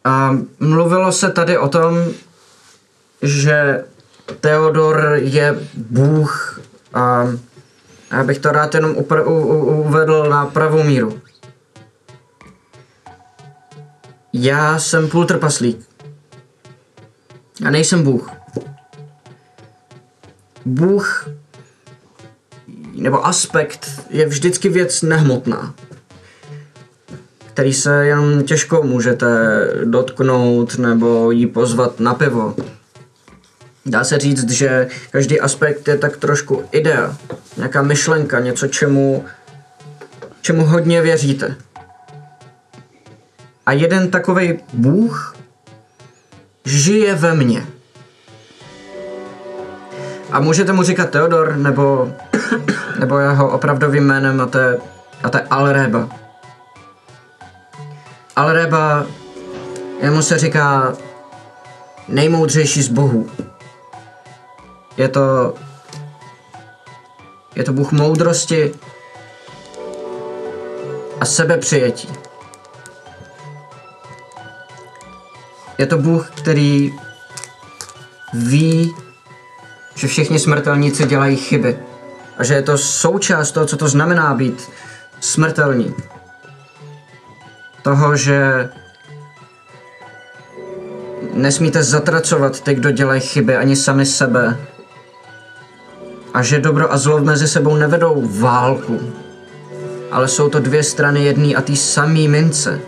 A 0.05 0.39
mluvilo 0.61 1.13
se 1.13 1.31
tady 1.31 1.59
o 1.59 1.69
tom, 1.69 1.95
že 3.23 3.85
Theodor 4.41 5.19
je 5.23 5.61
bůh 5.75 6.61
a 6.95 7.27
já 8.13 8.25
bych 8.25 8.39
to 8.39 8.53
rád 8.53 8.75
jenom 8.75 8.93
upr- 8.95 9.29
u- 9.29 9.47
u- 9.47 9.83
uvedl 9.83 10.29
na 10.29 10.47
pravou 10.47 10.83
míru. 10.83 11.21
Já 14.39 14.79
jsem 14.79 15.09
půl 15.09 15.25
trpaslík. 15.25 15.89
Já 17.61 17.71
nejsem 17.71 18.03
bůh. 18.03 18.31
Bůh 20.65 21.29
nebo 22.93 23.27
aspekt 23.27 23.91
je 24.11 24.27
vždycky 24.27 24.69
věc 24.69 25.03
nehmotná 25.03 25.75
který 27.57 27.73
se 27.73 28.07
jenom 28.07 28.43
těžko 28.43 28.83
můžete 28.83 29.27
dotknout 29.85 30.79
nebo 30.79 31.31
jí 31.31 31.47
pozvat 31.47 32.01
na 32.01 32.15
pivo. 32.15 32.57
Dá 33.87 34.05
se 34.05 34.19
říct, 34.19 34.51
že 34.51 34.89
každý 35.11 35.41
aspekt 35.41 35.89
je 35.89 35.99
tak 35.99 36.17
trošku 36.17 36.63
idea, 36.73 37.17
nějaká 37.57 37.83
myšlenka, 37.83 38.41
něco, 38.41 38.67
čemu, 38.67 39.25
čemu 40.41 40.65
hodně 40.65 41.03
věříte. 41.03 41.57
A 43.67 43.73
jeden 43.73 44.11
takový 44.11 44.59
bůh 44.73 45.37
žije 46.65 47.15
ve 47.15 47.35
mně. 47.35 47.67
A 50.31 50.41
můžete 50.41 50.73
mu 50.73 50.83
říkat 50.83 51.11
Theodor, 51.11 51.57
nebo, 51.57 52.13
nebo 53.01 53.19
jeho 53.19 53.51
opravdovým 53.51 54.05
jménem, 54.05 54.41
a 54.41 54.47
to 54.47 54.59
je, 54.59 54.79
a 55.23 55.31
to 55.31 55.39
je 55.39 55.45
Alreba. 55.51 56.09
Alreba, 58.37 59.07
jemu 60.01 60.23
se 60.23 60.39
říká 60.39 60.95
nejmoudřejší 62.09 62.83
z 62.83 62.89
bohů. 62.89 63.31
Je 64.97 65.09
to... 65.09 65.55
Je 67.55 67.65
to 67.65 67.73
bůh 67.73 67.93
moudrosti 67.93 68.75
a 71.21 71.25
sebepřijetí. 71.25 72.09
Je 75.79 75.87
to 75.87 75.99
bůh, 75.99 76.31
který 76.35 76.93
ví, 78.35 78.95
že 79.95 80.09
všichni 80.09 80.39
smrtelníci 80.39 81.07
dělají 81.07 81.37
chyby. 81.37 81.79
A 82.39 82.45
že 82.45 82.55
je 82.55 82.63
to 82.63 82.79
součást 82.79 83.53
toho, 83.53 83.67
co 83.67 83.77
to 83.77 83.89
znamená 83.89 84.35
být 84.35 84.71
smrtelní 85.21 85.95
toho, 87.83 88.17
že 88.17 88.69
nesmíte 91.33 91.83
zatracovat 91.83 92.61
ty, 92.61 92.75
kdo 92.75 92.91
dělají 92.91 93.21
chyby, 93.21 93.57
ani 93.57 93.77
sami 93.77 94.07
sebe. 94.07 94.57
A 96.35 96.43
že 96.43 96.61
dobro 96.61 96.93
a 96.93 96.99
zlo 96.99 97.21
mezi 97.21 97.49
sebou 97.49 97.77
nevedou 97.77 98.23
válku, 98.27 99.13
ale 100.11 100.29
jsou 100.29 100.49
to 100.49 100.61
dvě 100.61 100.83
strany 100.83 101.25
jedné 101.25 101.55
a 101.55 101.61
té 101.61 101.77
samé 101.77 102.29
mince. 102.29 102.81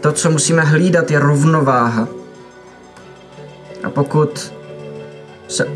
To, 0.00 0.12
co 0.12 0.30
musíme 0.30 0.62
hlídat, 0.62 1.10
je 1.10 1.18
rovnováha. 1.18 2.08
A 3.84 3.90
pokud 3.90 4.52
se, 5.48 5.68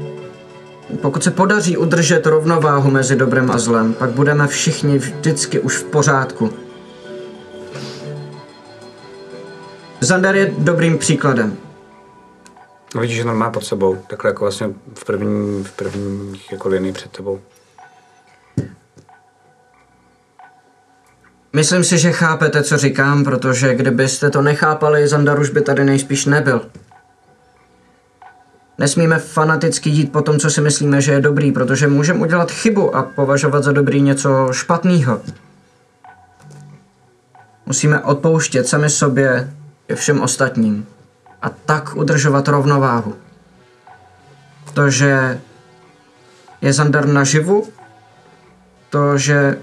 pokud 1.03 1.25
se 1.25 1.31
podaří 1.31 1.77
udržet 1.77 2.27
rovnováhu 2.27 2.91
mezi 2.91 3.17
dobrem 3.17 3.51
a 3.51 3.59
zlem, 3.59 3.95
pak 3.95 4.11
budeme 4.11 4.47
všichni 4.47 4.99
vždycky 4.99 5.61
už 5.61 5.77
v 5.77 5.85
pořádku. 5.85 6.53
Zandar 10.01 10.37
je 10.37 10.55
dobrým 10.59 10.99
příkladem. 10.99 11.57
Vidíš, 13.01 13.17
že 13.17 13.25
normálně 13.25 13.53
pod 13.53 13.65
sebou, 13.65 13.99
takhle 14.07 14.31
jako 14.31 14.45
vlastně 14.45 14.71
v 14.95 15.05
první, 15.05 15.65
v 15.65 15.73
první 15.73 16.41
jako 16.53 16.69
linii 16.69 16.93
před 16.93 17.11
tebou. 17.11 17.41
Myslím 21.53 21.85
si, 21.85 21.99
že 21.99 22.13
chápete, 22.13 22.63
co 22.63 22.77
říkám, 22.77 23.25
protože 23.25 23.75
kdybyste 23.75 24.31
to 24.31 24.43
nechápali, 24.43 25.09
Zandar 25.09 25.41
už 25.41 25.51
by 25.51 25.61
tady 25.61 25.85
nejspíš 25.85 26.27
nebyl. 26.27 26.67
Nesmíme 28.79 29.19
fanaticky 29.19 29.91
jít 29.91 30.13
po 30.13 30.23
tom, 30.23 30.39
co 30.39 30.51
si 30.51 30.61
myslíme, 30.61 31.01
že 31.01 31.13
je 31.13 31.21
dobrý, 31.21 31.53
protože 31.53 31.89
můžeme 31.89 32.21
udělat 32.21 32.51
chybu 32.51 32.97
a 32.97 33.03
považovat 33.03 33.65
za 33.65 33.73
dobrý 33.73 34.03
něco 34.03 34.49
špatného. 34.53 35.21
Musíme 37.67 38.01
odpouštět 38.01 38.69
sami 38.69 38.91
sobě 38.91 39.53
i 39.89 39.95
všem 39.95 40.21
ostatním 40.21 40.87
a 41.43 41.49
tak 41.49 41.97
udržovat 41.97 42.49
rovnováhu. 42.49 43.15
To, 44.75 44.91
že 44.91 45.41
je 46.61 46.73
Zandar 46.73 47.07
naživu, 47.07 47.69
to, 48.91 49.19
že 49.19 49.59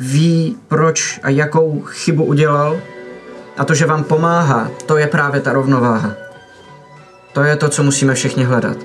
ví, 0.00 0.56
proč 0.68 1.20
a 1.22 1.30
jakou 1.30 1.80
chybu 1.80 2.24
udělal 2.24 2.80
a 3.56 3.64
to, 3.64 3.74
že 3.74 3.86
vám 3.86 4.04
pomáhá, 4.04 4.70
to 4.86 4.96
je 4.96 5.06
právě 5.06 5.40
ta 5.40 5.52
rovnováha. 5.52 6.12
To 7.32 7.42
je 7.42 7.56
to, 7.56 7.68
co 7.68 7.82
musíme 7.82 8.14
všichni 8.14 8.44
hledat. 8.44 8.76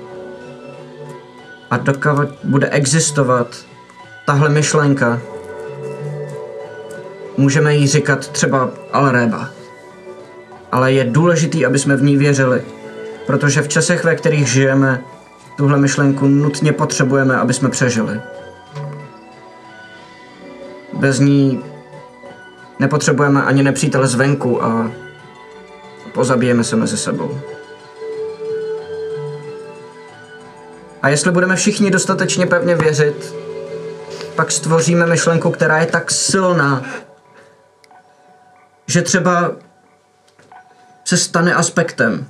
A 1.70 1.76
dokud 1.76 2.28
bude 2.44 2.68
existovat 2.68 3.56
tahle 4.26 4.48
myšlenka, 4.48 5.20
můžeme 7.36 7.74
jí 7.74 7.86
říkat 7.86 8.28
třeba 8.28 8.70
Alreba. 8.92 9.50
Ale 10.72 10.92
je 10.92 11.04
důležitý, 11.04 11.66
aby 11.66 11.78
jsme 11.78 11.96
v 11.96 12.02
ní 12.02 12.16
věřili, 12.16 12.62
protože 13.26 13.62
v 13.62 13.68
časech, 13.68 14.04
ve 14.04 14.14
kterých 14.14 14.48
žijeme, 14.48 15.02
tuhle 15.56 15.78
myšlenku 15.78 16.26
nutně 16.26 16.72
potřebujeme, 16.72 17.36
aby 17.36 17.54
jsme 17.54 17.68
přežili. 17.68 18.20
Bez 20.96 21.18
ní 21.18 21.64
nepotřebujeme 22.78 23.42
ani 23.42 23.62
nepřítele 23.62 24.06
zvenku 24.06 24.64
a 24.64 24.90
pozabijeme 26.14 26.64
se 26.64 26.76
mezi 26.76 26.96
sebou. 26.96 27.40
A 31.02 31.08
jestli 31.08 31.30
budeme 31.30 31.56
všichni 31.56 31.90
dostatečně 31.90 32.46
pevně 32.46 32.74
věřit, 32.74 33.34
pak 34.36 34.50
stvoříme 34.52 35.06
myšlenku, 35.06 35.50
která 35.50 35.78
je 35.78 35.86
tak 35.86 36.10
silná, 36.10 36.82
že 38.86 39.02
třeba 39.02 39.52
se 41.04 41.16
stane 41.16 41.54
aspektem 41.54 42.26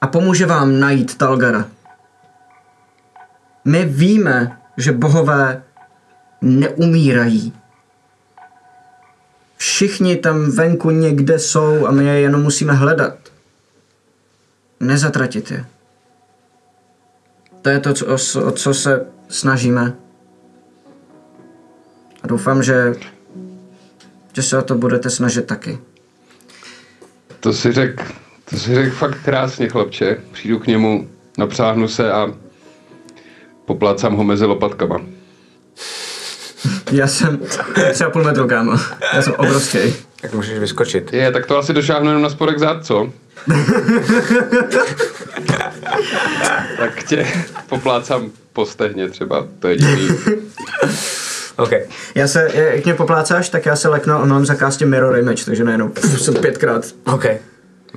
a 0.00 0.06
pomůže 0.06 0.46
vám 0.46 0.80
najít 0.80 1.18
Talgara. 1.18 1.64
My 3.64 3.84
víme, 3.84 4.58
že 4.76 4.92
bohové 4.92 5.62
neumírají. 6.40 7.52
Všichni 9.56 10.16
tam 10.16 10.50
venku 10.50 10.90
někde 10.90 11.38
jsou 11.38 11.86
a 11.86 11.90
my 11.90 12.04
je 12.04 12.20
jenom 12.20 12.42
musíme 12.42 12.72
hledat. 12.72 13.18
Nezatratit 14.80 15.50
je. 15.50 15.66
To 17.62 17.68
je 17.68 17.80
to, 17.80 17.94
co, 17.94 18.06
o, 18.44 18.52
co 18.52 18.74
se 18.74 19.06
snažíme. 19.28 19.96
A 22.22 22.26
doufám, 22.26 22.62
že, 22.62 22.92
že 24.32 24.42
se 24.42 24.58
o 24.58 24.62
to 24.62 24.74
budete 24.74 25.10
snažit 25.10 25.46
taky. 25.46 25.78
To 27.40 27.52
si 27.52 27.72
řek, 27.72 28.14
to 28.50 28.56
si 28.56 28.74
řek 28.74 28.92
fakt 28.92 29.18
krásně, 29.24 29.68
chlapče. 29.68 30.20
Přijdu 30.32 30.58
k 30.58 30.66
němu, 30.66 31.08
napřáhnu 31.38 31.88
se 31.88 32.12
a 32.12 32.34
poplácám 33.64 34.16
ho 34.16 34.24
mezi 34.24 34.44
lopatkama. 34.44 35.00
Já 36.90 37.06
jsem 37.06 37.38
třeba 37.92 38.10
půl 38.10 38.24
metru, 38.24 38.48
kámo. 38.48 38.72
Já 39.14 39.22
jsem 39.22 39.32
obrovský. 39.36 39.78
Jak 40.22 40.34
můžeš 40.34 40.58
vyskočit? 40.58 41.12
Je, 41.12 41.32
tak 41.32 41.46
to 41.46 41.58
asi 41.58 41.72
došáhnu 41.72 42.08
jenom 42.08 42.22
na 42.22 42.30
spodek 42.30 42.58
zad, 42.58 42.86
co? 42.86 43.12
tak 46.78 47.02
tě 47.04 47.26
poplácám 47.68 48.30
po 48.52 48.66
stehně 48.66 49.08
třeba, 49.08 49.46
to 49.58 49.68
je 49.68 49.74
jediný. 49.74 50.08
OK. 51.56 51.70
Já 52.14 52.28
se, 52.28 52.50
jak 52.54 52.84
mě 52.84 52.94
poplácáš, 52.94 53.48
tak 53.48 53.66
já 53.66 53.76
se 53.76 53.88
leknu 53.88 54.14
a 54.14 54.24
mám 54.24 54.46
zakázat 54.46 54.80
mirror 54.80 55.18
image, 55.18 55.44
takže 55.44 55.64
najednou 55.64 55.88
pff, 55.88 56.20
jsem 56.20 56.34
pětkrát. 56.34 56.86
OK. 57.04 57.24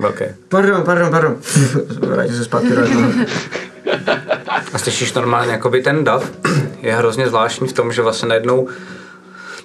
OK. 0.08 0.22
Pardon, 0.48 0.82
pardon, 0.82 1.10
pardon. 1.10 1.36
Vrátím 2.00 2.36
se 2.36 2.44
zpátky 2.44 2.68
do. 2.70 2.82
A 4.72 4.78
slyšíš 4.78 5.12
normálně, 5.12 5.52
jakoby 5.52 5.82
ten 5.82 6.04
dav 6.04 6.30
je 6.82 6.94
hrozně 6.94 7.28
zvláštní 7.28 7.68
v 7.68 7.72
tom, 7.72 7.92
že 7.92 8.02
vlastně 8.02 8.28
najednou 8.28 8.68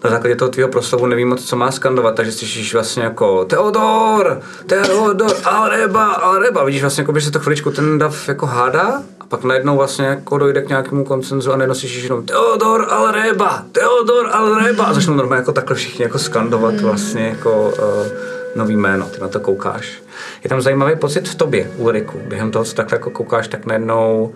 na 0.04 0.10
základě 0.10 0.36
toho 0.36 0.52
tvýho 0.52 0.70
proslovu 0.70 1.06
neví 1.06 1.26
moc, 1.26 1.46
co 1.46 1.56
má 1.56 1.72
skandovat, 1.72 2.16
takže 2.16 2.32
slyšíš 2.32 2.74
vlastně 2.74 3.04
jako 3.04 3.46
Teodor, 3.46 4.42
Teodor, 4.66 5.32
Alreba, 5.44 6.06
Alreba. 6.06 6.64
Vidíš 6.64 6.82
vlastně, 6.82 7.02
jako, 7.02 7.20
že 7.20 7.26
se 7.26 7.32
to 7.32 7.40
chviličku 7.40 7.72
ten 7.72 7.98
dav 7.98 8.28
jako 8.28 8.46
hádá 8.46 9.02
a 9.20 9.26
pak 9.26 9.44
najednou 9.44 9.78
vlastně 9.78 10.06
jako 10.06 10.38
dojde 10.38 10.62
k 10.62 10.70
nějakému 10.70 11.04
koncenzu 11.04 11.54
a 11.54 11.58
najednou 11.58 11.76
slyšíš 11.76 12.04
jenom 12.04 12.26
Teodor, 12.26 12.88
Alreba, 12.90 13.64
Teodor, 13.72 14.30
Alreba 14.32 14.84
a 14.84 14.94
začnou 14.94 15.14
normálně 15.14 15.42
jako 15.42 15.52
takhle 15.52 15.76
všichni 15.76 16.04
jako 16.04 16.20
skandovat 16.20 16.82
vlastně 16.82 17.28
jako 17.28 17.70
uh, 17.70 18.08
nový 18.56 18.76
jméno, 18.76 19.06
ty 19.06 19.22
na 19.22 19.28
to 19.28 19.40
koukáš. 19.40 20.02
Je 20.44 20.50
tam 20.50 20.62
zajímavý 20.62 20.96
pocit 20.96 21.30
v 21.30 21.36
tobě, 21.36 21.72
Ulriku. 21.78 22.20
Během 22.28 22.52
toho, 22.52 22.66
co 22.66 22.76
takhle 22.76 22.96
jako 22.96 23.10
koukáš, 23.10 23.48
tak 23.48 23.66
najednou, 23.66 24.34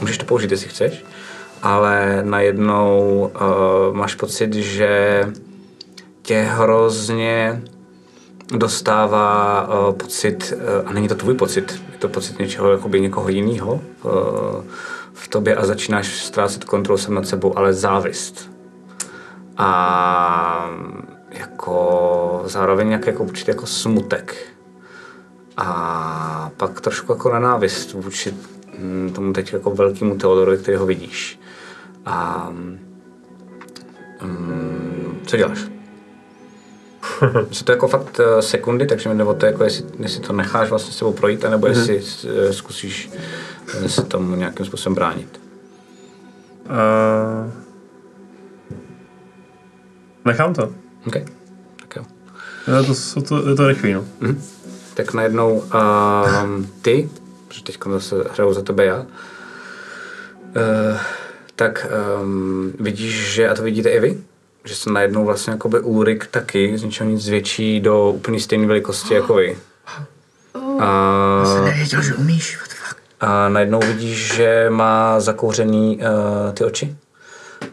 můžeš 0.00 0.18
to 0.18 0.24
použít, 0.24 0.50
jestli 0.50 0.68
chceš, 0.68 1.04
ale 1.62 2.22
najednou 2.22 3.20
uh, 3.34 3.96
máš 3.96 4.14
pocit, 4.14 4.54
že 4.54 5.24
tě 6.22 6.40
hrozně 6.40 7.62
dostává 8.54 9.68
uh, 9.68 9.94
pocit, 9.94 10.52
uh, 10.56 10.88
a 10.88 10.92
není 10.92 11.08
to 11.08 11.14
tvůj 11.14 11.34
pocit, 11.34 11.82
je 11.92 11.98
to 11.98 12.08
pocit 12.08 12.38
něčeho, 12.38 12.72
jakoby 12.72 13.00
někoho 13.00 13.28
jiného 13.28 13.72
uh, 13.74 14.10
v 15.12 15.28
tobě 15.28 15.56
a 15.56 15.66
začínáš 15.66 16.24
ztrácet 16.24 16.64
kontrolu 16.64 16.98
sem 16.98 17.14
nad 17.14 17.26
sebou, 17.26 17.58
ale 17.58 17.72
závist. 17.72 18.50
A 19.56 20.70
jako 21.30 22.42
zároveň 22.44 22.88
nějaký 22.88 23.06
jako 23.06 23.24
určitý 23.24 23.50
jako 23.50 23.66
smutek. 23.66 24.36
A 25.56 26.50
pak 26.56 26.80
trošku 26.80 27.12
jako 27.12 27.32
nenávist 27.32 27.92
vůči 27.92 28.34
tomu 29.14 29.32
teď 29.32 29.52
jako 29.52 29.70
velkému 29.70 30.16
Teodorovi, 30.16 30.58
který 30.58 30.76
ho 30.76 30.86
vidíš. 30.86 31.40
A 32.06 32.48
um, 32.48 32.78
co 35.26 35.36
děláš? 35.36 35.58
Jsou 37.50 37.64
to 37.64 37.72
jako 37.72 37.88
fakt 37.88 38.20
uh, 38.20 38.40
sekundy, 38.40 38.86
takže 38.86 39.08
mi 39.08 39.18
jde 39.18 39.24
o 39.24 39.34
to, 39.34 39.46
jako 39.46 39.64
jestli, 39.64 39.84
jestli 39.98 40.20
to 40.20 40.32
necháš 40.32 40.70
vlastně 40.70 40.92
s 40.92 40.96
sebou 40.96 41.12
projít, 41.12 41.44
anebo 41.44 41.66
mm-hmm. 41.66 41.90
jestli 41.90 42.30
uh, 42.30 42.50
zkusíš 42.50 43.10
uh, 43.80 43.86
se 43.86 44.02
tomu 44.02 44.36
nějakým 44.36 44.66
způsobem 44.66 44.94
bránit. 44.94 45.40
Uh, 46.64 47.52
nechám 50.24 50.54
to. 50.54 50.72
OK, 51.06 51.14
tak 51.76 51.96
jo. 51.96 52.04
Je 52.80 52.82
to, 53.14 53.22
to, 53.22 53.48
je 53.48 53.54
to 53.54 53.68
rychlý, 53.68 53.92
no. 53.92 54.04
Mhm. 54.20 54.42
Tak 54.94 55.14
najednou 55.14 55.62
um, 56.44 56.66
ty, 56.82 57.10
protože 57.48 57.62
teď 57.62 57.78
zase 57.90 58.16
hraju 58.34 58.52
za 58.52 58.62
tebe 58.62 58.84
já, 58.84 58.96
uh, 58.96 59.06
tak 61.56 61.86
um, 62.22 62.72
vidíš, 62.80 63.34
že, 63.34 63.48
a 63.48 63.54
to 63.54 63.62
vidíte 63.62 63.90
i 63.90 64.00
vy, 64.00 64.18
že 64.64 64.74
se 64.74 64.90
najednou 64.90 65.24
vlastně 65.24 65.50
jakoby 65.50 65.80
Ulrik 65.80 66.26
taky 66.26 66.78
z 66.78 66.82
ničeho 66.82 67.10
nic 67.10 67.22
zvětší 67.22 67.80
do 67.80 68.10
úplně 68.10 68.40
stejné 68.40 68.66
velikosti 68.66 69.14
jako 69.14 69.34
vy. 69.34 69.58
A, 70.78 71.44
Nevěděl, 71.64 72.02
že 72.02 72.14
umíš, 72.14 72.58
a 73.20 73.48
najednou 73.48 73.80
vidíš, 73.80 74.34
že 74.34 74.66
má 74.70 75.20
zakouřený 75.20 75.96
uh, 75.98 76.54
ty 76.54 76.64
oči. 76.64 76.96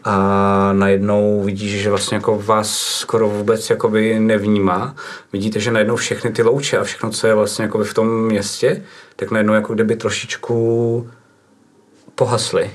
A 0.08 0.72
najednou 0.72 1.42
vidíš, 1.42 1.82
že 1.82 1.90
vlastně 1.90 2.14
jako 2.14 2.38
vás 2.38 2.78
skoro 2.78 3.28
vůbec 3.28 3.70
jakoby 3.70 4.20
nevnímá. 4.20 4.94
Vidíte, 5.32 5.60
že 5.60 5.72
najednou 5.72 5.96
všechny 5.96 6.30
ty 6.30 6.42
louče 6.42 6.78
a 6.78 6.84
všechno, 6.84 7.10
co 7.10 7.26
je 7.26 7.34
vlastně 7.34 7.62
jakoby 7.62 7.84
v 7.84 7.94
tom 7.94 8.26
městě, 8.26 8.82
tak 9.16 9.30
najednou 9.30 9.54
jako 9.54 9.74
kdyby 9.74 9.96
trošičku 9.96 11.10
pohasly. 12.14 12.70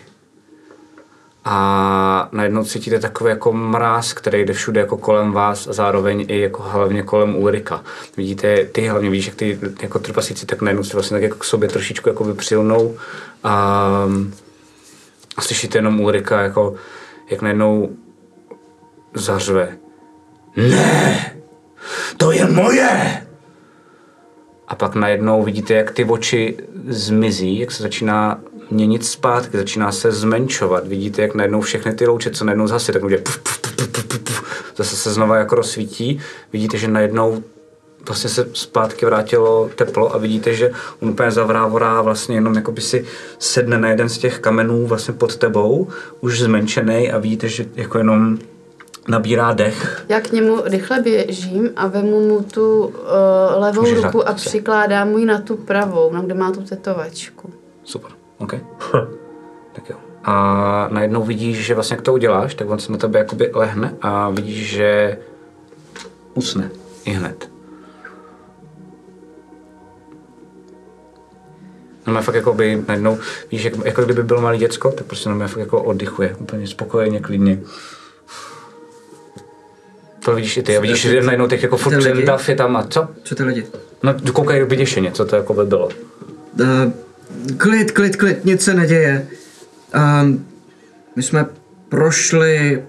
A 1.45 2.29
najednou 2.31 2.63
cítíte 2.63 2.99
takový 2.99 3.29
jako 3.29 3.53
mráz, 3.53 4.13
který 4.13 4.45
jde 4.45 4.53
všude 4.53 4.79
jako 4.79 4.97
kolem 4.97 5.31
vás 5.31 5.67
a 5.67 5.73
zároveň 5.73 6.25
i 6.27 6.39
jako 6.39 6.63
hlavně 6.63 7.03
kolem 7.03 7.35
Ulrika. 7.35 7.83
Vidíte, 8.17 8.65
ty 8.65 8.87
hlavně 8.87 9.09
vidíš, 9.09 9.25
jak 9.25 9.35
ty 9.35 9.59
jako 9.81 9.99
trpasíci 9.99 10.45
tak 10.45 10.61
najednou 10.61 10.83
se 10.83 10.93
vlastně 10.93 11.15
tak 11.15 11.23
jako 11.23 11.35
k 11.35 11.43
sobě 11.43 11.69
trošičku 11.69 12.09
jako 12.09 12.33
přilnou 12.33 12.97
a, 13.43 13.53
a 15.37 15.41
slyšíte 15.41 15.77
jenom 15.77 15.99
Ulrika 15.99 16.41
jako, 16.41 16.75
jak 17.31 17.41
najednou 17.41 17.89
zařve. 19.13 19.77
Ne, 20.55 21.33
to 22.17 22.31
je 22.31 22.47
moje! 22.47 23.21
a 24.71 24.75
pak 24.75 24.95
najednou 24.95 25.43
vidíte, 25.43 25.73
jak 25.73 25.91
ty 25.91 26.05
oči 26.05 26.57
zmizí, 26.87 27.59
jak 27.59 27.71
se 27.71 27.83
začíná 27.83 28.41
měnit 28.69 29.05
zpátky, 29.05 29.57
začíná 29.57 29.91
se 29.91 30.11
zmenšovat. 30.11 30.87
Vidíte, 30.87 31.21
jak 31.21 31.35
najednou 31.35 31.61
všechny 31.61 31.93
ty 31.93 32.07
louče, 32.07 32.31
co 32.31 32.45
najednou 32.45 32.67
zhasí, 32.67 32.91
tak 32.91 33.03
udělá 33.03 33.21
puf, 33.25 33.37
puf, 33.37 33.61
puf, 33.61 33.75
puf, 33.75 34.05
puf, 34.05 34.19
puf, 34.19 34.73
zase 34.77 34.95
se 34.95 35.13
znova 35.13 35.37
jako 35.37 35.55
rozsvítí. 35.55 36.19
Vidíte, 36.53 36.77
že 36.77 36.87
najednou 36.87 37.43
vlastně 38.07 38.29
se 38.29 38.47
zpátky 38.53 39.05
vrátilo 39.05 39.69
teplo 39.75 40.15
a 40.15 40.17
vidíte, 40.17 40.53
že 40.53 40.71
on 41.01 41.09
úplně 41.09 41.31
zavrávorá 41.31 42.01
vlastně 42.01 42.35
jenom 42.35 42.55
jako 42.55 42.71
by 42.71 42.81
si 42.81 43.05
sedne 43.39 43.77
na 43.77 43.89
jeden 43.89 44.09
z 44.09 44.17
těch 44.17 44.39
kamenů 44.39 44.87
vlastně 44.87 45.13
pod 45.13 45.35
tebou, 45.35 45.87
už 46.19 46.39
zmenšený 46.39 47.11
a 47.11 47.17
vidíte, 47.17 47.49
že 47.49 47.65
jako 47.75 47.97
jenom 47.97 48.37
nabírá 49.07 49.53
dech. 49.53 50.05
Já 50.09 50.21
k 50.21 50.31
němu 50.31 50.61
rychle 50.65 50.99
běžím 50.99 51.69
a 51.75 51.87
vemu 51.87 52.27
mu 52.27 52.43
tu 52.43 52.85
uh, 52.85 52.93
levou 53.55 53.81
Můžeš 53.81 54.03
ruku 54.03 54.27
a 54.27 54.33
přikládám 54.33 55.09
mu 55.09 55.17
ji 55.17 55.25
na 55.25 55.41
tu 55.41 55.55
pravou, 55.55 56.13
na 56.13 56.21
kde 56.21 56.33
má 56.33 56.51
tu 56.51 56.61
tetovačku. 56.61 57.53
Super, 57.83 58.11
OK. 58.37 58.53
tak 59.73 59.89
jo. 59.89 59.95
A 60.23 60.87
najednou 60.91 61.23
vidíš, 61.23 61.65
že 61.65 61.73
vlastně 61.73 61.95
jak 61.95 62.01
to 62.01 62.13
uděláš, 62.13 62.55
tak 62.55 62.69
on 62.69 62.79
se 62.79 62.91
na 62.91 62.97
tebe 62.97 63.19
jakoby 63.19 63.51
lehne 63.53 63.93
a 64.01 64.29
vidíš, 64.29 64.69
že 64.69 65.17
usne 66.33 66.69
i 67.05 67.11
hned. 67.11 67.49
No 72.07 72.13
má 72.13 72.21
fakt 72.21 72.35
jako 72.35 72.53
by 72.53 72.83
najednou, 72.87 73.17
víš, 73.51 73.63
jak, 73.63 73.73
jako 73.85 74.03
kdyby 74.03 74.23
bylo 74.23 74.41
malé 74.41 74.57
děcko, 74.57 74.91
tak 74.91 75.05
prostě 75.05 75.29
no 75.29 75.47
fakt 75.47 75.59
jako 75.59 75.81
oddychuje, 75.83 76.35
úplně 76.39 76.67
spokojeně, 76.67 77.19
klidně. 77.19 77.59
To 80.25 80.35
vidíš 80.35 80.57
i 80.57 80.63
ty, 80.63 80.77
a 80.77 80.81
vidíš, 80.81 81.01
že 81.01 81.21
najednou 81.21 81.47
těch 81.47 81.63
jako 81.63 81.77
furt 81.77 82.03
dav 82.25 82.49
je 82.49 82.55
tam 82.55 82.75
a 82.75 82.83
co? 82.83 83.07
Co 83.23 83.35
ty 83.35 83.43
lidi? 83.43 83.65
No 84.03 84.33
koukají 84.33 84.63
vyděšeně, 84.63 85.11
co 85.11 85.25
to 85.25 85.35
jako 85.35 85.53
by 85.53 85.65
bylo. 85.65 85.85
Uh, 85.85 86.91
klid, 87.57 87.91
klid, 87.91 88.15
klid, 88.15 88.45
nic 88.45 88.61
se 88.61 88.73
neděje. 88.73 89.27
Um, 90.21 90.45
my 91.15 91.23
jsme 91.23 91.45
prošli 91.89 92.83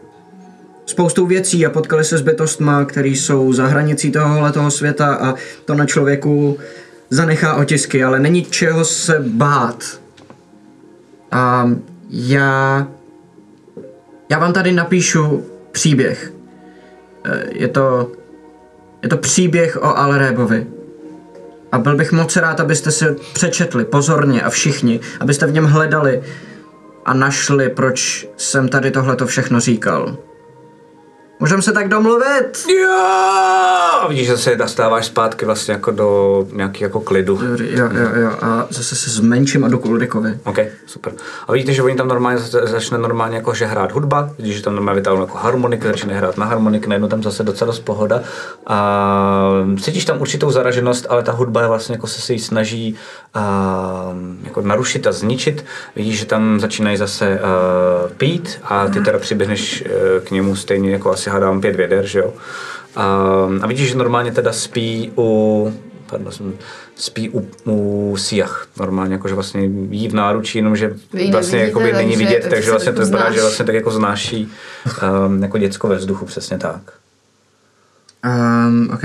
spoustou 0.87 1.27
věcí 1.27 1.67
a 1.67 1.71
potkali 1.71 2.05
se 2.05 2.19
s 2.19 2.23
bytostma, 2.23 2.85
které 2.85 3.09
jsou 3.09 3.53
za 3.53 3.67
hranicí 3.67 4.13
tohohle 4.13 4.71
světa 4.71 5.15
a 5.15 5.35
to 5.65 5.75
na 5.75 5.87
člověku 5.87 6.59
zanechá 7.13 7.55
otisky, 7.55 8.05
ale 8.05 8.21
není 8.21 8.45
čeho 8.45 8.85
se 8.85 9.25
bát. 9.27 10.01
A 11.31 11.71
já... 12.11 12.87
Já 14.31 14.39
vám 14.39 14.53
tady 14.53 14.73
napíšu 14.73 15.45
příběh. 15.73 16.33
Eh, 17.25 17.45
Je 17.51 17.69
to... 17.69 18.13
Je 19.03 19.09
to 19.09 19.17
příběh 19.17 19.77
o 19.77 19.99
Alrébovi. 19.99 20.67
A 21.73 21.79
byl 21.79 21.97
bych 21.97 22.13
moc 22.13 22.37
rád, 22.37 22.61
abyste 22.61 22.91
si 22.91 23.05
přečetli 23.35 23.85
pozorně 23.85 24.43
a 24.43 24.51
všichni, 24.51 25.01
abyste 25.21 25.47
v 25.47 25.53
něm 25.53 25.65
hledali 25.65 26.23
a 27.05 27.15
našli, 27.15 27.69
proč 27.69 28.29
jsem 28.37 28.69
tady 28.69 28.91
tohleto 28.91 29.27
všechno 29.27 29.61
říkal. 29.61 30.17
Můžeme 31.43 31.63
se 31.63 31.73
tak 31.73 31.89
domluvit? 31.89 32.67
Jo! 32.83 32.91
A 34.01 34.07
vidíš, 34.09 34.27
že 34.27 34.37
se 34.37 34.57
dostáváš 34.57 35.07
zpátky 35.07 35.47
vlastně 35.47 35.73
jako 35.75 35.91
do 35.91 36.47
nějaký 36.53 36.85
jako 36.85 37.01
klidu. 37.01 37.37
Dobrý, 37.37 37.69
jo, 37.73 37.89
jo, 37.93 38.23
jo. 38.23 38.31
A 38.43 38.67
zase 38.71 38.97
se 38.97 39.11
zmenším 39.11 39.65
a 39.65 39.69
jdu 39.69 39.79
k 39.79 39.87
Ulrikovi. 39.87 40.39
OK, 40.45 40.59
super. 40.87 41.13
A 41.49 41.53
vidíte, 41.53 41.73
že 41.73 41.83
oni 41.83 41.95
tam 41.95 42.09
normálně 42.09 42.39
začne 42.63 42.99
normálně 42.99 43.37
jako 43.37 43.55
že 43.55 43.67
hrát 43.67 43.93
hudba, 43.93 44.31
vidíš, 44.39 44.57
že 44.57 44.63
tam 44.63 44.75
normálně 44.75 45.01
vytáhnou 45.01 45.21
jako 45.21 45.39
harmoniky, 45.39 45.87
začne 45.87 46.15
hrát 46.15 46.39
na 46.39 46.47
harmoniky, 46.47 46.89
najednou 46.89 47.09
tam 47.09 47.23
zase 47.23 47.43
docela 47.43 47.67
dost 47.67 47.81
pohoda. 47.81 48.23
A 48.67 49.65
cítíš 49.81 50.05
tam 50.05 50.21
určitou 50.21 50.51
zaraženost, 50.51 51.07
ale 51.09 51.23
ta 51.23 51.33
hudba 51.33 51.61
je 51.61 51.69
vlastně 51.69 51.95
jako 51.95 52.07
se 52.07 52.21
si 52.21 52.33
ji 52.33 52.39
snaží 52.39 52.97
a, 53.35 54.13
jako 54.45 54.61
narušit 54.61 55.07
a 55.07 55.13
zničit. 55.13 55.65
Vidíš, 55.97 56.19
že 56.19 56.27
tam 56.27 56.61
začínají 56.61 56.97
zase 56.97 57.41
uh, 57.41 58.11
pít 58.11 58.61
a 58.65 58.89
ty 58.89 59.01
teda 59.01 59.19
přiběhneš 59.19 59.85
uh, 59.87 60.25
k 60.25 60.31
němu 60.31 60.57
stejně 60.57 60.93
jako 60.93 61.11
asi 61.11 61.32
hádám 61.33 61.61
pět 61.61 61.77
věder, 61.77 62.07
že 62.07 62.19
jo. 62.19 62.35
A, 62.97 63.05
a 63.63 63.67
vidíš, 63.67 63.89
že 63.89 63.95
normálně 63.99 64.33
teda 64.33 64.53
spí 64.53 65.13
u 65.19 65.73
pardon, 66.07 66.33
jsem, 66.33 66.55
spí 66.97 67.29
u, 67.31 67.49
u 67.65 68.17
Siach 68.17 68.67
normálně, 68.79 69.15
jakože 69.15 69.35
vlastně 69.35 69.61
jí 69.91 70.09
v 70.09 70.15
náručí, 70.15 70.59
jenomže 70.59 70.95
Vy 71.13 71.31
vlastně 71.31 71.59
jakoby 71.59 71.93
není 71.93 72.13
takže 72.13 72.25
vidět, 72.25 72.47
takže 72.51 72.71
vlastně 72.71 72.93
to 72.93 73.05
vypadá, 73.05 73.33
že 73.33 73.41
vlastně 73.41 73.65
tak 73.65 73.75
jako 73.75 73.91
znáší 73.91 74.49
um, 75.27 75.43
jako 75.43 75.59
děcko 75.59 75.89
ve 75.89 75.97
vzduchu, 75.97 76.25
přesně 76.27 76.59
tak. 76.59 76.93
Um, 78.25 78.91
OK. 78.95 79.03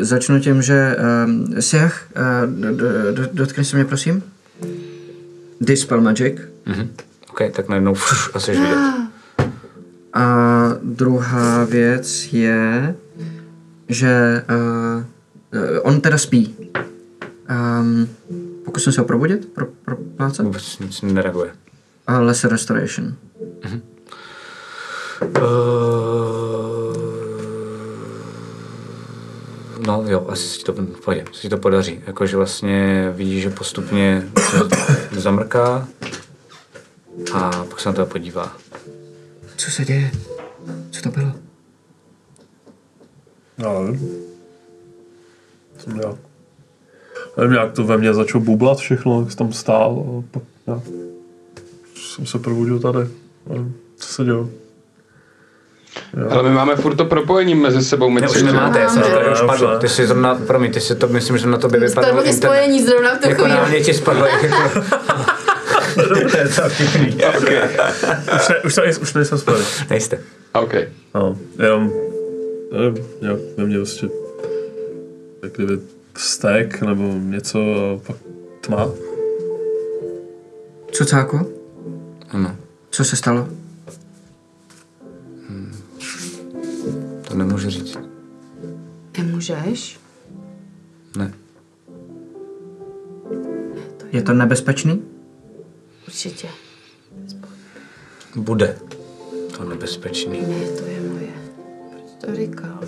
Začnu 0.00 0.40
tím, 0.40 0.62
že... 0.62 0.96
Um, 1.24 1.60
Siach, 1.60 2.06
uh, 2.16 2.50
d- 2.54 2.72
d- 2.72 3.12
d- 3.12 3.28
dotkni 3.32 3.64
se 3.64 3.76
mě, 3.76 3.84
prosím. 3.84 4.22
Dispel 5.60 6.00
Magic. 6.00 6.34
Mhm. 6.66 6.90
OK, 7.30 7.42
tak 7.52 7.68
najednou 7.68 7.94
fuš, 7.94 8.30
a 8.34 8.40
jsi 8.40 8.50
vidět. 8.52 8.78
A 10.14 10.68
druhá 10.82 11.64
věc 11.64 12.32
je, 12.32 12.94
že 13.88 14.42
uh, 14.50 15.04
uh, 15.60 15.78
on 15.82 16.00
teda 16.00 16.18
spí. 16.18 16.56
Um, 17.80 18.08
pokusím 18.64 18.92
se 18.92 19.00
ho 19.00 19.06
probudit, 19.06 19.48
pro, 19.48 19.66
pro 19.84 19.96
pláce. 19.96 20.42
Vůbec 20.42 20.78
nic 20.78 21.02
nereaguje. 21.02 21.50
A 22.06 22.20
Lesser 22.20 22.50
Restoration. 22.50 23.14
Uh, 25.20 25.44
no 29.86 30.04
jo, 30.06 30.26
asi 30.28 30.48
se 30.48 30.58
ti 30.58 30.64
to, 30.64 30.72
pojde, 31.04 31.24
se 31.32 31.40
ti 31.42 31.48
to 31.48 31.56
podaří. 31.56 32.00
Jakože 32.06 32.36
vlastně 32.36 33.12
vidíš, 33.16 33.42
že 33.42 33.50
postupně 33.50 34.28
se 34.50 34.58
zamrká 35.20 35.88
a 37.32 37.64
pak 37.64 37.80
se 37.80 37.88
na 37.88 37.92
to 37.92 38.06
podívá. 38.06 38.56
Co 39.56 39.70
se 39.70 39.84
děje? 39.84 40.10
Co 40.90 41.02
to 41.02 41.08
bylo? 41.10 41.32
Já 43.58 43.80
nevím. 43.80 44.10
Jsem 45.78 45.96
nějak... 45.96 46.16
Nevím, 47.36 47.52
nějak 47.52 47.72
to 47.72 47.84
ve 47.84 47.96
mně 47.98 48.14
začalo 48.14 48.44
bublat 48.44 48.78
všechno, 48.78 49.20
jak 49.20 49.30
jsem 49.30 49.38
tam 49.38 49.52
stál 49.52 50.04
a 50.08 50.22
pak 50.30 50.42
nějak 50.66 50.82
jsem 52.14 52.26
se 52.26 52.38
probudil 52.38 52.78
tady. 52.78 52.98
Nevím, 53.46 53.74
co 53.96 54.08
se 54.08 54.24
dělo. 54.24 54.48
Ale 56.30 56.42
my 56.42 56.50
máme 56.54 56.76
furt 56.76 56.94
to 56.94 57.04
propojení 57.04 57.54
mezi 57.54 57.84
sebou, 57.84 58.10
my 58.10 58.20
Ne, 58.20 58.28
už 58.28 58.42
nemáte, 58.42 58.80
já 58.80 58.88
jsem 58.88 59.02
to 59.02 59.08
tady 59.10 59.32
už 59.32 59.40
padl. 59.46 59.78
Ty 59.78 59.88
jsi 59.88 60.06
zrovna, 60.06 60.34
promiň, 60.46 60.72
ty 60.72 60.80
si 60.80 60.94
to, 60.94 61.08
myslím, 61.08 61.38
že 61.38 61.46
na 61.46 61.58
tobě 61.58 61.80
vypadalo 61.80 62.12
Spadlo 62.12 62.26
mi 62.32 62.36
spojení 62.36 62.82
zrovna 62.82 63.14
v 63.14 63.18
tu 63.18 63.28
Jako 63.28 63.42
chvíli. 63.42 63.56
reálně 63.58 63.80
ti 63.80 63.94
spadlo. 63.94 64.26
Jako... 65.96 66.30
to 66.30 66.36
je 66.36 66.44
docela 66.44 66.68
vtipný. 66.68 67.16
Už, 68.36 68.48
ne, 68.48 68.60
už, 68.64 68.76
ne, 68.76 68.96
už 69.02 69.14
nejsem 69.14 69.38
spojený. 69.38 69.64
Nejste. 69.90 70.18
OK. 70.52 70.74
No, 71.14 71.38
jenom, 71.62 71.92
nevím, 72.72 73.04
nějak 73.22 73.38
ve 73.56 73.64
mně 73.64 73.76
prostě 73.76 74.08
jak 75.42 75.52
kdyby 75.52 75.78
vztek 76.14 76.82
nebo 76.82 77.02
něco 77.18 77.58
a 77.58 78.00
pak 78.06 78.16
tma. 78.60 78.90
Cucáku? 80.92 81.52
Ano, 82.28 82.56
Co 82.90 83.04
se 83.04 83.16
stalo? 83.16 83.48
to 87.28 87.34
nemůžu 87.34 87.70
říct. 87.70 87.98
Nemůžeš? 89.18 90.00
Ne. 91.16 91.34
Je 94.12 94.22
to 94.22 94.32
nebezpečný? 94.32 95.02
Určitě. 96.06 96.48
Bude 98.36 98.78
to 99.56 99.64
nebezpečný. 99.64 100.40
Ne, 100.40 100.66
to 100.78 100.84
je 100.86 101.00
moje. 101.00 101.28
Proč 101.90 102.04
to 102.24 102.34
říkal? 102.36 102.80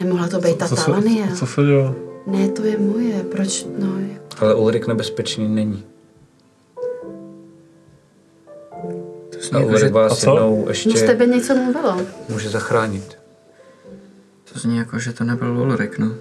Nemohla 0.00 0.28
to 0.28 0.40
být 0.40 0.58
ta 0.58 0.68
Co 0.68 0.76
Talania. 0.76 1.26
co 1.36 1.46
se 1.46 1.62
dělo? 1.62 1.94
Ne, 2.26 2.48
to 2.48 2.64
je 2.64 2.78
moje. 2.78 3.22
Proč? 3.24 3.66
No, 3.78 3.98
jako- 4.00 4.24
Ale 4.44 4.54
Ulrik 4.54 4.86
nebezpečný 4.86 5.48
není. 5.48 5.84
To 9.30 9.56
A 9.56 9.58
jako, 9.58 9.68
Ulrik 9.70 9.84
A 9.90 9.94
vás 9.94 10.20
co? 10.20 10.30
jednou 10.30 10.64
no 10.66 10.74
z 10.74 10.76
ještě 10.86 11.06
tebe 11.06 11.26
něco 11.26 11.54
mluvilo. 11.56 12.00
může 12.28 12.48
zachránit. 12.50 13.18
to 14.52 14.58
zní 14.58 14.76
jako, 14.76 14.98
že 14.98 15.12
to 15.12 15.24
nebyl 15.24 15.58
Ulrik, 15.58 15.98
no. 15.98 16.14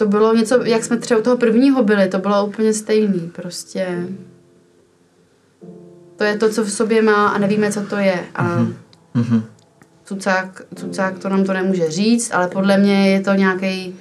To 0.00 0.06
bylo 0.06 0.34
něco, 0.34 0.64
jak 0.64 0.84
jsme 0.84 0.96
třeba 0.96 1.20
u 1.20 1.22
toho 1.22 1.36
prvního 1.36 1.84
byli, 1.84 2.08
to 2.08 2.18
bylo 2.18 2.46
úplně 2.46 2.72
stejný. 2.72 3.30
Prostě 3.34 4.08
to 6.16 6.24
je 6.24 6.38
to, 6.38 6.50
co 6.50 6.64
v 6.64 6.70
sobě 6.72 7.02
má 7.02 7.28
a 7.28 7.38
nevíme, 7.38 7.72
co 7.72 7.80
to 7.80 7.96
je. 7.96 8.24
A 8.34 8.66
Mhm. 9.14 9.44
cucák, 10.04 10.62
cucák 10.76 11.18
to 11.18 11.28
nám 11.28 11.44
to 11.44 11.52
nemůže 11.52 11.90
říct, 11.90 12.30
ale 12.34 12.48
podle 12.48 12.78
mě 12.78 13.10
je 13.10 13.20
to 13.20 13.34
nějaký 13.34 13.96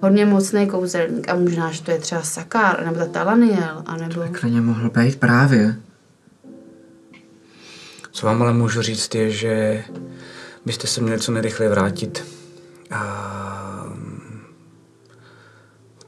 hodně 0.00 0.26
mocný 0.26 0.66
kouzelník 0.66 1.28
a 1.28 1.34
možná, 1.34 1.70
že 1.72 1.82
to 1.82 1.90
je 1.90 1.98
třeba 1.98 2.22
Sakár, 2.22 2.84
nebo 2.84 2.96
ta 2.98 3.06
Talaniel, 3.06 3.82
anebo... 3.86 4.22
Klidně 4.32 4.60
mohl 4.60 4.90
být 4.90 5.20
právě. 5.20 5.76
Co 8.12 8.26
vám 8.26 8.42
ale 8.42 8.52
můžu 8.52 8.82
říct 8.82 9.14
je, 9.14 9.30
že 9.30 9.84
byste 10.66 10.86
se 10.86 11.00
měli 11.00 11.20
co 11.20 11.32
nejrychleji 11.32 11.70
vrátit 11.70 12.24
a 12.90 13.69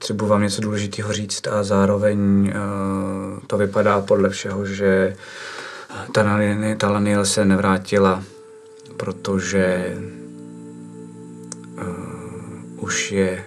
potřebuji 0.02 0.26
vám 0.26 0.42
něco 0.42 0.62
důležitého 0.62 1.12
říct 1.12 1.46
a 1.46 1.64
zároveň 1.64 2.52
uh, 2.54 3.40
to 3.46 3.58
vypadá 3.58 4.00
podle 4.00 4.30
všeho, 4.30 4.66
že 4.66 5.16
ta 6.12 6.38
ta 6.76 6.90
Laniel 6.90 7.24
se 7.24 7.44
nevrátila, 7.44 8.22
protože 8.96 9.96
uh, 11.76 12.84
už 12.84 13.12
je 13.12 13.44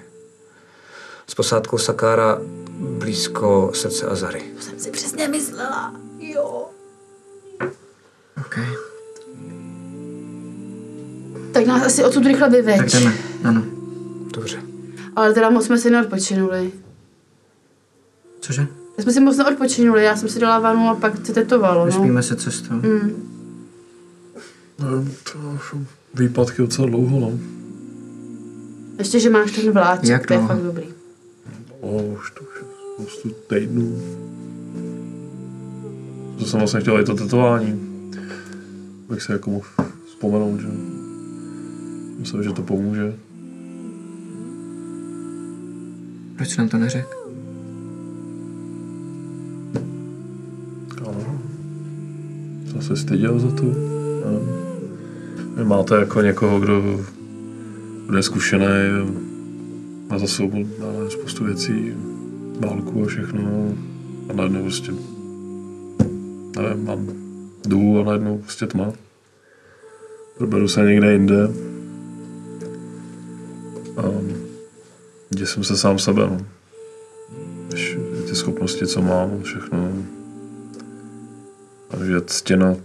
s 1.28 1.36
posádkou 1.36 1.78
Sakára 1.78 2.38
blízko 2.80 3.72
srdce 3.74 4.06
Azary. 4.06 4.42
To 4.56 4.62
jsem 4.62 4.80
si 4.80 4.92
přesně 4.92 5.28
myslela. 5.28 5.94
Jo. 6.20 6.66
OK. 8.38 8.60
Tak 11.54 11.66
nás 11.66 11.86
asi 11.86 12.04
odsud 12.04 12.26
rychle 12.26 12.50
vyveď. 12.50 12.78
Tak 12.78 13.02
jdeme. 13.02 13.14
Ano. 13.44 13.64
Dobře. 14.34 14.76
Ale 15.16 15.34
teda 15.34 15.50
moc 15.50 15.66
jsme 15.66 15.78
si 15.78 15.90
neodpočinuli. 15.90 16.72
Cože? 18.40 18.68
My 18.98 19.04
jsme 19.04 19.14
si 19.14 19.20
moc 19.20 19.38
neodpočinuli, 19.38 20.04
já 20.04 20.16
jsem 20.16 20.30
si 20.30 20.40
dala 20.40 20.60
vanu 20.60 20.90
a 20.90 20.96
pak 20.96 21.26
se 21.26 21.34
tetovalo, 21.34 21.80
no. 21.80 21.86
Vyspíme 21.86 22.24
se 22.24 22.36
cestou. 22.36 22.74
Mm. 22.74 23.32
No, 24.80 25.06
to 25.24 25.60
jsou 25.70 25.86
výpadky 26.14 26.62
docela 26.62 26.88
dlouho, 26.88 27.20
no. 27.20 27.32
Ještě, 28.98 29.20
že 29.20 29.30
máš 29.30 29.52
ten 29.52 29.72
vláček, 29.72 30.10
Jak 30.10 30.28
to 30.28 30.34
je 30.34 30.40
fakt 30.40 30.62
dobrý. 30.62 30.86
O, 31.82 32.04
už 32.04 32.32
to 32.32 32.42
už 32.42 32.56
je 32.60 32.68
spoustu 32.94 33.30
týdnů. 33.30 34.02
To 36.40 36.46
jsem 36.46 36.60
vlastně 36.60 36.80
chtěl 36.80 37.00
i 37.00 37.04
to 37.04 37.16
tetování. 37.16 37.82
Bych 39.10 39.22
se 39.22 39.34
jako 39.34 39.50
mohl 39.50 39.66
vzpomenout, 40.08 40.60
že 40.60 40.68
myslím, 42.18 42.44
že 42.44 42.54
to 42.54 42.62
pomůže. 42.62 43.14
Proč 46.36 46.58
nám 46.58 46.70
to 46.70 46.78
neřekl? 46.78 47.18
Ano. 51.08 51.42
Jsem 52.72 52.82
se 52.82 52.96
styděl 52.96 53.40
za 53.40 53.52
to. 53.52 53.64
Vy 55.56 55.64
máte 55.64 55.96
jako 55.96 56.22
někoho, 56.22 56.60
kdo, 56.60 57.00
kdo 58.08 58.18
je 58.18 58.24
zkušený, 58.24 58.66
má 60.10 60.20
za 60.20 60.28
sebou 60.28 60.66
spoustu 61.10 61.44
věcí, 61.44 61.94
válku 62.60 63.04
a 63.04 63.08
všechno. 63.08 63.74
A 64.30 64.34
najednou 64.34 64.62
prostě, 64.62 64.92
nevím, 66.60 66.86
mám 66.86 67.08
jdu 67.68 68.00
a 68.00 68.04
najednou 68.04 68.38
prostě 68.38 68.68
tma. 68.68 68.94
Proberu 70.38 70.68
se 70.68 70.86
někde 70.86 71.14
jinde. 71.14 71.50
A 73.98 74.02
děsím 75.30 75.64
se 75.64 75.78
sám 75.78 76.00
sebe, 76.00 76.22
no. 76.22 76.46
Když 77.68 77.98
ty 78.30 78.36
schopnosti, 78.36 78.88
co 78.88 79.02
mám, 79.02 79.44
všechno, 79.44 79.92
takže 81.88 82.22
Ctěna, 82.22 82.76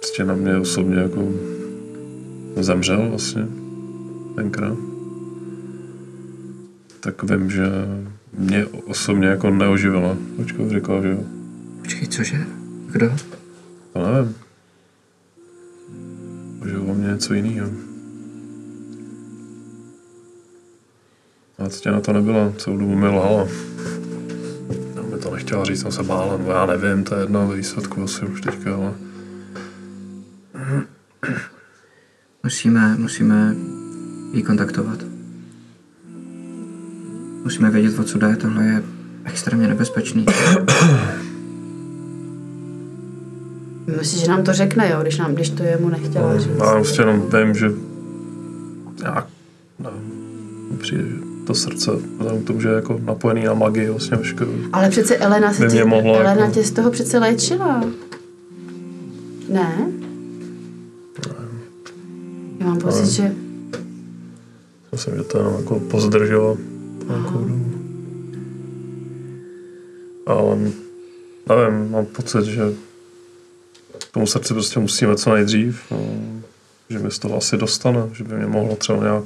Ctěna 0.00 0.34
mě 0.34 0.56
osobně 0.56 0.96
jako 0.96 1.28
zemřel 2.60 3.08
vlastně 3.10 3.46
tenkrát. 4.34 4.78
Tak 7.00 7.22
vím, 7.22 7.50
že 7.50 7.66
mě 8.38 8.66
osobně 8.66 9.28
jako 9.28 9.50
neoživila. 9.50 10.16
Počkej, 10.36 10.70
říkal, 10.70 11.02
že 11.02 11.08
jo. 11.08 11.24
Počkej, 11.82 12.08
cože? 12.08 12.46
Kdo? 12.92 13.12
To 13.92 14.12
nevím. 14.12 14.34
Oživilo 16.62 16.94
mě 16.94 17.08
něco 17.08 17.34
jiného. 17.34 17.70
A 21.58 21.68
Ctěna 21.68 22.00
to 22.00 22.12
nebyla, 22.12 22.52
celou 22.56 22.76
dobu 22.76 22.94
mi 22.94 23.06
lhala. 23.06 23.46
Já 24.96 25.02
mi 25.02 25.18
to 25.22 25.34
nechtěla 25.34 25.64
říct, 25.64 25.80
jsem 25.80 25.92
se 25.92 26.02
bála, 26.02 26.36
no 26.36 26.50
já 26.50 26.66
nevím, 26.66 27.04
to 27.04 27.14
je 27.14 27.20
jedno 27.20 27.48
ve 27.48 27.56
výsledku 27.56 28.02
asi 28.02 28.24
už 28.24 28.40
teďka, 28.40 28.74
ale... 28.74 28.94
Musíme, 32.42 32.96
musíme 32.98 33.56
jí 34.32 34.42
kontaktovat. 34.42 34.98
Musíme 37.44 37.70
vědět, 37.70 37.98
o 37.98 38.04
co 38.04 38.18
jde. 38.18 38.36
Tohle 38.36 38.64
je 38.64 38.82
extrémně 39.24 39.68
nebezpečný. 39.68 40.26
Myslíš, 43.98 44.20
že 44.20 44.28
nám 44.28 44.42
to 44.42 44.52
řekne, 44.52 44.90
jo, 44.90 44.98
když, 45.02 45.18
nám, 45.18 45.34
když 45.34 45.50
to 45.50 45.62
jemu 45.62 45.88
nechtěla 45.88 46.38
říct. 46.38 46.50
Já 46.58 46.72
prostě 46.72 47.02
jenom 47.02 47.22
vím, 47.30 47.54
že 47.54 47.70
já 49.04 49.26
nevím, 49.78 50.78
přijde, 50.78 51.02
že 51.02 51.25
to 51.46 51.54
srdce, 51.54 51.90
vzhledem 52.18 52.42
k 52.42 52.46
tomu, 52.46 52.60
že 52.60 52.68
je 52.68 52.74
jako 52.74 53.00
napojený 53.04 53.44
na 53.44 53.54
magii 53.54 53.90
vlastně 53.90 54.16
veškerou. 54.16 54.52
Ale 54.72 54.90
přece 54.90 55.16
Elena, 55.16 55.52
se 55.52 55.66
tě, 55.66 55.84
mohla 55.84 56.18
Elena 56.18 56.40
jako- 56.40 56.52
tě 56.52 56.64
z 56.64 56.70
toho 56.70 56.90
přece 56.90 57.18
léčila. 57.18 57.84
Ne? 59.48 59.92
Já 62.60 62.66
mám 62.66 62.78
pocit, 62.78 63.06
že... 63.06 63.34
Myslím, 64.92 65.16
že 65.16 65.22
to 65.22 65.38
jenom 65.38 65.54
jako 65.58 65.80
pozdrželo 65.80 66.58
nějakou 67.08 67.38
dobu. 67.38 67.72
Ale 70.26 70.58
nevím, 71.48 71.90
mám 71.90 72.06
pocit, 72.06 72.44
že 72.44 72.62
k 73.98 74.12
tomu 74.12 74.26
srdci 74.26 74.54
prostě 74.54 74.80
musíme 74.80 75.16
co 75.16 75.34
nejdřív, 75.34 75.82
no, 75.90 75.98
že 76.90 76.98
mi 76.98 77.10
z 77.10 77.18
toho 77.18 77.36
asi 77.36 77.56
dostane, 77.56 78.00
že 78.12 78.24
by 78.24 78.34
mě 78.34 78.46
mohlo 78.46 78.76
třeba 78.76 79.02
nějak 79.02 79.24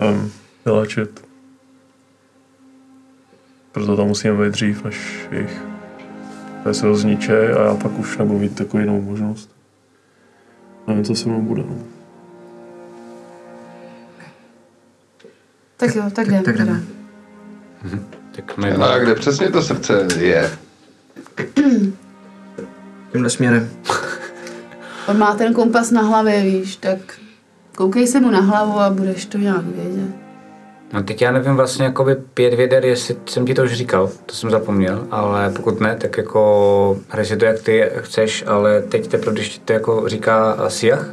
nevím, 0.00 0.32
vylečit. 0.64 1.26
Proto 3.72 3.96
tam 3.96 4.06
musíme 4.06 4.44
být 4.44 4.52
dřív, 4.52 4.84
než 4.84 5.28
jich 5.32 5.62
než 6.64 6.76
se 6.76 6.86
ho 6.86 6.96
zničí 6.96 7.32
a 7.32 7.66
já 7.66 7.74
pak 7.74 7.98
už 7.98 8.18
nebudu 8.18 8.38
mít 8.38 8.56
takovou 8.56 8.80
jinou 8.80 9.00
možnost. 9.00 9.50
Nevím, 10.86 11.04
co 11.04 11.14
se 11.14 11.28
mnou 11.28 11.42
bude. 11.42 11.62
No. 11.62 11.76
Tak 15.76 15.94
jo, 15.94 16.02
tak 16.12 16.26
jdem. 16.26 16.44
tak 16.44 16.56
jdeme. 16.56 16.82
teda. 17.82 18.02
Tak 18.32 18.56
my 18.56 18.74
No 18.78 18.84
a 18.84 18.98
kde 18.98 19.14
přesně 19.14 19.50
to 19.50 19.62
srdce 19.62 20.08
je? 20.18 20.50
Tímhle 23.12 23.30
směrem. 23.30 23.70
On 25.08 25.18
má 25.18 25.34
ten 25.34 25.54
kompas 25.54 25.90
na 25.90 26.02
hlavě, 26.02 26.42
víš, 26.42 26.76
tak 26.76 26.98
koukej 27.76 28.06
se 28.06 28.20
mu 28.20 28.30
na 28.30 28.40
hlavu 28.40 28.80
a 28.80 28.90
budeš 28.90 29.26
to 29.26 29.38
nějak 29.38 29.64
vědět. 29.64 30.23
No 30.94 31.02
teď 31.02 31.22
já 31.22 31.32
nevím 31.32 31.56
vlastně 31.56 31.84
jakoby 31.84 32.16
pět 32.34 32.54
věder, 32.54 32.84
jestli 32.84 33.16
jsem 33.26 33.46
ti 33.46 33.54
to 33.54 33.62
už 33.62 33.72
říkal, 33.72 34.10
to 34.26 34.34
jsem 34.34 34.50
zapomněl, 34.50 35.06
ale 35.10 35.50
pokud 35.50 35.80
ne, 35.80 35.96
tak 36.00 36.16
jako 36.16 36.98
hraj 37.08 37.26
si 37.26 37.36
to 37.36 37.44
jak 37.44 37.62
ty 37.62 37.90
chceš, 37.98 38.44
ale 38.46 38.82
teď 38.82 39.08
teprve, 39.08 39.32
když 39.32 39.48
ti 39.48 39.58
to 39.58 39.72
jako 39.72 40.08
říká 40.08 40.56
Siach, 40.68 41.06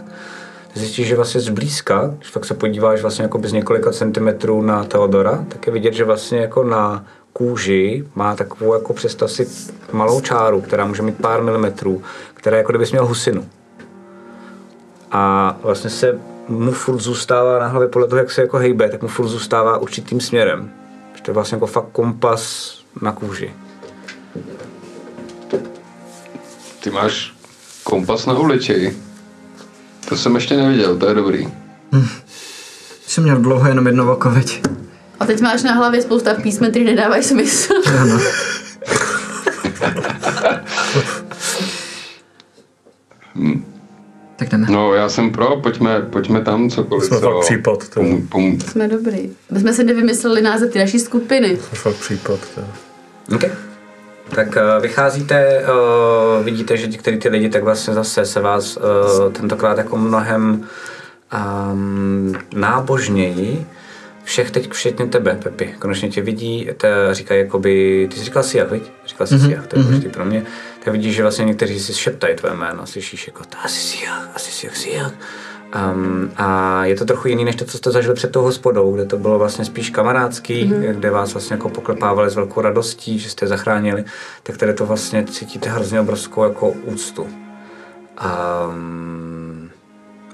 zjistíš, 0.73 1.07
že 1.07 1.15
vlastně 1.15 1.41
zblízka, 1.41 2.13
když 2.17 2.29
fakt 2.29 2.45
se 2.45 2.53
podíváš 2.53 3.01
vlastně 3.01 3.23
jako 3.23 3.39
z 3.43 3.53
několika 3.53 3.91
centimetrů 3.91 4.61
na 4.61 4.83
Teodora, 4.83 5.45
tak 5.47 5.67
je 5.67 5.73
vidět, 5.73 5.93
že 5.93 6.05
vlastně 6.05 6.39
jako 6.39 6.63
na 6.63 7.05
kůži 7.33 8.03
má 8.15 8.35
takovou 8.35 8.73
jako 8.73 8.93
představ 8.93 9.31
si 9.31 9.47
malou 9.91 10.21
čáru, 10.21 10.61
která 10.61 10.85
může 10.85 11.01
mít 11.01 11.21
pár 11.21 11.43
milimetrů, 11.43 12.01
která 12.33 12.57
jako 12.57 12.71
kdybys 12.71 12.91
měl 12.91 13.05
husinu. 13.05 13.45
A 15.11 15.55
vlastně 15.63 15.89
se 15.89 16.19
mu 16.47 16.71
furt 16.71 16.99
zůstává 16.99 17.59
na 17.59 17.67
hlavě 17.67 17.87
podle 17.87 18.07
toho, 18.07 18.19
jak 18.19 18.31
se 18.31 18.41
jako 18.41 18.57
hejbe, 18.57 18.89
tak 18.89 19.01
mu 19.01 19.07
furt 19.07 19.27
zůstává 19.27 19.77
určitým 19.77 20.21
směrem. 20.21 20.71
Že 21.15 21.21
to 21.21 21.31
je 21.31 21.35
vlastně 21.35 21.55
jako 21.55 21.67
fakt 21.67 21.89
kompas 21.91 22.73
na 23.01 23.11
kůži. 23.11 23.53
Ty 26.83 26.89
máš 26.89 27.33
kompas 27.83 28.25
na 28.25 28.33
obličeji. 28.33 28.97
To 30.09 30.17
jsem 30.17 30.35
ještě 30.35 30.57
neviděl, 30.57 30.97
to 30.97 31.07
je 31.07 31.15
dobrý. 31.15 31.47
Jsem 33.07 33.23
měl 33.23 33.37
dlouho 33.37 33.67
jenom 33.67 33.87
jedno 33.87 34.13
oko, 34.13 34.29
veď. 34.29 34.61
A 35.19 35.25
teď 35.25 35.41
máš 35.41 35.63
na 35.63 35.73
hlavě 35.73 36.01
spousta 36.01 36.33
písmen, 36.33 36.71
které 36.71 36.85
nedávají 36.85 37.23
smysl. 37.23 37.73
Ano. 38.01 38.19
Tak 44.41 44.49
jdeme. 44.49 44.67
No 44.69 44.93
já 44.93 45.09
jsem 45.09 45.31
pro, 45.31 45.57
pojďme, 45.57 46.01
pojďme 46.01 46.41
tam 46.41 46.69
cokoliv. 46.69 47.05
Jsme 47.05 47.19
co 47.19 47.31
fakt 47.31 47.45
případ, 47.45 47.89
to 47.89 48.01
je. 48.01 48.09
Pom, 48.09 48.27
pom, 48.27 48.59
Jsme 48.59 48.87
dobrý. 48.87 49.29
My 49.51 49.59
jsme 49.59 49.73
si 49.73 49.83
nevymysleli 49.83 50.41
název 50.41 50.71
ty 50.71 50.79
naší 50.79 50.99
skupiny. 50.99 51.47
To 51.47 51.63
je 51.71 51.79
fakt 51.79 51.95
případ. 51.95 52.39
Je. 52.57 53.35
Okay. 53.35 53.49
Tak 54.35 54.47
uh, 54.47 54.81
vycházíte, 54.81 55.63
uh, 56.39 56.45
vidíte, 56.45 56.77
že 56.77 56.87
některý 56.87 57.17
ty 57.17 57.29
lidi 57.29 57.49
tak 57.49 57.63
vlastně 57.63 57.93
zase 57.93 58.25
se 58.25 58.41
vás 58.41 58.77
uh, 58.77 59.31
tentokrát 59.31 59.77
jako 59.77 59.97
mnohem 59.97 60.67
um, 61.73 62.33
nábožněji 62.55 63.65
všech 64.23 64.51
teď 64.51 64.71
včetně 64.71 65.05
tebe, 65.05 65.39
Pepi. 65.43 65.75
Konečně 65.79 66.09
tě 66.09 66.21
vidí, 66.21 66.69
te 66.77 66.89
říkají 67.11 67.41
jakoby, 67.41 68.07
ty 68.11 68.17
jsi 68.17 68.25
říkal 68.25 68.43
Siach, 68.43 68.71
viď? 68.71 68.83
Říkal 69.11 69.27
jsi 69.27 69.35
mm-hmm. 69.35 69.49
Je 69.49 69.83
důležitý 69.83 70.09
pro 70.09 70.25
mě. 70.25 70.43
Tak 70.83 70.93
vidíš, 70.93 71.15
že 71.15 71.21
vlastně 71.21 71.45
někteří 71.45 71.79
si 71.79 71.93
šeptají 71.93 72.35
tvé 72.35 72.55
jméno, 72.55 72.85
slyšíš 72.85 73.27
jako, 73.27 73.43
to 73.43 73.57
asi 73.63 73.79
Siach, 73.79 74.29
asi 74.35 74.51
Siach, 74.51 74.75
Siach. 74.75 75.13
Um, 75.93 76.31
a 76.37 76.85
je 76.85 76.95
to 76.95 77.05
trochu 77.05 77.27
jiný 77.27 77.45
než 77.45 77.55
to, 77.55 77.65
co 77.65 77.77
jste 77.77 77.91
zažili 77.91 78.15
před 78.15 78.31
tou 78.31 78.41
hospodou, 78.41 78.95
kde 78.95 79.05
to 79.05 79.17
bylo 79.17 79.39
vlastně 79.39 79.65
spíš 79.65 79.89
kamarádský, 79.89 80.65
mm-hmm. 80.65 80.91
kde 80.91 81.09
vás 81.09 81.33
vlastně 81.33 81.53
jako 81.53 81.69
poklepávali 81.69 82.29
s 82.29 82.35
velkou 82.35 82.61
radostí, 82.61 83.19
že 83.19 83.29
jste 83.29 83.45
je 83.45 83.49
zachránili, 83.49 84.03
tak 84.43 84.57
tady 84.57 84.73
to 84.73 84.85
vlastně 84.85 85.23
cítíte 85.23 85.69
hrozně 85.69 85.99
obrovskou 85.99 86.43
jako 86.43 86.69
úctu. 86.69 87.27
Um, 88.69 89.69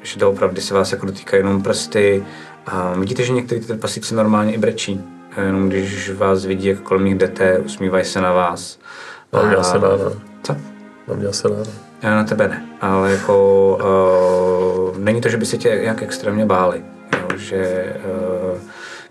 že 0.03 0.19
doopravdy 0.19 0.61
se 0.61 0.73
vás 0.73 0.91
jako 0.91 1.05
dotýkají 1.05 1.39
jenom 1.39 1.63
prsty. 1.63 2.25
A 2.65 2.93
vidíte, 2.93 3.23
že 3.23 3.33
někteří 3.33 3.61
ty 3.61 3.67
trpaslíci 3.67 4.15
normálně 4.15 4.53
i 4.53 4.57
brečí. 4.57 5.16
Jenom 5.45 5.69
když 5.69 6.11
vás 6.11 6.45
vidí, 6.45 6.67
jak 6.67 6.79
kolem 6.79 7.05
nich 7.05 7.15
jdete, 7.15 7.59
usmívají 7.59 8.05
se 8.05 8.21
na 8.21 8.33
vás. 8.33 8.79
Na 9.33 9.41
mě 9.41 9.55
asi 9.55 9.79
ne, 9.79 9.87
ne. 9.87 10.21
Co? 10.43 10.55
Na 11.07 11.15
mě 11.15 11.27
asi 11.27 11.47
ne. 11.47 11.55
Já 12.01 12.15
na 12.15 12.23
tebe 12.23 12.47
ne, 12.47 12.65
ale 12.81 13.11
jako 13.11 13.77
uh, 14.91 14.97
není 14.97 15.21
to, 15.21 15.29
že 15.29 15.37
by 15.37 15.45
se 15.45 15.57
tě 15.57 15.69
nějak 15.69 16.01
extrémně 16.01 16.45
báli, 16.45 16.83
jo, 17.19 17.37
že 17.37 17.93
uh, 18.53 18.59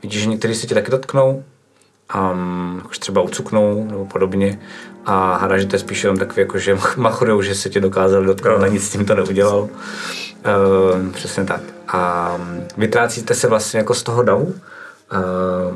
vidíš, 0.03 0.23
že 0.23 0.29
někteří 0.29 0.55
se 0.55 0.67
tě 0.67 0.75
taky 0.75 0.91
dotknou, 0.91 1.45
um, 2.33 2.83
už 2.91 2.99
třeba 2.99 3.21
ucuknou 3.21 3.87
nebo 3.91 4.07
podobně 4.07 4.59
a 5.07 5.37
hádá, 5.37 5.59
že 5.59 5.67
to 5.67 5.77
je 5.77 5.81
spíš 5.81 6.05
jenom 6.05 6.19
takový, 6.19 6.41
jako, 6.41 6.59
že 6.59 6.79
machrujou, 6.97 7.43
že 7.43 7.55
se 7.55 7.71
tě 7.71 7.81
dokázali 7.81 8.27
dotknout 8.27 8.63
a 8.63 8.67
nic 8.67 8.87
s 8.87 8.91
tím 8.91 9.05
to 9.05 9.15
neudělal. 9.15 9.59
Uh, 9.59 11.13
přesně 11.13 11.45
tak. 11.45 11.61
A 11.89 12.33
vytrácíte 12.77 13.35
se 13.35 13.49
vlastně 13.49 13.79
jako 13.79 13.95
z 13.95 14.03
toho 14.03 14.23
davu, 14.23 14.55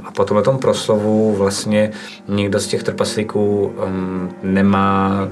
a 0.04 0.10
potom 0.10 0.36
na 0.36 0.42
tom 0.42 0.58
proslovu 0.58 1.34
vlastně 1.34 1.90
nikdo 2.28 2.60
z 2.60 2.66
těch 2.66 2.82
trpaslíků 2.82 3.72
um, 3.86 4.30
nemá 4.42 5.28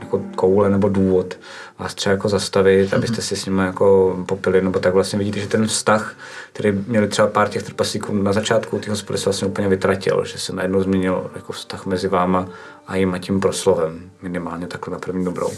jako 0.00 0.22
koule 0.36 0.70
nebo 0.70 0.88
důvod 0.88 1.36
vás 1.78 1.94
třeba 1.94 2.10
jako 2.10 2.28
zastavit, 2.28 2.94
abyste 2.94 3.22
si 3.22 3.36
s 3.36 3.46
nimi 3.46 3.62
jako 3.62 4.16
popili, 4.26 4.62
nebo 4.62 4.78
tak 4.78 4.94
vlastně 4.94 5.18
vidíte, 5.18 5.40
že 5.40 5.48
ten 5.48 5.66
vztah, 5.66 6.14
který 6.52 6.72
měli 6.72 7.08
třeba 7.08 7.28
pár 7.28 7.48
těch 7.48 7.62
trpaslíků 7.62 8.14
na 8.14 8.32
začátku 8.32 8.78
těch 8.78 8.90
hospody 8.90 9.18
se 9.18 9.24
vlastně 9.24 9.48
úplně 9.48 9.68
vytratil, 9.68 10.24
že 10.24 10.38
se 10.38 10.52
najednou 10.52 10.82
změnil 10.82 11.30
jako 11.34 11.52
vztah 11.52 11.86
mezi 11.86 12.08
váma 12.08 12.48
a 12.86 12.96
jim 12.96 13.14
a 13.14 13.18
tím 13.18 13.40
proslovem, 13.40 14.10
minimálně 14.22 14.66
takhle 14.66 14.92
na 14.92 14.98
první 14.98 15.24
dobrou. 15.24 15.50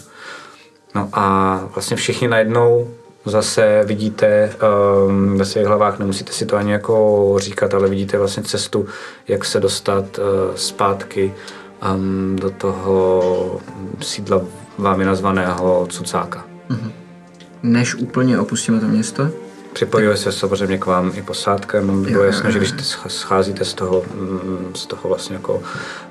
No 0.94 1.08
a 1.12 1.60
vlastně 1.74 1.96
všichni 1.96 2.28
najednou 2.28 2.90
zase 3.28 3.82
vidíte 3.86 4.50
um, 5.06 5.38
ve 5.38 5.44
svých 5.44 5.66
hlavách, 5.66 5.98
nemusíte 5.98 6.32
si 6.32 6.46
to 6.46 6.56
ani 6.56 6.72
jako 6.72 7.34
říkat, 7.38 7.74
ale 7.74 7.88
vidíte 7.88 8.18
vlastně 8.18 8.42
cestu, 8.42 8.86
jak 9.28 9.44
se 9.44 9.60
dostat 9.60 10.18
uh, 10.18 10.24
zpátky 10.54 11.34
um, 11.94 12.36
do 12.36 12.50
toho 12.50 13.60
sídla 14.00 14.40
vámi 14.78 15.04
nazvaného 15.04 15.86
Cucáka. 15.90 16.44
Než 17.62 17.94
úplně 17.94 18.38
opustíme 18.38 18.80
to 18.80 18.86
město, 18.86 19.30
Připojuje 19.78 20.16
se 20.16 20.32
samozřejmě 20.32 20.78
k 20.78 20.86
vám 20.86 21.12
i 21.14 21.22
posádka, 21.22 21.78
jenom 21.78 22.02
by 22.02 22.10
bylo 22.10 22.24
jasné, 22.24 22.52
že 22.52 22.58
když 22.58 22.74
scházíte 23.08 23.64
z 23.64 23.74
toho, 23.74 24.02
mm, 24.14 24.72
z 24.74 24.86
toho 24.86 25.08
vlastně 25.08 25.36
jako, 25.36 25.62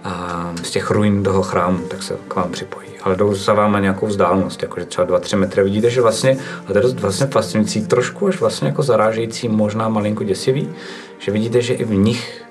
a, 0.04 0.54
z 0.64 0.72
těch 0.72 0.92
ruin 0.92 1.24
toho 1.24 1.44
chrámu, 1.44 1.80
tak 1.80 2.04
se 2.04 2.18
k 2.28 2.36
vám 2.36 2.52
připojí. 2.52 2.88
Ale 3.04 3.16
jdou 3.16 3.36
za 3.36 3.54
váma 3.54 3.80
nějakou 3.80 4.08
vzdálenost, 4.08 4.62
jakože 4.64 4.86
třeba 4.86 5.08
2-3 5.08 5.38
metry. 5.38 5.64
Vidíte, 5.64 5.90
že 5.90 6.02
vlastně, 6.02 6.38
a 6.68 6.74
to 6.74 6.78
je 6.78 6.82
dost 6.82 7.00
vlastně 7.00 7.28
fascinující, 7.28 7.88
trošku 7.88 8.28
až 8.28 8.40
vlastně 8.40 8.68
jako 8.68 8.84
zarážející, 8.84 9.48
možná 9.48 9.90
malinko 9.90 10.24
děsivý, 10.24 10.70
že 11.20 11.32
vidíte, 11.32 11.62
že 11.62 11.74
i 11.74 11.84
v 11.84 11.94
nich 11.94 12.44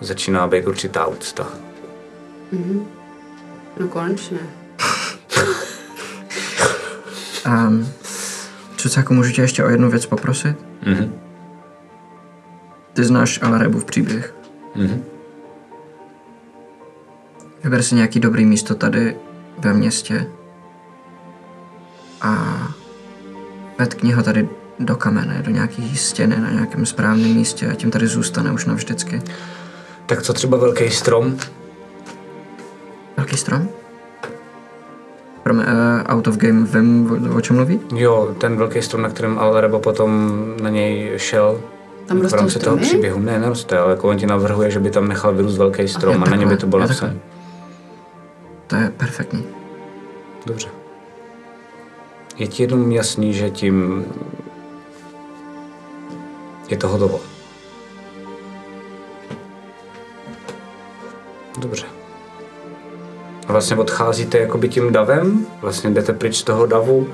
začíná 0.00 0.46
být 0.46 0.66
určitá 0.66 1.06
úcta. 1.06 1.46
No 3.80 3.88
konečně. 3.88 4.38
um, 7.46 7.88
Cucáku, 8.76 9.14
můžu 9.14 9.32
tě 9.32 9.42
ještě 9.42 9.64
o 9.64 9.68
jednu 9.68 9.90
věc 9.90 10.06
poprosit? 10.06 10.56
Mhm. 10.86 11.14
Ty 12.92 13.04
znáš 13.04 13.42
Alarebův 13.42 13.84
příběh. 13.84 14.34
Mhm. 14.74 15.04
Vyber 17.64 17.82
si 17.82 17.94
nějaký 17.94 18.20
dobrý 18.20 18.44
místo 18.44 18.74
tady 18.74 19.16
ve 19.58 19.74
městě 19.74 20.26
a 22.20 22.58
vetkni 23.78 24.12
ho 24.12 24.22
tady 24.22 24.48
do 24.78 24.96
kamene, 24.96 25.42
do 25.42 25.50
nějaký 25.50 25.96
stěny 25.96 26.40
na 26.40 26.50
nějakém 26.50 26.86
správném 26.86 27.34
místě 27.34 27.68
a 27.68 27.74
tím 27.74 27.90
tady 27.90 28.06
zůstane 28.06 28.52
už 28.52 28.64
navždycky. 28.64 29.22
Tak 30.06 30.22
co 30.22 30.32
třeba 30.32 30.58
velký 30.58 30.90
strom? 30.90 31.36
Velký 33.16 33.36
strom? 33.36 33.68
Pro 35.46 35.54
uh, 35.54 35.62
out 36.08 36.26
of 36.26 36.36
game 36.36 36.66
vím, 36.66 37.10
o, 37.32 37.36
o 37.36 37.40
čem 37.40 37.56
mluví? 37.56 37.80
Jo, 37.94 38.34
ten 38.38 38.56
velký 38.56 38.82
strom, 38.82 39.02
na 39.02 39.08
kterém 39.08 39.38
Alrebo 39.38 39.78
potom 39.78 40.38
na 40.62 40.70
něj 40.70 41.12
šel. 41.16 41.60
Tam 42.06 42.18
v 42.18 42.22
rostou 42.22 42.36
rámci 42.36 42.54
toho 42.54 42.76
stromy? 42.76 42.82
příběhu. 42.82 43.20
Ne, 43.20 43.38
neroste, 43.38 43.78
ale 43.78 43.90
jako 43.90 44.08
on 44.08 44.16
ti 44.16 44.26
navrhuje, 44.26 44.70
že 44.70 44.80
by 44.80 44.90
tam 44.90 45.08
nechal 45.08 45.34
vyrůst 45.34 45.58
velký 45.58 45.88
strom 45.88 46.14
jo, 46.14 46.22
a 46.26 46.30
na 46.30 46.36
něm 46.36 46.48
by 46.48 46.56
to 46.56 46.66
bylo 46.66 46.80
napsané. 46.80 47.16
To 48.66 48.76
je 48.76 48.92
perfektní. 48.96 49.44
Dobře. 50.46 50.68
Je 52.36 52.46
ti 52.46 52.62
jenom 52.62 52.92
jasný, 52.92 53.34
že 53.34 53.50
tím 53.50 54.04
je 56.68 56.76
to 56.76 56.88
hotovo. 56.88 57.20
Dobře. 61.58 61.95
A 63.48 63.52
vlastně 63.52 63.76
odcházíte 63.76 64.38
jakoby 64.38 64.68
tím 64.68 64.92
davem, 64.92 65.46
vlastně 65.62 65.90
jdete 65.90 66.12
pryč 66.12 66.36
z 66.36 66.42
toho 66.42 66.66
davu. 66.66 67.06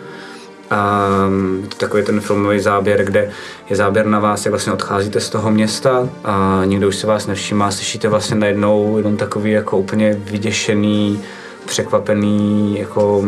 Je 1.62 1.69
to 1.69 1.77
takový 1.77 2.02
ten 2.02 2.20
filmový 2.20 2.61
záběr, 2.61 3.05
kde 3.05 3.31
je 3.70 3.77
záběr 3.77 4.07
na 4.07 4.20
vás, 4.20 4.44
jak 4.44 4.52
vlastně 4.52 4.73
odcházíte 4.73 5.20
z 5.20 5.31
toho 5.31 5.51
města 5.51 6.09
a 6.25 6.62
nikdo 6.65 6.89
už 6.89 6.97
se 6.97 7.07
vás 7.07 7.27
nevšímá, 7.27 7.70
slyšíte 7.70 8.09
vlastně 8.09 8.36
najednou 8.36 8.97
jenom 8.97 9.17
takový 9.17 9.51
jako 9.51 9.78
úplně 9.78 10.15
vyděšený, 10.15 11.20
překvapený 11.67 12.77
jako 12.78 13.25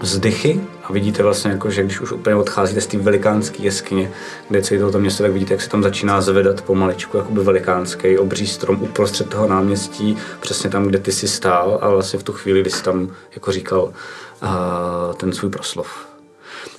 vzdychy 0.00 0.60
a 0.84 0.92
vidíte 0.92 1.22
vlastně, 1.22 1.50
jako, 1.50 1.70
že 1.70 1.82
když 1.82 2.00
už 2.00 2.12
úplně 2.12 2.36
odcházíte 2.36 2.80
z 2.80 2.86
té 2.86 2.98
velikánské 2.98 3.62
jeskyně, 3.62 4.10
kde 4.48 4.62
celé 4.62 4.80
toto 4.80 4.98
město, 4.98 5.22
tak 5.22 5.32
vidíte, 5.32 5.54
jak 5.54 5.62
se 5.62 5.70
tam 5.70 5.82
začíná 5.82 6.20
zvedat 6.20 6.62
pomaličku, 6.62 7.16
jakoby 7.16 7.40
velikánský 7.40 8.18
obří 8.18 8.46
strom 8.46 8.82
uprostřed 8.82 9.28
toho 9.28 9.48
náměstí, 9.48 10.16
přesně 10.40 10.70
tam, 10.70 10.86
kde 10.86 10.98
ty 10.98 11.12
jsi 11.12 11.28
stál 11.28 11.78
a 11.82 11.88
vlastně 11.88 12.18
v 12.18 12.22
tu 12.22 12.32
chvíli, 12.32 12.60
kdy 12.60 12.70
jsi 12.70 12.82
tam 12.82 13.08
jako 13.34 13.52
říkal 13.52 13.82
uh, 13.82 15.14
ten 15.14 15.32
svůj 15.32 15.50
proslov. 15.50 16.14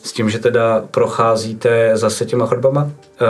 S 0.04 0.12
tím, 0.12 0.30
že 0.30 0.40
teda 0.40 0.84
procházíte 0.92 1.92
zase 1.98 2.26
těma 2.26 2.46
chodbama, 2.46 2.90
eh, 3.22 3.26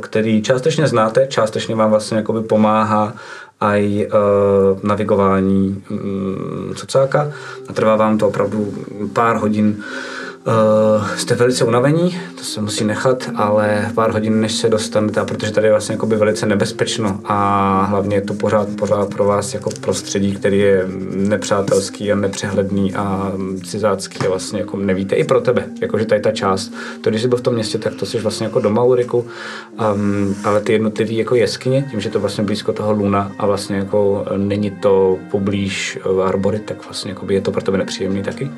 který 0.00 0.42
částečně 0.42 0.86
znáte, 0.86 1.26
částečně 1.26 1.74
vám 1.74 1.90
vlastně 1.90 2.16
jakoby 2.16 2.42
pomáhá 2.42 3.14
aj 3.60 4.06
uh, 4.06 4.80
navigování 4.82 5.82
um, 5.90 6.74
cucáka 6.74 7.32
a 7.68 7.72
trvá 7.72 7.96
vám 7.96 8.18
to 8.18 8.28
opravdu 8.28 8.72
pár 9.12 9.36
hodin. 9.36 9.82
Uh, 10.46 11.16
jste 11.16 11.34
velice 11.34 11.64
unavení, 11.64 12.18
to 12.38 12.44
se 12.44 12.60
musí 12.60 12.84
nechat, 12.84 13.30
ale 13.34 13.92
pár 13.94 14.12
hodin, 14.12 14.40
než 14.40 14.52
se 14.52 14.68
dostanete, 14.68 15.20
a 15.20 15.24
protože 15.24 15.52
tady 15.52 15.66
je 15.66 15.70
vlastně 15.70 15.92
jakoby 15.92 16.16
velice 16.16 16.46
nebezpečno 16.46 17.20
a 17.24 17.82
hlavně 17.82 18.16
je 18.16 18.20
to 18.20 18.34
pořád, 18.34 18.68
pořád 18.78 19.14
pro 19.14 19.24
vás 19.24 19.54
jako 19.54 19.70
prostředí, 19.80 20.32
který 20.32 20.58
je 20.58 20.84
nepřátelský 21.14 22.12
a 22.12 22.16
nepřehledný 22.16 22.94
a 22.94 23.32
cizácký 23.64 24.26
a 24.26 24.28
vlastně 24.28 24.60
jako 24.60 24.76
nevíte 24.76 25.16
i 25.16 25.24
pro 25.24 25.40
tebe, 25.40 25.64
jakože 25.80 26.04
tady 26.04 26.20
ta 26.20 26.32
část. 26.32 26.72
To, 27.00 27.10
když 27.10 27.22
jsi 27.22 27.28
byl 27.28 27.38
v 27.38 27.42
tom 27.42 27.54
městě, 27.54 27.78
tak 27.78 27.94
to 27.94 28.06
jsi 28.06 28.18
vlastně 28.18 28.46
jako 28.46 28.60
doma 28.60 28.82
Ulriku, 28.82 29.26
um, 29.94 30.36
ale 30.44 30.60
ty 30.60 30.72
jednotlivý 30.72 31.16
jako 31.16 31.34
jeskyně, 31.34 31.88
tím, 31.90 32.00
že 32.00 32.10
to 32.10 32.20
vlastně 32.20 32.44
blízko 32.44 32.72
toho 32.72 32.92
Luna 32.92 33.32
a 33.38 33.46
vlastně 33.46 33.76
jako 33.76 34.26
není 34.36 34.70
to 34.70 35.18
poblíž 35.30 35.98
Arbory, 36.24 36.58
tak 36.58 36.84
vlastně 36.84 37.10
jako 37.10 37.26
je 37.32 37.40
to 37.40 37.52
pro 37.52 37.62
tebe 37.62 37.78
nepříjemný 37.78 38.22
taky. 38.22 38.50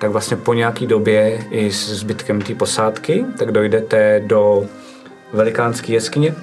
Tak 0.00 0.10
vlastně 0.10 0.36
po 0.36 0.54
nějaký 0.54 0.86
době 0.86 1.44
i 1.50 1.72
s 1.72 1.90
zbytkem 1.90 2.42
té 2.42 2.54
posádky, 2.54 3.24
tak 3.38 3.52
dojdete 3.52 4.22
do 4.26 4.64
velikánské 5.32 5.92
jeskyně, 5.92 6.34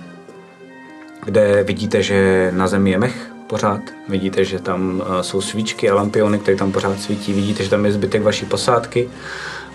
kde 1.25 1.63
vidíte, 1.63 2.03
že 2.03 2.51
na 2.55 2.67
zemi 2.67 2.91
je 2.91 2.97
mech 2.97 3.31
pořád. 3.47 3.81
Vidíte, 4.09 4.45
že 4.45 4.59
tam 4.59 4.99
uh, 4.99 5.21
jsou 5.21 5.41
svíčky 5.41 5.89
a 5.89 5.95
lampiony, 5.95 6.39
které 6.39 6.57
tam 6.57 6.71
pořád 6.71 7.01
svítí. 7.01 7.33
Vidíte, 7.33 7.63
že 7.63 7.69
tam 7.69 7.85
je 7.85 7.91
zbytek 7.91 8.23
vaší 8.23 8.45
posádky. 8.45 9.09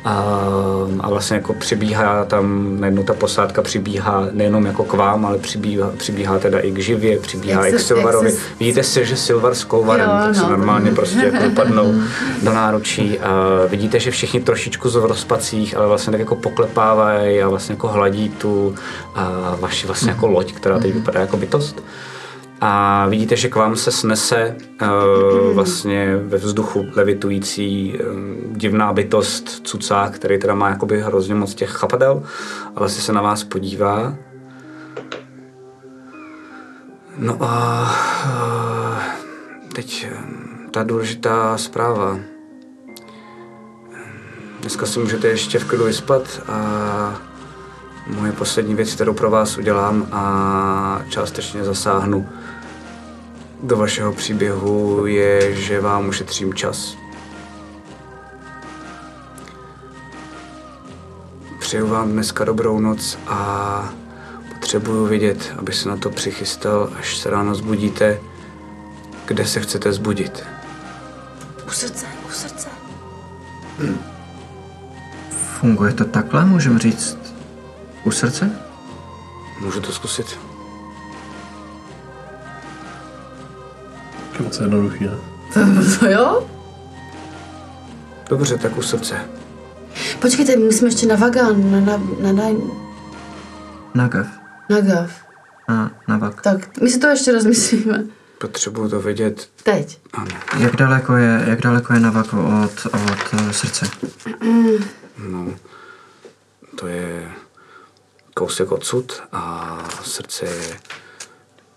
A, 0.07 0.25
a 1.01 1.09
vlastně 1.09 1.36
jako 1.36 1.55
přibíhá 1.55 2.25
tam, 2.25 2.76
najednou 2.81 3.02
ta 3.02 3.15
posádka 3.15 3.62
přibíhá 3.62 4.26
nejenom 4.33 4.67
jako 4.67 4.85
k 4.85 4.93
vám, 4.93 5.26
ale 5.26 5.39
přibíhá, 5.39 5.91
přibíhá 5.97 6.39
teda 6.39 6.59
i 6.59 6.70
k 6.70 6.78
živě, 6.78 7.18
přibíhá 7.18 7.65
Jak 7.67 7.75
i 7.75 7.76
k 7.76 7.81
se- 7.81 7.85
Silvarovi. 7.86 8.31
se- 8.31 8.39
Vidíte 8.60 8.83
si, 8.83 9.05
že 9.07 9.17
Silvar 9.17 9.55
s 9.55 9.65
Kolvarem, 9.65 10.10
Jo, 10.10 10.17
tak 10.26 10.35
se 10.35 10.43
no. 10.43 10.49
normálně 10.49 10.91
prostě 10.91 11.18
jako 11.33 11.47
upadnou 11.52 11.94
do 12.43 12.52
náručí. 12.52 13.18
A 13.18 13.33
vidíte, 13.70 14.01
že 14.01 14.10
všichni 14.10 14.41
trošičku 14.41 14.89
v 14.91 15.05
rozpacích, 15.05 15.76
ale 15.76 15.86
vlastně 15.86 16.10
tak 16.10 16.20
jako 16.20 16.35
poklepávají 16.36 17.43
a 17.43 17.49
vlastně 17.49 17.73
jako 17.73 17.89
hladí 17.89 18.28
tu 18.28 18.75
a 19.15 19.57
vaši 19.60 19.86
vlastně 19.86 20.10
jako 20.10 20.26
loď, 20.26 20.52
která 20.52 20.78
teď 20.78 20.94
vypadá 20.94 21.20
jako 21.20 21.36
bytost. 21.36 21.83
A 22.60 23.07
vidíte, 23.07 23.36
že 23.36 23.49
k 23.49 23.55
vám 23.57 23.76
se 23.76 23.93
snese 23.93 24.57
uh, 24.83 25.55
vlastně 25.55 26.17
ve 26.17 26.39
vzduchu 26.39 26.86
levitující 26.97 27.99
um, 27.99 28.36
divná 28.52 28.93
bytost, 28.93 29.49
cucák, 29.67 30.12
který 30.12 30.39
teda 30.39 30.55
má 30.55 30.68
jakoby 30.68 31.01
hrozně 31.02 31.35
moc 31.35 31.55
těch 31.55 31.70
chapadel, 31.70 32.23
ale 32.76 32.89
si 32.89 33.01
se 33.01 33.12
na 33.12 33.23
vás 33.23 33.44
podívá. 33.44 34.15
No 37.18 37.36
a 37.41 37.83
uh, 38.25 39.02
teď 39.73 40.09
ta 40.70 40.83
důležitá 40.83 41.59
zpráva. 41.59 42.18
Dneska 44.60 44.86
si 44.86 44.99
můžete 44.99 45.28
ještě 45.28 45.59
v 45.59 45.65
klidu 45.65 45.85
vyspat 45.85 46.43
a 46.49 47.20
moje 48.07 48.33
poslední 48.33 48.75
věc, 48.75 48.94
kterou 48.94 49.15
pro 49.15 49.31
vás 49.31 49.59
udělám 49.59 50.09
a 50.12 51.02
částečně 51.09 51.65
zasáhnu 51.65 52.28
do 53.62 53.76
vašeho 53.76 54.12
příběhu, 54.12 55.07
je, 55.07 55.55
že 55.55 55.81
vám 55.81 56.09
ušetřím 56.09 56.55
čas. 56.55 56.97
Přeju 61.59 61.86
vám 61.86 62.12
dneska 62.12 62.44
dobrou 62.44 62.81
noc 62.81 63.18
a 63.26 63.93
potřebuju 64.49 65.07
vědět, 65.07 65.55
aby 65.59 65.73
se 65.73 65.89
na 65.89 65.97
to 65.97 66.10
přichystal, 66.10 66.91
až 66.99 67.17
se 67.17 67.31
ráno 67.31 67.55
zbudíte, 67.55 68.20
kde 69.26 69.47
se 69.47 69.60
chcete 69.60 69.93
zbudit. 69.93 70.44
U 71.67 71.70
srdce, 71.70 72.07
u 72.28 72.31
srdce. 72.31 72.68
Funguje 75.60 75.93
to 75.93 76.05
takhle, 76.05 76.44
můžeme 76.44 76.78
říct, 76.78 77.18
u 78.05 78.10
srdce? 78.10 78.59
Můžu 79.60 79.81
to 79.81 79.93
zkusit? 79.93 80.45
To 84.36 84.42
je 84.42 84.44
moc 84.44 84.60
jednoduchý, 84.60 85.05
ne? 85.05 85.16
To 86.00 86.06
jo? 86.06 86.48
Dobře, 88.28 88.58
tak 88.58 88.76
u 88.76 88.82
srdce. 88.82 89.15
Počkejte, 90.20 90.56
my 90.56 90.65
musíme 90.65 90.89
ještě 90.89 91.06
na 91.06 91.16
Vagan, 91.16 91.70
na, 91.73 91.81
na, 91.81 92.02
na, 92.20 92.32
na, 92.32 92.44
Nagav. 93.94 94.26
na 94.70 94.81
Gav. 94.81 95.10
Na, 95.68 95.90
na 96.08 96.16
vak. 96.18 96.42
Tak, 96.42 96.81
my 96.81 96.90
si 96.90 96.98
to 96.98 97.06
ještě 97.06 97.32
rozmyslíme. 97.32 98.05
Potřebuju 98.39 98.89
to 98.89 99.00
vědět. 99.00 99.48
Teď. 99.62 99.98
Ano. 100.12 100.26
Jak 100.58 100.76
daleko 100.76 101.16
je, 101.16 101.44
jak 101.47 101.60
daleko 101.60 101.94
je 101.94 102.00
Navak 102.00 102.32
od, 102.32 102.86
od 102.86 103.40
eh, 103.48 103.52
srdce? 103.52 103.86
No, 105.28 105.47
to 106.74 106.86
je 106.86 107.32
kousek 108.34 108.73
odsud 108.73 109.23
a 109.32 109.78
srdce 110.02 110.44
je 110.44 110.76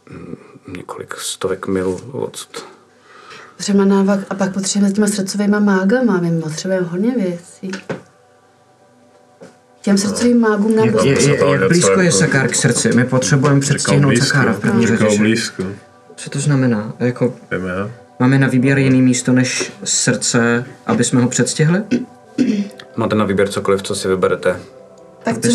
mm, 0.10 0.36
několik 0.68 1.16
stovek 1.16 1.68
mil 1.68 2.00
odsud. 2.12 2.66
Vak 4.04 4.20
a 4.30 4.36
pak 4.36 4.54
potřebujeme 4.54 4.90
s 4.90 4.94
těma 4.94 5.08
srdcovýma 5.08 5.60
mágama, 5.60 6.20
my 6.22 6.42
potřebujeme 6.42 6.88
hodně 6.88 7.12
věcí. 7.12 7.72
Těm 9.82 9.98
srdcovým 9.98 10.40
mágům 10.40 10.76
nám 10.76 10.88
Je-. 10.88 11.08
Je, 11.08 11.30
je, 11.30 11.40
jak 11.52 11.68
blízko 11.68 12.00
je 12.00 12.06
jako- 12.06 12.18
Sakár 12.18 12.48
k 12.48 12.56
srdci? 12.56 12.92
My 12.96 13.06
potřebujeme 13.06 13.60
předstihnout 13.60 14.18
Sakára 14.18 14.54
v 14.54 14.60
první 14.60 14.88
řadě. 14.88 15.18
blízko. 15.18 15.64
Co 16.16 16.30
to 16.30 16.40
znamená? 16.40 16.94
Jako, 17.00 17.34
máme 18.20 18.40
na 18.40 18.48
výběr 18.48 18.78
jiný 18.78 19.02
místo 19.02 19.32
než 19.34 19.74
srdce, 19.84 20.66
aby 20.86 21.04
jsme 21.04 21.22
ho 21.22 21.28
předstihli? 21.30 21.84
Máte 22.96 23.16
na 23.16 23.26
výběr 23.26 23.48
cokoliv, 23.50 23.82
co 23.82 23.96
si 23.96 24.08
vyberete. 24.08 24.60
Tak 25.24 25.38
co, 25.38 25.50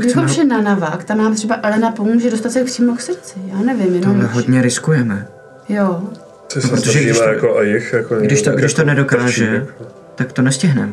Kdybychom 0.00 0.28
šli 0.28 0.44
na 0.44 0.60
Navak, 0.60 1.04
tam 1.04 1.18
nám 1.18 1.34
třeba 1.34 1.56
Elena 1.62 1.90
pomůže 1.92 2.30
dostat 2.30 2.52
se 2.52 2.64
přímo 2.64 2.96
k 2.96 3.00
srdci. 3.00 3.38
Já 3.46 3.58
nevím, 3.58 3.94
jenom... 3.94 4.12
Tohle 4.14 4.26
hodně 4.26 4.62
riskujeme. 4.62 5.28
Jo. 5.68 6.02
Co 6.48 6.60
se 6.60 6.68
protože 6.68 6.82
snažíme 6.82 7.04
když 7.10 7.18
to- 7.18 7.24
jako 7.24 7.56
a 7.58 7.62
jich, 7.62 7.92
jako 7.92 8.14
Když 8.16 8.42
to, 8.42 8.50
nějak 8.50 8.60
když 8.60 8.74
to 8.74 8.80
jako 8.80 8.86
nedokáže, 8.88 9.46
trčí, 9.46 9.54
jako. 9.54 9.84
tak 10.14 10.32
to 10.32 10.42
nestihneme. 10.42 10.92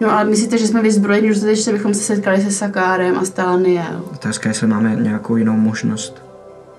No 0.00 0.12
ale 0.12 0.24
myslíte, 0.24 0.58
že 0.58 0.66
jsme 0.66 0.82
vyzbrojeni 0.82 1.28
dostatečně, 1.28 1.72
bychom 1.72 1.94
se 1.94 2.00
setkali 2.02 2.40
se 2.42 2.50
Sakárem 2.50 3.18
a 3.18 3.24
Stalaniel? 3.24 4.04
Otázka 4.12 4.48
je, 4.48 4.50
jestli 4.50 4.66
máme 4.66 4.96
nějakou 4.96 5.36
jinou 5.36 5.52
možnost. 5.52 6.22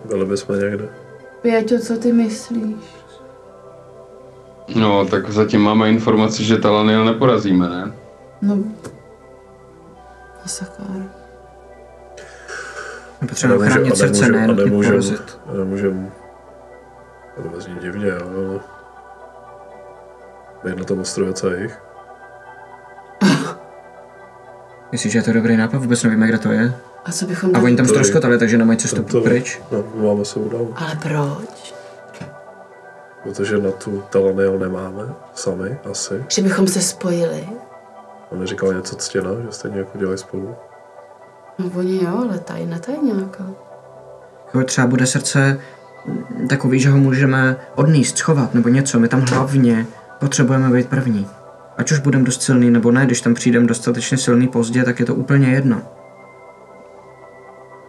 Byli 0.05 0.25
bychom 0.25 0.59
někde. 0.59 0.89
Pěťo, 1.41 1.79
co 1.79 1.97
ty 1.97 2.13
myslíš? 2.13 2.75
No, 4.75 5.05
tak 5.05 5.31
zatím 5.31 5.61
máme 5.61 5.89
informaci, 5.89 6.43
že 6.43 6.57
Talaniel 6.57 7.05
neporazíme, 7.05 7.69
ne? 7.69 7.91
No... 8.41 8.55
Na 8.55 10.45
Sakár. 10.45 11.18
Potřebujeme 13.19 13.69
chránit 13.69 13.91
a 13.91 13.95
srdce, 13.95 14.29
ne 14.29 14.47
nutně 14.47 14.63
nemůžem- 14.65 15.01
Nemůžem... 15.57 16.11
To 17.53 17.61
zní 17.61 17.75
divně, 17.81 18.07
jo, 18.07 18.17
ale... 18.21 18.59
Být 20.63 20.77
na 20.79 20.83
tom 20.85 20.99
ostrově 20.99 21.33
co 21.33 21.49
je 21.49 21.61
jich. 21.61 21.79
Myslíš, 24.91 25.13
že 25.13 25.19
je 25.19 25.23
to 25.23 25.33
dobrý 25.33 25.57
nápad? 25.57 25.77
Vůbec 25.77 26.03
nevíme, 26.03 26.27
kde 26.27 26.37
to 26.37 26.51
je. 26.51 26.73
A 27.05 27.11
co 27.11 27.25
bychom 27.25 27.55
A 27.55 27.59
oni 27.59 27.75
tam 27.75 27.85
To 27.85 27.89
ztroskotali, 27.93 28.37
takže 28.37 28.57
nemají 28.57 28.79
cestu 28.79 29.03
To- 29.03 29.21
pryč. 29.21 29.61
No, 29.71 29.83
máme 29.95 30.25
se 30.25 30.39
udávat. 30.39 30.67
Ale 30.75 30.97
proč? 31.01 31.73
Protože 33.23 33.57
na 33.57 33.71
tu 33.71 34.03
Talaniel 34.09 34.59
nemáme 34.59 35.03
sami, 35.33 35.77
asi. 35.91 36.25
Že 36.27 36.41
bychom 36.41 36.67
se 36.67 36.81
spojili? 36.81 37.49
On 38.29 38.39
neříkal 38.39 38.73
něco 38.73 38.95
ctěna, 38.95 39.29
že 39.45 39.51
stejně 39.51 39.77
jako 39.79 39.97
dělají 39.97 40.17
spolu. 40.17 40.55
No 41.59 41.71
oni 41.75 42.03
jo, 42.03 42.17
ale 42.17 42.39
tajna 42.39 42.79
to 42.79 42.91
je 42.91 42.97
nějaká. 42.97 43.43
Jako 44.45 44.63
třeba 44.63 44.87
bude 44.87 45.05
srdce 45.05 45.59
takový, 46.49 46.79
že 46.79 46.89
ho 46.89 46.97
můžeme 46.97 47.57
odníst, 47.75 48.17
schovat 48.17 48.53
nebo 48.53 48.69
něco. 48.69 48.99
My 48.99 49.07
tam 49.07 49.21
hlavně 49.21 49.85
potřebujeme 50.19 50.69
být 50.69 50.89
první. 50.89 51.27
Ať 51.77 51.91
už 51.91 51.99
budeme 51.99 52.23
dost 52.23 52.41
silný 52.41 52.69
nebo 52.69 52.91
ne, 52.91 53.05
když 53.05 53.21
tam 53.21 53.33
přijdeme 53.33 53.67
dostatečně 53.67 54.17
silný 54.17 54.47
pozdě, 54.47 54.83
tak 54.83 54.99
je 54.99 55.05
to 55.05 55.15
úplně 55.15 55.47
jedno. 55.47 55.81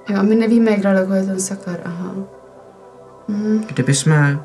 Jo, 0.09 0.19
a 0.19 0.23
my 0.23 0.35
nevíme, 0.35 0.71
jak 0.71 0.81
daleko 0.81 1.13
je 1.13 1.23
ten 1.23 1.41
Sakar, 1.41 1.81
aha. 1.85 2.15
Kdyby 3.67 3.95
jsme 3.95 4.41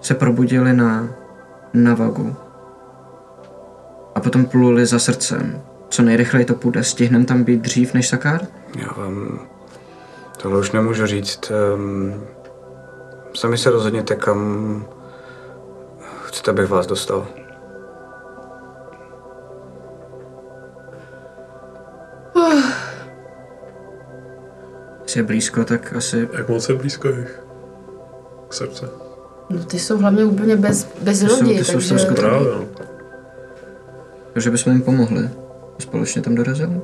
se 0.00 0.14
probudili 0.14 0.72
na 0.72 1.08
Navagu 1.74 2.36
a 4.14 4.20
potom 4.20 4.44
pluli 4.44 4.86
za 4.86 4.98
srdcem, 4.98 5.62
co 5.92 6.02
nejrychleji 6.02 6.44
to 6.44 6.54
půjde, 6.54 6.84
stihneme 6.84 7.24
tam 7.24 7.44
být 7.44 7.60
dřív 7.60 7.94
než 7.94 8.08
Sakár? 8.08 8.40
Já 8.78 8.88
vám 8.96 9.40
tohle 10.42 10.58
už 10.58 10.72
nemůžu 10.72 11.06
říct. 11.06 11.52
Um, 11.74 12.24
sami 13.34 13.58
se 13.58 13.70
rozhodněte, 13.70 14.14
kam 14.16 14.84
chcete, 16.26 16.50
abych 16.50 16.68
vás 16.68 16.86
dostal. 16.86 17.26
Jestli 25.02 25.20
je 25.20 25.24
blízko, 25.24 25.64
tak 25.64 25.92
asi 25.96 26.28
Jak 26.32 26.48
moc 26.48 26.68
je 26.68 26.74
blízko 26.74 27.08
jich? 27.08 27.40
K 28.48 28.54
srdce. 28.54 28.88
No 29.50 29.64
ty 29.64 29.78
jsou 29.78 29.98
hlavně 29.98 30.24
úplně 30.24 30.56
bez, 30.56 30.88
bez 31.02 31.20
Ty 31.20 31.26
jsou- 31.28 31.32
lodi, 31.44 31.58
ty 31.58 31.64
jsou 31.64 31.72
takže... 31.72 31.86
ztroskotany. 31.86 32.28
Právě, 32.28 32.48
no. 32.48 32.64
že 34.40 34.50
bychom 34.50 34.72
jim 34.72 34.82
pomohli. 34.82 35.30
Společně 35.78 36.22
tam 36.22 36.34
dorazili. 36.34 36.80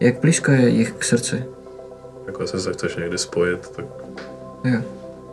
Jak 0.00 0.20
blízko 0.20 0.50
je 0.50 0.68
jich 0.68 0.92
k 0.92 1.04
srdci? 1.04 1.44
Jako 2.26 2.42
jestli 2.42 2.60
se 2.60 2.72
chceš 2.72 2.96
někdy 2.96 3.18
spojit, 3.18 3.68
tak, 3.76 3.84
Jo. 4.64 4.80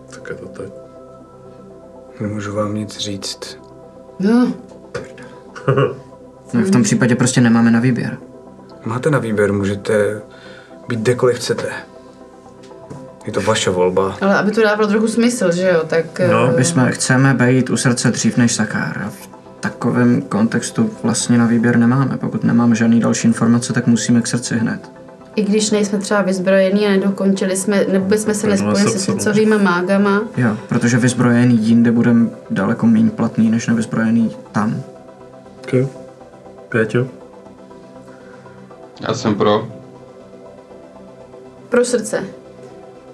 tak 0.10 0.30
je 0.30 0.36
to 0.36 0.46
teď. 0.46 0.74
Nemůžu 2.20 2.56
vám 2.56 2.76
nic 2.76 2.98
říct. 2.98 3.58
No, 4.20 4.54
No, 6.54 6.62
v 6.62 6.72
tom 6.72 6.84
případě 6.84 7.16
prostě 7.16 7.42
nemáme 7.42 7.72
na 7.72 7.80
výběr. 7.80 8.18
Máte 8.86 9.10
na 9.12 9.20
výběr, 9.20 9.54
můžete 9.54 10.22
být 10.88 11.00
kdekoliv 11.00 11.38
chcete. 11.38 11.70
Je 13.26 13.32
to 13.34 13.42
vaše 13.42 13.70
volba. 13.70 14.18
ale 14.22 14.38
aby 14.38 14.52
to 14.52 14.62
dávalo 14.62 14.88
trochu 14.88 15.08
smysl, 15.08 15.52
že 15.52 15.70
jo, 15.70 15.82
tak... 15.88 16.20
No, 16.32 16.50
eh, 16.54 16.58
My 16.58 16.66
jsme, 16.66 16.92
chceme 16.92 17.34
být 17.34 17.70
u 17.70 17.78
srdce 17.78 18.12
dřív 18.12 18.38
než 18.38 18.56
Sakár 18.56 19.02
a 19.06 19.10
v 19.10 19.28
takovém 19.70 20.22
kontextu 20.22 20.90
vlastně 21.04 21.38
na 21.38 21.46
výběr 21.46 21.78
nemáme. 21.78 22.18
Pokud 22.18 22.44
nemáme 22.44 22.76
žádný 22.76 23.00
další 23.00 23.28
informace, 23.28 23.74
tak 23.74 23.88
musíme 23.88 24.22
k 24.22 24.28
srdci 24.28 24.58
hned. 24.58 24.92
I 25.36 25.44
když 25.44 25.72
nejsme 25.72 26.00
třeba 26.00 26.22
vyzbrojení 26.22 26.86
a 26.86 26.90
nedokončili 26.90 27.58
jsme, 27.58 27.86
nebo 27.92 28.16
jsme 28.16 28.34
se 28.34 28.48
nespojili 28.48 28.92
se 28.92 29.00
srdce, 29.00 29.12
srdcovýma 29.12 29.58
mágama, 29.58 30.22
Jo, 30.38 30.58
protože 30.70 30.98
vyzbrojený 30.98 31.58
jinde 31.62 31.92
budeme 31.92 32.30
daleko 32.50 32.88
méně 32.88 33.10
platný, 33.10 33.52
než 33.52 33.68
nevyzbrojený 33.68 34.32
tam. 34.52 34.82
Okay. 35.64 35.88
Pěťo? 36.70 37.08
Já 39.08 39.14
jsem 39.14 39.36
pro. 39.36 39.68
pro 41.70 41.86
srdce. 41.86 42.24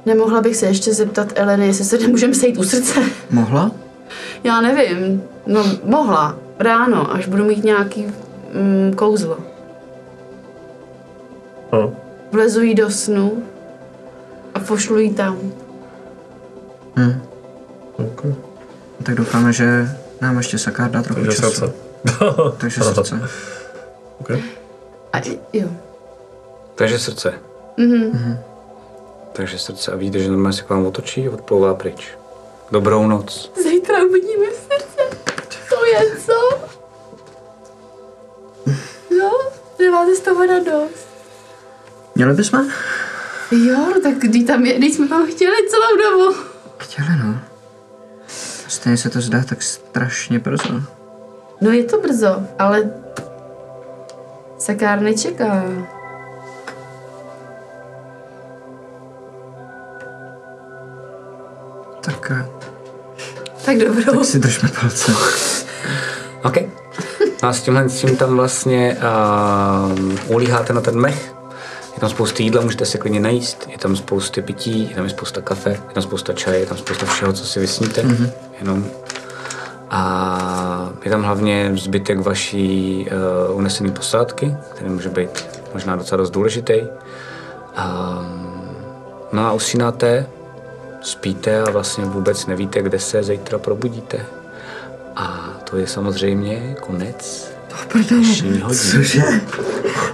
Nemohla 0.06 0.42
bych 0.42 0.56
se 0.56 0.66
ještě 0.66 0.94
zeptat 0.94 1.34
Eleny, 1.36 1.68
jestli 1.68 1.86
se 1.86 1.98
nemůžeme 1.98 2.34
sejít 2.34 2.58
u 2.58 2.64
srdce? 2.64 3.00
Mohla? 3.30 3.72
Já 4.44 4.62
nevím. 4.62 5.24
No, 5.48 5.64
mohla. 5.84 6.38
Ráno, 6.60 7.14
až 7.16 7.28
budu 7.28 7.46
mít 7.46 7.64
nějaký 7.64 8.06
mm, 8.54 8.94
kouzlo. 8.94 9.38
No. 11.74 11.94
Vlezu 12.32 12.62
jí 12.62 12.76
do 12.76 12.90
snu 12.92 13.44
a 14.54 14.60
pošlu 14.60 15.00
jí 15.00 15.14
tam. 15.14 15.38
Hm. 16.96 17.22
Okay. 17.98 18.34
Tak 19.04 19.16
doufáme, 19.16 19.54
že 19.54 19.90
nám 20.22 20.38
ještě 20.38 20.58
Sakár 20.58 20.92
dá 20.92 21.02
trochu 21.02 21.22
Takže 21.22 21.38
času. 21.38 21.52
srdce. 21.52 21.74
Takže 22.58 22.82
srdce. 22.84 23.22
okay. 24.20 24.44
A 25.14 25.18
jo. 25.54 25.68
Takže 26.76 27.00
srdce. 27.00 27.34
Mhm. 27.78 28.38
Takže 29.34 29.60
srdce 29.60 29.92
a 29.92 29.96
vidíte, 29.96 30.20
že 30.20 30.30
normálně 30.30 30.58
se 30.58 30.64
k 30.64 30.70
vám 30.70 30.86
otočí 30.86 31.28
a 31.28 31.32
odplouvá 31.32 31.74
pryč. 31.74 32.18
Dobrou 32.72 33.08
noc. 33.08 33.52
Zítra 33.64 34.04
uvidíme 34.04 34.46
srdce. 34.46 35.18
To 35.70 35.86
je 35.86 36.18
co? 36.26 36.60
No, 39.20 39.32
nemáte 39.80 40.16
z 40.16 40.20
toho 40.20 40.46
radost. 40.46 41.08
Měli 42.16 42.34
bychom? 42.34 42.70
Jo, 43.52 43.94
tak 44.04 44.14
když 44.14 44.44
tam 44.44 44.66
je, 44.66 44.78
když 44.78 44.94
jsme 44.94 45.08
tam 45.08 45.26
chtěli 45.28 45.56
celou 45.70 45.98
dobu. 45.98 46.38
Chtěli, 46.78 47.10
no. 47.24 47.40
Stejně 48.68 48.98
se 48.98 49.10
to 49.10 49.22
zdá 49.22 49.44
tak 49.50 49.62
strašně 49.64 50.40
brzo. 50.40 50.82
No 51.62 51.72
je 51.72 51.84
to 51.84 51.98
brzo, 51.98 52.44
ale 52.60 52.94
Sakár 54.62 55.02
nečeká. 55.02 55.64
Tak, 62.02 62.32
eh, 62.32 62.61
Tak 63.66 63.78
dobrou. 63.78 64.14
tak 64.14 64.26
si 64.26 64.40
držme 64.40 64.70
palce. 64.82 65.12
OK. 66.44 66.58
No 67.44 67.50
a 67.50 67.54
s 67.54 67.62
tímhle 67.62 67.90
s 67.90 68.02
tím 68.02 68.18
tam 68.18 68.36
vlastně 68.36 68.98
uh, 69.88 70.36
ulíháte 70.36 70.74
na 70.74 70.82
ten 70.82 70.96
mech. 70.96 71.34
Je 71.94 72.00
tam 72.00 72.10
spousta 72.10 72.44
jídla, 72.44 72.62
můžete 72.62 72.86
se 72.86 72.98
klidně 72.98 73.20
najíst. 73.20 73.68
Je 73.72 73.78
tam 73.78 73.96
spousty 73.96 74.42
pití, 74.42 74.90
je 74.90 74.96
tam 74.96 75.10
spousta 75.10 75.42
kafe, 75.42 75.70
je 75.70 75.94
tam 75.94 76.04
spousta 76.04 76.34
čaje, 76.34 76.60
je 76.60 76.66
tam 76.66 76.78
spousta 76.78 77.06
všeho, 77.06 77.34
co 77.34 77.46
si 77.46 77.60
vysníte. 77.60 78.02
Mm-hmm. 78.02 78.30
Jenom. 78.60 78.86
A 79.90 80.90
je 81.04 81.12
tam 81.12 81.24
hlavně 81.24 81.72
zbytek 81.76 82.20
vaší 82.20 83.08
uh, 83.50 83.58
unesené 83.58 83.92
posádky, 83.92 84.56
který 84.76 84.90
může 84.90 85.10
být 85.10 85.46
možná 85.74 85.96
docela 85.96 86.18
dost 86.18 86.30
důležitý. 86.30 86.82
Um, 86.82 88.52
no 89.32 89.48
a 89.48 89.54
usínáte, 89.54 90.28
spíte 91.02 91.62
a 91.62 91.72
vlastně 91.72 92.06
vůbec 92.06 92.46
nevíte, 92.46 92.82
kde 92.82 93.00
se 93.00 93.24
zítra 93.24 93.58
probudíte. 93.58 94.26
A 95.16 95.60
to 95.70 95.78
je 95.78 95.88
samozřejmě 95.88 96.76
konec 96.82 97.52
dnešního. 98.10 98.70
Cože? 98.70 99.22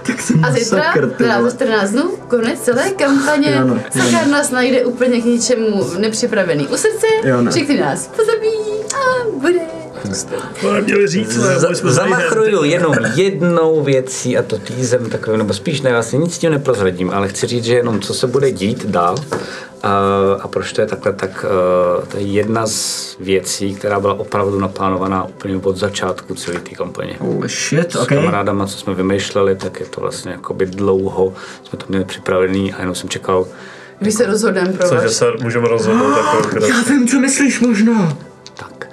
Tak 0.06 0.20
jsem 0.20 0.44
A 0.44 0.52
zítra, 0.52 0.92
teda 1.16 1.42
za 1.42 1.50
14 1.50 1.90
dnů, 1.90 2.16
konec 2.28 2.60
celé 2.60 2.90
kampaně. 2.90 3.50
Jo, 3.50 3.66
no, 3.66 3.80
Sakár 3.90 4.26
nás 4.26 4.50
najde 4.50 4.84
úplně 4.84 5.20
k 5.20 5.24
ničemu 5.24 5.90
nepřipravený 5.98 6.66
u 6.68 6.76
srdce, 6.76 7.06
no. 7.42 7.50
všechny 7.50 7.80
nás 7.80 8.06
pozabíjí 8.16 8.84
a 8.94 9.30
bude. 9.40 9.60
Říct, 11.06 11.38
jsme 11.72 11.92
zamachruju 11.92 12.64
jenom 12.64 12.94
jednou 13.14 13.82
věcí 13.82 14.38
a 14.38 14.42
to 14.42 14.58
týzem 14.58 15.10
takovým, 15.10 15.38
nebo 15.38 15.54
spíš 15.54 15.80
ne, 15.80 15.92
vlastně 15.92 16.18
nic 16.18 16.34
s 16.34 16.38
tím 16.38 16.50
neprozradím, 16.50 17.10
ale 17.10 17.28
chci 17.28 17.46
říct, 17.46 17.64
že 17.64 17.74
jenom 17.74 18.00
co 18.00 18.14
se 18.14 18.26
bude 18.26 18.52
dít 18.52 18.86
dál 18.86 19.16
a, 19.82 19.90
a 20.40 20.48
proč 20.48 20.72
to 20.72 20.80
je 20.80 20.86
takhle, 20.86 21.12
tak 21.12 21.44
uh, 22.00 22.04
to 22.04 22.16
je 22.16 22.22
jedna 22.22 22.66
z 22.66 23.16
věcí, 23.20 23.74
která 23.74 24.00
byla 24.00 24.14
opravdu 24.14 24.58
naplánovaná 24.60 25.24
úplně 25.24 25.56
od 25.62 25.76
začátku 25.76 26.34
celé 26.34 26.60
té 26.60 26.70
kampaně. 26.74 27.16
Holy 27.20 27.48
shit, 27.48 27.92
S 27.92 28.06
kamarádama, 28.06 28.66
co 28.66 28.78
jsme 28.78 28.94
vymýšleli, 28.94 29.56
tak 29.56 29.80
je 29.80 29.86
to 29.86 30.00
vlastně 30.00 30.32
jakoby 30.32 30.66
dlouho, 30.66 31.32
jsme 31.64 31.78
to 31.78 31.86
měli 31.88 32.04
připravený 32.04 32.74
a 32.74 32.80
jenom 32.80 32.94
jsem 32.94 33.08
čekal, 33.08 33.46
Když 33.98 34.14
se 34.14 34.26
rozhodneme 34.26 34.72
pro 34.72 34.88
vás. 34.88 35.12
se 35.12 35.26
můžeme 35.42 35.68
rozhodnout 35.68 36.14
takovou 36.14 36.66
Já 36.68 36.82
vím, 36.88 37.08
co 37.08 37.20
myslíš 37.20 37.60
možná. 37.60 38.16
tak. 38.54 38.88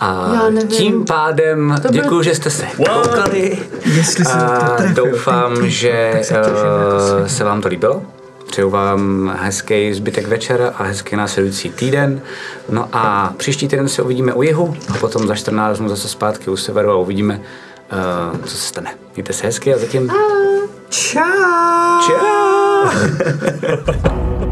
A 0.00 0.32
tím 0.68 1.04
pádem 1.04 1.74
To 1.82 1.88
byl- 1.92 2.02
děkuji, 2.02 2.22
že 2.22 2.34
jste 2.34 2.50
se 2.50 2.66
koukali. 2.76 3.58
Jestli 3.96 4.24
se 4.24 4.32
to 4.32 4.44
A 4.52 4.74
trefil. 4.76 5.04
doufám, 5.04 5.68
že 5.70 6.10
tak 6.12 6.24
se 6.24 6.34
těším, 6.34 6.56
jako 6.56 7.24
eh, 7.24 7.28
se 7.28 7.44
vám 7.44 7.60
to 7.60 7.68
líbilo. 7.68 8.02
Přeju 8.52 8.70
vám 8.70 9.32
hezký 9.40 9.94
zbytek 9.94 10.28
večera 10.28 10.68
a 10.68 10.82
hezký 10.82 11.16
následující 11.16 11.70
týden. 11.70 12.20
No 12.68 12.88
a 12.92 13.34
příští 13.36 13.68
týden 13.68 13.88
se 13.88 14.02
uvidíme 14.02 14.32
u 14.32 14.42
jihu 14.42 14.76
a 14.94 14.98
potom 14.98 15.26
za 15.26 15.34
14 15.34 15.78
dnů 15.78 15.88
zase 15.88 16.08
zpátky 16.08 16.50
u 16.50 16.56
severu 16.56 16.90
a 16.90 16.96
uvidíme, 16.96 17.40
eh, 17.90 18.38
co 18.44 18.56
se 18.56 18.68
stane. 18.68 18.94
Mějte 19.16 19.32
se 19.32 19.46
hezky 19.46 19.74
a 19.74 19.78
zatím 19.78 20.12
Čau. 20.88 21.20
čau! 22.06 22.88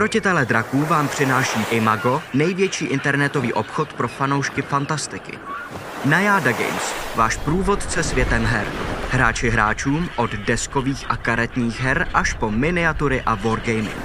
Krotitele 0.00 0.46
draků 0.46 0.84
vám 0.84 1.08
přináší 1.08 1.60
Imago, 1.70 2.22
největší 2.34 2.84
internetový 2.84 3.52
obchod 3.52 3.92
pro 3.92 4.08
fanoušky 4.08 4.62
fantastiky. 4.62 5.38
Najada 6.04 6.52
Games, 6.52 6.94
váš 7.16 7.36
průvodce 7.36 8.02
světem 8.02 8.44
her. 8.44 8.66
Hráči 9.10 9.50
hráčům 9.50 10.08
od 10.16 10.30
deskových 10.30 11.04
a 11.08 11.16
karetních 11.16 11.80
her 11.80 12.08
až 12.14 12.32
po 12.32 12.50
miniatury 12.50 13.22
a 13.26 13.34
wargaming. 13.34 14.02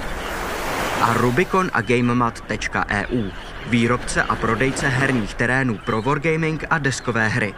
A 1.02 1.12
Rubicon 1.12 1.70
a 1.72 1.80
GameMat.eu, 1.80 3.30
výrobce 3.66 4.22
a 4.22 4.36
prodejce 4.36 4.88
herních 4.88 5.34
terénů 5.34 5.78
pro 5.84 6.02
wargaming 6.02 6.64
a 6.70 6.78
deskové 6.78 7.28
hry. 7.28 7.54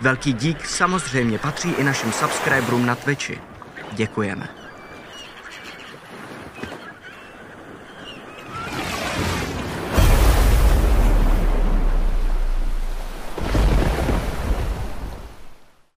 Velký 0.00 0.32
dík 0.32 0.66
samozřejmě 0.66 1.38
patří 1.38 1.70
i 1.70 1.84
našim 1.84 2.12
subscriberům 2.12 2.86
na 2.86 2.94
Twitchi. 2.94 3.40
Děkujeme. 3.92 4.57